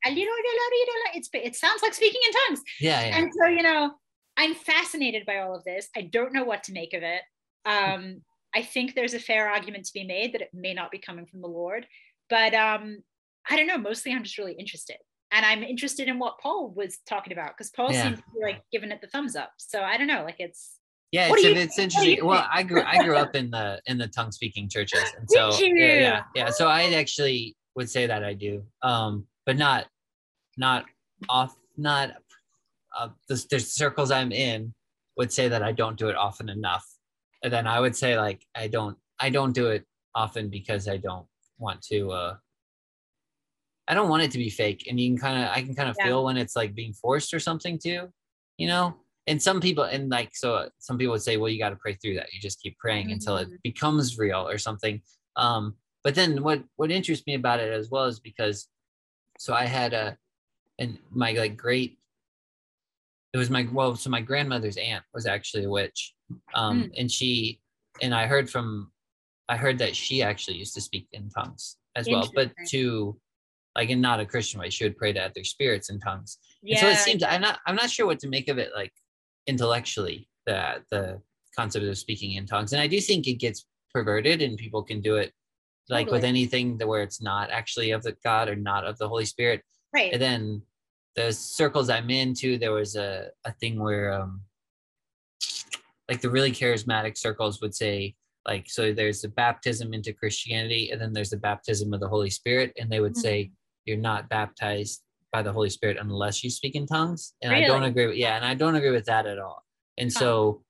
it's, 1.15 1.29
it 1.35 1.57
sounds 1.57 1.83
like 1.83 1.93
speaking 1.93 2.23
in 2.27 2.33
tongues 2.33 2.65
yeah, 2.81 3.05
yeah 3.05 3.19
and 3.19 3.31
so 3.39 3.49
you 3.49 3.62
know 3.62 3.91
I'm 4.36 4.55
fascinated 4.55 5.27
by 5.27 5.39
all 5.39 5.55
of 5.55 5.65
this. 5.65 5.89
I 5.97 6.02
don't 6.02 6.32
know 6.32 6.44
what 6.44 6.65
to 6.65 6.73
make 6.73 6.93
of 6.93 7.02
it. 7.02 7.23
Um, 7.66 8.23
I 8.55 8.62
think 8.62 8.94
there's 8.94 9.15
a 9.15 9.19
fair 9.19 9.48
argument 9.48 9.86
to 9.86 9.93
be 9.93 10.05
made 10.05 10.32
that 10.32 10.40
it 10.40 10.51
may 10.52 10.74
not 10.74 10.90
be 10.90 10.98
coming 10.98 11.27
from 11.27 11.40
the 11.40 11.48
Lord, 11.48 11.86
but 12.31 12.55
um, 12.55 13.02
I 13.48 13.56
don't 13.56 13.66
know. 13.66 13.78
Mostly, 13.78 14.12
I'm 14.12 14.23
just 14.23 14.39
really 14.39 14.52
interested, 14.52 14.97
and 15.32 15.44
I'm 15.44 15.62
interested 15.62 16.09
in 16.09 16.19
what 16.19 16.39
Paul 16.40 16.73
was 16.74 16.98
talking 17.09 17.32
about 17.32 17.56
because 17.56 17.70
Paul 17.70 17.93
yeah. 17.93 18.02
seems 18.05 18.19
to 18.19 18.24
be 18.35 18.44
like 18.44 18.62
giving 18.73 18.90
it 18.90 19.01
the 19.01 19.09
thumbs 19.09 19.35
up. 19.35 19.52
So 19.59 19.81
I 19.81 19.97
don't 19.97 20.06
know. 20.06 20.23
Like 20.23 20.36
it's 20.39 20.78
yeah, 21.11 21.28
it's, 21.32 21.44
it's 21.44 21.78
interesting. 21.78 22.24
Well, 22.24 22.47
I 22.52 22.62
grew 22.62 22.82
I 22.82 23.05
grew 23.05 23.16
up 23.16 23.35
in 23.35 23.51
the 23.51 23.81
in 23.86 23.98
the 23.98 24.09
tongue 24.09 24.32
speaking 24.32 24.69
churches, 24.69 25.05
and 25.16 25.28
so 25.31 25.52
yeah, 25.61 25.85
yeah, 25.85 26.23
yeah. 26.35 26.51
So 26.51 26.69
I 26.69 26.93
actually 26.94 27.56
would 27.74 27.90
say 27.90 28.06
that 28.06 28.24
I 28.24 28.35
do, 28.35 28.65
um, 28.82 29.27
but 29.47 29.56
not 29.56 29.86
not 30.56 30.86
off 31.28 31.56
not 31.77 32.11
uh, 32.97 33.09
the, 33.29 33.45
the 33.51 33.61
circles 33.61 34.11
I'm 34.11 34.33
in 34.33 34.75
would 35.16 35.33
say 35.33 35.49
that 35.49 35.62
I 35.62 35.73
don't 35.73 35.99
do 35.99 36.09
it 36.09 36.16
often 36.16 36.49
enough. 36.49 36.87
And 37.43 37.53
then 37.53 37.66
I 37.66 37.81
would 37.81 37.95
say 37.95 38.19
like 38.19 38.45
I 38.55 38.69
don't 38.69 38.97
I 39.21 39.31
don't 39.31 39.53
do 39.53 39.69
it 39.69 39.85
often 40.15 40.49
because 40.49 40.89
I 40.89 40.97
don't 40.97 41.27
want 41.59 41.83
to 41.83 42.11
uh 42.11 42.35
I 43.87 43.95
don't 43.95 44.09
want 44.09 44.23
it 44.23 44.31
to 44.31 44.39
be 44.39 44.49
fake. 44.49 44.87
And 44.89 44.99
you 44.99 45.11
can 45.11 45.19
kind 45.19 45.45
of 45.45 45.51
I 45.51 45.62
can 45.62 45.75
kind 45.75 45.89
of 45.89 45.97
yeah. 45.99 46.07
feel 46.07 46.25
when 46.25 46.37
it's 46.37 46.57
like 46.57 46.75
being 46.75 46.95
forced 46.95 47.35
or 47.35 47.41
something 47.41 47.79
too, 47.79 48.09
you 48.57 48.66
know? 48.66 48.97
And 49.27 49.43
some 49.43 49.61
people 49.61 49.85
and 49.85 50.11
like 50.11 50.31
so 50.35 50.69
some 50.79 50.99
people 50.99 51.12
would 51.12 51.23
say, 51.23 51.37
well, 51.37 51.51
you 51.51 51.59
got 51.59 51.71
to 51.71 51.77
pray 51.77 51.95
through 51.95 52.15
that. 52.16 52.33
You 52.33 52.41
just 52.41 52.61
keep 52.61 52.79
praying 52.79 53.07
mm-hmm. 53.07 53.15
until 53.15 53.37
it 53.37 53.49
mm-hmm. 53.49 53.57
becomes 53.62 54.19
real 54.19 54.49
or 54.49 54.59
something. 54.59 55.01
Um, 55.37 55.75
but 56.03 56.15
then 56.15 56.43
what 56.43 56.62
what 56.77 56.91
interests 56.91 57.27
me 57.27 57.35
about 57.35 57.61
it 57.61 57.73
as 57.73 57.91
well 57.91 58.05
is 58.05 58.21
because 58.21 58.69
so 59.39 59.55
I 59.55 59.66
had 59.66 59.93
a 59.93 60.16
and 60.79 60.99
my 61.11 61.33
like 61.33 61.57
great 61.57 61.99
it 63.35 63.39
was 63.39 63.51
my 63.51 63.66
well 63.73 63.94
so 63.97 64.09
my 64.09 64.20
grandmother's 64.20 64.77
aunt 64.77 65.05
was 65.12 65.27
actually 65.27 65.65
a 65.65 65.70
witch 65.70 66.15
um 66.55 66.85
mm. 66.85 66.90
and 66.97 67.11
she 67.11 67.61
and 68.01 68.15
i 68.15 68.27
heard 68.27 68.48
from 68.48 68.90
i 69.48 69.56
heard 69.56 69.77
that 69.78 69.94
she 69.94 70.23
actually 70.23 70.56
used 70.56 70.73
to 70.73 70.81
speak 70.81 71.06
in 71.12 71.28
tongues 71.28 71.77
as 71.97 72.09
well 72.09 72.31
but 72.35 72.51
to 72.69 73.16
like 73.77 73.90
in 73.90 74.01
not 74.01 74.20
a 74.20 74.27
christian 74.27 74.61
way 74.61 74.70
she 74.70 74.85
would 74.85 74.97
pray 74.97 75.12
to 75.12 75.20
other 75.20 75.44
spirits 75.44 75.90
in 75.90 75.98
tongues 76.01 76.39
yeah. 76.62 76.78
and 76.78 76.81
so 76.81 76.89
it 76.89 76.98
seems 76.98 77.23
i'm 77.23 77.40
not 77.40 77.59
i'm 77.66 77.77
not 77.77 77.90
sure 77.90 78.06
what 78.06 78.19
to 78.20 78.28
make 78.28 78.48
of 78.48 78.59
it 78.59 78.70
like 78.74 78.93
intellectually 79.47 80.28
the 80.47 80.82
the 80.90 81.20
concept 81.56 81.85
of 81.85 81.98
speaking 81.98 82.32
in 82.32 82.47
tongues 82.47 82.73
and 82.73 82.81
i 82.81 82.86
do 82.86 83.01
think 83.01 83.27
it 83.27 83.35
gets 83.35 83.66
perverted 83.93 84.43
and 84.43 84.56
people 84.56 84.82
can 84.82 85.01
do 85.01 85.16
it 85.16 85.32
like 85.89 86.06
totally. 86.06 86.19
with 86.19 86.24
anything 86.24 86.78
where 86.78 87.02
it's 87.02 87.20
not 87.20 87.51
actually 87.51 87.90
of 87.90 88.02
the 88.02 88.16
god 88.24 88.48
or 88.48 88.56
not 88.56 88.85
of 88.85 88.97
the 88.98 89.09
holy 89.09 89.24
spirit 89.24 89.61
right 89.93 90.12
and 90.12 90.23
then 90.23 90.62
the 91.16 91.32
circles 91.32 91.91
I'm 91.91 92.11
in 92.11 92.35
too, 92.35 92.59
there 92.59 92.73
was 92.73 92.97
a, 92.97 93.28
a 93.45 93.53
thing 93.53 93.78
where 93.81 94.12
um 94.12 94.41
like 96.09 96.20
the 96.20 96.31
really 96.31 96.53
charismatic 96.53 97.16
circles 97.16 97.61
would 97.61 97.74
say 97.74 98.15
like 98.47 98.69
so 98.69 98.93
there's 98.93 99.23
the 99.23 99.28
baptism 99.28 99.95
into 99.95 100.12
Christianity 100.12 100.91
and 100.91 101.01
then 101.01 101.12
there's 101.12 101.31
the 101.31 101.36
baptism 101.36 101.95
of 101.95 102.01
the 102.01 102.09
Holy 102.09 102.31
Spirit 102.31 102.73
and 102.78 102.91
they 102.91 103.01
would 103.01 103.12
mm-hmm. 103.12 103.20
say 103.20 103.51
you're 103.85 103.97
not 103.97 104.28
baptized 104.28 105.03
by 105.32 105.43
the 105.43 105.53
Holy 105.53 105.70
Spirit 105.70 105.97
unless 106.01 106.45
you 106.45 106.51
speak 106.51 106.74
in 106.74 106.86
tongues 106.86 107.35
and 107.43 107.53
really? 107.53 107.65
I 107.65 107.69
don't 107.69 107.85
agree 107.85 108.07
with 108.07 108.16
yeah 108.16 108.36
and 108.36 108.45
I 108.45 108.55
don't 108.55 108.74
agree 108.74 108.91
with 108.91 109.07
that 109.07 109.27
at 109.27 109.39
all 109.39 109.65
and 109.99 110.12
huh. 110.12 110.19
so 110.19 110.62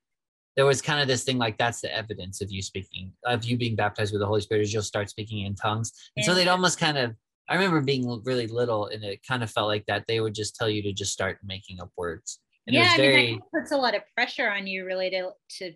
there 0.55 0.65
was 0.65 0.81
kind 0.81 1.01
of 1.01 1.07
this 1.07 1.23
thing 1.23 1.37
like 1.37 1.57
that's 1.57 1.81
the 1.81 1.93
evidence 1.93 2.41
of 2.41 2.49
you 2.49 2.61
speaking 2.61 3.11
of 3.25 3.43
you 3.43 3.57
being 3.57 3.75
baptized 3.75 4.13
with 4.13 4.21
the 4.21 4.27
Holy 4.27 4.41
Spirit 4.41 4.61
is 4.61 4.73
you'll 4.73 4.83
start 4.83 5.09
speaking 5.09 5.45
in 5.45 5.55
tongues 5.55 5.91
and 6.15 6.25
so 6.25 6.33
they'd 6.33 6.47
almost 6.47 6.79
kind 6.79 6.97
of 6.97 7.13
I 7.47 7.55
remember 7.55 7.81
being 7.81 8.21
really 8.25 8.47
little 8.47 8.87
and 8.87 9.03
it 9.03 9.19
kind 9.27 9.43
of 9.43 9.51
felt 9.51 9.67
like 9.67 9.85
that 9.87 10.05
they 10.07 10.19
would 10.19 10.33
just 10.33 10.55
tell 10.55 10.69
you 10.69 10.81
to 10.83 10.93
just 10.93 11.13
start 11.13 11.37
making 11.43 11.79
up 11.81 11.91
words. 11.95 12.39
And 12.67 12.75
yeah, 12.75 12.95
very... 12.95 13.13
I 13.13 13.17
mean, 13.17 13.39
that 13.39 13.59
puts 13.59 13.71
a 13.71 13.77
lot 13.77 13.95
of 13.95 14.01
pressure 14.15 14.49
on 14.49 14.65
you 14.65 14.85
really 14.85 15.09
to, 15.11 15.29
to 15.59 15.73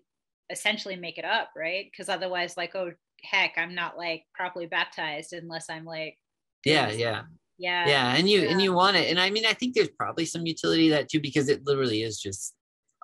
essentially 0.50 0.96
make 0.96 1.18
it 1.18 1.26
up, 1.26 1.50
right? 1.56 1.86
Because 1.92 2.10
otherwise, 2.10 2.58
like, 2.58 2.76
oh, 2.76 2.92
heck, 3.24 3.54
I'm 3.58 3.76
not 3.76 3.98
like 3.98 4.24
properly 4.34 4.66
baptized 4.66 5.34
unless 5.34 5.70
I'm 5.70 5.86
like, 5.86 6.18
yeah, 6.66 6.90
yeah. 6.92 7.22
Yeah. 7.60 7.88
Yeah. 7.88 8.16
And 8.16 8.30
you, 8.30 8.42
yeah. 8.42 8.52
and 8.52 8.62
you 8.62 8.74
want 8.74 8.98
it. 8.98 9.10
And 9.10 9.20
I 9.20 9.30
mean, 9.30 9.46
I 9.46 9.54
think 9.54 9.76
there's 9.76 9.90
probably 9.90 10.26
some 10.26 10.46
utility 10.46 10.90
that 10.90 11.10
too, 11.10 11.20
because 11.20 11.50
it 11.50 11.66
literally 11.66 12.04
is 12.04 12.20
just, 12.20 12.56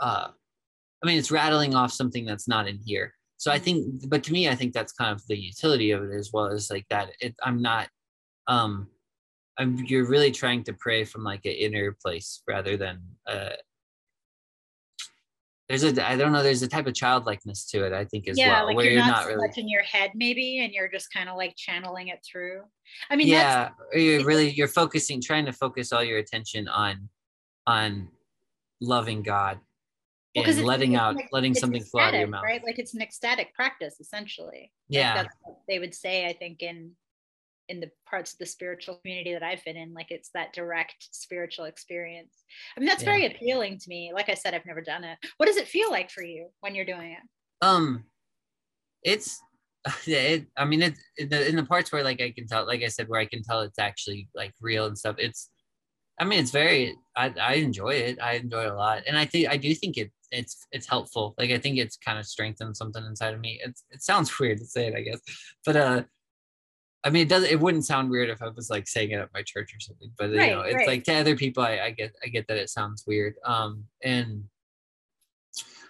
uh, 0.01 0.29
I 1.03 1.05
mean, 1.05 1.19
it's 1.19 1.29
rattling 1.29 1.75
off 1.75 1.91
something 1.91 2.25
that's 2.25 2.47
not 2.47 2.67
in 2.67 2.79
here. 2.83 3.13
So 3.37 3.51
I 3.51 3.57
mm-hmm. 3.57 3.63
think, 3.65 4.09
but 4.09 4.23
to 4.23 4.33
me, 4.33 4.47
I 4.47 4.55
think 4.55 4.73
that's 4.73 4.93
kind 4.93 5.11
of 5.11 5.21
the 5.27 5.37
utility 5.37 5.91
of 5.91 6.03
it 6.03 6.15
as 6.15 6.31
well 6.33 6.47
as 6.47 6.71
like 6.71 6.85
that. 6.89 7.09
It, 7.19 7.35
I'm 7.43 7.61
not 7.61 7.89
um 8.47 8.87
I'm, 9.57 9.77
you're 9.85 10.05
really 10.05 10.31
trying 10.31 10.63
to 10.65 10.73
pray 10.73 11.05
from 11.05 11.23
like 11.23 11.45
an 11.45 11.53
inner 11.53 11.95
place 12.01 12.41
rather 12.47 12.75
than 12.77 13.01
uh 13.27 13.51
there's 15.69 15.83
a 15.83 16.07
I 16.07 16.15
don't 16.15 16.31
know 16.31 16.43
there's 16.43 16.61
a 16.61 16.67
type 16.67 16.87
of 16.87 16.93
childlikeness 16.93 17.65
to 17.71 17.85
it 17.85 17.93
I 17.93 18.05
think 18.05 18.27
as 18.27 18.37
yeah, 18.37 18.59
well 18.59 18.67
like 18.67 18.75
where 18.75 18.85
you're, 18.85 18.93
you're 18.95 19.05
not, 19.05 19.25
not 19.25 19.27
really 19.27 19.49
in 19.57 19.69
your 19.69 19.81
head 19.83 20.11
maybe 20.13 20.63
and 20.63 20.73
you're 20.73 20.89
just 20.89 21.11
kind 21.11 21.29
of 21.29 21.37
like 21.37 21.55
channeling 21.55 22.09
it 22.09 22.19
through. 22.29 22.61
I 23.09 23.15
mean 23.15 23.27
yeah 23.27 23.69
you're 23.93 24.25
really 24.25 24.51
you're 24.51 24.67
focusing 24.67 25.21
trying 25.21 25.45
to 25.45 25.53
focus 25.53 25.91
all 25.91 26.03
your 26.03 26.19
attention 26.19 26.67
on 26.67 27.09
on 27.65 28.09
loving 28.81 29.23
God 29.23 29.59
well, 30.35 30.45
and 30.49 30.63
letting 30.63 30.95
out 30.95 31.15
like, 31.15 31.29
letting 31.31 31.53
something 31.53 31.81
ecstatic, 31.81 31.91
flow 31.91 32.01
out 32.01 32.13
of 32.13 32.19
your 32.19 32.27
mouth. 32.27 32.43
right? 32.43 32.63
Like 32.63 32.77
it's 32.77 32.93
an 32.93 33.01
ecstatic 33.01 33.53
practice 33.53 33.95
essentially. 33.99 34.71
Yeah. 34.89 35.15
like 35.15 35.23
that's 35.23 35.35
what 35.41 35.57
they 35.67 35.79
would 35.79 35.95
say 35.95 36.27
I 36.27 36.33
think 36.33 36.61
in 36.61 36.91
in 37.69 37.79
the 37.79 37.89
parts 38.07 38.33
of 38.33 38.39
the 38.39 38.45
spiritual 38.45 38.95
community 38.97 39.33
that 39.33 39.43
I've 39.43 39.63
been 39.63 39.77
in, 39.77 39.93
like 39.93 40.11
it's 40.11 40.29
that 40.33 40.53
direct 40.53 41.07
spiritual 41.11 41.65
experience. 41.65 42.43
I 42.75 42.79
mean, 42.79 42.87
that's 42.87 43.03
yeah. 43.03 43.09
very 43.09 43.25
appealing 43.25 43.79
to 43.79 43.89
me. 43.89 44.11
Like 44.13 44.29
I 44.29 44.35
said, 44.35 44.53
I've 44.53 44.65
never 44.65 44.81
done 44.81 45.03
it. 45.03 45.17
What 45.37 45.47
does 45.47 45.57
it 45.57 45.67
feel 45.67 45.89
like 45.89 46.11
for 46.11 46.23
you 46.23 46.47
when 46.61 46.75
you're 46.75 46.85
doing 46.85 47.11
it? 47.11 47.19
Um, 47.61 48.05
it's, 49.03 49.39
it, 50.07 50.47
I 50.57 50.65
mean, 50.65 50.81
it, 50.81 50.95
in 51.17 51.29
the, 51.29 51.47
in 51.49 51.55
the 51.55 51.65
parts 51.65 51.91
where 51.91 52.03
like 52.03 52.21
I 52.21 52.31
can 52.31 52.47
tell, 52.47 52.65
like 52.65 52.83
I 52.83 52.87
said, 52.87 53.07
where 53.07 53.19
I 53.19 53.25
can 53.25 53.43
tell 53.43 53.61
it's 53.61 53.79
actually 53.79 54.27
like 54.35 54.53
real 54.61 54.85
and 54.85 54.97
stuff. 54.97 55.15
It's, 55.17 55.49
I 56.19 56.23
mean, 56.23 56.39
it's 56.39 56.51
very, 56.51 56.95
I, 57.15 57.33
I 57.41 57.53
enjoy 57.55 57.89
it. 57.89 58.21
I 58.21 58.33
enjoy 58.33 58.63
it 58.63 58.71
a 58.71 58.75
lot. 58.75 59.03
And 59.07 59.17
I 59.17 59.25
think, 59.25 59.49
I 59.49 59.57
do 59.57 59.73
think 59.75 59.97
it, 59.97 60.11
it's, 60.31 60.65
it's 60.71 60.87
helpful. 60.87 61.35
Like, 61.37 61.51
I 61.51 61.57
think 61.57 61.77
it's 61.77 61.97
kind 61.97 62.17
of 62.17 62.25
strengthened 62.25 62.77
something 62.77 63.03
inside 63.05 63.33
of 63.33 63.41
me. 63.41 63.59
It's, 63.63 63.83
it 63.91 64.01
sounds 64.01 64.39
weird 64.39 64.59
to 64.59 64.65
say 64.65 64.87
it, 64.87 64.95
I 64.95 65.01
guess, 65.01 65.19
but, 65.65 65.75
uh, 65.75 66.03
I 67.05 67.11
mean, 67.11 67.21
it 67.21 67.29
doesn't. 67.29 67.51
It 67.51 67.59
wouldn't 67.59 67.85
sound 67.85 68.09
weird 68.09 68.29
if 68.29 68.41
I 68.41 68.49
was 68.49 68.71
like 68.71 68.87
saying 68.87 69.11
it 69.11 69.19
at 69.19 69.31
my 69.31 69.43
church 69.43 69.75
or 69.75 69.79
something, 69.79 70.11
but 70.17 70.31
right, 70.31 70.49
you 70.49 70.55
know, 70.55 70.61
it's 70.61 70.75
right. 70.75 70.87
like 70.87 71.03
to 71.03 71.13
other 71.13 71.35
people, 71.35 71.61
I, 71.61 71.79
I 71.79 71.91
get, 71.91 72.15
I 72.23 72.27
get 72.27 72.47
that 72.47 72.57
it 72.57 72.71
sounds 72.71 73.03
weird. 73.05 73.35
Um, 73.45 73.85
and 74.03 74.43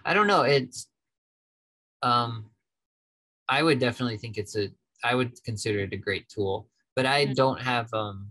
I 0.04 0.12
don't 0.12 0.26
know. 0.26 0.42
It's, 0.42 0.88
um, 2.02 2.50
I 3.48 3.62
would 3.62 3.78
definitely 3.78 4.18
think 4.18 4.36
it's 4.36 4.56
a. 4.56 4.68
I 5.02 5.14
would 5.14 5.42
consider 5.42 5.80
it 5.80 5.94
a 5.94 5.96
great 5.96 6.28
tool, 6.28 6.68
but 6.94 7.06
I 7.06 7.24
mm-hmm. 7.24 7.32
don't 7.32 7.62
have. 7.62 7.92
Um. 7.94 8.30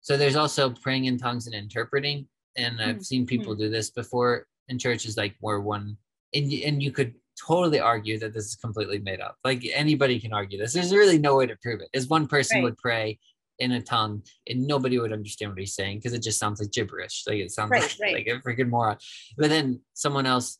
So 0.00 0.16
there's 0.16 0.36
also 0.36 0.70
praying 0.70 1.04
in 1.04 1.16
tongues 1.16 1.46
and 1.46 1.54
interpreting, 1.54 2.26
and 2.56 2.80
I've 2.80 2.96
mm-hmm. 2.96 3.02
seen 3.02 3.26
people 3.26 3.52
mm-hmm. 3.52 3.62
do 3.62 3.70
this 3.70 3.90
before 3.90 4.48
in 4.68 4.80
churches, 4.80 5.16
like 5.16 5.36
where 5.38 5.60
one, 5.60 5.96
and 6.34 6.52
and 6.52 6.82
you 6.82 6.90
could 6.90 7.14
totally 7.44 7.80
argue 7.80 8.18
that 8.18 8.32
this 8.32 8.46
is 8.46 8.56
completely 8.56 8.98
made 8.98 9.20
up. 9.20 9.36
Like 9.44 9.66
anybody 9.74 10.18
can 10.18 10.32
argue 10.32 10.58
this. 10.58 10.72
There's 10.72 10.92
really 10.92 11.18
no 11.18 11.36
way 11.36 11.46
to 11.46 11.56
prove 11.62 11.80
it. 11.80 11.88
As 11.94 12.08
one 12.08 12.26
person 12.26 12.58
right. 12.58 12.64
would 12.64 12.78
pray 12.78 13.18
in 13.58 13.72
a 13.72 13.80
tongue 13.80 14.22
and 14.48 14.66
nobody 14.66 14.98
would 14.98 15.12
understand 15.12 15.52
what 15.52 15.58
he's 15.58 15.74
saying 15.74 15.98
because 15.98 16.12
it 16.12 16.22
just 16.22 16.38
sounds 16.38 16.60
like 16.60 16.72
gibberish. 16.72 17.24
Like 17.26 17.38
it 17.38 17.50
sounds 17.50 17.70
right, 17.70 17.82
like, 17.82 17.98
right. 18.00 18.14
like 18.14 18.26
a 18.26 18.40
freaking 18.40 18.68
moron. 18.68 18.98
But 19.36 19.48
then 19.48 19.80
someone 19.94 20.26
else 20.26 20.58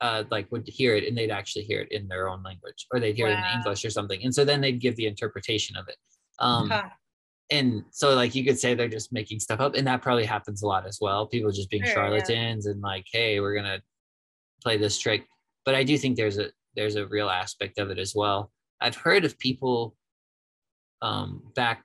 uh, 0.00 0.24
like 0.30 0.50
would 0.50 0.66
hear 0.66 0.96
it 0.96 1.06
and 1.06 1.16
they'd 1.16 1.30
actually 1.30 1.64
hear 1.64 1.80
it 1.80 1.92
in 1.92 2.08
their 2.08 2.28
own 2.28 2.42
language 2.42 2.86
or 2.92 3.00
they'd 3.00 3.16
hear 3.16 3.28
wow. 3.28 3.34
it 3.34 3.38
in 3.38 3.58
English 3.58 3.84
or 3.84 3.90
something. 3.90 4.22
And 4.24 4.34
so 4.34 4.44
then 4.44 4.60
they'd 4.60 4.80
give 4.80 4.96
the 4.96 5.06
interpretation 5.06 5.76
of 5.76 5.88
it. 5.88 5.96
Um, 6.38 6.68
huh. 6.68 6.88
And 7.50 7.84
so 7.90 8.14
like 8.14 8.34
you 8.34 8.44
could 8.44 8.58
say 8.58 8.74
they're 8.74 8.88
just 8.88 9.12
making 9.12 9.38
stuff 9.38 9.60
up 9.60 9.74
and 9.74 9.86
that 9.86 10.02
probably 10.02 10.24
happens 10.24 10.62
a 10.62 10.66
lot 10.66 10.86
as 10.86 10.98
well. 11.00 11.26
People 11.26 11.52
just 11.52 11.70
being 11.70 11.84
sure, 11.84 11.94
charlatans 11.94 12.66
yeah. 12.66 12.72
and 12.72 12.80
like, 12.80 13.04
hey, 13.12 13.38
we're 13.38 13.54
going 13.54 13.64
to 13.64 13.82
play 14.62 14.76
this 14.76 14.98
trick 14.98 15.26
but 15.64 15.74
I 15.74 15.84
do 15.84 15.96
think 15.98 16.16
there's 16.16 16.38
a 16.38 16.50
there's 16.76 16.96
a 16.96 17.06
real 17.06 17.30
aspect 17.30 17.78
of 17.78 17.90
it 17.90 17.98
as 17.98 18.14
well. 18.14 18.50
I've 18.80 18.96
heard 18.96 19.24
of 19.24 19.38
people 19.38 19.94
um, 21.02 21.42
back 21.54 21.84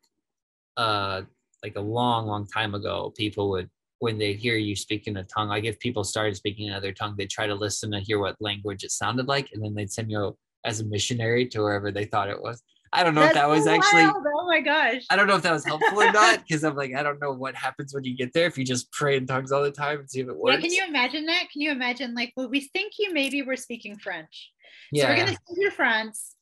uh, 0.78 1.22
like 1.64 1.76
a 1.76 1.82
long, 1.82 2.26
long 2.26 2.48
time 2.48 2.74
ago, 2.74 3.14
people 3.16 3.50
would 3.52 3.70
when 4.00 4.18
they 4.18 4.34
hear 4.34 4.56
you 4.56 4.76
speak 4.78 5.08
in 5.08 5.18
a 5.18 5.24
tongue, 5.26 5.50
like 5.50 5.66
if 5.66 5.78
people 5.80 6.06
started 6.06 6.36
speaking 6.36 6.70
another 6.70 6.94
tongue, 6.94 7.16
they'd 7.18 7.30
try 7.30 7.46
to 7.46 7.54
listen 7.54 7.92
to 7.92 8.00
hear 8.00 8.18
what 8.18 8.38
language 8.40 8.86
it 8.86 8.92
sounded 8.92 9.28
like, 9.28 9.50
and 9.54 9.64
then 9.64 9.76
they'd 9.76 9.92
send 9.92 10.10
you 10.10 10.38
as 10.64 10.80
a 10.80 10.86
missionary 10.86 11.46
to 11.46 11.60
wherever 11.60 11.92
they 11.92 12.06
thought 12.06 12.30
it 12.30 12.42
was. 12.42 12.64
I 12.92 13.04
don't 13.04 13.14
know 13.16 13.22
That's 13.22 13.36
if 13.36 13.42
that 13.42 13.50
was 13.50 13.66
wild. 13.66 13.84
actually. 13.84 14.04
Oh 14.04 14.48
my 14.48 14.62
gosh! 14.62 15.04
I 15.10 15.16
don't 15.16 15.28
know 15.28 15.36
if 15.36 15.44
that 15.44 15.52
was 15.52 15.66
helpful 15.66 16.02
or 16.02 16.12
not 16.12 16.40
because 16.48 16.64
I'm 16.64 16.76
like 16.76 16.96
I 16.96 17.04
don't 17.04 17.22
know 17.22 17.32
what 17.32 17.56
happens 17.56 17.94
when 17.94 18.04
you 18.04 18.16
get 18.16 18.34
there 18.34 18.48
if 18.48 18.58
you 18.58 18.66
just 18.66 18.92
pray 18.92 19.18
in 19.18 19.28
tongues 19.28 19.52
all 19.52 19.64
the 19.64 19.72
time 19.72 20.00
and 20.00 20.10
see 20.10 20.22
if 20.22 20.28
it 20.28 20.38
works. 20.38 20.56
Yeah, 20.56 20.62
can 20.62 20.72
you 20.72 20.86
imagine 20.88 21.26
that? 21.28 21.50
Can 21.52 21.62
you 21.62 21.72
imagine 21.72 22.16
like 22.16 22.34
well, 22.36 22.50
we 22.50 22.62
think 22.62 22.94
you 23.00 23.14
maybe 23.14 23.42
we're 23.42 23.56
speaking 23.56 23.98
French, 23.98 24.52
yeah. 24.92 25.04
so 25.04 25.10
we're 25.10 25.16
gonna 25.18 25.38
speak 25.48 25.66
in 25.66 25.72
France, 25.72 26.36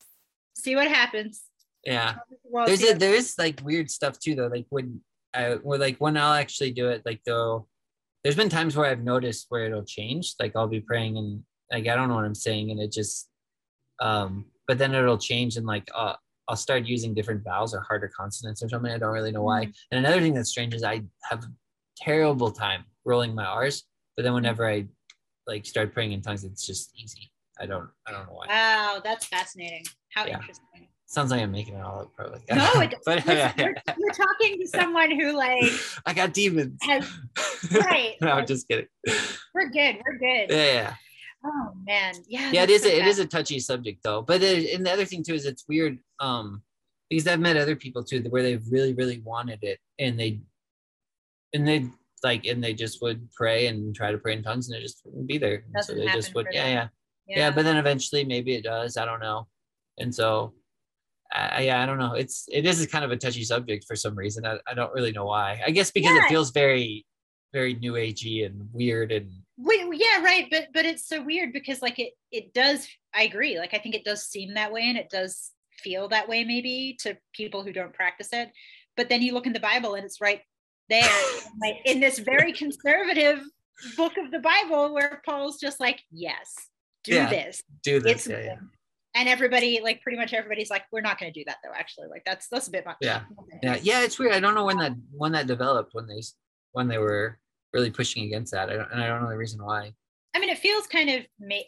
see 0.56 0.76
what 0.76 0.88
happens. 0.88 1.44
Yeah, 1.84 2.16
there's 2.66 2.84
a 2.84 2.94
there 2.94 3.14
is 3.14 3.36
like 3.38 3.62
weird 3.64 3.90
stuff 3.92 4.20
too 4.20 4.36
though. 4.36 4.48
Like 4.48 4.66
when 4.70 5.02
I 5.34 5.54
or 5.56 5.78
like 5.78 5.98
when 5.98 6.18
I'll 6.18 6.34
actually 6.34 6.72
do 6.72 6.90
it, 6.90 7.04
like 7.06 7.22
though, 7.26 7.68
there's 8.24 8.36
been 8.36 8.50
times 8.50 8.76
where 8.76 8.90
I've 8.90 9.04
noticed 9.04 9.48
where 9.50 9.66
it'll 9.66 9.86
change. 9.86 10.36
Like 10.40 10.56
I'll 10.56 10.68
be 10.68 10.82
praying 10.82 11.18
and 11.18 11.44
like 11.72 11.88
I 11.88 11.96
don't 11.96 12.10
know 12.10 12.16
what 12.16 12.26
I'm 12.26 12.36
saying 12.36 12.72
and 12.72 12.80
it 12.80 12.92
just 12.92 13.30
um 14.00 14.46
but 14.68 14.78
then 14.78 14.94
it'll 14.94 15.18
change 15.18 15.58
and 15.58 15.66
like 15.66 15.90
uh 15.96 16.14
I'll 16.48 16.56
start 16.56 16.86
using 16.86 17.14
different 17.14 17.44
vowels 17.44 17.74
or 17.74 17.82
harder 17.82 18.10
consonants 18.16 18.64
or 18.64 18.70
something. 18.70 18.92
I 18.92 18.98
don't 18.98 19.14
really 19.14 19.32
know 19.32 19.44
why. 19.44 19.66
Mm-hmm. 19.66 19.72
And 19.92 20.06
another 20.06 20.22
thing 20.22 20.34
that's 20.34 20.50
strange 20.50 20.74
is 20.74 20.84
I 20.84 21.04
have 21.24 21.44
a 21.44 21.52
terrible 21.98 22.52
time 22.52 22.86
rolling 23.06 23.36
my 23.36 23.46
R's, 23.46 23.84
but 24.16 24.24
then 24.24 24.34
whenever 24.34 24.68
I 24.68 24.88
like 25.46 25.66
start 25.66 25.94
praying 25.94 26.12
in 26.14 26.22
tongues, 26.22 26.44
it's 26.44 26.66
just 26.66 26.92
easy. 26.98 27.32
I 27.60 27.66
don't 27.66 27.90
I 28.08 28.12
don't 28.12 28.28
know 28.28 28.34
why. 28.34 28.48
Wow, 28.48 29.02
that's 29.04 29.26
fascinating. 29.26 29.84
How 30.14 30.26
yeah. 30.26 30.36
interesting. 30.36 30.88
Sounds 31.10 31.32
like 31.32 31.42
I'm 31.42 31.54
making 31.54 31.76
it 31.76 31.82
all 31.82 32.02
up, 32.02 32.14
probably. 32.14 32.42
No, 32.52 32.82
it, 32.82 32.94
but, 33.06 33.26
yeah, 33.26 33.34
yeah. 33.34 33.54
You're, 33.58 33.76
you're, 33.98 34.14
talking 34.14 34.60
to 34.60 34.68
someone 34.68 35.10
who 35.18 35.32
like 35.32 35.72
I 36.06 36.14
got 36.14 36.34
demons. 36.34 36.78
Has, 36.82 37.10
right. 37.72 38.16
no, 38.22 38.32
I'm 38.32 38.46
just 38.46 38.68
kidding. 38.68 38.88
We're 39.56 39.70
good. 39.70 40.02
We're 40.06 40.18
good. 40.18 40.54
Yeah. 40.54 40.74
yeah. 40.74 40.94
Oh 41.46 41.72
man, 41.86 42.16
yeah. 42.28 42.52
Yeah, 42.52 42.64
it 42.64 42.70
is. 42.70 42.86
A, 42.86 43.00
it 43.00 43.08
is 43.08 43.20
a 43.20 43.26
touchy 43.26 43.60
subject 43.60 44.04
though. 44.04 44.22
But 44.22 44.44
it, 44.44 44.74
and 44.74 44.86
the 44.86 44.92
other 44.92 45.06
thing 45.06 45.24
too 45.24 45.34
is 45.34 45.46
it's 45.46 45.64
weird. 45.70 45.98
Um, 46.20 46.62
because 47.10 47.28
I've 47.28 47.40
met 47.40 47.56
other 47.56 47.76
people 47.76 48.04
too 48.04 48.22
where 48.30 48.44
they 48.44 48.58
really, 48.70 48.94
really 48.94 49.20
wanted 49.20 49.60
it, 49.62 49.80
and 49.98 50.20
they, 50.20 50.42
and 51.54 51.68
they 51.68 51.90
like, 52.24 52.46
and 52.46 52.64
they 52.64 52.74
just 52.74 53.02
would 53.02 53.32
pray 53.32 53.68
and 53.68 53.96
try 53.96 54.12
to 54.12 54.18
pray 54.18 54.34
in 54.34 54.44
tongues, 54.44 54.68
and 54.68 54.78
it 54.78 54.82
just 54.82 55.02
wouldn't 55.06 55.28
be 55.28 55.38
there. 55.38 55.64
so 55.82 55.94
they 55.94 56.08
just 56.08 56.36
would, 56.36 56.48
yeah, 56.52 56.68
yeah, 56.68 56.88
yeah, 57.28 57.38
yeah. 57.38 57.52
But 57.52 57.64
then 57.64 57.78
eventually, 57.78 58.26
maybe 58.26 58.56
it 58.56 58.64
does. 58.64 58.98
I 58.98 59.06
don't 59.06 59.22
know. 59.22 59.48
And 59.98 60.14
so, 60.14 60.54
I, 61.32 61.62
yeah, 61.62 61.82
I 61.82 61.86
don't 61.86 61.98
know. 61.98 62.14
It's 62.14 62.46
it 62.52 62.66
is 62.66 62.86
kind 62.88 63.06
of 63.06 63.12
a 63.12 63.18
touchy 63.18 63.44
subject 63.44 63.86
for 63.88 63.96
some 63.96 64.16
reason. 64.16 64.46
I, 64.46 64.60
I 64.68 64.74
don't 64.74 64.94
really 64.94 65.12
know 65.12 65.26
why. 65.26 65.62
I 65.66 65.72
guess 65.72 65.92
because 65.92 66.14
yeah. 66.14 66.26
it 66.26 66.30
feels 66.30 66.52
very, 66.52 67.06
very 67.54 67.76
new 67.76 67.94
agey 67.94 68.46
and 68.46 68.68
weird 68.74 69.12
and 69.12 69.32
Wait, 69.58 69.82
yeah, 69.94 70.24
right. 70.24 70.48
But 70.52 70.68
but 70.74 70.86
it's 70.86 71.08
so 71.08 71.24
weird 71.24 71.52
because 71.52 71.82
like 71.82 71.98
it 71.98 72.14
it 72.32 72.54
does. 72.54 72.88
I 73.16 73.24
agree. 73.24 73.58
Like 73.58 73.74
I 73.74 73.80
think 73.80 73.96
it 73.96 74.06
does 74.06 74.24
seem 74.24 74.54
that 74.54 74.72
way, 74.72 74.84
and 74.84 74.98
it 74.98 75.10
does 75.10 75.52
feel 75.80 76.08
that 76.10 76.28
way 76.28 76.44
maybe 76.44 76.98
to 77.02 77.18
people 77.34 77.64
who 77.64 77.74
don't 77.74 77.94
practice 77.94 78.30
it. 78.34 78.52
But 78.96 79.10
then 79.10 79.22
you 79.22 79.34
look 79.34 79.46
in 79.46 79.54
the 79.54 79.60
Bible, 79.60 79.96
and 79.96 80.06
it's 80.06 80.22
right 80.22 80.42
there, 80.90 81.10
like 81.62 81.78
in 81.86 82.00
this 82.00 82.20
very 82.20 82.54
conservative 82.54 83.42
book 83.96 84.14
of 84.18 84.32
the 84.32 84.40
Bible, 84.40 84.94
where 84.94 85.22
Paul's 85.26 85.60
just 85.60 85.80
like, 85.80 86.02
"Yes, 86.12 86.54
do 87.04 87.14
yeah, 87.14 87.30
this, 87.30 87.64
do 87.84 88.00
this." 88.00 88.28
Yeah, 88.28 88.42
yeah. 88.42 88.56
And 89.16 89.28
everybody, 89.28 89.80
like 89.84 90.02
pretty 90.02 90.18
much 90.18 90.34
everybody's 90.34 90.70
like, 90.70 90.84
"We're 90.92 91.02
not 91.02 91.20
going 91.20 91.32
to 91.32 91.40
do 91.40 91.44
that, 91.48 91.58
though." 91.64 91.74
Actually, 91.76 92.08
like 92.08 92.24
that's 92.26 92.48
that's 92.50 92.68
a 92.68 92.72
bit 92.72 92.86
much. 92.86 92.98
Yeah, 93.02 93.22
yeah, 93.62 93.78
yeah. 93.82 94.02
It's 94.02 94.18
weird. 94.18 94.34
I 94.34 94.40
don't 94.40 94.56
know 94.56 94.66
when 94.66 94.78
that 94.78 94.94
when 95.12 95.32
that 95.34 95.48
developed 95.48 95.94
when 95.94 96.08
they 96.08 96.22
when 96.72 96.88
they 96.88 96.98
were 96.98 97.40
really 97.74 97.92
pushing 97.92 98.26
against 98.26 98.52
that. 98.54 98.70
I 98.70 98.74
don't, 98.74 98.92
and 98.92 99.02
I 99.02 99.08
don't 99.08 99.22
know 99.22 99.30
the 99.30 99.38
reason 99.38 99.64
why. 99.64 99.94
I 100.38 100.40
mean, 100.40 100.50
it 100.50 100.60
feels 100.60 100.86
kind 100.86 101.10
of, 101.10 101.22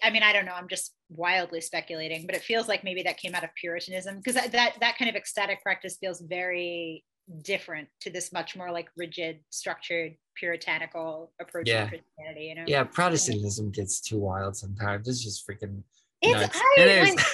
I 0.03 0.11
mean, 0.11 0.21
I 0.21 0.31
don't 0.31 0.45
know. 0.45 0.53
I'm 0.53 0.67
just 0.67 0.93
wildly 1.09 1.59
speculating, 1.59 2.27
but 2.27 2.35
it 2.35 2.43
feels 2.43 2.67
like 2.67 2.83
maybe 2.83 3.01
that 3.01 3.17
came 3.17 3.33
out 3.33 3.43
of 3.43 3.49
Puritanism 3.59 4.17
because 4.17 4.35
that, 4.35 4.51
that, 4.51 4.75
that 4.79 4.95
kind 4.95 5.09
of 5.09 5.15
ecstatic 5.15 5.63
practice 5.63 5.97
feels 5.99 6.21
very 6.21 7.03
different 7.43 7.87
to 8.01 8.11
this 8.11 8.31
much 8.31 8.55
more 8.55 8.71
like 8.71 8.87
rigid, 8.95 9.39
structured, 9.49 10.13
puritanical 10.35 11.31
approach 11.41 11.67
Yeah. 11.67 11.85
to 11.85 11.89
Christianity. 11.89 12.45
You 12.45 12.55
know? 12.55 12.63
Yeah, 12.67 12.83
Protestantism 12.83 13.71
gets 13.71 13.99
too 14.01 14.19
wild 14.19 14.55
sometimes. 14.55 15.07
It's 15.07 15.23
just 15.23 15.47
freaking 15.47 15.81
It's 16.21 16.39
nuts. 16.39 16.55
I, 16.55 16.75
And 16.77 16.87
there's- 16.89 17.15
like, 17.15 17.25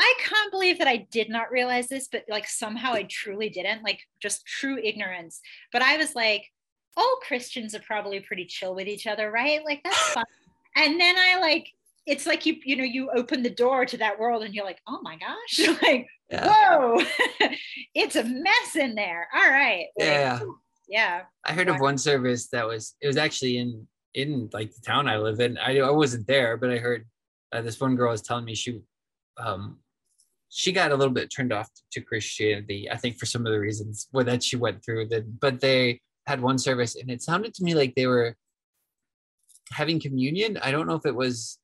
I 0.00 0.14
can't 0.24 0.50
believe 0.50 0.78
that 0.78 0.88
I 0.88 1.06
did 1.12 1.28
not 1.28 1.52
realize 1.52 1.86
this, 1.86 2.08
but 2.10 2.24
like 2.28 2.48
somehow 2.48 2.94
I 2.94 3.06
truly 3.08 3.48
didn't, 3.48 3.84
like 3.84 4.00
just 4.20 4.44
true 4.44 4.76
ignorance. 4.82 5.40
But 5.72 5.82
I 5.82 5.98
was 5.98 6.16
like, 6.16 6.46
all 6.96 7.20
Christians 7.22 7.76
are 7.76 7.80
probably 7.86 8.18
pretty 8.18 8.46
chill 8.46 8.74
with 8.74 8.88
each 8.88 9.06
other, 9.06 9.30
right? 9.30 9.64
Like 9.64 9.82
that's 9.84 9.96
fun. 10.14 10.24
And 10.84 11.00
then 11.00 11.16
I 11.18 11.38
like 11.40 11.70
it's 12.06 12.26
like 12.26 12.46
you 12.46 12.56
you 12.64 12.76
know 12.76 12.84
you 12.84 13.10
open 13.14 13.42
the 13.42 13.50
door 13.50 13.84
to 13.86 13.96
that 13.98 14.18
world 14.18 14.42
and 14.42 14.54
you're 14.54 14.64
like, 14.64 14.80
oh 14.88 15.00
my 15.02 15.16
gosh, 15.16 15.68
like 15.82 16.06
yeah. 16.30 16.46
whoa, 16.48 17.02
it's 17.94 18.16
a 18.16 18.24
mess 18.24 18.76
in 18.76 18.94
there. 18.94 19.28
All 19.34 19.50
right. 19.50 19.86
Like, 19.98 20.08
Yeah. 20.08 20.40
Yeah. 20.88 21.22
I 21.44 21.52
heard 21.52 21.68
of 21.68 21.78
one 21.78 21.98
service 21.98 22.48
that 22.48 22.66
was 22.66 22.96
it 23.00 23.06
was 23.06 23.16
actually 23.16 23.58
in 23.58 23.86
in 24.14 24.50
like 24.52 24.74
the 24.74 24.80
town 24.80 25.08
I 25.08 25.18
live 25.18 25.40
in. 25.40 25.56
I 25.58 25.78
I 25.78 25.90
wasn't 25.90 26.26
there, 26.26 26.56
but 26.56 26.70
I 26.70 26.78
heard 26.78 27.06
uh, 27.52 27.62
this 27.62 27.80
one 27.80 27.94
girl 27.94 28.10
was 28.10 28.22
telling 28.22 28.44
me 28.44 28.54
she 28.54 28.80
um 29.38 29.78
she 30.48 30.72
got 30.72 30.90
a 30.90 30.96
little 30.96 31.14
bit 31.14 31.30
turned 31.30 31.52
off 31.52 31.68
to 31.92 32.00
Christianity. 32.00 32.90
I 32.90 32.96
think 32.96 33.18
for 33.18 33.26
some 33.26 33.46
of 33.46 33.52
the 33.52 33.60
reasons 33.60 34.08
well, 34.12 34.24
that 34.24 34.42
she 34.42 34.56
went 34.56 34.84
through. 34.84 35.08
That 35.08 35.38
but 35.38 35.60
they 35.60 36.00
had 36.26 36.40
one 36.40 36.58
service 36.58 36.96
and 36.96 37.10
it 37.10 37.22
sounded 37.22 37.54
to 37.54 37.64
me 37.64 37.74
like 37.74 37.94
they 37.94 38.06
were 38.06 38.36
having 39.72 40.00
communion. 40.00 40.58
I 40.62 40.70
don't 40.70 40.86
know 40.86 40.94
if 40.94 41.06
it 41.06 41.14
was 41.14 41.58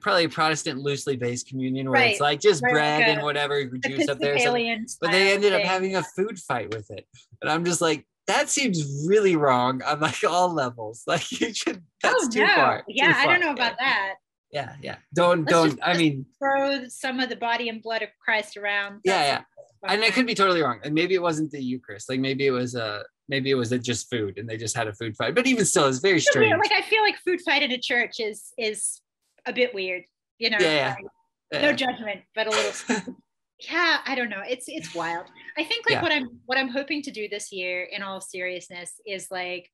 probably 0.00 0.24
a 0.24 0.28
Protestant 0.28 0.80
loosely 0.80 1.16
based 1.16 1.48
communion 1.48 1.88
where 1.90 2.02
it's 2.02 2.20
like 2.20 2.40
just 2.40 2.62
Right, 2.62 2.72
bread 2.72 3.00
like 3.02 3.08
and 3.08 3.22
whatever 3.22 3.64
juice 3.64 4.08
up 4.08 4.18
there. 4.18 4.34
or 4.34 4.38
something 4.38 4.66
Episcopalian 4.66 4.86
but 5.00 5.10
they 5.12 5.32
ended 5.32 5.52
up 5.52 5.62
having 5.62 5.94
a 5.94 6.02
food 6.02 6.38
fight 6.40 6.74
with 6.74 6.90
it 6.90 7.06
and 7.40 7.48
i'm 7.48 7.64
just 7.64 7.80
like 7.80 8.04
that 8.26 8.48
seems 8.48 9.06
really 9.06 9.36
wrong 9.36 9.80
on 9.84 10.00
like 10.00 10.24
all 10.28 10.52
levels 10.52 11.04
like 11.06 11.30
you 11.40 11.54
should 11.54 11.84
that's 12.02 12.24
oh 12.26 12.28
too 12.30 12.40
no. 12.44 12.54
far 12.56 12.78
too 12.78 12.84
Yeah, 12.88 13.12
I 13.16 13.24
far. 13.26 13.32
don't 13.38 13.40
know 13.46 13.52
about 13.52 13.78
that. 13.78 14.14
Yeah 14.56 14.72
yeah 14.82 14.96
don't 15.14 15.40
Let's 15.40 15.52
don't 15.54 15.70
just- 15.76 15.88
i 15.90 15.92
mean 16.02 16.14
Throw 16.38 16.88
some 16.88 17.16
of 17.20 17.28
the 17.28 17.36
body 17.48 17.68
and 17.68 17.78
blood 17.86 18.02
of 18.06 18.10
Christ 18.24 18.56
around. 18.56 18.92
Yeah, 19.04 19.22
yeah. 19.30 19.90
and 19.92 20.02
i 20.02 20.10
could 20.14 20.26
be 20.26 20.34
totally 20.42 20.62
wrong 20.64 20.78
and 20.84 20.92
maybe 21.00 21.14
it 21.14 21.22
wasn't 21.28 21.50
the 21.50 21.62
eucharist 21.72 22.08
like 22.10 22.20
maybe 22.28 22.44
it 22.46 22.54
was 22.62 22.74
uh 22.74 23.02
maybe 23.28 23.48
it 23.50 23.58
was 23.62 23.70
a 23.72 23.78
just 23.90 24.08
food 24.12 24.38
and 24.38 24.48
they 24.48 24.56
just 24.56 24.76
had 24.80 24.86
a 24.88 24.94
food 25.00 25.14
fight 25.18 25.34
but 25.34 25.46
even 25.46 25.64
still 25.64 25.86
it's 25.86 25.98
very 25.98 26.20
strange. 26.20 26.54
Like 26.64 26.72
I 26.72 26.82
feel 26.82 27.02
like 27.02 27.16
food 27.26 27.40
fight 27.46 27.62
in 27.66 27.72
a 27.72 27.78
church 27.90 28.14
is 28.20 28.38
is 28.56 29.00
a 29.46 29.52
bit 29.52 29.74
weird. 29.74 30.04
You 30.38 30.50
know. 30.50 30.58
Yeah, 30.60 30.74
yeah. 30.82 30.94
like, 30.98 31.04
Yeah. 31.52 31.62
No 31.66 31.72
judgment, 31.72 32.20
but 32.36 32.46
a 32.46 32.50
little. 32.50 33.16
yeah, 33.70 33.98
I 34.10 34.14
don't 34.14 34.28
know. 34.34 34.42
It's 34.54 34.66
it's 34.68 34.94
wild. 34.94 35.26
I 35.60 35.64
think 35.64 35.80
like 35.88 35.96
Yeah. 35.96 36.02
what 36.02 36.12
I'm 36.12 36.28
what 36.48 36.58
I'm 36.58 36.68
hoping 36.68 37.02
to 37.02 37.10
do 37.10 37.28
this 37.28 37.46
year, 37.52 37.84
in 37.84 38.00
all 38.02 38.20
seriousness, 38.20 38.90
is 39.06 39.28
like 39.30 39.64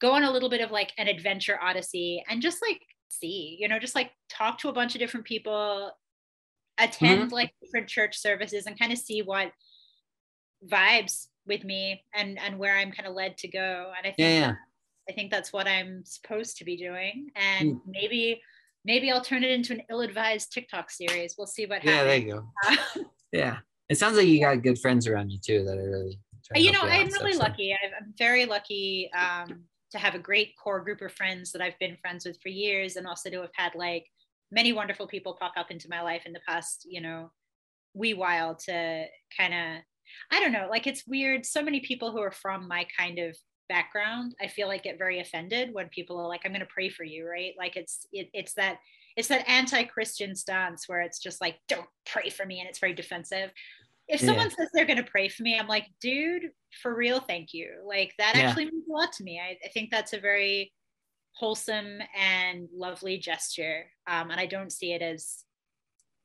go 0.00 0.12
on 0.12 0.24
a 0.24 0.30
little 0.30 0.50
bit 0.50 0.60
of 0.60 0.70
like 0.70 0.92
an 0.98 1.08
adventure 1.08 1.58
odyssey 1.62 2.22
and 2.28 2.42
just 2.42 2.58
like 2.66 2.80
see, 3.10 3.56
you 3.60 3.68
know, 3.68 3.78
just 3.78 3.94
like 3.94 4.12
talk 4.30 4.58
to 4.58 4.68
a 4.68 4.72
bunch 4.72 4.94
of 4.94 5.00
different 5.00 5.26
people, 5.26 5.90
attend 6.78 7.22
Mm-hmm. 7.24 7.34
like 7.34 7.52
different 7.62 7.88
church 7.88 8.16
services, 8.18 8.66
and 8.66 8.78
kind 8.78 8.92
of 8.92 8.98
see 8.98 9.20
what 9.22 9.52
vibes 10.68 11.26
with 11.46 11.64
me 11.64 12.02
and 12.14 12.38
and 12.38 12.58
where 12.58 12.76
I'm 12.76 12.92
kind 12.92 13.08
of 13.08 13.14
led 13.14 13.36
to 13.38 13.48
go. 13.48 13.92
And 13.96 14.06
I 14.06 14.14
think 14.14 14.18
yeah 14.18 14.54
I 15.08 15.12
think 15.12 15.30
that's 15.30 15.52
what 15.52 15.66
I'm 15.66 16.02
supposed 16.04 16.56
to 16.58 16.64
be 16.64 16.76
doing. 16.76 17.30
And 17.34 17.72
Hmm. 17.72 17.90
maybe 17.90 18.40
maybe 18.84 19.10
I'll 19.10 19.24
turn 19.24 19.44
it 19.44 19.50
into 19.50 19.72
an 19.74 19.82
ill-advised 19.90 20.52
TikTok 20.52 20.90
series. 20.90 21.34
We'll 21.36 21.46
see 21.46 21.66
what 21.66 21.82
happens. 21.82 21.90
yeah 21.96 22.04
there 22.04 22.18
you 22.18 22.32
go 22.32 23.04
yeah 23.32 23.56
it 23.88 23.98
sounds 23.98 24.16
like 24.16 24.26
you 24.28 24.40
got 24.40 24.62
good 24.62 24.78
friends 24.78 25.06
around 25.06 25.30
you 25.30 25.38
too 25.38 25.64
that 25.64 25.76
are 25.78 25.90
really 25.90 26.18
you 26.56 26.72
know, 26.72 26.80
I'm 26.82 27.06
really 27.08 27.34
so- 27.34 27.38
lucky. 27.38 27.72
I'm 27.72 28.12
very 28.18 28.44
lucky 28.44 29.08
um, 29.16 29.62
to 29.92 29.98
have 29.98 30.14
a 30.14 30.18
great 30.18 30.54
core 30.62 30.80
group 30.80 31.00
of 31.00 31.12
friends 31.12 31.52
that 31.52 31.62
I've 31.62 31.78
been 31.78 31.96
friends 32.00 32.24
with 32.24 32.40
for 32.42 32.48
years, 32.48 32.96
and 32.96 33.06
also 33.06 33.30
to 33.30 33.40
have 33.40 33.50
had 33.54 33.74
like 33.74 34.06
many 34.50 34.72
wonderful 34.72 35.06
people 35.06 35.36
pop 35.38 35.52
up 35.56 35.70
into 35.70 35.88
my 35.88 36.02
life 36.02 36.22
in 36.26 36.32
the 36.32 36.40
past, 36.48 36.86
you 36.88 37.00
know, 37.00 37.30
wee 37.94 38.14
while 38.14 38.54
to 38.54 39.06
kind 39.36 39.54
of, 39.54 39.82
I 40.30 40.40
don't 40.40 40.52
know, 40.52 40.68
like 40.70 40.86
it's 40.86 41.06
weird. 41.06 41.46
So 41.46 41.62
many 41.62 41.80
people 41.80 42.10
who 42.12 42.20
are 42.20 42.32
from 42.32 42.68
my 42.68 42.86
kind 42.98 43.18
of 43.18 43.36
background, 43.68 44.34
I 44.40 44.48
feel 44.48 44.68
like 44.68 44.82
get 44.82 44.98
very 44.98 45.20
offended 45.20 45.72
when 45.72 45.88
people 45.88 46.18
are 46.18 46.28
like, 46.28 46.42
"I'm 46.44 46.52
going 46.52 46.60
to 46.60 46.66
pray 46.66 46.88
for 46.88 47.04
you," 47.04 47.28
right? 47.28 47.54
Like 47.56 47.76
it's 47.76 48.06
it, 48.12 48.28
it's 48.32 48.54
that 48.54 48.78
it's 49.16 49.28
that 49.28 49.48
anti-Christian 49.48 50.34
stance 50.36 50.88
where 50.88 51.00
it's 51.00 51.20
just 51.20 51.40
like, 51.40 51.58
"Don't 51.68 51.86
pray 52.06 52.30
for 52.30 52.44
me," 52.46 52.60
and 52.60 52.68
it's 52.68 52.80
very 52.80 52.94
defensive 52.94 53.50
if 54.10 54.20
Yeah. 54.20 54.26
someone 54.26 54.50
says 54.50 54.68
they're 54.74 54.86
going 54.86 55.02
to 55.02 55.10
pray 55.10 55.28
for 55.28 55.42
me, 55.42 55.58
I'm 55.58 55.68
like, 55.68 55.86
dude, 56.00 56.50
for 56.82 56.94
real, 56.94 57.20
thank 57.20 57.54
you. 57.54 57.82
Like 57.86 58.12
that 58.18 58.34
Yeah. 58.34 58.48
actually 58.48 58.66
means 58.66 58.88
a 58.88 58.92
lot 58.92 59.12
to 59.14 59.24
me. 59.24 59.40
I, 59.40 59.56
I 59.64 59.68
think 59.68 59.90
that's 59.90 60.12
a 60.12 60.20
very 60.20 60.72
wholesome 61.34 62.00
and 62.18 62.68
lovely 62.74 63.18
gesture. 63.18 63.86
Um, 64.06 64.30
and 64.30 64.40
I 64.40 64.46
don't 64.46 64.72
see 64.72 64.92
it 64.92 65.00
as 65.02 65.44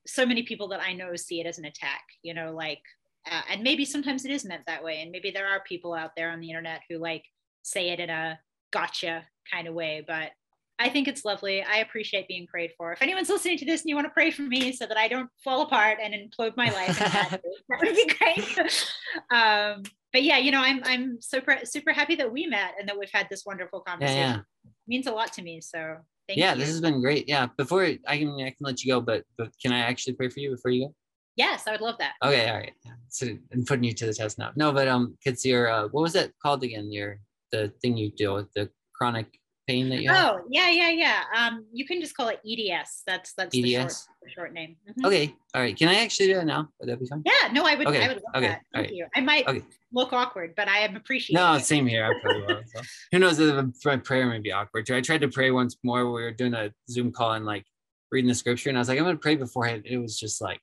so 0.06 0.26
many 0.26 0.42
people 0.42 0.68
that 0.68 0.80
I 0.80 0.92
know 0.92 1.14
see 1.16 1.40
it 1.40 1.46
as 1.46 1.58
an 1.58 1.64
attack, 1.64 2.02
you 2.22 2.34
know, 2.34 2.52
like, 2.52 2.82
uh, 3.30 3.42
and 3.50 3.62
maybe 3.62 3.84
sometimes 3.84 4.24
it 4.24 4.30
is 4.30 4.44
meant 4.44 4.64
that 4.66 4.84
way. 4.84 5.00
And 5.00 5.10
maybe 5.10 5.30
there 5.30 5.48
are 5.48 5.62
people 5.66 5.94
out 5.94 6.10
there 6.16 6.30
on 6.30 6.40
the 6.40 6.48
internet 6.50 6.82
who 6.88 6.98
like 6.98 7.24
say 7.62 7.90
it 7.90 8.00
in 8.00 8.10
a 8.10 8.38
gotcha 8.72 9.24
kind 9.52 9.68
of 9.68 9.74
way, 9.74 10.04
but 10.06 10.30
I 10.78 10.88
think 10.90 11.08
it's 11.08 11.24
lovely. 11.24 11.62
I 11.62 11.78
appreciate 11.78 12.28
being 12.28 12.46
prayed 12.46 12.72
for. 12.76 12.92
If 12.92 13.00
anyone's 13.00 13.28
listening 13.28 13.58
to 13.58 13.64
this 13.64 13.82
and 13.82 13.88
you 13.88 13.94
want 13.94 14.06
to 14.06 14.12
pray 14.12 14.30
for 14.30 14.42
me 14.42 14.72
so 14.72 14.86
that 14.86 14.96
I 14.96 15.08
don't 15.08 15.30
fall 15.42 15.62
apart 15.62 15.98
and 16.02 16.14
implode 16.14 16.56
my 16.56 16.70
life, 16.70 17.00
in 17.00 17.12
bad 17.12 17.32
ways, 17.44 17.62
that 17.68 17.80
would 17.80 17.94
be 17.94 18.12
great. 18.18 18.84
um, 19.30 19.82
but 20.12 20.22
yeah, 20.22 20.38
you 20.38 20.50
know, 20.50 20.60
I'm 20.60 20.80
I'm 20.84 21.20
super 21.20 21.58
super 21.64 21.92
happy 21.92 22.14
that 22.16 22.30
we 22.32 22.46
met 22.46 22.74
and 22.78 22.88
that 22.88 22.98
we've 22.98 23.10
had 23.12 23.28
this 23.30 23.44
wonderful 23.46 23.80
conversation. 23.80 24.18
yeah 24.18 24.36
It 24.64 24.72
means 24.86 25.06
a 25.06 25.12
lot 25.12 25.32
to 25.34 25.42
me. 25.42 25.60
So 25.60 25.96
thank 26.28 26.36
you. 26.36 26.44
yeah 26.44 26.52
you. 26.52 26.60
this 26.60 26.68
has 26.68 26.80
been 26.80 27.00
great 27.00 27.28
yeah 27.28 27.46
before 27.56 27.84
i 27.84 28.18
can 28.18 28.34
i 28.40 28.50
can 28.50 28.56
let 28.58 28.82
you 28.82 28.92
go 28.92 29.00
but 29.00 29.22
but 29.38 29.48
can 29.62 29.72
i 29.72 29.78
actually 29.78 30.12
pray 30.12 30.28
for 30.28 30.40
you 30.40 30.50
before 30.50 30.72
you 30.72 30.86
go 30.86 30.94
yes, 31.36 31.66
I 31.66 31.72
would 31.72 31.80
love 31.80 31.96
that. 31.98 32.14
Okay, 32.24 32.48
all 32.48 32.56
right. 32.56 32.72
So 33.08 33.26
I'm 33.52 33.64
putting 33.64 33.84
you 33.84 33.92
to 33.94 34.06
the 34.06 34.14
test 34.14 34.38
now. 34.38 34.50
No, 34.56 34.72
but 34.72 34.88
um, 34.88 35.16
it's 35.24 35.44
your 35.44 35.70
uh, 35.70 35.88
what 35.88 36.02
was 36.02 36.14
that 36.14 36.32
called 36.42 36.64
again? 36.64 36.90
Your 36.90 37.20
the 37.52 37.72
thing 37.80 37.96
you 37.96 38.10
deal 38.10 38.34
with 38.34 38.52
the 38.54 38.68
chronic 38.94 39.38
pain 39.66 39.88
that 39.88 40.00
you 40.00 40.08
have. 40.08 40.34
Oh 40.34 40.40
yeah, 40.50 40.70
yeah, 40.70 40.90
yeah. 40.90 41.22
Um, 41.36 41.66
you 41.72 41.86
can 41.86 42.00
just 42.00 42.16
call 42.16 42.28
it 42.28 42.40
EDS. 42.46 43.02
That's 43.06 43.32
that's 43.34 43.52
the 43.52 43.68
short, 43.72 43.84
EDS? 43.86 44.08
the 44.22 44.30
short 44.30 44.52
name. 44.52 44.76
Mhm. 44.88 45.06
Okay, 45.06 45.34
all 45.54 45.60
right. 45.60 45.76
Can 45.76 45.88
I 45.88 45.96
actually 45.96 46.28
do 46.28 46.34
that 46.34 46.46
now? 46.46 46.68
Would 46.80 46.88
that 46.88 47.00
be 47.00 47.06
fine? 47.06 47.22
Yeah, 47.24 47.52
no, 47.52 47.64
I 47.64 47.74
would. 47.74 47.86
Okay, 47.86 48.04
I 48.04 48.08
would 48.08 48.16
love 48.16 48.36
okay, 48.36 48.46
that. 48.46 48.62
Thank 48.72 48.86
right. 48.86 48.94
you. 48.94 49.06
I 49.14 49.20
might 49.20 49.46
Okay. 49.46 49.62
look 49.92 50.12
awkward, 50.12 50.54
but 50.56 50.68
I 50.68 50.78
am 50.78 50.96
appreciating. 50.96 51.42
No, 51.42 51.54
it. 51.54 51.64
same 51.64 51.86
here. 51.86 52.04
I 52.04 52.12
probably 52.20 52.42
will. 52.42 52.62
So. 52.66 52.80
Who 53.12 53.18
knows 53.18 53.38
if 53.38 53.84
my 53.84 53.96
prayer 53.96 54.26
may 54.26 54.38
be 54.38 54.52
awkward 54.52 54.86
too. 54.86 54.94
I 54.96 55.00
tried 55.00 55.22
to 55.22 55.28
pray 55.28 55.50
once 55.50 55.76
more. 55.82 56.04
We 56.06 56.22
were 56.22 56.32
doing 56.32 56.54
a 56.54 56.72
Zoom 56.90 57.12
call 57.12 57.32
and 57.32 57.44
like 57.44 57.64
reading 58.12 58.28
the 58.28 58.34
scripture, 58.34 58.68
and 58.68 58.78
I 58.78 58.80
was 58.80 58.88
like, 58.88 58.98
I'm 58.98 59.04
gonna 59.04 59.18
pray 59.18 59.36
beforehand. 59.36 59.82
It 59.86 59.98
was 59.98 60.18
just 60.18 60.40
like 60.40 60.60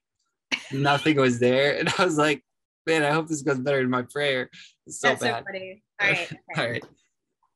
nothing 0.72 1.18
was 1.18 1.40
there, 1.40 1.78
and 1.78 1.94
I 1.98 2.06
was 2.06 2.18
like, 2.18 2.44
man, 2.86 3.04
I 3.04 3.12
hope 3.12 3.28
this 3.28 3.42
goes 3.42 3.60
better 3.60 3.82
than 3.82 3.90
my 3.90 4.04
prayer. 4.04 4.50
It's 4.88 5.00
so 5.00 5.10
That's 5.10 5.22
so 5.22 5.28
bad. 5.28 5.44
funny. 5.46 5.84
All 6.02 6.10
right. 6.10 6.18
okay. 6.18 6.62
All 6.62 6.72
right. 6.72 6.84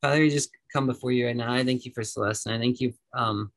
Father, 0.08 0.22
we 0.22 0.30
just 0.30 0.52
come 0.72 0.86
before 0.86 1.12
you 1.12 1.26
right 1.26 1.36
now. 1.36 1.52
I 1.52 1.66
thank 1.66 1.84
you 1.84 1.92
for 1.94 2.02
Celeste, 2.02 2.46
and 2.46 2.56
I 2.56 2.60
thank 2.60 2.80
you 2.80 2.94
um, 3.14 3.52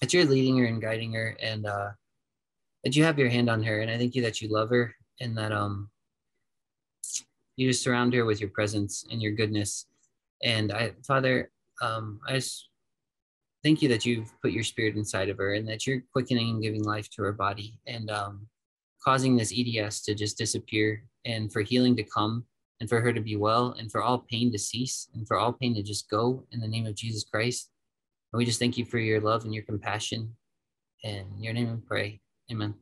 that 0.00 0.14
you're 0.14 0.24
leading 0.24 0.56
her 0.56 0.64
and 0.64 0.80
guiding 0.80 1.12
her, 1.12 1.36
and 1.42 1.66
uh, 1.66 1.90
that 2.84 2.96
you 2.96 3.04
have 3.04 3.18
your 3.18 3.28
hand 3.28 3.50
on 3.50 3.62
her. 3.62 3.80
And 3.80 3.90
I 3.90 3.98
thank 3.98 4.14
you 4.14 4.22
that 4.22 4.40
you 4.40 4.48
love 4.48 4.70
her, 4.70 4.94
and 5.20 5.36
that 5.36 5.52
um, 5.52 5.90
you 7.56 7.68
just 7.68 7.82
surround 7.82 8.14
her 8.14 8.24
with 8.24 8.40
your 8.40 8.48
presence 8.48 9.04
and 9.10 9.20
your 9.20 9.32
goodness. 9.32 9.84
And 10.42 10.72
I, 10.72 10.92
Father, 11.06 11.50
um, 11.82 12.18
I 12.26 12.36
just 12.36 12.70
thank 13.62 13.82
you 13.82 13.90
that 13.90 14.06
you've 14.06 14.32
put 14.40 14.52
your 14.52 14.64
spirit 14.64 14.96
inside 14.96 15.28
of 15.28 15.36
her, 15.36 15.52
and 15.52 15.68
that 15.68 15.86
you're 15.86 16.02
quickening 16.14 16.48
and 16.48 16.62
giving 16.62 16.82
life 16.82 17.10
to 17.10 17.22
her 17.24 17.32
body, 17.34 17.78
and 17.86 18.10
um, 18.10 18.46
causing 19.04 19.36
this 19.36 19.52
EDS 19.54 20.00
to 20.04 20.14
just 20.14 20.38
disappear, 20.38 21.04
and 21.26 21.52
for 21.52 21.60
healing 21.60 21.94
to 21.96 22.04
come 22.04 22.46
and 22.80 22.88
for 22.88 23.00
her 23.00 23.12
to 23.12 23.20
be 23.20 23.36
well, 23.36 23.74
and 23.78 23.90
for 23.92 24.02
all 24.02 24.18
pain 24.30 24.50
to 24.52 24.58
cease, 24.58 25.08
and 25.14 25.26
for 25.26 25.36
all 25.36 25.52
pain 25.52 25.74
to 25.74 25.82
just 25.82 26.08
go 26.10 26.44
in 26.52 26.60
the 26.60 26.68
name 26.68 26.86
of 26.86 26.94
Jesus 26.94 27.24
Christ. 27.24 27.70
And 28.32 28.38
we 28.38 28.44
just 28.44 28.58
thank 28.58 28.78
you 28.78 28.84
for 28.84 28.98
your 28.98 29.20
love 29.20 29.44
and 29.44 29.54
your 29.54 29.64
compassion. 29.64 30.34
In 31.02 31.26
your 31.38 31.52
name 31.52 31.70
we 31.70 31.76
pray. 31.86 32.20
Amen. 32.50 32.74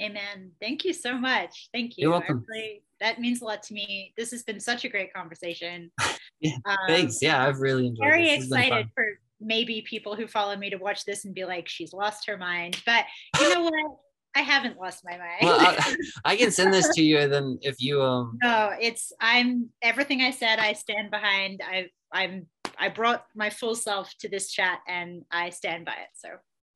Amen. 0.00 0.50
Thank 0.60 0.84
you 0.84 0.92
so 0.92 1.16
much. 1.16 1.68
Thank 1.72 1.96
you. 1.96 2.02
You're 2.02 2.10
welcome. 2.12 2.44
really- 2.48 2.82
that 3.00 3.20
means 3.20 3.42
a 3.42 3.44
lot 3.44 3.62
to 3.64 3.74
me. 3.74 4.14
This 4.16 4.30
has 4.30 4.44
been 4.44 4.60
such 4.60 4.84
a 4.84 4.88
great 4.88 5.12
conversation. 5.12 5.90
Yeah, 6.40 6.56
Um, 6.66 6.76
Thanks. 6.88 7.22
Yeah, 7.22 7.42
I've 7.46 7.60
really 7.60 7.86
enjoyed 7.86 8.06
it. 8.06 8.10
Very 8.10 8.24
this. 8.24 8.48
This 8.48 8.58
excited 8.58 8.88
for 8.94 9.06
maybe 9.40 9.80
people 9.88 10.14
who 10.14 10.26
follow 10.26 10.54
me 10.56 10.68
to 10.68 10.76
watch 10.76 11.04
this 11.06 11.24
and 11.24 11.34
be 11.34 11.44
like, 11.46 11.68
she's 11.68 11.94
lost 11.94 12.26
her 12.26 12.36
mind. 12.36 12.82
But 12.84 13.06
you 13.40 13.54
know 13.54 13.62
what? 13.62 13.96
I 14.34 14.40
haven't 14.40 14.78
lost 14.78 15.04
my 15.04 15.16
mind. 15.16 15.38
Well, 15.42 15.60
I, 15.60 15.96
I 16.24 16.36
can 16.36 16.50
send 16.50 16.74
this 16.74 16.88
to 16.94 17.02
you, 17.02 17.18
and 17.18 17.32
then 17.32 17.58
if 17.62 17.80
you 17.80 18.02
um 18.02 18.38
no, 18.42 18.72
it's 18.80 19.12
I'm 19.20 19.70
everything 19.82 20.22
I 20.22 20.30
said. 20.30 20.58
I 20.58 20.72
stand 20.72 21.10
behind. 21.10 21.60
I 21.64 21.88
I'm 22.12 22.46
I 22.78 22.88
brought 22.88 23.26
my 23.34 23.50
full 23.50 23.74
self 23.74 24.12
to 24.20 24.28
this 24.28 24.50
chat 24.50 24.80
and 24.88 25.24
I 25.30 25.50
stand 25.50 25.84
by 25.84 25.92
it. 25.92 26.08
So 26.14 26.28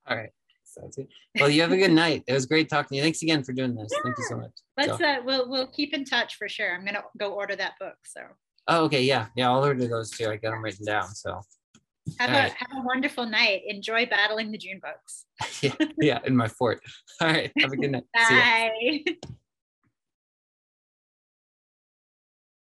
all 0.09 0.17
right. 0.17 0.31
Sounds 0.65 0.97
good. 0.97 1.09
Well, 1.41 1.49
you 1.49 1.63
have 1.63 1.73
a 1.73 1.77
good 1.77 1.93
night. 1.93 2.25
It 2.27 2.33
was 2.33 2.47
great 2.47 2.69
talking 2.69 2.91
to 2.91 2.97
you. 2.97 3.03
Thanks 3.03 3.23
again 3.23 3.43
for 3.43 3.53
doing 3.53 3.75
this. 3.75 3.89
Yeah. 3.91 3.99
Thank 4.05 4.19
you 4.19 4.25
so 4.29 4.37
much. 4.37 4.53
Let's 4.77 4.99
so. 4.99 5.05
uh 5.05 5.17
we'll 5.25 5.49
we'll 5.49 5.69
keep 5.69 5.95
in 5.95 6.05
touch 6.05 6.37
for 6.37 6.49
sure. 6.49 6.75
I'm 6.75 6.85
gonna 6.85 7.03
go 7.19 7.33
order 7.33 7.57
that 7.57 7.75
book. 7.81 7.97
So 8.05 8.21
oh 8.69 8.85
okay, 8.85 9.03
yeah. 9.03 9.27
Yeah, 9.37 9.51
I'll 9.51 9.65
order 9.65 9.87
those 9.89 10.11
too. 10.11 10.29
I 10.29 10.37
got 10.37 10.51
them 10.51 10.63
written 10.63 10.87
down. 10.87 11.09
So 11.15 11.41
have 12.19 12.31
All 12.31 12.37
a 12.37 12.39
right. 12.41 12.53
have 12.53 12.69
a 12.77 12.83
wonderful 12.83 13.27
night. 13.27 13.63
Enjoy 13.67 14.07
battling 14.07 14.51
the 14.53 14.59
June 14.59 14.81
bugs. 14.83 15.27
yeah, 15.63 15.75
yeah, 16.01 16.19
in 16.25 16.37
my 16.37 16.49
fort. 16.49 16.81
All 17.21 17.29
right. 17.29 17.53
Have 17.59 17.73
a 17.73 17.77
good 17.77 17.93
night. 17.93 18.05
Bye. 18.15 19.05